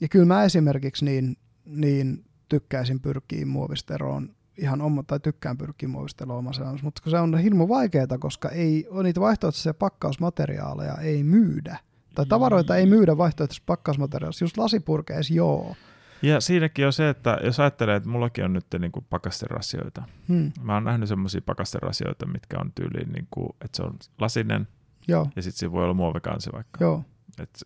Ja 0.00 0.08
kyllä 0.08 0.26
mä 0.26 0.44
esimerkiksi 0.44 1.04
niin, 1.04 1.36
niin 1.64 2.24
tykkäisin 2.48 3.00
pyrkiä 3.00 3.46
muovista 3.46 3.94
eroon 3.94 4.30
ihan 4.58 4.82
oma, 4.82 5.02
tai 5.02 5.20
tykkään 5.20 5.58
pyrkiä 5.58 5.88
muovista 5.88 6.24
eroon 6.24 6.44
mutta 6.82 7.10
se 7.10 7.18
on 7.18 7.38
hirmu 7.38 7.68
vaikeaa, 7.68 8.18
koska 8.18 8.48
ei 8.48 8.86
niitä 9.02 9.20
vaihtoehtoisia 9.20 9.74
pakkausmateriaaleja 9.74 10.94
ei 10.94 11.24
myydä. 11.24 11.78
Tai 12.14 12.26
tavaroita 12.26 12.76
ei 12.76 12.86
myydä 12.86 13.18
vaihtoehtoisissa 13.18 13.66
pakkausmateriaalissa, 13.66 14.44
just 14.44 14.56
lasipurkeissa 14.56 15.34
joo. 15.34 15.76
Ja 16.22 16.40
siinäkin 16.40 16.86
on 16.86 16.92
se, 16.92 17.08
että 17.08 17.38
jos 17.44 17.60
ajattelee, 17.60 17.96
että 17.96 18.08
mullakin 18.08 18.44
on 18.44 18.52
nyt 18.52 18.66
niin 18.78 18.92
kuin 18.92 19.06
pakasterasioita. 19.10 20.02
Hmm. 20.28 20.52
Mä 20.62 20.74
oon 20.74 20.84
nähnyt 20.84 21.08
semmoisia 21.08 21.40
pakasterasioita, 21.46 22.26
mitkä 22.26 22.58
on 22.60 22.72
tyyliin, 22.74 23.12
niin 23.12 23.28
kuin, 23.30 23.48
että 23.64 23.76
se 23.76 23.82
on 23.82 23.94
lasinen 24.20 24.68
Joo. 25.08 25.28
ja 25.36 25.42
sitten 25.42 25.58
se 25.58 25.72
voi 25.72 25.84
olla 25.84 25.94
muovikansi 25.94 26.50
vaikka. 26.52 26.84
Joo. 26.84 27.04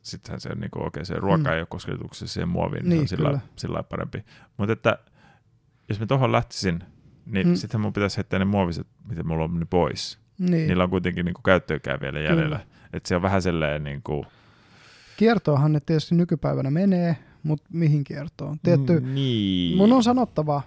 Sittenhän 0.02 0.40
se, 0.40 0.54
niin 0.54 0.70
kuin, 0.70 0.86
okei, 0.86 1.04
se 1.04 1.14
ruoka 1.14 1.48
mm. 1.48 1.52
ei 1.52 1.60
ole 1.60 1.66
kosketuksessa 1.66 2.34
siihen 2.34 2.48
muoviin, 2.48 2.88
niin, 2.88 3.08
se 3.08 3.14
on 3.14 3.18
sillä, 3.18 3.40
sillä 3.56 3.82
parempi. 3.82 4.24
Mutta 4.56 4.72
että 4.72 4.98
jos 5.88 6.00
mä 6.00 6.06
tuohon 6.06 6.32
lähtisin, 6.32 6.84
niin 7.26 7.48
mm. 7.48 7.54
sittenhän 7.54 7.82
mun 7.82 7.92
pitäisi 7.92 8.16
heittää 8.16 8.38
ne 8.38 8.44
muoviset, 8.44 8.86
mitä 9.08 9.22
mulla 9.22 9.44
on, 9.44 9.54
niin 9.54 9.68
pois. 9.68 10.18
Niin. 10.38 10.68
Niillä 10.68 10.84
on 10.84 10.90
kuitenkin 10.90 11.24
niin 11.24 11.34
käyttöykää 11.44 12.00
vielä 12.00 12.20
jäljellä. 12.20 12.60
Että 12.92 13.08
se 13.08 13.16
on 13.16 13.22
vähän 13.22 13.42
sellainen... 13.42 13.84
Niin 13.84 14.02
kuin... 14.02 14.26
Kiertoahan 15.16 15.72
ne 15.72 15.80
tietysti 15.80 16.14
nykypäivänä 16.14 16.70
menee, 16.70 17.16
mutta 17.42 17.68
mihin 17.72 18.04
kiertoon? 18.04 18.58
Tietty, 18.62 19.00
mm, 19.00 19.14
niin. 19.14 19.76
mun 19.76 19.92
on 19.92 20.02
sanottava, 20.02 20.62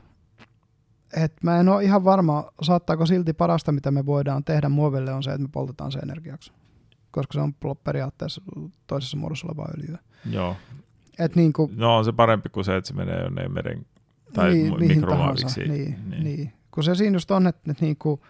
että 1.13 1.37
mä 1.43 1.59
en 1.59 1.69
ole 1.69 1.83
ihan 1.83 2.03
varma, 2.03 2.51
saattaako 2.61 3.05
silti 3.05 3.33
parasta, 3.33 3.71
mitä 3.71 3.91
me 3.91 4.05
voidaan 4.05 4.43
tehdä 4.43 4.69
muoville, 4.69 5.13
on 5.13 5.23
se, 5.23 5.29
että 5.29 5.41
me 5.41 5.49
poltetaan 5.51 5.91
se 5.91 5.99
energiaksi 5.99 6.51
koska 7.15 7.33
se 7.33 7.39
on 7.39 7.55
periaatteessa 7.83 8.41
toisessa 8.87 9.17
muodossa 9.17 9.47
oleva 9.47 9.67
öljyä. 9.77 9.99
Joo. 10.29 10.55
Et 11.19 11.35
niin 11.35 11.53
kuin, 11.53 11.71
no 11.75 11.97
on 11.97 12.05
se 12.05 12.11
parempi 12.11 12.49
kuin 12.49 12.65
se, 12.65 12.75
että 12.75 12.87
se 12.87 12.93
menee 12.93 13.23
jonnekin 13.23 13.51
meren 13.51 13.85
tai 14.33 14.53
niin, 14.53 14.79
mikromuoviksi. 14.79 15.59
Niin, 15.59 15.97
niin. 16.09 16.23
niin. 16.23 16.53
Kun 16.71 16.83
se 16.83 16.95
siinä 16.95 17.15
just 17.15 17.31
on, 17.31 17.47
että, 17.47 17.71
että, 17.71 17.85
niin 17.85 17.97
kuin, 17.97 18.21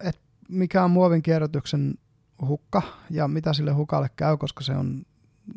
että 0.00 0.22
mikä 0.48 0.84
on 0.84 0.90
muovin 0.90 1.22
kierrätyksen 1.22 1.94
hukka 2.46 2.82
ja 3.10 3.28
mitä 3.28 3.52
sille 3.52 3.72
hukalle 3.72 4.10
käy, 4.16 4.36
koska 4.36 4.64
se 4.64 4.72
on, 4.72 5.02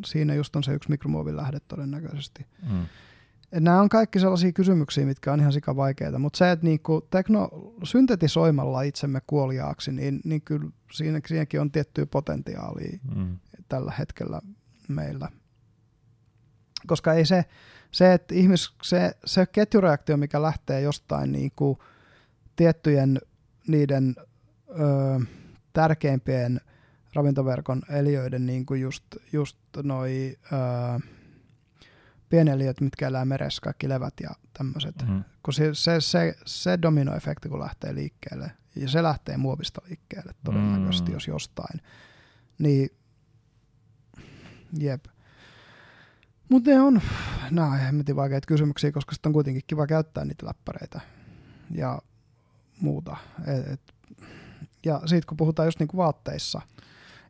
siinä 0.06 0.34
just 0.34 0.56
on 0.56 0.64
se 0.64 0.74
yksi 0.74 0.90
mikromuovin 0.90 1.38
lähde 1.38 1.60
todennäköisesti. 1.60 2.46
Mm. 2.70 2.86
Et 3.52 3.64
nämä 3.64 3.82
on 3.82 3.90
kaikki 3.90 4.20
sellaisia 4.20 4.52
kysymyksiä, 4.52 5.06
mitkä 5.06 5.34
on 5.34 5.40
ihan 5.40 5.54
sika 5.54 5.76
vaikeita, 5.76 6.20
mutta 6.20 6.38
se, 6.38 6.52
että 6.52 6.66
niinku 6.66 7.08
tekno, 7.10 7.50
syntetisoimalla 7.84 8.82
itsemme 8.82 9.22
kuoliaaksi, 9.28 9.92
niin, 9.92 10.22
niin 10.24 10.42
kyllä 10.42 10.70
siinä, 10.92 11.22
siinäkin 11.28 11.62
on 11.62 11.72
tiettyä 11.72 12.06
potentiaalia 12.06 13.00
mm. 13.16 13.38
tällä 13.70 13.94
hetkellä 14.00 14.42
meillä. 14.88 15.30
Koska 16.88 17.14
ei 17.14 17.26
se, 17.26 17.46
se 17.92 18.14
että 18.14 18.36
ihmis, 18.36 18.74
se, 18.84 19.12
se 19.26 19.46
ketjureaktio, 19.46 20.18
mikä 20.18 20.42
lähtee 20.42 20.82
jostain 20.82 21.32
niinku 21.32 21.80
tiettyjen 22.56 23.22
niiden 23.68 24.16
ö, 24.70 25.26
tärkeimpien 25.74 26.62
ravintoverkon 27.14 27.82
eliöiden, 27.90 28.46
niin 28.46 28.66
kuin 28.66 28.82
just, 28.82 29.04
just 29.34 29.58
noi 29.84 30.38
ö, 30.52 31.15
pieneliöt, 32.30 32.82
mitkä 32.82 33.08
elää 33.08 33.26
meressä, 33.26 33.62
kaikki 33.62 33.90
levät 33.90 34.14
ja 34.22 34.30
tämmöiset. 34.58 34.96
Mm. 35.08 35.24
Kun 35.44 35.54
se, 35.54 35.74
se, 35.74 36.02
se, 36.02 36.36
se 36.46 36.80
dominoefekti, 36.82 37.50
kun 37.50 37.60
lähtee 37.60 37.96
liikkeelle, 37.96 38.52
ja 38.76 38.90
se 38.90 39.04
lähtee 39.04 39.38
muovista 39.38 39.82
liikkeelle 39.88 40.34
todennäköisesti, 40.44 41.12
mm. 41.12 41.14
jos 41.14 41.28
jostain, 41.28 41.82
niin 42.58 42.90
jep. 44.80 45.06
Mutta 46.50 46.70
ne 46.70 46.82
on, 46.82 47.02
nämä 47.52 47.68
on 47.68 47.80
hemmetin 47.80 48.16
vaikeita 48.16 48.48
kysymyksiä, 48.48 48.92
koska 48.92 49.14
sitten 49.14 49.30
on 49.30 49.34
kuitenkin 49.34 49.64
kiva 49.68 49.88
käyttää 49.88 50.26
niitä 50.26 50.46
läppäreitä 50.46 51.02
ja 51.72 52.02
muuta. 52.82 53.18
Et, 53.48 53.68
et, 53.68 53.82
ja 54.86 55.02
siitä 55.06 55.28
kun 55.28 55.38
puhutaan 55.38 55.68
just 55.68 55.80
niinku 55.80 55.98
vaatteissa, 55.98 56.62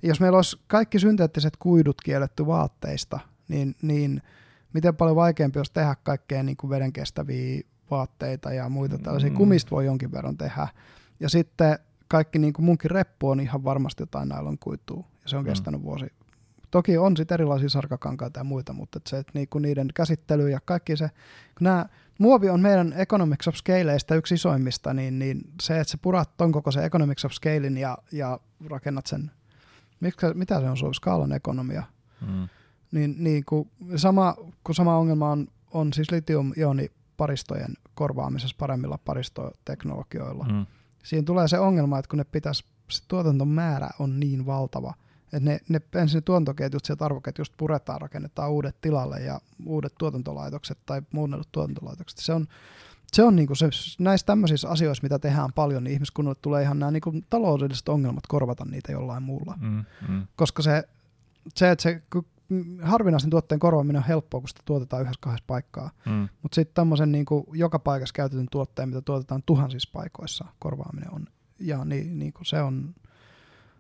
jos 0.04 0.20
meillä 0.20 0.36
olisi 0.36 0.58
kaikki 0.68 1.00
synteettiset 1.00 1.58
kuidut 1.58 2.02
kielletty 2.02 2.46
vaatteista, 2.46 3.20
niin, 3.48 3.76
niin– 3.82 4.22
miten 4.76 4.96
paljon 4.96 5.16
vaikeampi 5.16 5.60
olisi 5.60 5.74
tehdä 5.74 5.96
kaikkea 6.04 6.44
niin 6.44 6.58
kuin 6.58 6.70
vedenkestäviä 6.70 7.62
vaatteita 7.92 8.54
ja 8.54 8.70
muita 8.70 8.98
tällaisia. 8.98 9.30
Mm. 9.30 9.36
Kumista 9.36 9.72
voi 9.72 9.86
jonkin 9.86 10.12
verran 10.12 10.38
tehdä. 10.38 10.68
Ja 11.20 11.30
sitten 11.30 11.80
kaikki 12.08 12.40
niin 12.40 12.54
kuin 12.54 12.66
munkin 12.66 12.92
reppu 12.92 13.30
on 13.30 13.40
ihan 13.40 13.64
varmasti 13.64 14.04
jotain 14.04 14.30
nailon 14.30 14.58
kuituu. 14.58 15.06
Ja 15.24 15.30
se 15.30 15.38
on 15.38 15.44
mm. 15.44 15.50
kestänyt 15.50 15.84
vuosi. 15.84 16.06
Toki 16.72 16.98
on 16.98 17.18
sitten 17.18 17.36
erilaisia 17.36 17.70
sarkakankaita 17.70 18.40
ja 18.40 18.44
muita, 18.44 18.74
mutta 18.74 18.98
et 18.98 19.08
se, 19.08 19.18
että 19.18 19.32
niinku 19.34 19.60
niiden 19.60 19.88
käsittely 19.94 20.50
ja 20.50 20.60
kaikki 20.66 20.98
se, 20.98 21.08
kun 21.58 21.66
nämä, 21.66 21.86
muovi 22.20 22.50
on 22.50 22.62
meidän 22.62 22.94
economics 22.94 23.48
of 23.48 23.56
scaleista 23.56 24.16
yksi 24.16 24.36
isoimmista, 24.36 24.94
niin, 24.94 25.20
niin 25.20 25.42
se, 25.62 25.80
että 25.80 25.92
sä 25.92 25.98
purat 26.02 26.38
ton 26.38 26.52
koko 26.52 26.72
se 26.72 26.86
economics 26.86 27.26
of 27.26 27.32
scalein 27.32 27.78
ja, 27.78 27.98
ja 28.12 28.40
rakennat 28.68 29.06
sen, 29.06 29.32
mitkä, 30.00 30.34
mitä 30.34 30.60
se 30.60 30.70
on 30.70 30.78
sun 30.78 30.94
skaalan 30.94 31.32
ekonomia, 31.32 31.84
mm 32.22 32.48
niin, 32.96 33.16
niin 33.20 33.46
kuin 33.46 33.70
sama, 33.96 34.36
kun 34.64 34.76
sama 34.76 34.98
ongelma 34.98 35.32
on, 35.32 35.48
on 35.72 35.94
siis 35.94 36.12
litium-ioni-paristojen 36.12 37.74
korvaamisessa 37.96 38.56
paremmilla 38.60 38.98
paristoteknologioilla. 38.98 40.46
Mm. 40.52 40.66
Siinä 41.04 41.26
tulee 41.26 41.48
se 41.48 41.60
ongelma, 41.60 42.00
että 42.00 42.10
kun 42.10 42.18
ne 42.18 42.24
pitäisi, 42.24 42.66
se 42.90 43.04
tuotantomäärä 43.08 43.90
on 44.00 44.20
niin 44.20 44.46
valtava, 44.46 44.94
että 45.26 45.50
ne, 45.50 45.60
ne 45.70 45.82
ensin 45.96 46.24
tuotantoketjut 46.24 46.86
sieltä 46.86 47.06
arvoketjusta 47.06 47.56
puretaan, 47.58 48.02
rakennetaan 48.02 48.52
uudet 48.52 48.82
tilalle 48.82 49.20
ja 49.20 49.42
uudet 49.66 49.94
tuotantolaitokset 49.98 50.78
tai 50.86 51.02
muunnellut 51.12 51.52
tuotantolaitokset. 51.52 52.20
Se 52.20 52.34
on, 52.34 52.48
se 53.14 53.24
on 53.24 53.36
niinku 53.36 53.56
se, 53.56 53.70
näissä 54.00 54.26
tämmöisissä 54.26 54.70
asioissa, 54.70 55.04
mitä 55.04 55.20
tehdään 55.20 55.54
paljon, 55.54 55.84
niin 55.84 55.94
ihmiskunnalle 55.94 56.40
tulee 56.42 56.64
ihan 56.64 56.80
nämä 56.80 56.92
niinku 56.92 57.14
taloudelliset 57.30 57.90
ongelmat 57.90 58.28
korvata 58.28 58.66
niitä 58.66 58.92
jollain 58.92 59.24
muulla. 59.24 59.58
Mm, 59.62 59.86
mm. 60.10 60.28
Koska 60.36 60.62
se, 60.62 60.84
se, 61.56 61.72
että 61.72 61.84
se 61.84 62.02
harvinaisen 62.82 63.30
tuotteen 63.30 63.60
korvaaminen 63.60 64.02
on 64.02 64.08
helppoa, 64.08 64.40
kun 64.40 64.50
sitä 64.50 64.62
tuotetaan 64.66 65.02
yhdessä 65.02 65.20
kahdessa 65.22 65.44
paikkaa. 65.48 65.92
Mm. 66.06 66.28
Mutta 66.42 66.56
sitten 66.56 66.76
tämmöisen 66.76 67.12
niin 67.12 67.26
kuin 67.26 67.46
joka 67.54 67.80
paikassa 67.80 68.14
käytetyn 68.14 68.48
tuotteen, 68.52 68.90
mitä 68.90 69.02
tuotetaan 69.02 69.44
tuhansissa 69.46 69.90
paikoissa, 69.94 70.46
korvaaminen 70.60 71.14
on, 71.14 71.28
ja 71.60 71.86
niin, 71.86 72.20
niin 72.20 72.34
kuin 72.34 72.46
se 72.46 72.62
on, 72.62 72.96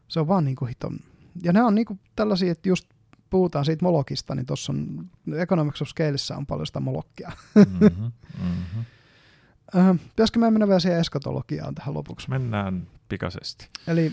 se 0.08 0.19
on 0.19 0.27
vaan 0.27 0.45
niin 0.45 0.56
kuin 0.56 0.69
hiton. 0.69 1.00
Ja 1.44 1.53
ne 1.53 1.64
on 1.64 1.76
niin 1.76 1.85
kuin 1.85 2.00
tällaisia, 2.16 2.52
että 2.52 2.69
just 2.69 2.90
puhutaan 3.30 3.66
siitä 3.66 3.85
molokista, 3.85 4.35
niin 4.35 4.45
tuossa 4.45 4.74
on 4.74 5.10
Economics 5.38 5.82
of 5.82 5.88
Scaleissa 5.88 6.38
on 6.38 6.45
paljon 6.45 6.68
sitä 6.68 6.80
molokkia. 6.80 7.32
Mm-hmm, 7.56 8.11
mm-hmm. 8.44 10.00
pitäisikö 10.10 10.40
me 10.40 10.52
mennä 10.52 10.68
vielä 10.68 10.80
siihen 10.80 11.00
eskatologiaan 11.00 11.76
tähän 11.76 11.94
lopuksi? 11.94 12.30
Mennään 12.30 12.88
pikaisesti. 13.10 13.68
Eli 13.88 14.11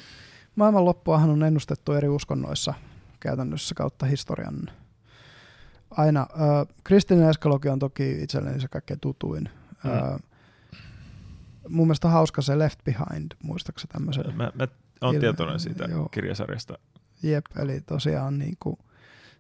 maailmanloppuahan 0.57 1.31
on 1.31 1.43
ennustettu 1.43 1.93
eri 1.93 2.09
uskonnoissa 2.09 2.75
käytännössä 3.23 3.75
kautta 3.75 4.07
historian. 4.07 4.71
Aina. 5.91 6.27
Ö, 6.31 6.75
kristillinen 6.85 7.31
eskalogi 7.31 7.69
on 7.69 7.79
toki 7.79 8.23
itselleni 8.23 8.61
se 8.61 8.69
kaikkein 8.69 9.01
tutuin. 9.01 9.49
Mm. 9.85 9.91
Ö, 9.91 10.19
mun 11.69 11.87
mielestä 11.87 12.09
hauska 12.09 12.43
se 12.43 12.59
Left 12.59 12.79
Behind, 12.85 13.33
muistaakseni 13.43 13.93
tämmöisen? 13.93 14.37
Mä, 14.37 14.53
mä 14.55 14.67
oon 15.01 15.21
tietoinen 15.21 15.61
siitä 15.61 15.85
joo. 15.85 16.09
kirjasarjasta. 16.09 16.79
Jep, 17.23 17.47
eli 17.57 17.81
tosiaan 17.81 18.39
niin 18.39 18.57
kuin, 18.61 18.79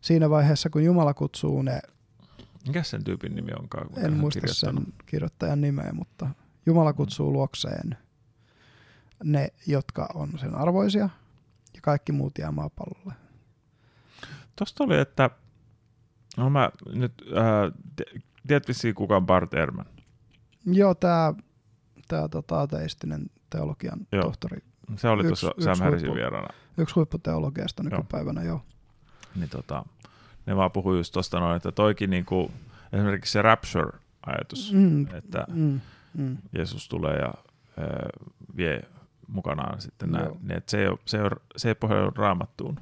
siinä 0.01 0.31
vaiheessa, 0.31 0.71
kun 0.71 0.85
Jumala 0.85 1.15
kutsuu 1.15 1.63
ne... 1.63 1.81
Mikä 2.67 2.83
sen 2.83 3.05
tyypin 3.05 3.35
nimi 3.35 3.53
onkaan? 3.59 3.89
En 3.97 4.13
muista 4.13 4.41
sen 4.47 4.77
kirjoittajan 5.07 5.61
nimeä, 5.61 5.93
mutta 5.93 6.31
Jumala 6.67 6.93
kutsuu 6.93 7.31
mm. 7.31 7.33
luokseen 7.33 7.97
ne, 9.25 9.49
jotka 9.67 10.09
on 10.15 10.39
sen 10.39 10.55
arvoisia, 10.55 11.09
ja 11.75 11.81
kaikki 11.83 12.13
muut 12.13 12.39
jää 12.39 12.53
maapallolle. 12.53 13.15
Tuosta 14.57 14.85
oli, 14.85 14.99
että 14.99 15.31
no 16.37 16.51
mä 16.51 16.71
nyt, 16.95 17.13
äh, 17.37 17.73
tiedät 18.47 18.69
vissiin 18.69 18.95
kuka 18.95 19.21
Bart 19.21 19.55
Ehrman? 19.55 19.87
Joo, 20.67 20.95
tämä 20.95 21.35
tää, 22.09 22.29
tota, 22.29 22.61
ateistinen 22.61 23.27
teologian 23.51 23.99
joo. 24.13 24.23
tohtori. 24.23 24.59
Se 24.97 25.09
oli 25.09 25.25
tuossa 25.25 25.55
Sam 25.59 25.79
Harrisin 25.79 26.15
vieraana. 26.15 26.49
Yksi 26.79 26.95
huipputeologiasta 26.95 27.83
nykypäivänä, 27.83 28.43
joo. 28.43 28.49
joo. 28.49 28.65
Niin 29.37 29.49
tota, 29.49 29.85
ne 30.47 30.57
vaan 30.57 30.71
puhui 30.71 30.97
just 30.97 31.13
tuosta 31.13 31.41
noin, 31.41 31.57
että 31.57 31.73
toikin 31.73 32.11
niinku, 32.11 32.51
esimerkiksi 32.93 33.33
se 33.33 33.43
rapture-ajatus, 33.43 34.73
mm, 34.73 35.07
että 35.15 35.45
mm, 35.49 35.81
mm. 36.15 36.37
Jeesus 36.53 36.89
tulee 36.89 37.17
ja 37.17 37.35
äh, 37.79 37.87
vie 38.57 38.83
mukanaan 39.29 39.81
sitten 39.81 40.11
nämä, 40.11 40.27
niin 40.27 40.57
että 40.57 40.71
se 40.71 40.81
ei, 40.81 40.87
ole, 40.87 40.99
se, 41.05 41.17
ei 41.17 41.23
ole, 41.23 41.41
se 41.57 41.69
ei 41.69 41.75
pohjaudu 41.75 42.11
raamattuun, 42.17 42.81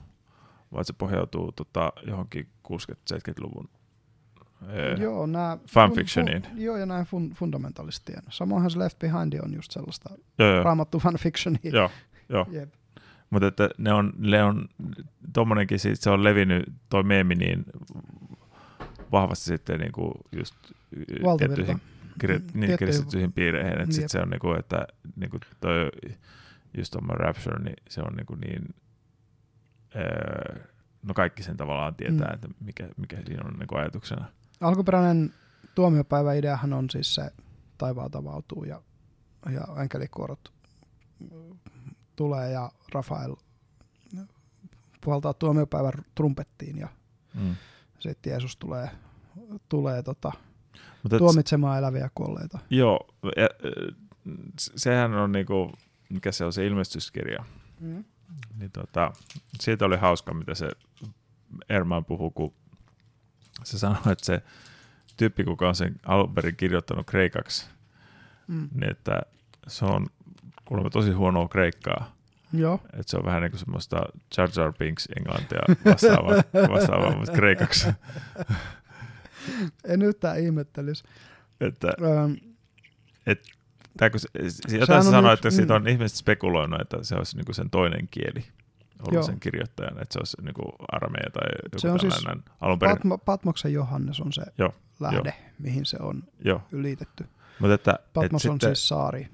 vai 0.73 0.85
se 0.85 0.93
pohjautuu 0.93 1.53
tota, 1.53 1.93
johonkin 2.07 2.49
60-70-luvun 2.69 3.69
joo, 4.99 5.27
nää 5.27 5.59
fanfictioniin. 5.69 6.43
Fun, 6.43 6.51
fun, 6.51 6.63
joo, 6.63 6.77
ja 6.77 6.87
näin 6.87 7.07
fun, 7.07 7.31
fundamentalistien. 7.31 8.23
Samoinhan 8.29 8.71
se 8.71 8.79
Left 8.79 8.99
Behind 8.99 9.33
on 9.45 9.55
just 9.55 9.71
sellaista 9.71 10.11
joo, 10.39 10.55
joo. 10.55 10.63
raamattu 10.63 10.99
fanfictionia. 10.99 11.61
Joo, 11.73 11.91
joo. 12.29 12.47
Yep. 12.53 12.73
Mutta 13.31 13.47
että 13.47 13.71
ne 13.79 13.93
on, 13.93 14.13
ne 14.19 14.45
on 14.45 14.69
tommonenkin, 15.33 15.79
siis 15.79 16.01
se 16.01 16.11
on 16.11 16.25
levinnyt, 16.25 16.73
toi 16.89 17.03
meemi 17.03 17.35
niin 17.35 17.65
vahvasti 19.13 19.45
sitten 19.45 19.81
niinku 19.81 20.13
just 20.33 20.55
tiettyihin, 21.39 21.81
kirja, 22.21 22.41
niin 22.55 22.79
kristittyihin 22.79 23.33
piireihin, 23.33 23.81
että 23.81 23.95
sit 23.95 24.09
se 24.09 24.19
on 24.19 24.31
niinku, 24.31 24.53
että 24.53 24.87
niinku 25.17 25.39
toi 25.61 25.91
just 26.77 26.97
Rapture, 27.09 27.65
niin 27.65 27.77
se 27.89 28.01
on 28.01 28.13
niinku 28.17 28.35
niin 28.35 28.75
Öö, 29.97 30.71
no 31.03 31.15
kaikki 31.15 31.43
sen 31.43 31.57
tavallaan 31.57 31.95
tietää, 31.95 32.29
mm. 32.29 32.35
että 32.35 32.49
mikä, 32.61 32.89
mikä 32.97 33.17
siinä 33.27 33.45
on 33.45 33.53
niin 33.59 33.79
ajatuksena. 33.79 34.25
Alkuperäinen 34.61 35.35
tuomiopäiväideahan 35.75 36.73
on 36.73 36.91
siis 36.91 37.15
se 37.15 37.31
taivaat 37.79 38.15
avautuu 38.15 38.65
ja, 38.65 38.83
ja 39.51 39.83
enkelikuorot 39.83 40.53
tulee 42.17 42.51
ja 42.51 42.71
Rafael 42.93 43.37
puhaltaa 45.01 45.35
tuomiopäivän 45.35 45.93
trumpettiin 46.15 46.79
ja 46.79 46.89
mm. 47.35 47.57
sitten 47.99 48.31
Jeesus 48.31 48.57
tulee, 48.57 48.91
tulee 49.69 50.03
tota, 50.03 50.33
Mut 51.03 51.19
tuomitsemaan 51.19 51.79
eläviä 51.79 52.11
kuolleita. 52.15 52.59
Joo, 52.71 53.15
ja, 53.37 53.49
sehän 54.57 55.15
on 55.15 55.33
niinku, 55.33 55.73
mikä 56.09 56.33
se 56.33 56.45
on 56.45 56.53
se 56.53 56.67
ilmestyskirja. 56.67 57.45
Mm 57.81 58.05
niin 58.59 58.71
tota, 58.71 59.13
siitä 59.61 59.85
oli 59.85 59.97
hauska, 59.97 60.35
mitä 60.35 60.55
se 60.55 60.71
Erman 61.69 62.05
puhui, 62.05 62.31
kun 62.35 62.55
se 63.65 63.79
sanoi, 63.79 63.99
että 64.13 64.27
se 64.27 64.43
tyyppi, 65.17 65.45
kuka 65.45 65.69
on 65.69 65.75
sen 65.75 66.01
alun 66.07 66.35
perin 66.35 66.57
kirjoittanut 66.57 67.07
kreikaksi, 67.07 67.67
mm. 68.47 68.69
niin 68.75 68.91
että 68.91 69.23
se 69.69 69.85
on 69.85 70.07
kuulemma 70.65 70.91
tosi 70.91 71.11
huonoa 71.11 71.49
kreikkaa. 71.49 72.17
Joo. 72.53 72.81
Et 72.93 73.09
se 73.09 73.17
on 73.17 73.25
vähän 73.25 73.43
niin 73.43 73.51
kuin 73.51 73.61
semmoista 73.61 73.97
Jar 74.37 74.49
Jar 74.57 74.73
Binks 74.73 75.09
englantia 75.17 75.61
vastaavaa, 75.85 76.35
vastaavaa 76.75 77.17
mutta 77.17 77.33
kreikaksi. 77.33 77.89
en 79.85 80.03
yhtään 80.03 80.41
ihmettelisi. 80.41 81.05
Että, 81.61 81.89
Öm, 82.03 82.37
et, 83.27 83.43
tää, 83.97 84.11
kun, 84.11 84.21
jotain 84.35 84.53
Sehän 84.71 84.87
se 84.87 84.95
on 84.95 85.05
sanoi, 85.05 85.33
yksi- 85.33 85.39
että 85.47 85.51
siitä 85.51 85.73
mm. 85.73 85.77
on 85.77 85.89
ihmiset 85.89 86.19
spekuloinut, 86.19 86.81
että 86.81 86.99
se 87.03 87.15
olisi 87.15 87.37
niinku 87.37 87.53
sen 87.53 87.71
toinen 87.71 88.09
kieli 88.11 88.45
ollut 89.01 89.15
Joo. 89.15 89.23
sen 89.23 89.41
kirjoittajan, 89.41 89.93
että 90.03 90.13
se 90.13 90.19
olisi 90.19 90.37
niinku 90.43 90.63
arameja 90.93 91.31
tai 91.33 91.43
joku 91.65 91.79
Se 91.79 91.91
on 91.91 92.01
siis 92.01 92.15
tällainen 92.15 92.45
alun 92.61 92.79
perin. 92.79 92.97
Patmo, 92.97 93.19
Patmoksen 93.19 93.73
Johannes 93.73 94.21
on 94.21 94.33
se 94.33 94.43
Joo, 94.59 94.75
lähde, 95.01 95.35
mihin 95.59 95.87
se 95.87 95.97
on 96.01 96.23
Joo, 96.45 96.63
ylitetty. 96.73 97.25
mutta 97.59 97.75
että, 97.75 97.93
et 97.93 98.13
Patmos 98.13 98.47
on 98.47 98.53
sitten, 98.53 98.77
siis 98.77 98.89
saari. 98.89 99.29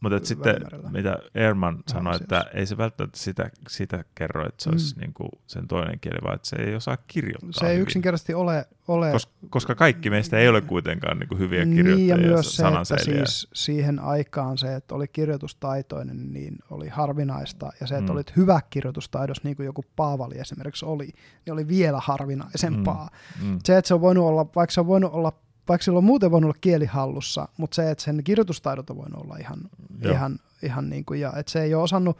Mutta 0.00 0.16
että 0.16 0.28
sitten 0.28 0.56
mitä 0.90 1.18
Ehrman 1.34 1.78
sanoi, 1.86 2.12
Aasiassa. 2.12 2.36
että 2.38 2.50
ei 2.58 2.66
se 2.66 2.76
välttämättä 2.76 3.18
sitä, 3.18 3.50
sitä 3.68 4.04
kerro, 4.14 4.46
että 4.48 4.62
se 4.64 4.70
olisi 4.70 4.94
Mm. 4.94 5.00
niinku 5.00 5.28
sen 5.46 5.68
toinen 5.68 6.00
kieli, 6.00 6.18
vaan 6.24 6.34
että 6.34 6.48
se 6.48 6.56
ei 6.56 6.74
osaa 6.74 6.96
kirjoittaa 7.08 7.50
Se 7.52 7.66
ei 7.66 7.72
hyvin. 7.72 7.82
yksinkertaisesti 7.82 8.34
ole... 8.34 8.66
ole 8.88 9.12
Koska, 9.12 9.32
koska 9.50 9.74
kaikki 9.74 10.10
meistä 10.10 10.38
ei 10.38 10.48
ole 10.48 10.60
kuitenkaan 10.60 11.18
niinku 11.18 11.36
hyviä 11.36 11.64
niin, 11.64 11.76
kirjoittajia 11.76 12.16
ja 12.16 12.22
ja 12.22 12.28
myös 12.28 12.56
se, 12.56 12.62
että 12.94 13.04
siis 13.04 13.48
siihen 13.54 13.98
aikaan 13.98 14.58
se, 14.58 14.74
että 14.74 14.94
oli 14.94 15.08
kirjoitustaitoinen, 15.08 16.32
niin 16.32 16.58
oli 16.70 16.88
harvinaista. 16.88 17.72
Ja 17.80 17.86
se, 17.86 17.94
että 17.94 18.12
Mm. 18.12 18.16
olit 18.16 18.36
hyvä 18.36 18.60
kirjoitustaidossa, 18.70 19.42
niin 19.44 19.56
kuin 19.56 19.66
joku 19.66 19.84
Paavali 19.96 20.38
esimerkiksi 20.38 20.84
oli, 20.84 21.04
niin 21.46 21.52
oli 21.52 21.68
vielä 21.68 21.98
harvinaisempaa. 22.02 23.10
Mm. 23.42 23.58
Se, 23.64 23.76
että 23.78 23.88
se 23.88 23.94
on 23.94 24.00
voinut 24.00 24.24
olla, 24.24 24.46
vaikka 24.56 24.74
se 24.74 24.80
on 24.80 24.86
voinut 24.86 25.12
olla 25.12 25.32
vaikka 25.68 25.84
sillä 25.84 25.98
on 25.98 26.04
muuten 26.04 26.30
voinut 26.30 26.48
olla 26.48 26.58
kieli 26.60 26.86
hallussa, 26.86 27.48
mutta 27.56 27.74
se, 27.74 27.90
että 27.90 28.04
sen 28.04 28.24
kirjoitustaidot 28.24 28.90
on 28.90 28.96
voinut 28.96 29.24
olla 29.24 29.36
ihan, 29.36 29.60
Joo. 30.00 30.12
ihan, 30.12 30.38
ihan 30.62 30.90
niin 30.90 31.04
kuin, 31.04 31.20
ja 31.20 31.32
että 31.36 31.52
se 31.52 31.62
ei 31.62 31.74
ole 31.74 31.82
osannut, 31.82 32.18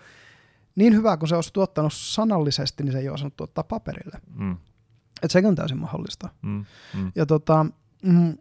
niin 0.74 0.94
hyvää 0.94 1.16
kuin 1.16 1.28
se 1.28 1.34
olisi 1.34 1.52
tuottanut 1.52 1.92
sanallisesti, 1.92 2.82
niin 2.82 2.92
se 2.92 2.98
ei 2.98 3.08
ole 3.08 3.14
osannut 3.14 3.36
tuottaa 3.36 3.64
paperille. 3.64 4.20
Mm. 4.34 4.56
Että 5.22 5.32
sekin 5.32 5.48
on 5.48 5.54
täysin 5.54 5.78
mahdollista. 5.78 6.28
Mm. 6.42 6.64
Mm. 6.94 7.12
Ja 7.14 7.26
tota, 7.26 7.66
mm, 8.02 8.36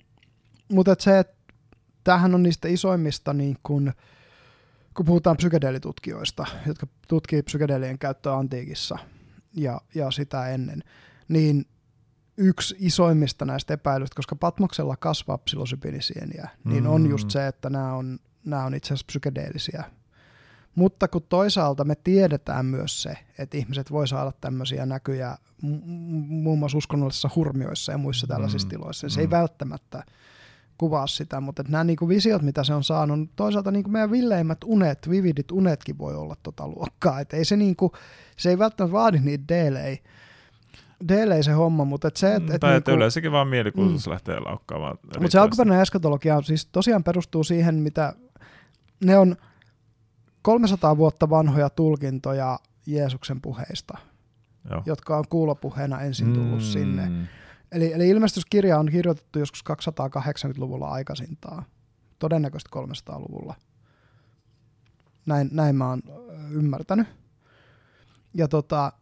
mutta 0.71 0.91
et 0.91 0.99
se, 0.99 1.19
että 1.19 1.37
tämähän 2.03 2.35
on 2.35 2.43
niistä 2.43 2.67
isoimmista, 2.67 3.33
niin 3.33 3.57
kun, 3.63 3.93
kun 4.93 5.05
puhutaan 5.05 5.37
psykedeelitutkijoista, 5.37 6.45
jotka 6.65 6.87
tutkii 7.07 7.43
psykedeelien 7.43 7.99
käyttöä 7.99 8.37
antiikissa 8.37 8.97
ja, 9.53 9.81
ja 9.95 10.11
sitä 10.11 10.49
ennen, 10.49 10.83
niin 11.27 11.65
yksi 12.37 12.75
isoimmista 12.79 13.45
näistä 13.45 13.73
epäilyistä, 13.73 14.15
koska 14.15 14.35
Patmoksella 14.35 14.95
kasvaa 14.97 15.37
psilosybiinisieniä, 15.37 16.49
niin 16.63 16.87
on 16.87 17.01
Mm. 17.01 17.09
just 17.09 17.29
se, 17.31 17.47
että 17.47 17.69
nämä 17.69 17.93
on, 17.93 18.19
nämä 18.45 18.65
on 18.65 18.73
itse 18.75 18.87
asiassa 18.87 19.05
psykedeellisiä. 19.07 19.83
Mutta 20.75 21.07
kun 21.07 21.21
toisaalta 21.29 21.83
me 21.83 21.95
tiedetään 21.95 22.65
myös 22.65 23.01
se, 23.03 23.17
että 23.37 23.57
ihmiset 23.57 23.91
voi 23.91 24.07
saada 24.07 24.31
tämmöisiä 24.41 24.85
näkyjä 24.85 25.37
mu- 25.63 25.67
mu- 25.67 26.27
muun 26.27 26.59
muassa 26.59 26.77
uskonnollisissa 26.77 27.29
hurmioissa 27.35 27.91
ja 27.91 27.97
muissa 27.97 28.27
tällaisissa 28.27 28.65
Mm. 28.65 28.69
tiloissa. 28.69 29.09
Se 29.09 29.21
ei 29.21 29.27
Mm. 29.27 29.31
välttämättä 29.31 30.03
kuvaa 30.77 31.07
sitä, 31.07 31.39
mutta 31.39 31.61
että 31.61 31.71
nämä 31.71 31.83
niinku 31.83 32.07
visiot, 32.07 32.41
mitä 32.41 32.63
se 32.63 32.73
on 32.73 32.83
saanut, 32.83 33.13
on 33.19 33.29
toisaalta 33.35 33.71
niinku 33.71 33.89
meidän 33.89 34.11
villeimmät 34.11 34.57
unet, 34.65 35.09
vividit 35.09 35.51
unetkin 35.51 35.97
voi 35.97 36.15
olla 36.15 36.35
tota 36.43 36.67
luokkaa. 36.67 37.19
Et 37.19 37.33
ei 37.33 37.45
se, 37.45 37.57
niinku, 37.57 37.91
se 38.37 38.49
ei 38.49 38.59
välttämättä 38.59 38.93
vaadi 38.93 39.19
niitä 39.19 39.43
deelejä, 39.49 39.97
deelejä 41.07 41.43
se 41.43 41.51
homma, 41.51 41.85
mutta 41.85 42.07
et 42.07 42.15
se, 42.17 42.35
että 42.35 42.53
et 42.55 42.59
tai 42.61 42.75
että 42.75 42.91
niinku, 42.91 42.97
yleensäkin 42.97 43.31
vaan 43.31 43.47
mielikuvitus 43.47 44.07
lähtee 44.07 44.39
laukkaamaan. 44.39 44.97
mutta 45.03 45.31
se 45.31 45.39
alkuperäinen 45.39 45.81
eskatologia 45.81 46.35
on 46.37 46.43
siis 46.43 46.65
tosiaan 46.65 47.03
perustuu 47.03 47.43
siihen, 47.43 47.75
mitä 47.75 48.13
ne 49.03 49.17
on 49.17 49.35
300 50.41 50.97
vuotta 50.97 51.29
vanhoja 51.29 51.69
tulkintoja 51.69 52.59
Jeesuksen 52.85 53.41
puheista, 53.41 53.97
Joo. 54.69 54.83
jotka 54.85 55.17
on 55.17 55.23
kuulopuheena 55.29 56.01
ensin 56.01 56.33
tullut 56.33 56.59
Mm. 56.59 56.61
sinne. 56.61 57.11
Eli, 57.71 57.93
eli 57.93 58.09
ilmestyskirja 58.09 58.79
on 58.79 58.89
kirjoitettu 58.91 59.39
joskus 59.39 59.63
280-luvulla 59.69 60.89
aikaisintaan, 60.89 61.65
todennäköisesti 62.19 62.69
300-luvulla. 62.75 63.55
Näin, 65.25 65.49
näin 65.51 65.75
mä 65.75 65.89
oon 65.89 66.01
ymmärtänyt. 66.51 67.07
Ja 68.33 68.47
tota, 68.47 68.93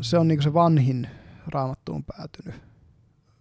se 0.00 0.18
on 0.18 0.28
niinku 0.28 0.42
se 0.42 0.54
vanhin 0.54 1.08
raamattuun 1.46 2.04
päätynyt 2.04 2.54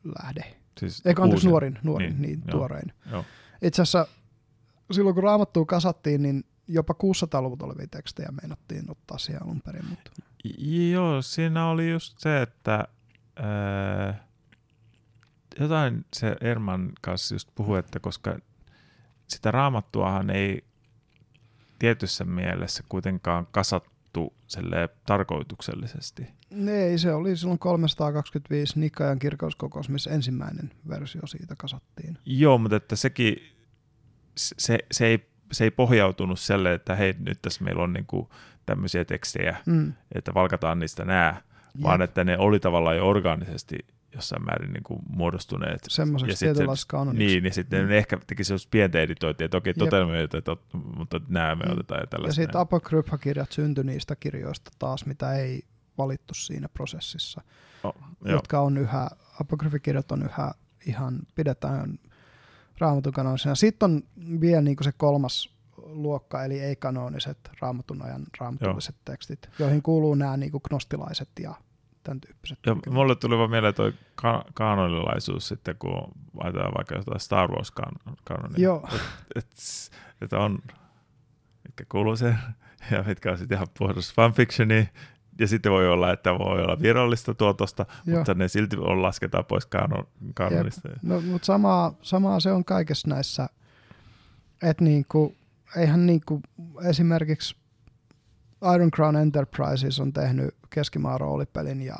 lähde. 0.03 0.55
Siis 0.79 1.01
Eikö 1.05 1.23
anteeksi 1.23 1.47
nuorin, 1.47 1.79
nuorin 1.83 2.09
niin, 2.09 2.21
Niin, 2.21 2.41
joo. 2.47 2.51
tuorein. 2.57 2.93
Joo. 3.11 3.25
Itse 3.61 3.81
asiassa 3.81 4.07
silloin 4.91 5.13
kun 5.13 5.23
raamattua 5.23 5.65
kasattiin, 5.65 6.21
niin 6.21 6.43
jopa 6.67 6.93
600-luvut 6.93 7.61
olevia 7.61 7.87
tekstejä 7.91 8.29
meinattiin 8.41 8.91
ottaa 8.91 9.17
siihen 9.17 9.43
alun 9.43 9.61
perin. 9.61 9.85
Mutta 9.89 10.11
Joo, 10.91 11.21
siinä 11.21 11.67
oli 11.67 11.91
just 11.91 12.19
se, 12.19 12.41
että 12.41 12.87
ää, 13.35 14.27
jotain 15.59 16.05
se 16.13 16.35
Erman 16.41 16.91
kanssa 17.01 17.35
just 17.35 17.49
puhui, 17.55 17.79
että 17.79 17.99
koska 17.99 18.37
sitä 19.27 19.51
raamattuahan 19.51 20.29
ei 20.29 20.63
tietyssä 21.79 22.25
mielessä 22.25 22.83
kuitenkaan 22.89 23.47
kasattu 23.51 23.90
silleen 24.47 24.89
tarkoituksellisesti. 25.05 26.27
ei, 26.69 26.97
se 26.97 27.13
oli 27.13 27.37
silloin 27.37 27.59
325 27.59 28.79
Nikajan 28.79 29.19
kirkouskokous, 29.19 29.89
missä 29.89 30.11
ensimmäinen 30.11 30.71
versio 30.89 31.27
siitä 31.27 31.55
kasattiin. 31.57 32.17
Joo, 32.25 32.57
mutta 32.57 32.75
että 32.77 32.95
sekin, 32.95 33.35
se, 34.37 34.77
se, 34.91 35.05
ei, 35.05 35.29
se 35.51 35.63
ei 35.63 35.71
pohjautunut 35.71 36.39
selle, 36.39 36.73
että 36.73 36.95
hei, 36.95 37.15
nyt 37.19 37.39
tässä 37.41 37.63
meillä 37.63 37.83
on 37.83 37.93
niinku 37.93 38.29
tämmöisiä 38.65 39.05
tekstejä, 39.05 39.57
Mm. 39.65 39.93
että 40.15 40.33
valkataan 40.33 40.79
niistä 40.79 41.05
nää, 41.05 41.41
vaan 41.83 42.01
että 42.01 42.23
ne 42.23 42.37
oli 42.37 42.59
tavallaan 42.59 42.97
jo 42.97 43.07
orgaanisesti 43.09 43.77
jossain 44.15 44.45
määrin 44.45 44.73
niin 44.73 44.83
kuin 44.83 44.99
muodostuneet. 45.09 45.79
Semmoiseksi 45.89 46.31
ja 46.31 46.37
sitten- 46.37 46.55
tietynlaiseksi 46.55 46.87
kanoniksi. 46.87 47.25
Niin, 47.25 47.43
niin 47.43 47.53
sitten 47.53 47.81
Mm. 47.83 47.89
ne 47.89 47.97
ehkä 47.97 48.17
teki 48.27 48.43
sellaista 48.43 48.67
pientä 48.71 48.99
editointia, 49.01 49.45
että 49.45 49.57
okei, 49.57 49.71
Jep. 49.71 49.77
totelemme, 49.77 50.23
että 50.23 50.41
tot, 50.41 50.61
mutta 50.97 51.21
nämä 51.27 51.55
me 51.55 51.65
Mm. 51.65 51.71
otetaan 51.71 51.97
ja 51.99 52.03
Ja 52.03 52.07
tällaista. 52.07 52.35
sitten 52.35 52.53
näin. 52.53 52.61
apokrypha-kirjat 52.61 53.51
syntyi 53.51 53.83
niistä 53.83 54.15
kirjoista 54.15 54.71
taas, 54.79 55.05
mitä 55.05 55.33
ei 55.33 55.61
valittu 55.97 56.33
siinä 56.33 56.69
prosessissa, 56.69 57.41
Oh, 57.83 57.95
jotka 58.25 58.59
on 58.59 58.77
yhä, 58.77 59.09
apokryfikirjat 59.41 60.11
on 60.11 60.23
yhä 60.23 60.51
ihan, 60.87 61.19
pidetään 61.35 61.99
raamatun 62.79 63.13
kanonisena. 63.13 63.55
Sitten 63.55 63.91
on 63.91 64.03
vielä 64.41 64.61
niin 64.61 64.77
se 64.81 64.91
kolmas 64.91 65.49
luokka, 65.77 66.43
eli 66.43 66.59
ei-kanoniset 66.59 67.37
raamatun 67.61 68.01
ajan 68.01 68.23
raamatulliset 68.39 68.95
tekstit, 69.05 69.49
joihin 69.59 69.81
kuuluu 69.81 70.15
nämä 70.15 70.37
niin 70.37 70.51
gnostilaiset 70.69 71.29
ja 71.39 71.55
tämän 72.03 72.21
tyyppiset. 72.21 72.59
Ja 72.65 72.75
mulle 72.89 73.15
tuli 73.15 73.37
vaan 73.37 73.49
mieleen 73.49 73.73
toi 73.73 73.93
ka- 74.15 74.45
kanonilaisuus 74.53 75.47
sitten, 75.47 75.75
kun 75.79 76.11
ajatellaan 76.39 76.73
vaikka 76.77 76.95
jotain 76.95 77.19
Star 77.19 77.51
Wars 77.51 77.71
kan- 77.71 78.15
kanonia. 78.23 78.63
Joo, 78.63 78.89
Että 79.35 79.55
et 80.21 80.33
on, 80.33 80.59
mitkä 81.63 81.85
kuuluu 81.89 82.15
sen, 82.15 82.37
ja 82.91 83.03
mitkä 83.03 83.31
on 83.31 83.37
sitten 83.37 83.55
ihan 83.55 83.67
puhdus 83.77 84.13
fanfictioni, 84.13 84.89
ja 85.39 85.47
sitten 85.47 85.71
voi 85.71 85.89
olla, 85.89 86.13
että 86.13 86.39
voi 86.39 86.63
olla 86.63 86.81
virallista 86.81 87.33
tuotosta, 87.33 87.85
joo. 88.05 88.17
mutta 88.17 88.33
ne 88.33 88.47
silti 88.47 88.77
on 88.79 89.01
lasketaan 89.01 89.45
pois 89.45 89.65
kanon, 89.65 90.07
kanonista. 90.33 90.89
No, 91.01 91.21
mutta 91.21 91.45
samaa, 91.45 91.93
samaa 92.01 92.39
se 92.39 92.51
on 92.51 92.65
kaikessa 92.65 93.07
näissä, 93.07 93.49
että 94.63 94.83
niinku, 94.83 95.35
eihän 95.77 96.05
niinku, 96.05 96.41
esimerkiksi 96.89 97.55
Iron 98.75 98.91
Crown 98.91 99.15
Enterprises 99.15 99.99
on 99.99 100.13
tehnyt 100.13 100.55
keskimaan 100.69 101.19
roolipelin 101.19 101.81
ja, 101.81 101.95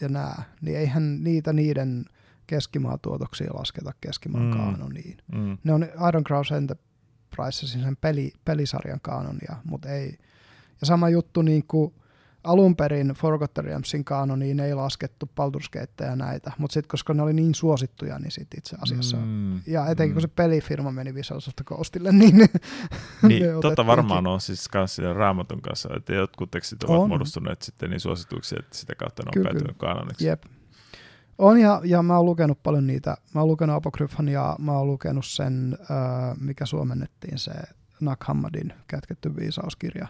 ja 0.00 0.08
nää, 0.08 0.42
niin 0.60 0.78
eihän 0.78 1.24
niitä 1.24 1.52
niiden 1.52 2.04
keskimaatuotoksia 2.46 3.50
lasketa 3.54 3.92
keskimaan 4.00 4.44
Mm. 4.44 4.50
kaanoniin. 4.50 5.18
Mm. 5.34 5.58
Ne 5.64 5.72
on 5.72 5.82
Iron 6.08 6.24
Crown 6.24 6.44
Enterprisesin 6.56 7.82
sen 7.82 7.96
peli, 7.96 8.32
pelisarjan 8.44 9.00
kaanonia, 9.02 9.56
mutta 9.64 9.88
ei. 9.88 10.18
Ja 10.80 10.86
sama 10.86 11.08
juttu 11.08 11.42
niin 11.42 11.64
kuin 11.66 11.94
alun 12.44 12.76
perin 12.76 13.08
Forgotten 13.08 13.64
Realmsin 13.64 14.04
kaanoniin 14.04 14.60
ei 14.60 14.74
laskettu 14.74 15.30
Baldur's 15.40 15.68
ja 16.04 16.16
näitä, 16.16 16.52
mutta 16.58 16.74
sitten 16.74 16.88
koska 16.88 17.14
ne 17.14 17.22
oli 17.22 17.32
niin 17.32 17.54
suosittuja, 17.54 18.18
niin 18.18 18.30
sit 18.30 18.48
itse 18.56 18.76
asiassa 18.80 19.16
Mm. 19.16 19.60
ja 19.66 19.86
etenkin 19.86 20.12
Mm. 20.12 20.14
kun 20.14 20.22
se 20.22 20.28
pelifirma 20.28 20.92
meni 20.92 21.12
Wizards 21.12 21.48
of 21.48 21.56
the 21.56 21.64
Coastille, 21.64 22.12
niin, 22.18 22.36
Niin, 22.36 22.48
tota 23.44 23.56
otettiinkin. 23.58 23.86
varmaan 23.86 24.26
on 24.26 24.40
siis 24.40 24.68
siinä 24.86 25.12
raamatun 25.12 25.62
kanssa, 25.62 25.88
että 25.96 26.14
jotkut 26.14 26.50
tekstit 26.50 26.82
ovat 26.84 27.00
On. 27.02 27.08
muodostuneet 27.08 27.62
sitten 27.62 27.90
niin 27.90 28.00
suosituiksi, 28.00 28.56
että 28.58 28.76
sitä 28.76 28.94
kautta 28.94 29.22
ne 29.22 29.26
on 29.28 29.32
Kyllä, 29.34 29.44
päätynyt 29.50 29.76
kanoniksi. 29.78 30.26
Jep. 30.26 30.42
On 31.38 31.60
ja, 31.60 31.80
ja 31.84 32.02
mä 32.02 32.16
oon 32.16 32.26
lukenut 32.26 32.62
paljon 32.62 32.86
niitä. 32.86 33.16
Mä 33.34 33.40
oon 33.40 33.48
lukenut 33.48 33.76
Apokryphan 33.76 34.28
ja 34.28 34.56
mä 34.58 34.72
oon 34.72 34.86
lukenut 34.86 35.26
sen, 35.26 35.78
äh, 35.82 36.36
mikä 36.40 36.66
suomennettiin, 36.66 37.38
se 37.38 37.52
Nag 38.00 38.24
Hammadin 38.24 38.72
kätketty 38.86 39.36
viisauskirja. 39.36 40.08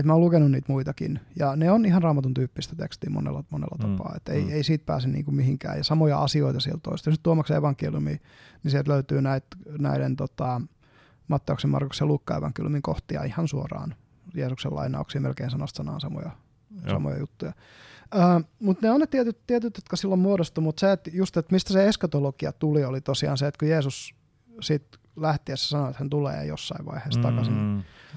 Et 0.00 0.06
mä 0.06 0.12
oon 0.12 0.20
lukenut 0.20 0.50
niitä 0.50 0.72
muitakin. 0.72 1.20
Ja 1.36 1.56
ne 1.56 1.70
on 1.70 1.86
ihan 1.86 2.02
raamatun 2.02 2.34
tyyppistä 2.34 2.76
tekstiä 2.76 3.10
monella, 3.10 3.44
monella 3.50 3.76
Mm, 3.78 3.96
tapaa. 3.96 4.14
Et 4.16 4.28
ei, 4.28 4.44
mm. 4.44 4.50
ei 4.50 4.62
siitä 4.62 4.86
pääse 4.86 5.08
niinku 5.08 5.30
mihinkään. 5.30 5.78
Ja 5.78 5.84
samoja 5.84 6.22
asioita 6.22 6.60
sieltä 6.60 6.80
toista. 6.82 7.10
Jos 7.10 7.18
Tuomaksen 7.22 7.56
evankeliumi, 7.56 8.20
niin 8.62 8.70
sieltä 8.70 8.90
löytyy 8.90 9.22
näit, 9.22 9.44
näiden 9.78 10.16
tota, 10.16 10.60
Matteuksen, 11.28 11.70
Markuksen 11.70 12.04
ja 12.04 12.08
Lukka 12.08 12.36
evankeliumin 12.36 12.82
kohtia 12.82 13.22
ihan 13.22 13.48
suoraan 13.48 13.94
Jeesuksen 14.34 14.74
lainauksia 14.74 15.20
melkein 15.20 15.50
sanasta 15.50 15.76
sanaan 15.76 16.00
samoja, 16.00 16.30
samoja 16.90 17.18
juttuja. 17.18 17.52
Uh, 18.14 18.44
mutta 18.60 18.86
ne 18.86 18.90
on 18.90 19.00
ne 19.00 19.06
tietyt, 19.06 19.46
tietyt, 19.46 19.76
jotka 19.76 19.96
silloin 19.96 20.20
muodostui, 20.20 20.64
mutta 20.64 20.80
se, 20.80 20.92
että 20.92 21.10
just, 21.12 21.36
että 21.36 21.54
mistä 21.54 21.72
se 21.72 21.88
eskatologia 21.88 22.52
tuli, 22.52 22.84
oli 22.84 23.00
tosiaan 23.00 23.38
se, 23.38 23.46
että 23.46 23.58
kun 23.58 23.68
Jeesus 23.68 24.14
sit 24.60 24.96
lähtiessä 25.16 25.68
sanoi, 25.68 25.90
että 25.90 25.98
hän 25.98 26.10
tulee 26.10 26.46
jossain 26.46 26.86
vaiheessa 26.86 27.20
mm, 27.20 27.22
takaisin, 27.22 27.54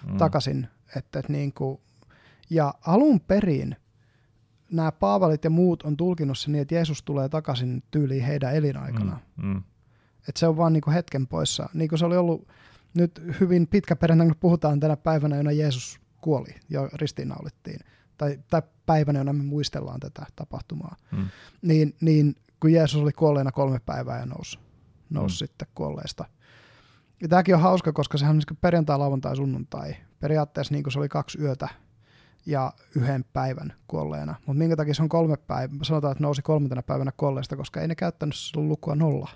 mm. 0.07 0.17
takaisin 0.17 0.67
että, 0.95 1.19
että 1.19 1.31
niin 1.31 1.53
kuin, 1.53 1.79
ja 2.49 2.73
alun 2.87 3.19
perin 3.19 3.75
nämä 4.71 4.91
Paavalit 4.91 5.43
ja 5.43 5.49
muut 5.49 5.83
on 5.83 5.97
tulkinut 5.97 6.37
sen 6.37 6.51
niin, 6.51 6.61
että 6.61 6.75
Jeesus 6.75 7.03
tulee 7.03 7.29
takaisin 7.29 7.83
tyyliin 7.91 8.23
heidän 8.23 8.55
elinaikana. 8.55 9.19
Mm, 9.37 9.47
mm. 9.47 9.63
Että 10.27 10.39
se 10.39 10.47
on 10.47 10.57
vaan 10.57 10.73
niin 10.73 10.81
kuin 10.81 10.93
hetken 10.93 11.27
poissa. 11.27 11.69
Niin 11.73 11.89
kuin 11.89 11.99
se 11.99 12.05
oli 12.05 12.17
ollut 12.17 12.47
nyt 12.93 13.21
hyvin 13.39 13.67
pitkä 13.67 13.95
perjantai, 13.95 14.27
kun 14.27 14.35
puhutaan 14.39 14.79
tänä 14.79 14.97
päivänä, 14.97 15.35
jona 15.35 15.51
Jeesus 15.51 15.99
kuoli 16.21 16.55
ja 16.69 16.89
ristiinnaulittiin, 16.93 17.79
tai, 18.17 18.39
tai 18.49 18.61
päivänä, 18.85 19.19
jona 19.19 19.33
me 19.33 19.43
muistellaan 19.43 19.99
tätä 19.99 20.25
tapahtumaa, 20.35 20.95
mm. 21.11 21.27
niin, 21.61 21.95
niin 22.01 22.35
kun 22.59 22.71
Jeesus 22.73 23.01
oli 23.01 23.11
kuolleena 23.11 23.51
kolme 23.51 23.79
päivää 23.79 24.19
ja 24.19 24.25
nousi, 24.25 24.59
nousi 25.09 25.35
mm. 25.35 25.37
sitten 25.37 25.67
kuolleista. 25.75 26.25
Ja 27.21 27.27
tämäkin 27.27 27.55
on 27.55 27.61
hauska, 27.61 27.93
koska 27.93 28.17
sehän 28.17 28.35
on 28.35 28.41
niin 28.49 28.57
perjantai, 28.61 28.97
lauantai, 28.97 29.35
sunnuntai. 29.35 29.95
Periaatteessa 30.19 30.73
niin 30.73 30.91
se 30.91 30.99
oli 30.99 31.09
kaksi 31.09 31.41
yötä 31.41 31.69
ja 32.45 32.73
yhden 32.95 33.25
päivän 33.33 33.73
kuolleena. 33.87 34.35
Mutta 34.45 34.59
minkä 34.59 34.75
takia 34.75 34.93
se 34.93 35.03
on 35.03 35.09
kolme 35.09 35.37
päivää? 35.37 35.77
Sanotaan, 35.83 36.11
että 36.11 36.23
nousi 36.23 36.41
kolmantena 36.41 36.83
päivänä 36.83 37.11
kuolleesta, 37.17 37.55
koska 37.55 37.81
ei 37.81 37.87
ne 37.87 37.95
käyttänyt 37.95 38.35
lukua 38.55 38.95
nolla 38.95 39.29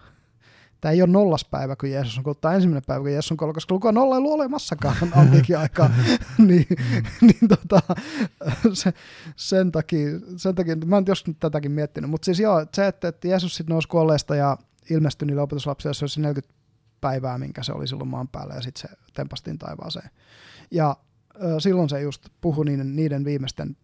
tämä 0.83 0.91
ei 0.91 1.01
ole 1.01 1.09
nollas 1.09 1.45
päivä, 1.45 1.75
kun 1.75 1.91
Jeesus 1.91 2.17
on 2.17 2.23
kuollut, 2.23 2.41
tai 2.41 2.55
ensimmäinen 2.55 2.83
päivä, 2.87 3.01
kun 3.01 3.11
Jeesus 3.11 3.31
on 3.31 3.37
kuollut, 3.37 3.53
koska 3.53 3.73
lukua 3.73 3.91
nolla 3.91 4.15
ei 4.15 4.17
ollut 4.17 4.31
olemassakaan 4.31 4.95
antiikin 5.15 5.57
aikaa. 5.57 5.89
niin, 6.37 6.67
niin 7.21 7.47
tota, 7.49 7.81
se, 8.73 8.93
sen, 9.35 9.71
takia, 9.71 10.09
sen 10.37 10.55
takia, 10.55 10.75
mä 10.85 10.95
oon 10.95 11.05
joskus 11.07 11.35
tätäkin 11.39 11.71
miettinyt, 11.71 12.09
mutta 12.09 12.25
siis 12.25 12.39
joo, 12.39 12.65
se, 12.73 12.87
että, 12.87 13.07
että 13.07 13.27
Jeesus 13.27 13.55
sitten 13.55 13.73
nousi 13.73 13.87
kuolleesta 13.87 14.35
ja 14.35 14.57
ilmestyi 14.89 15.25
niille 15.25 15.41
opetuslapsille, 15.41 15.93
se 15.93 16.03
olisi 16.05 16.21
40 16.21 16.53
päivää, 17.01 17.37
minkä 17.37 17.63
se 17.63 17.73
oli 17.73 17.87
silloin 17.87 18.09
maan 18.09 18.27
päällä, 18.27 18.53
ja 18.53 18.61
sitten 18.61 18.89
se 18.89 18.97
tempastiin 19.13 19.57
taivaaseen. 19.57 20.09
Ja 20.73 20.97
ö, 21.43 21.59
silloin 21.59 21.89
se 21.89 22.01
just 22.01 22.29
puhui 22.41 22.65
niiden, 22.65 22.95
niiden 22.95 23.25
viimeisten 23.25 23.77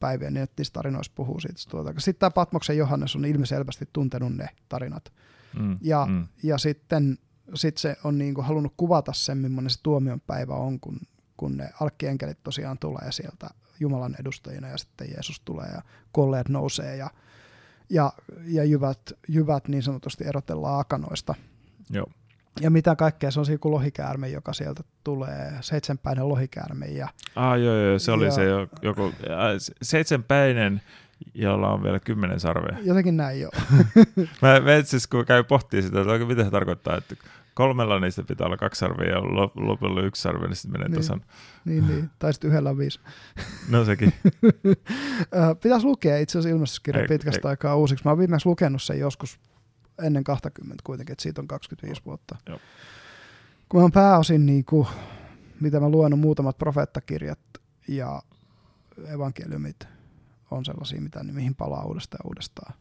päivien, 0.00 0.34
niin 0.34 0.42
että 0.42 0.54
niissä 0.60 0.72
tarinoissa 0.72 1.12
puhuu 1.14 1.40
siitä. 1.40 1.60
Sitten 1.98 2.20
tämä 2.20 2.30
Patmoksen 2.30 2.78
Johannes 2.78 3.16
on 3.16 3.24
ilmiselvästi 3.24 3.88
tuntenut 3.92 4.36
ne 4.36 4.48
tarinat 4.68 5.12
Mm, 5.58 5.78
ja, 5.80 6.06
mm. 6.06 6.26
ja 6.42 6.58
sitten 6.58 7.18
sit 7.54 7.78
se 7.78 7.96
on 8.04 8.18
niinku 8.18 8.42
halunnut 8.42 8.74
kuvata 8.76 9.12
sen, 9.12 9.38
millainen 9.38 9.70
se 9.70 9.82
tuomion 9.82 10.20
päivä 10.20 10.54
on, 10.54 10.80
kun, 10.80 11.00
kun 11.36 11.56
ne 11.56 11.70
alkkienkelit 11.80 12.42
tosiaan 12.42 12.78
tulee 12.78 13.12
sieltä 13.12 13.48
Jumalan 13.80 14.16
edustajina 14.20 14.68
ja 14.68 14.78
sitten 14.78 15.08
Jeesus 15.10 15.40
tulee 15.40 15.68
ja 15.68 15.82
kolleet 16.12 16.48
nousee 16.48 16.96
ja, 16.96 17.10
ja, 17.90 18.12
ja 18.44 18.64
jyvät, 18.64 19.12
jyvät 19.28 19.68
niin 19.68 19.82
sanotusti 19.82 20.24
erotellaan 20.24 20.80
akanoista. 20.80 21.34
Joo. 21.90 22.06
Ja 22.60 22.70
mitä 22.70 22.96
kaikkea, 22.96 23.30
se 23.30 23.40
on 23.40 23.46
siinä 23.46 23.58
kuin 23.58 23.72
lohikäärme, 23.72 24.28
joka 24.28 24.52
sieltä 24.52 24.82
tulee, 25.04 25.52
seitsemänpäinen 25.60 26.28
lohikäärme. 26.28 26.86
Ja, 26.86 27.08
ah, 27.36 27.60
joo, 27.60 27.74
joo, 27.76 27.98
se 27.98 28.12
oli 28.12 28.24
ja, 28.24 28.30
se 28.30 28.42
joku, 28.82 29.12
seitsemänpäinen 29.82 30.82
jolla 31.34 31.72
on 31.72 31.82
vielä 31.82 32.00
kymmenen 32.00 32.40
sarvea. 32.40 32.78
Jotenkin 32.82 33.16
näin 33.16 33.40
joo. 33.40 33.50
mä, 34.42 34.60
mä 34.60 34.82
siis 34.84 35.06
kun 35.06 35.24
käy 35.24 35.44
pohtii 35.44 35.82
sitä, 35.82 36.00
että 36.00 36.26
mitä 36.26 36.44
se 36.44 36.50
tarkoittaa, 36.50 36.96
että 36.96 37.16
kolmella 37.54 38.00
niistä 38.00 38.22
pitää 38.22 38.46
olla 38.46 38.56
kaksi 38.56 38.78
sarvea 38.78 39.08
ja 39.08 39.22
lopulla 39.54 40.02
yksi 40.02 40.22
sarve, 40.22 40.46
niin 40.46 40.56
sitten 40.56 40.72
menee 40.72 40.88
niin, 40.88 40.96
tasan. 40.96 41.20
Niin, 41.64 41.88
niin. 41.88 42.10
tai 42.18 42.32
sitten 42.32 42.50
yhdellä 42.50 42.70
on 42.70 42.78
viisi. 42.78 43.00
no 43.70 43.84
sekin. 43.84 44.12
Pitäisi 45.62 45.86
lukea 45.86 46.18
itse 46.18 46.38
asiassa 46.38 46.56
ilmestyskirja 46.56 47.06
pitkästä 47.08 47.48
ei. 47.48 47.50
aikaa 47.50 47.76
uusiksi. 47.76 48.04
Mä 48.04 48.10
oon 48.10 48.18
viimeksi 48.18 48.48
lukenut 48.48 48.82
sen 48.82 48.98
joskus 48.98 49.38
ennen 50.02 50.24
20 50.24 50.82
kuitenkin, 50.84 51.12
että 51.12 51.22
siitä 51.22 51.40
on 51.40 51.48
25 51.48 52.02
vuotta. 52.06 52.36
Joo. 52.48 52.58
Kun 53.68 53.80
mä 53.80 53.82
oon 53.82 53.92
pääosin, 53.92 54.46
niin 54.46 54.64
kuin, 54.64 54.86
mitä 55.60 55.80
mä 55.80 55.88
luen, 55.88 56.12
on 56.12 56.18
muutamat 56.18 56.58
profeettakirjat 56.58 57.38
ja 57.88 58.22
evankeliumit 59.06 59.88
on 60.50 60.64
sellaisia, 60.64 61.00
mitä, 61.00 61.24
mihin 61.24 61.54
palaa 61.54 61.84
uudestaan 61.84 62.20
ja 62.24 62.28
uudestaan. 62.28 62.74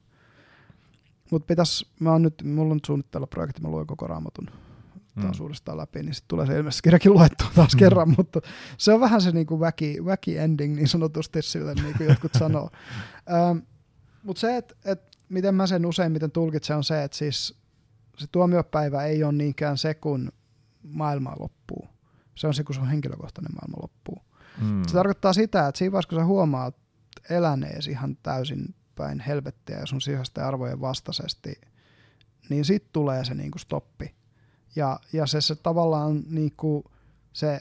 Mutta 1.31 1.45
pitäis, 1.45 1.91
mä 1.99 2.11
oon 2.11 2.21
nyt, 2.21 2.43
mulla 2.43 2.73
on 2.73 2.79
suunnitteilla 2.85 3.27
projekti, 3.27 3.61
mä 3.61 3.67
luen 3.67 3.87
koko 3.87 4.07
raamatun 4.07 4.49
taas 5.21 5.39
mm. 5.39 5.43
uudestaan 5.43 5.77
läpi, 5.77 6.03
niin 6.03 6.13
sitten 6.13 6.27
tulee 6.27 6.45
se 6.45 6.57
ilmeisesti 6.57 6.83
kirjakin 6.83 7.13
luettua 7.13 7.47
taas 7.55 7.73
mm. 7.73 7.79
kerran, 7.79 8.13
mutta 8.17 8.41
se 8.77 8.93
on 8.93 8.99
vähän 8.99 9.21
se 9.21 9.31
niinku 9.31 9.59
väki, 9.59 10.05
väki 10.05 10.37
ending 10.37 10.75
niin 10.75 10.87
sanotusti 10.87 11.41
sille, 11.41 11.73
niin 11.73 11.97
kuin 11.97 12.09
jotkut 12.09 12.33
sanoo. 12.33 12.69
Ähm, 13.33 13.57
mutta 14.23 14.39
se, 14.39 14.57
että 14.57 14.75
et, 14.85 15.14
miten 15.29 15.55
mä 15.55 15.67
sen 15.67 15.85
useimmiten 15.85 16.31
tulkitsen, 16.31 16.77
on 16.77 16.83
se, 16.83 17.03
että 17.03 17.17
siis 17.17 17.57
se 18.17 18.27
tuomiopäivä 18.31 19.03
ei 19.03 19.23
ole 19.23 19.33
niinkään 19.33 19.77
se, 19.77 19.93
kun 19.93 20.31
maailma 20.83 21.35
loppuu. 21.39 21.89
Se 22.35 22.47
on 22.47 22.53
se, 22.53 22.63
kun 22.63 22.75
sun 22.75 22.87
henkilökohtainen 22.87 23.55
maailma 23.55 23.81
loppuu. 23.81 24.21
Mm. 24.61 24.83
Se 24.87 24.93
tarkoittaa 24.93 25.33
sitä, 25.33 25.67
että 25.67 25.79
siinä 25.79 25.91
vaiheessa, 25.91 26.09
kun 26.09 26.19
sä 26.19 26.25
huomaat, 26.25 26.75
eläneesi 27.29 27.91
ihan 27.91 28.17
täysin 28.23 28.75
päin 28.95 29.19
helvettiä 29.19 29.79
ja 29.79 29.85
sun 29.85 30.01
sisäisten 30.01 30.43
arvojen 30.43 30.81
vastaisesti, 30.81 31.61
niin 32.49 32.65
sitten 32.65 32.89
tulee 32.93 33.25
se 33.25 33.33
niinku 33.33 33.57
stoppi. 33.57 34.15
Ja, 34.75 34.99
ja 35.13 35.25
se, 35.25 35.41
se 35.41 35.55
tavallaan 35.55 36.23
niinku 36.29 36.83
se, 37.33 37.59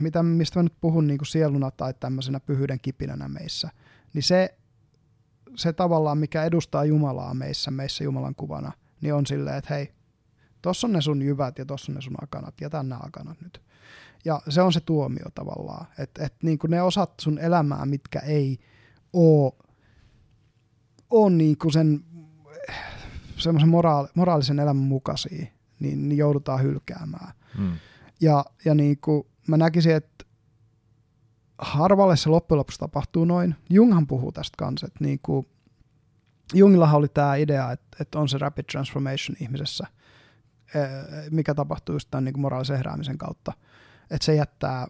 mitä, 0.00 0.22
mistä 0.22 0.58
mä 0.58 0.62
nyt 0.62 0.80
puhun 0.80 1.06
niinku 1.06 1.24
sieluna 1.24 1.70
tai 1.70 1.94
tämmöisenä 2.00 2.40
pyhyyden 2.40 2.80
kipinänä 2.80 3.28
meissä, 3.28 3.70
niin 4.14 4.22
se, 4.22 4.54
se 5.56 5.72
tavallaan, 5.72 6.18
mikä 6.18 6.44
edustaa 6.44 6.84
Jumalaa 6.84 7.34
meissä, 7.34 7.70
meissä 7.70 8.04
Jumalan 8.04 8.34
kuvana, 8.34 8.72
niin 9.00 9.14
on 9.14 9.26
silleen, 9.26 9.56
että 9.56 9.74
hei, 9.74 9.92
tossa 10.62 10.86
on 10.86 10.92
ne 10.92 11.00
sun 11.00 11.22
jyvät 11.22 11.58
ja 11.58 11.66
tossa 11.66 11.92
on 11.92 11.94
ne 11.94 12.02
sun 12.02 12.16
akanat, 12.22 12.60
jätä 12.60 12.82
nämä 12.82 13.00
akanat 13.04 13.40
nyt. 13.40 13.62
Ja 14.24 14.42
se 14.48 14.62
on 14.62 14.72
se 14.72 14.80
tuomio 14.80 15.26
tavallaan, 15.34 15.86
että 15.98 16.26
et 16.26 16.34
niin 16.42 16.58
ne 16.68 16.82
osat 16.82 17.12
sun 17.20 17.38
elämää, 17.38 17.86
mitkä 17.86 18.18
ei 18.18 18.58
ole, 19.12 19.52
on 21.10 21.38
niin 21.38 21.58
kuin 21.58 21.72
sen 21.72 22.04
semmoisen 23.38 23.68
moraali, 23.68 24.08
moraalisen 24.14 24.58
elämän 24.58 24.84
mukaisia, 24.84 25.46
niin, 25.80 26.08
niin 26.08 26.18
joudutaan 26.18 26.62
hylkäämään. 26.62 27.32
Hmm. 27.56 27.72
Ja, 28.20 28.44
ja 28.64 28.74
niin 28.74 28.98
kuin 29.00 29.26
mä 29.48 29.56
näkisin, 29.56 29.94
että 29.96 30.24
harvalle 31.58 32.16
se 32.16 32.28
loppujen 32.28 32.58
lopuksi 32.58 32.78
tapahtuu 32.78 33.24
noin. 33.24 33.54
Junghan 33.70 34.06
puhuu 34.06 34.32
tästä 34.32 34.56
kanssa, 34.58 34.86
että 34.86 35.04
niin 35.04 35.18
kuin 35.22 35.46
Jungillahan 36.54 36.98
oli 36.98 37.08
tämä 37.08 37.36
idea, 37.36 37.72
että, 37.72 37.96
että 38.00 38.18
on 38.18 38.28
se 38.28 38.38
rapid 38.38 38.64
transformation 38.64 39.36
ihmisessä, 39.40 39.86
mikä 41.30 41.54
tapahtuu 41.54 41.94
just 41.94 42.08
tämän 42.10 42.24
niin 42.24 42.32
kuin 42.32 42.40
moraalisen 42.42 42.76
heräämisen 42.76 43.18
kautta 43.18 43.52
että 44.12 44.24
se 44.24 44.34
jättää, 44.34 44.86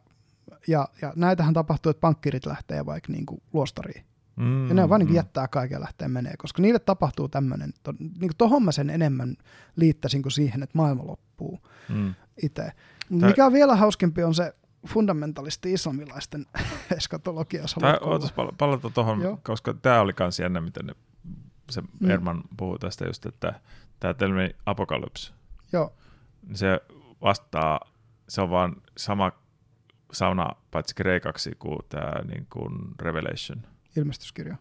ja, 0.69 0.89
ja 1.03 1.13
näitähän 1.17 1.55
tapahtuu, 1.55 1.91
että 1.91 2.01
pankkirit 2.01 2.47
lähtee 2.47 2.87
vaikka 2.87 3.13
niin 3.13 3.27
kuin 3.27 3.43
luostariin. 3.53 4.05
Mm, 4.37 4.69
ja 4.69 4.75
ne 4.75 4.89
vaan 4.89 4.99
niin 4.99 5.09
mm. 5.09 5.15
jättää 5.15 5.49
kaiken 5.49 5.81
lähteä 5.81 6.09
menee, 6.09 6.35
koska 6.39 6.63
niille 6.63 6.79
tapahtuu 6.79 7.29
tämmöinen, 7.29 7.73
to, 7.83 7.93
niin 8.21 8.31
tohon 8.39 8.63
mä 8.63 8.73
sen 8.73 8.91
enemmän 8.91 9.37
liittäisin 9.77 10.23
kuin 10.23 10.33
siihen, 10.33 10.63
että 10.63 10.79
maailma 10.79 11.07
loppuu 11.07 11.61
mm. 11.89 12.15
itse. 12.43 12.73
Mikä 13.11 13.47
on 13.47 13.53
vielä 13.53 13.77
hauskempi 13.77 14.25
on 14.25 14.35
se 14.35 14.55
fundamentalisti 14.87 15.73
islamilaisten 15.73 16.47
eskatologia. 16.97 17.65
Ootas 18.01 18.35
palata 18.59 18.91
tuohon, 18.91 19.39
koska 19.43 19.75
tämä 19.75 20.01
oli 20.01 20.13
kans 20.13 20.41
jännä, 20.41 20.61
miten 20.61 20.87
ne, 20.87 20.95
se 21.71 21.81
mm. 21.81 22.11
Erman 22.11 22.43
puhuu 22.57 22.79
tästä 22.79 23.07
just, 23.07 23.27
että 23.27 23.61
tämä 24.01 24.15
termi 24.15 24.51
apokalypse, 24.67 25.33
Joo. 25.73 25.93
se 26.55 26.81
vastaa 27.23 27.81
se 28.29 28.41
on 28.41 28.51
vaan 28.51 28.77
sama 28.97 29.33
sauna 30.13 30.51
paitsi 30.71 30.95
kreikaksi 30.95 31.51
kuin 31.59 31.79
tämä 31.89 32.13
niin 32.29 32.47
kuin 32.53 32.79
Revelation. 33.01 33.63
Ilmestyskirja. 33.97 34.57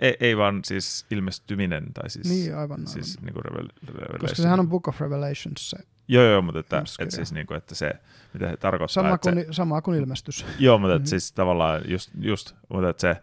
Ei, 0.00 0.16
ei 0.20 0.36
vaan 0.36 0.60
siis 0.64 1.06
ilmestyminen, 1.10 1.92
tai 1.94 2.10
siis, 2.10 2.28
niin, 2.28 2.56
aivan, 2.56 2.86
siis 2.86 3.16
aivan. 3.16 3.24
Niin 3.24 3.34
kuin 3.34 3.44
Revelation. 3.44 4.20
Koska 4.20 4.42
sehän 4.42 4.60
on 4.60 4.68
Book 4.68 4.88
of 4.88 5.00
Revelations 5.00 5.70
se 5.70 5.78
Joo, 6.08 6.24
joo, 6.24 6.42
mutta 6.42 6.60
että, 6.60 6.82
että, 6.98 7.16
siis 7.16 7.32
niin 7.32 7.46
kuin, 7.46 7.58
että 7.58 7.74
se, 7.74 7.92
mitä 8.34 8.50
se 8.50 8.56
tarkoittaa. 8.56 9.02
Sama, 9.02 9.18
kuin, 9.18 9.34
se, 9.34 9.46
sama 9.50 9.82
kuin 9.82 9.98
ilmestys. 9.98 10.46
Joo, 10.58 10.78
mutta 10.78 10.94
mm-hmm. 10.94 11.06
siis 11.06 11.32
tavallaan 11.32 11.80
just, 11.88 12.10
just 12.20 12.54
mutta 12.68 12.88
että 12.88 13.00
se, 13.00 13.22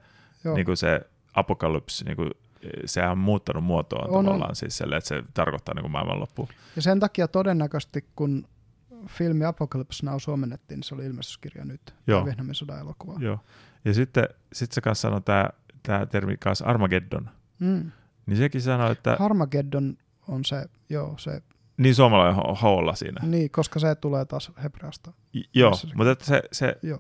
niin 0.56 0.66
kuin 0.66 0.78
se 0.78 1.02
apokalypsi, 1.34 2.06
niin 2.06 2.16
kuin, 2.16 2.32
sehän 2.86 3.12
on 3.12 3.18
muuttanut 3.18 3.64
muotoaan 3.64 4.10
on, 4.10 4.26
tavallaan 4.26 4.52
on. 4.52 4.56
siis 4.56 4.78
selle, 4.78 4.98
että 4.98 5.08
se 5.08 5.24
tarkoittaa 5.34 5.76
niin 5.76 5.84
kuin 5.84 5.92
maailmanloppu. 5.92 6.50
Ja 6.76 6.82
sen 6.82 7.00
takia 7.00 7.28
todennäköisesti, 7.28 8.06
kun 8.16 8.48
filmi 9.08 9.46
Apocalypse 9.46 10.06
Now 10.06 10.18
suomennettiin, 10.18 10.78
niin 10.78 10.84
se 10.84 10.96
oli 10.96 11.06
ilmestyskirja 11.06 11.66
nyt, 11.66 11.96
Joo. 12.08 12.26
Vietnamin 12.26 12.56
sodan 12.56 12.80
elokuva. 12.80 13.16
Joo. 13.20 13.40
Ja 13.86 13.94
sitten 13.94 14.30
sit 14.54 14.72
se 14.72 14.82
kanssa 14.82 15.02
sanoi 15.02 15.22
tämä 15.22 15.50
tää 15.84 16.06
termi 16.06 16.38
kanssa 16.38 16.66
Armageddon. 16.66 17.30
Mm. 17.60 17.92
Niin 18.26 18.38
sekin 18.38 18.62
sanoi, 18.62 18.92
että... 18.92 19.18
Armageddon 19.20 19.98
on 20.28 20.46
se, 20.46 20.66
joo, 20.90 21.16
se 21.18 21.42
Niin 21.80 21.96
suomalainen 21.96 22.56
holla 22.62 22.96
siinä. 22.96 23.22
Niin, 23.28 23.52
koska 23.52 23.80
se 23.80 23.96
tulee 23.96 24.26
taas 24.26 24.52
hebreasta. 24.64 25.12
Joo, 25.54 25.72
mutta 25.96 26.12
että 26.12 26.26
se, 26.26 26.42
se 26.52 26.76
joo. 26.84 27.00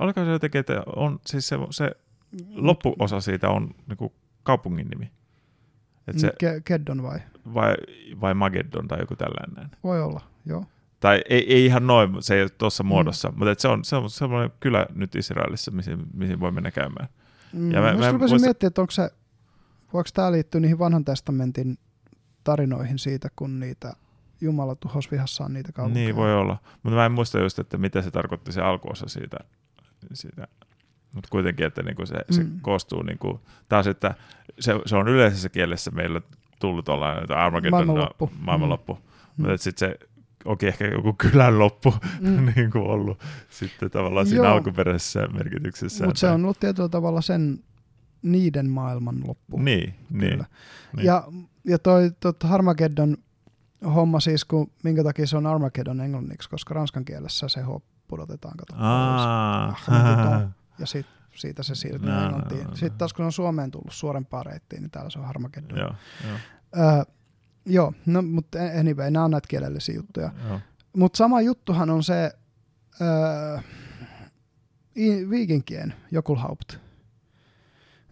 oliko 0.00 0.24
se 0.24 0.30
jotenkin, 0.30 0.58
että 0.58 0.82
on 0.96 1.20
siis 1.26 1.48
se, 1.48 1.56
se 1.70 1.90
loppuosa 2.54 3.20
siitä 3.20 3.48
on 3.48 3.74
niin 3.88 3.96
kuin 3.96 4.12
kaupungin 4.42 4.88
nimi. 4.88 5.10
Et 6.06 6.18
se, 6.18 6.28
Ke- 6.28 6.60
Keddon 6.64 7.02
vai? 7.02 7.18
vai? 7.54 7.74
Vai 8.20 8.34
Mageddon 8.34 8.88
tai 8.88 9.00
joku 9.00 9.16
tällainen. 9.16 9.70
Voi 9.84 10.02
olla, 10.02 10.20
joo. 10.46 10.64
Tai 11.00 11.22
ei, 11.28 11.54
ei 11.54 11.66
ihan 11.66 11.86
noin, 11.86 12.10
se 12.20 12.34
ei 12.34 12.42
ole 12.42 12.50
tuossa 12.50 12.82
mm. 12.82 12.88
muodossa, 12.88 13.32
mutta 13.36 13.50
et 13.50 13.60
se 13.60 13.68
on, 13.68 13.84
se 13.84 13.96
on 13.96 14.10
semmoinen 14.10 14.50
kylä 14.60 14.86
nyt 14.94 15.14
Israelissa, 15.14 15.70
mihin, 15.70 16.06
mihin 16.14 16.40
voi 16.40 16.50
mennä 16.50 16.70
käymään. 16.70 17.08
Mm, 17.52 17.72
ja 17.72 17.80
mä, 17.80 17.92
mä, 17.92 18.12
mä 18.12 18.18
muista... 18.18 18.38
miettiä, 18.38 18.66
että 18.66 18.80
onko 18.80 18.90
se, 18.90 19.10
voiko 19.92 20.08
tämä 20.14 20.32
liittyä 20.32 20.60
niihin 20.60 20.78
vanhan 20.78 21.04
testamentin 21.04 21.78
tarinoihin 22.44 22.98
siitä, 22.98 23.28
kun 23.36 23.60
niitä 23.60 23.92
Jumala 24.40 24.74
tuhos 24.74 25.10
vihassaan 25.10 25.52
niitä 25.52 25.72
kaupunkeja. 25.72 26.04
Niin 26.04 26.16
voi 26.16 26.34
olla, 26.34 26.56
mutta 26.82 26.96
mä 26.96 27.06
en 27.06 27.12
muista 27.12 27.38
just, 27.38 27.58
että 27.58 27.78
mitä 27.78 28.02
se 28.02 28.10
tarkoitti 28.10 28.52
se 28.52 28.60
alkuosa 28.60 29.08
siitä, 29.08 29.36
siitä 30.12 30.48
mutta 31.14 31.28
kuitenkin, 31.30 31.66
että 31.66 31.82
niinku 31.82 32.06
se, 32.06 32.14
mm. 32.14 32.34
se 32.34 32.46
koostuu 32.62 33.02
niinku, 33.02 33.40
taas, 33.68 33.86
että 33.86 34.14
se, 34.60 34.72
se 34.86 34.96
on 34.96 35.08
yleisessä 35.08 35.48
kielessä 35.48 35.90
meillä 35.90 36.20
tullut 36.60 36.88
olla 36.88 37.10
Armageddon 37.28 37.70
maailmanloppu, 37.70 38.30
maailmanloppu. 38.40 38.94
Mm. 38.94 39.00
mutta 39.36 39.56
sitten 39.56 39.88
se 39.88 39.98
onkin 40.44 40.68
ehkä 40.68 40.86
joku 40.86 41.12
kylän 41.12 41.58
loppu 41.58 41.94
mm. 42.20 42.46
niin 42.56 42.70
kuin 42.70 42.84
ollut 42.84 43.20
sitten 43.50 43.90
tavallaan 43.90 44.26
siinä 44.26 44.44
Joo. 44.44 44.54
alkuperäisessä 44.54 45.28
merkityksessä. 45.28 46.06
Mutta 46.06 46.20
se 46.20 46.26
on 46.26 46.44
ollut 46.44 46.60
tietyllä 46.60 46.88
tavalla 46.88 47.20
sen 47.20 47.58
niiden 48.22 48.70
maailman 48.70 49.16
loppu. 49.26 49.58
Niin, 49.58 49.94
niin, 50.10 50.44
niin. 50.96 51.06
Ja, 51.06 51.24
ja 51.64 51.78
toi 51.78 52.10
tot 52.20 52.44
Armageddon 52.44 53.16
homma 53.94 54.20
siis, 54.20 54.44
kun, 54.44 54.70
minkä 54.82 55.04
takia 55.04 55.26
se 55.26 55.36
on 55.36 55.46
Armageddon 55.46 56.00
englanniksi, 56.00 56.50
koska 56.50 56.74
ranskan 56.74 57.04
kielessä 57.04 57.48
se 57.48 57.60
H 57.60 57.68
pudotetaan, 58.08 58.56
kato, 58.56 58.74
ja 60.78 60.86
sit, 60.86 61.06
siitä 61.36 61.62
se 61.62 61.74
siirtyy 61.74 62.10
no, 62.10 62.24
englantiin. 62.24 62.64
No, 62.64 62.70
no, 62.70 62.76
Sitten 62.76 62.98
taas 62.98 63.12
kun 63.12 63.24
on 63.24 63.32
Suomeen 63.32 63.70
tullut 63.70 63.92
suorempaa 63.92 64.42
reittiin, 64.42 64.82
niin 64.82 64.90
täällä 64.90 65.10
se 65.10 65.18
on 65.18 65.24
Armageddon. 65.24 65.78
Joo, 65.78 65.94
joo. 66.28 66.38
Öö, 66.78 67.04
joo 67.66 67.92
no, 68.06 68.22
mutta 68.22 68.58
anyway, 68.80 69.10
nämä 69.10 69.24
on 69.24 69.30
näitä 69.30 69.48
kielellisiä 69.48 69.94
juttuja. 69.94 70.32
Mutta 70.96 71.16
sama 71.16 71.40
juttuhan 71.40 71.90
on 71.90 72.02
se 72.02 72.32
öö, 73.00 73.58
viikinkien 75.30 75.94
Jokulhaupt. 76.10 76.83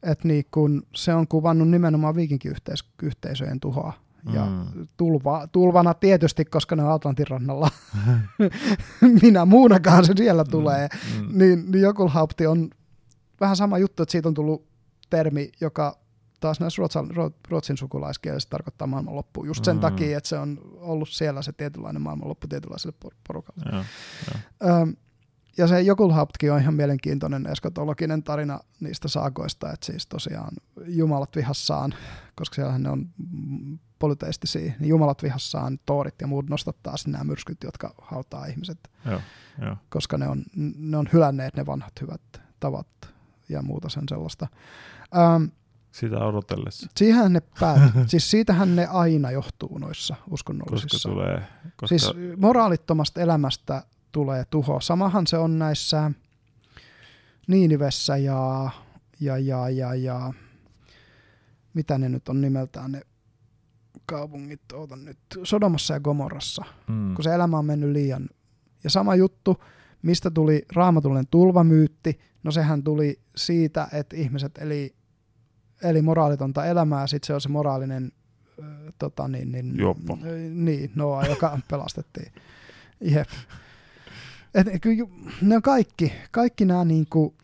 Että 0.02 0.28
niin 0.28 0.44
kun 0.50 0.82
se 0.94 1.14
on 1.14 1.28
kuvannut 1.28 1.68
nimenomaan 1.68 2.14
viikinkiyhteisöjen 2.14 3.60
tuhoa. 3.60 3.92
Ja 4.32 4.46
mm. 4.46 4.88
tulva, 4.96 5.46
tulvana 5.46 5.94
tietysti, 5.94 6.44
koska 6.44 6.76
ne 6.76 6.84
on 6.84 6.92
Atlantin 6.92 7.26
rannalla. 7.28 7.70
Minä 9.22 9.44
muunakaan 9.44 10.04
se 10.04 10.12
siellä 10.16 10.44
tulee. 10.44 10.88
Mm. 10.88 11.26
Mm. 11.26 11.38
Niin, 11.38 11.70
niin 11.70 11.82
Jokulhaupti 11.82 12.46
on 12.46 12.70
vähän 13.40 13.56
sama 13.56 13.78
juttu, 13.78 14.02
että 14.02 14.12
siitä 14.12 14.28
on 14.28 14.34
tullut 14.34 14.66
termi, 15.10 15.50
joka 15.60 15.98
taas 16.40 16.60
näissä 16.60 16.80
ruotsin, 16.80 17.02
ruotsin 17.48 17.76
sukulaiskielessä 17.76 18.48
tarkoittaa 18.50 18.86
maailmanloppu. 18.86 19.44
Just 19.44 19.64
sen 19.64 19.76
mm. 19.76 19.80
takia, 19.80 20.18
että 20.18 20.28
se 20.28 20.38
on 20.38 20.58
ollut 20.74 21.08
siellä 21.08 21.42
se 21.42 21.52
tietynlainen 21.52 22.02
maailmanloppu 22.02 22.46
tietynlaiselle 22.46 22.96
porukalle. 23.28 23.64
Ja, 23.72 23.84
ja. 24.34 24.74
Öm, 24.80 24.96
ja 25.58 25.66
se 25.66 25.80
Jokulhauptkin 25.80 26.52
on 26.52 26.60
ihan 26.60 26.74
mielenkiintoinen 26.74 27.46
eskatologinen 27.46 28.22
tarina 28.22 28.60
niistä 28.80 29.08
saakoista, 29.08 29.72
että 29.72 29.86
siis 29.86 30.06
tosiaan 30.06 30.52
jumalat 30.86 31.36
vihassaan, 31.36 31.94
koska 32.34 32.54
siellähän 32.54 32.82
ne 32.82 32.90
on 32.90 33.08
polyteistisia, 33.98 34.72
niin 34.78 34.88
jumalat 34.88 35.22
vihassaan 35.22 35.78
toorit 35.86 36.14
ja 36.20 36.26
muut 36.26 36.50
nostattaa 36.50 36.96
sinne 36.96 37.18
nämä 37.18 37.24
myrskyt, 37.24 37.64
jotka 37.64 37.94
hautaa 38.02 38.46
ihmiset, 38.46 38.78
joo, 39.10 39.20
joo. 39.62 39.76
koska 39.88 40.18
ne 40.18 40.28
on, 40.28 40.44
ne 40.76 40.96
on 40.96 41.08
hylänneet 41.12 41.56
ne 41.56 41.66
vanhat 41.66 41.92
hyvät 42.00 42.42
tavat 42.60 42.86
ja 43.48 43.62
muuta 43.62 43.88
sen 43.88 44.04
sellaista. 44.08 44.46
Ähm, 45.16 45.44
sitä 45.92 46.18
odotellessa. 46.18 46.86
Siihen 46.96 47.32
ne 47.32 47.42
päät, 47.60 47.80
siis 48.10 48.30
siitähän 48.30 48.76
ne 48.76 48.86
aina 48.86 49.30
johtuu 49.30 49.78
noissa 49.78 50.16
uskonnollisissa. 50.30 51.08
Koska 51.08 51.08
tulee, 51.08 51.42
koska... 51.76 51.86
Siis 51.86 52.10
moraalittomasta 52.36 53.20
elämästä 53.20 53.82
tulee 54.12 54.44
tuho. 54.50 54.80
Samahan 54.80 55.26
se 55.26 55.38
on 55.38 55.58
näissä 55.58 56.10
Niinivessä 57.46 58.16
ja, 58.16 58.70
ja, 59.20 59.38
ja, 59.38 59.68
ja, 59.68 59.94
ja 59.94 60.32
mitä 61.74 61.98
ne 61.98 62.08
nyt 62.08 62.28
on 62.28 62.40
nimeltään 62.40 62.92
ne 62.92 63.00
kaupungit, 64.06 64.72
ootan 64.72 65.04
nyt, 65.04 65.18
Sodomassa 65.42 65.94
ja 65.94 66.00
Gomorrassa, 66.00 66.64
mm. 66.88 67.14
kun 67.14 67.24
se 67.24 67.34
elämä 67.34 67.58
on 67.58 67.66
mennyt 67.66 67.90
liian. 67.90 68.28
Ja 68.84 68.90
sama 68.90 69.14
juttu, 69.14 69.62
mistä 70.02 70.30
tuli 70.30 70.64
raamatullinen 70.74 71.26
tulvamyytti, 71.30 72.20
no 72.42 72.50
sehän 72.50 72.82
tuli 72.82 73.20
siitä, 73.36 73.88
että 73.92 74.16
ihmiset 74.16 74.58
eli, 74.58 74.94
eli 75.82 76.02
moraalitonta 76.02 76.66
elämää, 76.66 77.06
sitten 77.06 77.26
se 77.26 77.34
on 77.34 77.40
se 77.40 77.48
moraalinen 77.48 78.12
tota, 78.98 79.28
niin, 79.28 79.52
niin, 79.52 79.78
Joppo. 79.78 80.18
Niin, 80.54 80.92
Noa, 80.94 81.26
joka 81.26 81.58
pelastettiin. 81.70 82.32
Jep. 83.00 83.28
Et, 84.54 84.66
kyllä, 84.80 85.04
ne 85.42 85.56
on 85.56 85.62
kaikki, 85.62 86.12
kaikki 86.30 86.64
nämä 86.64 86.84
niinku, 86.84 87.34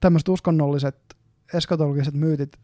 tämmöiset 0.00 0.28
uskonnolliset 0.28 0.96
eskatologiset 1.54 2.14
myytit 2.14 2.58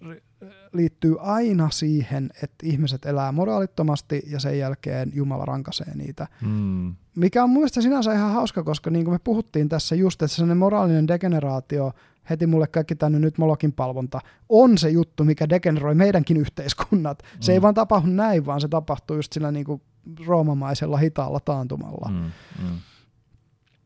liittyy 0.72 1.16
aina 1.20 1.70
siihen, 1.70 2.30
että 2.42 2.66
ihmiset 2.66 3.04
elää 3.04 3.32
moraalittomasti 3.32 4.22
ja 4.26 4.40
sen 4.40 4.58
jälkeen 4.58 5.10
Jumala 5.14 5.44
rankaisee 5.44 5.94
niitä. 5.94 6.26
Mm. 6.40 6.94
Mikä 7.16 7.44
on 7.44 7.50
muista 7.50 7.82
sinänsä 7.82 8.12
ihan 8.12 8.32
hauska, 8.32 8.62
koska 8.62 8.90
niin 8.90 9.04
kuin 9.04 9.14
me 9.14 9.18
puhuttiin 9.24 9.68
tässä 9.68 9.94
just, 9.94 10.22
että 10.22 10.36
sellainen 10.36 10.56
moraalinen 10.56 11.08
degeneraatio, 11.08 11.92
heti 12.30 12.46
mulle 12.46 12.66
kaikki 12.66 12.94
tänne 12.94 13.18
nyt 13.18 13.38
Molokin 13.38 13.72
palvonta, 13.72 14.20
on 14.48 14.78
se 14.78 14.90
juttu, 14.90 15.24
mikä 15.24 15.48
degeneroi 15.48 15.94
meidänkin 15.94 16.36
yhteiskunnat. 16.36 17.22
Mm. 17.22 17.40
Se 17.40 17.52
ei 17.52 17.58
mm. 17.58 17.62
vaan 17.62 17.74
tapahdu 17.74 18.06
näin, 18.06 18.46
vaan 18.46 18.60
se 18.60 18.68
tapahtuu 18.68 19.16
just 19.16 19.32
sillä 19.32 19.50
niin 19.50 19.64
kuin 19.64 19.82
roomamaisella 20.26 20.96
hitaalla 20.96 21.40
taantumalla. 21.40 22.10
Mm. 22.10 22.30
Mm. 22.62 22.78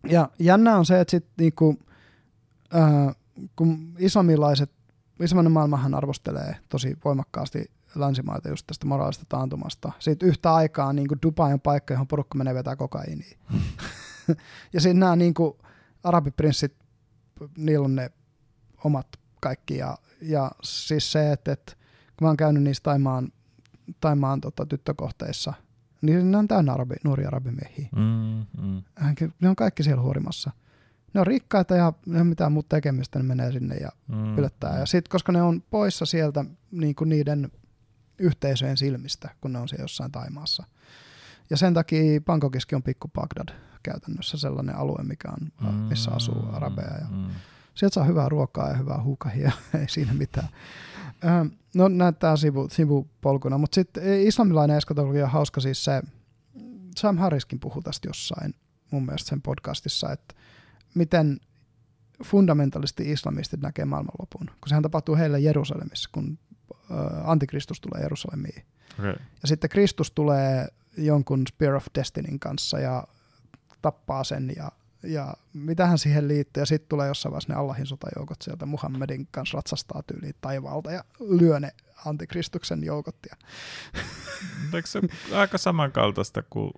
Ja 0.05 0.31
jännä 0.39 0.77
on 0.77 0.87
se, 0.87 1.01
että 1.01 1.11
sit 1.11 1.27
niin 1.39 1.53
kuin, 1.53 1.79
äh, 2.75 3.17
kun 3.57 3.95
islamilaiset 3.99 4.71
islamilainen 5.21 5.53
maailmahan 5.53 5.95
arvostelee 5.95 6.57
tosi 6.69 6.97
voimakkaasti 7.05 7.71
länsimaita 7.95 8.49
just 8.49 8.67
tästä 8.67 8.87
moraalista 8.87 9.25
taantumasta. 9.29 9.93
Sitten 9.99 10.29
yhtä 10.29 10.55
aikaa 10.55 10.93
niin 10.93 11.09
kuin 11.09 11.19
Dubai 11.23 11.53
on 11.53 11.61
paikka, 11.61 11.95
johon 11.95 12.09
porukka 12.09 12.39
menee 12.39 12.55
vetää 12.55 12.77
kokaiiniin. 12.77 13.39
ja 14.73 14.81
sitten 14.81 15.01
nämä 15.01 15.17
niin 15.17 15.35
arabiprinssit, 16.05 16.77
niillä 17.57 17.85
on 17.85 17.97
ne 17.97 18.11
omat 18.85 19.07
kaikki. 19.41 19.77
Ja, 19.77 19.99
ja 20.23 20.51
siis 20.63 21.13
se, 21.13 21.33
että, 21.33 21.53
että 21.53 21.73
kun 22.19 22.25
mä 22.25 22.29
oon 22.29 22.37
käynyt 22.37 22.63
niissä 22.63 22.83
Taimaan, 22.83 23.33
Taimaan 24.01 24.41
tota, 24.41 24.67
tyttökohteissa, 24.67 25.55
niin 26.03 26.31
ne 26.31 26.37
on 26.37 26.49
täynnä 26.49 26.73
arabi, 26.73 26.95
nuoria 27.05 27.29
arabimiehiä. 27.29 27.89
Mm, 27.97 28.47
mm. 28.63 28.83
Ne 29.41 29.49
on 29.49 29.57
kaikki 29.57 29.83
siellä 29.83 30.03
huorimassa 30.03 30.51
ne 31.15 31.21
on 31.21 31.27
rikkaita 31.27 31.77
ja 31.77 31.93
ne 32.07 32.21
on 32.21 32.27
mitään 32.27 32.53
muuta 32.53 32.77
tekemistä, 32.77 33.19
ne 33.19 33.23
menee 33.23 33.53
sinne 33.53 33.77
ja 33.77 33.89
mm. 34.09 34.37
Ja 34.79 34.87
sitten, 34.87 35.11
koska 35.11 35.33
ne 35.33 35.43
on 35.43 35.63
poissa 35.71 36.07
sieltä 36.07 36.45
niin 36.71 36.95
kuin 36.95 37.09
niiden 37.09 37.53
yhteisöjen 38.19 38.77
silmistä, 38.77 39.31
kun 39.41 39.53
ne 39.53 39.59
on 39.59 39.69
siellä 39.69 39.85
jossain 39.85 40.13
Taimaassa. 40.13 40.65
Ja 41.51 41.57
sen 41.57 41.75
takia 41.75 42.21
Bangkokiskin 42.21 42.77
on 42.77 42.83
pikku 42.83 43.09
Bagdad 43.09 43.55
käytännössä 43.83 44.39
sellainen 44.39 44.77
alue, 44.77 45.03
mikä 45.03 45.29
on, 45.29 45.75
missä 45.75 46.11
asuu 46.11 46.43
mm. 46.43 46.55
arabeja. 46.55 46.99
Ja 47.01 47.07
mm. 47.11 47.27
Sieltä 47.75 47.95
saa 47.95 48.05
hyvää 48.05 48.29
ruokaa 48.29 48.69
ja 48.69 48.75
hyvää 48.75 49.03
huukahia, 49.03 49.53
ei 49.81 49.89
siinä 49.89 50.13
mitään. 50.13 50.49
No 51.75 51.89
näyttää 51.89 52.37
sivu, 52.37 52.69
sivupolkuna, 52.71 53.59
mutta 53.59 53.75
sitten 53.75 54.21
islamilainen 54.21 54.77
eskatologia 54.77 55.25
on 55.25 55.31
hauska 55.31 55.61
siis 55.61 55.85
se, 55.85 56.03
Sam 56.97 57.19
Harriskin 57.19 57.61
puhui 57.61 57.83
tästä 57.83 58.09
jossain 58.09 58.55
mun 58.91 59.07
mielestä 59.07 59.29
sen 59.29 59.43
podcastissa, 59.43 60.13
että 60.13 60.35
miten 60.95 61.41
fundamentalisti 62.25 63.11
islamistit 63.11 63.61
näkee 63.61 63.85
maailmanlopun, 63.85 64.47
kun 64.47 64.69
sehän 64.69 64.83
tapahtuu 64.83 65.17
heille 65.17 65.41
Jerusalemissa, 65.41 66.11
kun 66.13 66.39
antikristus 67.25 67.81
tulee 67.81 68.03
Jerusalemiin. 68.03 68.65
Okay. 68.99 69.17
Ja 69.43 69.49
sitten 69.49 69.71
Kristus 69.71 70.11
tulee 70.11 70.69
jonkun 70.97 71.47
Spear 71.49 71.75
of 71.75 71.87
Destinyn 71.95 72.39
kanssa 72.39 72.79
ja 72.79 73.07
tappaa 73.83 74.25
sen 74.25 74.53
ja, 74.57 74.73
ja 75.03 75.35
mitähän 75.53 75.99
siihen 75.99 76.29
liittyy. 76.29 76.63
Ja 76.63 76.67
sitten 76.67 76.89
tulee 76.89 77.09
jossain 77.09 77.31
vaiheessa 77.31 77.53
ne 77.53 77.59
Allahin 77.59 77.87
sotajoukot 77.87 78.43
sieltä 78.43 78.67
Muhammedin 78.67 79.29
kanssa 79.31 79.57
ratsastaa 79.59 80.03
tyyliin 80.03 80.35
taivaalta 80.41 80.93
ja 80.93 81.05
lyö 81.41 81.61
ne 81.61 81.71
antikristuksen 82.07 82.85
joukot. 82.85 83.17
Ja. 83.31 83.37
Eikö 84.75 84.89
se 84.89 85.01
aika 85.33 85.59
samankaltaista 85.59 86.43
kuin 86.51 86.73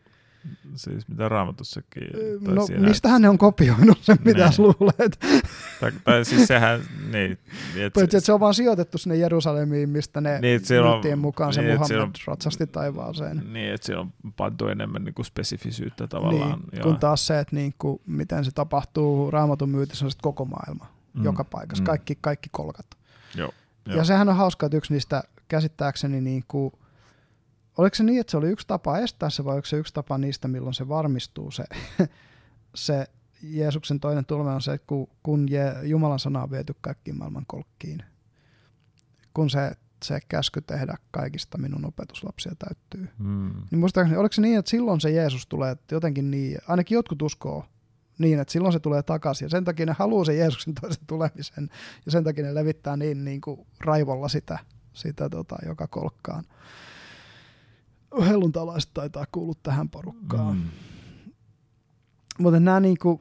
Siis 0.74 1.08
mitä 1.08 1.28
raamatussakin. 1.28 2.02
No 2.40 2.66
siinä, 2.66 2.88
mistähän 2.88 3.22
ne 3.22 3.28
on 3.28 3.38
kopioinut 3.38 3.98
sen, 4.02 4.18
mitä 4.24 4.46
ne. 4.46 4.52
luulet? 4.58 5.20
Tai, 5.80 5.92
tai 6.04 6.24
siis 6.24 6.48
sehän, 6.48 6.80
niin. 7.12 7.38
Et 7.76 7.92
Paitsi, 7.92 8.16
että 8.16 8.26
se 8.26 8.32
on 8.32 8.40
vaan 8.40 8.54
sijoitettu 8.54 8.98
sinne 8.98 9.16
Jerusalemiin, 9.16 9.88
mistä 9.88 10.20
ne 10.20 10.40
niin, 10.40 10.60
myyttien 10.70 11.18
mukaan 11.18 11.52
se 11.52 11.62
niin, 11.62 11.72
Muhammed 11.72 11.98
on, 11.98 12.12
ratsasti 12.26 12.66
taivaaseen. 12.66 13.52
Niin, 13.52 13.74
että 13.74 13.86
siinä 13.86 14.00
on 14.00 14.12
pantu 14.36 14.66
enemmän 14.66 15.04
niin 15.04 15.14
kuin 15.14 15.26
spesifisyyttä 15.26 16.06
tavallaan. 16.06 16.60
Niin, 16.72 16.82
kun 16.82 16.98
taas 16.98 17.26
se, 17.26 17.38
että 17.38 17.56
niin 17.56 17.74
kuin, 17.78 18.00
miten 18.06 18.44
se 18.44 18.50
tapahtuu 18.50 19.30
raamatun 19.30 19.70
myytissä 19.70 20.04
on 20.04 20.10
koko 20.22 20.44
maailma, 20.44 20.86
mm, 21.14 21.24
joka 21.24 21.44
paikassa, 21.44 21.82
mm. 21.82 21.86
kaikki, 21.86 22.18
kaikki 22.20 22.48
kolkat. 22.52 22.86
Joo, 23.34 23.52
jo. 23.86 23.96
Ja 23.96 24.04
sehän 24.04 24.28
on 24.28 24.36
hauska, 24.36 24.66
että 24.66 24.76
yksi 24.76 24.92
niistä 24.92 25.22
käsittääkseni 25.48 26.20
niin 26.20 26.44
kuin, 26.48 26.72
Oliko 27.78 27.94
se 27.94 28.04
niin, 28.04 28.20
että 28.20 28.30
se 28.30 28.36
oli 28.36 28.48
yksi 28.48 28.66
tapa 28.66 28.98
estää 28.98 29.30
se 29.30 29.44
vai 29.44 29.54
oliko 29.54 29.66
se 29.66 29.76
yksi 29.76 29.94
tapa 29.94 30.18
niistä, 30.18 30.48
milloin 30.48 30.74
se 30.74 30.88
varmistuu 30.88 31.50
se, 31.50 31.64
se 32.74 33.06
Jeesuksen 33.42 34.00
toinen 34.00 34.24
tulma 34.24 34.54
on 34.54 34.62
se, 34.62 34.72
että 34.72 34.86
kun, 34.86 35.08
kun 35.22 35.48
Jumalan 35.82 36.18
sana 36.18 36.42
on 36.42 36.50
viety 36.50 36.74
kaikkiin 36.80 37.18
maailman 37.18 37.46
kolkkiin, 37.46 38.02
kun 39.34 39.50
se, 39.50 39.72
se 40.04 40.20
käsky 40.28 40.60
tehdä 40.60 40.96
kaikista 41.10 41.58
minun 41.58 41.84
opetuslapsia 41.84 42.52
täyttyy. 42.58 43.08
Mm. 43.18 43.52
Niin 43.70 43.78
muistaakseni, 43.78 44.18
oliko 44.18 44.32
se 44.32 44.42
niin, 44.42 44.58
että 44.58 44.70
silloin 44.70 45.00
se 45.00 45.10
Jeesus 45.10 45.46
tulee 45.46 45.76
jotenkin 45.90 46.30
niin, 46.30 46.58
ainakin 46.68 46.94
jotkut 46.94 47.22
uskoo 47.22 47.64
niin, 48.18 48.40
että 48.40 48.52
silloin 48.52 48.72
se 48.72 48.80
tulee 48.80 49.02
takaisin. 49.02 49.46
Ja 49.46 49.50
sen 49.50 49.64
takia 49.64 49.86
ne 49.86 49.94
haluaa 49.98 50.24
sen 50.24 50.38
Jeesuksen 50.38 50.74
toisen 50.74 51.06
tulemisen. 51.06 51.68
Ja 52.06 52.12
sen 52.12 52.24
takia 52.24 52.44
ne 52.44 52.54
levittää 52.54 52.96
niin, 52.96 53.24
niin 53.24 53.40
kuin 53.40 53.66
raivolla 53.80 54.28
sitä, 54.28 54.58
sitä 54.92 55.28
tota, 55.28 55.56
joka 55.66 55.86
kolkkaan 55.86 56.44
helluntalaiset 58.18 58.90
taitaa 58.94 59.24
kuulua 59.32 59.54
tähän 59.62 59.88
porukkaan. 59.88 60.56
Mm. 60.56 60.62
Mutta 62.38 62.60
nämä 62.60 62.80
niinku, 62.80 63.20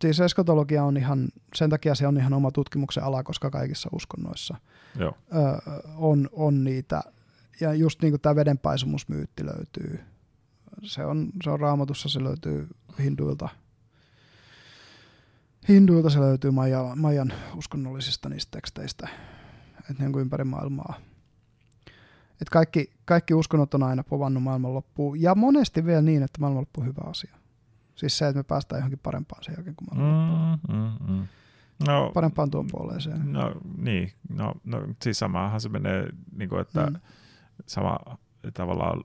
siis 0.00 0.20
eskatologia 0.20 0.84
on 0.84 0.96
ihan, 0.96 1.28
sen 1.54 1.70
takia 1.70 1.94
se 1.94 2.06
on 2.06 2.16
ihan 2.16 2.32
oma 2.32 2.50
tutkimuksen 2.50 3.04
ala, 3.04 3.22
koska 3.22 3.50
kaikissa 3.50 3.88
uskonnoissa 3.92 4.56
Joo. 4.98 5.16
Ö, 5.34 5.60
on, 5.96 6.28
on 6.32 6.64
niitä. 6.64 7.02
Ja 7.60 7.74
just 7.74 8.02
niin 8.02 8.12
kuin 8.12 8.20
tämä 8.20 8.36
vedenpaisumusmyytti 8.36 9.46
löytyy. 9.46 10.00
Se 10.82 11.04
on, 11.04 11.28
se 11.44 11.50
on 11.50 11.60
raamatussa, 11.60 12.08
se 12.08 12.24
löytyy 12.24 12.68
hinduilta. 12.98 13.48
Hinduilta 15.68 16.10
se 16.10 16.20
löytyy 16.20 16.50
Maja, 16.50 16.92
Majan 16.96 17.32
uskonnollisista 17.56 18.28
niistä 18.28 18.50
teksteistä, 18.50 19.08
että 19.90 20.02
ne 20.02 20.06
on 20.06 20.20
ympäri 20.20 20.44
maailmaa 20.44 20.94
että 22.40 22.52
kaikki, 22.52 22.90
kaikki 23.04 23.34
uskonnot 23.34 23.74
on 23.74 23.82
aina 23.82 24.02
povannut 24.02 24.42
maailmanloppuun. 24.42 25.20
Ja 25.20 25.34
monesti 25.34 25.84
vielä 25.84 26.02
niin, 26.02 26.22
että 26.22 26.40
maailmanloppu 26.40 26.80
on 26.80 26.86
hyvä 26.86 27.02
asia. 27.06 27.36
Siis 27.94 28.18
se, 28.18 28.28
että 28.28 28.38
me 28.38 28.42
päästään 28.42 28.78
johonkin 28.78 28.98
parempaan 28.98 29.44
sen 29.44 29.54
jälkeen 29.54 29.76
kuin 29.76 29.88
maailmanloppu. 29.98 30.72
Mm, 30.72 30.78
mm, 30.78 31.14
mm. 31.14 31.26
No, 31.86 32.10
parempaan 32.14 32.50
tuon 32.50 32.66
puoleeseen. 32.70 33.32
No 33.32 33.54
niin, 33.76 34.12
no, 34.28 34.54
no 34.64 34.86
siis 35.02 35.18
samahan 35.18 35.60
se 35.60 35.68
menee, 35.68 36.08
niin 36.36 36.48
kuin, 36.48 36.60
että 36.60 36.86
mm. 36.86 36.96
sama 37.66 37.98
tavallaan 38.54 39.04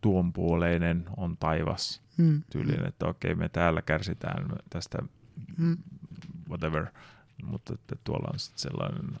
tuon 0.00 0.32
puoleinen 0.32 1.04
on 1.16 1.36
taivas 1.36 2.02
mm. 2.16 2.42
tyyliin, 2.50 2.86
että 2.86 3.06
okei 3.06 3.34
me 3.34 3.48
täällä 3.48 3.82
kärsitään 3.82 4.48
tästä 4.70 4.98
mm. 5.56 5.76
whatever, 6.48 6.86
mutta 7.44 7.74
että 7.74 7.96
tuolla 8.04 8.30
on 8.32 8.38
sitten 8.38 8.58
sellainen 8.58 9.18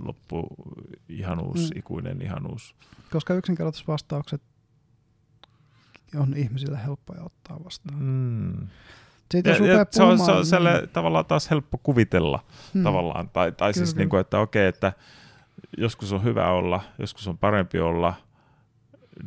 loppu 0.00 0.48
ihanuus, 1.08 1.70
mm. 1.70 1.78
ikuinen 1.78 2.22
ihanuus. 2.22 2.74
Koska 3.10 3.34
yksinkertaisvastaukset 3.34 4.42
on 6.16 6.36
ihmisille 6.36 6.84
helppoja 6.84 7.22
ottaa 7.22 7.64
vastaan. 7.64 8.02
Mm. 8.02 8.68
Siitä 9.30 9.50
ja, 9.50 9.66
ja 9.66 9.86
se 9.90 10.02
on, 10.02 10.18
se 10.18 10.56
on 10.56 10.64
niin. 10.64 10.88
tavallaan 10.88 11.26
taas 11.26 11.50
helppo 11.50 11.78
kuvitella 11.82 12.44
hmm. 12.74 12.82
tavallaan. 12.82 13.30
Tai, 13.30 13.52
tai 13.52 13.74
siis 13.74 13.96
niin 13.96 14.08
kuin, 14.08 14.20
että 14.20 14.38
okei, 14.38 14.66
että 14.66 14.92
joskus 15.78 16.12
on 16.12 16.24
hyvä 16.24 16.50
olla, 16.50 16.80
joskus 16.98 17.28
on 17.28 17.38
parempi 17.38 17.78
olla. 17.78 18.14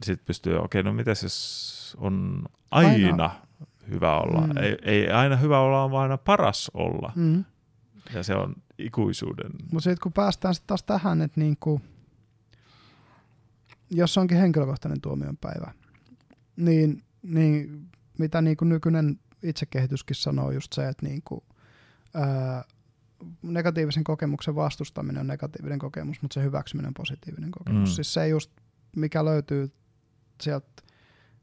Sitten 0.03 0.25
pystyy, 0.25 0.57
okei, 0.57 0.83
no 0.83 0.93
mitä 0.93 1.11
jos 1.11 1.97
on 1.99 2.43
aina, 2.71 3.07
aina. 3.07 3.31
hyvä 3.89 4.19
olla? 4.19 4.41
Hmm. 4.41 4.57
Ei, 4.57 4.77
ei 4.81 5.09
aina 5.09 5.35
hyvä 5.35 5.59
olla, 5.59 5.91
vaan 5.91 6.03
aina 6.03 6.17
paras 6.17 6.71
olla. 6.73 7.11
Hmm. 7.15 7.45
Ja 8.13 8.23
se 8.23 8.35
on 8.35 8.55
ikuisuuden. 8.80 9.51
Mutta 9.72 9.83
sitten 9.83 10.03
kun 10.03 10.14
päästään 10.14 10.56
sitten 10.56 10.67
taas 10.67 10.83
tähän, 10.83 11.22
että 11.22 11.40
niinku, 11.40 11.82
jos 13.91 14.17
onkin 14.17 14.38
henkilökohtainen 14.38 15.01
tuomionpäivä, 15.01 15.74
niin, 16.56 17.03
niin 17.22 17.88
mitä 18.19 18.41
niinku 18.41 18.66
nykyinen 18.66 19.19
itsekehityskin 19.43 20.16
sanoo 20.16 20.51
just 20.51 20.74
se, 20.74 20.88
että 20.88 21.06
niinku, 21.06 21.43
ää, 22.14 22.64
negatiivisen 23.41 24.03
kokemuksen 24.03 24.56
vastustaminen 24.56 25.22
on 25.22 25.27
negatiivinen 25.27 25.80
kokemus, 25.80 26.22
mutta 26.22 26.33
se 26.33 26.43
hyväksyminen 26.43 26.88
on 26.88 26.93
positiivinen 26.93 27.51
kokemus. 27.51 27.90
Mm. 27.90 27.93
Siis 27.93 28.14
se 28.14 28.27
just, 28.27 28.51
mikä 28.95 29.25
löytyy 29.25 29.72
sieltä 30.41 30.67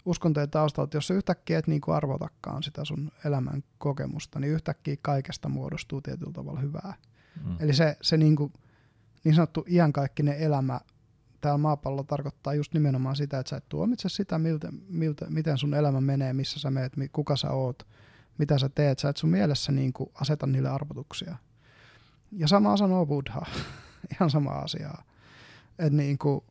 uskontojen 0.04 0.50
taustalta, 0.50 0.96
jos 0.96 1.06
sä 1.06 1.14
yhtäkkiä 1.14 1.58
et 1.58 1.66
niinku 1.66 1.92
arvotakaan 1.92 2.62
sitä 2.62 2.84
sun 2.84 3.10
elämän 3.24 3.64
kokemusta, 3.78 4.40
niin 4.40 4.52
yhtäkkiä 4.52 4.96
kaikesta 5.02 5.48
muodostuu 5.48 6.00
tietyllä 6.00 6.32
tavalla 6.32 6.60
hyvää. 6.60 6.94
Mm. 7.44 7.56
Eli 7.60 7.74
se, 7.74 7.96
se 8.02 8.16
niinku, 8.16 8.52
niin 9.24 9.34
sanottu 9.34 9.64
iankaikkinen 9.68 10.38
elämä 10.38 10.80
täällä 11.40 11.58
maapallolla 11.58 12.04
tarkoittaa 12.04 12.54
just 12.54 12.74
nimenomaan 12.74 13.16
sitä, 13.16 13.38
että 13.38 13.50
sä 13.50 13.56
et 13.56 13.68
tuomitse 13.68 14.08
sitä, 14.08 14.38
miltä, 14.38 14.68
miltä, 14.88 15.26
miten 15.30 15.58
sun 15.58 15.74
elämä 15.74 16.00
menee, 16.00 16.32
missä 16.32 16.60
sä 16.60 16.70
meet, 16.70 16.92
kuka 17.12 17.36
sä 17.36 17.50
oot, 17.50 17.86
mitä 18.38 18.58
sä 18.58 18.68
teet. 18.68 18.98
Sä 18.98 19.08
et 19.08 19.16
sun 19.16 19.30
mielessä 19.30 19.72
niinku 19.72 20.12
aseta 20.14 20.46
niille 20.46 20.68
arvotuksia. 20.68 21.36
Ja 22.32 22.48
sama 22.48 22.76
sanoo 22.76 23.06
Buddha. 23.06 23.46
Ihan 24.12 24.30
sama 24.30 24.50
asiaa. 24.50 25.04
Että 25.78 25.96
niinku, 25.96 26.44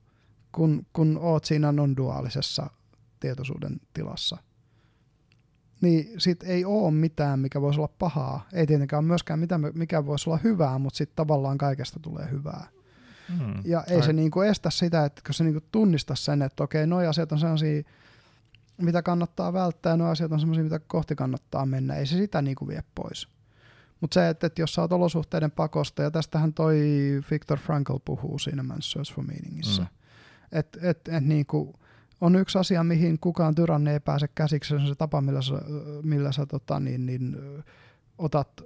kun, 0.51 0.85
kun 0.93 1.17
oot 1.21 1.45
siinä 1.45 1.71
non-duaalisessa 1.71 2.69
tietoisuuden 3.19 3.81
tilassa, 3.93 4.37
niin 5.81 6.13
sit 6.17 6.43
ei 6.43 6.65
ole 6.65 6.91
mitään, 6.91 7.39
mikä 7.39 7.61
voisi 7.61 7.79
olla 7.79 7.93
pahaa. 7.99 8.47
Ei 8.53 8.67
tietenkään 8.67 8.99
ole 8.99 9.07
myöskään 9.07 9.39
mitään, 9.39 9.61
mikä 9.73 10.05
voisi 10.05 10.29
olla 10.29 10.39
hyvää, 10.43 10.79
mutta 10.79 10.97
sitten 10.97 11.15
tavallaan 11.15 11.57
kaikesta 11.57 11.99
tulee 11.99 12.31
hyvää. 12.31 12.67
Mm, 13.39 13.53
ja 13.65 13.83
ei 13.87 13.97
tai... 13.97 14.05
se 14.05 14.13
niinku 14.13 14.41
estä 14.41 14.69
sitä, 14.69 15.05
että 15.05 15.21
kun 15.25 15.33
se 15.33 15.43
niinku 15.43 15.67
tunnistaa 15.71 16.15
sen, 16.15 16.41
että 16.41 16.63
okei, 16.63 16.87
nuo 16.87 17.09
asiat 17.09 17.31
on 17.31 17.39
sellaisia, 17.39 17.83
mitä 18.77 19.01
kannattaa 19.01 19.53
välttää, 19.53 19.93
ja 19.93 19.97
nuo 19.97 20.07
asiat 20.07 20.31
on 20.31 20.39
sellaisia, 20.39 20.63
mitä 20.63 20.79
kohti 20.87 21.15
kannattaa 21.15 21.65
mennä. 21.65 21.95
Ei 21.95 22.05
se 22.05 22.17
sitä 22.17 22.41
niinku 22.41 22.67
vie 22.67 22.83
pois. 22.95 23.27
Mutta 24.01 24.13
se, 24.13 24.29
että, 24.29 24.47
että 24.47 24.61
jos 24.61 24.73
sä 24.73 24.81
oot 24.81 24.91
olosuhteiden 24.91 25.51
pakosta, 25.51 26.03
ja 26.03 26.11
tästähän 26.11 26.53
toi 26.53 26.79
Viktor 27.31 27.59
Frankl 27.59 27.95
puhuu 28.05 28.39
siinä 28.39 28.63
Man's 28.63 28.81
Search 28.81 29.13
for 29.13 29.23
Meaningissa, 29.23 29.81
mm. 29.81 29.87
että 30.51 30.79
et, 30.81 31.07
et, 31.07 31.23
niinku, 31.23 31.79
on 32.21 32.35
yksi 32.35 32.57
asia, 32.57 32.83
mihin 32.83 33.19
kukaan 33.19 33.55
tyranni 33.55 33.91
ei 33.91 33.99
pääse 33.99 34.27
käsiksi, 34.27 34.69
se 34.69 34.75
on 34.75 34.87
se 34.87 34.95
tapa, 34.95 35.21
millä 35.21 35.41
sä, 35.41 35.53
millä 36.03 36.31
sä 36.31 36.45
tota, 36.45 36.79
niin, 36.79 37.05
niin, 37.05 37.37
otat 38.17 38.61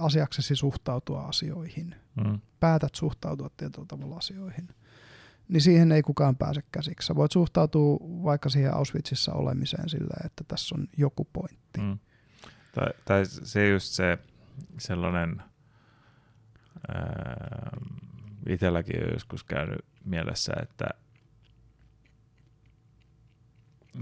asiaksesi 0.00 0.56
suhtautua 0.56 1.22
asioihin. 1.22 1.94
Mm. 2.24 2.40
Päätät 2.60 2.94
suhtautua 2.94 3.50
tietyllä 3.56 3.86
tavalla 3.86 4.16
asioihin. 4.16 4.68
Niin 5.48 5.60
siihen 5.60 5.92
ei 5.92 6.02
kukaan 6.02 6.36
pääse 6.36 6.62
käsiksi. 6.72 7.06
Sä 7.06 7.14
voit 7.14 7.32
suhtautua 7.32 7.98
vaikka 8.00 8.48
siihen 8.48 8.74
Auschwitzissa 8.74 9.32
olemiseen 9.32 9.88
sillä, 9.88 10.14
että 10.24 10.44
tässä 10.48 10.74
on 10.74 10.88
joku 10.96 11.28
pointti. 11.32 11.80
Mm. 11.80 11.98
Tai, 12.74 12.86
tai 13.04 13.26
se 13.26 13.68
just 13.68 13.92
se 13.92 14.18
sellainen, 14.78 15.42
ää, 16.88 17.76
itselläkin 18.48 19.04
on 19.04 19.12
joskus 19.12 19.44
käynyt 19.44 19.84
mielessä, 20.04 20.52
että 20.62 20.86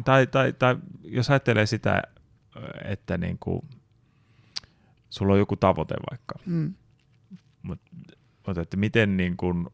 tai, 0.05 0.27
tai, 0.27 0.53
tai 0.53 0.77
jos 1.05 1.31
ajattelee 1.31 1.67
sitä, 1.67 2.03
että 2.85 3.19
niin 3.19 3.39
kuin, 3.41 3.63
sulla 5.11 5.33
on 5.33 5.39
joku 5.39 5.57
tavoite 5.57 5.95
vaikka, 6.11 6.35
mm. 6.47 6.75
mutta 7.63 7.91
mut, 8.47 8.59
että 8.59 8.77
miten 8.77 9.17
niin 9.17 9.37
kuin, 9.37 9.67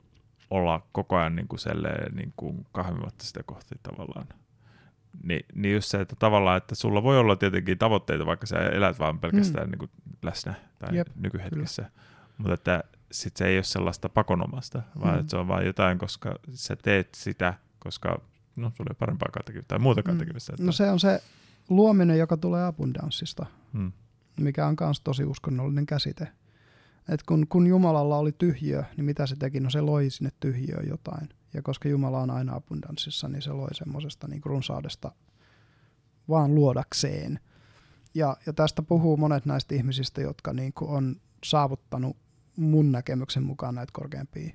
olla 0.51 0.87
koko 0.93 1.17
ajan 1.17 1.37
niin 1.37 1.49
kuin 1.49 1.61
selleen, 1.61 2.17
niin 2.17 2.33
kuin 2.37 2.67
kahvimatta 2.73 3.25
sitä 3.25 3.43
kohti 3.47 3.75
tavallaan. 3.83 4.27
Ni, 5.23 5.41
niin 5.55 5.75
just 5.75 5.89
se, 5.89 6.01
että 6.01 6.17
tavallaan, 6.19 6.57
että 6.57 6.75
sulla 6.75 7.03
voi 7.03 7.19
olla 7.19 7.37
tietenkin 7.37 7.79
tavoitteita, 7.79 8.27
vaikka 8.27 8.47
sä 8.47 8.57
elät 8.57 8.99
vaan 8.99 9.19
pelkästään 9.19 9.67
mm. 9.67 9.71
niin 9.71 9.79
kuin 9.79 9.91
läsnä 10.23 10.55
tai 10.79 10.97
Jep, 10.97 11.09
nykyhetkessä. 11.17 11.83
Kyllä. 11.83 11.95
Mutta 12.39 12.55
että 12.55 12.85
sit 13.13 13.37
se 13.37 13.47
ei 13.47 13.57
ole 13.57 13.65
sellaista 13.65 14.09
pakonomasta, 14.09 14.83
vaan 15.01 15.15
mm. 15.15 15.21
että 15.21 15.31
se 15.31 15.37
on 15.37 15.49
vain 15.49 15.67
jotain, 15.67 15.99
koska 15.99 16.35
sä 16.51 16.77
teet 16.77 17.09
sitä, 17.15 17.55
koska 17.79 18.21
no 18.57 18.73
sulla 18.77 18.91
ei 18.91 18.97
parempaa 18.99 19.29
tekemistä 19.45 19.69
tai 19.69 19.79
muutakaan 19.79 20.17
mm. 20.17 20.19
tekemistä. 20.19 20.53
Että... 20.53 20.65
No 20.65 20.73
se 20.73 20.91
on 20.91 21.01
se 21.01 21.23
luominen, 21.69 22.19
joka 22.19 22.37
tulee 22.37 22.65
abundanssista, 22.65 23.47
mm. 23.73 23.93
mikä 24.41 24.67
on 24.67 24.77
myös 24.81 25.01
tosi 25.01 25.25
uskonnollinen 25.25 25.87
käsite. 25.87 26.29
Et 27.09 27.23
kun, 27.23 27.47
kun 27.49 27.67
Jumalalla 27.67 28.19
oli 28.19 28.33
tyhjiö, 28.33 28.85
niin 28.97 29.05
mitä 29.05 29.27
se 29.27 29.37
teki? 29.37 29.61
No 29.61 29.71
se 29.71 29.81
loi 29.81 30.11
sinne 30.11 30.31
tyhjiöön 30.41 30.89
jotain. 30.89 31.29
Ja 31.55 31.63
koska 31.63 31.89
Jumala 31.89 32.21
on 32.21 32.31
aina 32.31 32.55
abundanssissa, 32.55 33.29
niin 33.29 33.43
se 33.43 33.53
loi 33.53 33.75
semmoisesta 33.75 34.29
niin 34.29 34.43
runsaudesta 34.45 35.13
vaan 36.29 36.55
luodakseen. 36.55 37.41
Ja, 38.15 38.37
ja 38.47 38.53
tästä 38.53 38.83
puhuu 38.83 39.17
monet 39.17 39.47
näistä 39.47 39.75
ihmisistä, 39.75 40.21
jotka 40.21 40.53
niin 40.53 40.73
kuin 40.73 40.91
on 40.91 41.17
saavuttanut 41.45 42.17
mun 42.57 42.93
näkemyksen 42.93 43.43
mukaan 43.43 43.75
näitä 43.75 43.91
korkeampia, 43.93 44.55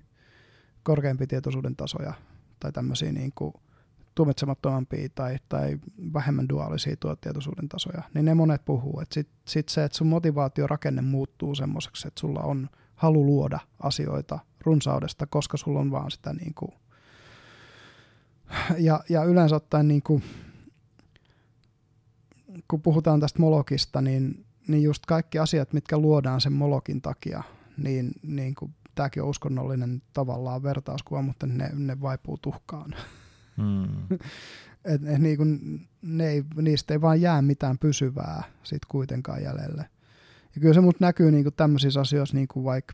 korkeampia 0.84 1.28
tietoisuuden 1.28 1.76
tasoja 1.76 2.14
tai 2.60 2.72
tämmöisiä 2.72 3.12
niin 3.12 3.32
kuin 3.36 3.54
tuomitsemattomampia 4.20 5.10
tai, 5.16 5.38
tai 5.50 5.80
vähemmän 6.14 6.50
duaalisia 6.50 6.96
tietoisuuden 7.22 7.70
tasoja, 7.70 8.04
niin 8.14 8.26
ne 8.26 8.34
monet 8.34 8.66
puhuu. 8.66 9.02
Sitten 9.12 9.36
sit 9.48 9.70
se, 9.70 9.84
että 9.84 9.98
sun 9.98 10.08
motivaatiorakenne 10.08 11.02
muuttuu 11.02 11.56
semmoiseksi, 11.56 12.08
että 12.08 12.20
sulla 12.20 12.40
on 12.40 12.70
halu 12.96 13.26
luoda 13.26 13.60
asioita 13.80 14.40
runsaudesta, 14.66 15.28
koska 15.28 15.58
sulla 15.58 15.80
on 15.80 15.92
vaan 15.92 16.12
sitä 16.12 16.34
niin 16.34 16.54
kuin, 16.54 16.72
ja, 18.78 19.00
ja 19.10 19.24
yleensä 19.24 19.56
ottaen 19.56 19.88
niin 19.88 20.04
kuin, 20.04 20.24
kun 22.68 22.82
puhutaan 22.82 23.20
tästä 23.20 23.40
molokista, 23.40 24.02
niin, 24.02 24.46
niin 24.68 24.84
just 24.84 25.06
kaikki 25.06 25.40
asiat, 25.40 25.74
mitkä 25.74 25.98
luodaan 25.98 26.42
sen 26.42 26.54
molokin 26.54 27.02
takia, 27.02 27.44
niin, 27.78 28.12
niin 28.24 28.56
kuin, 28.56 28.76
tämäkin 28.96 29.24
on 29.24 29.30
uskonnollinen 29.30 30.02
tavallaan 30.14 30.64
vertauskuva, 30.64 31.22
mutta 31.22 31.48
ne, 31.48 31.70
ne 31.74 32.02
vaipuu 32.02 32.38
tuhkaan. 32.38 32.96
Hmm. 33.60 34.04
et, 34.94 35.02
et, 35.06 35.20
niin 35.20 35.38
kuin, 35.38 35.82
ne 36.02 36.28
ei, 36.28 36.44
niistä 36.62 36.94
ei 36.94 37.02
vaan 37.02 37.22
jää 37.22 37.42
mitään 37.42 37.78
pysyvää 37.78 38.44
sit 38.64 38.86
kuitenkaan 38.86 39.44
jäljelle. 39.44 39.90
Ja 40.56 40.62
kyllä 40.62 40.74
se 40.74 40.82
mut 40.82 41.00
näkyy 41.00 41.32
niin 41.32 41.44
kuin 41.44 41.56
tämmöisissä 41.56 42.02
asioissa, 42.02 42.36
niin 42.36 42.48
kuin 42.48 42.64
vaikka 42.64 42.94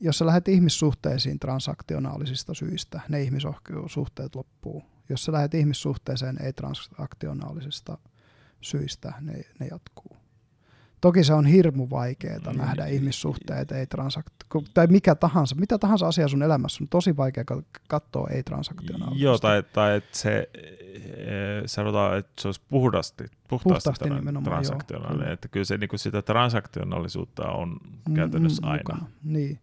jos 0.00 0.18
sä 0.18 0.26
lähdet 0.26 0.48
ihmissuhteisiin 0.48 1.38
transaktionaalisista 1.38 2.54
syistä, 2.54 3.00
ne 3.08 3.22
ihmissuhteet 3.22 4.34
loppuu. 4.34 4.82
Jos 5.08 5.24
sä 5.24 5.32
lähdet 5.32 5.54
ihmissuhteeseen 5.54 6.42
ei-transaktionaalisista 6.42 7.98
syistä, 8.60 9.12
ne, 9.20 9.32
ne 9.60 9.66
jatkuu. 9.66 10.19
Toki 11.00 11.24
se 11.24 11.34
on 11.34 11.46
hirmu 11.46 11.90
vaikeaa 11.90 12.52
mm. 12.52 12.58
nähdä 12.58 12.86
ihmissuhteet, 12.86 13.72
ei 13.72 13.84
transakt- 13.84 14.62
tai 14.74 14.86
mikä 14.86 15.14
tahansa, 15.14 15.54
mitä 15.54 15.78
tahansa 15.78 16.08
asia 16.08 16.28
sun 16.28 16.42
elämässä 16.42 16.84
on 16.84 16.88
tosi 16.88 17.16
vaikea 17.16 17.44
katsoa 17.88 18.28
ei 18.28 18.42
transaktionaalisesti. 18.42 19.24
Joo, 19.24 19.38
tai, 19.38 19.62
tai 19.62 19.96
että 19.96 20.18
se, 20.18 20.50
e, 20.54 21.62
sanotaan, 21.66 22.18
että 22.18 22.42
se 22.42 22.48
olisi 22.48 22.60
puhdasti, 22.68 23.24
puhtaasti, 23.48 23.90
puhtaasti 23.90 24.44
transaktionaalinen, 24.44 25.26
joo, 25.26 25.32
että 25.32 25.48
kyllä 25.48 25.64
se 25.64 25.78
niin 25.78 25.88
kuin 25.88 26.00
sitä 26.00 26.22
transaktionaalisuutta 26.22 27.48
on 27.48 27.76
mm, 28.08 28.14
käytännössä 28.14 28.62
mm, 28.62 28.68
aina. 28.68 28.82
Mukana. 28.94 29.10
Niin. 29.24 29.60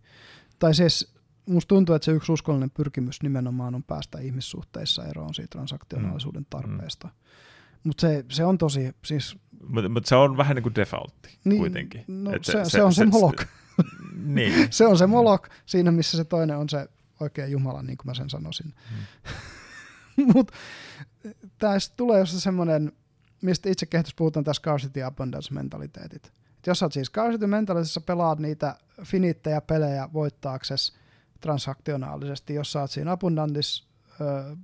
Tai 0.59 0.73
siis 0.73 1.17
musta 1.49 1.67
tuntuu, 1.67 1.95
että 1.95 2.05
se 2.05 2.11
yksi 2.11 2.31
uskollinen 2.31 2.71
pyrkimys 2.71 3.23
nimenomaan 3.23 3.75
on 3.75 3.83
päästä 3.83 4.19
ihmissuhteissa 4.19 5.05
eroon 5.05 5.33
siitä 5.33 5.49
transaktionaalisuuden 5.49 6.41
mm. 6.41 6.47
tarpeesta. 6.49 7.07
Mm. 7.07 7.13
Mutta 7.83 8.01
se, 8.01 8.25
se 8.29 8.45
on 8.45 8.57
tosi, 8.57 8.95
siis... 9.05 9.37
Mutta 9.67 9.89
mut 9.89 10.05
se 10.05 10.15
on 10.15 10.37
vähän 10.37 10.55
niin 10.55 10.63
kuin 10.63 10.75
defaultti 10.75 11.37
niin, 11.43 11.59
kuitenkin. 11.59 12.03
No, 12.07 12.31
se, 12.31 12.51
se, 12.51 12.69
se, 12.69 12.83
on 12.83 12.93
se, 12.93 12.97
se 12.97 13.05
molok. 13.05 13.41
Se, 13.41 13.47
niin. 14.35 14.67
se 14.73 14.87
on 14.87 14.97
se 14.97 15.07
molok 15.07 15.49
siinä, 15.65 15.91
missä 15.91 16.17
se 16.17 16.23
toinen 16.23 16.57
on 16.57 16.69
se 16.69 16.87
oikea 17.19 17.47
Jumala, 17.47 17.81
niin 17.81 17.97
kuin 17.97 18.07
mä 18.07 18.13
sen 18.13 18.29
sanoisin. 18.29 18.73
Hmm. 20.21 20.31
Mutta 20.35 20.53
tässä 21.57 21.93
tulee 21.97 22.19
jossain 22.19 22.41
semmoinen, 22.41 22.91
mistä 23.41 23.69
itse 23.69 23.85
kehitys 23.85 24.15
puhutaan 24.15 24.43
tässä 24.43 24.59
scarcity 24.59 25.03
abundance 25.03 25.53
mentaliteetit. 25.53 26.25
Et 26.57 26.67
jos 26.67 26.79
sä 26.79 26.85
oot 26.85 26.93
siis 26.93 27.07
scarcity 27.07 27.47
mentalitisessa 27.47 28.01
pelaat 28.01 28.39
niitä 28.39 28.75
finittejä 29.03 29.61
pelejä 29.61 30.09
voittaaksesi 30.13 30.93
transaktionaalisesti, 31.41 32.53
jos 32.53 32.71
sä 32.71 32.81
oot 32.81 32.91
siinä 32.91 33.11
abundantis 33.11 33.87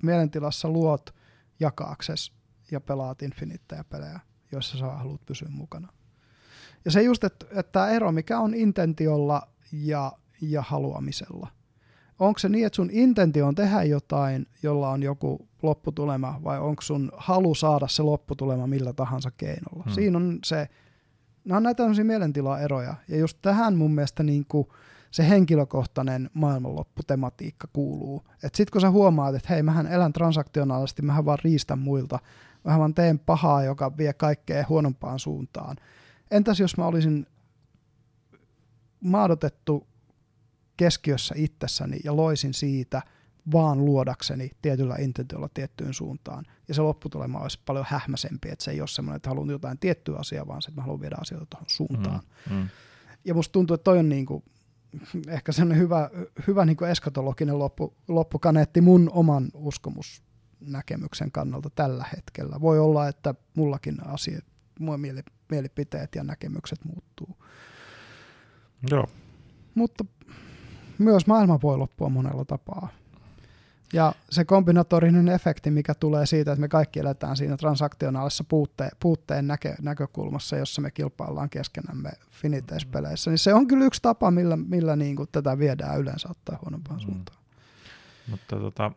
mielentilassa 0.04 0.70
luot 0.70 1.16
jakaaksesi 1.60 2.32
ja 2.74 2.82
pelaat 2.82 3.22
infinittejä 3.22 3.84
pelejä, 3.84 4.20
joissa 4.52 4.78
sä 4.78 4.86
haluat 4.86 5.26
pysyä 5.26 5.50
mukana. 5.52 5.88
Ja 6.86 6.92
se 6.92 7.02
just, 7.02 7.24
että, 7.24 7.46
että 7.50 7.72
tämä 7.72 7.90
ero, 7.90 8.12
mikä 8.12 8.40
on 8.40 8.54
intentiolla 8.54 9.48
ja, 9.72 10.12
ja 10.42 10.62
haluamisella. 10.62 11.48
Onko 12.20 12.40
se 12.40 12.50
niin, 12.50 12.66
että 12.66 12.76
sun 12.76 12.90
intentio 12.92 13.48
on 13.48 13.56
tehdä 13.56 13.84
jotain, 13.84 14.48
jolla 14.64 14.90
on 14.90 15.04
joku 15.04 15.48
lopputulema, 15.62 16.40
vai 16.44 16.60
onko 16.60 16.82
sun 16.82 17.12
halu 17.18 17.56
saada 17.56 17.88
se 17.88 18.04
lopputulema 18.04 18.68
millä 18.68 18.94
tahansa 18.94 19.32
keinolla? 19.32 19.84
Hmm. 19.84 19.94
Siinä 19.94 20.18
on 20.18 20.40
se, 20.46 20.70
nämä 21.46 21.58
on 21.58 21.64
näitä 21.64 21.78
tämmöisiä 21.78 22.04
mielentilaeroja, 22.04 22.96
ja 23.08 23.18
just 23.18 23.38
tähän 23.42 23.76
mun 23.76 23.96
mielestä 23.96 24.24
niin 24.24 24.46
kuin 24.46 24.68
se 25.14 25.30
henkilökohtainen 25.30 26.30
maailmanlopputematiikka 26.34 27.68
kuuluu. 27.74 28.24
Että 28.44 28.58
sit 28.58 28.70
kun 28.70 28.82
sä 28.82 28.90
huomaat, 28.90 29.36
että 29.36 29.54
hei, 29.54 29.64
mähän 29.64 29.88
elän 29.88 30.14
transaktionaalisesti, 30.14 31.02
mähän 31.02 31.26
vaan 31.26 31.38
riistän 31.44 31.80
muilta, 31.80 32.20
mä 32.64 32.80
vaan 32.80 32.94
teen 32.94 33.20
pahaa, 33.20 33.64
joka 33.64 33.98
vie 33.98 34.14
kaikkea 34.14 34.66
huonompaan 34.70 35.20
suuntaan. 35.20 35.78
Entäs 36.32 36.60
jos 36.60 36.78
mä 36.78 36.86
olisin 36.86 37.26
maadotettu 39.00 39.88
keskiössä 40.78 41.36
itsessäni 41.38 42.00
ja 42.04 42.16
loisin 42.16 42.54
siitä 42.54 43.02
vaan 43.52 43.86
luodakseni 43.86 44.52
tietyllä 44.62 44.96
intentiolla 44.96 45.50
tiettyyn 45.54 45.94
suuntaan. 45.94 46.46
Ja 46.68 46.74
se 46.74 46.82
lopputulema 46.82 47.40
olisi 47.40 47.60
paljon 47.66 47.86
hähmäsempi, 47.90 48.50
että 48.50 48.66
se 48.66 48.72
ei 48.72 48.82
ole 48.82 48.88
semmoinen, 48.88 49.16
että 49.16 49.30
haluan 49.30 49.50
jotain 49.50 49.80
tiettyä 49.80 50.18
asiaa, 50.18 50.48
vaan 50.48 50.62
se, 50.62 50.68
että 50.68 50.82
mä 50.82 50.86
haluan 50.86 51.02
viedä 51.02 51.16
asioita 51.22 51.48
tuohon 51.50 51.70
suuntaan. 51.70 52.22
Mm, 52.50 52.56
mm. 52.56 52.68
Ja 53.26 53.34
musta 53.34 53.52
tuntuu, 53.52 53.74
että 53.74 53.84
toi 53.84 54.00
on 54.00 54.10
niin 54.10 54.26
kuin 54.26 54.44
ehkä 55.28 55.52
semmoinen 55.52 55.84
hyvä, 55.84 56.10
hyvä 56.48 56.66
niin 56.66 56.84
eskatologinen 56.92 57.60
loppu, 57.60 57.94
loppukaneetti 58.08 58.82
mun 58.82 59.10
oman 59.14 59.50
uskomus 59.54 60.24
näkemyksen 60.60 61.32
kannalta 61.32 61.70
tällä 61.70 62.06
hetkellä. 62.16 62.62
Voi 62.62 62.80
olla, 62.80 63.08
että 63.08 63.36
mullakin 63.58 64.08
asia, 64.08 64.40
mua 64.80 65.00
mielipiteet 65.52 66.16
ja 66.16 66.24
näkemykset 66.24 66.86
muuttuu. 66.86 67.38
Joo. 68.92 69.08
Mutta 69.76 70.06
myös 70.98 71.28
maailma 71.28 71.60
voi 71.64 71.78
loppua 71.78 72.10
monella 72.10 72.46
tapaa. 72.46 72.90
Ja 73.94 74.14
se 74.30 74.46
kombinatorinen 74.46 75.30
efekti, 75.30 75.72
mikä 75.72 75.94
tulee 75.94 76.26
siitä, 76.26 76.52
että 76.52 76.62
me 76.62 76.68
kaikki 76.68 77.00
eletään 77.00 77.38
siinä 77.38 77.58
transaktionaalisessa 77.58 78.44
puutteen, 78.44 78.92
puutteen 79.00 79.48
näkö, 79.48 79.76
näkökulmassa, 79.82 80.58
jossa 80.58 80.82
me 80.82 80.92
kilpaillaan 80.92 81.50
keskenämme 81.50 82.12
finiteispeleissä, 82.32 83.32
niin 83.32 83.38
se 83.38 83.54
on 83.54 83.68
kyllä 83.68 83.86
yksi 83.86 84.02
tapa, 84.02 84.32
millä, 84.32 84.58
millä 84.58 84.96
niin 84.96 85.16
kuin 85.16 85.30
tätä 85.32 85.58
viedään 85.58 86.00
yleensä 86.00 86.30
ottaa 86.32 86.60
huonompaan 86.62 87.00
mm. 87.00 87.04
suuntaan. 87.04 87.38
Mutta 88.28 88.56
tota, 88.56 88.92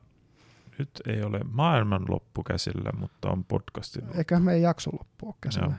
nyt 0.78 0.90
ei 1.06 1.22
ole 1.22 1.40
maailman 1.52 2.04
loppu 2.08 2.42
käsillä, 2.42 2.92
mutta 2.98 3.30
on 3.30 3.44
podcastin 3.44 4.04
loppu. 4.04 4.18
Eikä 4.18 4.40
meidän 4.40 4.62
jakso 4.62 4.90
loppu 4.92 5.26
ole 5.26 5.34
käsillä. 5.40 5.74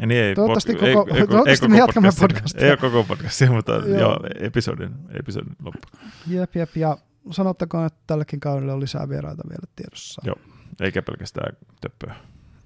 Ja 0.00 0.06
niin 0.06 0.24
ei, 0.24 0.34
toivottavasti, 0.34 0.72
pod- 0.72 0.94
koko, 0.94 1.14
ei, 1.14 1.20
ei, 1.20 1.26
toivottavasti 1.26 1.66
ei 1.66 1.70
me 1.70 1.78
jatkamme 1.78 2.08
podcastia. 2.20 2.64
Ei 2.64 2.70
ole 2.70 2.76
koko 2.76 3.04
podcastia, 3.04 3.50
mutta 3.50 3.72
joo. 3.72 3.98
joo 3.98 4.18
episodin, 4.40 4.94
episodin 5.20 5.56
loppu. 5.62 5.88
Jep, 6.26 6.56
jep, 6.56 6.76
ja 6.76 6.98
sanottakoon, 7.30 7.86
että 7.86 8.00
tälläkin 8.06 8.40
kaudella 8.40 8.72
on 8.72 8.80
lisää 8.80 9.08
vieraita 9.08 9.42
vielä 9.48 9.72
tiedossa. 9.76 10.22
Joo, 10.24 10.36
eikä 10.80 11.02
pelkästään 11.02 11.56
töppöä. 11.80 12.14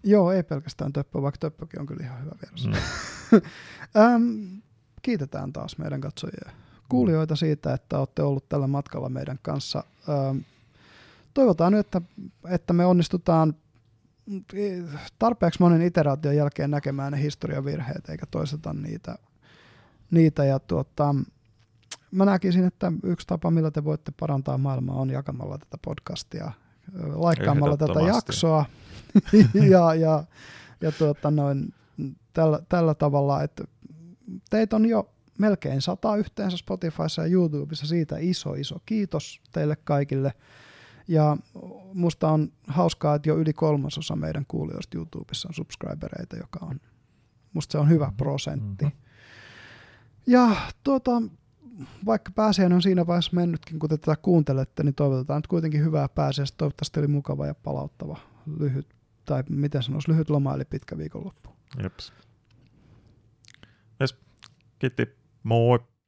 Joo, 0.05 0.33
ei 0.33 0.43
pelkästään 0.43 0.93
töppöä, 0.93 1.23
vaikka 1.23 1.39
töppökin 1.39 1.81
on 1.81 1.87
kyllä 1.87 2.05
ihan 2.05 2.21
hyvä 2.21 2.33
vieras. 2.43 2.67
Mm. 2.67 3.41
ähm, 4.03 4.59
kiitetään 5.03 5.53
taas 5.53 5.79
meidän 5.79 6.01
katsojia 6.01 6.51
kuulijoita 6.89 7.37
siitä, 7.37 7.75
että 7.75 7.99
olette 7.99 8.23
ollut 8.23 8.49
tällä 8.49 8.67
matkalla 8.67 9.09
meidän 9.09 9.39
kanssa. 9.43 9.85
Ähm, 10.09 10.39
toivotaan 11.35 11.73
nyt, 11.73 11.87
että, 11.87 12.03
että 12.49 12.73
me 12.73 12.87
onnistutaan 12.87 13.55
tarpeeksi 15.19 15.61
monen 15.61 15.83
iteraation 15.83 16.37
jälkeen 16.37 16.71
näkemään 16.71 17.13
ne 17.13 17.23
historiavirheet 17.23 18.09
eikä 18.09 18.27
toisteta 18.31 18.73
niitä. 18.73 19.19
niitä 20.11 20.45
ja 20.45 20.59
tuota, 20.59 21.15
mä 22.13 22.25
näkisin, 22.25 22.65
että 22.65 22.93
yksi 23.03 23.27
tapa, 23.27 23.51
millä 23.51 23.71
te 23.71 23.85
voitte 23.85 24.13
parantaa 24.21 24.59
maailmaa 24.59 24.97
on 24.97 25.11
jakamalla 25.11 25.59
tätä 25.59 25.79
podcastia, 25.85 26.53
laikkaamalla 27.15 27.77
tätä 27.77 28.01
jaksoa 28.01 28.65
ja, 29.71 29.95
ja, 29.95 30.25
ja 30.81 30.93
tuota 30.93 31.31
noin, 31.31 31.75
tällä, 32.33 32.61
tällä 32.69 32.95
tavalla, 32.95 33.43
että 33.43 33.65
teitä 34.51 34.77
on 34.77 34.87
jo 34.87 35.13
melkein 35.39 35.83
sata 35.83 36.17
yhteensä 36.17 36.57
Spotifyssa 36.57 37.23
ja 37.23 37.29
YouTubessa. 37.29 37.87
Siitä 37.87 38.17
iso, 38.19 38.55
iso 38.55 38.77
kiitos 38.87 39.41
teille 39.53 39.77
kaikille. 39.77 40.33
Ja 41.09 41.37
musta 41.95 42.29
on 42.29 42.53
hauskaa, 42.67 43.15
että 43.15 43.29
jo 43.29 43.37
yli 43.37 43.53
kolmasosa 43.53 44.17
meidän 44.17 44.45
kuulijoista 44.49 44.99
YouTubessa 44.99 45.49
on 45.49 45.55
subscribereita, 45.55 46.37
joka 46.37 46.59
on, 46.63 46.81
musta 47.53 47.73
se 47.73 47.79
on 47.79 47.89
hyvä 47.89 48.13
prosentti. 48.17 48.85
Mm-hmm. 48.85 49.03
Ja 50.27 50.57
tuota, 50.83 51.23
vaikka 52.07 52.33
pääsiäinen 52.34 52.76
on 52.76 52.83
siinä 52.83 53.07
vaiheessa 53.07 53.36
mennytkin, 53.36 53.78
kun 53.78 53.89
te 53.89 53.99
tätä 53.99 54.17
kuuntelette, 54.23 54.83
niin 54.83 54.94
toivotetaan 54.94 55.39
nyt 55.39 55.47
kuitenkin 55.47 55.84
hyvää 55.84 56.09
pääsiäistä. 56.09 56.57
Toivottavasti 56.59 57.01
oli 57.01 57.07
mukava 57.07 57.47
ja 57.47 57.55
palauttava 57.55 58.18
lyhyt, 58.59 58.86
tai 59.25 59.44
miten 59.49 59.83
sanoisi, 59.83 60.10
lyhyt 60.10 60.31
loma 60.31 60.55
eli 60.55 60.65
pitkä 60.65 60.99
viikonloppu. 60.99 61.51
Jeps. 61.83 62.12
Yes. 64.01 64.17
Kiitti. 64.78 65.09
Moi. 65.42 65.78